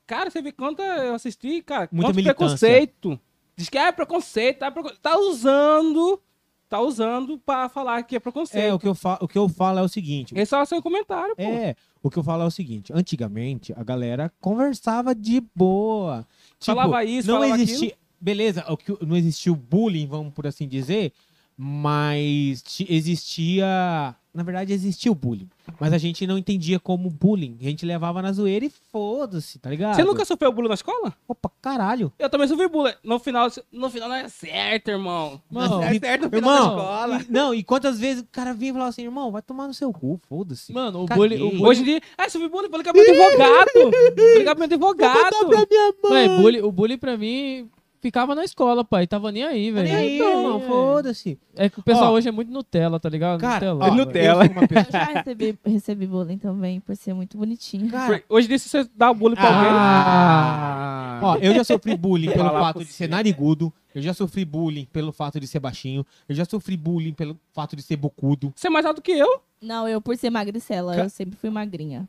Cara, 0.06 0.30
você 0.30 0.40
vê 0.42 0.52
quanto 0.52 0.82
eu 0.82 1.14
assisti, 1.14 1.62
cara. 1.62 1.88
Muita 1.90 2.08
quanto 2.08 2.16
militância. 2.16 2.36
preconceito. 2.68 3.20
Diz 3.56 3.68
que 3.68 3.78
é 3.78 3.90
preconceito, 3.92 4.58
tá, 4.58 4.70
preconceito. 4.70 5.00
tá 5.00 5.18
usando, 5.18 6.20
tá 6.68 6.80
usando 6.80 7.38
pra 7.38 7.68
falar 7.68 8.02
que 8.02 8.16
é 8.16 8.20
preconceito. 8.20 8.64
É, 8.64 8.74
o 8.74 8.78
que, 8.78 8.88
eu 8.88 8.94
fa- 8.94 9.18
o 9.20 9.28
que 9.28 9.38
eu 9.38 9.48
falo 9.48 9.78
é 9.78 9.82
o 9.82 9.88
seguinte. 9.88 10.34
Esse 10.36 10.54
é 10.54 10.60
o 10.60 10.66
seu 10.66 10.82
comentário, 10.82 11.36
pô. 11.36 11.42
É, 11.42 11.76
o 12.02 12.10
que 12.10 12.18
eu 12.18 12.22
falo 12.24 12.42
é 12.42 12.46
o 12.46 12.50
seguinte: 12.50 12.92
antigamente 12.92 13.72
a 13.76 13.84
galera 13.84 14.32
conversava 14.40 15.14
de 15.14 15.40
boa. 15.54 16.26
Tipo, 16.58 16.74
Falava 16.76 17.04
isso, 17.04 17.28
não 17.30 17.40
falava 17.40 17.62
existia. 17.62 17.94
Beleza, 18.20 18.64
o 18.68 18.76
que, 18.76 18.96
não 19.04 19.16
existiu 19.16 19.54
bullying, 19.54 20.06
vamos 20.06 20.32
por 20.32 20.46
assim 20.46 20.66
dizer, 20.66 21.12
mas 21.56 22.62
ti- 22.62 22.86
existia. 22.88 24.14
Na 24.34 24.42
verdade, 24.42 24.72
existia 24.72 25.12
o 25.12 25.14
bullying. 25.14 25.48
Mas 25.78 25.92
a 25.92 25.98
gente 25.98 26.26
não 26.26 26.36
entendia 26.36 26.80
como 26.80 27.08
bullying. 27.08 27.56
A 27.60 27.64
gente 27.64 27.86
levava 27.86 28.20
na 28.20 28.32
zoeira 28.32 28.64
e 28.64 28.72
foda-se, 28.90 29.60
tá 29.60 29.70
ligado? 29.70 29.94
Você 29.94 30.02
nunca 30.02 30.24
sofreu 30.24 30.50
bullying 30.52 30.66
na 30.70 30.74
escola? 30.74 31.14
Opa, 31.28 31.48
caralho. 31.62 32.12
Eu 32.18 32.28
também 32.28 32.48
sofri 32.48 32.66
bullying. 32.66 32.94
No 33.04 33.20
final, 33.20 33.48
no 33.70 33.88
final 33.88 34.08
não 34.08 34.16
é 34.16 34.28
certo, 34.28 34.88
irmão. 34.90 35.40
Mano, 35.48 35.76
não 35.76 35.84
é 35.84 35.96
certo 36.00 36.22
no 36.22 36.30
final 36.30 36.50
da 36.50 36.58
Irmão, 36.58 36.76
escola. 36.76 37.22
e- 37.22 37.32
não, 37.32 37.54
e 37.54 37.62
quantas 37.62 38.00
vezes 38.00 38.24
o 38.24 38.26
cara 38.32 38.52
vinha 38.52 38.70
e 38.70 38.72
falava 38.72 38.90
assim, 38.90 39.02
irmão, 39.04 39.30
vai 39.30 39.40
tomar 39.40 39.68
no 39.68 39.74
seu 39.74 39.92
cu, 39.92 40.20
foda-se. 40.28 40.72
Mano, 40.72 41.04
o 41.04 41.06
bullying. 41.06 41.36
O 41.40 41.50
bullying 41.50 41.64
Hoje 41.64 41.82
em 41.82 41.84
dia, 41.84 42.00
ah, 42.18 42.28
sofri 42.28 42.48
bullying, 42.48 42.68
vou 42.70 42.78
ligar 42.78 42.92
pro 42.92 43.00
meu 43.00 43.24
advogado. 43.26 43.70
Vou 43.72 44.38
ligar 44.38 44.56
pro 44.56 44.68
meu 44.68 44.78
Vou 44.80 44.88
contar 44.96 45.28
advogado. 45.28 45.48
pra 45.48 45.66
minha 45.70 45.94
mãe. 46.10 46.28
Mano, 46.28 46.42
bullying, 46.42 46.60
o 46.62 46.72
bullying 46.72 46.98
pra 46.98 47.16
mim 47.16 47.70
ficava 48.04 48.34
na 48.34 48.44
escola, 48.44 48.84
pai. 48.84 49.06
Tava 49.06 49.32
nem 49.32 49.42
aí, 49.44 49.70
velho. 49.70 49.84
nem 49.88 49.94
aí, 49.96 50.16
Então, 50.16 50.28
irmão, 50.42 50.58
é. 50.60 50.66
foda-se. 50.66 51.38
É 51.56 51.70
que 51.70 51.80
o 51.80 51.82
pessoal 51.82 52.12
Ó, 52.12 52.16
hoje 52.16 52.28
é 52.28 52.32
muito 52.32 52.52
Nutella, 52.52 53.00
tá 53.00 53.08
ligado? 53.08 53.40
Cara, 53.40 53.72
Nutella. 53.74 53.92
ó, 53.92 53.94
Nutella. 53.96 54.42
eu 54.44 54.46
sou 54.48 54.56
uma 54.56 54.68
pessoa- 54.68 54.86
Eu 54.86 54.92
já 54.92 55.04
recebi, 55.04 55.58
recebi 55.64 56.06
bullying 56.06 56.36
também, 56.38 56.80
por 56.80 56.94
ser 56.94 57.14
muito 57.14 57.38
bonitinha. 57.38 57.90
Cara, 57.90 58.22
Hoje 58.28 58.46
em 58.46 58.48
dia, 58.48 58.58
se 58.58 58.68
você 58.68 58.86
dá 58.94 59.12
bullying 59.14 59.36
pra 59.36 59.46
alguém... 59.46 59.70
Ah. 59.72 61.20
Ó, 61.22 61.36
eu 61.36 61.54
já 61.54 61.64
sofri 61.64 61.96
bullying 61.96 62.30
pelo 62.30 62.50
fato 62.50 62.78
de 62.80 62.92
ser 62.92 63.08
narigudo. 63.08 63.72
Eu 63.94 64.02
já 64.02 64.12
sofri 64.12 64.44
bullying 64.44 64.84
pelo 64.92 65.12
fato 65.12 65.40
de 65.40 65.46
ser 65.46 65.60
baixinho. 65.60 66.04
Eu 66.28 66.34
já 66.34 66.44
sofri 66.44 66.76
bullying 66.76 67.12
pelo 67.14 67.38
fato 67.52 67.74
de 67.76 67.82
ser 67.82 67.96
bocudo. 67.96 68.52
Você 68.54 68.66
é 68.66 68.70
mais 68.70 68.84
alto 68.84 69.00
que 69.00 69.12
eu. 69.12 69.40
Não, 69.62 69.88
eu 69.88 70.00
por 70.00 70.16
ser 70.16 70.30
magricela, 70.30 70.94
Ca- 70.96 71.04
eu 71.04 71.08
sempre 71.08 71.36
fui 71.36 71.48
magrinha. 71.48 72.08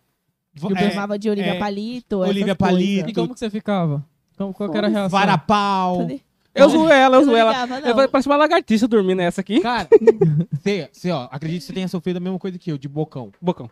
Eu 0.62 0.76
é, 0.76 0.90
chamava 0.90 1.20
de 1.20 1.30
Olivia 1.30 1.54
é, 1.54 1.60
Palito. 1.60 2.18
Olivia. 2.20 2.56
Palito. 2.56 3.10
E 3.10 3.14
como 3.14 3.34
que 3.34 3.40
você 3.40 3.50
ficava? 3.50 4.04
Como, 4.38 4.54
qual 4.54 4.70
que 4.70 4.78
era 4.78 4.88
a 4.88 4.90
reação? 4.90 5.10
Varapau. 5.10 6.08
Eu 6.54 6.70
zoei 6.70 6.94
ela, 6.98 7.18
eu 7.18 7.22
Eu 7.22 7.26
zoei 7.26 7.40
ela. 7.40 7.52
ligava. 7.52 7.88
Eu 7.88 7.94
falei, 7.96 8.08
parece 8.08 8.30
uma 8.30 8.38
lagartixa 8.38 8.88
dormindo 8.88 9.18
nessa 9.18 9.42
aqui. 9.42 9.60
Cara, 9.60 9.90
você, 10.52 10.90
você, 10.92 11.12
ó, 11.12 11.28
acredito 11.32 11.62
que 11.62 11.68
você 11.68 11.74
tenha 11.74 11.88
sofrido 11.88 12.18
a 12.18 12.20
mesma 12.20 12.40
coisa 12.40 12.58
que 12.58 12.72
eu, 12.72 12.78
de 12.78 12.88
bocão. 12.88 13.32
Bocão. 13.42 13.70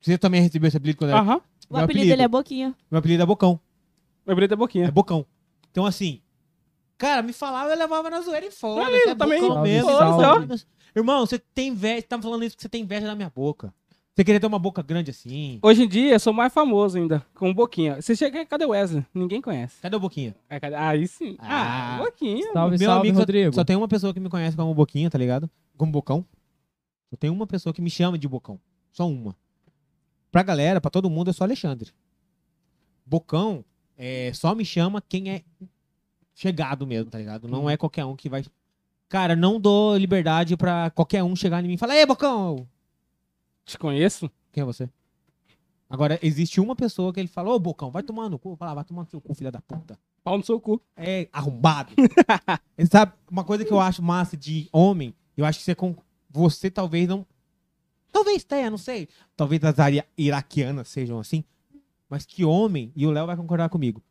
Você 0.00 0.18
também 0.18 0.40
recebeu 0.42 0.68
esse 0.68 0.76
apelido 0.76 0.98
quando 0.98 1.10
era... 1.10 1.20
Aham. 1.20 1.40
O 1.70 1.76
apelido 1.76 2.06
dele 2.06 2.22
é 2.22 2.28
Boquinha. 2.28 2.74
Meu 2.90 2.98
apelido 2.98 3.22
é 3.22 3.26
Bocão. 3.26 3.58
Meu 4.26 4.34
brilho 4.34 4.52
é 4.52 4.56
boquinha. 4.56 4.86
É 4.86 4.90
Bocão. 4.90 5.26
Então, 5.70 5.84
assim, 5.84 6.20
cara, 6.96 7.22
me 7.22 7.32
falava, 7.32 7.70
eu 7.70 7.78
levava 7.78 8.08
na 8.10 8.20
zoeira 8.20 8.46
e 8.46 8.50
foda. 8.50 8.86
Aí, 8.86 8.92
você 9.00 9.08
é 9.08 9.10
eu 9.12 9.16
também. 9.16 9.40
Bocão 9.40 9.62
mesmo. 9.62 9.90
Irmão, 10.96 11.26
você 11.26 11.38
tem 11.38 11.68
inveja, 11.68 12.02
você 12.02 12.06
tá 12.06 12.22
falando 12.22 12.44
isso 12.44 12.54
porque 12.56 12.62
você 12.62 12.68
tem 12.68 12.82
inveja 12.82 13.06
da 13.06 13.14
minha 13.14 13.30
boca. 13.34 13.72
Você 14.14 14.22
queria 14.22 14.38
ter 14.38 14.46
uma 14.46 14.60
boca 14.60 14.80
grande 14.80 15.10
assim. 15.10 15.58
Hoje 15.60 15.82
em 15.82 15.88
dia, 15.88 16.12
eu 16.12 16.20
sou 16.20 16.32
mais 16.32 16.52
famoso 16.52 16.96
ainda, 16.96 17.26
com 17.34 17.52
boquinha. 17.52 18.00
Você 18.00 18.14
chega, 18.14 18.46
cadê 18.46 18.64
o 18.64 18.68
Wesley? 18.68 19.04
Ninguém 19.12 19.40
conhece. 19.42 19.80
Cadê 19.82 19.96
o 19.96 20.00
Boquinha? 20.00 20.36
É, 20.48 20.60
cadê? 20.60 20.76
Aí 20.76 21.08
sim. 21.08 21.34
Ah. 21.40 21.96
Ah, 21.96 21.98
boquinha. 22.04 22.52
Salve, 22.52 22.78
Meu 22.78 22.86
salve, 22.88 23.00
amigo 23.00 23.16
só- 23.16 23.20
Rodrigo. 23.22 23.54
Só 23.54 23.64
tem 23.64 23.74
uma 23.74 23.88
pessoa 23.88 24.14
que 24.14 24.20
me 24.20 24.28
conhece 24.30 24.56
como 24.56 24.72
Boquinha, 24.72 25.10
tá 25.10 25.18
ligado? 25.18 25.50
Como 25.76 25.90
Bocão. 25.90 26.24
Só 27.10 27.16
tem 27.16 27.28
uma 27.28 27.44
pessoa 27.44 27.72
que 27.74 27.82
me 27.82 27.90
chama 27.90 28.16
de 28.16 28.28
Bocão. 28.28 28.60
Só 28.92 29.08
uma. 29.08 29.34
Pra 30.30 30.44
galera, 30.44 30.80
pra 30.80 30.92
todo 30.92 31.10
mundo, 31.10 31.30
é 31.30 31.32
só 31.32 31.42
Alexandre. 31.42 31.90
Bocão 33.04 33.64
é, 33.98 34.30
só 34.32 34.54
me 34.54 34.64
chama 34.64 35.02
quem 35.08 35.30
é 35.30 35.42
chegado 36.34 36.86
mesmo, 36.86 37.10
tá 37.10 37.18
ligado? 37.18 37.48
Não 37.48 37.68
é 37.68 37.76
qualquer 37.76 38.04
um 38.04 38.14
que 38.14 38.28
vai. 38.28 38.44
Cara, 39.08 39.34
não 39.34 39.58
dou 39.60 39.96
liberdade 39.96 40.56
pra 40.56 40.90
qualquer 40.90 41.22
um 41.24 41.34
chegar 41.34 41.64
em 41.64 41.68
mim 41.68 41.74
e 41.74 41.78
falar: 41.78 41.96
Ei, 41.96 42.06
Bocão! 42.06 42.68
Te 43.64 43.78
conheço? 43.78 44.30
Quem 44.52 44.62
é 44.62 44.64
você? 44.64 44.88
Agora, 45.88 46.18
existe 46.22 46.60
uma 46.60 46.74
pessoa 46.74 47.12
que 47.12 47.20
ele 47.20 47.28
fala: 47.28 47.50
Ô, 47.50 47.58
Bocão, 47.58 47.90
vai 47.90 48.02
tomar 48.02 48.28
no 48.28 48.38
cu. 48.38 48.56
Fala, 48.56 48.74
vai 48.74 48.84
tomar 48.84 49.02
no 49.02 49.08
seu 49.10 49.20
cu, 49.20 49.34
filha 49.34 49.50
da 49.50 49.60
puta. 49.60 49.98
Pau 50.22 50.38
no 50.38 50.44
seu 50.44 50.58
cu. 50.58 50.80
é 50.96 51.28
arrombado. 51.30 51.92
Ele 52.78 52.88
sabe, 52.88 53.12
uma 53.30 53.44
coisa 53.44 53.62
que 53.62 53.72
eu 53.72 53.78
acho 53.78 54.02
massa 54.02 54.36
de 54.36 54.68
homem, 54.72 55.14
eu 55.36 55.44
acho 55.44 55.58
que 55.58 55.64
você, 55.66 55.74
com, 55.74 55.94
você 56.30 56.70
talvez 56.70 57.06
não. 57.06 57.26
Talvez 58.10 58.42
tenha, 58.42 58.70
não 58.70 58.78
sei. 58.78 59.06
Talvez 59.36 59.62
as 59.62 59.78
áreas 59.78 60.04
iraquianas 60.16 60.88
sejam 60.88 61.18
assim. 61.18 61.44
Mas 62.08 62.24
que 62.24 62.44
homem, 62.44 62.90
e 62.96 63.06
o 63.06 63.10
Léo 63.10 63.26
vai 63.26 63.36
concordar 63.36 63.68
comigo. 63.68 64.02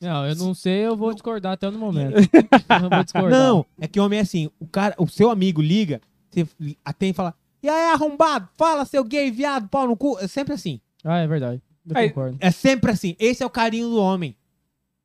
Não, 0.00 0.26
eu 0.26 0.34
não 0.34 0.54
sei, 0.54 0.86
eu 0.86 0.96
vou 0.96 1.12
discordar 1.12 1.52
até 1.52 1.70
no 1.70 1.78
momento. 1.78 2.16
eu 2.82 2.90
vou 2.90 3.04
discordar. 3.04 3.30
Não, 3.30 3.66
é 3.78 3.86
que 3.86 4.00
homem 4.00 4.18
é 4.18 4.22
assim. 4.22 4.50
O 4.58 4.66
cara, 4.66 4.94
o 4.98 5.06
seu 5.06 5.30
amigo 5.30 5.62
liga, 5.62 6.00
você 6.30 6.48
atende 6.84 7.12
e 7.12 7.14
fala: 7.14 7.34
E 7.62 7.68
aí, 7.68 7.90
arrombado, 7.92 8.48
fala, 8.56 8.84
seu 8.84 9.04
gay, 9.04 9.30
viado, 9.30 9.68
pau 9.68 9.86
no 9.86 9.96
cu. 9.96 10.18
É 10.18 10.26
sempre 10.26 10.54
assim. 10.54 10.80
Ah, 11.04 11.18
é 11.18 11.26
verdade. 11.26 11.62
Eu 11.88 11.96
Aí- 11.96 12.08
concordo. 12.08 12.36
É 12.40 12.50
sempre 12.50 12.90
assim. 12.90 13.16
Esse 13.18 13.42
é 13.42 13.46
o 13.46 13.50
carinho 13.50 13.88
do 13.88 13.98
homem. 13.98 14.36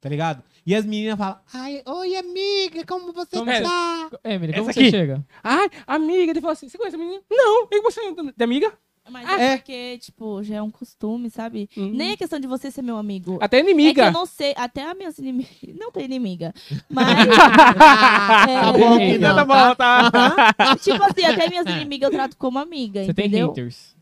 Tá 0.01 0.09
ligado? 0.09 0.43
E 0.65 0.75
as 0.75 0.85
meninas 0.85 1.17
falam: 1.17 1.39
Ai, 1.53 1.81
oi, 1.85 2.15
amiga, 2.15 2.85
como 2.85 3.11
você 3.11 3.37
Como 3.37 3.45
tá? 3.51 4.09
Emily, 4.23 4.53
como 4.53 4.69
Essa 4.69 4.73
você 4.73 4.79
aqui. 4.81 4.91
chega? 4.91 5.25
Ai, 5.43 5.69
amiga. 5.87 6.31
Ele 6.31 6.41
falou 6.41 6.53
assim, 6.53 6.69
você 6.69 6.77
conhece 6.77 6.95
a 6.95 6.99
menina? 6.99 7.21
Não. 7.29 7.67
E 7.71 7.81
você 7.81 8.01
de 8.35 8.43
amiga? 8.43 8.73
Mas 9.09 9.29
Ah, 9.29 9.39
é 9.39 9.45
é? 9.53 9.57
porque, 9.57 9.97
tipo, 9.99 10.41
já 10.43 10.55
é 10.55 10.61
um 10.61 10.71
costume, 10.71 11.29
sabe? 11.29 11.69
Hum. 11.77 11.91
Nem 11.93 12.11
é 12.13 12.17
questão 12.17 12.39
de 12.39 12.47
você 12.47 12.71
ser 12.71 12.81
meu 12.81 12.97
amigo. 12.97 13.37
Até 13.39 13.59
É 13.59 13.63
que 13.63 13.69
inimiga. 13.69 14.05
eu 14.07 14.11
não 14.11 14.25
sei, 14.25 14.53
até 14.57 14.83
as 14.89 14.97
minhas 14.97 15.17
inimigas. 15.19 15.51
Não 15.79 15.91
tem 15.91 16.05
inimiga. 16.05 16.53
Mas. 16.89 17.07
é, 17.09 17.25
Tá 18.61 18.71
bom 18.73 18.97
que 18.97 19.03
Então 19.03 19.35
não, 19.35 19.45
tá 19.45 19.45
bom, 19.45 19.75
tá. 19.75 20.75
Tipo 20.77 21.03
assim, 21.03 21.23
até 21.23 21.47
minhas 21.49 21.65
inimigas 21.69 22.09
eu 22.09 22.15
trato 22.17 22.35
como 22.37 22.57
amiga, 22.57 23.05
Você 23.05 23.13
tem 23.13 23.27
entendeu? 23.27 23.49
haters. 23.49 23.95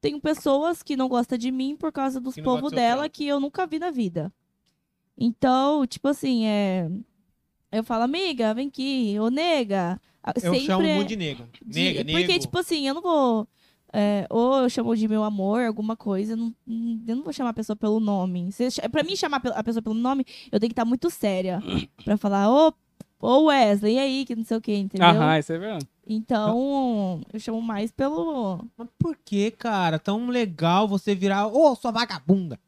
Tenho 0.00 0.18
pessoas 0.20 0.82
que 0.82 0.96
não 0.96 1.08
gostam 1.08 1.36
de 1.38 1.50
mim 1.52 1.76
por 1.76 1.92
causa 1.92 2.18
dos 2.20 2.34
povos 2.36 2.72
dela 2.72 3.08
que 3.08 3.26
eu 3.26 3.38
nunca 3.38 3.66
vi 3.66 3.78
na 3.78 3.90
vida. 3.90 4.32
Então, 5.16 5.86
tipo 5.86 6.08
assim, 6.08 6.46
é. 6.46 6.88
Eu 7.70 7.84
falo, 7.84 8.04
amiga, 8.04 8.52
vem 8.54 8.68
aqui, 8.68 9.16
ô 9.20 9.28
nega. 9.30 10.00
Ah, 10.22 10.32
Eu 10.36 10.40
Sempre 10.40 10.60
chamo 10.60 10.86
é 10.86 10.94
muito 10.94 11.08
de 11.08 11.16
nega. 11.16 11.48
de- 11.64 11.80
Nega, 11.80 12.04
Porque, 12.12 12.38
tipo 12.38 12.58
assim, 12.58 12.86
eu 12.88 12.94
não 12.94 13.02
vou. 13.02 13.46
É, 13.92 14.26
ou 14.30 14.62
eu 14.62 14.70
chamo 14.70 14.96
de 14.96 15.06
meu 15.06 15.22
amor, 15.22 15.62
alguma 15.64 15.96
coisa. 15.96 16.32
eu 16.32 16.36
Não, 16.36 16.54
eu 17.06 17.16
não 17.16 17.22
vou 17.22 17.32
chamar 17.32 17.50
a 17.50 17.54
pessoa 17.54 17.76
pelo 17.76 18.00
nome. 18.00 18.50
Se, 18.50 18.68
pra 18.88 19.02
mim, 19.02 19.14
chamar 19.14 19.42
a 19.54 19.62
pessoa 19.62 19.82
pelo 19.82 19.94
nome, 19.94 20.24
eu 20.50 20.58
tenho 20.58 20.70
que 20.70 20.72
estar 20.72 20.84
muito 20.84 21.10
séria. 21.10 21.60
pra 22.04 22.16
falar, 22.16 22.50
ô, 22.50 22.72
ô 23.20 23.44
Wesley, 23.44 23.96
e 23.96 23.98
aí, 23.98 24.24
que 24.24 24.34
não 24.34 24.44
sei 24.44 24.56
o 24.56 24.60
que, 24.60 24.74
entendeu? 24.74 25.08
Aham, 25.08 25.38
isso 25.38 25.52
é 25.52 25.58
verdade. 25.58 25.86
Então, 26.06 27.20
eu 27.32 27.38
chamo 27.38 27.60
mais 27.60 27.92
pelo. 27.92 28.64
Mas 28.76 28.88
por 28.98 29.16
que, 29.24 29.50
cara? 29.50 29.98
Tão 29.98 30.28
legal 30.28 30.88
você 30.88 31.14
virar, 31.14 31.46
ô, 31.46 31.74
sua 31.76 31.90
vagabunda. 31.90 32.58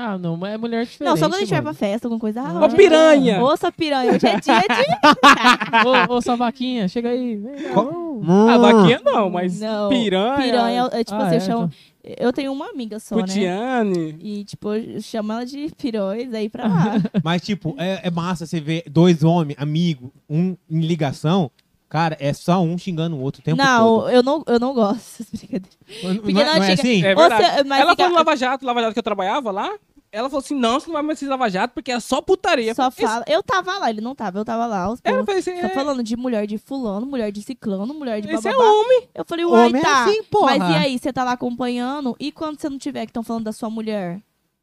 Ah, 0.00 0.16
não, 0.16 0.36
mas 0.36 0.54
é 0.54 0.56
mulher 0.56 0.84
diferente. 0.84 1.08
Não, 1.10 1.16
só 1.16 1.26
quando 1.26 1.34
a 1.34 1.38
gente 1.40 1.50
vai 1.50 1.60
pra 1.60 1.74
festa, 1.74 2.06
alguma 2.06 2.20
coisa. 2.20 2.40
Ah, 2.40 2.60
Ô, 2.60 2.64
é 2.66 2.68
piranha! 2.68 3.42
Ô, 3.42 3.56
sua 3.56 3.72
piranha, 3.72 4.12
hoje 4.12 4.26
é 4.28 4.38
dia 4.38 4.60
de. 4.60 6.08
Ô, 6.10 6.14
ô, 6.14 6.22
sua 6.22 6.36
vaquinha, 6.36 6.86
chega 6.86 7.08
aí. 7.08 7.36
Vem 7.36 7.54
cá, 7.64 7.72
Qual- 7.74 7.86
ô. 7.86 8.48
A 8.48 8.58
vaquinha 8.58 9.00
não, 9.04 9.28
mas 9.28 9.58
Não, 9.60 9.88
piranha, 9.88 10.36
Piranha, 10.36 10.88
é, 10.92 11.02
tipo 11.04 11.20
Ah, 11.20 11.24
assim, 11.26 11.34
eu 11.34 11.38
é, 11.38 11.40
chamo. 11.40 11.70
Eu 12.16 12.32
tenho 12.32 12.52
uma 12.52 12.70
amiga 12.70 12.98
só, 13.00 13.16
né? 13.16 13.22
Putiane. 13.22 14.16
E, 14.20 14.44
tipo, 14.44 14.72
eu 14.72 15.00
chamo 15.02 15.32
ela 15.32 15.44
de 15.44 15.68
pirões 15.76 16.32
aí 16.32 16.48
pra 16.48 16.66
lá. 16.68 16.94
Mas, 17.22 17.42
tipo, 17.42 17.74
é, 17.76 18.00
é 18.04 18.10
massa 18.10 18.46
você 18.46 18.60
ver 18.60 18.84
dois 18.88 19.22
homens, 19.24 19.58
amigos, 19.60 20.10
um 20.30 20.56
em 20.70 20.80
ligação. 20.80 21.50
Cara, 21.88 22.16
é 22.20 22.32
só 22.34 22.60
um 22.60 22.76
xingando 22.76 23.16
o 23.16 23.20
outro 23.20 23.40
o 23.40 23.44
tempo 23.44 23.56
não, 23.56 24.00
todo. 24.00 24.10
eu 24.10 24.22
não, 24.22 24.42
eu 24.46 24.60
não 24.60 24.74
gosto 24.74 25.22
dessas 25.24 25.26
brincadeiras. 25.30 25.78
Não, 26.02 26.14
não 26.14 26.40
é, 26.40 26.44
não 26.44 26.62
é 26.64 26.76
chega- 26.76 26.82
assim? 26.82 27.02
É 27.04 27.14
você- 27.14 27.64
mas 27.64 27.80
ela 27.80 27.90
fica- 27.92 28.02
foi 28.04 28.08
no 28.10 28.14
Lava 28.14 28.36
Jato, 28.36 28.66
Lava 28.66 28.80
Jato 28.82 28.92
que 28.92 28.98
eu 28.98 29.02
trabalhava 29.02 29.50
lá. 29.50 29.70
Ela 30.10 30.28
falou 30.30 30.40
assim: 30.40 30.54
não, 30.54 30.80
você 30.80 30.86
não 30.86 30.94
vai 30.94 31.02
mais 31.02 31.18
ser 31.18 31.26
Lava 31.26 31.48
Jato 31.50 31.74
porque 31.74 31.92
é 31.92 32.00
só 32.00 32.20
putaria. 32.22 32.74
Só 32.74 32.88
Esse- 32.88 33.02
fala. 33.02 33.24
Eu 33.28 33.42
tava 33.42 33.78
lá, 33.78 33.90
ele 33.90 34.00
não 34.00 34.14
tava, 34.14 34.38
eu 34.38 34.44
tava 34.44 34.64
lá. 34.66 34.90
Os 34.90 35.00
É, 35.04 35.12
falei 35.24 35.40
assim: 35.40 35.60
só 35.60 35.66
é, 35.66 35.70
falando 35.70 36.02
de 36.02 36.16
mulher 36.16 36.46
de 36.46 36.56
fulano, 36.58 37.04
mulher 37.04 37.30
de 37.30 37.42
ciclano, 37.42 37.92
mulher 37.92 38.20
de 38.20 38.30
esse 38.30 38.48
é 38.48 38.56
homem. 38.56 39.08
Eu 39.14 39.24
falei, 39.24 39.44
uai, 39.44 39.66
Homem 39.68 39.80
é 39.80 39.84
tá. 39.84 40.04
assim, 40.04 40.22
porra. 40.24 40.56
Mas 40.58 40.70
e 40.70 40.76
aí, 40.76 40.98
você 40.98 41.12
tá 41.12 41.24
lá 41.24 41.32
acompanhando? 41.32 42.16
E 42.18 42.32
quando 42.32 42.58
você 42.60 42.68
não 42.68 42.78
tiver 42.78 43.04
que 43.04 43.10
estão 43.10 43.22
falando 43.22 43.44
da 43.44 43.52
sua 43.52 43.68
mulher? 43.68 44.20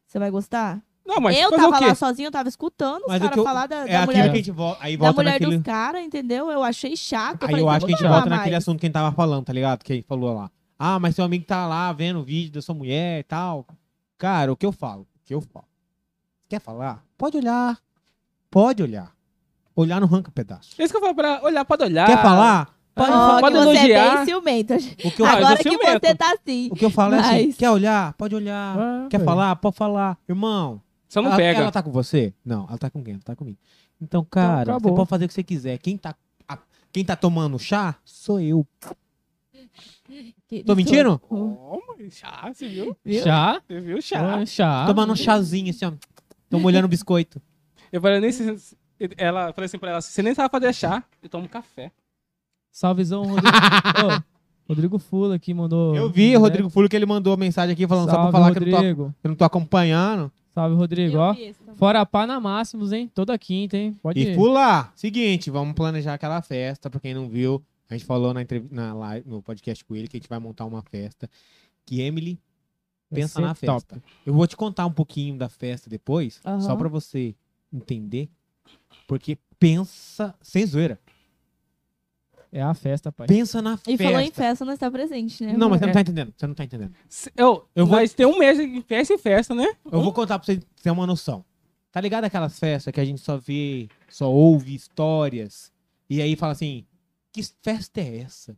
Você 0.08 0.18
vai 0.18 0.32
gostar? 0.32 0.82
Não, 1.06 1.22
mas 1.22 1.38
eu 1.38 1.52
tava 1.52 1.80
lá 1.80 1.94
sozinha, 1.94 2.28
eu 2.28 2.32
tava 2.32 2.50
escutando 2.50 3.02
os 3.04 3.08
Mas 3.08 3.22
o 3.22 3.30
caras 3.30 3.44
falar 3.44 3.68
da, 3.68 3.76
É 3.76 3.80
da 3.80 3.84
aquilo 4.00 4.06
mulher, 4.08 4.24
que 4.24 4.30
a 4.32 4.36
gente 4.38 4.52
volta, 4.52 4.84
aí 4.84 4.98
da 4.98 5.04
volta 5.06 5.22
mulher 5.22 5.32
naquele... 5.34 5.58
dos 5.58 5.64
caras, 5.66 6.02
entendeu? 6.04 6.50
Eu 6.50 6.64
achei 6.64 6.98
chato. 6.98 7.44
Eu 7.44 7.48
Aí 7.48 7.52
falei, 7.52 7.62
eu 7.64 7.70
acho 7.70 7.86
que 7.86 7.94
a 7.94 7.96
gente 7.96 8.08
volta 8.08 8.24
lá 8.24 8.30
naquele 8.38 8.52
mais. 8.56 8.64
assunto 8.64 8.80
que 8.80 8.86
a 8.86 8.88
gente 8.88 8.94
tava 8.94 9.16
falando, 9.16 9.46
tá 9.46 9.54
ligado? 9.54 9.84
Que 9.84 9.94
ele 9.94 10.02
falou 10.02 10.34
lá. 10.34 10.50
Ah, 10.80 10.98
mas 11.00 11.14
seu 11.14 11.24
amigo 11.24 11.46
tá 11.46 11.68
lá 11.68 11.94
vendo 11.94 12.20
o 12.20 12.24
vídeo 12.24 12.54
da 12.54 12.62
sua 12.62 12.74
mulher 12.74 13.20
e 13.20 13.24
tal. 13.24 13.68
Cara, 14.18 14.52
o 14.52 14.56
que 14.58 14.66
eu 14.66 14.72
falo? 14.72 15.06
Que 15.26 15.34
eu 15.34 15.42
falo? 15.42 15.66
Quer 16.48 16.62
falar? 16.62 17.04
Pode 17.18 17.38
olhar. 17.38 17.80
Pode 18.50 18.84
olhar. 18.84 19.12
Olhar 19.76 20.00
não 20.00 20.08
arranca 20.08 20.32
pedaço. 20.32 20.70
Isso 20.82 20.94
que 20.94 20.98
eu 20.98 21.02
falo 21.02 21.16
pra 21.16 21.44
olhar, 21.44 21.66
pode 21.66 21.84
olhar. 21.84 22.08
Quer 22.08 22.22
falar? 22.22 22.74
Pode 22.94 23.12
falar. 23.12 23.40
pode 23.42 23.58
que 23.58 23.64
você 23.64 23.70
é 23.70 23.74
elogiar. 23.82 24.16
bem 24.18 24.26
ciumento. 24.26 24.74
O 24.74 24.78
que 25.12 25.22
eu, 25.22 25.26
eu 25.26 25.26
Agora 25.26 25.58
que 25.58 25.64
ciumento. 25.64 26.00
você 26.08 26.16
tá 26.16 26.32
assim. 26.34 26.70
o 26.72 26.76
que 26.76 26.86
eu 26.86 26.90
falo 26.90 27.16
é 27.16 27.20
assim. 27.20 27.46
Mas- 27.48 27.58
Quer 27.58 27.70
olhar? 27.72 28.14
Pode 28.14 28.36
olhar. 28.36 28.80
Ah, 28.80 29.08
Quer 29.10 29.22
falar? 29.26 29.56
Pode 29.58 29.76
falar. 29.76 30.18
Irmão, 30.30 30.82
Só 31.10 31.22
não 31.22 31.28
ela, 31.30 31.36
pega. 31.38 31.60
ela 31.60 31.72
tá 31.72 31.84
com 31.84 31.92
você? 31.92 32.34
Não, 32.46 32.66
ela 32.70 32.78
tá 32.78 32.90
com 32.90 33.04
quem? 33.04 33.16
Ela 33.16 33.24
tá 33.24 33.36
comigo. 33.36 33.58
Então, 34.00 34.24
cara, 34.24 34.64
você 34.66 34.72
acabou. 34.72 34.96
pode 34.96 35.10
fazer 35.10 35.26
o 35.26 35.28
que 35.28 35.34
você 35.34 35.44
quiser. 35.44 35.78
Quem 35.80 35.98
tá, 35.98 36.16
a- 36.48 36.58
quem 36.94 37.04
tá 37.04 37.18
tomando 37.18 37.60
chá 37.60 37.96
sou 38.06 38.40
eu. 38.40 38.66
Tô 40.66 40.76
mentindo? 40.76 41.20
Mas 41.98 42.14
chá, 42.16 42.52
você 42.54 42.68
viu? 42.68 42.96
Chá? 43.24 43.62
Você 43.68 43.80
viu 43.80 44.02
chá? 44.02 44.38
Ô, 44.42 44.46
chá. 44.46 44.86
Tomando 44.86 45.14
um 45.14 45.16
chazinho 45.16 45.70
assim, 45.70 45.86
ó. 45.86 45.92
Tô 46.50 46.60
molhando 46.60 46.88
biscoito. 46.88 47.42
Eu 47.92 48.00
falei, 48.02 48.20
nem 48.20 48.32
sei 48.32 48.58
se- 48.58 48.78
ela, 49.18 49.52
falei 49.54 49.66
assim 49.66 49.78
pra 49.80 49.90
ela, 49.90 50.02
você 50.02 50.22
nem 50.22 50.34
sabe 50.34 50.50
fazer 50.52 50.74
chá, 50.74 51.04
eu 51.22 51.28
tomo 51.30 51.50
café. 51.50 51.92
Salvezão, 52.72 53.24
Rodrigo. 53.24 53.48
Ô, 54.06 54.24
Rodrigo 54.70 55.00
Fula 55.00 55.36
aqui 55.36 55.54
mandou. 55.54 55.96
Eu 55.96 56.10
vi, 56.10 56.32
né? 56.32 56.38
Rodrigo 56.38 56.70
Fulo, 56.70 56.90
que 56.90 56.96
ele 56.96 57.06
mandou 57.06 57.36
mensagem 57.38 57.74
aqui 57.74 57.88
falando 57.88 58.06
só 58.10 58.14
pra 58.14 58.24
Salve, 58.24 58.32
falar 58.32 58.52
que 58.52 58.58
eu 58.58 58.62
não, 58.64 58.70
tô, 58.72 58.76
Rodrigo. 58.78 59.16
que 59.22 59.28
eu 59.28 59.30
não 59.30 59.36
tô 59.36 59.44
acompanhando. 59.46 60.32
Salve, 60.54 60.76
Rodrigo. 60.76 61.18
Ó, 61.18 61.36
fora 61.76 62.02
a 62.02 62.06
pá 62.06 62.26
na 62.26 62.40
Máximos, 62.40 62.92
hein? 62.94 63.10
Toda 63.14 63.38
quinta, 63.38 63.78
hein? 63.78 63.96
Pode 64.02 64.20
E 64.20 64.30
ir. 64.32 64.36
Fula, 64.36 64.92
seguinte, 64.96 65.50
vamos 65.52 65.74
planejar 65.74 66.14
aquela 66.16 66.42
festa, 66.42 66.90
pra 66.90 67.00
quem 67.00 67.14
não 67.14 67.28
viu. 67.30 67.62
A 67.90 67.94
gente 67.96 68.06
falou 68.06 68.34
na, 68.34 68.42
entrev- 68.42 68.68
na 68.72 68.94
live, 68.94 69.30
no 69.30 69.42
podcast 69.42 69.84
com 69.86 69.96
ele 69.96 70.08
que 70.08 70.18
a 70.18 70.20
gente 70.20 70.30
vai 70.30 70.40
montar 70.40 70.66
uma 70.66 70.82
festa. 70.82 71.30
Que 71.86 72.02
Emily 72.02 72.40
pensa 73.14 73.40
na 73.40 73.54
festa. 73.54 74.02
Eu 74.26 74.34
vou 74.34 74.48
te 74.48 74.58
contar 74.58 74.86
um 74.88 74.92
pouquinho 74.92 75.38
da 75.38 75.48
festa 75.48 75.90
depois, 75.90 76.42
Aham. 76.44 76.62
só 76.62 76.76
pra 76.76 76.88
você 76.90 77.36
entender. 77.72 78.28
Porque 79.08 79.38
pensa, 79.60 80.34
sem 80.42 80.66
zoeira, 80.66 81.00
É 82.52 82.62
a 82.62 82.74
festa, 82.74 83.12
pai. 83.12 83.28
pensa 83.28 83.62
na 83.62 83.74
E 83.74 83.78
festa. 83.98 84.04
falou 84.04 84.20
em 84.20 84.32
festa, 84.32 84.66
não 84.66 84.74
está 84.74 84.90
presente, 84.90 85.44
né? 85.46 85.54
Não, 85.58 85.70
mas 85.70 85.80
você 85.80 85.86
não 85.86 85.94
tá 85.94 86.02
entendendo, 86.02 86.34
você 86.36 86.48
não 86.48 86.54
tá 86.56 86.64
entendendo. 86.64 86.94
Se- 87.10 87.32
Eu, 87.36 87.68
Eu 87.76 87.86
vou- 87.86 87.98
Mas 87.98 88.14
tem 88.14 88.26
um 88.26 88.40
mês 88.40 88.58
de 88.58 88.82
festa 88.82 89.14
em 89.14 89.18
festa, 89.18 89.54
né? 89.54 89.68
Eu 89.92 90.02
vou 90.02 90.12
contar 90.14 90.40
pra 90.40 90.46
você 90.46 90.60
ter 90.82 90.90
uma 90.90 91.06
noção. 91.06 91.44
Tá 91.92 92.02
ligado 92.02 92.24
aquelas 92.26 92.58
festas 92.58 92.92
que 92.94 93.00
a 93.00 93.06
gente 93.06 93.22
só 93.22 93.38
vê, 93.38 93.88
só 94.10 94.32
ouve 94.32 94.74
histórias, 94.74 95.72
e 96.10 96.22
aí 96.22 96.36
fala 96.36 96.54
assim, 96.54 96.86
que 97.36 97.44
festa 97.62 98.00
é 98.00 98.20
essa? 98.20 98.58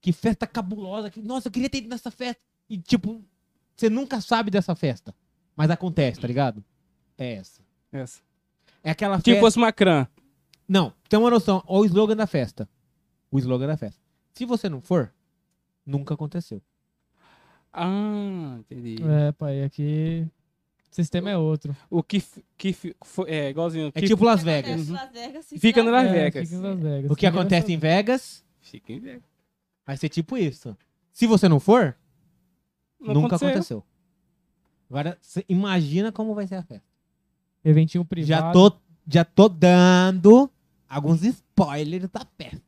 Que 0.00 0.12
festa 0.12 0.48
cabulosa, 0.48 1.08
que, 1.08 1.22
nossa, 1.22 1.46
eu 1.46 1.52
queria 1.52 1.70
ter 1.70 1.78
ido 1.78 1.88
nessa 1.88 2.10
festa. 2.10 2.42
E 2.68 2.76
tipo, 2.76 3.24
você 3.76 3.88
nunca 3.88 4.20
sabe 4.20 4.50
dessa 4.50 4.74
festa, 4.74 5.14
mas 5.54 5.70
acontece, 5.70 6.20
tá 6.20 6.26
ligado? 6.26 6.64
É 7.16 7.34
essa. 7.34 7.62
Essa. 7.92 8.20
É 8.82 8.90
aquela 8.90 9.18
Tipo, 9.18 9.26
festa... 9.26 9.40
fosse 9.40 9.58
uma 9.58 9.72
crã. 9.72 10.08
Não, 10.66 10.92
tem 11.08 11.20
uma 11.20 11.30
noção. 11.30 11.62
O 11.68 11.84
slogan 11.84 12.16
da 12.16 12.26
festa. 12.26 12.68
O 13.30 13.38
slogan 13.38 13.68
da 13.68 13.76
festa. 13.76 14.02
Se 14.32 14.44
você 14.44 14.68
não 14.68 14.80
for, 14.80 15.14
nunca 15.84 16.14
aconteceu. 16.14 16.60
Ah, 17.72 18.56
entendi. 18.58 18.96
É, 19.04 19.30
pai, 19.30 19.62
aqui 19.62 20.26
sistema 20.96 21.30
é 21.30 21.36
outro. 21.36 21.76
O 21.90 22.02
que, 22.02 22.22
que 22.56 22.72
foi- 23.04 23.30
é 23.30 23.50
igualzinho. 23.50 23.88
É 23.94 24.00
que 24.00 24.06
tipo 24.08 24.24
Las 24.24 24.42
Vegas. 24.42 24.88
Las 24.88 25.12
Vegas, 25.12 25.46
Fica 25.58 25.82
no 25.82 25.90
Las 25.90 26.06
É, 26.06 26.12
Vegas. 26.12 26.50
Las 26.52 26.78
Vegas. 26.80 27.10
O 27.10 27.14
que 27.16 27.26
acontece 27.26 27.72
em 27.72 27.78
Vegas 27.78 28.44
Fica 28.60 28.92
em 28.92 28.98
Vegas. 29.00 29.22
vai 29.86 29.96
ser 29.96 30.08
tipo 30.08 30.36
isso. 30.36 30.76
Se 31.12 31.26
você 31.26 31.48
não 31.48 31.60
for, 31.60 31.96
Não 33.00 33.14
nunca 33.14 33.36
aconteceu. 33.36 33.48
aconteceu. 33.48 33.84
Agora, 34.90 35.18
cê 35.20 35.44
imagina 35.48 36.10
como 36.12 36.34
vai 36.34 36.46
ser 36.46 36.56
a 36.56 36.62
festa. 36.62 36.84
Eventinho 37.64 38.04
privado. 38.04 38.28
Já 38.28 38.52
tô, 38.52 38.72
já 39.08 39.24
tô 39.24 39.48
dando 39.48 40.50
alguns 40.88 41.22
spoilers 41.24 42.08
da 42.10 42.24
festa. 42.38 42.62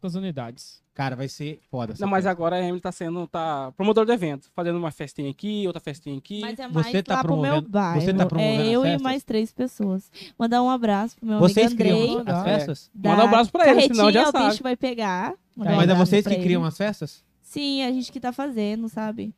Poucas 0.00 0.14
unidades. 0.14 0.82
Cara, 0.94 1.16
vai 1.16 1.26
ser 1.28 1.60
foda. 1.70 1.92
Não, 1.98 2.06
mas 2.06 2.18
festa. 2.24 2.30
agora 2.30 2.56
a 2.56 2.60
Emily 2.62 2.80
tá 2.80 2.92
sendo 2.92 3.26
tá 3.26 3.72
promotor 3.76 4.06
do 4.06 4.12
evento, 4.12 4.48
fazendo 4.54 4.78
uma 4.78 4.92
festinha 4.92 5.28
aqui, 5.30 5.64
outra 5.66 5.80
festinha 5.80 6.16
aqui. 6.16 6.40
Mas 6.40 6.58
é 6.58 6.68
Você 6.68 6.74
mais 6.92 7.02
tá 7.04 7.14
lá 7.16 7.22
pro 7.24 7.32
meu 7.34 7.42
promovendo- 7.42 7.68
bairro. 7.68 8.00
você 8.00 8.14
tá 8.14 8.26
promovendo 8.26 8.60
é 8.62 8.66
as 8.66 8.72
eu 8.72 8.86
e 8.86 8.98
mais 9.02 9.24
três 9.24 9.52
pessoas. 9.52 10.10
Mandar 10.38 10.62
um 10.62 10.70
abraço 10.70 11.16
pro 11.16 11.26
meu 11.26 11.38
Vocês 11.40 11.66
amigo 11.66 11.78
criam 11.82 11.98
Andrei. 11.98 12.18
as 12.18 12.24
Dá. 12.24 12.44
festas? 12.44 12.90
da 12.94 13.10
Manda 13.10 13.22
um 13.24 13.26
abraço 13.26 13.50
pra 13.50 13.70
ele, 13.70 13.82
senão 13.94 14.12
já 14.12 14.26
sabe. 14.26 14.44
o 14.46 14.50
bicho 14.50 14.62
vai 14.62 14.76
pegar. 14.76 15.34
Mandar 15.56 15.76
Mas 15.76 15.88
é 15.90 15.94
vocês 15.94 16.24
que 16.26 16.36
criam 16.36 16.60
ele. 16.62 16.68
as 16.68 16.76
festas? 16.76 17.24
Sim, 17.42 17.82
a 17.82 17.90
gente 17.92 18.12
que 18.12 18.20
tá 18.20 18.32
fazendo, 18.32 18.88
sabe? 18.88 19.34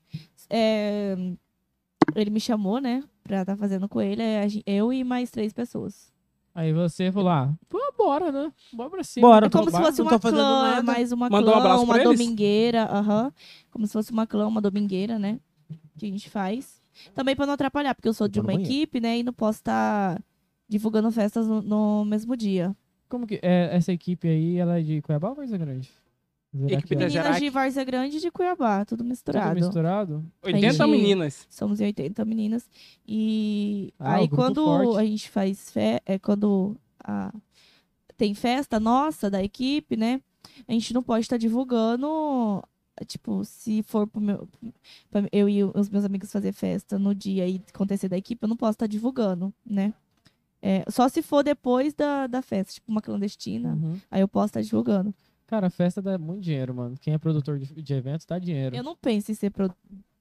É, 0.50 1.16
Ele 2.14 2.30
me 2.30 2.40
chamou, 2.40 2.80
né? 2.80 3.02
Pra 3.24 3.44
tá 3.44 3.56
fazendo 3.56 3.88
com 3.88 4.00
ele. 4.00 4.22
é 4.22 4.46
Eu 4.66 4.92
e 4.92 5.02
mais 5.02 5.30
três 5.30 5.52
pessoas. 5.52 6.12
Aí 6.56 6.72
você 6.72 7.12
falou, 7.12 7.28
ah, 7.28 7.54
pô, 7.68 7.78
bora, 7.98 8.32
né? 8.32 8.50
Bora 8.72 8.88
pra 8.88 9.04
cima. 9.04 9.26
Bora. 9.26 9.46
É 9.46 9.50
como 9.50 9.70
se 9.70 9.76
fosse 9.76 10.00
uma 10.00 10.18
clã, 10.18 10.82
mais 10.82 11.12
uma 11.12 11.28
Mandou 11.28 11.50
um 11.50 11.52
clã, 11.52 11.64
abraço 11.66 11.84
uma 11.84 12.02
domingueira, 12.02 12.84
aham. 12.84 13.30
Como 13.70 13.86
se 13.86 13.92
fosse 13.92 14.10
uma 14.10 14.26
clã, 14.26 14.46
uma 14.46 14.62
domingueira, 14.62 15.18
né? 15.18 15.38
Que 15.98 16.06
a 16.06 16.08
gente 16.08 16.30
faz. 16.30 16.80
Também 17.14 17.36
pra 17.36 17.44
não 17.44 17.52
atrapalhar, 17.52 17.94
porque 17.94 18.08
eu 18.08 18.14
sou 18.14 18.26
de 18.26 18.40
uma 18.40 18.54
equipe, 18.54 19.00
né? 19.00 19.18
E 19.18 19.22
não 19.22 19.34
posso 19.34 19.58
estar 19.58 20.18
divulgando 20.66 21.10
festas 21.12 21.46
no, 21.46 21.60
no 21.60 22.06
mesmo 22.06 22.34
dia. 22.34 22.74
Como 23.06 23.26
que 23.26 23.38
é 23.42 23.76
essa 23.76 23.92
equipe 23.92 24.26
aí, 24.26 24.56
ela 24.56 24.78
é 24.78 24.82
de 24.82 25.02
Cuiabá 25.02 25.28
ou 25.28 25.34
Varza 25.34 25.58
Grande? 25.58 25.90
Equipe 26.68 26.94
é 26.94 26.98
da 26.98 27.06
Meninas 27.06 27.38
de 27.38 27.50
Várzea 27.50 27.84
Grande 27.84 28.16
e 28.16 28.20
de 28.20 28.30
Cuiabá, 28.30 28.84
tudo 28.84 28.98
tudo 28.98 29.08
misturado. 29.08 29.54
misturado? 29.54 30.24
80 30.42 30.72
gente- 30.72 30.86
meninas. 30.90 31.46
Somos 31.50 31.80
em 31.80 31.84
80 31.86 32.24
meninas. 32.24 32.68
E 33.06 33.92
Ah, 33.98 34.14
aí 34.16 34.24
o 34.24 34.28
grupo 34.28 34.36
quando 34.42 34.64
forte. 34.64 34.98
a 34.98 35.04
gente 35.04 35.30
faz 35.30 35.70
fe 35.70 36.00
é 36.06 36.18
quando 36.18 36.76
a- 37.02 37.32
tem 38.16 38.34
festa 38.34 38.80
nossa 38.80 39.28
da 39.30 39.42
equipe, 39.42 39.96
né? 39.96 40.20
A 40.66 40.72
gente 40.72 40.94
não 40.94 41.02
pode 41.02 41.24
estar 41.24 41.36
divulgando, 41.36 42.62
tipo, 43.06 43.44
se 43.44 43.82
for 43.82 44.06
pro 44.06 44.20
meu, 44.20 44.48
pra 45.10 45.28
eu 45.32 45.48
e 45.48 45.62
os 45.64 45.90
meus 45.90 46.04
amigos 46.04 46.32
fazer 46.32 46.52
festa 46.52 46.98
no 46.98 47.14
dia 47.14 47.46
e 47.48 47.60
acontecer 47.72 48.08
da 48.08 48.16
equipe, 48.16 48.42
eu 48.42 48.48
não 48.48 48.56
posso 48.56 48.72
estar 48.72 48.86
divulgando, 48.86 49.52
né? 49.64 49.92
É, 50.62 50.84
só 50.90 51.08
se 51.08 51.20
for 51.22 51.44
depois 51.44 51.92
da, 51.94 52.26
da 52.26 52.40
festa, 52.42 52.72
tipo 52.72 52.90
uma 52.90 53.02
clandestina, 53.02 53.74
Uhum. 53.74 54.00
aí 54.10 54.20
eu 54.22 54.26
posso 54.28 54.46
estar 54.46 54.62
divulgando. 54.62 55.14
Cara, 55.46 55.70
festa 55.70 56.02
dá 56.02 56.18
muito 56.18 56.40
dinheiro, 56.42 56.74
mano. 56.74 56.96
Quem 57.00 57.14
é 57.14 57.18
produtor 57.18 57.58
de, 57.58 57.66
de 57.80 57.94
eventos 57.94 58.26
dá 58.26 58.38
dinheiro. 58.38 58.74
Eu 58.74 58.82
não 58.82 58.96
penso 58.96 59.30
em 59.30 59.34
ser 59.34 59.50
pro- 59.50 59.72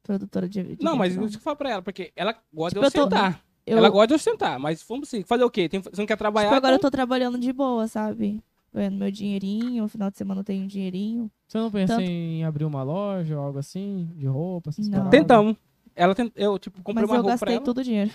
produtora 0.03 0.47
de, 0.47 0.75
de 0.75 0.83
Não, 0.83 0.95
mas 0.95 1.13
evento, 1.13 1.25
isso 1.29 1.37
que 1.37 1.41
eu 1.41 1.43
falo 1.43 1.55
pra 1.57 1.71
ela, 1.71 1.81
porque 1.81 2.11
ela 2.15 2.35
gosta 2.53 2.79
Tipo, 2.79 2.81
de 2.81 2.85
eu 2.87 2.91
tô- 2.91 3.07
ostentar. 3.15 3.41
Eu- 3.65 3.77
Ela 3.79 3.89
gosta 3.89 4.07
de 4.07 4.13
ostentar, 4.13 4.59
mas 4.59 4.83
vamos 4.87 5.07
assim, 5.07 5.23
fazer 5.23 5.43
o 5.43 5.49
quê? 5.49 5.67
Tem, 5.67 5.79
você 5.81 5.89
não 5.99 6.05
quer 6.05 6.15
trabalhar? 6.15 6.49
Tipo, 6.49 6.57
agora 6.57 6.75
eu 6.75 6.79
tô 6.79 6.91
trabalhando 6.91 7.39
de 7.39 7.51
boa, 7.51 7.87
sabe? 7.87 8.39
Ganhando 8.71 8.97
meu 8.97 9.09
dinheirinho, 9.09 9.81
no 9.83 9.89
final 9.89 10.11
de 10.11 10.17
semana 10.19 10.41
eu 10.41 10.43
tenho 10.45 10.63
um 10.63 10.67
dinheirinho. 10.67 11.31
Você 11.47 11.57
não 11.57 11.71
pensa 11.71 11.95
Tanto- 11.95 12.07
em 12.07 12.43
abrir 12.43 12.65
uma 12.65 12.83
loja 12.83 13.35
ou 13.35 13.43
algo 13.43 13.57
assim? 13.57 14.07
De 14.15 14.27
roupa, 14.27 14.69
essas 14.69 14.87
Não. 14.87 15.09
Tentamos. 15.09 15.55
Ela 15.95 16.13
tent... 16.13 16.31
Eu, 16.35 16.59
tipo, 16.59 16.77
comprei 16.83 17.01
mas 17.07 17.09
uma 17.09 17.17
eu 17.17 17.21
roupa 17.23 17.37
pra 17.39 17.45
gastei 17.47 17.55
ela. 17.55 17.65
todo 17.65 17.77
o 17.79 17.83
dinheiro. 17.83 18.11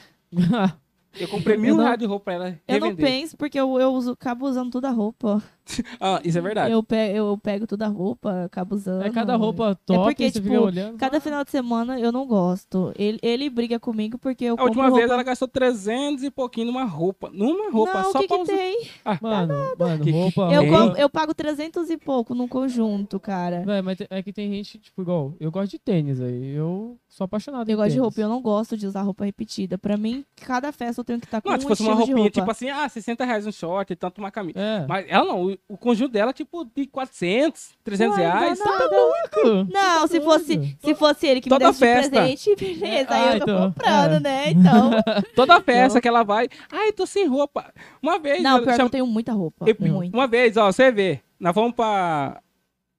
Eu 1.19 1.27
comprei 1.29 1.57
mil 1.59 1.71
Eu 1.71 1.77
não- 1.79 1.85
reais 1.85 1.99
de 1.99 2.05
roupa 2.07 2.25
pra 2.27 2.35
ela 2.35 2.61
Eu 2.69 2.79
não 2.79 2.89
revender. 2.91 3.07
penso, 3.11 3.37
porque 3.37 3.59
eu, 3.59 3.81
eu 3.81 3.93
uso, 3.93 4.13
acabo 4.13 4.47
usando 4.47 4.71
toda 4.71 4.89
a 4.89 4.93
roupa. 4.93 5.43
Ah, 6.01 6.21
isso 6.25 6.39
é 6.39 6.41
verdade. 6.41 6.73
Eu, 6.73 6.83
pe 6.83 6.97
eu 7.15 7.37
pego 7.39 7.67
toda 7.67 7.87
a 7.87 7.89
roupa, 7.89 8.45
acabo 8.45 8.75
usando. 8.75 9.03
É 9.03 9.11
cada 9.11 9.37
roupa 9.37 9.79
top, 9.87 10.05
porque, 10.05 10.25
você 10.31 10.41
tipo, 10.41 10.49
fica 10.49 10.61
olhando. 10.61 10.97
Cada 10.99 11.21
final 11.21 11.45
de 11.45 11.51
semana 11.51 11.99
eu 12.01 12.11
não 12.13 12.27
gosto. 12.27 12.93
Ele, 12.97 13.19
ele 13.23 13.51
briga 13.51 13.79
comigo 13.79 14.19
porque 14.19 14.45
eu 14.45 14.57
A 14.59 14.63
última 14.65 14.85
compro 14.85 14.97
vez 14.97 15.03
roupa... 15.09 15.15
ela 15.15 15.23
gastou 15.23 15.49
300 15.49 16.25
e 16.25 16.31
pouquinho 16.31 16.67
numa 16.69 16.85
roupa. 16.85 17.31
Numa 17.33 17.71
roupa, 17.71 18.03
não, 18.03 18.13
só 18.13 18.19
que, 18.21 18.29
pra 18.29 18.37
que 18.39 18.43
usar. 18.43 18.57
tem? 18.57 18.89
Mano, 19.21 19.55
mano, 19.79 20.05
Que- 20.05 20.11
roupa. 20.11 20.43
Eu, 20.53 20.63
Ei. 20.63 20.69
roupa- 20.71 20.95
com- 20.95 21.01
eu 21.01 21.11
pago 21.11 21.35
300 21.35 21.91
e 21.91 21.97
pouco 21.99 22.35
num 22.35 22.49
conjunto, 22.49 23.19
cara. 23.21 23.63
Véi, 23.65 23.83
mas 23.83 23.99
é 24.09 24.23
que 24.23 24.33
tem 24.33 24.51
gente, 24.51 24.79
tipo, 24.79 25.03
igual, 25.03 25.35
eu 25.41 25.51
gosto 25.51 25.71
de 25.73 25.79
tênis 25.79 26.21
aí. 26.21 26.55
Eu 26.55 26.97
sou 27.09 27.25
apaixonado 27.25 27.69
em 27.69 27.73
Eu 27.73 27.77
gosto 27.77 27.89
de 27.89 27.95
tênis. 27.95 28.03
roupa, 28.03 28.21
eu 28.21 28.29
não 28.29 28.41
gosto 28.41 28.77
de 28.77 28.87
usar 28.87 29.03
roupa 29.03 29.25
repetida. 29.25 29.77
Pra 29.79 29.97
mim, 29.97 30.25
cada 30.37 30.73
festa 30.73 31.01
eu 31.01 31.05
tenho 31.05 31.21
que 31.21 31.27
estar 31.27 31.41
com 31.41 31.49
Não, 31.51 31.57
um 31.57 31.61
se 31.61 31.67
fosse 31.67 31.83
uma 31.83 31.93
de 31.93 31.97
roupinha, 31.99 32.17
roupa. 32.19 32.31
tipo 32.31 32.51
assim, 32.51 32.69
ah, 32.71 32.89
60 32.89 33.25
reais 33.25 33.47
um 33.47 33.53
short 33.53 33.93
e 33.93 33.97
tanto 33.97 34.19
uma 34.19 34.31
camisa. 34.31 34.59
É. 34.59 34.87
Mas 34.89 35.07
ela 35.09 35.25
não, 35.27 35.57
o, 35.69 35.77
conjunto 35.77 36.13
dela, 36.13 36.33
tipo, 36.33 36.65
de 36.75 36.87
400, 36.87 37.71
300 37.85 38.17
Ué, 38.19 38.25
não 38.25 38.33
reais. 38.33 38.59
nada. 38.59 38.79
Tá 38.79 38.87
doido. 38.89 39.69
Não, 39.73 40.07
se 40.07 40.21
fosse, 40.21 40.77
se 40.85 40.95
fosse 40.95 41.27
ele 41.27 41.41
que 41.41 41.49
me 41.49 41.51
Toda 41.51 41.67
desse 41.69 41.79
de 41.81 41.87
festa. 41.87 42.11
presente, 42.11 42.57
beleza. 42.59 43.09
Ah, 43.11 43.17
aí 43.31 43.39
eu 43.39 43.45
tô 43.47 43.53
então, 43.53 43.73
comprando, 43.73 44.15
é. 44.15 44.21
né? 44.21 44.51
Então. 44.51 44.91
Toda 45.37 45.61
festa 45.61 46.01
que 46.01 46.09
ela 46.09 46.23
vai, 46.25 46.49
ai, 46.73 46.93
tô 46.93 47.07
sem 47.07 47.27
roupa. 47.27 47.73
Uma 48.03 48.19
vez, 48.19 48.43
Não, 48.43 48.57
eu 48.59 48.63
pior 48.63 48.71
que 48.73 48.77
cham- 48.77 48.87
eu 48.87 48.91
tenho 48.91 49.07
muita 49.07 49.33
roupa. 49.33 49.65
eu- 49.69 49.77
Muito. 49.79 50.15
uma 50.15 50.27
vez, 50.27 50.57
ó, 50.57 50.71
você 50.73 50.91
vê, 50.91 51.21
nós 51.39 51.55
vamos 51.55 51.73
pra 51.75 52.41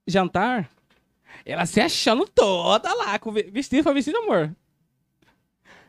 jantar, 0.06 0.68
ela 1.44 1.66
se 1.66 1.80
achando 1.80 2.26
toda 2.26 2.92
lá, 2.94 3.18
com 3.18 3.30
ve- 3.32 3.50
vestido, 3.52 3.82
foi 3.82 3.94
vestido, 3.94 4.18
amor? 4.18 4.54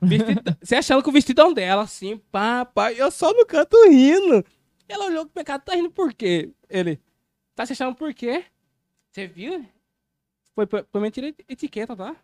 Vestido, 0.02 0.42
se 0.62 0.76
achando 0.76 1.02
com 1.02 1.10
o 1.10 1.14
vestidão 1.14 1.54
dela, 1.54 1.84
assim, 1.84 2.18
pá, 2.32 2.66
pá, 2.66 2.92
eu 2.92 3.10
só 3.10 3.32
no 3.34 3.46
canto 3.46 3.78
rindo. 3.88 4.44
Ela 4.90 5.06
olhou 5.06 5.24
pro 5.26 5.34
pecado, 5.34 5.62
tá 5.64 5.74
rindo 5.76 5.90
por 5.90 6.14
quê? 6.14 6.52
Ele, 6.74 7.00
tá 7.56 7.66
se 7.66 7.74
achando 7.74 7.94
por 7.96 8.12
quê? 8.14 8.44
Você 9.12 9.28
viu? 9.28 9.64
Foi, 10.56 10.66
foi 10.92 11.02
mentira 11.02 11.32
de 11.32 11.38
etiqueta, 11.48 11.96
tá? 11.96 12.16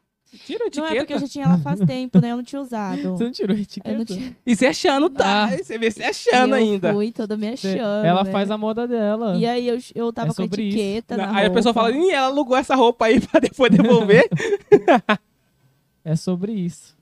Tira 0.46 0.60
a 0.60 0.60
Não 0.60 0.68
etiqueta. 0.68 0.94
é 0.94 0.98
porque 1.00 1.14
eu 1.14 1.20
já 1.20 1.28
tinha 1.28 1.46
ela 1.46 1.58
faz 1.60 1.80
tempo, 1.80 2.20
né? 2.22 2.32
Eu 2.32 2.38
não 2.38 2.44
tinha 2.44 2.62
usado. 2.62 3.02
Você 3.18 3.24
não 3.24 3.32
tirou 3.32 3.56
a 3.56 3.60
etiqueta? 3.60 3.90
Eu 3.94 3.98
não 4.00 4.06
tinha. 4.06 4.38
E 4.46 4.56
se 4.56 4.66
achando, 4.66 5.10
tá? 5.10 5.46
Ah. 5.46 5.58
Você 5.58 5.78
vê 5.80 5.90
se 5.90 6.04
achando 6.04 6.50
eu 6.56 6.60
ainda. 6.62 6.94
fui 6.94 7.12
toda 7.12 7.36
me 7.38 7.56
Você- 7.58 7.70
achando. 7.70 8.06
Ela 8.06 8.24
né? 8.24 8.32
faz 8.32 8.52
a 8.52 8.58
moda 8.58 8.88
dela. 8.88 9.36
E 9.38 9.46
aí 9.48 9.68
eu, 9.68 9.78
eu 9.96 10.14
tava 10.14 10.32
É 10.32 10.34
com 10.36 10.42
a 10.44 10.46
etiqueta 10.46 11.18
na 11.18 11.36
Aí 11.36 11.46
a 11.48 11.52
pessoa 11.52 11.74
roupa. 11.74 11.90
fala, 11.92 12.04
Ih, 12.06 12.12
ela 12.12 12.28
alugou 12.28 12.56
essa 12.58 12.76
roupa 12.76 13.06
aí 13.06 13.20
pra 13.26 13.40
depois 13.40 13.72
devolver. 13.72 14.28
É 16.04 16.16
sobre 16.16 16.52
isso. 16.54 16.96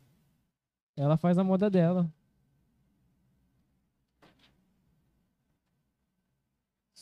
Ela 0.96 1.18
faz 1.18 1.38
a 1.38 1.44
moda 1.44 1.70
dela. 1.70 2.10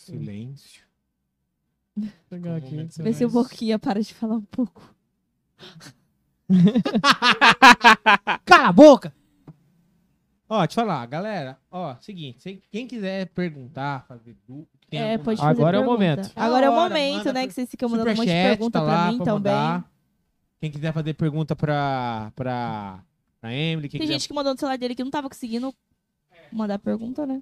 Silêncio. 0.06 0.84
Vou 1.96 2.10
pegar 2.30 2.56
aqui. 2.58 2.72
momento 2.76 3.04
Vê 3.04 3.14
se 3.14 3.26
o 3.26 3.30
Boquinha 3.30 3.80
para 3.80 4.02
de 4.02 4.14
falar 4.14 4.36
um 4.36 4.42
pouco. 4.42 4.94
Cala 8.46 8.68
a 8.68 8.72
boca! 8.72 9.14
Ó, 10.48 10.60
deixa 10.66 10.80
eu 10.82 10.86
falar, 10.86 11.06
galera. 11.08 11.58
Ó, 11.72 11.96
seguinte, 12.02 12.40
se- 12.42 12.62
quem 12.72 12.86
quiser 12.88 13.28
perguntar, 13.30 14.06
fazer 14.08 14.36
dúvida. 14.48 14.68
É, 14.92 15.14
alguma- 15.14 15.24
pode 15.24 15.42
fazer 15.42 15.52
Agora 15.52 15.78
é 15.78 15.80
o 15.80 15.84
pergunta. 15.84 16.04
momento. 16.06 16.32
Agora 16.36 16.66
é 16.68 16.70
o 16.70 16.76
momento, 16.76 17.34
né? 17.34 17.40
pro 17.42 17.48
Que 17.48 17.54
vocês 17.54 17.70
ficam 17.70 17.90
mandando 17.90 18.12
um 18.12 18.16
monte 18.16 18.28
de 18.28 18.32
pergunta 18.32 18.80
tá 18.80 18.86
pra 18.86 19.12
mim 19.12 19.18
pra 19.18 19.26
também. 19.26 19.54
mandar. 19.54 19.92
Quem 20.62 20.72
quiser 20.72 20.94
fazer 20.94 21.14
pergunta 21.16 21.56
pra, 21.56 22.32
pra, 22.36 23.04
pra 23.42 23.54
Emily. 23.54 23.90
Quem 23.90 24.00
Tem 24.00 24.08
quiser... 24.08 24.14
gente 24.20 24.28
que 24.28 24.34
mandou 24.34 24.54
no 24.54 24.60
celular 24.60 24.78
dele 24.78 24.94
que 24.96 25.04
não 25.04 25.12
tava 25.12 25.28
conseguindo 25.30 25.74
mandar 26.52 26.78
pergunta, 26.80 27.26
né? 27.26 27.42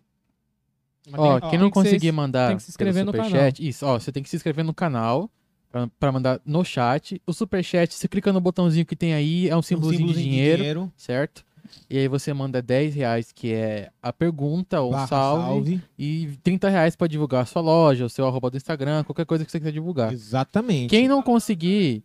Mas 1.09 1.19
Ó, 1.19 1.39
tem- 1.39 1.49
quem 1.51 1.59
não 1.59 1.69
que 1.69 1.79
se- 1.79 1.83
conseguir 1.85 2.11
mandar 2.11 2.47
tem 2.49 2.57
que 2.57 2.63
se 2.63 2.69
inscrever 2.71 3.03
no 3.05 3.11
superchat, 3.11 3.67
isso, 3.67 3.85
ó, 3.85 3.99
você 3.99 4.11
tem 4.11 4.23
que 4.23 4.29
se 4.29 4.35
inscrever 4.37 4.63
no 4.63 4.73
canal 4.73 5.29
pra, 5.69 5.87
pra 5.99 6.11
mandar 6.11 6.39
no 6.45 6.63
chat. 6.63 7.21
O 7.27 7.33
superchat, 7.33 7.93
você 7.93 8.07
clica 8.07 8.31
no 8.31 8.39
botãozinho 8.39 8.85
que 8.85 8.95
tem 8.95 9.13
aí, 9.13 9.49
é 9.49 9.55
um 9.55 9.59
um 9.59 9.61
símbolozinho 9.61 10.07
de 10.07 10.13
símbolozinho 10.13 10.31
dinheiro, 10.31 10.91
certo? 10.95 11.43
E 11.89 11.97
aí 11.97 12.07
você 12.07 12.33
manda 12.33 12.61
10 12.61 12.93
reais, 12.93 13.31
que 13.33 13.51
é 13.53 13.89
a 14.01 14.13
pergunta 14.13 14.79
ou 14.81 14.89
um 14.89 14.91
barra 14.93 15.07
salve, 15.07 15.81
e 15.97 16.37
30 16.43 16.69
reais 16.69 16.95
pra 16.95 17.07
divulgar 17.07 17.43
a 17.43 17.45
sua 17.45 17.61
loja, 17.61 18.05
o 18.05 18.09
seu 18.09 18.25
arroba 18.27 18.49
do 18.51 18.57
Instagram, 18.57 19.03
qualquer 19.03 19.25
coisa 19.25 19.43
que 19.43 19.51
você 19.51 19.59
quiser 19.59 19.71
divulgar. 19.71 20.11
Exatamente. 20.13 20.89
Quem 20.89 21.07
não 21.07 21.21
conseguir. 21.21 22.03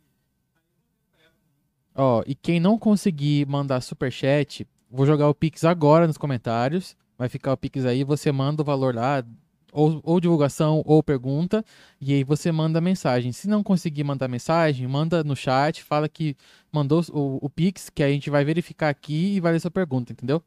Ó, 1.94 2.22
e 2.26 2.34
quem 2.34 2.60
não 2.60 2.78
conseguir 2.78 3.46
mandar 3.46 3.80
superchat, 3.80 4.66
vou 4.90 5.04
jogar 5.04 5.28
o 5.28 5.34
Pix 5.34 5.64
agora 5.64 6.06
nos 6.06 6.16
comentários. 6.16 6.96
Vai 7.18 7.28
ficar 7.28 7.52
o 7.52 7.56
Pix 7.56 7.84
aí, 7.84 8.04
você 8.04 8.30
manda 8.30 8.62
o 8.62 8.64
valor 8.64 8.94
lá, 8.94 9.24
ou, 9.72 10.00
ou 10.04 10.20
divulgação, 10.20 10.82
ou 10.86 11.02
pergunta, 11.02 11.64
e 12.00 12.14
aí 12.14 12.24
você 12.24 12.52
manda 12.52 12.80
mensagem. 12.80 13.32
Se 13.32 13.48
não 13.48 13.62
conseguir 13.62 14.04
mandar 14.04 14.28
mensagem, 14.28 14.86
manda 14.86 15.24
no 15.24 15.34
chat, 15.34 15.82
fala 15.82 16.08
que 16.08 16.36
mandou 16.72 17.04
o, 17.10 17.44
o 17.44 17.50
Pix, 17.50 17.90
que 17.90 18.02
a 18.02 18.08
gente 18.08 18.30
vai 18.30 18.44
verificar 18.44 18.88
aqui 18.88 19.34
e 19.34 19.40
vai 19.40 19.52
ler 19.52 19.60
sua 19.60 19.70
pergunta, 19.70 20.12
entendeu? 20.12 20.42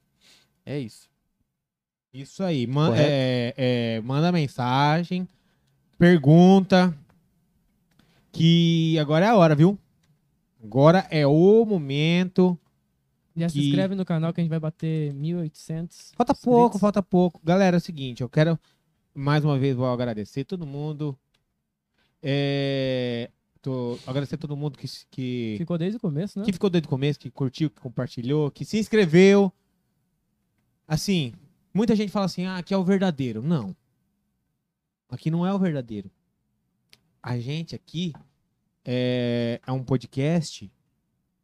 É 0.66 0.80
isso. 0.80 1.09
Isso 2.14 2.43
aí. 2.43 2.66
Man- 2.66 2.93
é, 2.98 3.53
é, 3.58 4.01
manda 4.01 4.32
mensagem, 4.32 5.27
pergunta. 5.98 6.98
Que 8.32 8.98
agora 8.98 9.25
é 9.25 9.30
a 9.30 9.35
hora, 9.35 9.56
viu? 9.56 9.77
Agora 10.64 11.06
é 11.09 11.27
o 11.27 11.66
momento. 11.66 12.58
Já 13.35 13.48
se 13.50 13.56
Que- 13.60 13.68
inscreve 13.68 13.95
no 13.95 14.03
canal 14.06 14.34
que 14.34 14.42
a 14.42 14.43
gente 14.43 14.50
vai 14.50 14.60
bater 14.60 15.14
1.800. 15.14 16.11
Falta 16.16 16.34
inscritos. 16.34 16.42
pouco, 16.43 16.80
falta 16.80 17.01
pouco. 17.01 17.40
Galera, 17.43 17.77
é 17.77 17.80
o 17.80 17.82
seguinte, 17.82 18.22
eu 18.22 18.30
quero 18.30 18.60
mais 19.14 19.43
uma 19.45 19.58
vez 19.60 19.76
vou 19.76 19.88
agradecer 19.88 20.43
todo 20.45 20.66
mundo. 20.66 21.18
É, 22.22 23.30
tô, 23.61 23.98
agradecer 24.06 24.38
todo 24.38 24.56
mundo 24.56 24.77
que, 24.77 24.88
se- 24.88 25.06
que, 25.10 25.56
Ficou 25.58 25.77
desde 25.77 25.98
o 25.98 26.00
começo, 26.00 26.40
né? 26.40 26.45
que 26.45 26.53
ficou 26.53 26.69
desde 26.69 26.85
o 26.88 26.90
começo, 26.90 27.19
que 27.19 27.32
curtiu, 27.32 27.69
que 27.69 27.80
compartilhou, 27.82 28.51
que 28.51 28.64
se 28.66 28.77
inscreveu. 28.77 29.51
Assim, 30.88 31.34
muita 31.74 31.95
gente 31.95 32.11
fala 32.11 32.26
assim, 32.26 32.45
ah, 32.45 32.58
aqui 32.58 32.74
é 32.74 32.77
o 32.77 32.84
verdadeiro. 32.84 33.42
Não. 33.42 33.76
Aqui 35.10 35.32
não 35.32 35.45
é 35.45 35.53
o 35.53 35.60
verdadeiro. 35.60 36.11
A 37.24 37.40
gente 37.40 37.76
aqui 37.76 38.14
é, 38.85 39.60
é 39.66 39.72
um 39.72 39.84
podcast 39.84 40.72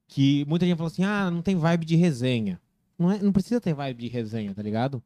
que 0.07 0.45
muita 0.47 0.65
gente 0.65 0.77
fala 0.77 0.87
assim, 0.87 1.03
ah, 1.03 1.29
não 1.29 1.41
tem 1.41 1.55
vibe 1.55 1.85
de 1.85 1.95
resenha. 1.95 2.59
Não, 2.97 3.11
é, 3.11 3.19
não 3.19 3.31
precisa 3.31 3.61
ter 3.61 3.73
vibe 3.73 4.03
de 4.03 4.07
resenha, 4.07 4.53
tá 4.53 4.61
ligado? 4.61 5.03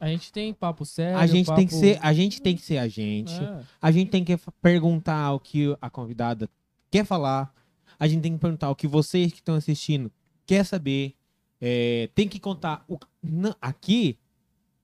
A 0.00 0.08
gente 0.08 0.32
tem 0.32 0.52
papo 0.52 0.84
sério. 0.84 1.18
a 1.18 1.26
gente 1.26 1.46
tem 1.54 1.66
que 1.66 1.74
papo- 1.74 1.86
ser, 1.86 1.98
a 2.02 2.12
gente 2.12 2.42
tem 2.42 2.56
que 2.56 2.62
ser 2.62 2.78
a 2.78 2.88
gente. 2.88 3.32
É. 3.32 3.60
A 3.80 3.90
gente 3.90 4.10
tem 4.10 4.24
que 4.24 4.36
perguntar 4.60 5.32
o 5.32 5.40
que 5.40 5.76
a 5.80 5.88
convidada 5.88 6.48
quer 6.90 7.04
falar. 7.04 7.52
A 7.98 8.06
gente 8.06 8.22
tem 8.22 8.32
que 8.34 8.38
perguntar 8.38 8.70
o 8.70 8.74
que 8.74 8.86
vocês 8.86 9.32
que 9.32 9.38
estão 9.38 9.54
assistindo 9.54 10.10
quer 10.46 10.64
saber. 10.64 11.14
É, 11.60 12.10
tem 12.14 12.28
que 12.28 12.38
contar. 12.40 12.84
O... 12.88 12.98
Não, 13.22 13.54
aqui, 13.60 14.18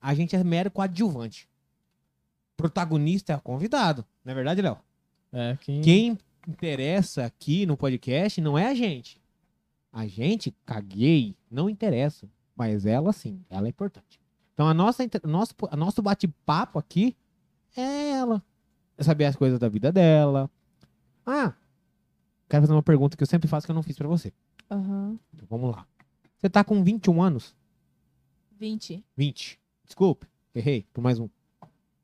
a 0.01 0.15
gente 0.15 0.35
é 0.35 0.43
mero 0.45 0.71
coadjuvante. 0.71 1.49
Protagonista 2.57 3.33
é 3.33 3.37
o 3.37 3.41
convidado. 3.41 4.05
Não 4.25 4.33
é 4.33 4.35
verdade, 4.35 4.63
Léo? 4.63 4.79
É, 5.33 5.59
quem... 5.61 5.81
Quem 5.81 6.19
interessa 6.49 7.25
aqui 7.27 7.67
no 7.67 7.77
podcast 7.77 8.41
não 8.41 8.57
é 8.57 8.67
a 8.69 8.75
gente. 8.75 9.20
A 9.93 10.07
gente, 10.07 10.55
caguei, 10.65 11.37
não 11.51 11.69
interessa. 11.69 12.29
Mas 12.57 12.87
ela 12.87 13.13
sim, 13.13 13.45
ela 13.49 13.67
é 13.67 13.71
importante. 13.71 14.21
Então 14.55 14.69
a 14.69 14.75
nossa, 14.75 15.03
nosso, 15.25 15.55
nosso 15.77 16.03
bate-papo 16.03 16.79
aqui 16.79 17.17
é 17.77 18.11
ela. 18.11 18.43
É 18.99 19.03
saber 19.03 19.25
as 19.25 19.37
coisas 19.37 19.59
da 19.59 19.69
vida 19.69 19.91
dela. 19.91 20.51
Ah, 21.25 21.55
quero 22.49 22.63
fazer 22.63 22.73
uma 22.73 22.83
pergunta 22.83 23.17
que 23.17 23.23
eu 23.23 23.27
sempre 23.27 23.49
faço 23.49 23.67
que 23.67 23.71
eu 23.71 23.75
não 23.75 23.83
fiz 23.83 23.97
pra 23.97 24.07
você. 24.07 24.33
Aham. 24.71 25.19
Então, 25.33 25.47
vamos 25.49 25.75
lá. 25.75 25.87
Você 26.37 26.49
tá 26.49 26.63
com 26.63 26.83
21 26.83 27.23
anos? 27.23 27.57
20. 28.59 29.05
20. 29.17 29.61
Desculpe, 29.87 30.27
errei 30.55 30.87
por 30.93 31.01
mais 31.01 31.19
um. 31.19 31.29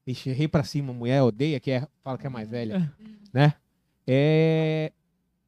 Ixi, 0.06 0.30
errei 0.30 0.48
pra 0.48 0.62
cima, 0.64 0.92
mulher 0.92 1.22
odeia, 1.22 1.60
que 1.60 1.70
é, 1.70 1.86
fala 2.02 2.16
que 2.16 2.26
é 2.26 2.30
mais 2.30 2.48
velha, 2.48 2.94
né? 3.32 3.54
É, 4.06 4.92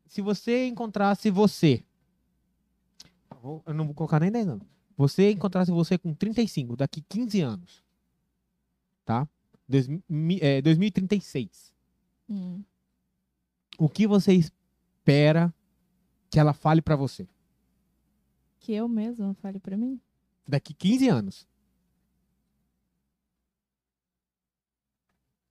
se 0.07 0.21
você 0.21 0.67
encontrasse 0.67 1.31
você, 1.31 1.85
eu 3.39 3.43
vou- 3.43 3.63
eu 3.67 3.75
não 3.75 3.85
vou 3.87 3.95
colocar 3.95 4.19
nem 4.21 4.31
10 4.31 4.49
anos, 4.49 4.67
você 4.97 5.31
encontrasse 5.31 5.71
você 5.71 5.97
com 5.97 6.13
35, 6.15 6.77
daqui 6.77 7.01
15 7.03 7.41
anos, 7.41 7.83
tá? 9.05 9.29
Dois, 9.69 9.87
mi- 10.09 10.39
é, 10.41 10.61
2036, 10.63 11.73
Hum. 12.29 12.63
o 13.79 13.89
que 13.89 14.07
você 14.07 14.33
espera 14.35 15.53
que 16.31 16.39
ela 16.41 16.53
fale 16.53 16.81
pra 16.83 16.97
você? 16.97 17.27
Que 18.61 18.73
eu 18.73 18.89
mesma 18.89 19.35
fale 19.35 19.59
pra 19.61 19.77
mim. 19.77 20.01
Daqui 20.47 20.75
15 20.75 21.09
anos. 21.09 21.47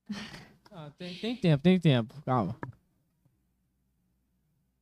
Ah, 0.72 0.92
tem, 0.98 1.16
tem 1.16 1.36
tempo, 1.36 1.64
tem 1.64 1.80
tempo. 1.80 2.14
Calma. 2.24 2.56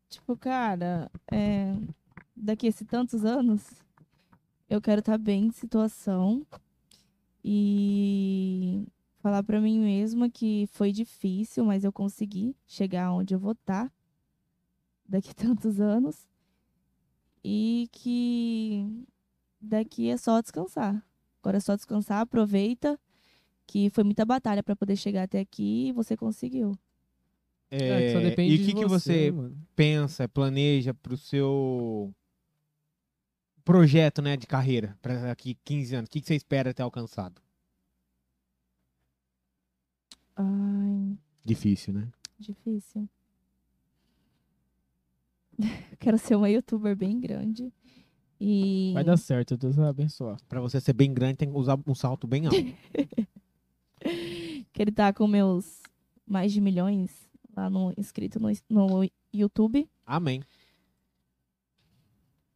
Tipo, 0.09 0.35
cara, 0.35 1.09
é, 1.31 1.73
daqui 2.35 2.65
a 2.67 2.69
esse 2.69 2.85
tantos 2.85 3.23
anos, 3.25 3.63
eu 4.69 4.81
quero 4.81 4.99
estar 4.99 5.17
bem 5.17 5.45
em 5.45 5.51
situação 5.51 6.45
e 7.43 8.87
falar 9.19 9.43
pra 9.43 9.61
mim 9.61 9.79
mesma 9.79 10.29
que 10.29 10.67
foi 10.71 10.91
difícil, 10.91 11.63
mas 11.65 11.83
eu 11.83 11.91
consegui 11.93 12.55
chegar 12.67 13.13
onde 13.13 13.33
eu 13.33 13.39
vou 13.39 13.53
estar 13.53 13.91
daqui 15.07 15.29
a 15.29 15.33
tantos 15.35 15.79
anos 15.79 16.27
e 17.43 17.87
que 17.91 18.85
daqui 19.61 20.09
é 20.09 20.17
só 20.17 20.41
descansar. 20.41 21.03
Agora 21.41 21.57
é 21.57 21.59
só 21.59 21.75
descansar, 21.75 22.21
aproveita 22.21 22.99
que 23.67 23.89
foi 23.91 24.03
muita 24.03 24.25
batalha 24.25 24.63
pra 24.63 24.75
poder 24.75 24.95
chegar 24.95 25.23
até 25.23 25.39
aqui 25.39 25.87
e 25.89 25.91
você 25.91 26.15
conseguiu. 26.17 26.77
É, 27.69 28.11
É, 28.11 28.21
depende 28.21 28.53
e 28.53 28.55
o 28.55 28.59
que, 28.59 28.65
de 28.67 28.75
que 28.75 28.85
você 28.85 29.31
mano. 29.31 29.57
pensa, 29.75 30.27
planeja 30.29 30.93
pro 30.93 31.17
seu 31.17 32.13
projeto, 33.65 34.21
né, 34.21 34.37
de 34.37 34.47
carreira 34.47 34.97
para 35.01 35.21
daqui 35.23 35.57
15 35.65 35.95
anos? 35.95 36.07
O 36.07 36.11
que, 36.11 36.21
que 36.21 36.27
você 36.27 36.35
espera 36.35 36.73
ter 36.73 36.83
alcançado? 36.83 37.41
Ai, 40.35 41.17
Difícil, 41.43 41.93
né? 41.93 42.07
Difícil. 42.39 43.09
Quero 45.99 46.17
ser 46.17 46.35
uma 46.35 46.49
youtuber 46.49 46.95
bem 46.95 47.19
grande. 47.19 47.71
E. 48.39 48.91
Vai 48.93 49.03
dar 49.03 49.17
certo, 49.17 49.55
Deus 49.55 49.75
vai 49.75 49.87
abençoar. 49.87 50.37
Para 50.49 50.59
você 50.59 50.81
ser 50.81 50.93
bem 50.93 51.13
grande, 51.13 51.37
tem 51.37 51.51
que 51.51 51.57
usar 51.57 51.79
um 51.85 51.95
salto 51.95 52.27
bem 52.27 52.47
alto. 52.47 52.57
Quero 54.73 54.89
estar 54.89 55.13
com 55.13 55.27
meus 55.27 55.81
mais 56.27 56.51
de 56.51 56.59
milhões 56.59 57.29
lá 57.55 57.69
no 57.69 57.93
inscrito 57.95 58.39
no, 58.39 58.49
no 58.69 59.09
YouTube. 59.31 59.87
Amém. 60.05 60.43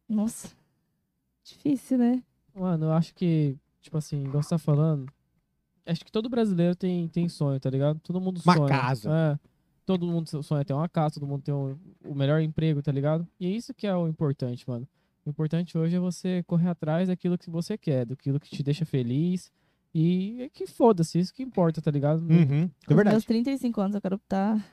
Nossa. 0.08 0.59
Difícil, 1.50 1.98
né? 1.98 2.22
Mano, 2.54 2.86
eu 2.86 2.92
acho 2.92 3.14
que, 3.14 3.56
tipo 3.80 3.96
assim, 3.98 4.24
igual 4.24 4.42
você 4.42 4.50
tá 4.50 4.58
falando, 4.58 5.06
acho 5.86 6.04
que 6.04 6.12
todo 6.12 6.28
brasileiro 6.28 6.74
tem, 6.74 7.08
tem 7.08 7.28
sonho, 7.28 7.58
tá 7.60 7.70
ligado? 7.70 7.98
Todo 8.00 8.20
mundo 8.20 8.40
Uma 8.44 8.56
sonha. 8.56 8.68
casa. 8.68 9.10
É. 9.10 9.50
Todo 9.86 10.06
mundo 10.06 10.28
sonha 10.42 10.64
ter 10.64 10.72
uma 10.72 10.88
casa, 10.88 11.14
todo 11.14 11.26
mundo 11.26 11.42
ter 11.42 11.52
um- 11.52 11.76
o 12.04 12.14
melhor 12.14 12.40
emprego, 12.40 12.80
tá 12.82 12.92
ligado? 12.92 13.26
E 13.40 13.46
é 13.46 13.50
isso 13.50 13.74
que 13.74 13.86
é 13.86 13.94
o 13.96 14.06
importante, 14.06 14.68
mano. 14.68 14.86
O 15.26 15.30
importante 15.30 15.76
hoje 15.76 15.96
é 15.96 15.98
você 16.00 16.42
correr 16.46 16.68
atrás 16.68 17.08
daquilo 17.08 17.36
que 17.36 17.50
você 17.50 17.76
quer, 17.76 18.06
daquilo 18.06 18.38
que 18.40 18.48
te 18.50 18.62
deixa 18.62 18.84
feliz. 18.84 19.50
E 19.94 20.42
é 20.42 20.48
que 20.48 20.66
foda-se, 20.66 21.18
isso 21.18 21.34
que 21.34 21.42
importa, 21.42 21.82
tá 21.82 21.90
ligado? 21.90 22.20
Uhum. 22.20 22.64
É 22.64 22.86
Com 22.86 22.94
verdade. 22.94 23.14
meus 23.14 23.24
35 23.24 23.80
anos 23.80 23.94
eu 23.96 24.00
quero 24.00 24.16
estar 24.16 24.64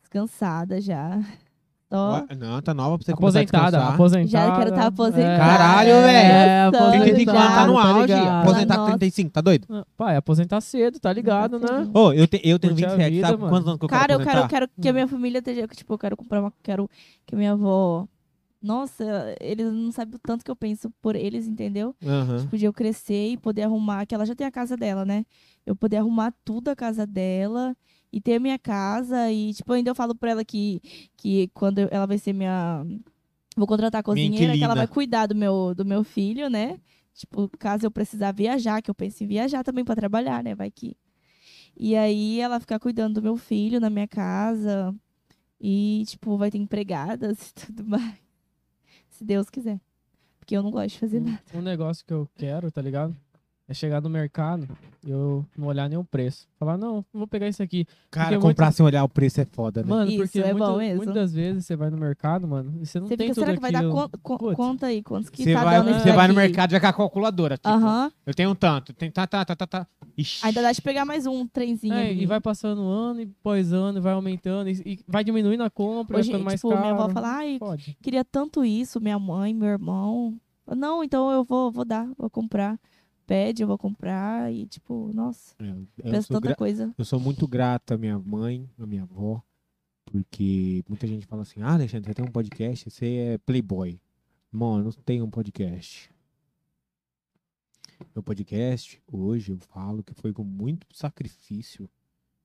descansada 0.00 0.80
já. 0.80 1.20
Ó, 1.90 2.22
Não, 2.38 2.60
tá 2.60 2.74
nova 2.74 2.98
pra 2.98 3.06
você 3.06 3.14
começar 3.14 3.38
a 3.38 3.42
Aposentada, 3.42 3.84
aposentada. 3.88 4.28
Já 4.28 4.56
quero 4.58 4.70
estar 4.70 4.86
aposentada. 4.88 5.38
Caralho, 5.38 5.90
É, 5.90 6.02
velho. 6.70 6.72
Nossa, 6.72 6.90
35 6.90 7.30
anos 7.30 7.42
tá 7.54 7.66
no 7.66 7.74
tá 7.74 7.88
auge. 7.88 8.00
ligado. 8.14 8.42
Aposentar 8.42 8.74
com 8.74 8.80
Nossa. 8.82 8.98
35, 8.98 9.30
tá 9.30 9.40
doido? 9.40 9.66
Ah, 9.70 9.84
Pai, 9.96 10.16
aposentar 10.16 10.60
cedo, 10.60 11.00
tá 11.00 11.12
ligado, 11.12 11.58
né? 11.58 11.88
Ô, 11.94 12.12
eu, 12.12 12.26
te- 12.28 12.40
eu 12.44 12.58
tenho 12.58 12.74
Curte 12.74 12.84
a 12.84 12.88
27, 12.90 13.10
vida, 13.10 13.26
sabe 13.26 13.38
mano. 13.38 13.52
quantos 13.52 13.68
anos 13.68 13.78
que 13.78 13.84
eu 13.84 13.88
Cara, 13.88 14.12
eu 14.12 14.18
quero 14.18 14.28
quero, 14.30 14.38
aposentar? 14.40 14.48
quero 14.66 14.82
que 14.82 14.88
a 14.88 14.92
minha 14.92 15.08
família 15.08 15.38
esteja. 15.38 15.66
Tipo, 15.68 15.94
eu 15.94 15.98
quero 15.98 16.16
comprar 16.16 16.40
uma. 16.40 16.52
Quero 16.62 16.90
que 17.26 17.34
a 17.34 17.38
minha 17.38 17.52
avó. 17.52 18.06
Nossa, 18.60 19.04
eles 19.40 19.72
não 19.72 19.92
sabem 19.92 20.16
o 20.16 20.18
tanto 20.18 20.44
que 20.44 20.50
eu 20.50 20.56
penso 20.56 20.90
por 21.00 21.14
eles, 21.14 21.46
entendeu? 21.46 21.94
Aham. 22.04 22.38
Tipo, 22.40 22.58
de 22.58 22.64
eu 22.64 22.72
crescer 22.72 23.28
e 23.30 23.36
poder 23.36 23.62
arrumar, 23.62 24.04
que 24.04 24.14
ela 24.14 24.26
já 24.26 24.34
tem 24.34 24.46
a 24.46 24.50
casa 24.50 24.76
dela, 24.76 25.04
né? 25.04 25.24
Eu 25.64 25.76
poder 25.76 25.98
arrumar 25.98 26.34
tudo 26.44 26.68
a 26.68 26.74
casa 26.76 27.06
dela 27.06 27.76
e 28.12 28.20
ter 28.20 28.34
a 28.34 28.40
minha 28.40 28.58
casa. 28.58 29.30
E, 29.30 29.52
tipo, 29.54 29.72
ainda 29.72 29.90
eu 29.90 29.94
falo 29.94 30.14
pra 30.14 30.30
ela 30.30 30.44
que, 30.44 30.80
que 31.16 31.48
quando 31.54 31.78
ela 31.90 32.06
vai 32.06 32.18
ser 32.18 32.32
minha. 32.32 32.84
Vou 33.56 33.66
contratar 33.66 34.00
a 34.00 34.02
cozinheira, 34.04 34.56
que 34.56 34.62
ela 34.62 34.74
vai 34.74 34.86
cuidar 34.86 35.26
do 35.26 35.34
meu, 35.34 35.74
do 35.74 35.84
meu 35.84 36.04
filho, 36.04 36.48
né? 36.48 36.80
Tipo, 37.12 37.50
caso 37.58 37.84
eu 37.84 37.90
precisar 37.90 38.30
viajar, 38.30 38.80
que 38.80 38.88
eu 38.88 38.94
penso 38.94 39.24
em 39.24 39.26
viajar 39.26 39.64
também 39.64 39.84
pra 39.84 39.96
trabalhar, 39.96 40.42
né? 40.44 40.54
Vai 40.54 40.70
que. 40.70 40.96
E 41.76 41.96
aí 41.96 42.40
ela 42.40 42.60
ficar 42.60 42.78
cuidando 42.78 43.14
do 43.14 43.22
meu 43.22 43.36
filho 43.36 43.80
na 43.80 43.90
minha 43.90 44.06
casa. 44.06 44.94
E, 45.60 46.04
tipo, 46.06 46.36
vai 46.36 46.50
ter 46.50 46.58
empregadas 46.58 47.50
e 47.50 47.54
tudo 47.66 47.84
mais. 47.84 48.14
Se 49.08 49.24
Deus 49.24 49.50
quiser. 49.50 49.80
Porque 50.38 50.56
eu 50.56 50.62
não 50.62 50.70
gosto 50.70 50.90
de 50.90 50.98
fazer 51.00 51.20
nada. 51.20 51.42
Um 51.52 51.60
negócio 51.60 52.06
que 52.06 52.12
eu 52.12 52.28
quero, 52.36 52.70
tá 52.70 52.80
ligado? 52.80 53.16
É 53.70 53.74
chegar 53.74 54.00
no 54.00 54.08
mercado 54.08 54.66
e 55.06 55.10
eu 55.10 55.44
não 55.54 55.66
olhar 55.66 55.90
nenhum 55.90 56.02
preço. 56.02 56.48
Falar, 56.58 56.78
não, 56.78 57.04
vou 57.12 57.26
pegar 57.26 57.46
isso 57.48 57.62
aqui. 57.62 57.86
Cara, 58.10 58.28
Porque 58.30 58.40
comprar 58.40 58.66
muito- 58.68 58.76
sem 58.76 58.86
olhar 58.86 59.04
o 59.04 59.08
preço 59.10 59.42
é 59.42 59.44
foda, 59.44 59.82
né? 59.82 59.88
Mano, 59.90 60.10
Isso, 60.10 60.22
porque 60.22 60.40
é 60.40 60.54
muita- 60.54 60.76
mesmo. 60.78 61.04
muitas 61.04 61.34
vezes 61.34 61.66
você 61.66 61.76
vai 61.76 61.90
no 61.90 61.98
mercado, 61.98 62.48
mano, 62.48 62.72
e 62.80 62.86
você 62.86 62.98
não 62.98 63.06
Você 63.06 63.16
tem 63.18 63.26
fica, 63.28 63.34
tudo 63.34 63.44
será 63.44 63.54
que 63.56 63.60
vai 63.60 63.70
dar 63.70 63.84
conta 64.56 64.86
aí? 64.86 65.02
Quantos 65.02 65.28
que 65.28 65.42
Você 65.44 65.52
tá 65.52 65.64
vai, 65.64 65.82
você 65.82 66.12
vai 66.12 66.28
no 66.28 66.34
mercado 66.34 66.70
já 66.70 66.80
com 66.80 66.86
a 66.86 66.92
calculadora. 66.94 67.56
Tipo, 67.58 67.68
Aham. 67.68 68.10
eu 68.24 68.32
tenho 68.32 68.48
um 68.50 68.54
tanto. 68.54 68.94
Tem, 68.94 69.10
tá, 69.10 69.26
tá, 69.26 69.44
tá, 69.44 69.54
tá, 69.54 69.66
tá. 69.66 69.86
Ixi. 70.16 70.46
Ainda 70.46 70.62
dá 70.62 70.72
de 70.72 70.80
pegar 70.80 71.04
mais 71.04 71.26
um 71.26 71.46
trenzinho 71.46 71.92
É, 71.92 72.08
ali. 72.08 72.22
e 72.22 72.26
vai 72.26 72.40
passando 72.40 72.80
ano 72.80 73.20
e 73.20 73.26
pós 73.26 73.70
ano, 73.74 73.98
e 73.98 74.00
vai 74.00 74.14
aumentando, 74.14 74.70
e, 74.70 74.72
e 74.84 75.00
vai 75.06 75.22
diminuindo 75.22 75.62
a 75.62 75.68
compra, 75.68 76.16
Hoje, 76.16 76.28
vai 76.30 76.38
ficando 76.38 76.44
mais 76.46 76.58
tipo, 76.60 76.70
caro. 76.70 76.80
minha 76.80 76.94
avó 76.94 77.08
fala, 77.10 77.36
ai, 77.36 77.58
Pode. 77.60 77.98
queria 78.02 78.24
tanto 78.24 78.64
isso, 78.64 78.98
minha 78.98 79.18
mãe, 79.18 79.52
meu 79.52 79.68
irmão. 79.68 80.34
Não, 80.74 81.04
então 81.04 81.30
eu 81.30 81.44
vou, 81.44 81.70
vou 81.70 81.84
dar, 81.84 82.08
vou 82.18 82.28
comprar. 82.28 82.78
Pede, 83.28 83.62
eu 83.62 83.68
vou 83.68 83.76
comprar. 83.78 84.52
E, 84.52 84.66
tipo, 84.66 85.12
nossa, 85.14 85.54
É, 85.62 86.10
penso 86.10 86.32
tanta 86.32 86.56
coisa. 86.56 86.92
eu 86.96 87.04
sou 87.04 87.20
muito 87.20 87.46
grato 87.46 87.92
à 87.92 87.98
minha 87.98 88.18
mãe, 88.18 88.68
à 88.78 88.86
minha 88.86 89.02
avó, 89.02 89.40
porque 90.06 90.82
muita 90.88 91.06
gente 91.06 91.26
fala 91.26 91.42
assim: 91.42 91.60
Ah, 91.60 91.74
Alexandre, 91.74 92.08
você 92.08 92.14
tem 92.14 92.24
um 92.24 92.32
podcast, 92.32 92.90
você 92.90 93.06
é 93.34 93.38
playboy. 93.38 94.00
Mano, 94.50 94.84
não 94.84 94.92
tenho 94.92 95.24
um 95.26 95.30
podcast. 95.30 96.10
Meu 98.14 98.22
podcast, 98.22 99.00
hoje, 99.12 99.52
eu 99.52 99.58
falo 99.58 100.02
que 100.02 100.14
foi 100.14 100.32
com 100.32 100.44
muito 100.44 100.86
sacrifício, 100.92 101.88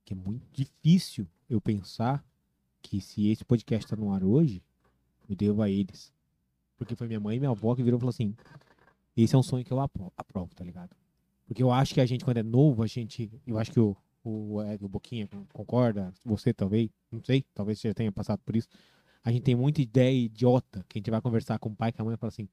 que 0.03 0.13
é 0.13 0.15
muito 0.15 0.45
difícil 0.51 1.25
eu 1.49 1.61
pensar 1.61 2.25
que 2.81 2.99
se 2.99 3.29
esse 3.29 3.45
podcast 3.45 3.87
tá 3.87 3.95
no 3.95 4.11
ar 4.11 4.23
hoje, 4.23 4.61
eu 5.29 5.35
devo 5.35 5.61
a 5.61 5.69
eles. 5.69 6.11
Porque 6.75 6.95
foi 6.95 7.07
minha 7.07 7.19
mãe 7.19 7.37
e 7.37 7.39
minha 7.39 7.51
avó 7.51 7.75
que 7.75 7.83
viram 7.83 7.97
e 7.97 7.99
falou 8.01 8.09
assim: 8.09 8.35
esse 9.15 9.35
é 9.35 9.37
um 9.37 9.43
sonho 9.43 9.63
que 9.63 9.71
eu 9.71 9.79
apro- 9.79 10.11
aprovo, 10.17 10.53
tá 10.55 10.63
ligado? 10.63 10.89
Porque 11.47 11.61
eu 11.61 11.71
acho 11.71 11.93
que 11.93 12.01
a 12.01 12.05
gente, 12.05 12.23
quando 12.25 12.37
é 12.37 12.43
novo, 12.43 12.81
a 12.83 12.87
gente. 12.87 13.29
Eu 13.45 13.59
acho 13.59 13.71
que 13.71 13.79
o, 13.79 13.95
o, 14.23 14.61
Ed, 14.63 14.83
o 14.83 14.87
Boquinha 14.89 15.27
concorda, 15.51 16.11
você 16.25 16.53
talvez, 16.53 16.89
não 17.11 17.21
sei, 17.23 17.43
talvez 17.53 17.79
você 17.79 17.89
já 17.89 17.93
tenha 17.93 18.11
passado 18.11 18.39
por 18.45 18.55
isso. 18.55 18.67
A 19.23 19.31
gente 19.31 19.43
tem 19.43 19.55
muita 19.55 19.81
ideia 19.81 20.11
idiota 20.25 20.83
que 20.89 20.97
a 20.97 20.99
gente 20.99 21.11
vai 21.11 21.21
conversar 21.21 21.59
com 21.59 21.69
o 21.69 21.75
pai 21.75 21.89
e 21.89 21.91
com 21.93 22.01
a 22.01 22.05
mãe 22.05 22.13
e 22.15 22.17
fala 22.17 22.29
assim: 22.29 22.47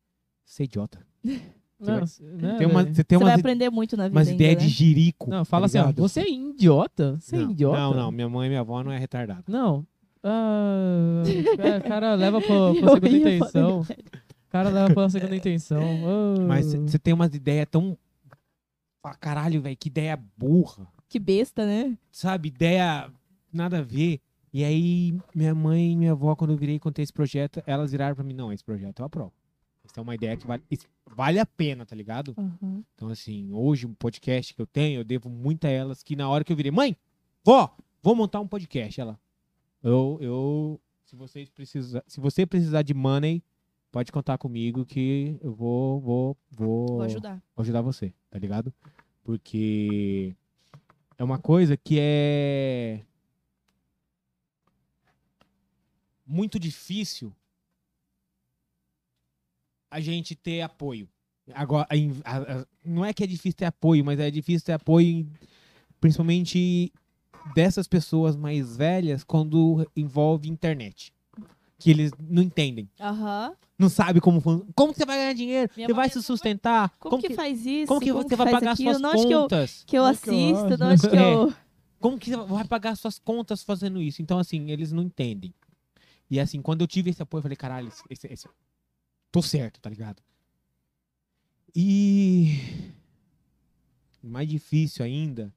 você 0.45 0.63
é 0.63 0.65
idiota. 0.65 0.99
Não, 1.81 1.95
vai- 1.99 2.05
né, 2.21 2.57
Tem 2.59 2.67
uma, 2.67 2.85
você 2.85 3.03
tem 3.03 3.17
Você 3.19 3.25
vai 3.25 3.33
umas, 3.33 3.41
aprender 3.41 3.71
muito 3.71 3.97
na 3.97 4.03
vida 4.07 4.19
umas 4.19 4.29
ainda, 4.29 4.35
ideias 4.43 4.63
né? 4.63 4.69
de 4.69 4.69
jirico. 4.69 5.31
Não, 5.31 5.47
fala 5.47 5.63
tá 5.67 5.81
assim, 5.81 5.89
ó, 5.89 5.93
você 6.03 6.21
é 6.21 6.31
idiota? 6.31 7.17
Você 7.19 7.37
não, 7.39 7.49
é 7.49 7.53
idiota? 7.53 7.79
Não, 7.81 7.95
não, 7.95 8.13
minha 8.13 8.29
mãe 8.29 8.47
e 8.47 8.49
minha 8.51 8.61
avó 8.61 8.83
não 8.85 8.93
é 8.93 8.99
retardada. 8.99 9.45
Não. 9.49 9.87
Ah, 10.23 11.23
o 11.25 11.89
cara 11.89 12.15
leva 12.17 12.39
pra, 12.39 12.49
pra 12.79 12.93
segunda 12.93 13.09
intenção. 13.19 13.87
O 14.51 14.53
cara 14.53 14.69
leva 14.69 14.93
pra 14.93 15.09
segunda 15.09 15.37
intenção. 15.37 15.81
Ah. 15.81 16.41
Mas 16.41 16.75
você 16.75 16.99
tem 16.99 17.15
umas 17.15 17.33
ideias 17.33 17.69
tão. 17.71 17.97
Fala, 19.01 19.15
caralho, 19.15 19.63
velho, 19.63 19.77
que 19.77 19.89
ideia 19.89 20.19
burra. 20.37 20.89
Que 21.09 21.21
besta, 21.21 21.65
né? 21.65 21.97
sabe, 22.11 22.49
ideia 22.49 23.09
nada 23.53 23.79
a 23.79 23.83
ver. 23.83 24.21
E 24.53 24.65
aí, 24.65 25.17
minha 25.33 25.55
mãe 25.55 25.93
e 25.93 25.97
minha 25.97 26.11
avó, 26.11 26.35
quando 26.35 26.51
eu 26.51 26.57
virei 26.57 26.75
e 26.75 26.81
contei 26.81 27.05
esse 27.05 27.13
projeto, 27.13 27.63
elas 27.65 27.93
viraram 27.93 28.17
pra 28.17 28.25
mim, 28.25 28.35
não, 28.35 28.53
esse 28.53 28.65
projeto 28.65 28.99
eu 28.99 29.07
aprovo. 29.07 29.33
Isso 29.85 30.01
é 30.01 30.03
uma 30.03 30.17
ideia 30.17 30.37
que 30.37 30.45
vale, 30.45 30.65
vale 31.07 31.39
a 31.39 31.47
pena, 31.47 31.87
tá 31.87 31.95
ligado? 31.95 32.35
Uhum. 32.37 32.83
Então, 32.97 33.09
assim, 33.09 33.53
hoje, 33.53 33.87
um 33.87 33.95
podcast 33.95 34.53
que 34.53 34.61
eu 34.61 34.67
tenho, 34.67 34.99
eu 34.99 35.05
devo 35.05 35.31
muito 35.31 35.65
a 35.65 35.71
elas, 35.71 36.03
que 36.03 36.17
na 36.17 36.29
hora 36.29 36.43
que 36.43 36.53
eu 36.53 36.57
virei, 36.57 36.73
mãe, 36.73 36.97
vó, 37.45 37.73
vou 38.03 38.17
montar 38.17 38.41
um 38.41 38.49
podcast. 38.49 39.01
Ela, 39.01 39.17
eu, 39.81 40.19
eu, 40.21 40.81
se 41.05 41.15
vocês 41.15 41.49
precisar, 41.49 42.03
se 42.09 42.19
você 42.19 42.45
precisar 42.45 42.83
de 42.83 42.93
money, 42.93 43.45
pode 43.91 44.13
contar 44.13 44.39
comigo 44.39 44.85
que 44.85 45.37
eu 45.43 45.53
vou, 45.55 46.01
vou, 46.01 46.37
vou, 46.51 46.87
Vou 46.97 47.03
ajudar. 47.03 47.43
vou 47.55 47.63
ajudar 47.63 47.83
você, 47.83 48.13
tá 48.31 48.39
ligado? 48.39 48.73
Porque 49.23 50.35
é 51.19 51.25
uma 51.25 51.39
coisa 51.39 51.77
que 51.77 51.97
é 52.01 53.03
muito 56.27 56.59
difícil 56.59 57.35
a 59.91 60.01
gente 60.01 60.35
ter 60.37 60.61
apoio. 60.63 61.09
Agora, 61.53 61.87
a 62.25 62.37
a- 62.37 62.67
não 62.85 63.05
é 63.05 63.13
que 63.13 63.25
é 63.25 63.27
difícil 63.27 63.55
ter 63.57 63.65
apoio, 63.65 64.05
mas 64.05 64.21
é 64.21 64.31
difícil 64.31 64.65
ter 64.65 64.73
apoio, 64.73 65.07
em- 65.09 65.33
principalmente 66.01 66.93
dessas 67.55 67.89
pessoas 67.89 68.37
mais 68.37 68.77
velhas, 68.77 69.25
quando 69.25 69.85
envolve 69.97 70.49
internet. 70.49 71.13
Que 71.81 71.91
eles 71.91 72.13
não 72.19 72.43
entendem. 72.43 72.89
Aham. 73.01 73.55
Não 73.79 73.89
sabe 73.89 74.21
como 74.21 74.41
fun- 74.41 74.67
Como 74.75 74.93
que 74.93 74.99
você 74.99 75.07
vai 75.07 75.17
ganhar 75.17 75.33
dinheiro? 75.33 75.73
Minha 75.75 75.89
você 75.89 75.95
vai 75.95 76.07
mãe 76.07 76.13
se 76.13 76.23
sustentar? 76.23 76.91
Como, 76.99 77.19
que, 77.21 77.35
faz 77.35 77.65
isso? 77.65 77.87
como 77.87 78.01
que 78.01 78.13
você 78.13 78.37
vai 78.37 78.47
faz 78.49 78.59
pagar 78.61 78.73
aquilo? 78.73 78.99
suas 78.99 79.25
que 79.25 79.33
eu, 79.33 79.41
contas? 79.43 79.85
que 79.87 79.99
eu 79.99 80.03
Como 80.05 80.19
que 80.19 80.29
eu 80.31 80.35
assisto? 80.35 80.67
acho? 80.67 80.77
de 80.77 80.85
onde 80.85 81.09
que 81.09 81.17
É. 81.17 81.35
eu... 81.35 81.55
Como 81.99 82.19
que 82.19 82.31
você 82.31 82.37
vai 82.37 82.65
pagar 82.65 82.97
suas 82.97 83.19
contas 83.19 83.63
fazendo 83.63 84.01
isso? 84.01 84.21
Então, 84.23 84.39
assim, 84.39 84.71
eles 84.71 84.93
não 84.93 85.03
entendem. 85.03 85.53
E 86.31 86.39
assim, 86.39 86.61
quando 86.63 86.83
eu 86.83 86.87
tive 86.87 87.11
esse 87.11 87.23
apoio, 87.23 87.39
eu 87.41 87.43
falei, 87.43 87.57
caralho, 87.57 87.89
esse, 87.89 88.03
esse, 88.11 88.27
esse- 88.33 88.49
tô 89.33 89.43
certo, 89.43 89.81
tá 89.81 89.89
ligado? 89.91 90.23
E 91.75 92.93
mais 94.23 94.49
difícil 94.49 95.05
ainda 95.05 95.53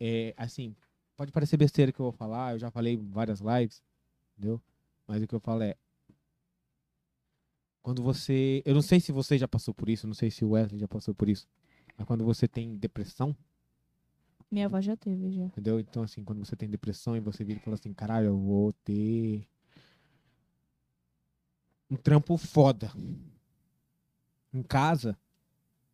é, 0.00 0.34
assim, 0.36 0.74
pode 1.16 1.30
parecer 1.32 1.56
besteira 1.56 1.92
que 1.92 2.00
eu 2.00 2.04
vou 2.04 2.12
falar, 2.12 2.54
eu 2.54 2.58
já 2.58 2.70
falei 2.70 2.94
em 2.94 3.10
várias 3.10 3.40
lives, 3.40 3.82
entendeu? 4.36 4.60
Mas 5.06 5.22
o 5.22 5.26
que 5.26 5.34
eu 5.34 5.40
falo 5.40 5.62
é 5.62 5.76
quando 7.82 8.02
você, 8.02 8.62
eu 8.64 8.74
não 8.74 8.82
sei 8.82 9.00
se 9.00 9.10
você 9.10 9.36
já 9.36 9.48
passou 9.48 9.74
por 9.74 9.88
isso, 9.88 10.06
não 10.06 10.14
sei 10.14 10.30
se 10.30 10.44
o 10.44 10.50
Wesley 10.50 10.78
já 10.80 10.86
passou 10.88 11.14
por 11.14 11.28
isso, 11.28 11.48
mas 11.96 12.06
quando 12.06 12.24
você 12.24 12.46
tem 12.46 12.76
depressão, 12.76 13.36
Minha 14.50 14.66
avó 14.66 14.80
já 14.80 14.96
teve, 14.96 15.32
já. 15.32 15.44
Entendeu? 15.44 15.80
Então, 15.80 16.02
assim, 16.02 16.22
quando 16.22 16.44
você 16.44 16.54
tem 16.54 16.68
depressão 16.68 17.16
e 17.16 17.20
você 17.20 17.42
vira 17.42 17.58
e 17.58 17.62
fala 17.62 17.74
assim, 17.74 17.92
caralho, 17.94 18.26
eu 18.26 18.38
vou 18.38 18.72
ter 18.84 19.48
um 21.90 21.96
trampo 21.96 22.36
foda 22.36 22.92
em 24.52 24.62
casa. 24.62 25.18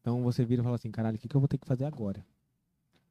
Então 0.01 0.23
você 0.23 0.45
vira 0.45 0.61
e 0.61 0.65
fala 0.65 0.77
assim, 0.77 0.91
caralho, 0.91 1.17
o 1.17 1.19
que, 1.21 1.29
que 1.29 1.37
eu 1.37 1.41
vou 1.41 1.49
ter 1.49 1.59
que 1.59 1.67
fazer 1.67 1.85
agora? 1.85 2.27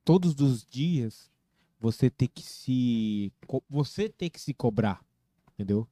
Todos 0.03 0.35
os 0.42 0.66
dias 0.66 1.32
você 1.80 2.09
ter 2.09 2.27
que 2.27 2.42
se. 2.43 3.32
Você 3.69 4.09
ter 4.09 4.30
que 4.30 4.40
se 4.42 4.53
cobrar. 4.53 5.06
Entendeu? 5.58 5.88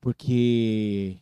Porque 0.00 1.16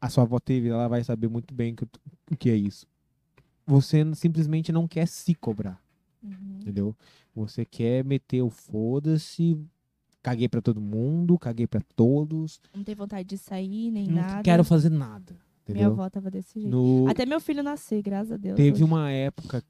a 0.00 0.08
sua 0.08 0.24
avó 0.24 0.38
teve, 0.38 0.68
ela 0.68 0.86
vai 0.88 1.02
saber 1.02 1.28
muito 1.28 1.52
bem 1.54 1.74
que- 1.74 1.84
o 2.30 2.36
que 2.36 2.50
é 2.50 2.54
isso. 2.56 2.86
Você 3.66 4.04
simplesmente 4.14 4.70
não 4.70 4.86
quer 4.86 5.06
se 5.08 5.34
cobrar 5.34 5.82
Uhum. 6.22 6.58
entendeu? 6.60 6.96
Você 7.34 7.64
quer 7.64 8.04
meter 8.04 8.42
o 8.42 8.50
foda-se, 8.50 9.58
caguei 10.22 10.48
pra 10.48 10.60
todo 10.60 10.80
mundo, 10.80 11.38
caguei 11.38 11.66
pra 11.66 11.80
todos, 11.96 12.60
Não 12.74 12.84
tem 12.84 12.94
vontade 12.94 13.28
de 13.28 13.38
sair, 13.38 13.90
nem 13.90 14.06
não 14.06 14.14
nada. 14.16 14.42
quero 14.42 14.62
fazer 14.62 14.90
nada, 14.90 15.32
Minha 15.32 15.40
entendeu? 15.86 15.90
avó 15.92 16.08
tava 16.10 16.30
desse 16.30 16.60
jeito. 16.60 16.70
No, 16.70 17.08
Até 17.08 17.26
meu 17.26 17.40
filho 17.40 17.62
nascer, 17.62 18.02
graças 18.02 18.32
a 18.32 18.36
Deus. 18.36 18.56
teve 18.56 18.72
hoje. 18.74 18.84
uma 18.84 19.10
época, 19.10 19.64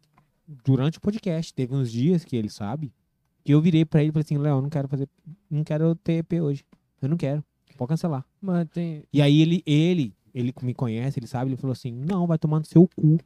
durante 0.46 0.98
o 0.98 1.00
podcast, 1.00 1.54
teve 1.54 1.74
uns 1.74 1.90
dias 1.90 2.24
que 2.24 2.36
ele 2.36 2.50
sabe, 2.50 2.92
que 3.44 3.52
eu 3.52 3.60
virei 3.60 3.84
pra 3.84 4.00
ele 4.00 4.08
e 4.08 4.12
falei 4.12 4.24
assim, 4.24 4.38
Léo, 4.38 4.60
não 4.62 4.68
quero 4.70 4.88
fazer, 4.88 5.08
não 5.50 5.62
quero 5.62 5.94
ter 5.96 6.14
EP 6.14 6.32
hoje, 6.42 6.64
eu 7.02 7.08
não 7.08 7.16
quero, 7.16 7.44
pode 7.76 7.88
cancelar. 7.90 8.24
Mano, 8.40 8.64
tem. 8.66 9.04
E 9.12 9.20
aí 9.20 9.40
ele, 9.40 9.62
ele, 9.66 10.14
ele 10.34 10.52
me 10.62 10.72
conhece, 10.74 11.18
ele 11.18 11.26
sabe, 11.26 11.50
ele 11.50 11.56
falou 11.56 11.72
assim, 11.72 11.92
não, 11.92 12.26
vai 12.26 12.38
tomar 12.38 12.58
no 12.60 12.64
seu 12.64 12.88
cu. 12.96 13.18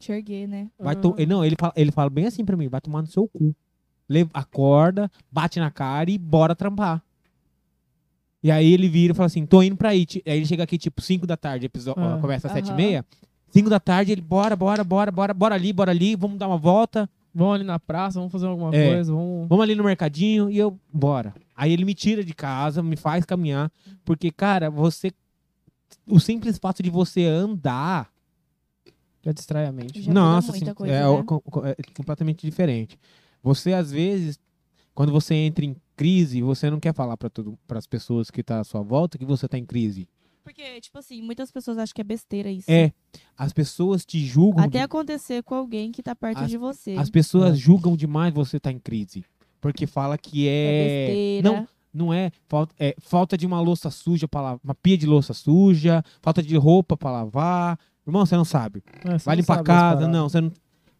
Enxerguei, 0.00 0.46
né? 0.46 0.70
Vai 0.78 0.94
to- 0.94 1.16
Não, 1.26 1.42
ele 1.44 1.56
fala, 1.58 1.72
ele 1.74 1.90
fala 1.90 2.10
bem 2.10 2.26
assim 2.26 2.44
pra 2.44 2.56
mim, 2.56 2.68
vai 2.68 2.80
tomar 2.82 3.00
no 3.00 3.08
seu 3.08 3.26
cu. 3.26 3.54
Leva, 4.08 4.30
acorda, 4.34 5.10
bate 5.32 5.58
na 5.58 5.70
cara 5.70 6.10
e 6.10 6.18
bora 6.18 6.54
trampar. 6.54 7.02
E 8.42 8.50
aí 8.50 8.72
ele 8.72 8.88
vira 8.88 9.12
e 9.12 9.16
fala 9.16 9.26
assim, 9.26 9.44
tô 9.44 9.62
indo 9.62 9.76
pra 9.76 9.88
aí. 9.88 10.06
Aí 10.26 10.36
ele 10.36 10.46
chega 10.46 10.62
aqui, 10.62 10.78
tipo, 10.78 11.00
5 11.02 11.26
da 11.26 11.36
tarde, 11.36 11.66
episódio, 11.66 12.02
Ah. 12.02 12.18
começa 12.20 12.46
às 12.46 12.52
7 12.52 12.70
e 12.70 12.74
meia. 12.74 13.04
5 13.48 13.68
da 13.70 13.80
tarde, 13.80 14.12
ele, 14.12 14.20
bora, 14.20 14.54
bora, 14.54 14.84
bora, 14.84 15.10
bora, 15.10 15.34
bora 15.34 15.54
ali, 15.54 15.72
bora 15.72 15.90
ali, 15.90 16.14
vamos 16.14 16.38
dar 16.38 16.46
uma 16.46 16.58
volta. 16.58 17.08
Vamos 17.36 17.54
ali 17.56 17.64
na 17.64 17.78
praça, 17.78 18.18
vamos 18.18 18.32
fazer 18.32 18.46
alguma 18.46 18.74
É. 18.74 18.94
coisa, 18.94 19.12
vamos. 19.12 19.46
Vamos 19.46 19.62
ali 19.62 19.74
no 19.74 19.84
mercadinho 19.84 20.50
e 20.50 20.56
eu, 20.56 20.80
bora. 20.90 21.34
Aí 21.54 21.70
ele 21.70 21.84
me 21.84 21.92
tira 21.92 22.24
de 22.24 22.32
casa, 22.32 22.82
me 22.82 22.96
faz 22.96 23.26
caminhar. 23.26 23.70
Porque, 24.06 24.30
cara, 24.30 24.70
você... 24.70 25.12
O 26.08 26.18
simples 26.18 26.56
fato 26.56 26.82
de 26.82 26.88
você 26.88 27.24
andar 27.26 28.10
Já 29.22 29.32
distrai 29.32 29.66
a 29.66 29.72
mente. 29.72 30.00
Já 30.00 30.12
Nossa, 30.12 30.52
assim, 30.52 30.72
coisa, 30.72 30.94
é, 30.94 31.02
né? 31.02 31.74
é 31.76 31.82
completamente 31.94 32.46
diferente. 32.46 32.98
Você, 33.42 33.74
às 33.74 33.90
vezes, 33.90 34.38
quando 34.94 35.12
você 35.12 35.34
entra 35.34 35.64
em 35.64 35.76
crise, 35.94 36.40
você 36.40 36.70
não 36.70 36.80
quer 36.80 36.94
falar 36.94 37.16
para 37.18 37.30
as 37.78 37.86
pessoas 37.86 38.30
que 38.30 38.40
estão 38.40 38.60
à 38.60 38.64
sua 38.64 38.82
volta 38.82 39.18
que 39.18 39.26
você 39.26 39.46
tá 39.46 39.58
em 39.58 39.64
crise. 39.64 40.08
Porque, 40.46 40.80
tipo 40.80 40.96
assim, 40.96 41.20
muitas 41.22 41.50
pessoas 41.50 41.76
acham 41.76 41.92
que 41.92 42.00
é 42.00 42.04
besteira 42.04 42.48
isso. 42.48 42.70
É, 42.70 42.92
as 43.36 43.52
pessoas 43.52 44.06
te 44.06 44.24
julgam. 44.24 44.62
Até 44.64 44.78
de- 44.78 44.84
acontecer 44.84 45.42
com 45.42 45.56
alguém 45.56 45.90
que 45.90 46.04
tá 46.04 46.14
perto 46.14 46.38
As- 46.44 46.48
de 46.50 46.56
você. 46.56 46.92
as 46.92 47.10
pessoas 47.10 47.54
É. 47.54 47.56
julgam 47.56 47.96
demais 47.96 48.32
você 48.32 48.60
tá 48.60 48.70
em 48.70 48.78
crise. 48.78 49.24
Porque 49.60 49.88
fala 49.88 50.16
que 50.16 50.46
É 50.46 50.52
é. 50.52 51.06
besteira. 51.08 51.48
não, 51.50 51.68
não 51.92 52.14
é 52.14 52.30
falta, 52.46 52.72
é 52.78 52.94
falta 53.00 53.36
de 53.36 53.44
uma 53.44 53.60
louça 53.60 53.90
suja 53.90 54.28
para 54.28 54.40
lavar, 54.40 54.60
uma 54.62 54.74
pia 54.76 54.96
de 54.96 55.04
louça 55.06 55.34
suja, 55.34 56.04
falta 56.22 56.40
de 56.40 56.56
roupa 56.56 56.96
para 56.96 57.10
lavar. 57.10 57.76
Irmão, 58.06 58.24
você 58.24 58.36
não 58.36 58.44
sabe. 58.44 58.84
É, 59.04 59.18
você 59.18 59.24
Vai 59.24 59.34
não 59.34 59.40
limpar 59.40 59.58
a 59.58 59.62
casa, 59.64 60.06
não, 60.06 60.28
você 60.28 60.40
não. 60.40 60.52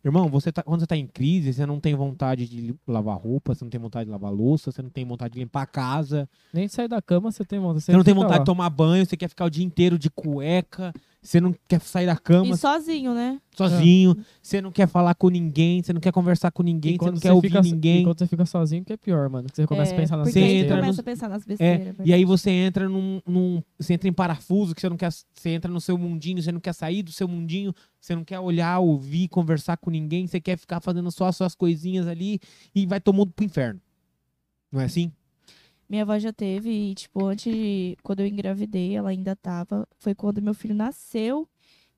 Irmão, 0.07 0.29
você 0.29 0.53
tá, 0.53 0.63
quando 0.63 0.79
você 0.79 0.87
tá 0.87 0.97
em 0.97 1.05
crise, 1.05 1.53
você 1.53 1.67
não 1.67 1.81
tem 1.81 1.93
vontade 1.97 2.49
de 2.49 2.73
lavar 2.87 3.19
roupa, 3.19 3.53
você 3.53 3.65
não 3.65 3.71
tem 3.71 3.81
vontade 3.81 4.05
de 4.05 4.13
lavar 4.13 4.33
louça, 4.33 4.71
você 4.71 4.81
não 4.81 4.89
tem 4.89 5.05
vontade 5.05 5.35
de 5.35 5.41
limpar 5.41 5.63
a 5.63 5.67
casa, 5.67 6.29
Nem 6.55 6.69
sair 6.69 6.87
da 6.87 7.03
cama 7.03 7.33
você 7.33 7.45
tem 7.45 7.59
vontade. 7.59 7.83
você 7.83 7.93
não 7.93 8.05
tem 8.05 8.15
vontade 8.15 8.35
lá. 8.35 8.39
de 8.39 8.45
tomar 8.45 8.71
banho, 8.71 9.05
você 9.05 9.17
quer 9.17 9.29
ficar 9.29 9.47
o 9.47 9.51
dia 9.51 9.65
inteiro 9.65 9.99
de 9.99 10.09
cueca, 10.09 10.95
você 11.27 11.41
não 11.41 11.55
quer 11.67 11.81
sair 11.81 12.07
da 12.07 12.17
cama 12.17 12.55
E 12.55 12.57
sozinho, 12.59 13.15
né? 13.15 13.41
sozinho, 13.57 14.17
você 14.43 14.61
não 14.61 14.71
quer 14.71 14.87
falar 14.87 15.15
com 15.15 15.29
ninguém, 15.29 15.83
você 15.83 15.93
não 15.93 16.01
quer 16.01 16.13
conversar 16.13 16.51
com 16.53 16.63
ninguém, 16.63 16.97
você 16.99 17.11
não 17.11 17.19
quer 17.19 17.33
ouvir 17.33 17.49
fica, 17.49 17.63
ninguém. 17.63 18.01
E 18.01 18.05
quando 18.05 18.19
você 18.19 18.27
fica 18.27 18.45
sozinho, 18.47 18.85
que 18.85 18.93
é 18.93 18.97
pior, 18.97 19.29
mano. 19.31 19.49
Você 19.53 19.67
começa 19.67 19.93
a 19.93 19.95
É, 19.95 20.01
pensar 20.01 20.17
nas 20.19 20.29
porque 20.29 20.39
Você 20.41 20.47
entra 20.59 20.77
começa 20.77 21.01
a 21.01 21.05
pensar 21.05 21.29
nas 21.29 21.45
besteiras. 21.45 21.99
É, 21.99 22.03
e 22.05 22.13
aí 22.13 22.25
você 22.25 22.51
entra 22.51 22.89
num, 22.89 23.21
num- 23.27 23.63
Você 23.79 23.95
entra 23.95 24.09
em 24.09 24.13
parafuso, 24.13 24.75
que 24.75 24.81
você 24.81 24.89
não 24.89 24.97
quer. 24.97 25.11
Você 25.11 25.51
entra 25.51 25.71
no 25.71 25.81
seu 25.81 25.97
mundinho, 25.99 26.41
você 26.43 26.53
não 26.53 26.61
quer 26.61 26.75
sair 26.75 27.03
do 27.03 27.11
seu 27.13 27.27
mundinho, 27.27 27.75
você 28.01 28.15
não 28.15 28.25
quer 28.25 28.39
olhar, 28.39 28.79
ouvir, 28.79 29.29
conversar 29.29 29.77
com 29.79 29.91
ninguém, 29.91 30.27
você 30.27 30.41
quer 30.41 30.57
ficar 30.57 30.81
fazendo 30.81 31.11
só 31.11 31.27
as 31.27 31.37
suas 31.37 31.55
coisinhas 31.55 32.07
ali 32.07 32.39
e 32.75 32.87
vai 32.87 33.01
todo 33.01 33.15
mundo 33.17 33.33
pro 33.35 33.45
inferno. 33.45 33.81
Não 34.71 34.81
é 34.81 34.85
assim? 34.85 35.11
Minha 35.89 36.03
avó 36.03 36.19
já 36.19 36.33
teve, 36.33 36.71
e, 36.71 36.95
tipo, 36.95 37.25
antes, 37.25 37.53
de- 37.55 37.97
quando 38.03 38.21
eu 38.21 38.27
engravidei, 38.27 38.97
ela 38.97 39.11
ainda 39.11 39.37
tava. 39.37 39.87
Foi 39.99 40.15
quando 40.15 40.43
meu 40.43 40.55
filho 40.55 40.75
nasceu 40.75 41.49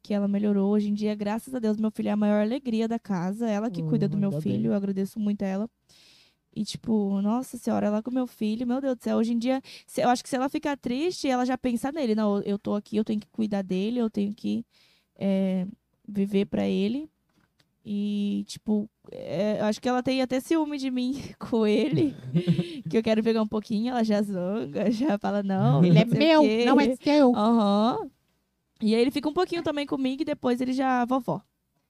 que 0.02 0.12
ela 0.12 0.28
melhorou. 0.28 0.70
Hoje 0.72 0.88
em 0.90 0.94
dia, 0.94 1.14
graças 1.14 1.54
a 1.54 1.58
Deus, 1.58 1.76
meu 1.78 1.90
filho 1.90 2.08
é 2.08 2.12
a 2.12 2.16
maior 2.16 2.42
alegria 2.42 2.86
da 2.86 2.98
casa. 2.98 3.48
Ela 3.48 3.70
que 3.70 3.82
cuida 3.82 4.06
do 4.08 4.16
meu 4.18 4.30
filho, 4.42 4.56
bem. 4.56 4.64
eu 4.66 4.74
agradeço 4.74 5.18
muito 5.18 5.42
a 5.42 5.46
ela. 5.46 5.70
E, 6.54 6.64
tipo, 6.64 7.20
nossa 7.22 7.56
senhora, 7.56 7.86
ela 7.86 8.02
com 8.02 8.10
meu 8.10 8.26
filho, 8.26 8.66
meu 8.66 8.80
Deus 8.80 8.96
do 8.96 9.02
céu, 9.02 9.16
hoje 9.18 9.32
em 9.32 9.38
dia, 9.38 9.62
eu 9.96 10.08
acho 10.08 10.22
que 10.22 10.28
se 10.28 10.34
ela 10.36 10.48
ficar 10.48 10.76
triste, 10.76 11.28
ela 11.28 11.44
já 11.46 11.56
pensa 11.56 11.92
nele. 11.92 12.14
Não, 12.14 12.40
eu 12.42 12.58
tô 12.58 12.74
aqui, 12.74 12.96
eu 12.96 13.04
tenho 13.04 13.20
que 13.20 13.28
cuidar 13.28 13.62
dele, 13.62 13.98
eu 14.00 14.10
tenho 14.10 14.34
que 14.34 14.64
é, 15.16 15.66
viver 16.06 16.46
pra 16.46 16.66
ele. 16.66 17.08
E, 17.90 18.44
tipo, 18.46 18.86
é, 19.10 19.60
eu 19.60 19.64
acho 19.64 19.80
que 19.80 19.88
ela 19.88 20.02
tem 20.02 20.20
até 20.20 20.40
ciúme 20.40 20.76
de 20.76 20.90
mim 20.90 21.18
com 21.40 21.66
ele. 21.66 22.14
que 22.90 22.98
eu 22.98 23.02
quero 23.02 23.22
pegar 23.22 23.40
um 23.40 23.46
pouquinho, 23.48 23.88
ela 23.92 24.04
já 24.04 24.20
zanga, 24.20 24.90
já 24.92 25.16
fala, 25.18 25.42
não, 25.42 25.82
Ele 25.82 25.98
é 25.98 26.06
sei 26.06 26.16
o 26.16 26.18
meu, 26.18 26.42
quê. 26.42 26.64
não 26.66 26.78
é 26.78 26.94
seu. 26.96 27.34
Aham. 27.34 28.10
E 28.82 28.94
aí 28.94 29.00
ele 29.00 29.10
fica 29.10 29.26
um 29.26 29.32
pouquinho 29.32 29.62
também 29.62 29.86
comigo 29.86 30.20
e 30.20 30.24
depois 30.26 30.60
ele 30.60 30.74
já 30.74 31.02
vovó. 31.06 31.40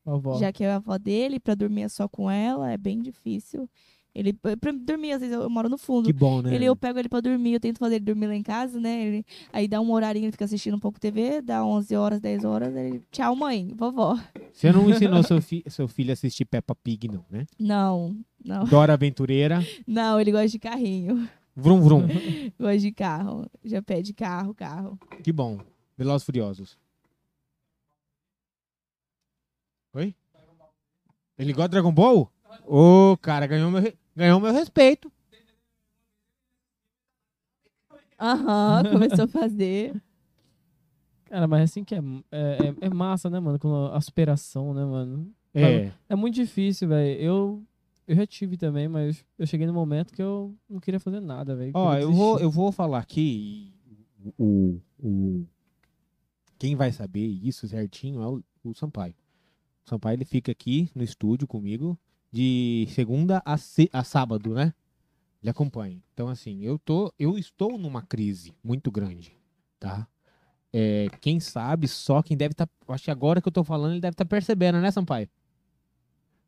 Vovó. 0.04 0.38
Já 0.38 0.52
que 0.52 0.62
é 0.62 0.70
a 0.70 0.76
avó 0.76 0.96
dele, 0.96 1.40
pra 1.40 1.56
dormir 1.56 1.82
é 1.82 1.88
só 1.88 2.06
com 2.08 2.30
ela, 2.30 2.70
é 2.70 2.78
bem 2.78 3.00
difícil. 3.02 3.68
Ele, 4.14 4.32
pra 4.32 4.72
dormir, 4.72 5.12
às 5.12 5.20
vezes 5.20 5.34
eu 5.36 5.48
moro 5.48 5.68
no 5.68 5.78
fundo. 5.78 6.06
Que 6.06 6.12
bom, 6.12 6.42
né? 6.42 6.52
Ele, 6.52 6.64
eu 6.64 6.74
pego 6.74 6.98
ele 6.98 7.08
pra 7.08 7.20
dormir, 7.20 7.52
eu 7.52 7.60
tento 7.60 7.78
fazer 7.78 7.96
ele 7.96 8.04
dormir 8.04 8.26
lá 8.26 8.34
em 8.34 8.42
casa, 8.42 8.80
né? 8.80 9.06
Ele, 9.06 9.24
aí 9.52 9.68
dá 9.68 9.80
um 9.80 9.92
horário, 9.92 10.18
ele 10.18 10.32
fica 10.32 10.44
assistindo 10.44 10.74
um 10.74 10.80
pouco 10.80 10.98
TV, 10.98 11.40
dá 11.40 11.64
11 11.64 11.94
horas, 11.94 12.20
10 12.20 12.44
horas, 12.44 12.74
ele, 12.74 13.00
tchau, 13.12 13.36
mãe, 13.36 13.72
vovó. 13.76 14.18
Você 14.52 14.72
não 14.72 14.88
ensinou 14.90 15.22
seu, 15.22 15.40
fi- 15.40 15.62
seu 15.68 15.86
filho 15.86 16.10
a 16.10 16.14
assistir 16.14 16.44
Peppa 16.46 16.74
Pig, 16.74 17.06
não, 17.06 17.24
né? 17.30 17.46
Não, 17.60 18.16
não, 18.44 18.64
Dora 18.64 18.94
Aventureira. 18.94 19.60
não, 19.86 20.18
ele 20.20 20.32
gosta 20.32 20.48
de 20.48 20.58
carrinho, 20.58 21.28
Vrum, 21.54 21.80
vrum. 21.80 22.06
gosta 22.58 22.78
de 22.78 22.90
carro, 22.92 23.46
já 23.64 23.80
pede 23.82 24.12
carro, 24.14 24.52
carro. 24.54 24.98
Que 25.22 25.32
bom. 25.32 25.58
Velozes 25.96 26.24
Furiosos. 26.24 26.76
Oi? 29.94 30.14
Ele 31.38 31.52
gosta 31.52 31.68
de 31.68 31.72
Dragon 31.72 31.92
Ball? 31.92 32.30
Ô, 32.66 33.16
cara, 33.20 33.46
ganhou 33.46 33.70
meu, 33.70 33.92
ganhou 34.16 34.40
meu 34.40 34.52
respeito. 34.52 35.10
Aham, 38.20 38.82
começou 38.90 39.24
a 39.24 39.28
fazer. 39.28 39.94
Cara, 41.26 41.46
mas 41.46 41.70
assim 41.70 41.84
que 41.84 41.94
é, 41.94 41.98
é, 42.32 42.68
é- 42.68 42.74
é 42.86 42.88
massa, 42.90 43.28
né, 43.30 43.38
mano? 43.38 43.58
Com 43.58 43.86
a 43.86 44.00
superação, 44.00 44.72
né, 44.74 44.84
mano? 44.84 45.30
É. 45.54 45.92
É 46.08 46.16
muito 46.16 46.34
difícil, 46.34 46.88
velho. 46.88 47.20
Eu, 47.20 47.62
eu 48.06 48.16
já 48.16 48.26
tive 48.26 48.56
também, 48.56 48.88
mas 48.88 49.24
eu 49.38 49.46
cheguei 49.46 49.66
no 49.66 49.72
momento 49.72 50.12
que 50.12 50.22
eu 50.22 50.54
não 50.68 50.80
queria 50.80 50.98
fazer 50.98 51.20
nada, 51.20 51.54
velho. 51.54 51.72
Ó, 51.74 51.94
eu 51.96 52.12
vou, 52.12 52.38
eu 52.40 52.50
vou 52.50 52.72
falar 52.72 52.98
aqui. 52.98 53.72
O, 54.38 54.80
o, 54.98 55.44
quem 56.58 56.74
vai 56.74 56.90
saber 56.92 57.26
isso 57.26 57.68
certinho 57.68 58.22
é 58.22 58.26
o, 58.26 58.42
o 58.64 58.74
Sampaio. 58.74 59.14
O 59.86 59.88
Sampaio 59.88 60.16
ele 60.16 60.24
fica 60.24 60.50
aqui 60.50 60.90
no 60.94 61.02
estúdio 61.04 61.46
comigo 61.46 61.98
de 62.30 62.86
segunda 62.90 63.42
a, 63.44 63.56
se- 63.56 63.90
a 63.92 64.04
sábado, 64.04 64.54
né? 64.54 64.74
Ele 65.42 65.50
acompanha. 65.50 66.02
Então, 66.12 66.28
assim, 66.28 66.62
eu, 66.62 66.78
tô, 66.78 67.12
eu 67.18 67.38
estou 67.38 67.78
numa 67.78 68.02
crise 68.02 68.52
muito 68.62 68.90
grande, 68.90 69.36
tá? 69.78 70.06
É, 70.72 71.06
quem 71.20 71.40
sabe, 71.40 71.88
só 71.88 72.22
quem 72.22 72.36
deve 72.36 72.52
estar. 72.52 72.68
acho 72.88 73.04
que 73.04 73.10
agora 73.10 73.40
que 73.40 73.48
eu 73.48 73.52
tô 73.52 73.64
falando, 73.64 73.92
ele 73.92 74.00
deve 74.00 74.14
estar 74.14 74.24
percebendo, 74.24 74.80
né, 74.80 74.90
Sampaio? 74.90 75.28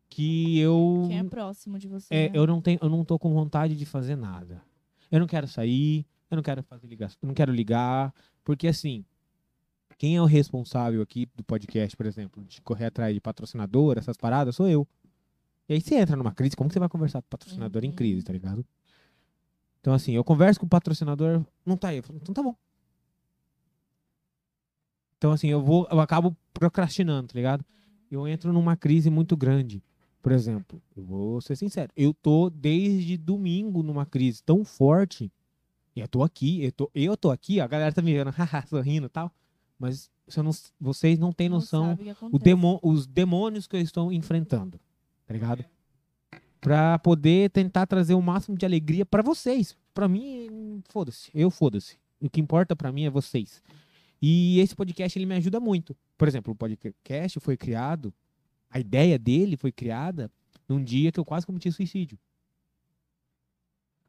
Que 0.08 0.58
eu. 0.58 1.04
Quem 1.08 1.18
é 1.18 1.24
próximo 1.24 1.78
de 1.78 1.86
você. 1.88 2.12
É, 2.12 2.28
né? 2.28 2.30
eu 2.34 2.46
não 2.46 2.60
tenho, 2.60 2.78
eu 2.82 2.88
não 2.88 3.04
tô 3.04 3.18
com 3.18 3.32
vontade 3.32 3.76
de 3.76 3.86
fazer 3.86 4.16
nada. 4.16 4.60
Eu 5.10 5.20
não 5.20 5.26
quero 5.26 5.46
sair, 5.46 6.04
eu 6.30 6.36
não 6.36 6.42
quero 6.42 6.62
fazer 6.62 6.86
ligação, 6.86 7.16
eu 7.22 7.26
não 7.28 7.34
quero 7.34 7.52
ligar, 7.52 8.12
porque 8.44 8.66
assim, 8.68 9.04
quem 9.98 10.16
é 10.16 10.22
o 10.22 10.24
responsável 10.24 11.00
aqui 11.02 11.28
do 11.34 11.42
podcast, 11.44 11.96
por 11.96 12.06
exemplo, 12.06 12.44
de 12.44 12.60
correr 12.60 12.86
atrás 12.86 13.14
de 13.14 13.20
patrocinador, 13.20 13.98
essas 13.98 14.16
paradas, 14.16 14.54
sou 14.56 14.68
eu. 14.68 14.86
E 15.70 15.74
aí 15.74 15.80
você 15.80 15.94
entra 15.94 16.16
numa 16.16 16.32
crise, 16.32 16.56
como 16.56 16.68
que 16.68 16.74
você 16.74 16.80
vai 16.80 16.88
conversar 16.88 17.22
com 17.22 17.26
o 17.28 17.30
patrocinador 17.30 17.84
em 17.84 17.90
Uhum. 17.90 17.94
crise, 17.94 18.24
tá 18.24 18.32
ligado? 18.32 18.66
Então 19.80 19.94
assim, 19.94 20.10
eu 20.10 20.24
converso 20.24 20.58
com 20.58 20.66
o 20.66 20.68
patrocinador, 20.68 21.44
não 21.64 21.76
tá 21.76 21.88
aí, 21.90 21.98
eu 21.98 22.02
falo, 22.02 22.18
então 22.20 22.34
tá 22.34 22.42
bom. 22.42 22.56
Então 25.16 25.30
assim, 25.30 25.46
eu 25.48 25.62
vou, 25.62 25.86
eu 25.88 26.00
acabo 26.00 26.36
procrastinando, 26.52 27.28
tá 27.28 27.34
ligado? 27.36 27.64
Eu 28.10 28.26
entro 28.26 28.52
numa 28.52 28.76
crise 28.76 29.10
muito 29.10 29.36
grande. 29.36 29.80
Por 30.20 30.32
exemplo, 30.32 30.82
eu 30.96 31.04
vou 31.04 31.40
ser 31.40 31.54
sincero, 31.54 31.92
eu 31.96 32.12
tô 32.12 32.50
desde 32.50 33.16
domingo 33.16 33.80
numa 33.82 34.04
crise 34.04 34.42
tão 34.42 34.64
forte. 34.64 35.32
E 35.94 36.00
eu 36.00 36.08
tô 36.08 36.24
aqui, 36.24 36.64
eu 36.64 36.72
tô, 36.72 36.90
eu 36.94 37.16
tô 37.16 37.30
aqui, 37.30 37.60
a 37.60 37.66
galera 37.68 37.92
tá 37.92 38.02
me 38.02 38.12
vendo, 38.12 38.30
sorrindo 38.68 39.06
e 39.06 39.08
tal. 39.08 39.32
Mas 39.78 40.10
você 40.26 40.42
não- 40.42 40.50
vocês 40.80 41.16
não 41.18 41.32
têm 41.32 41.48
Não 41.48 41.56
noção 41.58 41.90
sabe 41.90 42.10
o 42.10 42.90
os 42.90 43.06
demônios 43.06 43.66
que 43.68 43.76
eu 43.76 43.80
estou 43.80 44.12
enfrentando, 44.12 44.80
tá 45.30 45.34
ligado? 45.34 45.64
Pra 46.60 46.98
poder 46.98 47.50
tentar 47.50 47.86
trazer 47.86 48.14
o 48.14 48.20
máximo 48.20 48.58
de 48.58 48.66
alegria 48.66 49.06
pra 49.06 49.22
vocês. 49.22 49.78
Pra 49.94 50.08
mim, 50.08 50.82
foda-se, 50.88 51.30
eu 51.32 51.52
foda-se. 51.52 51.96
O 52.20 52.28
que 52.28 52.40
importa 52.40 52.74
pra 52.74 52.90
mim 52.90 53.04
é 53.04 53.10
vocês. 53.10 53.62
E 54.20 54.58
esse 54.58 54.74
podcast 54.74 55.16
ele 55.16 55.26
me 55.26 55.36
ajuda 55.36 55.60
muito. 55.60 55.96
Por 56.18 56.26
exemplo, 56.26 56.52
o 56.52 56.56
podcast 56.56 57.38
foi 57.38 57.56
criado, 57.56 58.12
a 58.68 58.80
ideia 58.80 59.16
dele 59.16 59.56
foi 59.56 59.70
criada 59.70 60.28
num 60.68 60.82
dia 60.82 61.12
que 61.12 61.20
eu 61.20 61.24
quase 61.24 61.46
cometi 61.46 61.70
suicídio. 61.70 62.18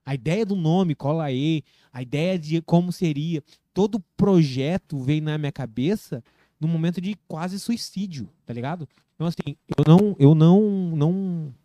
A 0.04 0.16
ideia 0.16 0.44
do 0.44 0.56
nome, 0.56 0.96
Cola 0.96 1.26
aí, 1.26 1.62
a 1.94 2.02
ideia 2.02 2.40
de 2.40 2.64
como 2.64 2.92
seria, 2.92 3.44
todo 3.76 4.00
projeto 4.18 4.98
veio 4.98 5.22
na 5.22 5.38
minha 5.38 5.52
cabeça 5.52 6.24
no 6.62 6.68
momento 6.68 7.02
de 7.02 7.16
quase 7.28 7.60
suicídio, 7.60 8.30
tá 8.46 8.54
ligado? 8.54 8.88
Então 9.16 9.26
assim, 9.26 9.58
eu 9.76 9.84
não, 9.86 10.16
eu 10.20 10.36
não, 10.36 10.62
não, 10.96 11.56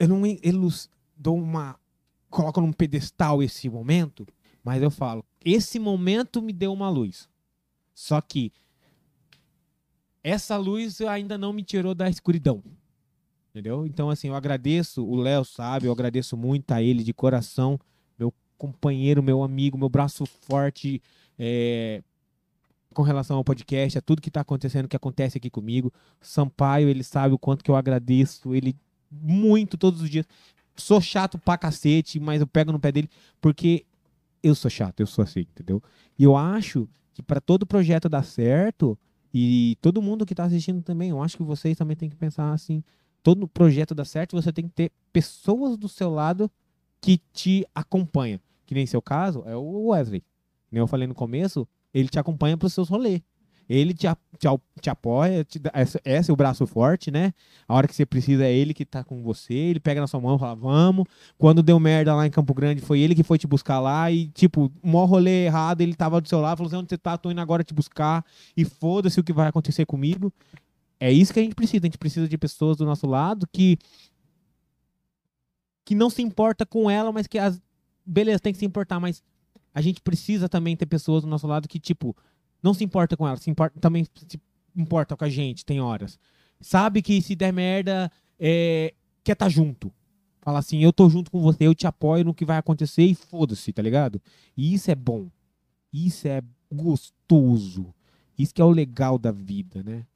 eu 0.00 0.08
não 0.08 0.26
elus, 0.42 0.90
dou 1.16 1.38
uma, 1.38 1.78
coloco 2.28 2.60
num 2.60 2.72
pedestal 2.72 3.40
esse 3.40 3.68
momento, 3.68 4.26
mas 4.64 4.82
eu 4.82 4.90
falo, 4.90 5.24
esse 5.44 5.78
momento 5.78 6.42
me 6.42 6.52
deu 6.52 6.72
uma 6.72 6.90
luz. 6.90 7.28
Só 7.94 8.20
que 8.20 8.52
essa 10.24 10.56
luz 10.56 11.00
ainda 11.02 11.38
não 11.38 11.52
me 11.52 11.62
tirou 11.62 11.94
da 11.94 12.10
escuridão. 12.10 12.60
Entendeu? 13.50 13.86
Então, 13.86 14.10
assim, 14.10 14.26
eu 14.26 14.34
agradeço, 14.34 15.06
o 15.06 15.14
Léo 15.14 15.44
sabe, 15.44 15.86
eu 15.86 15.92
agradeço 15.92 16.36
muito 16.36 16.72
a 16.72 16.82
ele 16.82 17.04
de 17.04 17.12
coração, 17.12 17.78
meu 18.18 18.34
companheiro, 18.58 19.22
meu 19.22 19.44
amigo, 19.44 19.78
meu 19.78 19.88
braço 19.88 20.26
forte 20.26 21.00
é, 21.38 22.02
com 22.94 23.02
relação 23.02 23.36
ao 23.36 23.44
podcast, 23.44 23.98
a 23.98 24.00
tudo 24.00 24.22
que 24.22 24.30
tá 24.30 24.40
acontecendo, 24.40 24.88
que 24.88 24.96
acontece 24.96 25.36
aqui 25.36 25.50
comigo. 25.50 25.92
Sampaio, 26.20 26.88
ele 26.88 27.04
sabe 27.04 27.34
o 27.34 27.38
quanto 27.38 27.62
que 27.62 27.70
eu 27.70 27.76
agradeço 27.76 28.54
ele 28.54 28.74
muito 29.10 29.76
todos 29.76 30.00
os 30.00 30.08
dias. 30.08 30.26
Sou 30.74 31.00
chato 31.00 31.38
pra 31.38 31.58
cacete, 31.58 32.18
mas 32.18 32.40
eu 32.40 32.46
pego 32.46 32.72
no 32.72 32.80
pé 32.80 32.90
dele 32.90 33.10
porque 33.40 33.84
eu 34.42 34.54
sou 34.54 34.70
chato, 34.70 35.00
eu 35.00 35.06
sou 35.06 35.22
assim, 35.22 35.40
entendeu? 35.40 35.82
E 36.18 36.24
eu 36.24 36.36
acho 36.36 36.88
que 37.12 37.22
para 37.22 37.40
todo 37.40 37.66
projeto 37.66 38.08
dar 38.08 38.24
certo, 38.24 38.98
e 39.32 39.76
todo 39.80 40.00
mundo 40.00 40.24
que 40.24 40.34
tá 40.34 40.44
assistindo 40.44 40.80
também, 40.82 41.10
eu 41.10 41.20
acho 41.20 41.36
que 41.36 41.42
vocês 41.42 41.76
também 41.76 41.96
têm 41.96 42.08
que 42.08 42.16
pensar 42.16 42.52
assim, 42.52 42.82
todo 43.22 43.48
projeto 43.48 43.94
dar 43.94 44.04
certo, 44.04 44.40
você 44.40 44.52
tem 44.52 44.68
que 44.68 44.74
ter 44.74 44.92
pessoas 45.12 45.76
do 45.76 45.88
seu 45.88 46.10
lado 46.10 46.50
que 47.00 47.20
te 47.32 47.66
acompanham. 47.74 48.38
Que 48.66 48.74
nem 48.74 48.86
seu 48.86 49.02
caso 49.02 49.42
é 49.46 49.56
o 49.56 49.88
Wesley. 49.88 50.22
Nem 50.70 50.80
eu 50.80 50.86
falei 50.86 51.06
no 51.06 51.14
começo, 51.14 51.66
ele 51.94 52.08
te 52.08 52.18
acompanha 52.18 52.56
pros 52.56 52.74
seus 52.74 52.88
rolês. 52.88 53.22
Ele 53.66 53.94
te, 53.94 54.06
te, 54.38 54.46
te 54.80 54.90
apoia, 54.90 55.42
te 55.42 55.58
dá, 55.58 55.72
é 56.04 56.20
o 56.30 56.36
braço 56.36 56.66
forte, 56.66 57.10
né? 57.10 57.32
A 57.66 57.74
hora 57.74 57.88
que 57.88 57.94
você 57.94 58.04
precisa 58.04 58.44
é 58.44 58.52
ele 58.52 58.74
que 58.74 58.84
tá 58.84 59.02
com 59.02 59.22
você, 59.22 59.54
ele 59.54 59.80
pega 59.80 60.02
na 60.02 60.06
sua 60.06 60.20
mão 60.20 60.36
e 60.36 60.38
fala, 60.38 60.54
vamos. 60.54 61.06
Quando 61.38 61.62
deu 61.62 61.80
merda 61.80 62.14
lá 62.14 62.26
em 62.26 62.30
Campo 62.30 62.52
Grande, 62.52 62.82
foi 62.82 63.00
ele 63.00 63.14
que 63.14 63.22
foi 63.22 63.38
te 63.38 63.46
buscar 63.46 63.80
lá 63.80 64.10
e, 64.10 64.28
tipo, 64.28 64.70
o 64.82 64.88
maior 64.88 65.06
rolê 65.06 65.46
errado, 65.46 65.80
ele 65.80 65.94
tava 65.94 66.20
do 66.20 66.28
seu 66.28 66.40
lado, 66.40 66.58
falou 66.58 66.68
assim, 66.68 66.76
onde 66.76 66.90
você 66.90 66.98
tá? 66.98 67.16
Tô 67.16 67.30
indo 67.30 67.40
agora 67.40 67.64
te 67.64 67.72
buscar 67.72 68.22
e 68.54 68.66
foda-se 68.66 69.18
o 69.18 69.24
que 69.24 69.32
vai 69.32 69.48
acontecer 69.48 69.86
comigo. 69.86 70.30
É 71.00 71.10
isso 71.10 71.32
que 71.32 71.40
a 71.40 71.42
gente 71.42 71.54
precisa, 71.54 71.86
a 71.86 71.88
gente 71.88 71.98
precisa 71.98 72.28
de 72.28 72.36
pessoas 72.36 72.76
do 72.76 72.84
nosso 72.84 73.06
lado 73.06 73.48
que 73.50 73.78
que 75.86 75.94
não 75.94 76.08
se 76.08 76.22
importa 76.22 76.64
com 76.64 76.90
ela, 76.90 77.12
mas 77.12 77.26
que 77.26 77.38
as 77.38 77.60
beleza, 78.06 78.38
tem 78.38 78.52
que 78.52 78.58
se 78.58 78.64
importar, 78.64 79.00
mas 79.00 79.22
a 79.74 79.80
gente 79.80 80.00
precisa 80.00 80.48
também 80.48 80.76
ter 80.76 80.86
pessoas 80.86 81.24
do 81.24 81.28
nosso 81.28 81.46
lado 81.46 81.68
que 81.68 81.80
tipo 81.80 82.16
não 82.62 82.72
se 82.72 82.82
importa 82.82 83.16
com 83.16 83.28
ela, 83.28 83.36
se 83.36 83.50
importa, 83.50 83.78
também 83.78 84.04
se 84.04 84.40
importa 84.74 85.16
com 85.16 85.24
a 85.24 85.28
gente, 85.28 85.66
tem 85.66 85.80
horas. 85.80 86.18
Sabe 86.60 87.02
que 87.02 87.20
se 87.20 87.34
der 87.34 87.52
merda, 87.52 88.10
é, 88.38 88.94
quer 89.22 89.32
estar 89.32 89.50
junto. 89.50 89.92
Fala 90.40 90.60
assim, 90.60 90.82
eu 90.82 90.92
tô 90.92 91.08
junto 91.10 91.30
com 91.30 91.40
você, 91.40 91.66
eu 91.66 91.74
te 91.74 91.86
apoio 91.86 92.24
no 92.24 92.34
que 92.34 92.44
vai 92.44 92.56
acontecer 92.56 93.02
e 93.02 93.14
foda-se, 93.14 93.72
tá 93.72 93.82
ligado? 93.82 94.20
E 94.56 94.72
isso 94.72 94.90
é 94.90 94.94
bom. 94.94 95.28
Isso 95.92 96.26
é 96.28 96.42
gostoso. 96.72 97.94
Isso 98.38 98.54
que 98.54 98.60
é 98.60 98.64
o 98.64 98.70
legal 98.70 99.18
da 99.18 99.30
vida, 99.30 99.82
né? 99.82 100.06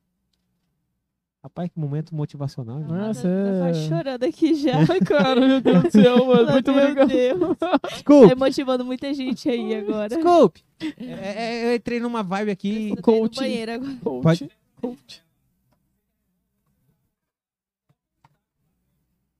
Rapaz, 1.43 1.71
que 1.71 1.79
momento 1.79 2.15
motivacional. 2.15 2.81
Nossa, 2.81 3.29
Eu 3.29 3.53
tô 3.53 3.59
quase 3.61 3.79
é... 3.85 3.89
chorando 3.89 4.25
aqui 4.25 4.55
já. 4.61 4.73
Ai, 4.79 5.01
cara, 5.01 5.41
meu 5.41 5.61
Deus 5.61 5.83
do 5.85 5.91
céu, 5.93 6.27
mano. 6.27 6.51
Muito 6.51 6.73
Meu 6.73 6.83
obrigado. 6.83 7.09
Deus. 7.09 7.57
Tá 7.59 7.81
Desculpe, 7.89 8.35
motivando 8.35 8.85
muita 8.85 9.15
gente 9.15 9.49
aí 9.49 9.75
agora. 9.77 10.09
desculpe. 10.09 10.65
É, 10.99 11.45
é, 11.45 11.67
eu 11.71 11.77
entrei 11.77 12.01
numa 12.01 12.23
vibe 12.25 12.51
aqui. 12.51 12.87
Indo 12.89 12.97
no 12.97 13.03
coach. 13.03 13.37
banheiro 13.37 13.73
agora. 13.73 13.97
Coach, 14.03 14.23
Pode- 14.23 14.51
coach. 14.81 15.23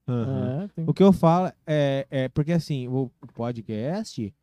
Aham. 0.07 0.69
É. 0.75 0.81
O 0.87 0.93
que 0.93 1.03
eu 1.03 1.13
falo 1.13 1.51
é, 1.67 2.07
é 2.09 2.29
porque 2.29 2.51
assim, 2.51 2.87
o 2.87 3.11
o 3.21 3.27
podcast 3.33 4.33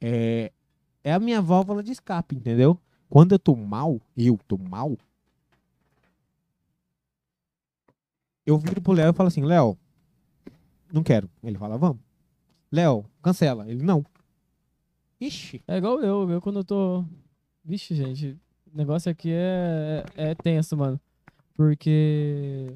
é, 0.00 0.50
é 1.04 1.12
a 1.12 1.20
minha 1.20 1.40
válvula 1.40 1.82
de 1.82 1.92
escape, 1.92 2.34
entendeu? 2.34 2.78
Quando 3.08 3.32
eu 3.32 3.38
tô 3.38 3.54
mal, 3.54 4.00
eu 4.16 4.38
tô 4.48 4.58
mal, 4.58 4.96
eu 8.46 8.58
viro 8.58 8.80
pro 8.80 8.92
Léo 8.92 9.10
e 9.10 9.14
falo 9.14 9.28
assim, 9.28 9.42
Léo, 9.44 9.76
não 10.92 11.02
quero. 11.02 11.28
Ele 11.42 11.58
fala, 11.58 11.76
vamos. 11.78 11.98
Léo, 12.70 13.04
cancela. 13.22 13.68
Ele, 13.68 13.82
não. 13.82 14.04
Ixi. 15.20 15.62
É 15.66 15.76
igual 15.78 16.00
eu, 16.00 16.28
eu 16.30 16.40
quando 16.40 16.60
eu 16.60 16.64
tô. 16.64 17.04
Vixe, 17.64 17.94
gente, 17.94 18.36
o 18.72 18.76
negócio 18.76 19.10
aqui 19.10 19.30
é, 19.32 20.04
é 20.16 20.34
tenso, 20.34 20.76
mano. 20.76 21.00
Porque 21.54 22.66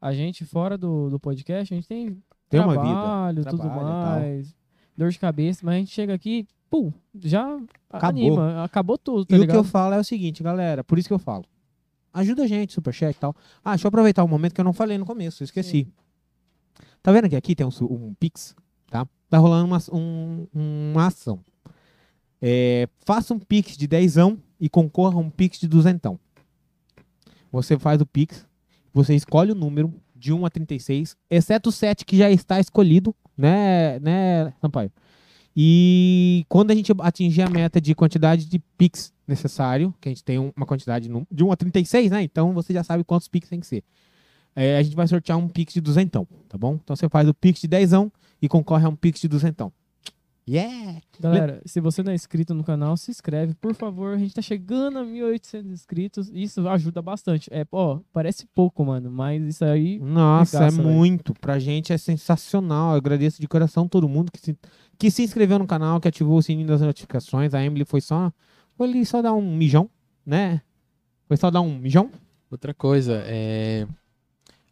a 0.00 0.12
gente, 0.12 0.44
fora 0.44 0.76
do, 0.78 1.08
do 1.10 1.18
podcast, 1.18 1.72
a 1.72 1.76
gente 1.76 1.88
tem 1.88 2.22
Tem 2.48 2.60
uma 2.60 2.72
vida. 2.72 2.82
trabalho, 2.82 3.44
tudo 3.44 3.62
Trabalho 3.62 3.86
mais, 3.88 4.54
dor 4.96 5.10
de 5.10 5.18
cabeça, 5.18 5.60
mas 5.64 5.74
a 5.74 5.78
gente 5.78 5.90
chega 5.90 6.14
aqui, 6.14 6.46
pum, 6.70 6.92
já 7.18 7.58
Acabou. 7.90 8.08
anima, 8.08 8.64
acabou 8.64 8.98
tudo, 8.98 9.24
tá 9.24 9.34
e 9.34 9.38
o 9.38 9.40
ligado? 9.40 9.54
que 9.54 9.58
eu 9.60 9.64
falo 9.64 9.94
é 9.94 9.98
o 9.98 10.04
seguinte, 10.04 10.42
galera, 10.42 10.84
por 10.84 10.98
isso 10.98 11.08
que 11.08 11.14
eu 11.14 11.18
falo. 11.18 11.44
Ajuda 12.12 12.44
a 12.44 12.46
gente, 12.46 12.72
superchat 12.72 13.16
e 13.16 13.18
tal. 13.20 13.34
Ah, 13.64 13.70
deixa 13.72 13.86
eu 13.86 13.88
aproveitar 13.88 14.24
um 14.24 14.28
momento 14.28 14.54
que 14.54 14.60
eu 14.60 14.64
não 14.64 14.72
falei 14.72 14.96
no 14.98 15.04
começo, 15.06 15.44
esqueci. 15.44 15.86
Tá 17.02 17.12
vendo 17.12 17.28
que 17.28 17.36
aqui 17.36 17.54
tem 17.54 17.66
um, 17.66 17.70
um 17.82 18.14
Pix, 18.14 18.54
tá? 18.90 19.06
Tá 19.30 19.38
rolando 19.38 19.66
uma, 19.66 19.78
um- 19.92 20.46
uma 20.52 21.06
ação. 21.06 21.40
É, 22.40 22.88
faça 23.04 23.34
um 23.34 23.38
Pix 23.38 23.76
de 23.76 23.86
dezão 23.86 24.38
e 24.60 24.68
concorra 24.68 25.16
a 25.16 25.18
um 25.18 25.30
Pix 25.30 25.58
de 25.58 25.68
duzentão. 25.68 26.18
Você 27.52 27.78
faz 27.78 28.00
o 28.00 28.06
Pix, 28.06 28.46
você 28.92 29.14
escolhe 29.14 29.52
o 29.52 29.54
número 29.54 29.92
de 30.14 30.32
1 30.32 30.44
a 30.44 30.50
36, 30.50 31.16
exceto 31.30 31.68
o 31.68 31.72
7 31.72 32.04
que 32.04 32.16
já 32.16 32.30
está 32.30 32.58
escolhido, 32.58 33.14
né, 33.36 33.98
né, 34.00 34.52
Sampaio? 34.60 34.90
E 35.60 36.46
quando 36.48 36.70
a 36.70 36.74
gente 36.74 36.92
atingir 37.00 37.42
a 37.42 37.50
meta 37.50 37.80
de 37.80 37.92
quantidade 37.92 38.44
de 38.44 38.60
Pix 38.60 39.12
necessário, 39.26 39.92
que 40.00 40.08
a 40.08 40.12
gente 40.12 40.22
tem 40.22 40.38
um- 40.38 40.52
uma 40.56 40.64
quantidade 40.64 41.10
de 41.32 41.42
1 41.44 41.50
a 41.50 41.56
36, 41.56 42.12
né? 42.12 42.22
Então 42.22 42.52
você 42.52 42.72
já 42.72 42.84
sabe 42.84 43.02
quantos 43.02 43.26
Pix 43.26 43.48
tem 43.48 43.58
que 43.58 43.66
ser. 43.66 43.82
É, 44.54 44.78
a 44.78 44.82
gente 44.84 44.94
vai 44.94 45.08
sortear 45.08 45.36
um 45.36 45.48
Pix 45.48 45.74
de 45.74 45.80
duzentão, 45.80 46.28
tá 46.48 46.56
bom? 46.56 46.78
Então 46.80 46.94
você 46.94 47.08
faz 47.08 47.28
o 47.28 47.34
Pix 47.34 47.60
de 47.60 47.66
dezão 47.66 48.12
e 48.40 48.46
concorre 48.48 48.86
a 48.86 48.88
um 48.88 48.94
Pix 48.94 49.18
de 49.20 49.26
duzentão. 49.26 49.72
Yeah! 50.48 51.02
Galera, 51.20 51.60
se 51.66 51.78
você 51.78 52.02
não 52.02 52.10
é 52.10 52.14
inscrito 52.14 52.54
no 52.54 52.64
canal, 52.64 52.96
se 52.96 53.10
inscreve, 53.10 53.52
por 53.54 53.74
favor. 53.74 54.14
A 54.14 54.18
gente 54.18 54.34
tá 54.34 54.40
chegando 54.40 54.98
a 54.98 55.04
1.800 55.04 55.70
inscritos. 55.70 56.30
Isso 56.32 56.66
ajuda 56.66 57.02
bastante. 57.02 57.50
É, 57.52 57.66
ó, 57.70 58.00
parece 58.12 58.46
pouco, 58.54 58.82
mano, 58.84 59.10
mas 59.10 59.42
isso 59.42 59.64
aí. 59.64 59.98
Nossa, 59.98 60.58
Regaça, 60.60 60.74
é 60.74 60.82
velho. 60.82 60.94
muito. 60.96 61.34
Pra 61.34 61.58
gente 61.58 61.92
é 61.92 61.98
sensacional. 61.98 62.92
Eu 62.92 62.96
agradeço 62.96 63.40
de 63.40 63.46
coração 63.46 63.86
todo 63.86 64.08
mundo 64.08 64.32
que 64.32 64.40
se, 64.40 64.56
que 64.98 65.10
se 65.10 65.22
inscreveu 65.22 65.58
no 65.58 65.66
canal, 65.66 66.00
que 66.00 66.08
ativou 66.08 66.38
o 66.38 66.42
sininho 66.42 66.66
das 66.66 66.80
notificações. 66.80 67.52
A 67.52 67.62
Emily 67.62 67.84
foi 67.84 68.00
só. 68.00 68.32
Foi 68.74 68.88
ali 68.88 69.04
só 69.04 69.20
dar 69.20 69.34
um 69.34 69.54
mijão, 69.54 69.90
né? 70.24 70.62
Foi 71.26 71.36
só 71.36 71.50
dar 71.50 71.60
um 71.60 71.78
mijão. 71.78 72.10
Outra 72.50 72.72
coisa, 72.72 73.22
é. 73.26 73.86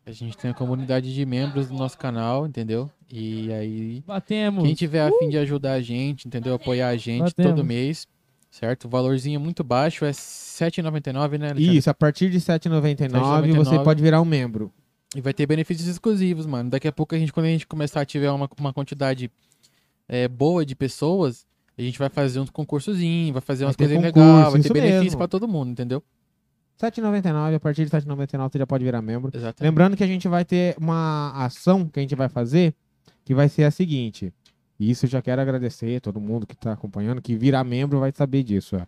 A 0.07 0.12
gente 0.12 0.36
tem 0.36 0.52
a 0.52 0.55
comunidade 0.55 1.12
de 1.12 1.26
membros 1.26 1.67
do 1.67 1.75
nosso 1.75 1.99
canal, 1.99 2.47
entendeu? 2.47 2.89
E 3.10 3.52
aí, 3.52 4.05
Batemos. 4.07 4.62
quem 4.62 4.73
tiver 4.73 5.01
a 5.01 5.10
fim 5.10 5.28
de 5.28 5.36
ajudar 5.36 5.73
a 5.73 5.81
gente, 5.83 6.28
entendeu? 6.28 6.55
Apoiar 6.55 6.91
a 6.91 6.97
gente 6.97 7.25
Batemos. 7.25 7.52
todo 7.52 7.65
mês, 7.65 8.07
certo? 8.49 8.85
O 8.85 8.89
valorzinho 8.89 9.41
muito 9.41 9.65
baixo 9.65 10.05
é 10.05 10.10
R$ 10.10 10.15
7,99, 10.15 11.39
né, 11.39 11.51
Alexandre? 11.51 11.76
Isso, 11.76 11.91
a 11.91 11.94
partir 11.94 12.31
de 12.31 12.39
R$ 12.39 12.44
7,99 12.44 13.52
você 13.57 13.70
7,99. 13.70 13.83
pode 13.85 14.01
virar 14.01 14.20
um 14.20 14.25
membro. 14.25 14.73
E 15.17 15.20
vai 15.20 15.35
ter 15.35 15.44
benefícios 15.44 15.89
exclusivos, 15.89 16.47
mano. 16.47 16.70
Daqui 16.70 16.86
a 16.86 16.93
pouco 16.93 17.17
a 17.17 17.18
gente, 17.18 17.33
quando 17.33 17.47
a 17.47 17.51
gente 17.51 17.67
começar 17.67 18.01
a 18.02 18.05
tiver 18.05 18.31
uma, 18.31 18.49
uma 18.60 18.73
quantidade 18.73 19.28
é, 20.09 20.28
boa 20.28 20.65
de 20.65 20.76
pessoas, 20.76 21.44
a 21.76 21.83
gente 21.83 21.99
vai 21.99 22.09
fazer 22.09 22.39
uns 22.39 22.51
concursozinhos, 22.51 23.33
vai 23.33 23.43
fazer 23.43 23.65
umas 23.65 23.75
coisas 23.75 23.97
concurso, 23.97 24.18
legais, 24.20 24.52
vai 24.52 24.52
ter 24.52 24.67
isso 24.67 24.73
benefício 24.73 25.02
mesmo. 25.02 25.18
pra 25.18 25.26
todo 25.26 25.49
mundo, 25.49 25.73
entendeu? 25.73 26.01
R$ 26.81 26.91
7,99, 26.91 27.55
a 27.55 27.61
partir 27.61 27.87
de 27.87 27.93
R$ 27.93 28.01
7,99 28.01 28.53
você 28.53 28.59
já 28.59 28.67
pode 28.67 28.85
virar 28.85 29.01
membro. 29.01 29.31
Exatamente. 29.35 29.63
Lembrando 29.63 29.97
que 29.97 30.05
a 30.05 30.07
gente 30.07 30.29
vai 30.29 30.45
ter 30.45 30.77
uma 30.79 31.33
ação 31.45 31.89
que 31.89 31.99
a 31.99 32.03
gente 32.03 32.15
vai 32.15 32.29
fazer, 32.29 32.75
que 33.25 33.35
vai 33.35 33.49
ser 33.49 33.65
a 33.65 33.71
seguinte. 33.71 34.33
E 34.79 34.91
isso 34.91 35.07
eu 35.07 35.11
já 35.11 35.23
quero 35.23 35.41
agradecer 35.41 35.97
a 35.97 36.01
todo 36.01 36.21
mundo 36.21 36.47
que 36.47 36.55
está 36.55 36.73
acompanhando, 36.73 37.23
que 37.23 37.35
virar 37.35 37.65
membro 37.65 37.99
vai 37.99 38.13
saber 38.13 38.43
disso. 38.43 38.77
ó. 38.77 38.87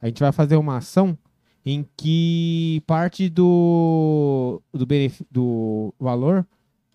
A 0.00 0.06
gente 0.06 0.20
vai 0.20 0.32
fazer 0.32 0.56
uma 0.56 0.76
ação 0.76 1.16
em 1.64 1.86
que 1.96 2.82
parte 2.86 3.28
do, 3.28 4.60
do, 4.72 4.86
do 5.30 5.94
valor 5.98 6.46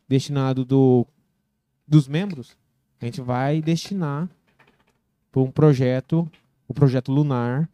destinado 0.08 0.64
do, 0.64 1.06
dos 1.88 2.08
membros, 2.08 2.56
a 3.02 3.06
gente 3.06 3.22
vai 3.22 3.62
destinar 3.62 4.30
para 5.32 5.42
um 5.42 5.52
projeto, 5.52 6.30
o 6.68 6.74
projeto 6.74 7.12
Lunar, 7.12 7.70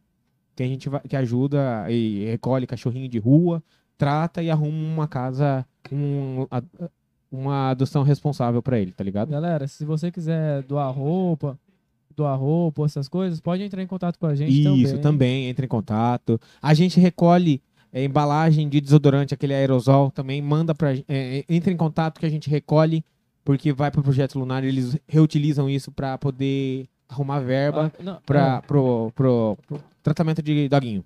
que 0.61 0.65
a 0.65 0.67
gente 0.67 0.89
vai, 0.89 1.01
que 1.01 1.15
ajuda 1.15 1.85
e 1.89 2.25
recolhe 2.25 2.67
cachorrinho 2.67 3.09
de 3.09 3.17
rua, 3.17 3.63
trata 3.97 4.41
e 4.43 4.49
arruma 4.49 4.93
uma 4.93 5.07
casa, 5.07 5.65
um, 5.91 6.45
uma 7.31 7.71
adoção 7.71 8.03
responsável 8.03 8.61
para 8.61 8.79
ele, 8.79 8.91
tá 8.91 9.03
ligado? 9.03 9.29
Galera, 9.29 9.67
se 9.67 9.83
você 9.83 10.11
quiser 10.11 10.63
doar 10.63 10.91
roupa, 10.91 11.57
doar 12.15 12.37
roupa, 12.37 12.85
essas 12.85 13.07
coisas, 13.07 13.39
pode 13.39 13.63
entrar 13.63 13.81
em 13.81 13.87
contato 13.87 14.19
com 14.19 14.27
a 14.27 14.35
gente 14.35 14.51
Isso, 14.83 14.99
também, 14.99 15.47
entre 15.47 15.65
em 15.65 15.69
contato. 15.69 16.39
A 16.61 16.73
gente 16.73 16.99
recolhe 16.99 17.61
é, 17.91 18.03
embalagem 18.03 18.69
de 18.69 18.79
desodorante, 18.79 19.33
aquele 19.33 19.53
aerosol, 19.53 20.11
também 20.11 20.41
manda 20.41 20.75
pra 20.75 20.93
é, 20.93 21.03
é, 21.07 21.45
entre 21.49 21.73
em 21.73 21.77
contato 21.77 22.19
que 22.19 22.25
a 22.25 22.29
gente 22.29 22.49
recolhe, 22.49 23.03
porque 23.43 23.73
vai 23.73 23.89
pro 23.89 24.03
Projeto 24.03 24.37
Lunar, 24.37 24.63
eles 24.63 24.97
reutilizam 25.07 25.69
isso 25.69 25.91
para 25.91 26.17
poder 26.17 26.87
arrumar 27.09 27.39
verba 27.39 27.91
Ah, 28.05 28.21
para 28.25 28.61
pro, 28.61 29.11
pro, 29.15 29.57
pro 29.67 29.79
tratamento 30.01 30.41
de 30.41 30.67
doguinho. 30.69 31.03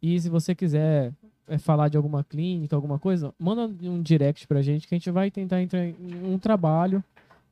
E 0.00 0.20
se 0.20 0.28
você 0.28 0.54
quiser 0.54 1.12
é, 1.46 1.58
falar 1.58 1.88
de 1.88 1.96
alguma 1.96 2.22
clínica, 2.22 2.76
alguma 2.76 2.98
coisa, 2.98 3.34
manda 3.38 3.66
um 3.88 4.02
direct 4.02 4.46
pra 4.46 4.62
gente 4.62 4.86
que 4.86 4.94
a 4.94 4.98
gente 4.98 5.10
vai 5.10 5.30
tentar 5.30 5.62
entrar 5.62 5.84
em 5.84 5.94
um 6.24 6.38
trabalho 6.38 7.02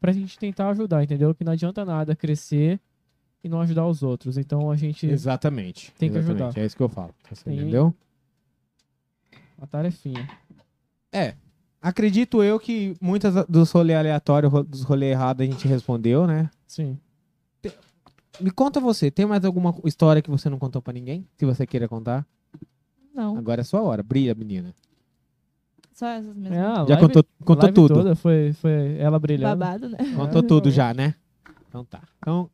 pra 0.01 0.13
gente 0.13 0.39
tentar 0.39 0.69
ajudar, 0.71 1.03
entendeu? 1.03 1.35
Que 1.35 1.45
não 1.45 1.53
adianta 1.53 1.85
nada 1.85 2.15
crescer 2.15 2.79
e 3.43 3.49
não 3.49 3.61
ajudar 3.61 3.87
os 3.87 4.03
outros. 4.03 4.37
Então 4.37 4.71
a 4.71 4.77
gente. 4.77 5.07
Exatamente. 5.07 5.93
Tem 5.99 6.11
que 6.11 6.19
exatamente, 6.19 6.43
ajudar. 6.43 6.61
É 6.61 6.67
isso 6.67 6.77
que 6.77 6.83
eu 6.83 6.89
falo. 6.89 7.15
Você 7.31 7.45
Tem- 7.45 7.59
entendeu? 7.59 7.95
A 9.61 9.67
tarefinha. 9.67 10.29
Acredito 11.81 12.43
eu 12.43 12.59
que 12.59 12.95
muitas 13.01 13.47
dos 13.47 13.71
rolês 13.71 13.99
aleatórios, 13.99 14.53
dos 14.67 14.83
rolês 14.83 15.13
errados 15.13 15.47
a 15.47 15.51
gente 15.51 15.69
respondeu, 15.69 16.27
né? 16.27 16.51
Sim. 16.67 16.99
Me 18.41 18.51
conta 18.51 18.81
você, 18.81 19.11
tem 19.11 19.25
mais 19.27 19.45
alguma 19.45 19.75
história 19.85 20.21
que 20.23 20.31
você 20.31 20.49
não 20.51 20.59
contou 20.59 20.83
pra 20.83 20.93
ninguém? 20.93 21.27
Se 21.37 21.45
você 21.47 21.67
queira 21.67 21.89
contar, 21.89 22.27
Não, 23.15 23.37
agora 23.37 23.61
é 23.63 23.65
sua 23.65 23.83
hora. 23.83 24.03
Brilha, 24.03 24.35
menina. 24.35 24.75
só 25.93 26.07
essas 26.09 26.37
mesmo. 26.37 26.55
É, 26.55 26.59
Já 26.61 26.83
live- 26.85 27.01
contou, 27.01 27.25
contou 27.45 27.63
live 27.63 27.75
tudo. 27.75 27.95
Toda 27.95 28.15
foi, 28.17 28.53
foi 28.53 28.97
ela 28.99 29.19
brilhando. 29.19 29.57
Babado, 29.59 29.89
né? 29.89 29.99
Contou 30.15 30.43
tudo 30.43 30.71
já, 30.71 30.93
né? 30.93 31.15
Então 31.69 31.85
tá. 31.85 32.03
Então, 32.19 32.51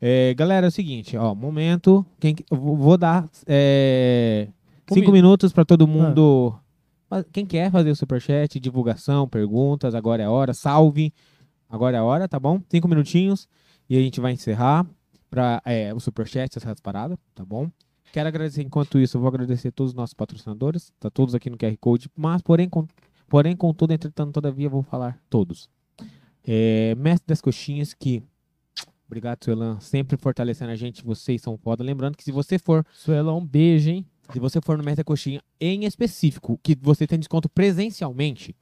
é, 0.00 0.34
galera, 0.34 0.66
é 0.66 0.68
o 0.68 0.72
seguinte, 0.72 1.16
ó, 1.16 1.34
momento. 1.34 2.04
Quem, 2.18 2.34
vou 2.50 2.96
dar 2.98 3.28
é, 3.46 4.48
cinco 4.92 5.06
mi- 5.08 5.18
minutos 5.18 5.52
pra 5.52 5.64
todo 5.64 5.86
mundo. 5.86 6.54
fa- 7.08 7.24
Quem 7.32 7.46
quer 7.46 7.70
fazer 7.70 7.90
o 7.90 7.96
superchat, 7.96 8.58
divulgação, 8.58 9.28
perguntas, 9.28 9.94
agora 9.94 10.22
é 10.22 10.26
a 10.26 10.30
hora, 10.30 10.52
salve. 10.54 11.12
Agora 11.68 11.96
é 11.96 12.00
a 12.00 12.04
hora, 12.04 12.26
tá 12.28 12.40
bom? 12.40 12.60
Cinco 12.68 12.88
minutinhos 12.88 13.48
e 13.88 13.96
a 13.96 14.00
gente 14.00 14.20
vai 14.20 14.32
encerrar 14.32 14.84
para 15.30 15.62
o 15.94 16.00
superchat, 16.00 16.56
essas 16.56 16.80
paradas, 16.80 17.16
tá 17.34 17.44
bom? 17.44 17.70
Quero 18.12 18.28
agradecer, 18.28 18.62
enquanto 18.62 18.98
isso, 18.98 19.16
eu 19.16 19.20
vou 19.20 19.28
agradecer 19.28 19.70
todos 19.70 19.92
os 19.92 19.96
nossos 19.96 20.14
patrocinadores, 20.14 20.92
tá 20.98 21.08
todos 21.08 21.34
aqui 21.34 21.48
no 21.48 21.56
QR 21.56 21.76
Code, 21.78 22.10
mas 22.16 22.42
porém, 22.42 22.68
com, 22.68 22.86
porém, 23.28 23.54
contudo, 23.56 23.92
entretanto, 23.92 24.32
todavia, 24.32 24.68
vou 24.68 24.82
falar 24.82 25.18
todos. 25.30 25.70
É, 26.44 26.94
Mestre 26.96 27.28
das 27.28 27.40
Coxinhas, 27.40 27.94
que 27.94 28.22
Obrigado, 29.06 29.44
Suelan. 29.44 29.80
Sempre 29.80 30.16
fortalecendo 30.16 30.70
a 30.70 30.76
gente. 30.76 31.02
Vocês 31.02 31.42
são 31.42 31.58
foda. 31.58 31.82
Lembrando 31.82 32.16
que 32.16 32.22
se 32.22 32.30
você 32.30 32.60
for, 32.60 32.86
Suela, 32.92 33.34
um 33.34 33.44
beijo, 33.44 33.90
hein? 33.90 34.06
se 34.32 34.38
você 34.38 34.60
for 34.60 34.78
no 34.78 34.84
Mestre 34.84 35.02
da 35.02 35.04
Coxinha 35.04 35.42
em 35.60 35.84
específico, 35.84 36.58
que 36.62 36.76
você 36.80 37.06
tem 37.06 37.18
desconto 37.18 37.48
presencialmente, 37.48 38.54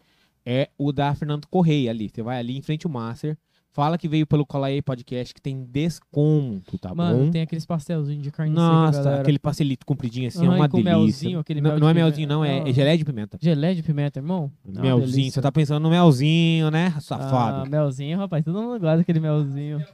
é 0.45 0.71
o 0.79 0.93
da 0.93 1.15
Fernando 1.15 1.47
Correia 1.47 1.91
ali. 1.91 2.09
Você 2.09 2.23
vai 2.23 2.39
ali 2.39 2.57
em 2.57 2.63
frente 2.63 2.87
ao 2.87 2.93
Master, 2.93 3.37
fala 3.71 3.97
que 3.99 4.09
veio 4.09 4.27
pelo 4.27 4.45
Cola 4.45 4.67
aí 4.69 4.83
Podcast 4.83 5.33
que 5.35 5.41
tem 5.41 5.65
desconto, 5.65 6.79
tá 6.79 6.95
Mano, 6.95 7.27
bom? 7.27 7.31
tem 7.31 7.43
aqueles 7.43 7.65
pastelzinhos 7.65 8.23
de 8.23 8.31
carne 8.31 8.53
Nossa, 8.55 8.93
seca, 8.95 9.05
galera. 9.05 9.23
aquele 9.23 9.39
pastelito 9.39 9.87
compridinho 9.87 10.29
assim, 10.29 10.47
é 10.47 10.49
uma 10.49 10.69
com 10.69 10.79
delícia. 10.83 10.99
melzinho, 11.01 11.39
aquele 11.39 11.61
não, 11.61 11.71
mel 11.71 11.81
não 11.81 11.89
é 11.89 11.95
melzinho, 11.95 12.29
não, 12.29 12.45
é, 12.45 12.69
é 12.69 12.73
geleia 12.73 12.99
de 12.99 13.05
pimenta. 13.05 13.39
Gelé 13.41 13.75
de 13.75 13.83
pimenta, 13.83 14.19
irmão? 14.19 14.51
Uma 14.65 14.83
melzinho, 14.83 15.11
delícia. 15.13 15.33
você 15.33 15.41
tá 15.43 15.53
pensando 15.53 15.83
no 15.83 15.91
melzinho, 15.91 16.71
né, 16.71 16.91
safado? 17.01 17.63
Ah, 17.63 17.67
melzinho, 17.71 18.19
rapaz. 18.19 18.45
Todo 18.45 18.61
mundo 18.61 18.81
gosta 18.81 18.99
daquele 18.99 19.21
melzinho. 19.21 19.85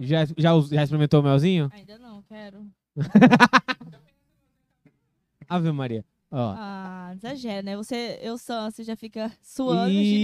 Já, 0.00 0.24
já, 0.36 0.54
us- 0.54 0.68
já 0.68 0.82
experimentou 0.82 1.20
o 1.20 1.22
melzinho? 1.22 1.70
Ainda 1.72 1.96
não, 1.98 2.20
quero. 2.22 2.66
Ave 5.48 5.70
Maria. 5.72 6.04
Ó. 6.36 6.54
Ah, 6.58 7.12
exagera, 7.14 7.62
né? 7.62 7.76
Você, 7.76 8.18
eu 8.20 8.36
só, 8.36 8.68
você 8.68 8.82
já 8.82 8.96
fica 8.96 9.30
suando. 9.40 9.92
Ih, 9.92 10.18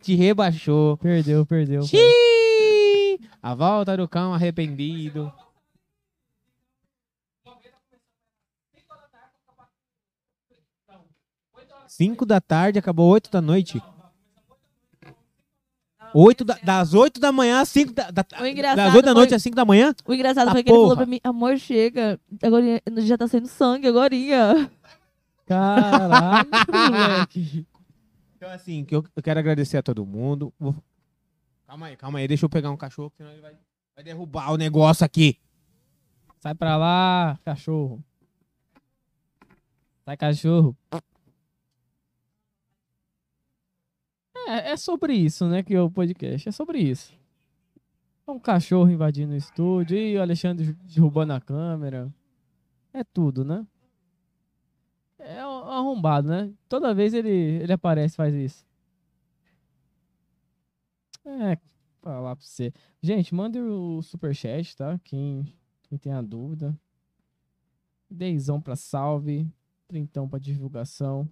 te 0.00 0.14
rebaixou. 0.14 0.96
Perdeu, 0.96 1.44
perdeu. 1.44 1.82
Xiii, 1.82 3.18
a 3.42 3.52
volta 3.52 3.96
do 3.96 4.06
cão 4.08 4.32
arrependido. 4.32 5.32
Cinco 11.88 12.24
da 12.24 12.40
tarde, 12.40 12.78
acabou 12.78 13.10
oito 13.10 13.28
da 13.28 13.40
noite. 13.40 13.82
Oito 16.14 16.44
da- 16.44 16.58
das 16.62 16.94
oito 16.94 17.18
da 17.20 17.32
manhã 17.32 17.60
às 17.60 17.68
cinco 17.68 17.92
da, 17.92 18.10
da, 18.10 18.22
das 18.22 18.40
oito 18.42 18.62
da 18.66 18.84
foi- 18.86 19.14
noite 19.14 19.34
às 19.34 19.42
cinco 19.42 19.56
da 19.56 19.64
manhã? 19.64 19.92
O 20.06 20.14
engraçado 20.14 20.48
Ah, 20.48 20.52
foi 20.52 20.62
que 20.62 20.70
ele 20.70 20.74
falou 20.76 20.90
porra. 20.90 20.96
pra 20.98 21.06
mim, 21.06 21.20
amor, 21.24 21.58
chega. 21.58 22.20
Agora 22.42 22.80
já 22.98 23.18
tá 23.18 23.26
saindo 23.26 23.48
sangue, 23.48 23.88
agorinha. 23.88 24.70
Caralho, 25.46 26.48
moleque. 27.28 27.66
Então, 28.36 28.48
assim, 28.50 28.84
que 28.84 28.94
eu, 28.94 29.04
eu 29.16 29.22
quero 29.22 29.40
agradecer 29.40 29.76
a 29.76 29.82
todo 29.82 30.06
mundo. 30.06 30.52
Vou- 30.58 30.74
Calma 31.66 31.86
aí, 31.86 31.96
calma 31.96 32.18
aí. 32.20 32.28
Deixa 32.28 32.44
eu 32.44 32.48
pegar 32.48 32.70
um 32.70 32.76
cachorro, 32.76 33.12
senão 33.16 33.32
ele 33.32 33.40
vai, 33.40 33.54
vai 33.96 34.04
derrubar 34.04 34.52
o 34.52 34.56
negócio 34.56 35.04
aqui. 35.04 35.38
Sai 36.38 36.54
pra 36.54 36.76
lá, 36.76 37.36
cachorro. 37.44 38.00
Sai, 40.04 40.16
cachorro. 40.16 40.76
É, 44.46 44.72
é 44.72 44.76
sobre 44.76 45.14
isso, 45.14 45.46
né, 45.48 45.62
que 45.62 45.74
é 45.74 45.80
o 45.80 45.90
podcast. 45.90 46.48
É 46.48 46.52
sobre 46.52 46.78
isso. 46.78 47.12
É 48.26 48.30
um 48.30 48.38
cachorro 48.38 48.90
invadindo 48.90 49.32
o 49.34 49.36
estúdio 49.36 49.96
e 49.96 50.16
o 50.16 50.22
Alexandre 50.22 50.72
derrubando 50.72 51.32
a 51.34 51.40
câmera. 51.40 52.12
É 52.92 53.04
tudo, 53.04 53.44
né? 53.44 53.66
É 55.18 55.40
arrombado, 55.40 56.28
né? 56.28 56.52
Toda 56.68 56.94
vez 56.94 57.14
ele, 57.14 57.28
ele 57.30 57.72
aparece 57.72 58.16
faz 58.16 58.34
isso. 58.34 58.66
É, 61.24 61.58
falar 62.02 62.36
pra 62.36 62.44
você. 62.44 62.72
Gente, 63.02 63.34
mande 63.34 63.58
o 63.58 64.02
superchat, 64.02 64.76
tá? 64.76 64.98
Quem, 65.02 65.52
quem 65.82 65.98
tem 65.98 66.12
a 66.12 66.20
dúvida. 66.20 66.78
Dezão 68.08 68.60
pra 68.60 68.76
salve. 68.76 69.50
Trintão 69.88 70.28
pra 70.28 70.38
divulgação. 70.38 71.28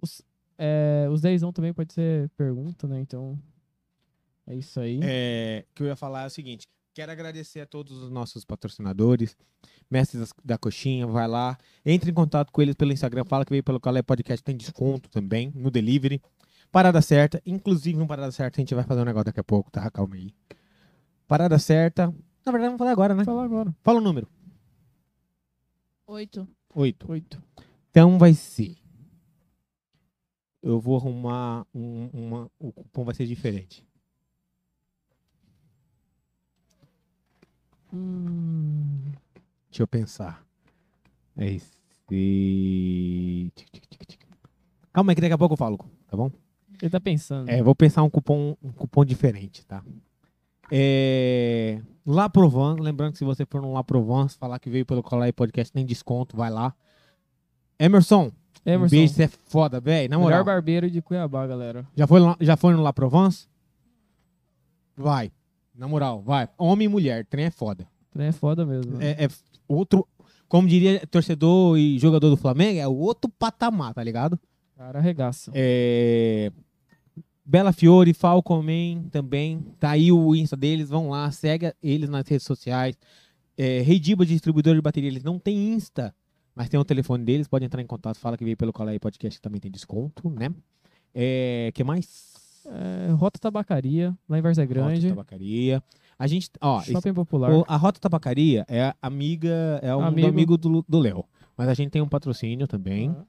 Os, 0.00 0.22
é, 0.58 1.06
os 1.10 1.20
dezão 1.20 1.52
também 1.52 1.72
pode 1.72 1.92
ser 1.92 2.28
pergunta, 2.30 2.86
né? 2.86 3.00
Então, 3.00 3.38
é 4.46 4.54
isso 4.54 4.80
aí. 4.80 5.00
É, 5.02 5.64
o 5.70 5.74
que 5.74 5.82
eu 5.82 5.86
ia 5.86 5.96
falar 5.96 6.24
é 6.24 6.26
o 6.26 6.30
seguinte: 6.30 6.66
quero 6.94 7.12
agradecer 7.12 7.60
a 7.60 7.66
todos 7.66 8.02
os 8.02 8.10
nossos 8.10 8.44
patrocinadores, 8.44 9.36
mestres 9.90 10.32
da 10.44 10.56
coxinha, 10.56 11.06
vai 11.06 11.28
lá, 11.28 11.58
entre 11.84 12.10
em 12.10 12.14
contato 12.14 12.50
com 12.50 12.62
eles 12.62 12.74
pelo 12.74 12.92
Instagram, 12.92 13.24
fala 13.24 13.44
que 13.44 13.50
veio 13.50 13.62
pelo 13.62 13.80
Calé 13.80 14.02
Podcast, 14.02 14.42
tem 14.42 14.56
desconto 14.56 15.10
também 15.10 15.52
no 15.54 15.70
delivery. 15.70 16.22
Parada 16.72 17.00
certa, 17.00 17.40
inclusive 17.46 17.98
no 17.98 18.06
Parada 18.06 18.32
Certa 18.32 18.58
a 18.58 18.60
gente 18.60 18.74
vai 18.74 18.84
fazer 18.84 19.00
um 19.00 19.04
negócio 19.04 19.26
daqui 19.26 19.40
a 19.40 19.44
pouco, 19.44 19.70
tá? 19.70 19.88
Calma 19.90 20.16
aí. 20.16 20.34
Parada 21.26 21.58
certa. 21.58 22.06
Na 22.44 22.52
verdade, 22.52 22.68
vamos 22.68 22.78
falar 22.78 22.90
agora, 22.92 23.14
né? 23.14 23.24
Falar 23.24 23.44
agora. 23.44 23.74
Fala 23.82 23.98
o 23.98 24.02
número. 24.02 24.28
Oito. 26.06 26.46
Oito. 26.74 27.10
Oito. 27.10 27.42
Então 27.90 28.18
vai 28.18 28.34
ser. 28.34 28.76
Eu 30.66 30.80
vou 30.80 30.96
arrumar 30.96 31.64
um, 31.72 32.10
uma. 32.12 32.50
O 32.58 32.72
cupom 32.72 33.04
vai 33.04 33.14
ser 33.14 33.24
diferente. 33.24 33.86
Hum, 37.92 39.12
Deixa 39.70 39.84
eu 39.84 39.86
pensar. 39.86 40.44
É 41.36 41.52
esse. 41.52 41.76
Calma 44.92 45.12
aí 45.12 45.14
que 45.14 45.20
daqui 45.20 45.34
a 45.34 45.38
pouco 45.38 45.52
eu 45.52 45.56
falo, 45.56 45.78
tá 46.08 46.16
bom? 46.16 46.32
ele 46.82 46.90
tá 46.90 46.98
pensando. 46.98 47.48
É, 47.48 47.62
vou 47.62 47.74
pensar 47.74 48.02
um 48.02 48.10
cupom, 48.10 48.56
um 48.60 48.72
cupom 48.72 49.04
diferente, 49.04 49.64
tá? 49.64 49.84
É, 50.68 51.80
La 52.04 52.28
Provence, 52.28 52.82
lembrando 52.82 53.12
que 53.12 53.18
se 53.18 53.24
você 53.24 53.46
for 53.46 53.62
no 53.62 53.72
La 53.72 53.84
Provence, 53.84 54.36
falar 54.36 54.58
que 54.58 54.68
veio 54.68 54.84
pelo 54.84 55.00
Colar 55.00 55.32
Podcast, 55.32 55.72
tem 55.72 55.86
desconto, 55.86 56.36
vai 56.36 56.50
lá. 56.50 56.74
Emerson, 57.78 58.32
Emerson, 58.66 58.96
beijo, 58.96 59.14
você 59.14 59.22
é 59.22 59.28
foda, 59.28 59.80
velho. 59.80 60.10
Na 60.10 60.16
melhor 60.16 60.30
moral, 60.30 60.44
barbeiro 60.44 60.90
de 60.90 61.00
Cuiabá, 61.00 61.46
galera. 61.46 61.86
já 61.94 62.06
foi, 62.06 62.20
já 62.40 62.56
foi 62.56 62.74
no 62.74 62.82
La 62.82 62.92
Provence? 62.92 63.46
Vai. 64.96 65.30
Na 65.74 65.86
moral, 65.86 66.20
vai. 66.20 66.48
Homem 66.58 66.86
e 66.86 66.88
mulher, 66.88 67.24
trem 67.26 67.46
é 67.46 67.50
foda. 67.50 67.86
É 68.18 68.32
foda 68.32 68.66
mesmo. 68.66 69.00
É, 69.00 69.24
é 69.24 69.28
outro, 69.68 70.06
como 70.48 70.66
diria 70.66 71.06
torcedor 71.06 71.78
e 71.78 71.98
jogador 71.98 72.30
do 72.30 72.36
Flamengo, 72.36 72.80
é 72.80 72.88
outro 72.88 73.30
patamar, 73.38 73.94
tá 73.94 74.02
ligado? 74.02 74.38
Cara, 74.76 74.98
arregaça. 74.98 75.50
É... 75.54 76.50
Bela 77.44 77.72
Fiore, 77.72 78.12
Falcon 78.12 78.62
Man 78.62 79.08
também. 79.10 79.64
Tá 79.78 79.90
aí 79.90 80.10
o 80.10 80.34
Insta 80.34 80.56
deles, 80.56 80.88
vão 80.88 81.10
lá, 81.10 81.30
segue 81.30 81.72
eles 81.80 82.08
nas 82.08 82.26
redes 82.26 82.44
sociais. 82.44 82.98
É, 83.56 83.80
Rei 83.82 84.00
Diba, 84.00 84.26
distribuidor 84.26 84.74
de 84.74 84.82
bateria, 84.82 85.08
eles 85.08 85.22
não 85.22 85.38
têm 85.38 85.74
Insta, 85.74 86.14
mas 86.56 86.68
tem 86.68 86.80
o 86.80 86.84
telefone 86.84 87.22
deles, 87.24 87.46
pode 87.46 87.64
entrar 87.64 87.80
em 87.82 87.86
contato, 87.86 88.18
fala 88.18 88.36
que 88.36 88.42
veio 88.44 88.56
pelo 88.56 88.72
Cola 88.72 88.90
aí 88.90 88.98
Podcast 88.98 89.38
que 89.38 89.42
também 89.42 89.60
tem 89.60 89.70
desconto, 89.70 90.28
né? 90.30 90.48
É, 91.14 91.70
que 91.74 91.84
mais? 91.84 92.34
É, 92.66 93.12
Rota 93.12 93.38
Tabacaria, 93.38 94.16
lá 94.28 94.38
em 94.38 94.42
Várzea 94.42 94.64
Grande. 94.66 95.08
Rota 95.08 95.08
Tabacaria. 95.20 95.82
A 96.18 96.26
gente, 96.26 96.50
ó, 96.60 96.80
Shopping 96.82 97.14
Popular. 97.14 97.52
o- 97.52 97.64
a 97.68 97.76
Rota 97.76 98.00
Tabacaria 98.00 98.64
é 98.68 98.92
amiga, 99.00 99.78
é 99.82 99.94
um 99.94 100.00
do 100.00 100.06
Amigo. 100.06 100.28
amigo 100.28 100.56
do 100.56 100.84
do 100.88 100.98
Léo. 100.98 101.24
Mas 101.56 101.68
a 101.68 101.74
gente 101.74 101.90
tem 101.90 102.02
um 102.02 102.08
patrocínio 102.08 102.66
também. 102.66 103.10
Ah, 103.16 103.24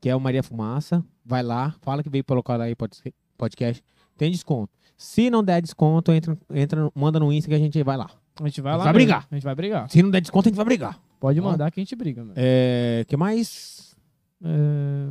que 0.00 0.08
é 0.08 0.16
o 0.16 0.20
Maria 0.20 0.42
Fumaça. 0.42 1.04
Vai 1.24 1.42
lá, 1.42 1.74
fala 1.82 2.02
que 2.02 2.08
veio 2.10 2.24
pelo 2.24 2.42
aí 2.60 2.74
pod- 2.74 3.14
podcast. 3.38 3.82
Tem 4.16 4.30
desconto. 4.30 4.72
Se 4.96 5.30
não 5.30 5.42
der 5.44 5.62
desconto, 5.62 6.12
entra, 6.12 6.36
entra, 6.50 6.90
manda 6.94 7.20
no 7.20 7.32
Insta 7.32 7.48
que 7.48 7.54
a 7.54 7.58
gente 7.58 7.82
vai 7.82 7.96
lá. 7.96 8.10
A 8.40 8.46
gente 8.48 8.60
vai 8.60 8.72
gente 8.72 8.78
lá. 8.78 8.84
vai 8.84 8.92
brigar. 8.92 9.26
A 9.30 9.34
gente 9.34 9.44
vai 9.44 9.54
brigar. 9.54 9.90
Se 9.90 10.02
não 10.02 10.10
der 10.10 10.20
desconto, 10.20 10.48
a 10.48 10.50
gente 10.50 10.56
vai 10.56 10.64
brigar. 10.64 10.98
Pode 11.20 11.40
mandar 11.40 11.70
que 11.70 11.78
a 11.78 11.82
gente 11.82 11.94
briga, 11.94 12.22
mano. 12.22 12.32
É, 12.34 13.04
que 13.06 13.16
mais? 13.16 13.94
É, 14.42 15.10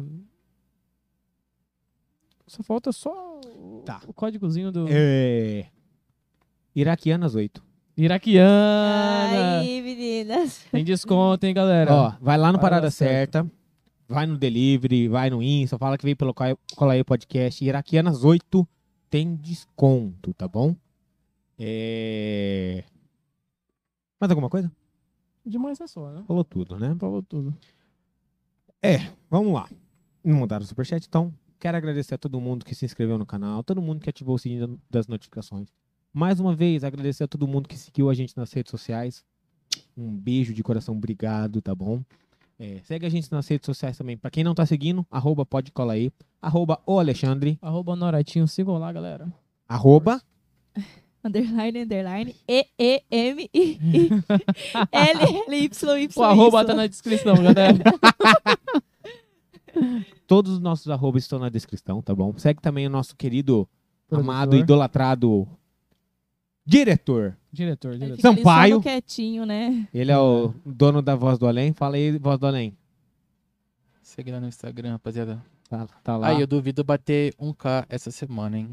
Só 2.48 2.64
falta 2.64 2.92
só 2.92 3.40
o, 3.56 3.84
Tá. 3.86 4.02
o 4.08 4.14
códigozinho 4.14 4.72
do 4.72 4.88
É, 4.90 5.68
Iraquianas 6.76 7.36
8. 7.36 7.64
Iraquiana. 7.96 9.60
Aí, 9.60 9.82
meninas. 9.84 10.66
Tem 10.72 10.84
desconto, 10.84 11.46
hein, 11.46 11.54
galera? 11.54 11.94
Ó, 11.94 12.14
vai 12.20 12.38
lá 12.38 12.52
no 12.52 12.58
Parada 12.58 12.82
Parada 12.82 12.92
Certa. 12.92 13.50
Vai 14.08 14.26
no 14.26 14.36
Delivery, 14.38 15.08
vai 15.08 15.30
no 15.30 15.44
Insta, 15.44 15.78
fala 15.78 15.96
que 15.96 16.04
veio 16.06 16.16
pelo 16.18 16.34
Cola 16.34 16.58
Cola 16.76 16.94
aí 16.94 17.04
Podcast. 17.04 17.64
Iraquianas 17.64 18.24
8 18.24 18.68
tem 19.12 19.36
desconto, 19.36 20.34
tá 20.34 20.48
bom? 20.48 20.76
É... 21.60 22.84
Mais 24.20 24.32
alguma 24.32 24.50
coisa? 24.50 24.72
Demais 25.45 25.80
é 25.80 25.88
só, 25.88 26.11
né? 26.11 26.24
Falou 26.27 26.43
tudo, 26.43 26.77
né? 26.77 26.95
Falou 27.00 27.24
tudo. 27.24 27.56
Vamos 29.30 29.53
lá. 29.53 29.69
Não 30.24 30.40
mandaram 30.40 30.64
o 30.64 30.68
superchat, 30.68 31.06
então 31.08 31.34
quero 31.59 31.77
agradecer 31.77 32.16
a 32.16 32.18
todo 32.18 32.40
mundo 32.40 32.66
que 32.66 32.74
se 32.76 32.85
inscreveu 32.85 33.18
no 33.18 33.26
canal, 33.26 33.64
todo 33.64 33.82
mundo 33.82 34.01
que 34.01 34.09
ativou 34.09 34.35
o 34.35 34.40
sininho 34.40 34.80
das 34.90 35.08
notificações. 35.08 35.69
Mais 36.14 36.40
uma 36.40 36.56
vez, 36.56 36.84
agradecer 36.84 37.24
a 37.24 37.27
todo 37.27 37.48
mundo 37.48 37.68
que 37.68 37.77
seguiu 37.77 38.09
a 38.09 38.14
gente 38.14 38.35
nas 38.35 38.51
redes 38.51 38.72
sociais. 38.72 39.24
Um 39.95 40.16
beijo 40.16 40.53
de 40.53 40.64
coração, 40.64 40.95
obrigado, 40.95 41.61
tá 41.61 41.76
bom? 41.76 42.03
É, 42.58 42.82
segue 42.84 43.06
a 43.06 43.09
gente 43.09 43.32
nas 43.32 43.48
redes 43.48 43.66
sociais 43.66 43.98
também. 43.98 44.18
Pra 44.18 44.32
quem 44.32 44.43
não 44.43 44.56
tá 44.56 44.66
seguindo, 44.66 45.06
arroba 45.09 45.45
pode 45.45 45.72
colar 45.72 45.93
aí, 45.93 46.11
arroba 46.42 46.82
o 46.85 47.00
Alexandre, 47.00 47.58
Arroba 47.61 47.95
Noratinho, 47.95 48.48
sigam 48.48 48.77
lá, 48.77 48.92
galera. 48.92 49.32
arroba 49.68 50.22
Underline, 51.23 51.81
underline. 51.83 52.35
E, 52.48 52.65
E, 52.77 53.03
M, 53.11 53.49
I, 53.53 53.59
I. 53.59 54.09
L, 54.91 55.43
L, 55.48 55.57
Y, 55.57 55.98
Y. 56.03 56.09
O 56.15 56.23
arroba 56.23 56.64
tá 56.64 56.73
na 56.73 56.88
descrição, 56.88 57.35
galera. 57.35 57.77
Todos 60.25 60.53
os 60.53 60.59
nossos 60.59 60.89
arrobas 60.89 61.23
estão 61.23 61.39
na 61.39 61.49
descrição, 61.49 62.01
tá 62.01 62.14
bom? 62.15 62.33
Segue 62.38 62.61
também 62.61 62.88
o 62.88 62.89
nosso 62.89 63.15
querido 63.15 63.67
amado, 64.11 64.49
Produtor. 64.49 64.64
idolatrado 64.64 65.48
diretor. 66.65 67.38
Diretor, 67.51 67.91
Ele 67.93 68.06
diretor. 68.06 68.22
Sampaio. 68.22 68.75
no 68.75 68.81
quietinho, 68.81 69.45
né? 69.45 69.88
Ele 69.93 70.11
é 70.11 70.17
o 70.17 70.53
dono 70.65 71.01
da 71.01 71.15
Voz 71.15 71.38
do 71.39 71.48
Além. 71.48 71.73
Fala 71.73 71.95
aí, 71.95 72.17
Voz 72.17 72.38
do 72.39 72.48
Além. 72.48 72.75
Segue 74.01 74.31
lá 74.31 74.39
no 74.39 74.48
Instagram, 74.48 74.91
rapaziada. 74.93 75.43
Tá, 75.67 75.88
tá 76.03 76.17
lá. 76.17 76.27
Aí 76.30 76.41
eu 76.41 76.48
duvido 76.48 76.83
bater 76.83 77.33
1k 77.35 77.85
essa 77.89 78.11
semana, 78.11 78.57
hein? 78.57 78.69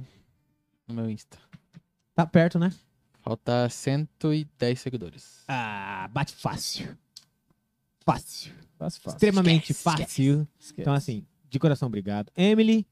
No 0.88 0.94
meu 0.94 1.10
Insta. 1.10 1.36
Tá 2.16 2.26
perto, 2.26 2.58
né? 2.58 2.72
Falta 3.20 3.68
110 3.68 4.80
seguidores. 4.80 5.44
Ah, 5.46 6.08
bate 6.12 6.34
fácil. 6.34 6.88
Fácil. 8.04 8.52
Fácil, 8.78 9.00
fácil. 9.02 9.16
Extremamente 9.16 9.72
fácil. 9.74 10.46
Esquece. 10.58 10.80
Então, 10.80 10.92
assim, 10.94 11.24
de 11.48 11.58
coração, 11.58 11.86
obrigado. 11.88 12.30
Emily, 12.36 12.86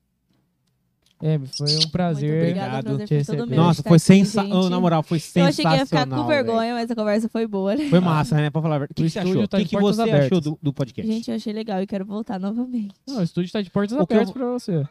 É, 1.23 1.39
foi 1.57 1.77
um 1.77 1.89
prazer. 1.91 2.43
Obrigado. 2.43 2.81
o 2.93 2.97
prazer 2.99 3.07
Te 3.07 3.15
foi 3.25 3.25
todo 3.25 3.37
receber. 3.37 3.47
meu. 3.47 3.57
nossa, 3.65 3.81
estar 3.81 3.89
foi 3.91 3.99
sensacional. 3.99 4.63
gente. 4.63 4.71
na 4.71 4.81
moral, 4.81 5.03
foi 5.03 5.17
Eu 5.19 5.21
sensacional. 5.21 5.49
achei 5.49 5.65
que 5.65 5.77
ia 5.81 5.87
ficar 6.05 6.07
com 6.17 6.27
vergonha, 6.27 6.75
mas 6.75 6.91
a 6.91 6.95
conversa 6.95 7.29
foi 7.29 7.47
boa. 7.47 7.75
né? 7.77 7.89
Foi 7.89 8.01
massa, 8.01 8.37
né? 8.37 8.51
Pra 8.51 8.61
falar 8.61 8.77
a 8.77 8.79
verdade. 8.81 8.93
O 8.93 8.95
que, 8.97 9.03
O 9.03 9.05
que 9.07 9.11
você 9.11 9.19
estúdio 9.21 9.33
achou? 9.33 9.45
O 9.45 9.49
tá 9.49 9.57
que, 9.59 9.65
de 9.65 9.71
que 9.71 9.77
portas 9.79 9.97
você 9.97 10.03
abertas. 10.03 10.27
achou 10.27 10.41
do, 10.41 10.59
do 10.61 10.73
podcast? 10.73 11.11
Gente, 11.13 11.31
eu 11.31 11.37
achei 11.37 11.53
legal 11.53 11.81
e 11.81 11.87
quero 11.87 12.05
voltar 12.05 12.39
novamente. 12.41 12.95
Não, 13.07 13.19
o 13.19 13.23
estúdio 13.23 13.53
tá 13.53 13.63
de 13.63 13.71
portas 13.71 13.93
O 13.93 14.05
que 14.07 14.13
eu 14.13 14.17
abertas 14.19 14.27
vou- 14.27 14.35
pra 14.35 14.47
você. 14.53 14.89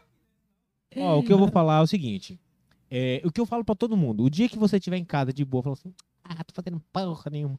Ó, 0.96 1.18
o 1.18 1.22
que 1.22 1.32
eu 1.32 1.38
vou 1.38 1.48
falar 1.48 1.78
é 1.78 1.82
o 1.82 1.86
seguinte. 1.86 2.40
É, 2.90 3.20
o 3.24 3.30
que 3.32 3.40
eu 3.40 3.46
falo 3.46 3.64
pra 3.64 3.74
todo 3.74 3.96
mundo. 3.96 4.22
O 4.24 4.30
dia 4.30 4.48
que 4.48 4.58
você 4.58 4.76
estiver 4.76 4.96
em 4.96 5.04
casa 5.04 5.32
de 5.32 5.44
boa, 5.44 5.62
fala 5.62 5.74
assim, 5.74 5.92
ah, 6.22 6.42
tô 6.44 6.54
fazendo 6.54 6.80
porra 6.92 7.30
nenhuma. 7.30 7.58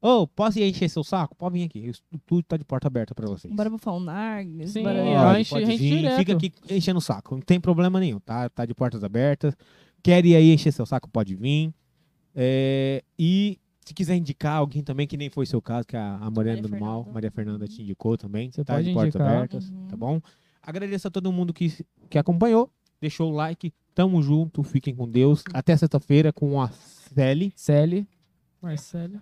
Ô, 0.00 0.26
posso 0.28 0.58
ir 0.60 0.64
encher 0.68 0.88
seu 0.88 1.02
saco? 1.02 1.34
Pode 1.34 1.54
vir 1.54 1.64
aqui. 1.64 1.88
O 1.88 1.90
estúdio 2.16 2.44
tá 2.46 2.56
de 2.56 2.64
porta 2.64 2.86
aberta 2.86 3.14
pra 3.14 3.26
vocês. 3.26 3.52
Bora 3.52 3.68
bufar 3.68 3.94
um 3.94 4.00
Nargis. 4.00 4.70
Sim, 4.70 4.82
bora... 4.84 5.02
Pode, 5.02 5.40
enche- 5.40 5.50
pode 5.50 5.64
enche 5.64 5.76
vir, 5.78 5.96
direto. 5.96 6.16
Fica 6.18 6.32
aqui 6.34 6.52
enchendo 6.70 6.98
o 6.98 7.02
saco. 7.02 7.34
Não 7.34 7.42
tem 7.42 7.58
problema 7.60 7.98
nenhum, 7.98 8.20
tá? 8.20 8.48
Tá 8.48 8.64
de 8.64 8.74
portas 8.74 9.02
abertas. 9.02 9.56
Quer 10.02 10.24
ir 10.24 10.36
aí 10.36 10.52
encher 10.52 10.72
seu 10.72 10.86
saco, 10.86 11.08
pode 11.08 11.34
vir. 11.34 11.74
É, 12.34 13.02
e 13.18 13.58
se 13.84 13.92
quiser 13.92 14.14
indicar 14.16 14.58
alguém 14.58 14.82
também, 14.84 15.06
que 15.06 15.16
nem 15.16 15.28
foi 15.30 15.46
seu 15.46 15.60
caso, 15.60 15.86
que 15.86 15.96
a, 15.96 16.16
a 16.16 16.30
Morena 16.30 16.56
Maria 16.56 16.62
do 16.62 16.68
Mal, 16.68 16.78
Fernanda. 17.02 17.12
Maria 17.14 17.30
Fernanda 17.32 17.66
te 17.66 17.82
indicou 17.82 18.16
também. 18.16 18.52
Você 18.52 18.62
tá 18.64 18.74
pode 18.74 18.86
de 18.88 18.92
portas 18.94 19.14
indicar. 19.16 19.36
abertas, 19.36 19.68
Uhum. 19.70 19.86
tá 19.88 19.96
bom? 19.96 20.20
Agradeço 20.62 21.08
a 21.08 21.10
todo 21.10 21.32
mundo 21.32 21.52
que, 21.52 21.72
que 22.08 22.18
acompanhou, 22.18 22.70
deixou 23.00 23.32
o 23.32 23.34
like. 23.34 23.72
Tamo 23.98 24.22
junto, 24.22 24.62
fiquem 24.62 24.94
com 24.94 25.08
Deus. 25.08 25.42
Até 25.52 25.76
sexta-feira 25.76 26.32
com 26.32 26.62
a 26.62 26.68
Celi. 26.68 27.52
Celi. 27.56 28.06
Marcelo. 28.62 29.20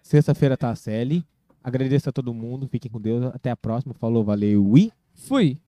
Sexta-feira 0.00 0.56
tá 0.56 0.70
a 0.70 0.76
Celi. 0.76 1.26
Agradeço 1.60 2.08
a 2.08 2.12
todo 2.12 2.32
mundo, 2.32 2.68
fiquem 2.68 2.88
com 2.88 3.00
Deus. 3.00 3.24
Até 3.34 3.50
a 3.50 3.56
próxima. 3.56 3.92
Falou, 3.94 4.22
valeu 4.22 4.78
e. 4.78 4.92
Fui. 5.12 5.58